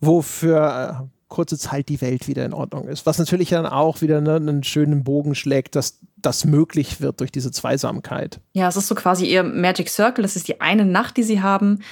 wo 0.01 0.21
für 0.21 1.07
kurze 1.29 1.57
Zeit 1.57 1.89
die 1.89 2.01
Welt 2.01 2.27
wieder 2.27 2.45
in 2.45 2.53
Ordnung 2.53 2.87
ist. 2.87 3.05
Was 3.05 3.17
natürlich 3.17 3.49
dann 3.49 3.65
auch 3.65 4.01
wieder 4.01 4.21
ne, 4.21 4.35
einen 4.35 4.63
schönen 4.63 5.03
Bogen 5.03 5.35
schlägt, 5.35 5.75
dass 5.75 5.99
das 6.19 6.45
möglich 6.45 6.99
wird 6.99 7.19
durch 7.19 7.31
diese 7.31 7.51
Zweisamkeit. 7.51 8.39
Ja, 8.53 8.67
es 8.67 8.75
ist 8.75 8.87
so 8.87 8.95
quasi 8.95 9.25
ihr 9.25 9.43
Magic 9.43 9.87
Circle. 9.87 10.23
Das 10.23 10.35
ist 10.35 10.47
die 10.47 10.61
eine 10.61 10.83
Nacht, 10.83 11.15
die 11.17 11.23
sie 11.23 11.41
haben, 11.41 11.83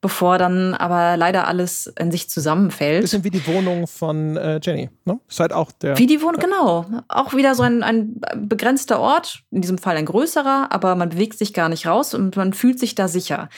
bevor 0.00 0.38
dann 0.38 0.74
aber 0.74 1.16
leider 1.16 1.46
alles 1.46 1.92
in 1.98 2.10
sich 2.10 2.30
zusammenfällt. 2.30 3.02
Bisschen 3.02 3.24
wie 3.24 3.30
die 3.30 3.46
Wohnung 3.46 3.86
von 3.86 4.36
äh, 4.36 4.58
Jenny. 4.62 4.88
Ne? 5.04 5.20
Ist 5.28 5.38
halt 5.38 5.52
auch 5.52 5.70
der. 5.70 5.98
Wie 5.98 6.06
die 6.06 6.22
Wohnung, 6.22 6.40
ja. 6.40 6.46
genau. 6.46 7.04
Auch 7.08 7.34
wieder 7.34 7.54
so 7.54 7.62
ein, 7.62 7.82
ein 7.82 8.20
begrenzter 8.36 9.00
Ort, 9.00 9.42
in 9.50 9.60
diesem 9.60 9.78
Fall 9.78 9.96
ein 9.96 10.06
größerer, 10.06 10.68
aber 10.70 10.94
man 10.94 11.10
bewegt 11.10 11.38
sich 11.38 11.52
gar 11.52 11.68
nicht 11.68 11.86
raus 11.86 12.14
und 12.14 12.36
man 12.36 12.54
fühlt 12.54 12.78
sich 12.78 12.94
da 12.94 13.06
sicher. 13.06 13.50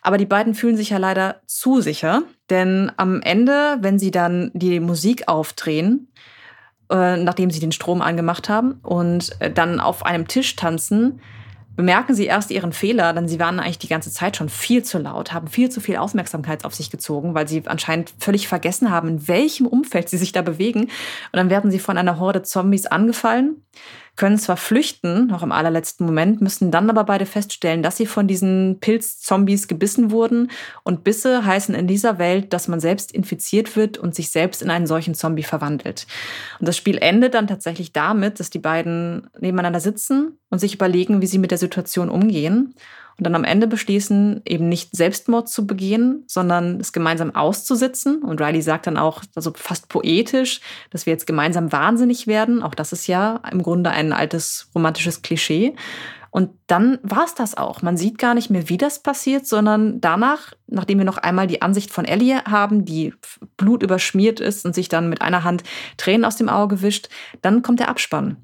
Aber 0.00 0.16
die 0.16 0.26
beiden 0.26 0.54
fühlen 0.54 0.76
sich 0.76 0.90
ja 0.90 0.98
leider 0.98 1.40
zu 1.46 1.82
sicher, 1.82 2.22
denn 2.48 2.90
am 2.96 3.20
Ende, 3.20 3.78
wenn 3.80 3.98
sie 3.98 4.10
dann 4.10 4.50
die 4.54 4.80
Musik 4.80 5.28
aufdrehen, 5.28 6.08
äh, 6.94 7.16
nachdem 7.16 7.50
sie 7.50 7.58
den 7.58 7.72
Strom 7.72 8.00
angemacht 8.00 8.48
haben 8.48 8.78
und 8.82 9.34
äh, 9.40 9.50
dann 9.50 9.80
auf 9.80 10.06
einem 10.06 10.28
Tisch 10.28 10.54
tanzen, 10.54 11.20
bemerken 11.76 12.14
sie 12.14 12.26
erst 12.26 12.52
ihren 12.52 12.72
Fehler, 12.72 13.12
denn 13.12 13.26
sie 13.26 13.40
waren 13.40 13.58
eigentlich 13.58 13.80
die 13.80 13.88
ganze 13.88 14.12
Zeit 14.12 14.36
schon 14.36 14.48
viel 14.48 14.84
zu 14.84 14.98
laut, 14.98 15.32
haben 15.32 15.48
viel 15.48 15.70
zu 15.70 15.80
viel 15.80 15.96
Aufmerksamkeit 15.96 16.64
auf 16.64 16.72
sich 16.72 16.90
gezogen, 16.90 17.34
weil 17.34 17.48
sie 17.48 17.66
anscheinend 17.66 18.14
völlig 18.20 18.46
vergessen 18.46 18.92
haben, 18.92 19.08
in 19.08 19.28
welchem 19.28 19.66
Umfeld 19.66 20.08
sie 20.08 20.18
sich 20.18 20.30
da 20.30 20.42
bewegen. 20.42 20.82
Und 20.82 20.90
dann 21.32 21.50
werden 21.50 21.72
sie 21.72 21.80
von 21.80 21.98
einer 21.98 22.20
Horde 22.20 22.42
Zombies 22.42 22.86
angefallen 22.86 23.56
können 24.16 24.38
zwar 24.38 24.56
flüchten, 24.56 25.26
noch 25.26 25.42
im 25.42 25.50
allerletzten 25.50 26.06
Moment, 26.06 26.40
müssen 26.40 26.70
dann 26.70 26.88
aber 26.88 27.04
beide 27.04 27.26
feststellen, 27.26 27.82
dass 27.82 27.96
sie 27.96 28.06
von 28.06 28.28
diesen 28.28 28.78
Pilzzombies 28.80 29.66
gebissen 29.66 30.10
wurden. 30.10 30.50
Und 30.84 31.02
Bisse 31.02 31.44
heißen 31.44 31.74
in 31.74 31.86
dieser 31.86 32.18
Welt, 32.18 32.52
dass 32.52 32.68
man 32.68 32.80
selbst 32.80 33.12
infiziert 33.12 33.76
wird 33.76 33.98
und 33.98 34.14
sich 34.14 34.30
selbst 34.30 34.62
in 34.62 34.70
einen 34.70 34.86
solchen 34.86 35.14
Zombie 35.14 35.42
verwandelt. 35.42 36.06
Und 36.60 36.68
das 36.68 36.76
Spiel 36.76 36.98
endet 36.98 37.34
dann 37.34 37.48
tatsächlich 37.48 37.92
damit, 37.92 38.38
dass 38.38 38.50
die 38.50 38.60
beiden 38.60 39.28
nebeneinander 39.40 39.80
sitzen 39.80 40.38
und 40.50 40.60
sich 40.60 40.74
überlegen, 40.74 41.20
wie 41.20 41.26
sie 41.26 41.38
mit 41.38 41.50
der 41.50 41.58
Situation 41.58 42.08
umgehen 42.08 42.74
und 43.16 43.24
dann 43.24 43.34
am 43.34 43.44
Ende 43.44 43.66
beschließen, 43.66 44.42
eben 44.44 44.68
nicht 44.68 44.96
Selbstmord 44.96 45.48
zu 45.48 45.66
begehen, 45.66 46.24
sondern 46.26 46.80
es 46.80 46.92
gemeinsam 46.92 47.34
auszusitzen. 47.34 48.22
Und 48.22 48.40
Riley 48.40 48.60
sagt 48.60 48.86
dann 48.86 48.96
auch, 48.96 49.22
also 49.34 49.52
fast 49.54 49.88
poetisch, 49.88 50.60
dass 50.90 51.06
wir 51.06 51.12
jetzt 51.12 51.26
gemeinsam 51.26 51.70
wahnsinnig 51.70 52.26
werden. 52.26 52.62
Auch 52.62 52.74
das 52.74 52.92
ist 52.92 53.06
ja 53.06 53.40
im 53.50 53.62
Grunde 53.62 53.90
ein 53.90 54.12
altes 54.12 54.70
romantisches 54.74 55.22
Klischee. 55.22 55.74
Und 56.34 56.50
dann 56.66 56.98
war 57.04 57.24
es 57.24 57.36
das 57.36 57.56
auch. 57.56 57.82
Man 57.82 57.96
sieht 57.96 58.18
gar 58.18 58.34
nicht 58.34 58.50
mehr, 58.50 58.68
wie 58.68 58.76
das 58.76 59.00
passiert, 59.00 59.46
sondern 59.46 60.00
danach, 60.00 60.52
nachdem 60.66 60.98
wir 60.98 61.04
noch 61.04 61.18
einmal 61.18 61.46
die 61.46 61.62
Ansicht 61.62 61.92
von 61.92 62.04
Ellie 62.04 62.42
haben, 62.44 62.84
die 62.84 63.14
blutüberschmiert 63.56 64.40
ist 64.40 64.66
und 64.66 64.74
sich 64.74 64.88
dann 64.88 65.08
mit 65.08 65.22
einer 65.22 65.44
Hand 65.44 65.62
Tränen 65.96 66.24
aus 66.24 66.34
dem 66.34 66.48
Auge 66.48 66.82
wischt, 66.82 67.08
dann 67.40 67.62
kommt 67.62 67.78
der 67.78 67.88
Abspann. 67.88 68.38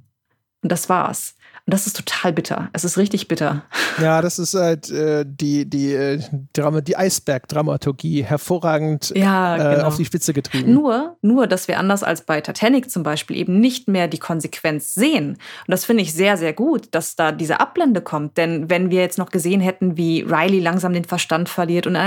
Und 0.63 0.71
das 0.71 0.89
war's. 0.89 1.35
Und 1.71 1.75
das 1.75 1.87
ist 1.87 1.97
total 1.97 2.33
bitter. 2.33 2.69
Es 2.73 2.83
ist 2.83 2.99
richtig 2.99 3.29
bitter. 3.29 3.63
Ja, 4.01 4.23
das 4.23 4.39
ist 4.39 4.55
halt 4.55 4.89
äh, 4.91 5.27
die, 5.27 5.69
die, 5.69 5.93
äh, 5.93 6.21
Drama, 6.55 6.81
die 6.81 6.97
Eisberg-Dramaturgie 6.97 8.23
hervorragend 8.23 9.13
ja, 9.15 9.57
äh, 9.57 9.75
genau. 9.75 9.89
auf 9.89 9.97
die 9.97 10.07
Spitze 10.07 10.33
getrieben. 10.33 10.73
Nur, 10.73 11.17
nur, 11.21 11.47
dass 11.47 11.69
wir 11.69 11.79
anders 11.79 12.03
als 12.03 12.23
bei 12.23 12.41
Titanic 12.41 12.91
zum 12.91 13.03
Beispiel 13.03 13.37
eben 13.37 13.61
nicht 13.61 13.89
mehr 13.89 14.09
die 14.09 14.19
Konsequenz 14.19 14.95
sehen. 14.95 15.31
Und 15.33 15.39
das 15.69 15.85
finde 15.85 16.03
ich 16.03 16.15
sehr, 16.15 16.39
sehr 16.39 16.55
gut, 16.55 16.89
dass 16.93 17.15
da 17.15 17.31
diese 17.31 17.61
Ablende 17.61 18.01
kommt. 18.01 18.39
Denn 18.39 18.71
wenn 18.71 18.91
wir 18.91 19.01
jetzt 19.01 19.19
noch 19.19 19.31
gesehen 19.31 19.61
hätten, 19.61 19.99
wie 19.99 20.23
Riley 20.23 20.61
langsam 20.61 20.95
den 20.95 21.05
Verstand 21.05 21.51
verliert 21.51 21.87
und 21.87 21.99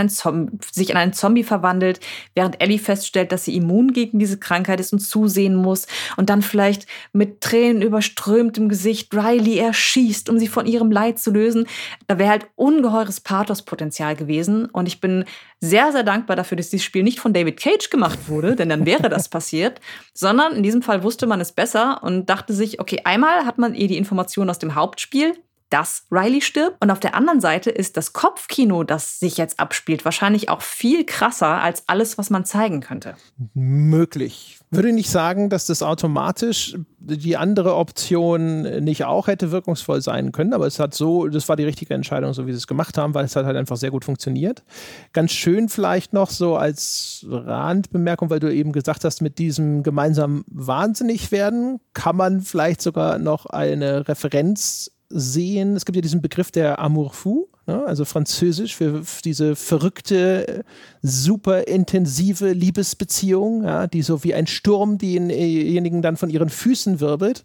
sich 0.72 0.90
in 0.90 0.98
einen 0.98 1.14
Zombie 1.14 1.44
verwandelt, 1.44 2.00
während 2.34 2.60
Ellie 2.60 2.80
feststellt, 2.80 3.32
dass 3.32 3.46
sie 3.46 3.56
immun 3.56 3.94
gegen 3.94 4.18
diese 4.18 4.40
Krankheit 4.40 4.80
ist 4.80 4.94
und 4.94 5.00
zusehen 5.00 5.56
muss 5.56 5.86
und 6.18 6.30
dann 6.30 6.42
vielleicht 6.42 6.88
mit 7.12 7.42
Tränen 7.42 7.82
überströmt 7.84 8.58
im 8.58 8.70
Gesicht 8.70 9.14
Riley 9.14 9.53
die 9.54 9.60
er 9.60 9.74
schießt, 9.74 10.30
um 10.30 10.40
sie 10.40 10.48
von 10.48 10.66
ihrem 10.66 10.92
Leid 10.92 11.20
zu 11.20 11.30
lösen. 11.30 11.68
Da 12.08 12.18
wäre 12.18 12.30
halt 12.30 12.48
ungeheures 12.56 13.20
Pathospotenzial 13.20 14.16
gewesen. 14.16 14.66
Und 14.66 14.88
ich 14.88 15.00
bin 15.00 15.26
sehr, 15.60 15.92
sehr 15.92 16.04
dankbar 16.04 16.36
dafür, 16.36 16.58
dass 16.58 16.72
dieses 16.72 16.84
Spiel 16.84 17.04
nicht 17.04 17.20
von 17.20 17.34
David 17.34 17.60
Cage 17.60 17.92
gemacht 17.92 18.28
wurde, 18.28 18.56
denn 18.56 18.70
dann 18.70 18.88
wäre 18.88 19.10
das 19.10 19.30
passiert, 19.30 19.80
sondern 20.14 20.54
in 20.54 20.64
diesem 20.64 20.82
Fall 20.82 21.04
wusste 21.04 21.28
man 21.28 21.40
es 21.40 21.52
besser 21.52 22.02
und 22.04 22.30
dachte 22.30 22.54
sich, 22.54 22.80
okay, 22.80 23.02
einmal 23.04 23.46
hat 23.46 23.60
man 23.60 23.76
eh 23.76 23.88
die 23.88 23.98
Information 23.98 24.50
aus 24.50 24.58
dem 24.58 24.74
Hauptspiel, 24.74 25.36
dass 25.74 26.06
Riley 26.12 26.42
stirbt. 26.42 26.78
Und 26.82 26.92
auf 26.92 27.00
der 27.00 27.16
anderen 27.16 27.42
Seite 27.42 27.72
ist 27.72 27.98
das 27.98 28.14
Kopfkino, 28.14 28.84
das 28.84 29.20
sich 29.20 29.38
jetzt 29.38 29.60
abspielt, 29.60 30.06
wahrscheinlich 30.06 30.50
auch 30.50 30.62
viel 30.62 31.04
krasser 31.04 31.62
als 31.62 31.84
alles, 31.88 32.20
was 32.20 32.30
man 32.30 32.46
zeigen 32.46 32.80
könnte. 32.80 33.16
Möglich. 33.56 34.60
Würde 34.70 34.94
nicht 34.94 35.10
sagen, 35.10 35.50
dass 35.50 35.66
das 35.66 35.84
automatisch 35.84 36.76
die 37.00 37.38
andere 37.38 37.76
Option 37.76 38.62
nicht 38.84 39.06
auch 39.06 39.28
hätte 39.28 39.52
wirkungsvoll 39.52 40.02
sein 40.02 40.32
können, 40.32 40.54
aber 40.54 40.68
es 40.68 40.80
hat 40.80 40.94
so, 40.94 41.28
das 41.28 41.50
war 41.50 41.56
die 41.56 41.66
richtige 41.66 41.94
Entscheidung, 41.94 42.34
so 42.34 42.48
wie 42.48 42.52
sie 42.52 42.58
es 42.58 42.68
gemacht 42.68 42.98
haben, 42.98 43.14
weil 43.14 43.26
es 43.26 43.36
hat 43.36 43.46
halt 43.46 43.58
einfach 43.58 43.78
sehr 43.78 43.92
gut 43.92 44.06
funktioniert. 44.06 44.64
Ganz 45.12 45.32
schön 45.32 45.70
vielleicht 45.70 46.14
noch 46.14 46.30
so 46.30 46.56
als 46.56 47.26
Randbemerkung, 47.28 48.30
weil 48.30 48.40
du 48.40 48.54
eben 48.54 48.72
gesagt 48.72 49.04
hast, 49.04 49.22
mit 49.22 49.38
diesem 49.38 49.84
gemeinsamen 49.84 50.44
wahnsinnig 50.48 51.32
werden 51.32 51.80
kann 51.94 52.16
man 52.16 52.42
vielleicht 52.42 52.82
sogar 52.82 53.20
noch 53.20 53.48
eine 53.48 54.08
Referenz 54.08 54.93
sehen. 55.14 55.76
Es 55.76 55.86
gibt 55.86 55.96
ja 55.96 56.02
diesen 56.02 56.22
Begriff 56.22 56.52
der 56.52 56.80
Amour 56.80 57.12
fou, 57.12 57.48
ne? 57.68 57.84
also 57.86 58.06
französisch 58.06 58.76
für 58.76 59.04
diese 59.24 59.56
verrückte, 59.56 60.66
super 61.02 61.68
intensive 61.68 62.52
Liebesbeziehung, 62.52 63.64
ja? 63.64 63.88
die 63.88 64.02
so 64.02 64.24
wie 64.24 64.34
ein 64.34 64.48
Sturm 64.48 64.98
denjenigen 64.98 66.02
dann 66.02 66.18
von 66.18 66.30
ihren 66.30 66.50
Füßen 66.50 67.00
wirbelt. 67.00 67.44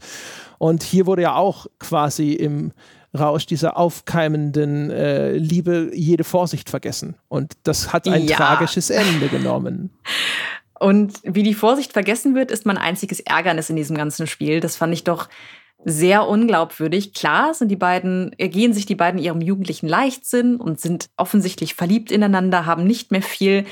Und 0.59 0.83
hier 0.83 1.07
wurde 1.07 1.23
ja 1.23 1.35
auch 1.35 1.67
quasi 1.79 2.33
im 2.33 2.73
Rausch 3.17 3.47
dieser 3.47 3.77
aufkeimenden 3.77 4.91
äh, 4.91 5.33
Liebe 5.33 5.91
jede 5.95 6.25
Vorsicht 6.25 6.69
vergessen. 6.69 7.15
Und 7.29 7.57
das 7.63 7.93
hat 7.93 8.07
ein 8.07 8.27
ja. 8.27 8.37
tragisches 8.37 8.91
Ende 8.91 9.29
genommen. 9.29 9.91
Und 10.79 11.15
wie 11.25 11.43
die 11.43 11.55
Vorsicht 11.55 11.93
vergessen 11.93 12.35
wird, 12.35 12.51
ist 12.51 12.67
mein 12.67 12.79
einziges 12.79 13.21
Ärgernis 13.21 13.71
in 13.71 13.77
diesem 13.77 13.97
ganzen 13.97 14.27
Spiel. 14.27 14.61
Das 14.61 14.77
fand 14.77 14.93
ich 14.93 15.05
doch 15.05 15.29
sehr 15.85 16.27
unglaubwürdig. 16.27 17.15
Klar 17.15 17.55
sind 17.55 17.69
die 17.69 17.77
beiden, 17.77 18.33
ergehen 18.39 18.73
sich 18.73 18.87
die 18.87 18.95
beiden 18.95 19.21
ihrem 19.21 19.41
jugendlichen 19.41 19.89
Leichtsinn 19.89 20.57
und 20.57 20.81
sind 20.81 21.09
offensichtlich 21.17 21.75
verliebt 21.75 22.11
ineinander, 22.11 22.67
haben 22.67 22.85
nicht 22.85 23.11
mehr 23.11 23.23
viel 23.23 23.65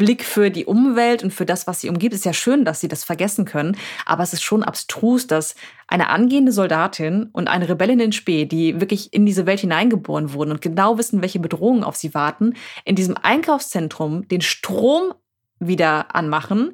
Blick 0.00 0.24
für 0.24 0.50
die 0.50 0.64
Umwelt 0.64 1.22
und 1.22 1.30
für 1.30 1.44
das, 1.44 1.66
was 1.66 1.82
sie 1.82 1.90
umgibt. 1.90 2.14
Ist 2.14 2.24
ja 2.24 2.32
schön, 2.32 2.64
dass 2.64 2.80
sie 2.80 2.88
das 2.88 3.04
vergessen 3.04 3.44
können, 3.44 3.76
aber 4.06 4.22
es 4.22 4.32
ist 4.32 4.42
schon 4.42 4.62
abstrus, 4.62 5.26
dass 5.26 5.54
eine 5.88 6.08
angehende 6.08 6.52
Soldatin 6.52 7.28
und 7.32 7.48
eine 7.48 7.68
Rebellin 7.68 8.00
in 8.00 8.12
Spee, 8.12 8.46
die 8.46 8.80
wirklich 8.80 9.12
in 9.12 9.26
diese 9.26 9.44
Welt 9.44 9.60
hineingeboren 9.60 10.32
wurden 10.32 10.52
und 10.52 10.62
genau 10.62 10.96
wissen, 10.96 11.20
welche 11.20 11.38
Bedrohungen 11.38 11.84
auf 11.84 11.96
sie 11.96 12.14
warten, 12.14 12.54
in 12.86 12.96
diesem 12.96 13.16
Einkaufszentrum 13.18 14.26
den 14.26 14.40
Strom 14.40 15.12
wieder 15.58 16.14
anmachen 16.14 16.72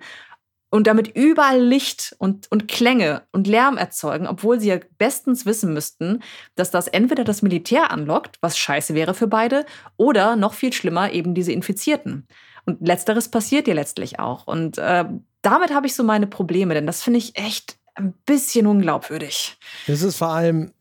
und 0.77 0.87
damit 0.87 1.17
überall 1.17 1.61
Licht 1.61 2.15
und, 2.19 2.51
und 2.51 2.69
Klänge 2.69 3.23
und 3.33 3.47
Lärm 3.47 3.77
erzeugen, 3.79 4.27
obwohl 4.27 4.61
sie 4.61 4.69
ja 4.69 4.79
bestens 4.99 5.47
wissen 5.47 5.73
müssten, 5.73 6.23
dass 6.55 6.71
das 6.71 6.87
entweder 6.87 7.25
das 7.25 7.43
Militär 7.43 7.91
anlockt, 7.91 8.37
was 8.43 8.59
scheiße 8.59 8.95
wäre 8.95 9.15
für 9.15 9.27
beide, 9.27 9.65
oder 9.97 10.37
noch 10.37 10.55
viel 10.55 10.73
schlimmer 10.73 11.13
eben 11.13 11.35
diese 11.35 11.53
Infizierten. 11.53 12.27
Und 12.67 12.87
letzteres 12.87 13.31
passiert 13.31 13.69
ja 13.69 13.75
letztlich 13.75 14.19
auch. 14.19 14.47
Und 14.47 14.77
äh, 14.79 15.05
damit 15.41 15.73
habe 15.73 15.87
ich 15.87 15.95
so 15.95 16.05
meine 16.05 16.27
Probleme, 16.27 16.75
denn 16.75 16.87
das 16.87 17.03
finde 17.03 17.19
ich 17.19 17.37
echt 17.37 17.79
ein 17.95 18.13
bisschen 18.27 18.67
unglaubwürdig. 18.67 19.57
Das 19.87 20.03
ist 20.03 20.17
vor 20.17 20.29
allem 20.29 20.73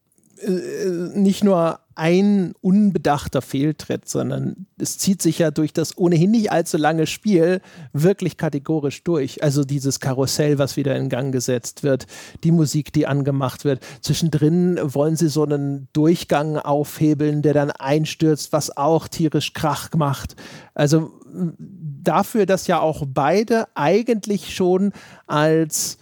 äh, 0.42 0.50
nicht 0.50 1.44
nur 1.44 1.80
ein 1.96 2.54
unbedachter 2.62 3.42
Fehltritt, 3.42 4.08
sondern 4.08 4.68
es 4.78 4.98
zieht 4.98 5.22
sich 5.22 5.40
ja 5.40 5.50
durch 5.50 5.72
das 5.74 5.98
ohnehin 5.98 6.32
nicht 6.32 6.52
allzu 6.52 6.78
lange 6.78 7.08
Spiel 7.08 7.62
wirklich 7.94 8.38
kategorisch 8.38 9.04
durch. 9.04 9.42
Also 9.42 9.64
dieses 9.64 10.00
Karussell, 10.00 10.58
was 10.58 10.76
wieder 10.76 10.96
in 10.96 11.10
Gang 11.10 11.32
gesetzt 11.32 11.84
wird, 11.84 12.06
die 12.44 12.52
Musik, 12.52 12.92
die 12.92 13.08
angemacht 13.08 13.64
wird. 13.64 13.82
Zwischendrin 14.02 14.80
wollen 14.84 15.16
sie 15.16 15.30
so 15.30 15.44
einen 15.44 15.88
Durchgang 15.94 16.58
aufhebeln, 16.58 17.42
der 17.42 17.54
dann 17.54 17.72
einstürzt, 17.72 18.52
was 18.52 18.76
auch 18.76 19.08
tierisch 19.08 19.54
Krach 19.54 19.90
macht. 19.96 20.36
Also 20.74 21.14
dafür, 21.58 22.46
dass 22.46 22.68
ja 22.68 22.80
auch 22.80 23.04
beide 23.08 23.68
eigentlich 23.74 24.54
schon 24.54 24.92
als 25.28 25.98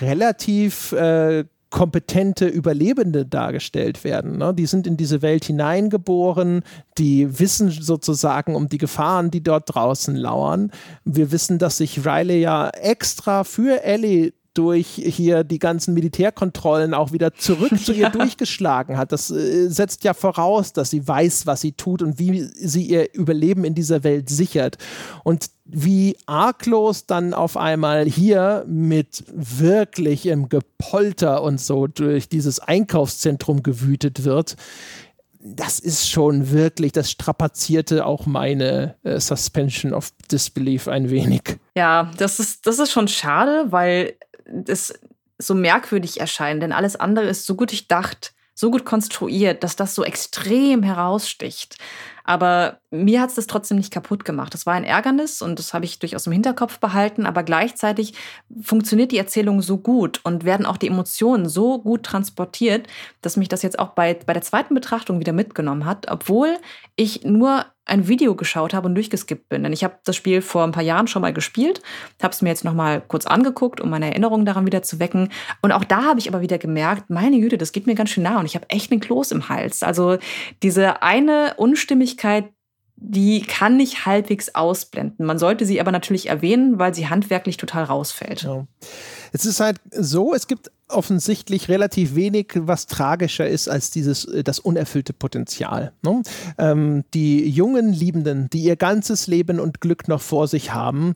relativ 0.00 0.92
äh, 0.92 1.44
kompetente 1.74 2.46
Überlebende 2.46 3.26
dargestellt 3.26 4.04
werden. 4.04 4.38
Ne? 4.38 4.54
Die 4.54 4.66
sind 4.66 4.86
in 4.86 4.96
diese 4.96 5.22
Welt 5.22 5.44
hineingeboren, 5.44 6.62
die 6.98 7.40
wissen 7.40 7.72
sozusagen 7.72 8.54
um 8.54 8.68
die 8.68 8.78
Gefahren, 8.78 9.32
die 9.32 9.42
dort 9.42 9.74
draußen 9.74 10.14
lauern. 10.14 10.70
Wir 11.04 11.32
wissen, 11.32 11.58
dass 11.58 11.78
sich 11.78 12.06
Riley 12.06 12.40
ja 12.40 12.68
extra 12.68 13.42
für 13.42 13.82
Ellie 13.82 14.34
durch 14.54 14.86
hier 14.86 15.44
die 15.44 15.58
ganzen 15.58 15.94
Militärkontrollen 15.94 16.94
auch 16.94 17.12
wieder 17.12 17.34
zurück 17.34 17.78
zu 17.78 17.92
ihr 17.92 18.02
ja. 18.02 18.10
durchgeschlagen 18.10 18.96
hat. 18.96 19.12
Das 19.12 19.30
äh, 19.30 19.68
setzt 19.68 20.04
ja 20.04 20.14
voraus, 20.14 20.72
dass 20.72 20.90
sie 20.90 21.06
weiß, 21.06 21.46
was 21.46 21.60
sie 21.60 21.72
tut 21.72 22.02
und 22.02 22.18
wie 22.18 22.42
sie 22.42 22.84
ihr 22.84 23.12
Überleben 23.14 23.64
in 23.64 23.74
dieser 23.74 24.04
Welt 24.04 24.28
sichert. 24.28 24.78
Und 25.24 25.50
wie 25.64 26.16
arglos 26.26 27.06
dann 27.06 27.34
auf 27.34 27.56
einmal 27.56 28.04
hier 28.04 28.64
mit 28.66 29.24
wirklichem 29.32 30.48
Gepolter 30.48 31.42
und 31.42 31.60
so 31.60 31.86
durch 31.86 32.28
dieses 32.28 32.60
Einkaufszentrum 32.60 33.62
gewütet 33.62 34.24
wird, 34.24 34.56
das 35.44 35.78
ist 35.78 36.08
schon 36.08 36.50
wirklich, 36.50 36.92
das 36.92 37.10
strapazierte 37.10 38.06
auch 38.06 38.24
meine 38.24 38.96
äh, 39.02 39.20
Suspension 39.20 39.92
of 39.92 40.10
Disbelief 40.32 40.88
ein 40.88 41.10
wenig. 41.10 41.58
Ja, 41.76 42.10
das 42.16 42.40
ist, 42.40 42.66
das 42.66 42.78
ist 42.78 42.90
schon 42.90 43.08
schade, 43.08 43.66
weil 43.70 44.14
das 44.46 44.94
so 45.38 45.54
merkwürdig 45.54 46.20
erscheint, 46.20 46.62
denn 46.62 46.72
alles 46.72 46.96
andere 46.96 47.26
ist 47.26 47.46
so 47.46 47.54
gut 47.54 47.70
durchdacht, 47.70 48.34
so 48.54 48.70
gut 48.70 48.84
konstruiert, 48.84 49.64
dass 49.64 49.76
das 49.76 49.94
so 49.94 50.04
extrem 50.04 50.82
heraussticht. 50.82 51.76
Aber 52.22 52.80
mir 52.94 53.20
hat 53.20 53.30
es 53.30 53.34
das 53.36 53.46
trotzdem 53.46 53.78
nicht 53.78 53.92
kaputt 53.92 54.24
gemacht. 54.24 54.54
Das 54.54 54.66
war 54.66 54.74
ein 54.74 54.84
Ärgernis 54.84 55.42
und 55.42 55.58
das 55.58 55.74
habe 55.74 55.84
ich 55.84 55.98
durchaus 55.98 56.26
im 56.26 56.32
Hinterkopf 56.32 56.78
behalten. 56.78 57.26
Aber 57.26 57.42
gleichzeitig 57.42 58.14
funktioniert 58.62 59.12
die 59.12 59.18
Erzählung 59.18 59.62
so 59.62 59.78
gut 59.78 60.20
und 60.24 60.44
werden 60.44 60.66
auch 60.66 60.76
die 60.76 60.88
Emotionen 60.88 61.48
so 61.48 61.78
gut 61.78 62.04
transportiert, 62.04 62.86
dass 63.20 63.36
mich 63.36 63.48
das 63.48 63.62
jetzt 63.62 63.78
auch 63.78 63.90
bei, 63.90 64.14
bei 64.26 64.32
der 64.32 64.42
zweiten 64.42 64.74
Betrachtung 64.74 65.20
wieder 65.20 65.32
mitgenommen 65.32 65.84
hat, 65.84 66.10
obwohl 66.10 66.56
ich 66.96 67.24
nur 67.24 67.66
ein 67.86 68.08
Video 68.08 68.34
geschaut 68.34 68.72
habe 68.72 68.88
und 68.88 68.94
durchgeskippt 68.94 69.48
bin. 69.48 69.62
Denn 69.62 69.72
ich 69.72 69.84
habe 69.84 69.98
das 70.04 70.16
Spiel 70.16 70.40
vor 70.40 70.64
ein 70.64 70.72
paar 70.72 70.82
Jahren 70.82 71.06
schon 71.06 71.22
mal 71.22 71.32
gespielt, 71.32 71.82
habe 72.22 72.32
es 72.32 72.40
mir 72.40 72.48
jetzt 72.48 72.64
noch 72.64 72.74
mal 72.74 73.02
kurz 73.02 73.26
angeguckt, 73.26 73.80
um 73.80 73.90
meine 73.90 74.10
Erinnerungen 74.10 74.46
daran 74.46 74.66
wieder 74.66 74.82
zu 74.82 74.98
wecken. 75.00 75.30
Und 75.60 75.72
auch 75.72 75.84
da 75.84 76.04
habe 76.04 76.18
ich 76.18 76.28
aber 76.28 76.40
wieder 76.40 76.58
gemerkt, 76.58 77.10
meine 77.10 77.38
Güte, 77.40 77.58
das 77.58 77.72
geht 77.72 77.86
mir 77.86 77.94
ganz 77.94 78.10
schön 78.10 78.22
nah 78.22 78.38
und 78.40 78.46
ich 78.46 78.54
habe 78.54 78.70
echt 78.70 78.90
einen 78.90 79.00
Kloß 79.00 79.32
im 79.32 79.48
Hals. 79.48 79.82
Also 79.82 80.18
diese 80.62 81.02
eine 81.02 81.54
Unstimmigkeit, 81.56 82.46
die 82.96 83.42
kann 83.42 83.78
ich 83.80 84.06
halbwegs 84.06 84.54
ausblenden. 84.54 85.26
Man 85.26 85.38
sollte 85.38 85.66
sie 85.66 85.80
aber 85.80 85.92
natürlich 85.92 86.28
erwähnen, 86.28 86.78
weil 86.78 86.94
sie 86.94 87.08
handwerklich 87.08 87.56
total 87.56 87.84
rausfällt. 87.84 88.42
Ja. 88.42 88.66
Es 89.32 89.44
ist 89.44 89.60
halt 89.60 89.80
so, 89.90 90.32
es 90.32 90.46
gibt 90.46 90.70
offensichtlich 90.88 91.68
relativ 91.68 92.14
wenig, 92.14 92.52
was 92.54 92.86
tragischer 92.86 93.48
ist 93.48 93.68
als 93.68 93.90
dieses 93.90 94.26
äh, 94.26 94.44
das 94.44 94.58
unerfüllte 94.58 95.12
Potenzial. 95.12 95.92
Ne? 96.02 96.22
Ähm, 96.58 97.04
die 97.14 97.48
jungen 97.48 97.92
Liebenden, 97.92 98.48
die 98.50 98.62
ihr 98.62 98.76
ganzes 98.76 99.26
Leben 99.26 99.60
und 99.60 99.80
Glück 99.80 100.08
noch 100.08 100.20
vor 100.20 100.46
sich 100.46 100.72
haben, 100.72 101.14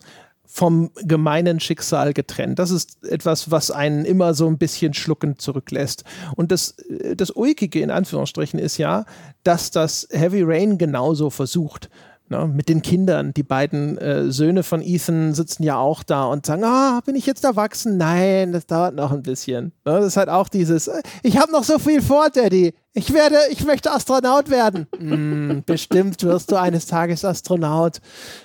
vom 0.50 0.90
gemeinen 0.96 1.60
Schicksal 1.60 2.14
getrennt. 2.14 2.58
Das 2.58 2.70
ist 2.70 3.04
etwas, 3.04 3.50
was 3.50 3.70
einen 3.70 4.06
immer 4.06 4.32
so 4.32 4.48
ein 4.48 4.56
bisschen 4.56 4.94
schluckend 4.94 5.42
zurücklässt. 5.42 6.04
Und 6.36 6.50
das, 6.50 6.70
äh, 6.88 7.14
das 7.14 7.30
Ulkige 7.30 7.80
in 7.80 7.90
Anführungsstrichen 7.90 8.58
ist 8.58 8.78
ja, 8.78 9.04
dass 9.44 9.70
das 9.70 10.08
Heavy 10.10 10.42
Rain 10.42 10.78
genauso 10.78 11.28
versucht. 11.28 11.90
Ne, 12.30 12.46
mit 12.46 12.68
den 12.68 12.82
Kindern. 12.82 13.32
Die 13.32 13.42
beiden 13.42 13.96
äh, 13.96 14.30
Söhne 14.30 14.62
von 14.62 14.82
Ethan 14.82 15.32
sitzen 15.32 15.62
ja 15.62 15.78
auch 15.78 16.02
da 16.02 16.26
und 16.26 16.44
sagen, 16.44 16.62
ah, 16.62 17.00
bin 17.06 17.16
ich 17.16 17.24
jetzt 17.24 17.42
erwachsen? 17.42 17.96
Nein, 17.96 18.52
das 18.52 18.66
dauert 18.66 18.94
noch 18.94 19.12
ein 19.12 19.22
bisschen. 19.22 19.72
Ne, 19.86 19.92
das 19.92 20.08
ist 20.08 20.16
halt 20.18 20.28
auch 20.28 20.50
dieses, 20.50 20.88
äh, 20.88 21.00
ich 21.22 21.38
habe 21.38 21.50
noch 21.52 21.64
so 21.64 21.78
viel 21.78 22.02
vor, 22.02 22.28
Daddy. 22.28 22.74
Ich 22.92 23.14
werde, 23.14 23.36
ich 23.48 23.64
möchte 23.64 23.90
Astronaut 23.90 24.50
werden. 24.50 24.86
mm, 24.98 25.62
bestimmt 25.64 26.22
wirst 26.22 26.52
du 26.52 26.56
eines 26.56 26.84
Tages 26.84 27.24
Astronaut. 27.24 28.02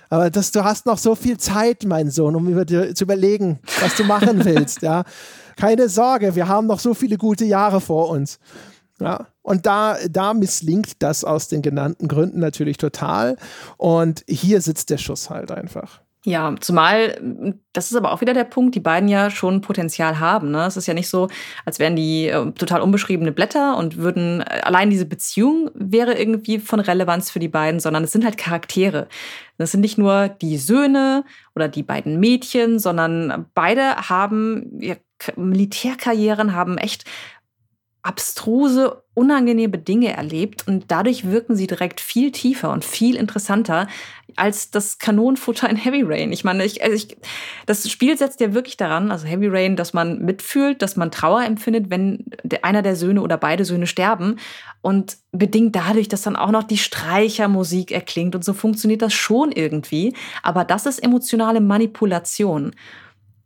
Aber 0.09 0.29
das, 0.29 0.51
du 0.51 0.63
hast 0.63 0.85
noch 0.85 0.97
so 0.97 1.15
viel 1.15 1.37
Zeit, 1.37 1.83
mein 1.85 2.09
Sohn, 2.09 2.37
um 2.37 2.47
über 2.47 2.65
zu 2.65 3.03
überlegen, 3.03 3.59
was 3.81 3.97
du 3.97 4.05
machen 4.05 4.45
willst. 4.45 4.81
ja. 4.81 5.03
Keine 5.57 5.89
Sorge, 5.89 6.35
wir 6.35 6.47
haben 6.47 6.67
noch 6.67 6.79
so 6.79 6.93
viele 6.93 7.17
gute 7.17 7.43
Jahre 7.43 7.81
vor 7.81 8.07
uns. 8.09 8.39
Ja, 9.01 9.27
und 9.43 9.65
da, 9.65 9.97
da 10.09 10.33
misslingt 10.33 11.03
das 11.03 11.23
aus 11.23 11.47
den 11.49 11.61
genannten 11.61 12.07
Gründen 12.07 12.39
natürlich 12.39 12.77
total. 12.77 13.37
Und 13.77 14.23
hier 14.27 14.61
sitzt 14.61 14.89
der 14.89 14.97
Schuss 14.97 15.29
halt 15.29 15.51
einfach. 15.51 16.01
Ja, 16.25 16.55
zumal, 16.61 17.19
das 17.73 17.91
ist 17.91 17.97
aber 17.97 18.13
auch 18.13 18.21
wieder 18.21 18.33
der 18.33 18.45
Punkt, 18.45 18.75
die 18.75 18.79
beiden 18.79 19.09
ja 19.09 19.29
schon 19.29 19.59
Potenzial 19.59 20.21
haben. 20.21 20.51
Ne? 20.51 20.65
Es 20.65 20.77
ist 20.77 20.87
ja 20.87 20.93
nicht 20.93 21.09
so, 21.09 21.27
als 21.65 21.79
wären 21.79 21.97
die 21.97 22.29
äh, 22.29 22.49
total 22.53 22.79
unbeschriebene 22.79 23.33
Blätter 23.33 23.75
und 23.75 23.97
würden, 23.97 24.39
äh, 24.39 24.61
allein 24.63 24.89
diese 24.89 25.05
Beziehung 25.05 25.69
wäre 25.73 26.13
irgendwie 26.13 26.59
von 26.59 26.79
Relevanz 26.79 27.29
für 27.29 27.39
die 27.39 27.49
beiden, 27.49 27.81
sondern 27.81 28.05
es 28.05 28.13
sind 28.13 28.23
halt 28.23 28.37
Charaktere. 28.37 29.09
Das 29.57 29.71
sind 29.71 29.81
nicht 29.81 29.97
nur 29.97 30.29
die 30.29 30.57
Söhne 30.57 31.25
oder 31.55 31.67
die 31.67 31.83
beiden 31.83 32.21
Mädchen, 32.21 32.79
sondern 32.79 33.47
beide 33.53 34.09
haben 34.09 34.79
ja, 34.79 34.95
Militärkarrieren, 35.35 36.55
haben 36.55 36.77
echt 36.77 37.03
abstruse, 38.03 39.01
unangenehme 39.13 39.77
Dinge 39.77 40.11
erlebt 40.13 40.67
und 40.67 40.85
dadurch 40.89 41.29
wirken 41.29 41.55
sie 41.55 41.67
direkt 41.67 42.01
viel 42.01 42.31
tiefer 42.31 42.71
und 42.71 42.83
viel 42.83 43.15
interessanter 43.15 43.87
als 44.35 44.71
das 44.71 44.97
Kanonenfutter 44.97 45.69
in 45.69 45.77
Heavy 45.77 46.01
Rain. 46.01 46.31
Ich 46.33 46.43
meine, 46.43 46.65
ich, 46.65 46.83
also 46.83 46.95
ich, 46.95 47.15
das 47.65 47.89
Spiel 47.89 48.17
setzt 48.17 48.41
ja 48.41 48.53
wirklich 48.53 48.75
daran, 48.75 49.11
also 49.11 49.25
Heavy 49.25 49.47
Rain, 49.47 49.75
dass 49.77 49.93
man 49.93 50.19
mitfühlt, 50.19 50.81
dass 50.81 50.97
man 50.97 51.11
Trauer 51.11 51.43
empfindet, 51.45 51.89
wenn 51.89 52.25
einer 52.61 52.81
der 52.81 52.95
Söhne 52.95 53.21
oder 53.21 53.37
beide 53.37 53.63
Söhne 53.63 53.87
sterben 53.87 54.37
und 54.81 55.17
bedingt 55.31 55.75
dadurch, 55.75 56.09
dass 56.09 56.23
dann 56.23 56.35
auch 56.35 56.51
noch 56.51 56.63
die 56.63 56.77
Streichermusik 56.77 57.91
erklingt 57.91 58.35
und 58.35 58.43
so 58.43 58.53
funktioniert 58.53 59.01
das 59.01 59.13
schon 59.13 59.51
irgendwie. 59.51 60.13
Aber 60.41 60.65
das 60.65 60.85
ist 60.85 61.01
emotionale 61.01 61.61
Manipulation 61.61 62.75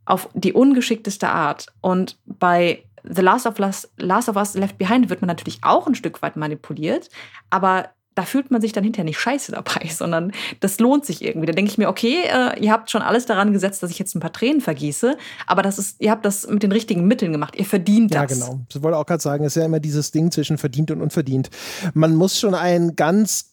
auf 0.04 0.30
die 0.32 0.54
ungeschickteste 0.54 1.28
Art. 1.28 1.66
Und 1.82 2.18
bei 2.24 2.82
The 3.04 3.22
Last 3.22 3.46
of, 3.46 3.58
Us, 3.58 3.88
Last 3.96 4.28
of 4.28 4.36
Us 4.36 4.54
Left 4.54 4.78
Behind 4.78 5.10
wird 5.10 5.20
man 5.20 5.28
natürlich 5.28 5.58
auch 5.62 5.86
ein 5.86 5.94
Stück 5.94 6.22
weit 6.22 6.36
manipuliert, 6.36 7.08
aber 7.50 7.90
da 8.18 8.24
fühlt 8.24 8.50
man 8.50 8.60
sich 8.60 8.72
dann 8.72 8.82
hinterher 8.82 9.04
nicht 9.04 9.20
scheiße 9.20 9.52
dabei, 9.52 9.88
sondern 9.94 10.32
das 10.58 10.80
lohnt 10.80 11.06
sich 11.06 11.22
irgendwie. 11.24 11.46
Da 11.46 11.52
denke 11.52 11.70
ich 11.70 11.78
mir, 11.78 11.88
okay, 11.88 12.24
äh, 12.24 12.60
ihr 12.60 12.72
habt 12.72 12.90
schon 12.90 13.00
alles 13.00 13.26
daran 13.26 13.52
gesetzt, 13.52 13.80
dass 13.82 13.92
ich 13.92 13.98
jetzt 14.00 14.16
ein 14.16 14.20
paar 14.20 14.32
Tränen 14.32 14.60
vergieße, 14.60 15.16
aber 15.46 15.62
das 15.62 15.78
ist, 15.78 16.00
ihr 16.00 16.10
habt 16.10 16.24
das 16.24 16.48
mit 16.48 16.64
den 16.64 16.72
richtigen 16.72 17.06
Mitteln 17.06 17.30
gemacht. 17.30 17.54
Ihr 17.56 17.64
verdient 17.64 18.12
das. 18.12 18.18
Ja, 18.18 18.26
genau. 18.26 18.60
Ich 18.68 18.82
wollte 18.82 18.98
auch 18.98 19.06
gerade 19.06 19.22
sagen, 19.22 19.44
es 19.44 19.54
ist 19.54 19.60
ja 19.60 19.66
immer 19.66 19.78
dieses 19.78 20.10
Ding 20.10 20.32
zwischen 20.32 20.58
verdient 20.58 20.90
und 20.90 21.00
unverdient. 21.00 21.50
Man 21.94 22.16
muss 22.16 22.40
schon 22.40 22.54
ein 22.54 22.96
ganz, 22.96 23.52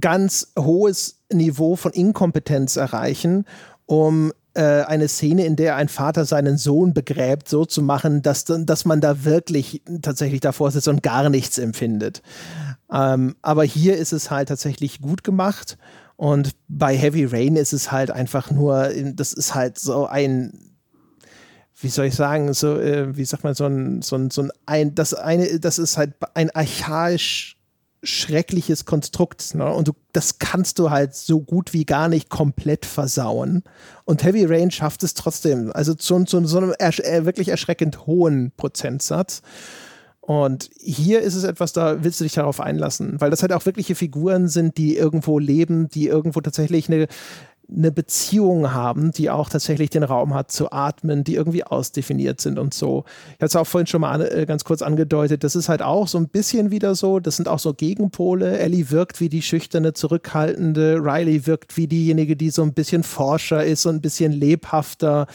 ganz 0.00 0.52
hohes 0.58 1.20
Niveau 1.30 1.76
von 1.76 1.92
Inkompetenz 1.92 2.76
erreichen, 2.76 3.44
um 3.84 4.32
äh, 4.56 4.84
eine 4.86 5.08
Szene, 5.08 5.44
in 5.44 5.56
der 5.56 5.76
ein 5.76 5.88
Vater 5.88 6.24
seinen 6.24 6.56
Sohn 6.56 6.94
begräbt, 6.94 7.48
so 7.48 7.64
zu 7.64 7.82
machen, 7.82 8.22
dass, 8.22 8.44
dass 8.44 8.84
man 8.84 9.00
da 9.00 9.24
wirklich 9.24 9.82
tatsächlich 10.02 10.40
davor 10.40 10.70
sitzt 10.70 10.88
und 10.88 11.02
gar 11.02 11.28
nichts 11.28 11.58
empfindet. 11.58 12.22
Ähm, 12.90 13.36
aber 13.42 13.64
hier 13.64 13.96
ist 13.96 14.12
es 14.12 14.30
halt 14.30 14.48
tatsächlich 14.48 15.00
gut 15.00 15.24
gemacht. 15.24 15.76
Und 16.16 16.52
bei 16.68 16.96
Heavy 16.96 17.26
Rain 17.26 17.56
ist 17.56 17.74
es 17.74 17.92
halt 17.92 18.10
einfach 18.10 18.50
nur, 18.50 18.90
das 19.14 19.34
ist 19.34 19.54
halt 19.54 19.78
so 19.78 20.06
ein, 20.06 20.72
wie 21.78 21.88
soll 21.88 22.06
ich 22.06 22.14
sagen, 22.14 22.52
so, 22.54 22.80
äh, 22.80 23.14
wie 23.16 23.24
sagt 23.26 23.44
man, 23.44 23.54
so 23.54 23.66
ein, 23.66 24.00
so 24.00 24.16
ein, 24.16 24.30
so 24.30 24.48
ein, 24.64 24.94
das 24.94 25.12
eine, 25.12 25.60
das 25.60 25.78
ist 25.78 25.98
halt 25.98 26.14
ein 26.34 26.50
archaisch 26.50 27.55
schreckliches 28.06 28.84
Konstrukt. 28.84 29.54
Ne? 29.54 29.72
Und 29.72 29.88
du, 29.88 29.92
das 30.12 30.38
kannst 30.38 30.78
du 30.78 30.90
halt 30.90 31.14
so 31.14 31.40
gut 31.40 31.72
wie 31.72 31.84
gar 31.84 32.08
nicht 32.08 32.30
komplett 32.30 32.86
versauen. 32.86 33.62
Und 34.04 34.24
Heavy 34.24 34.44
Rain 34.44 34.70
schafft 34.70 35.02
es 35.02 35.14
trotzdem. 35.14 35.70
Also 35.72 35.94
zu, 35.94 36.24
zu 36.24 36.44
so 36.46 36.58
einem 36.58 36.74
ersch 36.78 37.00
äh, 37.00 37.24
wirklich 37.24 37.48
erschreckend 37.48 38.06
hohen 38.06 38.52
Prozentsatz. 38.56 39.42
Und 40.26 40.70
hier 40.76 41.20
ist 41.20 41.36
es 41.36 41.44
etwas, 41.44 41.72
da 41.72 42.02
willst 42.02 42.18
du 42.18 42.24
dich 42.24 42.34
darauf 42.34 42.60
einlassen, 42.60 43.20
weil 43.20 43.30
das 43.30 43.42
halt 43.42 43.52
auch 43.52 43.64
wirkliche 43.64 43.94
Figuren 43.94 44.48
sind, 44.48 44.76
die 44.76 44.96
irgendwo 44.96 45.38
leben, 45.38 45.88
die 45.88 46.08
irgendwo 46.08 46.40
tatsächlich 46.40 46.88
eine 46.90 47.06
eine 47.68 47.90
Beziehung 47.90 48.72
haben, 48.72 49.10
die 49.10 49.30
auch 49.30 49.48
tatsächlich 49.48 49.90
den 49.90 50.04
Raum 50.04 50.34
hat 50.34 50.52
zu 50.52 50.70
atmen, 50.70 51.24
die 51.24 51.34
irgendwie 51.34 51.64
ausdefiniert 51.64 52.40
sind 52.40 52.58
und 52.58 52.74
so. 52.74 53.04
Ich 53.28 53.34
hatte 53.34 53.46
es 53.46 53.56
auch 53.56 53.66
vorhin 53.66 53.86
schon 53.86 54.00
mal 54.02 54.20
äh, 54.22 54.46
ganz 54.46 54.64
kurz 54.64 54.82
angedeutet, 54.82 55.42
das 55.42 55.56
ist 55.56 55.68
halt 55.68 55.82
auch 55.82 56.06
so 56.06 56.18
ein 56.18 56.28
bisschen 56.28 56.70
wieder 56.70 56.94
so, 56.94 57.18
das 57.18 57.36
sind 57.36 57.48
auch 57.48 57.58
so 57.58 57.74
Gegenpole. 57.74 58.58
Ellie 58.58 58.90
wirkt 58.90 59.20
wie 59.20 59.28
die 59.28 59.42
schüchterne, 59.42 59.92
zurückhaltende, 59.94 60.98
Riley 61.02 61.46
wirkt 61.46 61.76
wie 61.76 61.88
diejenige, 61.88 62.36
die 62.36 62.50
so 62.50 62.62
ein 62.62 62.72
bisschen 62.72 63.02
forscher 63.02 63.64
ist 63.64 63.84
und 63.86 63.96
ein 63.96 64.00
bisschen 64.00 64.32
lebhafter. 64.32 65.26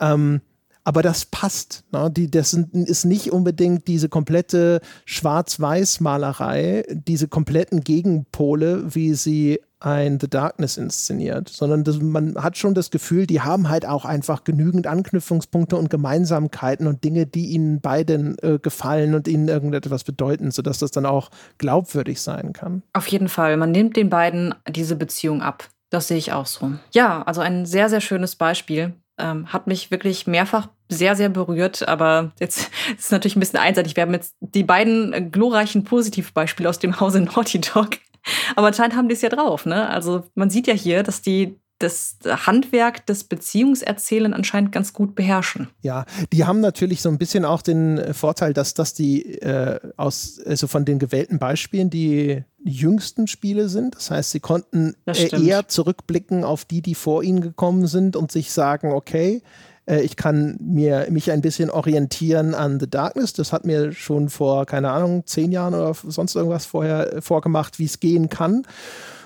Ähm, 0.00 0.42
aber 0.84 1.02
das 1.02 1.26
passt. 1.26 1.84
Ne? 1.92 2.10
Die, 2.10 2.30
das 2.30 2.52
ist 2.54 3.04
nicht 3.04 3.32
unbedingt 3.32 3.86
diese 3.86 4.08
komplette 4.08 4.80
Schwarz-Weiß-Malerei, 5.04 6.84
diese 6.90 7.28
kompletten 7.28 7.82
Gegenpole, 7.82 8.94
wie 8.94 9.14
sie 9.14 9.60
ein 9.80 10.20
The 10.20 10.28
Darkness 10.28 10.76
inszeniert, 10.76 11.48
sondern 11.48 11.84
das, 11.84 12.00
man 12.00 12.34
hat 12.36 12.56
schon 12.58 12.74
das 12.74 12.90
Gefühl, 12.90 13.26
die 13.26 13.40
haben 13.40 13.68
halt 13.68 13.86
auch 13.86 14.04
einfach 14.04 14.44
genügend 14.44 14.86
Anknüpfungspunkte 14.86 15.76
und 15.76 15.90
Gemeinsamkeiten 15.90 16.86
und 16.86 17.02
Dinge, 17.02 17.26
die 17.26 17.46
ihnen 17.46 17.80
beiden 17.80 18.38
äh, 18.42 18.58
gefallen 18.60 19.14
und 19.14 19.26
ihnen 19.26 19.48
irgendetwas 19.48 20.04
bedeuten, 20.04 20.50
sodass 20.50 20.78
das 20.78 20.90
dann 20.90 21.06
auch 21.06 21.30
glaubwürdig 21.58 22.20
sein 22.20 22.52
kann. 22.52 22.82
Auf 22.92 23.06
jeden 23.06 23.28
Fall. 23.28 23.56
Man 23.56 23.72
nimmt 23.72 23.96
den 23.96 24.10
beiden 24.10 24.54
diese 24.68 24.96
Beziehung 24.96 25.42
ab. 25.42 25.68
Das 25.88 26.08
sehe 26.08 26.18
ich 26.18 26.32
auch 26.32 26.46
so. 26.46 26.72
Ja, 26.92 27.22
also 27.22 27.40
ein 27.40 27.66
sehr, 27.66 27.88
sehr 27.88 28.00
schönes 28.00 28.36
Beispiel 28.36 28.94
ähm, 29.18 29.52
hat 29.52 29.66
mich 29.66 29.90
wirklich 29.90 30.26
mehrfach 30.26 30.68
sehr, 30.88 31.16
sehr 31.16 31.28
berührt. 31.28 31.86
Aber 31.88 32.32
jetzt 32.38 32.58
ist 32.96 33.06
es 33.06 33.10
natürlich 33.10 33.36
ein 33.36 33.40
bisschen 33.40 33.58
einseitig. 33.58 33.96
Wir 33.96 34.02
haben 34.02 34.14
jetzt 34.14 34.34
die 34.40 34.64
beiden 34.64 35.32
glorreichen 35.32 35.84
Positivbeispiele 35.84 36.68
aus 36.68 36.78
dem 36.78 37.00
Hause 37.00 37.20
Naughty 37.20 37.60
Dog. 37.60 37.98
Aber 38.56 38.68
anscheinend 38.68 38.96
haben 38.96 39.08
die 39.08 39.14
es 39.14 39.22
ja 39.22 39.28
drauf. 39.28 39.66
Ne? 39.66 39.88
Also 39.88 40.24
man 40.34 40.50
sieht 40.50 40.66
ja 40.66 40.74
hier, 40.74 41.02
dass 41.02 41.22
die 41.22 41.60
das 41.80 42.18
Handwerk 42.26 43.06
des 43.06 43.24
Beziehungserzählen 43.24 44.34
anscheinend 44.34 44.70
ganz 44.70 44.92
gut 44.92 45.14
beherrschen. 45.14 45.68
Ja, 45.80 46.04
die 46.30 46.44
haben 46.44 46.60
natürlich 46.60 47.00
so 47.00 47.08
ein 47.08 47.16
bisschen 47.16 47.46
auch 47.46 47.62
den 47.62 48.12
Vorteil, 48.12 48.52
dass 48.52 48.74
das 48.74 48.92
die 48.92 49.38
äh, 49.40 49.80
aus, 49.96 50.38
also 50.44 50.66
von 50.66 50.84
den 50.84 50.98
gewählten 50.98 51.38
Beispielen 51.38 51.88
die 51.88 52.44
jüngsten 52.62 53.26
Spiele 53.26 53.70
sind. 53.70 53.94
Das 53.94 54.10
heißt, 54.10 54.30
sie 54.30 54.40
konnten 54.40 54.94
eher 55.06 55.68
zurückblicken 55.68 56.44
auf 56.44 56.66
die, 56.66 56.82
die 56.82 56.94
vor 56.94 57.22
ihnen 57.22 57.40
gekommen 57.40 57.86
sind 57.86 58.14
und 58.14 58.30
sich 58.30 58.52
sagen, 58.52 58.92
okay, 58.92 59.42
äh, 59.90 60.02
ich 60.02 60.16
kann 60.16 60.56
mir, 60.60 61.06
mich 61.10 61.30
ein 61.30 61.40
bisschen 61.40 61.70
orientieren 61.70 62.54
an 62.54 62.78
The 62.78 62.88
Darkness. 62.88 63.32
Das 63.32 63.52
hat 63.52 63.64
mir 63.64 63.92
schon 63.92 64.28
vor, 64.28 64.66
keine 64.66 64.90
Ahnung, 64.90 65.26
zehn 65.26 65.52
Jahren 65.52 65.74
oder 65.74 65.94
sonst 65.94 66.36
irgendwas 66.36 66.66
vorher 66.66 67.14
äh, 67.14 67.20
vorgemacht, 67.20 67.78
wie 67.78 67.84
es 67.84 68.00
gehen 68.00 68.28
kann. 68.28 68.62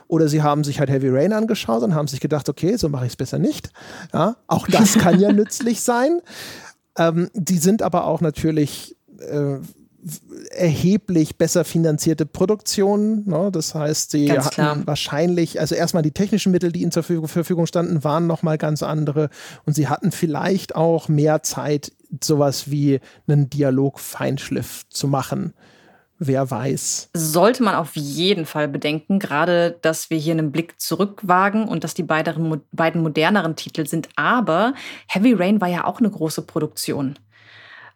Oder 0.09 0.29
sie 0.29 0.43
haben 0.43 0.65
sich 0.65 0.81
halt 0.81 0.91
Heavy 0.91 1.09
Rain 1.11 1.33
angeschaut 1.33 1.83
und 1.83 1.95
haben 1.95 2.09
sich 2.09 2.21
gedacht, 2.21 2.49
okay, 2.49 2.77
so 2.77 2.89
mache 2.89 3.07
ich 3.07 3.13
es 3.13 3.17
besser 3.17 3.39
nicht. 3.39 3.71
Ja, 4.13 4.37
auch 4.47 4.67
das 4.67 4.95
kann 4.99 5.21
ja 5.21 5.33
nützlich 5.33 5.83
sein. 5.83 6.21
Ähm, 6.97 7.31
die 7.35 7.59
sind 7.59 7.83
aber 7.83 8.07
auch 8.07 8.21
natürlich 8.21 8.97
äh, 9.19 9.57
erheblich 10.51 11.37
besser 11.37 11.65
finanzierte 11.65 12.27
Produktionen. 12.27 13.29
Ne? 13.29 13.51
Das 13.53 13.75
heißt, 13.75 14.11
sie 14.11 14.27
ganz 14.27 14.47
hatten 14.47 14.55
klar. 14.55 14.83
wahrscheinlich, 14.85 15.61
also 15.61 15.75
erstmal 15.75 16.03
die 16.03 16.13
technischen 16.13 16.53
Mittel, 16.53 16.73
die 16.73 16.83
ihnen 16.83 16.93
zur 16.93 17.03
Verfügung 17.03 17.67
standen, 17.67 18.05
waren 18.05 18.27
nochmal 18.27 18.59
ganz 18.59 18.83
andere. 18.83 19.31
Und 19.65 19.75
sie 19.75 19.89
hatten 19.89 20.13
vielleicht 20.13 20.77
auch 20.77 21.09
mehr 21.09 21.43
Zeit, 21.43 21.93
sowas 22.23 22.71
wie 22.71 23.01
einen 23.27 23.51
Dialog-Feinschliff 23.51 24.85
zu 24.89 25.09
machen. 25.09 25.55
Wer 26.19 26.49
weiß. 26.49 27.11
Sollte 27.15 27.65
man 27.65 27.75
auf 27.75 27.97
jeden 27.97 28.47
Fall 28.47 28.69
bedenken, 28.69 29.19
gerade 29.19 29.79
dass 29.83 30.11
wir 30.11 30.19
hier 30.19 30.33
einen 30.33 30.53
Blick 30.53 30.81
zurückwagen 30.81 31.67
und 31.67 31.83
dass 31.83 31.95
die 31.95 32.05
beiden, 32.05 32.63
beiden 32.71 33.03
moderneren 33.03 33.57
Titel 33.57 33.87
sind. 33.87 34.09
Aber 34.15 34.75
Heavy 35.09 35.33
Rain 35.33 35.61
war 35.61 35.69
ja 35.69 35.85
auch 35.85 35.99
eine 35.99 36.11
große 36.11 36.43
Produktion. 36.43 37.19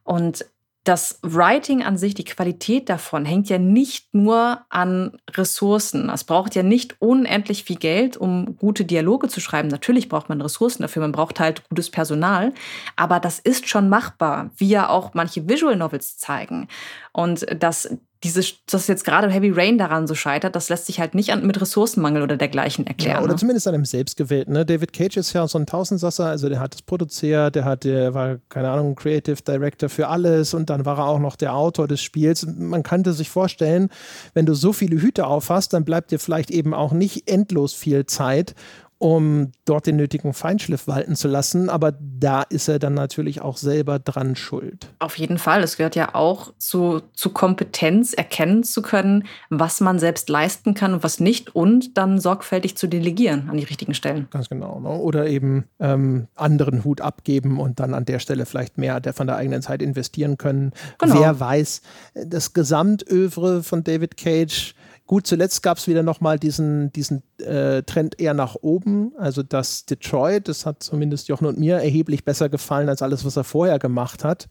Und 0.02 0.44
das 0.84 1.18
Writing 1.22 1.82
an 1.82 1.98
sich, 1.98 2.14
die 2.14 2.24
Qualität 2.24 2.88
davon, 2.88 3.26
hängt 3.26 3.50
ja 3.50 3.58
nicht 3.58 4.14
nur 4.14 4.62
an 4.70 5.18
Ressourcen. 5.30 6.08
Es 6.08 6.24
braucht 6.24 6.54
ja 6.54 6.62
nicht 6.62 6.96
unendlich 7.00 7.64
viel 7.64 7.76
Geld, 7.76 8.16
um 8.16 8.56
gute 8.56 8.86
Dialoge 8.86 9.28
zu 9.28 9.40
schreiben. 9.40 9.68
Natürlich 9.68 10.08
braucht 10.08 10.30
man 10.30 10.40
Ressourcen 10.40 10.82
dafür, 10.82 11.02
man 11.02 11.12
braucht 11.12 11.40
halt 11.40 11.68
gutes 11.68 11.90
Personal. 11.90 12.54
Aber 12.96 13.20
das 13.20 13.38
ist 13.38 13.68
schon 13.68 13.90
machbar, 13.90 14.50
wie 14.56 14.68
ja 14.68 14.88
auch 14.88 15.12
manche 15.12 15.46
Visual 15.48 15.76
Novels 15.76 16.16
zeigen. 16.16 16.68
Und 17.12 17.44
dass 17.62 17.98
diese, 18.24 18.42
dass 18.70 18.88
jetzt 18.88 19.04
gerade 19.04 19.30
Heavy 19.30 19.50
Rain 19.50 19.78
daran 19.78 20.08
so 20.08 20.14
scheitert, 20.14 20.56
das 20.56 20.68
lässt 20.68 20.86
sich 20.86 20.98
halt 20.98 21.14
nicht 21.14 21.30
an, 21.30 21.46
mit 21.46 21.60
Ressourcenmangel 21.60 22.22
oder 22.22 22.36
dergleichen 22.36 22.86
erklären. 22.86 23.18
Ja, 23.18 23.22
oder 23.22 23.34
ne? 23.34 23.38
zumindest 23.38 23.68
an 23.68 23.74
einem 23.74 23.84
selbstgewählten. 23.84 24.54
Ne? 24.54 24.66
David 24.66 24.92
Cage 24.92 25.18
ist 25.18 25.32
ja 25.32 25.46
so 25.46 25.58
ein 25.58 25.66
Tausendsasser, 25.66 26.26
also 26.26 26.48
der 26.48 26.58
hat 26.58 26.74
es 26.74 26.82
produziert, 26.82 27.54
der 27.54 27.64
hat, 27.64 27.84
der 27.84 28.14
war, 28.14 28.38
keine 28.48 28.70
Ahnung, 28.70 28.96
Creative 28.96 29.40
Director 29.42 29.88
für 29.88 30.08
alles 30.08 30.52
und 30.52 30.68
dann 30.68 30.84
war 30.84 30.98
er 30.98 31.06
auch 31.06 31.20
noch 31.20 31.36
der 31.36 31.54
Autor 31.54 31.86
des 31.86 32.02
Spiels. 32.02 32.44
Man 32.46 32.82
könnte 32.82 33.12
sich 33.12 33.30
vorstellen, 33.30 33.88
wenn 34.34 34.46
du 34.46 34.54
so 34.54 34.72
viele 34.72 35.00
Hüte 35.00 35.26
aufhast, 35.26 35.72
dann 35.72 35.84
bleibt 35.84 36.10
dir 36.10 36.18
vielleicht 36.18 36.50
eben 36.50 36.74
auch 36.74 36.92
nicht 36.92 37.30
endlos 37.30 37.72
viel 37.74 38.06
Zeit, 38.06 38.56
um 38.98 39.52
dort 39.64 39.86
den 39.86 39.96
nötigen 39.96 40.34
Feinschliff 40.34 40.88
walten 40.88 41.14
zu 41.14 41.28
lassen. 41.28 41.70
Aber 41.70 41.92
da 41.92 42.42
ist 42.42 42.68
er 42.68 42.80
dann 42.80 42.94
natürlich 42.94 43.40
auch 43.40 43.56
selber 43.56 43.98
dran 43.98 44.34
schuld. 44.34 44.88
Auf 44.98 45.16
jeden 45.16 45.38
Fall. 45.38 45.62
Es 45.62 45.76
gehört 45.76 45.94
ja 45.94 46.14
auch 46.14 46.52
zu, 46.58 47.00
zu 47.14 47.30
Kompetenz, 47.30 48.12
erkennen 48.12 48.64
zu 48.64 48.82
können, 48.82 49.24
was 49.50 49.80
man 49.80 50.00
selbst 50.00 50.28
leisten 50.28 50.74
kann 50.74 50.94
und 50.94 51.04
was 51.04 51.20
nicht 51.20 51.54
und 51.54 51.96
dann 51.96 52.18
sorgfältig 52.18 52.76
zu 52.76 52.88
delegieren 52.88 53.48
an 53.48 53.56
die 53.56 53.64
richtigen 53.64 53.94
Stellen. 53.94 54.26
Ganz 54.30 54.48
genau. 54.48 54.80
Ne? 54.80 54.88
Oder 54.88 55.28
eben 55.28 55.64
ähm, 55.78 56.26
anderen 56.34 56.82
Hut 56.84 57.00
abgeben 57.00 57.60
und 57.60 57.78
dann 57.78 57.94
an 57.94 58.04
der 58.04 58.18
Stelle 58.18 58.46
vielleicht 58.46 58.78
mehr 58.78 59.00
der, 59.00 59.12
von 59.12 59.28
der 59.28 59.36
eigenen 59.36 59.62
Zeit 59.62 59.80
investieren 59.80 60.38
können. 60.38 60.72
Genau. 60.98 61.20
Wer 61.20 61.38
weiß, 61.38 61.82
das 62.26 62.52
Gesamtövre 62.52 63.62
von 63.62 63.84
David 63.84 64.16
Cage 64.16 64.74
Gut, 65.08 65.26
zuletzt 65.26 65.62
gab 65.62 65.78
es 65.78 65.88
wieder 65.88 66.02
nochmal 66.02 66.38
diesen, 66.38 66.92
diesen 66.92 67.22
äh, 67.38 67.82
Trend 67.82 68.20
eher 68.20 68.34
nach 68.34 68.56
oben. 68.60 69.14
Also 69.16 69.42
das 69.42 69.86
Detroit, 69.86 70.48
das 70.48 70.66
hat 70.66 70.82
zumindest 70.82 71.28
Jochen 71.28 71.46
und 71.46 71.58
mir 71.58 71.76
erheblich 71.76 72.26
besser 72.26 72.50
gefallen 72.50 72.90
als 72.90 73.00
alles, 73.00 73.24
was 73.24 73.34
er 73.38 73.44
vorher 73.44 73.78
gemacht 73.78 74.22
hat. 74.22 74.48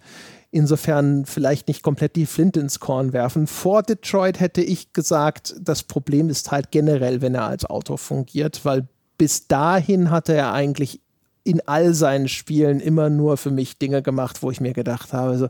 Insofern 0.50 1.28
vielleicht 1.28 1.68
nicht 1.68 1.84
komplett 1.84 2.16
die 2.16 2.26
Flinte 2.26 2.60
ins 2.60 2.80
Korn 2.80 3.14
werfen. 3.14 3.46
Vor 3.46 3.84
Detroit 3.84 4.40
hätte 4.40 4.62
ich 4.62 4.94
gesagt, 4.94 5.56
das 5.62 5.84
Problem 5.84 6.28
ist 6.28 6.50
halt 6.50 6.72
generell, 6.72 7.22
wenn 7.22 7.36
er 7.36 7.46
als 7.46 7.64
Autor 7.64 8.00
fungiert, 8.00 8.66
weil 8.66 8.88
bis 9.20 9.48
dahin 9.48 10.10
hatte 10.10 10.34
er 10.34 10.54
eigentlich 10.54 11.02
in 11.44 11.62
all 11.68 11.94
seinen 11.94 12.28
Spielen 12.28 12.80
immer 12.80 13.12
nur 13.12 13.38
für 13.38 13.52
mich 13.52 13.78
Dinge 13.78 14.02
gemacht, 14.02 14.42
wo 14.42 14.50
ich 14.50 14.60
mir 14.60 14.74
gedacht 14.74 15.14
habe, 15.14 15.38
so, 15.38 15.48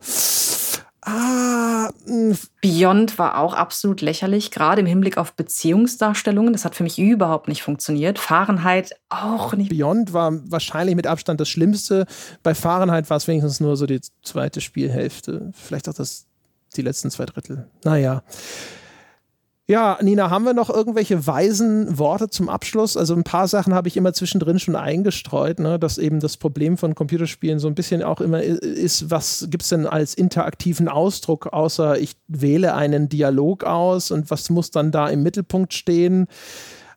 ah, 1.07 1.89
mh, 2.05 2.35
Beyond 2.61 3.17
war 3.17 3.37
auch 3.37 3.53
absolut 3.53 4.01
lächerlich, 4.01 4.51
gerade 4.51 4.81
im 4.81 4.85
Hinblick 4.85 5.17
auf 5.17 5.33
Beziehungsdarstellungen. 5.33 6.53
Das 6.53 6.65
hat 6.65 6.75
für 6.75 6.83
mich 6.83 6.99
überhaupt 6.99 7.47
nicht 7.47 7.63
funktioniert. 7.63 8.19
Fahrenheit 8.19 8.93
auch 9.09 9.53
nicht. 9.53 9.69
Beyond 9.69 10.13
war 10.13 10.33
wahrscheinlich 10.51 10.95
mit 10.95 11.07
Abstand 11.07 11.39
das 11.39 11.49
Schlimmste. 11.49 12.05
Bei 12.43 12.53
Fahrenheit 12.53 13.09
war 13.09 13.17
es 13.17 13.27
wenigstens 13.27 13.59
nur 13.59 13.77
so 13.77 13.85
die 13.85 14.01
zweite 14.21 14.61
Spielhälfte. 14.61 15.51
Vielleicht 15.53 15.87
auch 15.87 15.93
das, 15.93 16.25
die 16.75 16.81
letzten 16.81 17.09
zwei 17.09 17.25
Drittel. 17.25 17.67
Naja. 17.83 18.23
Ja, 19.69 19.99
Nina, 20.01 20.29
haben 20.29 20.45
wir 20.45 20.53
noch 20.53 20.69
irgendwelche 20.69 21.27
weisen 21.27 21.99
Worte 21.99 22.29
zum 22.29 22.47
Abschluss? 22.47 22.95
Also 22.95 23.13
ein 23.13 23.25
paar 23.25 23.49
Sachen 23.49 23.73
habe 23.73 23.89
ich 23.89 23.97
immer 23.97 24.13
zwischendrin 24.13 24.59
schon 24.59 24.77
eingestreut, 24.77 25.59
ne? 25.59 25.77
dass 25.77 25.97
eben 25.97 26.21
das 26.21 26.37
Problem 26.37 26.77
von 26.77 26.95
Computerspielen 26.95 27.59
so 27.59 27.67
ein 27.67 27.75
bisschen 27.75 28.01
auch 28.01 28.21
immer 28.21 28.41
ist, 28.41 29.11
was 29.11 29.47
gibt 29.49 29.63
es 29.63 29.69
denn 29.69 29.85
als 29.85 30.13
interaktiven 30.13 30.87
Ausdruck, 30.87 31.47
außer 31.47 31.99
ich 31.99 32.15
wähle 32.29 32.75
einen 32.75 33.09
Dialog 33.09 33.65
aus 33.65 34.09
und 34.09 34.31
was 34.31 34.49
muss 34.49 34.71
dann 34.71 34.91
da 34.91 35.09
im 35.09 35.21
Mittelpunkt 35.21 35.73
stehen? 35.73 36.27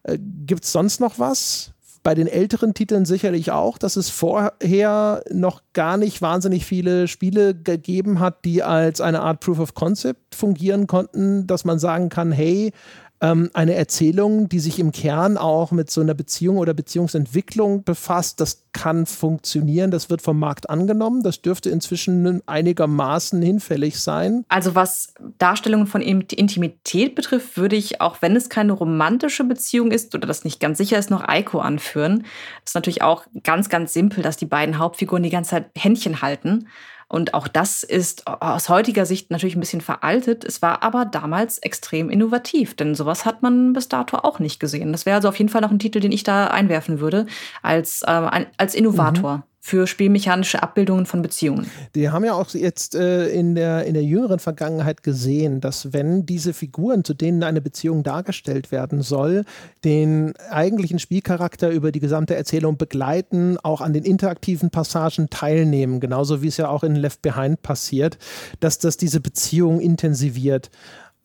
Äh, 0.05 0.19
gibt 0.47 0.63
es 0.63 0.71
sonst 0.71 1.01
noch 1.01 1.19
was? 1.19 1.73
Bei 2.03 2.15
den 2.15 2.27
älteren 2.27 2.75
Titeln 2.75 3.05
sicherlich 3.05 3.51
auch, 3.51 3.77
dass 3.77 3.97
es 3.97 4.09
vorher 4.11 5.23
noch 5.31 5.63
gar 5.73 5.97
nicht 5.97 6.23
wahnsinnig 6.23 6.65
viele 6.65 7.09
Spiele 7.09 7.55
gegeben 7.55 8.21
hat, 8.21 8.45
die 8.45 8.63
als 8.63 9.01
eine 9.01 9.21
Art 9.21 9.41
Proof 9.41 9.59
of 9.59 9.75
Concept 9.75 10.35
fungieren 10.35 10.87
konnten, 10.87 11.47
dass 11.47 11.65
man 11.65 11.79
sagen 11.79 12.09
kann, 12.09 12.33
hey, 12.33 12.73
ähm, 13.21 13.51
eine 13.53 13.75
Erzählung, 13.75 14.49
die 14.49 14.61
sich 14.61 14.79
im 14.79 14.93
Kern 14.93 15.37
auch 15.37 15.73
mit 15.73 15.91
so 15.91 16.01
einer 16.01 16.15
Beziehung 16.15 16.57
oder 16.57 16.73
Beziehungsentwicklung 16.73 17.85
befasst, 17.85 18.41
das 18.41 18.65
kann 18.73 19.05
funktionieren, 19.05 19.91
das 19.91 20.11
wird 20.11 20.23
vom 20.23 20.39
Markt 20.39 20.71
angenommen, 20.71 21.23
das 21.23 21.43
dürfte 21.43 21.71
inzwischen 21.71 22.43
einigermaßen 22.47 23.43
hinfällig 23.43 24.01
sein. 24.01 24.45
Also 24.49 24.75
was 24.75 25.13
Darstellungen 25.39 25.87
von 25.87 26.01
Intimität 26.01 27.15
betrifft, 27.15 27.57
würde 27.57 27.77
ich, 27.77 28.01
auch 28.01 28.23
wenn 28.23 28.37
es 28.37 28.49
keine 28.49 28.73
romantische 28.73 29.45
Beziehung 29.45 29.91
ist 29.91 30.15
oder 30.15 30.27
das 30.27 30.45
nicht 30.45 30.61
ganz 30.61 30.79
sicher 30.79 30.99
ist, 30.99 31.11
noch 31.11 31.27
Aiko 31.27 31.59
anführen. 31.59 32.25
Das 32.63 32.71
ist 32.71 32.75
natürlich 32.75 33.03
auch 33.03 33.25
ganz, 33.43 33.69
ganz 33.69 33.93
simpel, 33.93 34.23
dass 34.23 34.37
die 34.37 34.47
beiden 34.47 34.79
Hauptfiguren 34.79 35.23
die 35.23 35.31
ganze 35.31 35.51
Zeit 35.51 35.71
Händchen 35.77 36.23
halten. 36.23 36.69
Und 37.11 37.35
auch 37.35 37.49
das 37.49 37.83
ist 37.83 38.29
aus 38.29 38.69
heutiger 38.69 39.05
Sicht 39.05 39.33
natürlich 39.33 39.57
ein 39.57 39.61
bisschen 39.61 39.81
veraltet. 39.81 40.45
Es 40.45 40.63
war 40.63 40.85
aber 40.85 41.05
damals 41.05 41.59
extrem 41.59 42.09
innovativ, 42.09 42.77
denn 42.77 42.95
sowas 42.95 43.27
hat 43.27 43.43
man 43.43 43.73
bis 43.73 43.89
dato 43.89 44.19
auch 44.19 44.39
nicht 44.39 44.61
gesehen. 44.61 44.93
Das 44.93 45.07
wäre 45.07 45.17
also 45.17 45.29
auf 45.29 45.37
jeden 45.37 45.49
Fall 45.49 45.61
noch 45.61 45.73
ein 45.73 45.81
Titel, 45.81 45.99
den 45.99 46.13
ich 46.13 46.23
da 46.23 46.47
einwerfen 46.47 47.01
würde 47.01 47.27
als, 47.63 48.03
äh, 48.03 48.47
als 48.57 48.77
Innovator. 48.77 49.39
Mhm 49.39 49.50
für 49.63 49.87
spielmechanische 49.87 50.63
Abbildungen 50.63 51.05
von 51.05 51.21
Beziehungen. 51.21 51.71
Die 51.95 52.09
haben 52.09 52.25
ja 52.25 52.33
auch 52.33 52.49
jetzt 52.55 52.95
äh, 52.95 53.29
in, 53.29 53.55
der, 53.55 53.85
in 53.85 53.93
der 53.93 54.03
jüngeren 54.03 54.39
Vergangenheit 54.39 55.03
gesehen, 55.03 55.61
dass 55.61 55.93
wenn 55.93 56.25
diese 56.25 56.55
Figuren, 56.55 57.05
zu 57.05 57.13
denen 57.13 57.43
eine 57.43 57.61
Beziehung 57.61 58.03
dargestellt 58.03 58.73
werden 58.73 59.03
soll, 59.03 59.45
den 59.85 60.33
eigentlichen 60.51 60.99
Spielcharakter 60.99 61.71
über 61.71 61.93
die 61.93 62.01
gesamte 62.01 62.35
Erzählung 62.35 62.79
begleiten, 62.79 63.59
auch 63.63 63.83
an 63.83 63.93
den 63.93 64.05
interaktiven 64.05 64.71
Passagen 64.71 65.29
teilnehmen, 65.29 66.01
genauso 66.01 66.41
wie 66.41 66.49
es 66.49 66.57
ja 66.57 66.69
auch 66.69 66.83
in 66.83 66.97
Left 66.97 67.21
Behind 67.21 67.61
passiert, 67.61 68.17
dass 68.61 68.79
das 68.79 68.97
diese 68.97 69.21
Beziehung 69.21 69.81
intensiviert. 69.81 70.71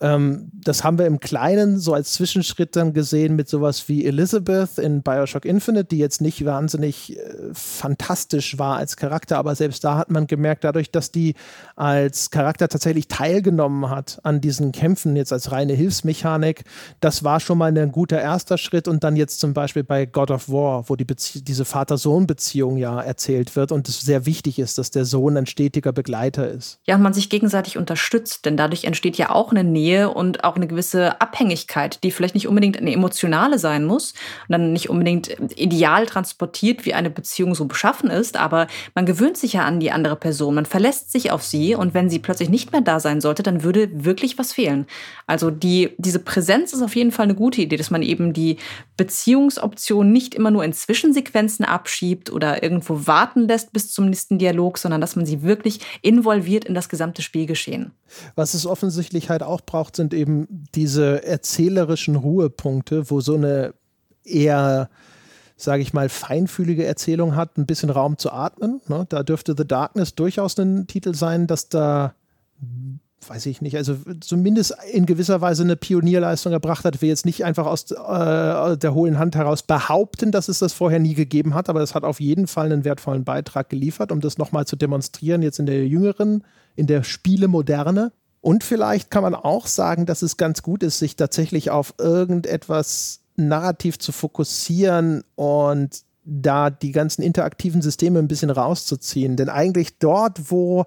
Ähm, 0.01 0.51
das 0.53 0.83
haben 0.83 0.97
wir 0.97 1.05
im 1.05 1.19
Kleinen 1.19 1.79
so 1.79 1.93
als 1.93 2.13
Zwischenschritt 2.13 2.75
dann 2.75 2.93
gesehen 2.93 3.35
mit 3.35 3.47
sowas 3.47 3.87
wie 3.87 4.05
Elizabeth 4.05 4.77
in 4.77 5.01
Bioshock 5.01 5.45
Infinite, 5.45 5.85
die 5.85 5.99
jetzt 5.99 6.21
nicht 6.21 6.43
wahnsinnig 6.43 7.17
äh, 7.17 7.23
fantastisch 7.53 8.57
war 8.59 8.75
als 8.75 8.97
Charakter, 8.97 9.37
aber 9.37 9.55
selbst 9.55 9.83
da 9.85 9.97
hat 9.97 10.11
man 10.11 10.27
gemerkt, 10.27 10.65
dadurch, 10.65 10.91
dass 10.91 11.11
die 11.11 11.35
als 11.77 12.29
Charakter 12.29 12.67
tatsächlich 12.67 13.07
teilgenommen 13.07 13.89
hat 13.89 14.19
an 14.23 14.41
diesen 14.41 14.73
Kämpfen, 14.73 15.15
jetzt 15.15 15.31
als 15.31 15.51
reine 15.51 15.73
Hilfsmechanik, 15.73 16.65
das 16.99 17.23
war 17.23 17.39
schon 17.39 17.57
mal 17.57 17.75
ein 17.75 17.91
guter 17.91 18.21
erster 18.21 18.57
Schritt. 18.57 18.87
Und 18.87 19.03
dann 19.03 19.15
jetzt 19.15 19.39
zum 19.39 19.53
Beispiel 19.53 19.83
bei 19.83 20.05
God 20.05 20.31
of 20.31 20.49
War, 20.49 20.89
wo 20.89 20.95
die 20.95 21.05
diese 21.05 21.65
Vater-Sohn-Beziehung 21.65 22.77
ja 22.77 23.01
erzählt 23.01 23.55
wird 23.55 23.71
und 23.71 23.87
es 23.87 24.01
sehr 24.01 24.25
wichtig 24.25 24.59
ist, 24.59 24.77
dass 24.77 24.91
der 24.91 25.05
Sohn 25.05 25.37
ein 25.37 25.45
stetiger 25.45 25.93
Begleiter 25.93 26.49
ist. 26.49 26.79
Ja, 26.85 26.95
und 26.95 27.01
man 27.01 27.13
sich 27.13 27.29
gegenseitig 27.29 27.77
unterstützt, 27.77 28.45
denn 28.45 28.57
dadurch 28.57 28.83
entsteht 28.83 29.17
ja 29.17 29.29
auch 29.29 29.51
eine 29.51 29.63
Nähe 29.63 29.84
und 29.93 30.43
auch 30.43 30.55
eine 30.55 30.67
gewisse 30.67 31.19
Abhängigkeit, 31.21 32.03
die 32.03 32.11
vielleicht 32.11 32.35
nicht 32.35 32.47
unbedingt 32.47 32.77
eine 32.77 32.91
emotionale 32.91 33.59
sein 33.59 33.85
muss 33.85 34.13
und 34.47 34.53
dann 34.53 34.73
nicht 34.73 34.89
unbedingt 34.89 35.35
ideal 35.55 36.05
transportiert, 36.05 36.85
wie 36.85 36.93
eine 36.93 37.09
Beziehung 37.09 37.55
so 37.55 37.65
beschaffen 37.65 38.09
ist, 38.09 38.37
aber 38.37 38.67
man 38.93 39.05
gewöhnt 39.05 39.37
sich 39.37 39.53
ja 39.53 39.65
an 39.65 39.79
die 39.79 39.91
andere 39.91 40.15
Person, 40.15 40.55
man 40.55 40.65
verlässt 40.65 41.11
sich 41.11 41.31
auf 41.31 41.43
sie 41.43 41.75
und 41.75 41.93
wenn 41.93 42.09
sie 42.09 42.19
plötzlich 42.19 42.49
nicht 42.49 42.71
mehr 42.71 42.81
da 42.81 42.99
sein 42.99 43.21
sollte, 43.21 43.43
dann 43.43 43.63
würde 43.63 44.05
wirklich 44.05 44.37
was 44.37 44.53
fehlen. 44.53 44.87
Also 45.27 45.51
die, 45.51 45.91
diese 45.97 46.19
Präsenz 46.19 46.73
ist 46.73 46.81
auf 46.81 46.95
jeden 46.95 47.11
Fall 47.11 47.25
eine 47.25 47.35
gute 47.35 47.61
Idee, 47.61 47.77
dass 47.77 47.91
man 47.91 48.01
eben 48.01 48.33
die 48.33 48.57
Beziehungsoption 48.97 50.11
nicht 50.11 50.35
immer 50.35 50.51
nur 50.51 50.63
in 50.63 50.73
Zwischensequenzen 50.73 51.65
abschiebt 51.65 52.31
oder 52.31 52.63
irgendwo 52.63 53.07
warten 53.07 53.47
lässt 53.47 53.73
bis 53.73 53.91
zum 53.91 54.09
nächsten 54.09 54.37
Dialog, 54.37 54.77
sondern 54.77 55.01
dass 55.01 55.15
man 55.15 55.25
sie 55.25 55.43
wirklich 55.43 55.79
involviert 56.01 56.65
in 56.65 56.75
das 56.75 56.89
gesamte 56.89 57.21
Spielgeschehen. 57.21 57.91
Was 58.35 58.53
es 58.53 58.65
offensichtlich 58.65 59.29
halt 59.29 59.43
auch 59.43 59.61
braucht, 59.61 59.74
sind 59.95 60.13
eben 60.13 60.65
diese 60.73 61.23
erzählerischen 61.23 62.15
Ruhepunkte, 62.15 63.09
wo 63.09 63.21
so 63.21 63.35
eine 63.35 63.73
eher 64.23 64.89
sage 65.57 65.81
ich 65.81 65.93
mal, 65.93 66.09
feinfühlige 66.09 66.85
Erzählung 66.85 67.35
hat, 67.35 67.57
ein 67.57 67.65
bisschen 67.65 67.89
Raum 67.89 68.17
zu 68.17 68.31
atmen. 68.31 68.81
Ne? 68.87 69.05
Da 69.07 69.23
dürfte 69.23 69.55
The 69.57 69.65
Darkness 69.65 70.13
durchaus 70.13 70.57
ein 70.59 70.85
Titel 70.87 71.15
sein, 71.15 71.47
dass 71.47 71.69
da 71.69 72.13
weiß 73.27 73.47
ich 73.47 73.61
nicht, 73.61 73.75
also 73.75 73.95
zumindest 74.21 74.75
in 74.91 75.05
gewisser 75.05 75.41
Weise 75.41 75.63
eine 75.63 75.75
Pionierleistung 75.75 76.53
erbracht 76.53 76.85
hat. 76.85 77.01
Wir 77.01 77.09
jetzt 77.09 77.25
nicht 77.25 77.43
einfach 77.43 77.65
aus 77.65 77.89
äh, 77.91 78.77
der 78.77 78.93
hohlen 78.93 79.17
Hand 79.17 79.35
heraus 79.35 79.63
behaupten, 79.63 80.31
dass 80.31 80.47
es 80.47 80.59
das 80.59 80.73
vorher 80.73 80.99
nie 80.99 81.15
gegeben 81.15 81.55
hat, 81.55 81.69
aber 81.69 81.81
es 81.81 81.95
hat 81.95 82.03
auf 82.03 82.19
jeden 82.19 82.47
Fall 82.47 82.71
einen 82.71 82.85
wertvollen 82.85 83.23
Beitrag 83.23 83.69
geliefert, 83.69 84.11
um 84.11 84.21
das 84.21 84.37
nochmal 84.37 84.67
zu 84.67 84.75
demonstrieren, 84.75 85.41
jetzt 85.41 85.59
in 85.59 85.65
der 85.65 85.87
jüngeren, 85.87 86.43
in 86.75 86.87
der 86.87 87.03
Spielemoderne. 87.03 88.11
Und 88.45 88.63
vielleicht 88.63 89.09
kann 89.09 89.23
man 89.23 89.33
auch 89.33 89.65
sagen, 89.65 90.05
dass 90.05 90.21
es 90.21 90.37
ganz 90.37 90.61
gut 90.61 90.83
ist, 90.83 90.99
sich 90.99 91.15
tatsächlich 91.15 91.71
auf 91.71 91.95
irgendetwas 91.97 93.21
narrativ 93.35 93.97
zu 93.97 94.11
fokussieren 94.11 95.23
und 95.33 96.03
da 96.25 96.69
die 96.69 96.91
ganzen 96.91 97.23
interaktiven 97.23 97.81
Systeme 97.81 98.19
ein 98.19 98.27
bisschen 98.27 98.51
rauszuziehen. 98.51 99.35
Denn 99.35 99.49
eigentlich 99.49 99.97
dort, 99.97 100.51
wo 100.51 100.85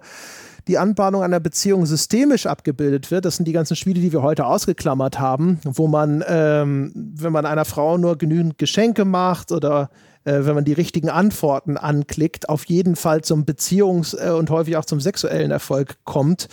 die 0.69 0.77
Anbahnung 0.77 1.23
einer 1.23 1.39
Beziehung 1.39 1.85
systemisch 1.85 2.45
abgebildet 2.45 3.09
wird. 3.11 3.25
Das 3.25 3.35
sind 3.35 3.45
die 3.45 3.51
ganzen 3.53 3.75
Spiele, 3.75 3.99
die 3.99 4.13
wir 4.13 4.21
heute 4.21 4.45
ausgeklammert 4.45 5.19
haben, 5.19 5.59
wo 5.63 5.87
man, 5.87 6.23
ähm, 6.27 6.93
wenn 6.95 7.33
man 7.33 7.45
einer 7.45 7.65
Frau 7.65 7.97
nur 7.97 8.17
genügend 8.17 8.57
Geschenke 8.59 9.03
macht 9.03 9.51
oder 9.51 9.89
äh, 10.25 10.45
wenn 10.45 10.53
man 10.53 10.65
die 10.65 10.73
richtigen 10.73 11.09
Antworten 11.09 11.75
anklickt, 11.75 12.49
auf 12.49 12.65
jeden 12.65 12.95
Fall 12.95 13.23
zum 13.23 13.45
Beziehungs- 13.45 14.15
äh, 14.15 14.29
und 14.29 14.51
häufig 14.51 14.77
auch 14.77 14.85
zum 14.85 14.99
sexuellen 14.99 15.49
Erfolg 15.49 15.97
kommt, 16.03 16.49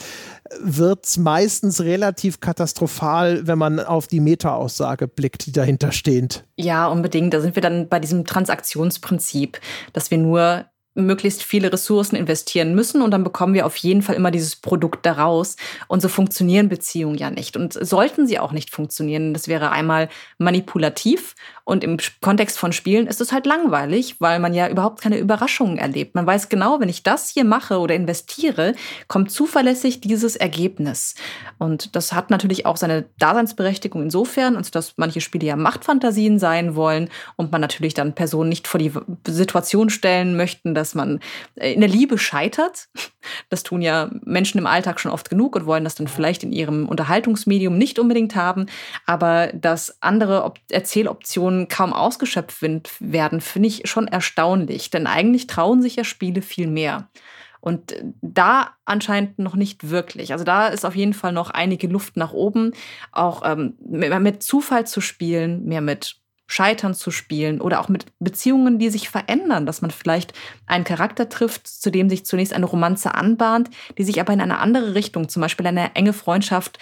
wird 0.63 1.05
es 1.05 1.19
meistens 1.19 1.83
relativ 1.83 2.41
katastrophal, 2.41 3.47
wenn 3.47 3.59
man 3.59 3.81
auf 3.81 4.07
die 4.07 4.21
Meta-Aussage 4.21 5.09
blickt, 5.09 5.47
die 5.47 5.53
dahinter 5.53 5.93
steht. 5.93 6.45
Ja, 6.57 6.87
unbedingt. 6.87 7.35
Da 7.35 7.41
sind 7.41 7.55
wir 7.55 7.63
dann 7.63 7.89
bei 7.89 8.01
diesem 8.01 8.25
Transaktionsprinzip, 8.25 9.61
dass 9.93 10.11
wir 10.11 10.19
nur 10.19 10.65
möglichst 10.97 11.43
viele 11.43 11.73
Ressourcen 11.73 12.17
investieren 12.17 12.75
müssen 12.75 13.03
und 13.03 13.11
dann 13.11 13.25
bekommen 13.25 13.55
wir 13.55 13.67
auf 13.67 13.77
jeden 13.77 14.03
Fall 14.03 14.17
immer 14.17 14.31
dieses 14.31 14.57
Produkt 14.57 15.07
daraus. 15.07 15.57
Und 15.89 16.03
so 16.03 16.09
funktionieren 16.09 16.69
Beziehungen 16.69 17.17
ja 17.17 17.31
nicht 17.31 17.57
und 17.57 17.73
sollten 17.73 18.27
sie 18.27 18.39
auch 18.39 18.53
nicht 18.53 18.71
funktionieren. 18.71 19.35
Das 19.35 19.49
wäre 19.49 19.71
einmal 19.71 20.09
manipulativ 20.39 21.35
und 21.69 21.83
im 21.83 21.97
Kontext 22.21 22.61
von 22.61 22.73
Spielen 22.73 23.09
ist 23.09 23.21
es 23.21 23.33
halt 23.33 23.45
langweilig, 23.45 24.21
weil 24.21 24.39
man 24.39 24.55
ja 24.55 24.69
überhaupt 24.69 25.01
keine 25.01 25.19
Überraschungen 25.19 25.79
erlebt. 25.79 26.15
Man 26.15 26.25
weiß 26.25 26.49
genau, 26.49 26.79
wenn 26.79 26.89
ich 26.89 27.03
das 27.03 27.29
hier 27.29 27.45
mache 27.45 27.81
oder 27.81 27.97
investiere, 27.97 28.77
kommt 29.09 29.33
zuverlässig 29.33 30.01
dieses 30.01 30.37
Ergebnis. 30.37 31.17
Und 31.59 31.97
das 31.97 32.13
hat 32.13 32.31
natürlich 32.31 32.67
auch 32.67 32.77
seine 32.77 33.07
Daseinsberechtigung 33.19 34.01
insofern, 34.01 34.55
also 34.55 34.71
dass 34.71 34.95
manche 34.97 35.21
Spiele 35.21 35.45
ja 35.45 35.57
Machtfantasien 35.57 36.39
sein 36.39 36.77
wollen 36.77 37.09
und 37.35 37.51
man 37.51 37.63
natürlich 37.63 37.95
dann 37.95 38.15
Personen 38.15 38.49
nicht 38.49 38.69
vor 38.69 38.79
die 38.79 38.93
Situation 39.27 39.91
stellen 39.91 40.37
möchten, 40.37 40.73
dass 40.73 40.86
man 40.95 41.21
äh, 41.57 41.73
in 41.73 41.81
der 41.81 41.91
Liebe 41.91 42.19
scheitert. 42.19 42.89
Das 43.51 43.65
tun 43.65 43.83
ja 43.83 44.09
Menschen 44.25 44.59
im 44.59 44.69
Alltag 44.69 45.01
schon 45.01 45.11
oft 45.11 45.29
genug 45.29 45.57
und 45.57 45.67
wollen 45.67 45.83
das 45.83 45.97
dann 45.97 46.07
vielleicht 46.07 46.45
in 46.45 46.53
ihrem 46.53 46.89
Unterhaltungsmedium 46.89 47.77
nicht 47.77 47.99
unbedingt 47.99 48.37
haben. 48.37 48.67
Aber 49.05 49.49
dass 49.49 50.01
andere 50.01 50.53
Erzähloptionen 50.71 51.27
Optionen 51.27 51.69
kaum 51.69 51.93
ausgeschöpft 51.93 52.63
werden, 53.01 53.41
finde 53.41 53.69
ich 53.69 53.83
schon 53.89 54.07
erstaunlich. 54.07 54.91
Denn 54.91 55.07
eigentlich 55.07 55.47
trauen 55.47 55.83
sich 55.83 55.97
ja 55.97 56.05
Spiele 56.05 56.43
viel 56.43 56.67
mehr. 56.67 57.09
Und 57.61 57.95
da 58.21 58.77
anscheinend 58.85 59.39
noch 59.39 59.57
nicht 59.57 59.91
wirklich. 59.91 60.33
Also 60.33 60.45
da 60.45 60.69
ist 60.69 60.85
auf 60.85 60.95
jeden 60.95 61.15
Fall 61.15 61.33
noch 61.33 61.51
einige 61.51 61.89
Luft 61.89 62.17
nach 62.17 62.33
oben, 62.33 62.73
auch 63.11 63.43
ähm, 63.45 63.75
mit 63.81 64.43
Zufall 64.43 64.87
zu 64.87 65.01
spielen, 65.01 65.65
mehr 65.65 65.81
mit 65.81 66.17
Scheitern 66.47 66.95
zu 66.95 67.11
spielen 67.11 67.61
oder 67.61 67.81
auch 67.81 67.89
mit 67.89 68.07
Beziehungen, 68.19 68.79
die 68.79 68.91
sich 68.91 69.09
verändern, 69.09 69.67
dass 69.67 69.83
man 69.83 69.91
vielleicht 69.91 70.33
einen 70.67 70.85
Charakter 70.85 71.29
trifft, 71.29 71.67
zu 71.67 71.91
dem 71.91 72.09
sich 72.09 72.25
zunächst 72.25 72.53
eine 72.53 72.67
Romanze 72.67 73.15
anbahnt, 73.15 73.71
die 73.99 74.05
sich 74.05 74.21
aber 74.21 74.33
in 74.33 74.41
eine 74.41 74.59
andere 74.59 74.95
Richtung, 74.95 75.29
zum 75.29 75.43
Beispiel 75.43 75.67
eine 75.67 75.95
enge 75.95 76.13
Freundschaft, 76.13 76.79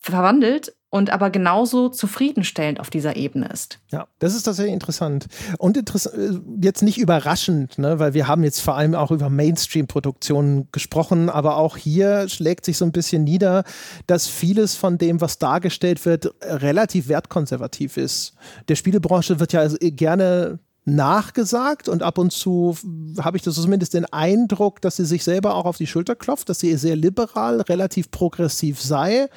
verwandelt 0.00 0.74
und 0.90 1.10
aber 1.10 1.30
genauso 1.30 1.88
zufriedenstellend 1.88 2.80
auf 2.80 2.90
dieser 2.90 3.16
Ebene 3.16 3.48
ist. 3.48 3.78
Ja, 3.90 4.08
das 4.18 4.34
ist 4.34 4.42
tatsächlich 4.42 4.74
interessant. 4.74 5.28
Und 5.58 5.76
interess 5.76 6.06
äh, 6.06 6.40
jetzt 6.60 6.82
nicht 6.82 6.98
überraschend, 6.98 7.78
ne? 7.78 8.00
weil 8.00 8.12
wir 8.12 8.26
haben 8.26 8.42
jetzt 8.42 8.60
vor 8.60 8.76
allem 8.76 8.96
auch 8.96 9.12
über 9.12 9.30
Mainstream-Produktionen 9.30 10.68
gesprochen, 10.72 11.30
aber 11.30 11.56
auch 11.56 11.76
hier 11.76 12.28
schlägt 12.28 12.64
sich 12.64 12.76
so 12.76 12.84
ein 12.84 12.92
bisschen 12.92 13.22
nieder, 13.22 13.62
dass 14.08 14.26
vieles 14.26 14.74
von 14.74 14.98
dem, 14.98 15.20
was 15.20 15.38
dargestellt 15.38 16.04
wird, 16.04 16.34
relativ 16.42 17.08
wertkonservativ 17.08 17.96
ist. 17.96 18.34
Der 18.68 18.74
Spielebranche 18.74 19.38
wird 19.38 19.52
ja 19.52 19.68
gerne 19.80 20.58
nachgesagt 20.86 21.88
und 21.88 22.02
ab 22.02 22.18
und 22.18 22.32
zu 22.32 22.76
habe 23.20 23.36
ich 23.36 23.42
das 23.42 23.54
zumindest 23.54 23.94
den 23.94 24.06
Eindruck, 24.06 24.80
dass 24.80 24.96
sie 24.96 25.04
sich 25.04 25.24
selber 25.24 25.54
auch 25.54 25.66
auf 25.66 25.76
die 25.76 25.86
Schulter 25.86 26.16
klopft, 26.16 26.48
dass 26.48 26.58
sie 26.58 26.74
sehr 26.76 26.96
liberal, 26.96 27.60
relativ 27.60 28.10
progressiv 28.10 28.80
sei. 28.80 29.28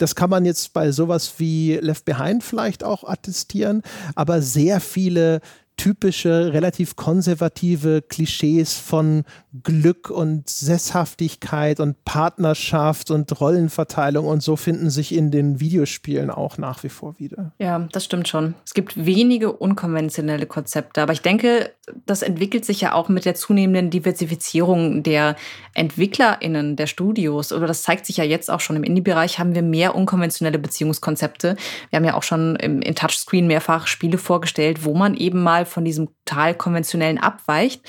Das 0.00 0.14
kann 0.14 0.30
man 0.30 0.46
jetzt 0.46 0.72
bei 0.72 0.92
sowas 0.92 1.34
wie 1.36 1.74
Left 1.74 2.06
Behind 2.06 2.42
vielleicht 2.42 2.84
auch 2.84 3.04
attestieren, 3.04 3.82
aber 4.14 4.40
sehr 4.40 4.80
viele 4.80 5.40
typische, 5.76 6.52
relativ 6.52 6.96
konservative 6.96 8.02
Klischees 8.02 8.74
von 8.74 9.24
Glück 9.64 10.10
und 10.10 10.48
Sesshaftigkeit 10.48 11.80
und 11.80 12.04
Partnerschaft 12.04 13.10
und 13.10 13.40
Rollenverteilung 13.40 14.26
und 14.26 14.42
so 14.42 14.54
finden 14.54 14.90
sich 14.90 15.14
in 15.14 15.30
den 15.30 15.58
Videospielen 15.58 16.30
auch 16.30 16.56
nach 16.56 16.84
wie 16.84 16.88
vor 16.88 17.18
wieder. 17.18 17.52
Ja, 17.58 17.88
das 17.92 18.04
stimmt 18.04 18.28
schon. 18.28 18.54
Es 18.64 18.74
gibt 18.74 19.04
wenige 19.04 19.52
unkonventionelle 19.52 20.46
Konzepte, 20.46 21.02
aber 21.02 21.12
ich 21.12 21.22
denke, 21.22 21.72
das 22.06 22.22
entwickelt 22.22 22.64
sich 22.64 22.80
ja 22.80 22.92
auch 22.92 23.08
mit 23.08 23.24
der 23.24 23.34
zunehmenden 23.34 23.90
Diversifizierung 23.90 25.02
der 25.02 25.34
EntwicklerInnen 25.74 26.76
der 26.76 26.86
Studios. 26.86 27.52
Oder 27.52 27.66
das 27.66 27.82
zeigt 27.82 28.06
sich 28.06 28.18
ja 28.18 28.24
jetzt 28.24 28.50
auch 28.50 28.60
schon 28.60 28.76
im 28.76 28.84
Indie-Bereich 28.84 29.40
haben 29.40 29.56
wir 29.56 29.62
mehr 29.62 29.96
unkonventionelle 29.96 30.58
Beziehungskonzepte. 30.58 31.56
Wir 31.90 31.96
haben 31.96 32.04
ja 32.04 32.14
auch 32.14 32.22
schon 32.22 32.54
im, 32.56 32.82
in 32.82 32.94
Touchscreen 32.94 33.48
mehrfach 33.48 33.88
Spiele 33.88 34.18
vorgestellt, 34.18 34.84
wo 34.84 34.94
man 34.94 35.16
eben 35.16 35.42
mal 35.42 35.66
von 35.66 35.84
diesem 35.84 36.08
total 36.24 36.54
konventionellen 36.54 37.18
abweicht. 37.18 37.82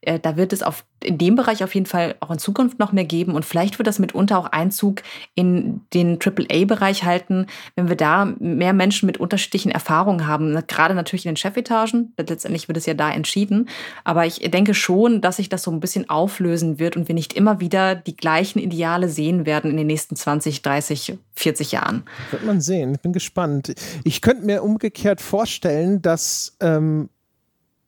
Äh, 0.00 0.20
da 0.20 0.36
wird 0.36 0.52
es 0.52 0.62
auf, 0.62 0.84
in 1.02 1.18
dem 1.18 1.36
Bereich 1.36 1.62
auf 1.62 1.74
jeden 1.74 1.86
Fall 1.86 2.16
auch 2.20 2.30
in 2.30 2.38
Zukunft 2.38 2.78
noch 2.78 2.92
mehr 2.92 3.04
geben 3.04 3.34
und 3.34 3.44
vielleicht 3.44 3.78
wird 3.78 3.86
das 3.86 3.98
mitunter 3.98 4.38
auch 4.38 4.46
Einzug 4.46 5.02
in 5.34 5.80
den 5.94 6.18
AAA-Bereich 6.20 7.04
halten, 7.04 7.46
wenn 7.76 7.88
wir 7.88 7.96
da 7.96 8.24
mehr 8.38 8.72
Menschen 8.72 9.06
mit 9.06 9.18
unterschiedlichen 9.18 9.70
Erfahrungen 9.70 10.26
haben. 10.26 10.60
Gerade 10.66 10.94
natürlich 10.94 11.26
in 11.26 11.32
den 11.32 11.36
Chefetagen, 11.36 12.12
letztendlich 12.18 12.68
wird 12.68 12.78
es 12.78 12.86
ja 12.86 12.94
da 12.94 13.10
entschieden. 13.10 13.68
Aber 14.04 14.26
ich 14.26 14.38
denke 14.50 14.74
schon, 14.74 15.20
dass 15.20 15.36
sich 15.36 15.48
das 15.48 15.62
so 15.62 15.70
ein 15.70 15.80
bisschen 15.80 16.08
auflösen 16.10 16.78
wird 16.78 16.96
und 16.96 17.08
wir 17.08 17.14
nicht 17.14 17.32
immer 17.34 17.60
wieder 17.60 17.94
die 17.94 18.16
gleichen 18.16 18.58
Ideale 18.58 19.08
sehen 19.08 19.46
werden 19.46 19.70
in 19.70 19.76
den 19.76 19.86
nächsten 19.86 20.16
20, 20.16 20.62
30, 20.62 21.18
40 21.34 21.72
Jahren. 21.72 22.04
Wird 22.30 22.44
man 22.44 22.60
sehen. 22.60 22.94
Ich 22.94 23.00
bin 23.00 23.12
gespannt. 23.12 23.74
Ich 24.04 24.20
könnte 24.20 24.44
mir 24.44 24.62
umgekehrt 24.62 25.20
vorstellen, 25.20 26.02
dass 26.02 26.56
ähm 26.60 27.08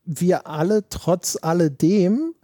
wir 0.04 0.46
alle 0.46 0.88
trotz 0.88 1.38
alledem 1.40 2.34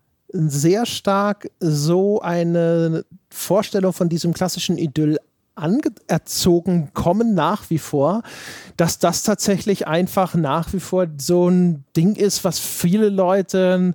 sehr 0.49 0.87
stark 0.87 1.51
so 1.61 2.21
eine 2.21 3.05
Vorstellung 3.31 3.93
von 3.93 4.09
diesem 4.09 4.33
klassischen 4.33 4.79
Idyll 4.79 5.19
anerzogen 5.57 6.91
kommen 6.93 7.35
nach 7.35 7.71
wie 7.71 7.79
vor, 7.79 8.23
dass 8.77 8.99
das 8.99 9.23
tatsächlich 9.23 9.87
einfach 9.87 10.35
nach 10.35 10.73
wie 10.73 10.81
vor 10.81 11.07
so 11.19 11.49
ein 11.49 11.85
Ding 11.97 12.15
ist, 12.15 12.45
was 12.45 12.59
viele 12.59 13.09
Leute 13.09 13.95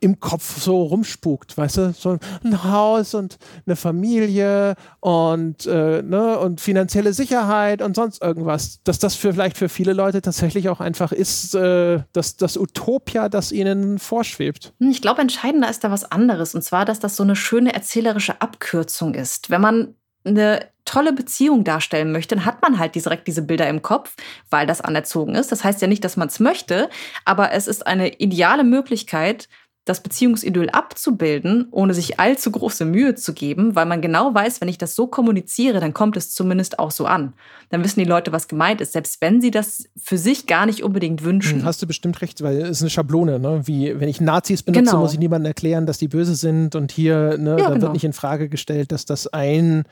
im 0.00 0.18
Kopf 0.18 0.60
so 0.60 0.82
rumspukt, 0.82 1.56
weißt 1.56 1.76
du, 1.76 1.92
so 1.92 2.18
ein 2.42 2.64
Haus 2.64 3.14
und 3.14 3.38
eine 3.66 3.76
Familie 3.76 4.74
und, 5.00 5.66
äh, 5.66 6.02
ne, 6.02 6.38
und 6.38 6.60
finanzielle 6.60 7.12
Sicherheit 7.12 7.82
und 7.82 7.94
sonst 7.94 8.22
irgendwas, 8.22 8.80
dass 8.84 8.98
das 8.98 9.14
für, 9.14 9.34
vielleicht 9.34 9.58
für 9.58 9.68
viele 9.68 9.92
Leute 9.92 10.22
tatsächlich 10.22 10.68
auch 10.70 10.80
einfach 10.80 11.12
ist, 11.12 11.54
äh, 11.54 12.02
dass 12.12 12.36
das 12.36 12.56
Utopia, 12.56 13.28
das 13.28 13.52
ihnen 13.52 13.98
vorschwebt. 13.98 14.72
Hm, 14.80 14.90
ich 14.90 15.02
glaube, 15.02 15.20
entscheidender 15.20 15.68
ist 15.68 15.84
da 15.84 15.90
was 15.90 16.10
anderes 16.10 16.54
und 16.54 16.62
zwar, 16.62 16.86
dass 16.86 16.98
das 16.98 17.16
so 17.16 17.22
eine 17.22 17.36
schöne 17.36 17.74
erzählerische 17.74 18.40
Abkürzung 18.40 19.14
ist. 19.14 19.50
Wenn 19.50 19.60
man 19.60 19.94
eine 20.24 20.66
tolle 20.84 21.12
Beziehung 21.12 21.64
darstellen 21.64 22.12
möchte, 22.12 22.34
dann 22.34 22.44
hat 22.44 22.62
man 22.62 22.78
halt 22.78 22.94
direkt 22.94 23.26
diese 23.28 23.42
Bilder 23.42 23.68
im 23.68 23.82
Kopf, 23.82 24.16
weil 24.50 24.66
das 24.66 24.80
anerzogen 24.80 25.34
ist. 25.34 25.52
Das 25.52 25.62
heißt 25.62 25.80
ja 25.80 25.88
nicht, 25.88 26.04
dass 26.04 26.16
man 26.16 26.28
es 26.28 26.40
möchte, 26.40 26.90
aber 27.24 27.52
es 27.52 27.66
ist 27.66 27.86
eine 27.86 28.18
ideale 28.18 28.64
Möglichkeit, 28.64 29.48
das 29.90 30.02
Beziehungsidyll 30.02 30.70
abzubilden, 30.70 31.66
ohne 31.72 31.94
sich 31.94 32.20
allzu 32.20 32.52
große 32.52 32.84
Mühe 32.84 33.16
zu 33.16 33.34
geben, 33.34 33.74
weil 33.74 33.86
man 33.86 34.00
genau 34.00 34.32
weiß, 34.32 34.60
wenn 34.60 34.68
ich 34.68 34.78
das 34.78 34.94
so 34.94 35.08
kommuniziere, 35.08 35.80
dann 35.80 35.92
kommt 35.92 36.16
es 36.16 36.32
zumindest 36.32 36.78
auch 36.78 36.92
so 36.92 37.06
an. 37.06 37.34
Dann 37.70 37.82
wissen 37.82 37.98
die 37.98 38.06
Leute, 38.06 38.30
was 38.30 38.46
gemeint 38.46 38.80
ist, 38.80 38.92
selbst 38.92 39.20
wenn 39.20 39.40
sie 39.40 39.50
das 39.50 39.88
für 39.96 40.16
sich 40.16 40.46
gar 40.46 40.64
nicht 40.64 40.84
unbedingt 40.84 41.24
wünschen. 41.24 41.58
Hm, 41.58 41.64
hast 41.64 41.82
du 41.82 41.88
bestimmt 41.88 42.22
recht, 42.22 42.40
weil 42.42 42.58
es 42.58 42.70
ist 42.70 42.82
eine 42.82 42.90
Schablone, 42.90 43.40
ne? 43.40 43.62
Wie 43.64 43.98
wenn 43.98 44.08
ich 44.08 44.20
Nazis 44.20 44.62
benutze, 44.62 44.84
genau. 44.84 45.00
muss 45.00 45.12
ich 45.12 45.18
niemandem 45.18 45.50
erklären, 45.50 45.86
dass 45.86 45.98
die 45.98 46.08
böse 46.08 46.36
sind 46.36 46.76
und 46.76 46.92
hier, 46.92 47.36
ne, 47.36 47.50
ja, 47.50 47.56
da 47.56 47.68
genau. 47.70 47.82
wird 47.82 47.92
nicht 47.92 48.04
in 48.04 48.12
Frage 48.12 48.48
gestellt, 48.48 48.92
dass 48.92 49.04
das 49.06 49.26
ein 49.26 49.84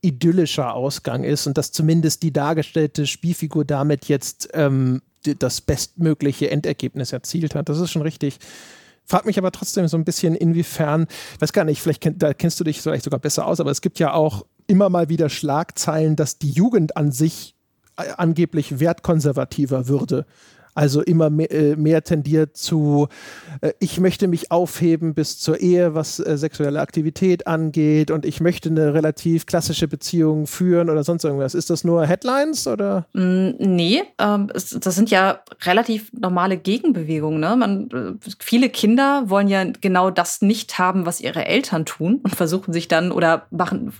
idyllischer 0.00 0.74
Ausgang 0.74 1.24
ist 1.24 1.46
und 1.46 1.58
dass 1.58 1.72
zumindest 1.72 2.22
die 2.22 2.32
dargestellte 2.32 3.06
Spielfigur 3.06 3.66
damit 3.66 4.06
jetzt 4.06 4.48
ähm, 4.54 5.02
das 5.38 5.60
bestmögliche 5.60 6.50
Endergebnis 6.50 7.12
erzielt 7.12 7.54
hat. 7.54 7.68
Das 7.68 7.78
ist 7.78 7.90
schon 7.90 8.02
richtig. 8.02 8.38
Frag 9.04 9.26
mich 9.26 9.38
aber 9.38 9.52
trotzdem 9.52 9.88
so 9.88 9.96
ein 9.96 10.04
bisschen, 10.04 10.34
inwiefern, 10.34 11.06
weiß 11.40 11.52
gar 11.52 11.64
nicht, 11.64 11.82
vielleicht 11.82 12.00
kenn, 12.00 12.18
da 12.18 12.32
kennst 12.34 12.60
du 12.60 12.64
dich 12.64 12.80
vielleicht 12.80 13.04
sogar 13.04 13.20
besser 13.20 13.46
aus, 13.46 13.60
aber 13.60 13.70
es 13.70 13.80
gibt 13.80 13.98
ja 13.98 14.14
auch 14.14 14.46
immer 14.66 14.88
mal 14.88 15.08
wieder 15.08 15.28
Schlagzeilen, 15.28 16.16
dass 16.16 16.38
die 16.38 16.50
Jugend 16.50 16.96
an 16.96 17.12
sich 17.12 17.54
äh, 17.96 18.04
angeblich 18.16 18.80
wertkonservativer 18.80 19.88
würde 19.88 20.26
also 20.74 21.02
immer 21.02 21.30
mehr, 21.30 21.50
äh, 21.50 21.76
mehr 21.76 22.02
tendiert 22.02 22.56
zu, 22.56 23.08
äh, 23.60 23.72
ich 23.78 24.00
möchte 24.00 24.26
mich 24.28 24.50
aufheben 24.50 25.14
bis 25.14 25.38
zur 25.38 25.60
Ehe, 25.60 25.94
was 25.94 26.18
äh, 26.18 26.38
sexuelle 26.38 26.80
Aktivität 26.80 27.46
angeht 27.46 28.10
und 28.10 28.24
ich 28.24 28.40
möchte 28.40 28.70
eine 28.70 28.94
relativ 28.94 29.46
klassische 29.46 29.86
Beziehung 29.86 30.46
führen 30.46 30.88
oder 30.88 31.04
sonst 31.04 31.24
irgendwas. 31.24 31.54
Ist 31.54 31.70
das 31.70 31.84
nur 31.84 32.06
Headlines 32.06 32.66
oder? 32.66 33.06
Mm, 33.12 33.50
nee, 33.58 34.02
ähm, 34.18 34.48
das 34.52 34.70
sind 34.70 35.10
ja 35.10 35.40
relativ 35.62 36.10
normale 36.12 36.56
Gegenbewegungen. 36.56 37.40
Ne? 37.40 37.56
Man, 37.56 38.18
viele 38.38 38.70
Kinder 38.70 39.24
wollen 39.26 39.48
ja 39.48 39.64
genau 39.80 40.10
das 40.10 40.40
nicht 40.40 40.78
haben, 40.78 41.04
was 41.04 41.20
ihre 41.20 41.44
Eltern 41.44 41.84
tun 41.84 42.20
und 42.22 42.34
versuchen 42.34 42.72
sich 42.72 42.88
dann 42.88 43.12
oder 43.12 43.46
machen, 43.50 43.92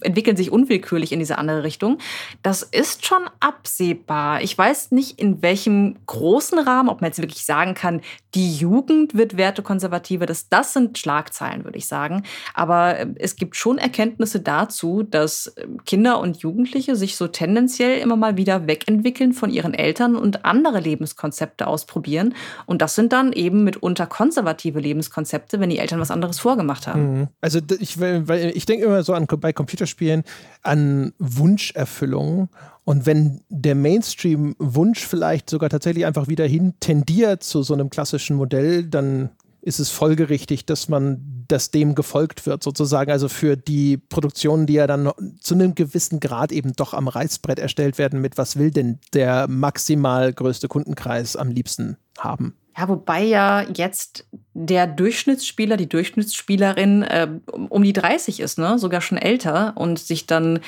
entwickeln 0.00 0.36
sich 0.36 0.50
unwillkürlich 0.50 1.12
in 1.12 1.18
diese 1.18 1.38
andere 1.38 1.64
Richtung. 1.64 1.98
Das 2.42 2.62
ist 2.62 3.04
schon 3.04 3.22
absehbar. 3.40 4.40
Ich 4.42 4.56
weiß 4.56 4.90
nicht, 4.90 5.18
in 5.20 5.42
welchem 5.42 5.96
großen 6.14 6.58
Rahmen, 6.58 6.88
ob 6.88 7.00
man 7.00 7.08
jetzt 7.08 7.20
wirklich 7.20 7.44
sagen 7.44 7.74
kann, 7.74 8.00
die 8.34 8.54
Jugend 8.54 9.14
wird 9.14 9.36
wertekonservativer, 9.36 10.26
das, 10.26 10.48
das 10.48 10.72
sind 10.72 10.96
Schlagzeilen, 10.96 11.64
würde 11.64 11.78
ich 11.78 11.86
sagen. 11.86 12.22
Aber 12.54 12.98
äh, 12.98 13.06
es 13.16 13.36
gibt 13.36 13.56
schon 13.56 13.78
Erkenntnisse 13.78 14.40
dazu, 14.40 15.02
dass 15.02 15.48
äh, 15.48 15.66
Kinder 15.84 16.20
und 16.20 16.38
Jugendliche 16.38 16.94
sich 16.94 17.16
so 17.16 17.26
tendenziell 17.26 17.98
immer 17.98 18.16
mal 18.16 18.36
wieder 18.36 18.66
wegentwickeln 18.66 19.32
von 19.32 19.50
ihren 19.50 19.74
Eltern 19.74 20.14
und 20.14 20.44
andere 20.44 20.78
Lebenskonzepte 20.80 21.66
ausprobieren. 21.66 22.34
Und 22.66 22.80
das 22.80 22.94
sind 22.94 23.12
dann 23.12 23.32
eben 23.32 23.64
mitunter 23.64 24.06
konservative 24.06 24.78
Lebenskonzepte, 24.78 25.58
wenn 25.58 25.70
die 25.70 25.78
Eltern 25.78 25.98
was 25.98 26.12
anderes 26.12 26.38
vorgemacht 26.38 26.86
haben. 26.86 27.20
Mhm. 27.20 27.28
Also 27.40 27.58
ich, 27.80 28.00
ich 28.00 28.66
denke 28.66 28.84
immer 28.84 29.02
so 29.02 29.14
an 29.14 29.26
bei 29.26 29.52
Computerspielen 29.52 30.22
an 30.62 31.12
Wunscherfüllung 31.18 32.48
und 32.84 33.06
wenn 33.06 33.40
der 33.48 33.74
Mainstream-Wunsch 33.74 35.06
vielleicht 35.06 35.48
sogar 35.48 35.70
tatsächlich 35.70 36.04
einfach 36.04 36.28
wieder 36.28 36.46
hin 36.46 36.74
tendiert 36.80 37.42
zu 37.42 37.62
so 37.62 37.74
einem 37.74 37.88
klassischen 37.88 38.36
Modell, 38.36 38.84
dann 38.84 39.30
ist 39.62 39.78
es 39.78 39.88
folgerichtig, 39.88 40.66
dass 40.66 40.90
man, 40.90 41.46
dass 41.48 41.70
dem 41.70 41.94
gefolgt 41.94 42.44
wird, 42.44 42.62
sozusagen. 42.62 43.10
Also 43.10 43.30
für 43.30 43.56
die 43.56 43.96
Produktionen, 43.96 44.66
die 44.66 44.74
ja 44.74 44.86
dann 44.86 45.10
zu 45.40 45.54
einem 45.54 45.74
gewissen 45.74 46.20
Grad 46.20 46.52
eben 46.52 46.74
doch 46.74 46.92
am 46.92 47.08
Reißbrett 47.08 47.58
erstellt 47.58 47.96
werden, 47.96 48.20
mit 48.20 48.36
was 48.36 48.56
will 48.56 48.70
denn 48.70 48.98
der 49.14 49.48
maximal 49.48 50.34
größte 50.34 50.68
Kundenkreis 50.68 51.36
am 51.36 51.50
liebsten 51.50 51.96
haben? 52.18 52.54
Ja, 52.76 52.88
wobei 52.88 53.22
ja 53.22 53.62
jetzt 53.74 54.26
der 54.52 54.86
Durchschnittsspieler, 54.86 55.76
die 55.76 55.88
Durchschnittsspielerin 55.88 57.02
äh, 57.02 57.28
um 57.68 57.82
die 57.82 57.92
30 57.92 58.40
ist, 58.40 58.58
ne? 58.58 58.78
sogar 58.78 59.00
schon 59.00 59.18
älter 59.18 59.74
und 59.76 59.98
sich 59.98 60.26
dann 60.26 60.60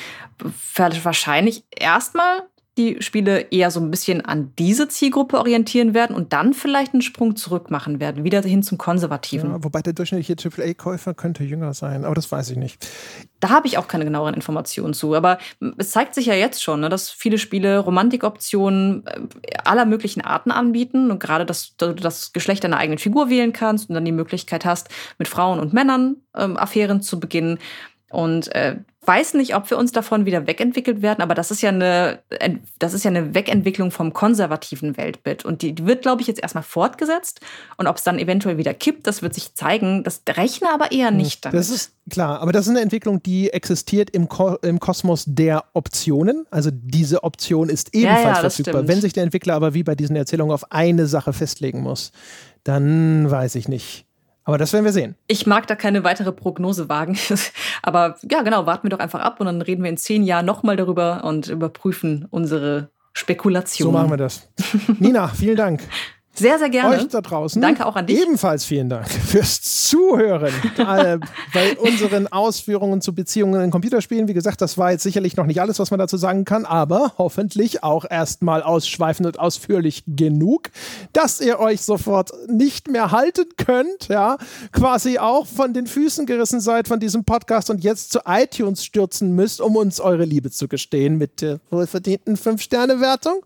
wahrscheinlich 1.05 1.65
erstmal 1.71 2.43
die 2.77 3.01
Spiele 3.01 3.41
eher 3.51 3.71
so 3.71 3.81
ein 3.81 3.91
bisschen 3.91 4.25
an 4.25 4.53
diese 4.59 4.89
Zielgruppe 4.89 5.39
orientieren 5.39 5.95
werden 5.95 6.15
und 6.15 6.33
dann 6.35 6.53
vielleicht 6.53 6.93
einen 6.93 7.01
Sprung 7.01 7.35
zurück 7.35 7.71
machen 7.71 8.01
werden, 8.01 8.23
wieder 8.23 8.43
hin 8.43 8.63
zum 8.63 8.77
Konservativen. 8.77 9.51
Ja, 9.51 9.65
wobei 9.65 9.81
der 9.81 9.95
durchschnittliche 9.95 10.37
AAA-Käufer 10.37 11.15
könnte 11.15 11.43
jünger 11.43 11.73
sein, 11.73 12.05
aber 12.05 12.15
das 12.15 12.31
weiß 12.31 12.51
ich 12.51 12.59
nicht. 12.59 12.87
Da 13.41 13.49
habe 13.49 13.67
ich 13.67 13.79
auch 13.79 13.89
keine 13.89 14.05
genaueren 14.05 14.35
Informationen 14.35 14.93
zu, 14.93 15.15
aber 15.15 15.39
es 15.79 15.91
zeigt 15.91 16.15
sich 16.15 16.27
ja 16.27 16.35
jetzt 16.35 16.63
schon, 16.63 16.81
ne, 16.81 16.91
dass 16.91 17.09
viele 17.09 17.39
Spiele 17.39 17.79
Romantikoptionen 17.79 19.07
äh, 19.07 19.57
aller 19.65 19.87
möglichen 19.87 20.21
Arten 20.21 20.51
anbieten 20.51 21.11
und 21.11 21.19
gerade, 21.19 21.47
dass 21.47 21.77
du 21.79 21.95
das 21.95 22.35
Geschlecht 22.35 22.63
deiner 22.63 22.77
eigenen 22.77 22.99
Figur 22.99 23.31
wählen 23.31 23.55
kannst 23.55 23.89
und 23.89 23.95
dann 23.95 24.05
die 24.05 24.13
Möglichkeit 24.13 24.67
hast, 24.67 24.89
mit 25.19 25.29
Frauen 25.29 25.61
und 25.61 25.73
Männern 25.73 26.17
ähm, 26.35 26.59
Affären 26.59 27.01
zu 27.01 27.19
beginnen. 27.19 27.59
Und 28.11 28.55
äh, 28.55 28.77
weiß 29.07 29.35
nicht, 29.35 29.55
ob 29.55 29.71
wir 29.71 29.79
uns 29.79 29.93
davon 29.93 30.27
wieder 30.27 30.47
wegentwickelt 30.47 31.03
werden, 31.03 31.23
aber 31.23 31.35
das 31.35 31.51
ist 31.51 31.63
ja 31.63 31.71
eine, 31.71 32.21
das 32.79 32.95
ist 32.95 33.05
ja 33.05 33.11
eine 33.11 33.35
Wegentwicklung 33.35 33.91
vom 33.91 34.13
konservativen 34.13 34.97
Weltbild. 34.97 35.45
Und 35.45 35.63
die, 35.63 35.75
die 35.75 35.87
wird, 35.87 36.03
glaube 36.03 36.23
ich, 36.23 36.29
jetzt 36.29 36.41
erstmal 36.41 36.65
fortgesetzt. 36.65 37.41
Und 37.77 37.87
ob 37.87 37.97
es 37.97 38.05
dann 38.05 38.19
eventuell 38.19 38.59
wieder 38.59 38.75
kippt, 38.75 39.07
das 39.07 39.23
wird 39.23 39.35
sich 39.35 39.55
zeigen. 39.55 40.05
Das 40.05 40.23
rechne 40.29 40.71
aber 40.71 40.93
eher 40.93 41.09
hm, 41.09 41.17
nicht 41.17 41.45
damit. 41.45 41.59
Das 41.59 41.71
ist 41.71 41.93
klar, 42.11 42.41
aber 42.41 42.53
das 42.53 42.67
ist 42.67 42.71
eine 42.71 42.81
Entwicklung, 42.81 43.23
die 43.23 43.51
existiert 43.51 44.11
im, 44.11 44.29
Ko 44.29 44.57
im 44.63 44.81
Kosmos 44.81 45.25
der 45.27 45.65
Optionen. 45.73 46.47
Also 46.51 46.71
diese 46.73 47.23
Option 47.25 47.69
ist 47.69 47.95
ebenfalls 47.95 48.23
ja, 48.23 48.29
ja, 48.29 48.35
verfügbar. 48.41 48.75
Stimmt. 48.75 48.89
Wenn 48.89 49.01
sich 49.01 49.13
der 49.13 49.23
Entwickler 49.23 49.55
aber 49.55 49.75
wie 49.75 49.83
bei 49.83 49.95
diesen 49.95 50.17
Erzählungen 50.17 50.53
auf 50.53 50.73
eine 50.73 51.07
Sache 51.07 51.33
festlegen 51.33 51.83
muss, 51.83 52.13
dann 52.65 53.31
weiß 53.31 53.55
ich 53.55 53.69
nicht 53.69 54.06
aber 54.47 54.59
das 54.59 54.73
werden 54.73 54.85
wir 54.85 54.93
sehen. 54.93 55.17
Ich 55.27 55.45
mag 55.47 55.67
da 55.67 55.75
keine 55.75 56.05
weitere 56.05 56.31
Prognose 56.31 56.89
wagen. 56.89 57.19
Aber 57.83 58.17
ja, 58.31 58.43
genau, 58.43 58.65
warten 58.65 58.85
wir 58.85 58.91
doch 58.91 59.01
einfach 59.01 59.21
ab 59.21 59.41
und 59.41 59.47
dann 59.47 59.61
reden 59.61 59.83
wir 59.83 59.91
in 59.91 59.97
zehn 59.97 60.23
Jahren 60.23 60.47
nochmal 60.47 60.77
darüber 60.77 61.25
und 61.25 61.49
überprüfen 61.49 62.29
unsere 62.31 62.91
Spekulationen. 63.13 63.93
So 63.93 63.99
machen 63.99 64.11
wir 64.11 64.17
das. 64.17 64.49
Nina, 65.01 65.27
vielen 65.29 65.57
Dank. 65.57 65.83
Sehr, 66.39 66.59
sehr 66.59 66.69
gerne. 66.69 66.97
Euch 66.97 67.09
da 67.09 67.21
draußen. 67.21 67.61
Danke 67.63 67.87
auch 67.87 67.97
an 67.97 68.07
dich. 68.07 68.21
Ebenfalls 68.21 68.65
vielen 68.65 68.91
Dank 68.91 69.09
fürs 69.11 69.63
Zuhören 69.89 70.53
äh, 70.77 71.19
bei 71.55 71.79
unseren 71.79 72.27
Ausführungen 72.27 73.01
zu 73.01 73.15
Beziehungen 73.15 73.63
in 73.63 73.71
Computerspielen. 73.71 74.29
Wie 74.29 74.35
gesagt, 74.35 74.61
das 74.61 74.77
war 74.77 74.93
jetzt 74.93 75.03
sicherlich 75.03 75.37
noch 75.37 75.47
nicht 75.47 75.61
alles, 75.61 75.79
was 75.79 75.91
man 75.91 75.99
dazu 75.99 76.17
sagen 76.19 76.45
kann, 76.45 76.67
aber 76.67 77.15
hoffentlich 77.17 77.83
auch 77.83 78.05
erstmal 78.09 78.63
ausschweifend 78.63 79.27
und 79.27 79.39
ausführlich 79.39 80.05
genug, 80.07 80.71
dass 81.13 81.41
ihr 81.41 81.59
euch 81.59 81.83
sofort 81.83 82.33
nicht 82.49 82.91
mehr 82.91 83.13
halten 83.13 83.47
könnt, 83.57 84.09
ja, 84.09 84.37
quasi 84.73 85.19
auch 85.19 85.47
von 85.47 85.73
den 85.73 85.87
Füßen 85.87 86.27
gerissen 86.27 86.61
seid 86.61 86.89
von 86.89 87.01
diesem 87.01 87.25
Podcast 87.25 87.71
und 87.71 87.83
jetzt 87.83 88.13
zu 88.13 88.21
iTunes 88.27 88.85
stürzen 88.85 89.35
müsst, 89.35 89.61
um 89.61 89.77
uns 89.77 90.01
eure 90.01 90.25
Liebe 90.25 90.51
zu 90.51 90.69
gestehen 90.69 91.17
mit 91.17 91.41
der 91.41 91.61
wohlverdienten 91.71 92.37
5-Sterne-Wertung. 92.37 93.43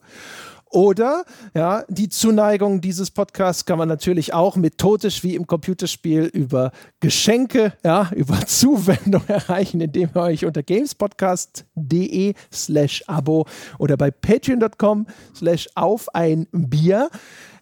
Oder 0.70 1.24
ja, 1.52 1.84
die 1.88 2.08
Zuneigung 2.08 2.80
dieses 2.80 3.10
Podcasts 3.10 3.64
kann 3.64 3.76
man 3.76 3.88
natürlich 3.88 4.32
auch 4.34 4.54
methodisch 4.54 5.24
wie 5.24 5.34
im 5.34 5.48
Computerspiel 5.48 6.24
über 6.24 6.70
Geschenke, 7.00 7.72
ja, 7.84 8.08
über 8.14 8.38
Zuwendung 8.46 9.22
erreichen, 9.26 9.80
indem 9.80 10.10
ihr 10.14 10.20
euch 10.20 10.44
unter 10.44 10.62
gamespodcast.de 10.62 12.34
slash 12.52 13.02
Abo 13.08 13.46
oder 13.78 13.96
bei 13.96 14.12
patreon.com 14.12 15.06
slash 15.34 15.68
auf 15.74 16.14
ein 16.14 16.46
Bier 16.52 17.10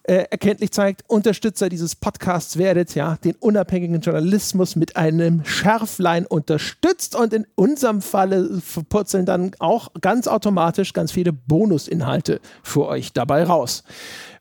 äh, 0.09 0.25
erkenntlich 0.31 0.71
zeigt, 0.71 1.03
Unterstützer 1.07 1.69
dieses 1.69 1.95
Podcasts 1.95 2.57
werdet, 2.57 2.95
ja, 2.95 3.17
den 3.23 3.35
unabhängigen 3.35 4.01
Journalismus 4.01 4.75
mit 4.75 4.95
einem 4.95 5.45
Schärflein 5.45 6.25
unterstützt 6.25 7.15
und 7.15 7.31
in 7.31 7.45
unserem 7.53 8.01
Falle 8.01 8.59
purzeln 8.89 9.27
dann 9.27 9.51
auch 9.59 9.89
ganz 10.01 10.27
automatisch 10.27 10.93
ganz 10.93 11.11
viele 11.11 11.31
Bonusinhalte 11.31 12.41
für 12.63 12.87
euch 12.87 13.13
dabei 13.13 13.43
raus. 13.43 13.83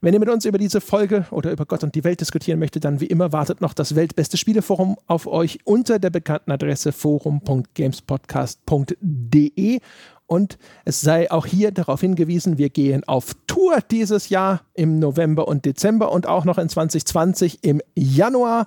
Wenn 0.00 0.14
ihr 0.14 0.20
mit 0.20 0.30
uns 0.30 0.46
über 0.46 0.56
diese 0.56 0.80
Folge 0.80 1.26
oder 1.30 1.50
über 1.50 1.66
Gott 1.66 1.84
und 1.84 1.94
die 1.94 2.04
Welt 2.04 2.22
diskutieren 2.22 2.60
möchtet, 2.60 2.86
dann 2.86 3.00
wie 3.00 3.06
immer 3.06 3.32
wartet 3.32 3.60
noch 3.60 3.74
das 3.74 3.94
Weltbeste 3.94 4.38
Spieleforum 4.38 4.96
auf 5.06 5.26
euch 5.26 5.58
unter 5.64 5.98
der 5.98 6.08
bekannten 6.08 6.50
Adresse 6.50 6.92
forum.gamespodcast.de 6.92 9.80
und 10.28 10.58
es 10.84 11.00
sei 11.00 11.30
auch 11.30 11.46
hier 11.46 11.72
darauf 11.72 12.02
hingewiesen, 12.02 12.58
wir 12.58 12.68
gehen 12.68 13.02
auf 13.08 13.34
Tour 13.46 13.78
dieses 13.90 14.28
Jahr 14.28 14.60
im 14.74 14.98
November 14.98 15.48
und 15.48 15.64
Dezember 15.64 16.12
und 16.12 16.26
auch 16.28 16.44
noch 16.44 16.58
in 16.58 16.68
2020 16.68 17.64
im 17.64 17.80
Januar. 17.94 18.66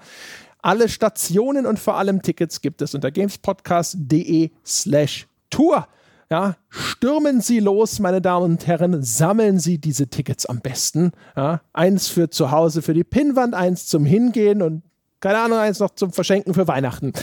Alle 0.64 0.90
Stationen 0.90 1.68
und 1.68 1.80
vor 1.80 1.98
allem 1.98 2.24
Tickets 2.24 2.62
gibt 2.62 2.82
es 2.82 2.96
unter 2.96 3.12
gamespodcast.de 3.12 4.50
slash 4.66 5.28
Tour. 5.52 5.88
Ja, 6.32 6.56
stürmen 6.70 7.42
Sie 7.42 7.60
los, 7.60 8.00
meine 8.00 8.22
Damen 8.22 8.54
und 8.54 8.66
Herren, 8.66 9.04
sammeln 9.04 9.60
Sie 9.60 9.78
diese 9.78 10.08
Tickets 10.08 10.48
am 10.48 10.62
besten. 10.62 11.12
Ja, 11.36 11.62
eins 11.74 12.08
für 12.08 12.30
zu 12.32 12.50
Hause 12.50 12.82
für 12.82 12.96
die 12.96 13.04
Pinnwand, 13.04 13.54
eins 13.54 13.86
zum 13.86 14.06
Hingehen 14.06 14.64
und 14.64 14.82
keine 15.22 15.40
Ahnung, 15.40 15.59
eins 15.59 15.80
noch 15.80 15.91
zum 15.91 16.11
Verschenken 16.11 16.53
für 16.53 16.67
Weihnachten. 16.67 17.14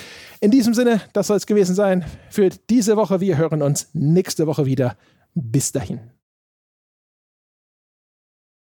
In 0.41 0.51
diesem 0.51 0.73
Sinne, 0.73 1.03
das 1.13 1.27
soll 1.27 1.37
es 1.37 1.47
gewesen 1.47 1.75
sein 1.75 2.05
für 2.31 2.49
diese 2.71 2.97
Woche. 2.97 3.21
Wir 3.21 3.37
hören 3.37 3.61
uns 3.61 3.91
nächste 3.93 4.47
Woche 4.47 4.65
wieder. 4.65 4.97
Bis 5.35 5.73
dahin. 5.73 6.01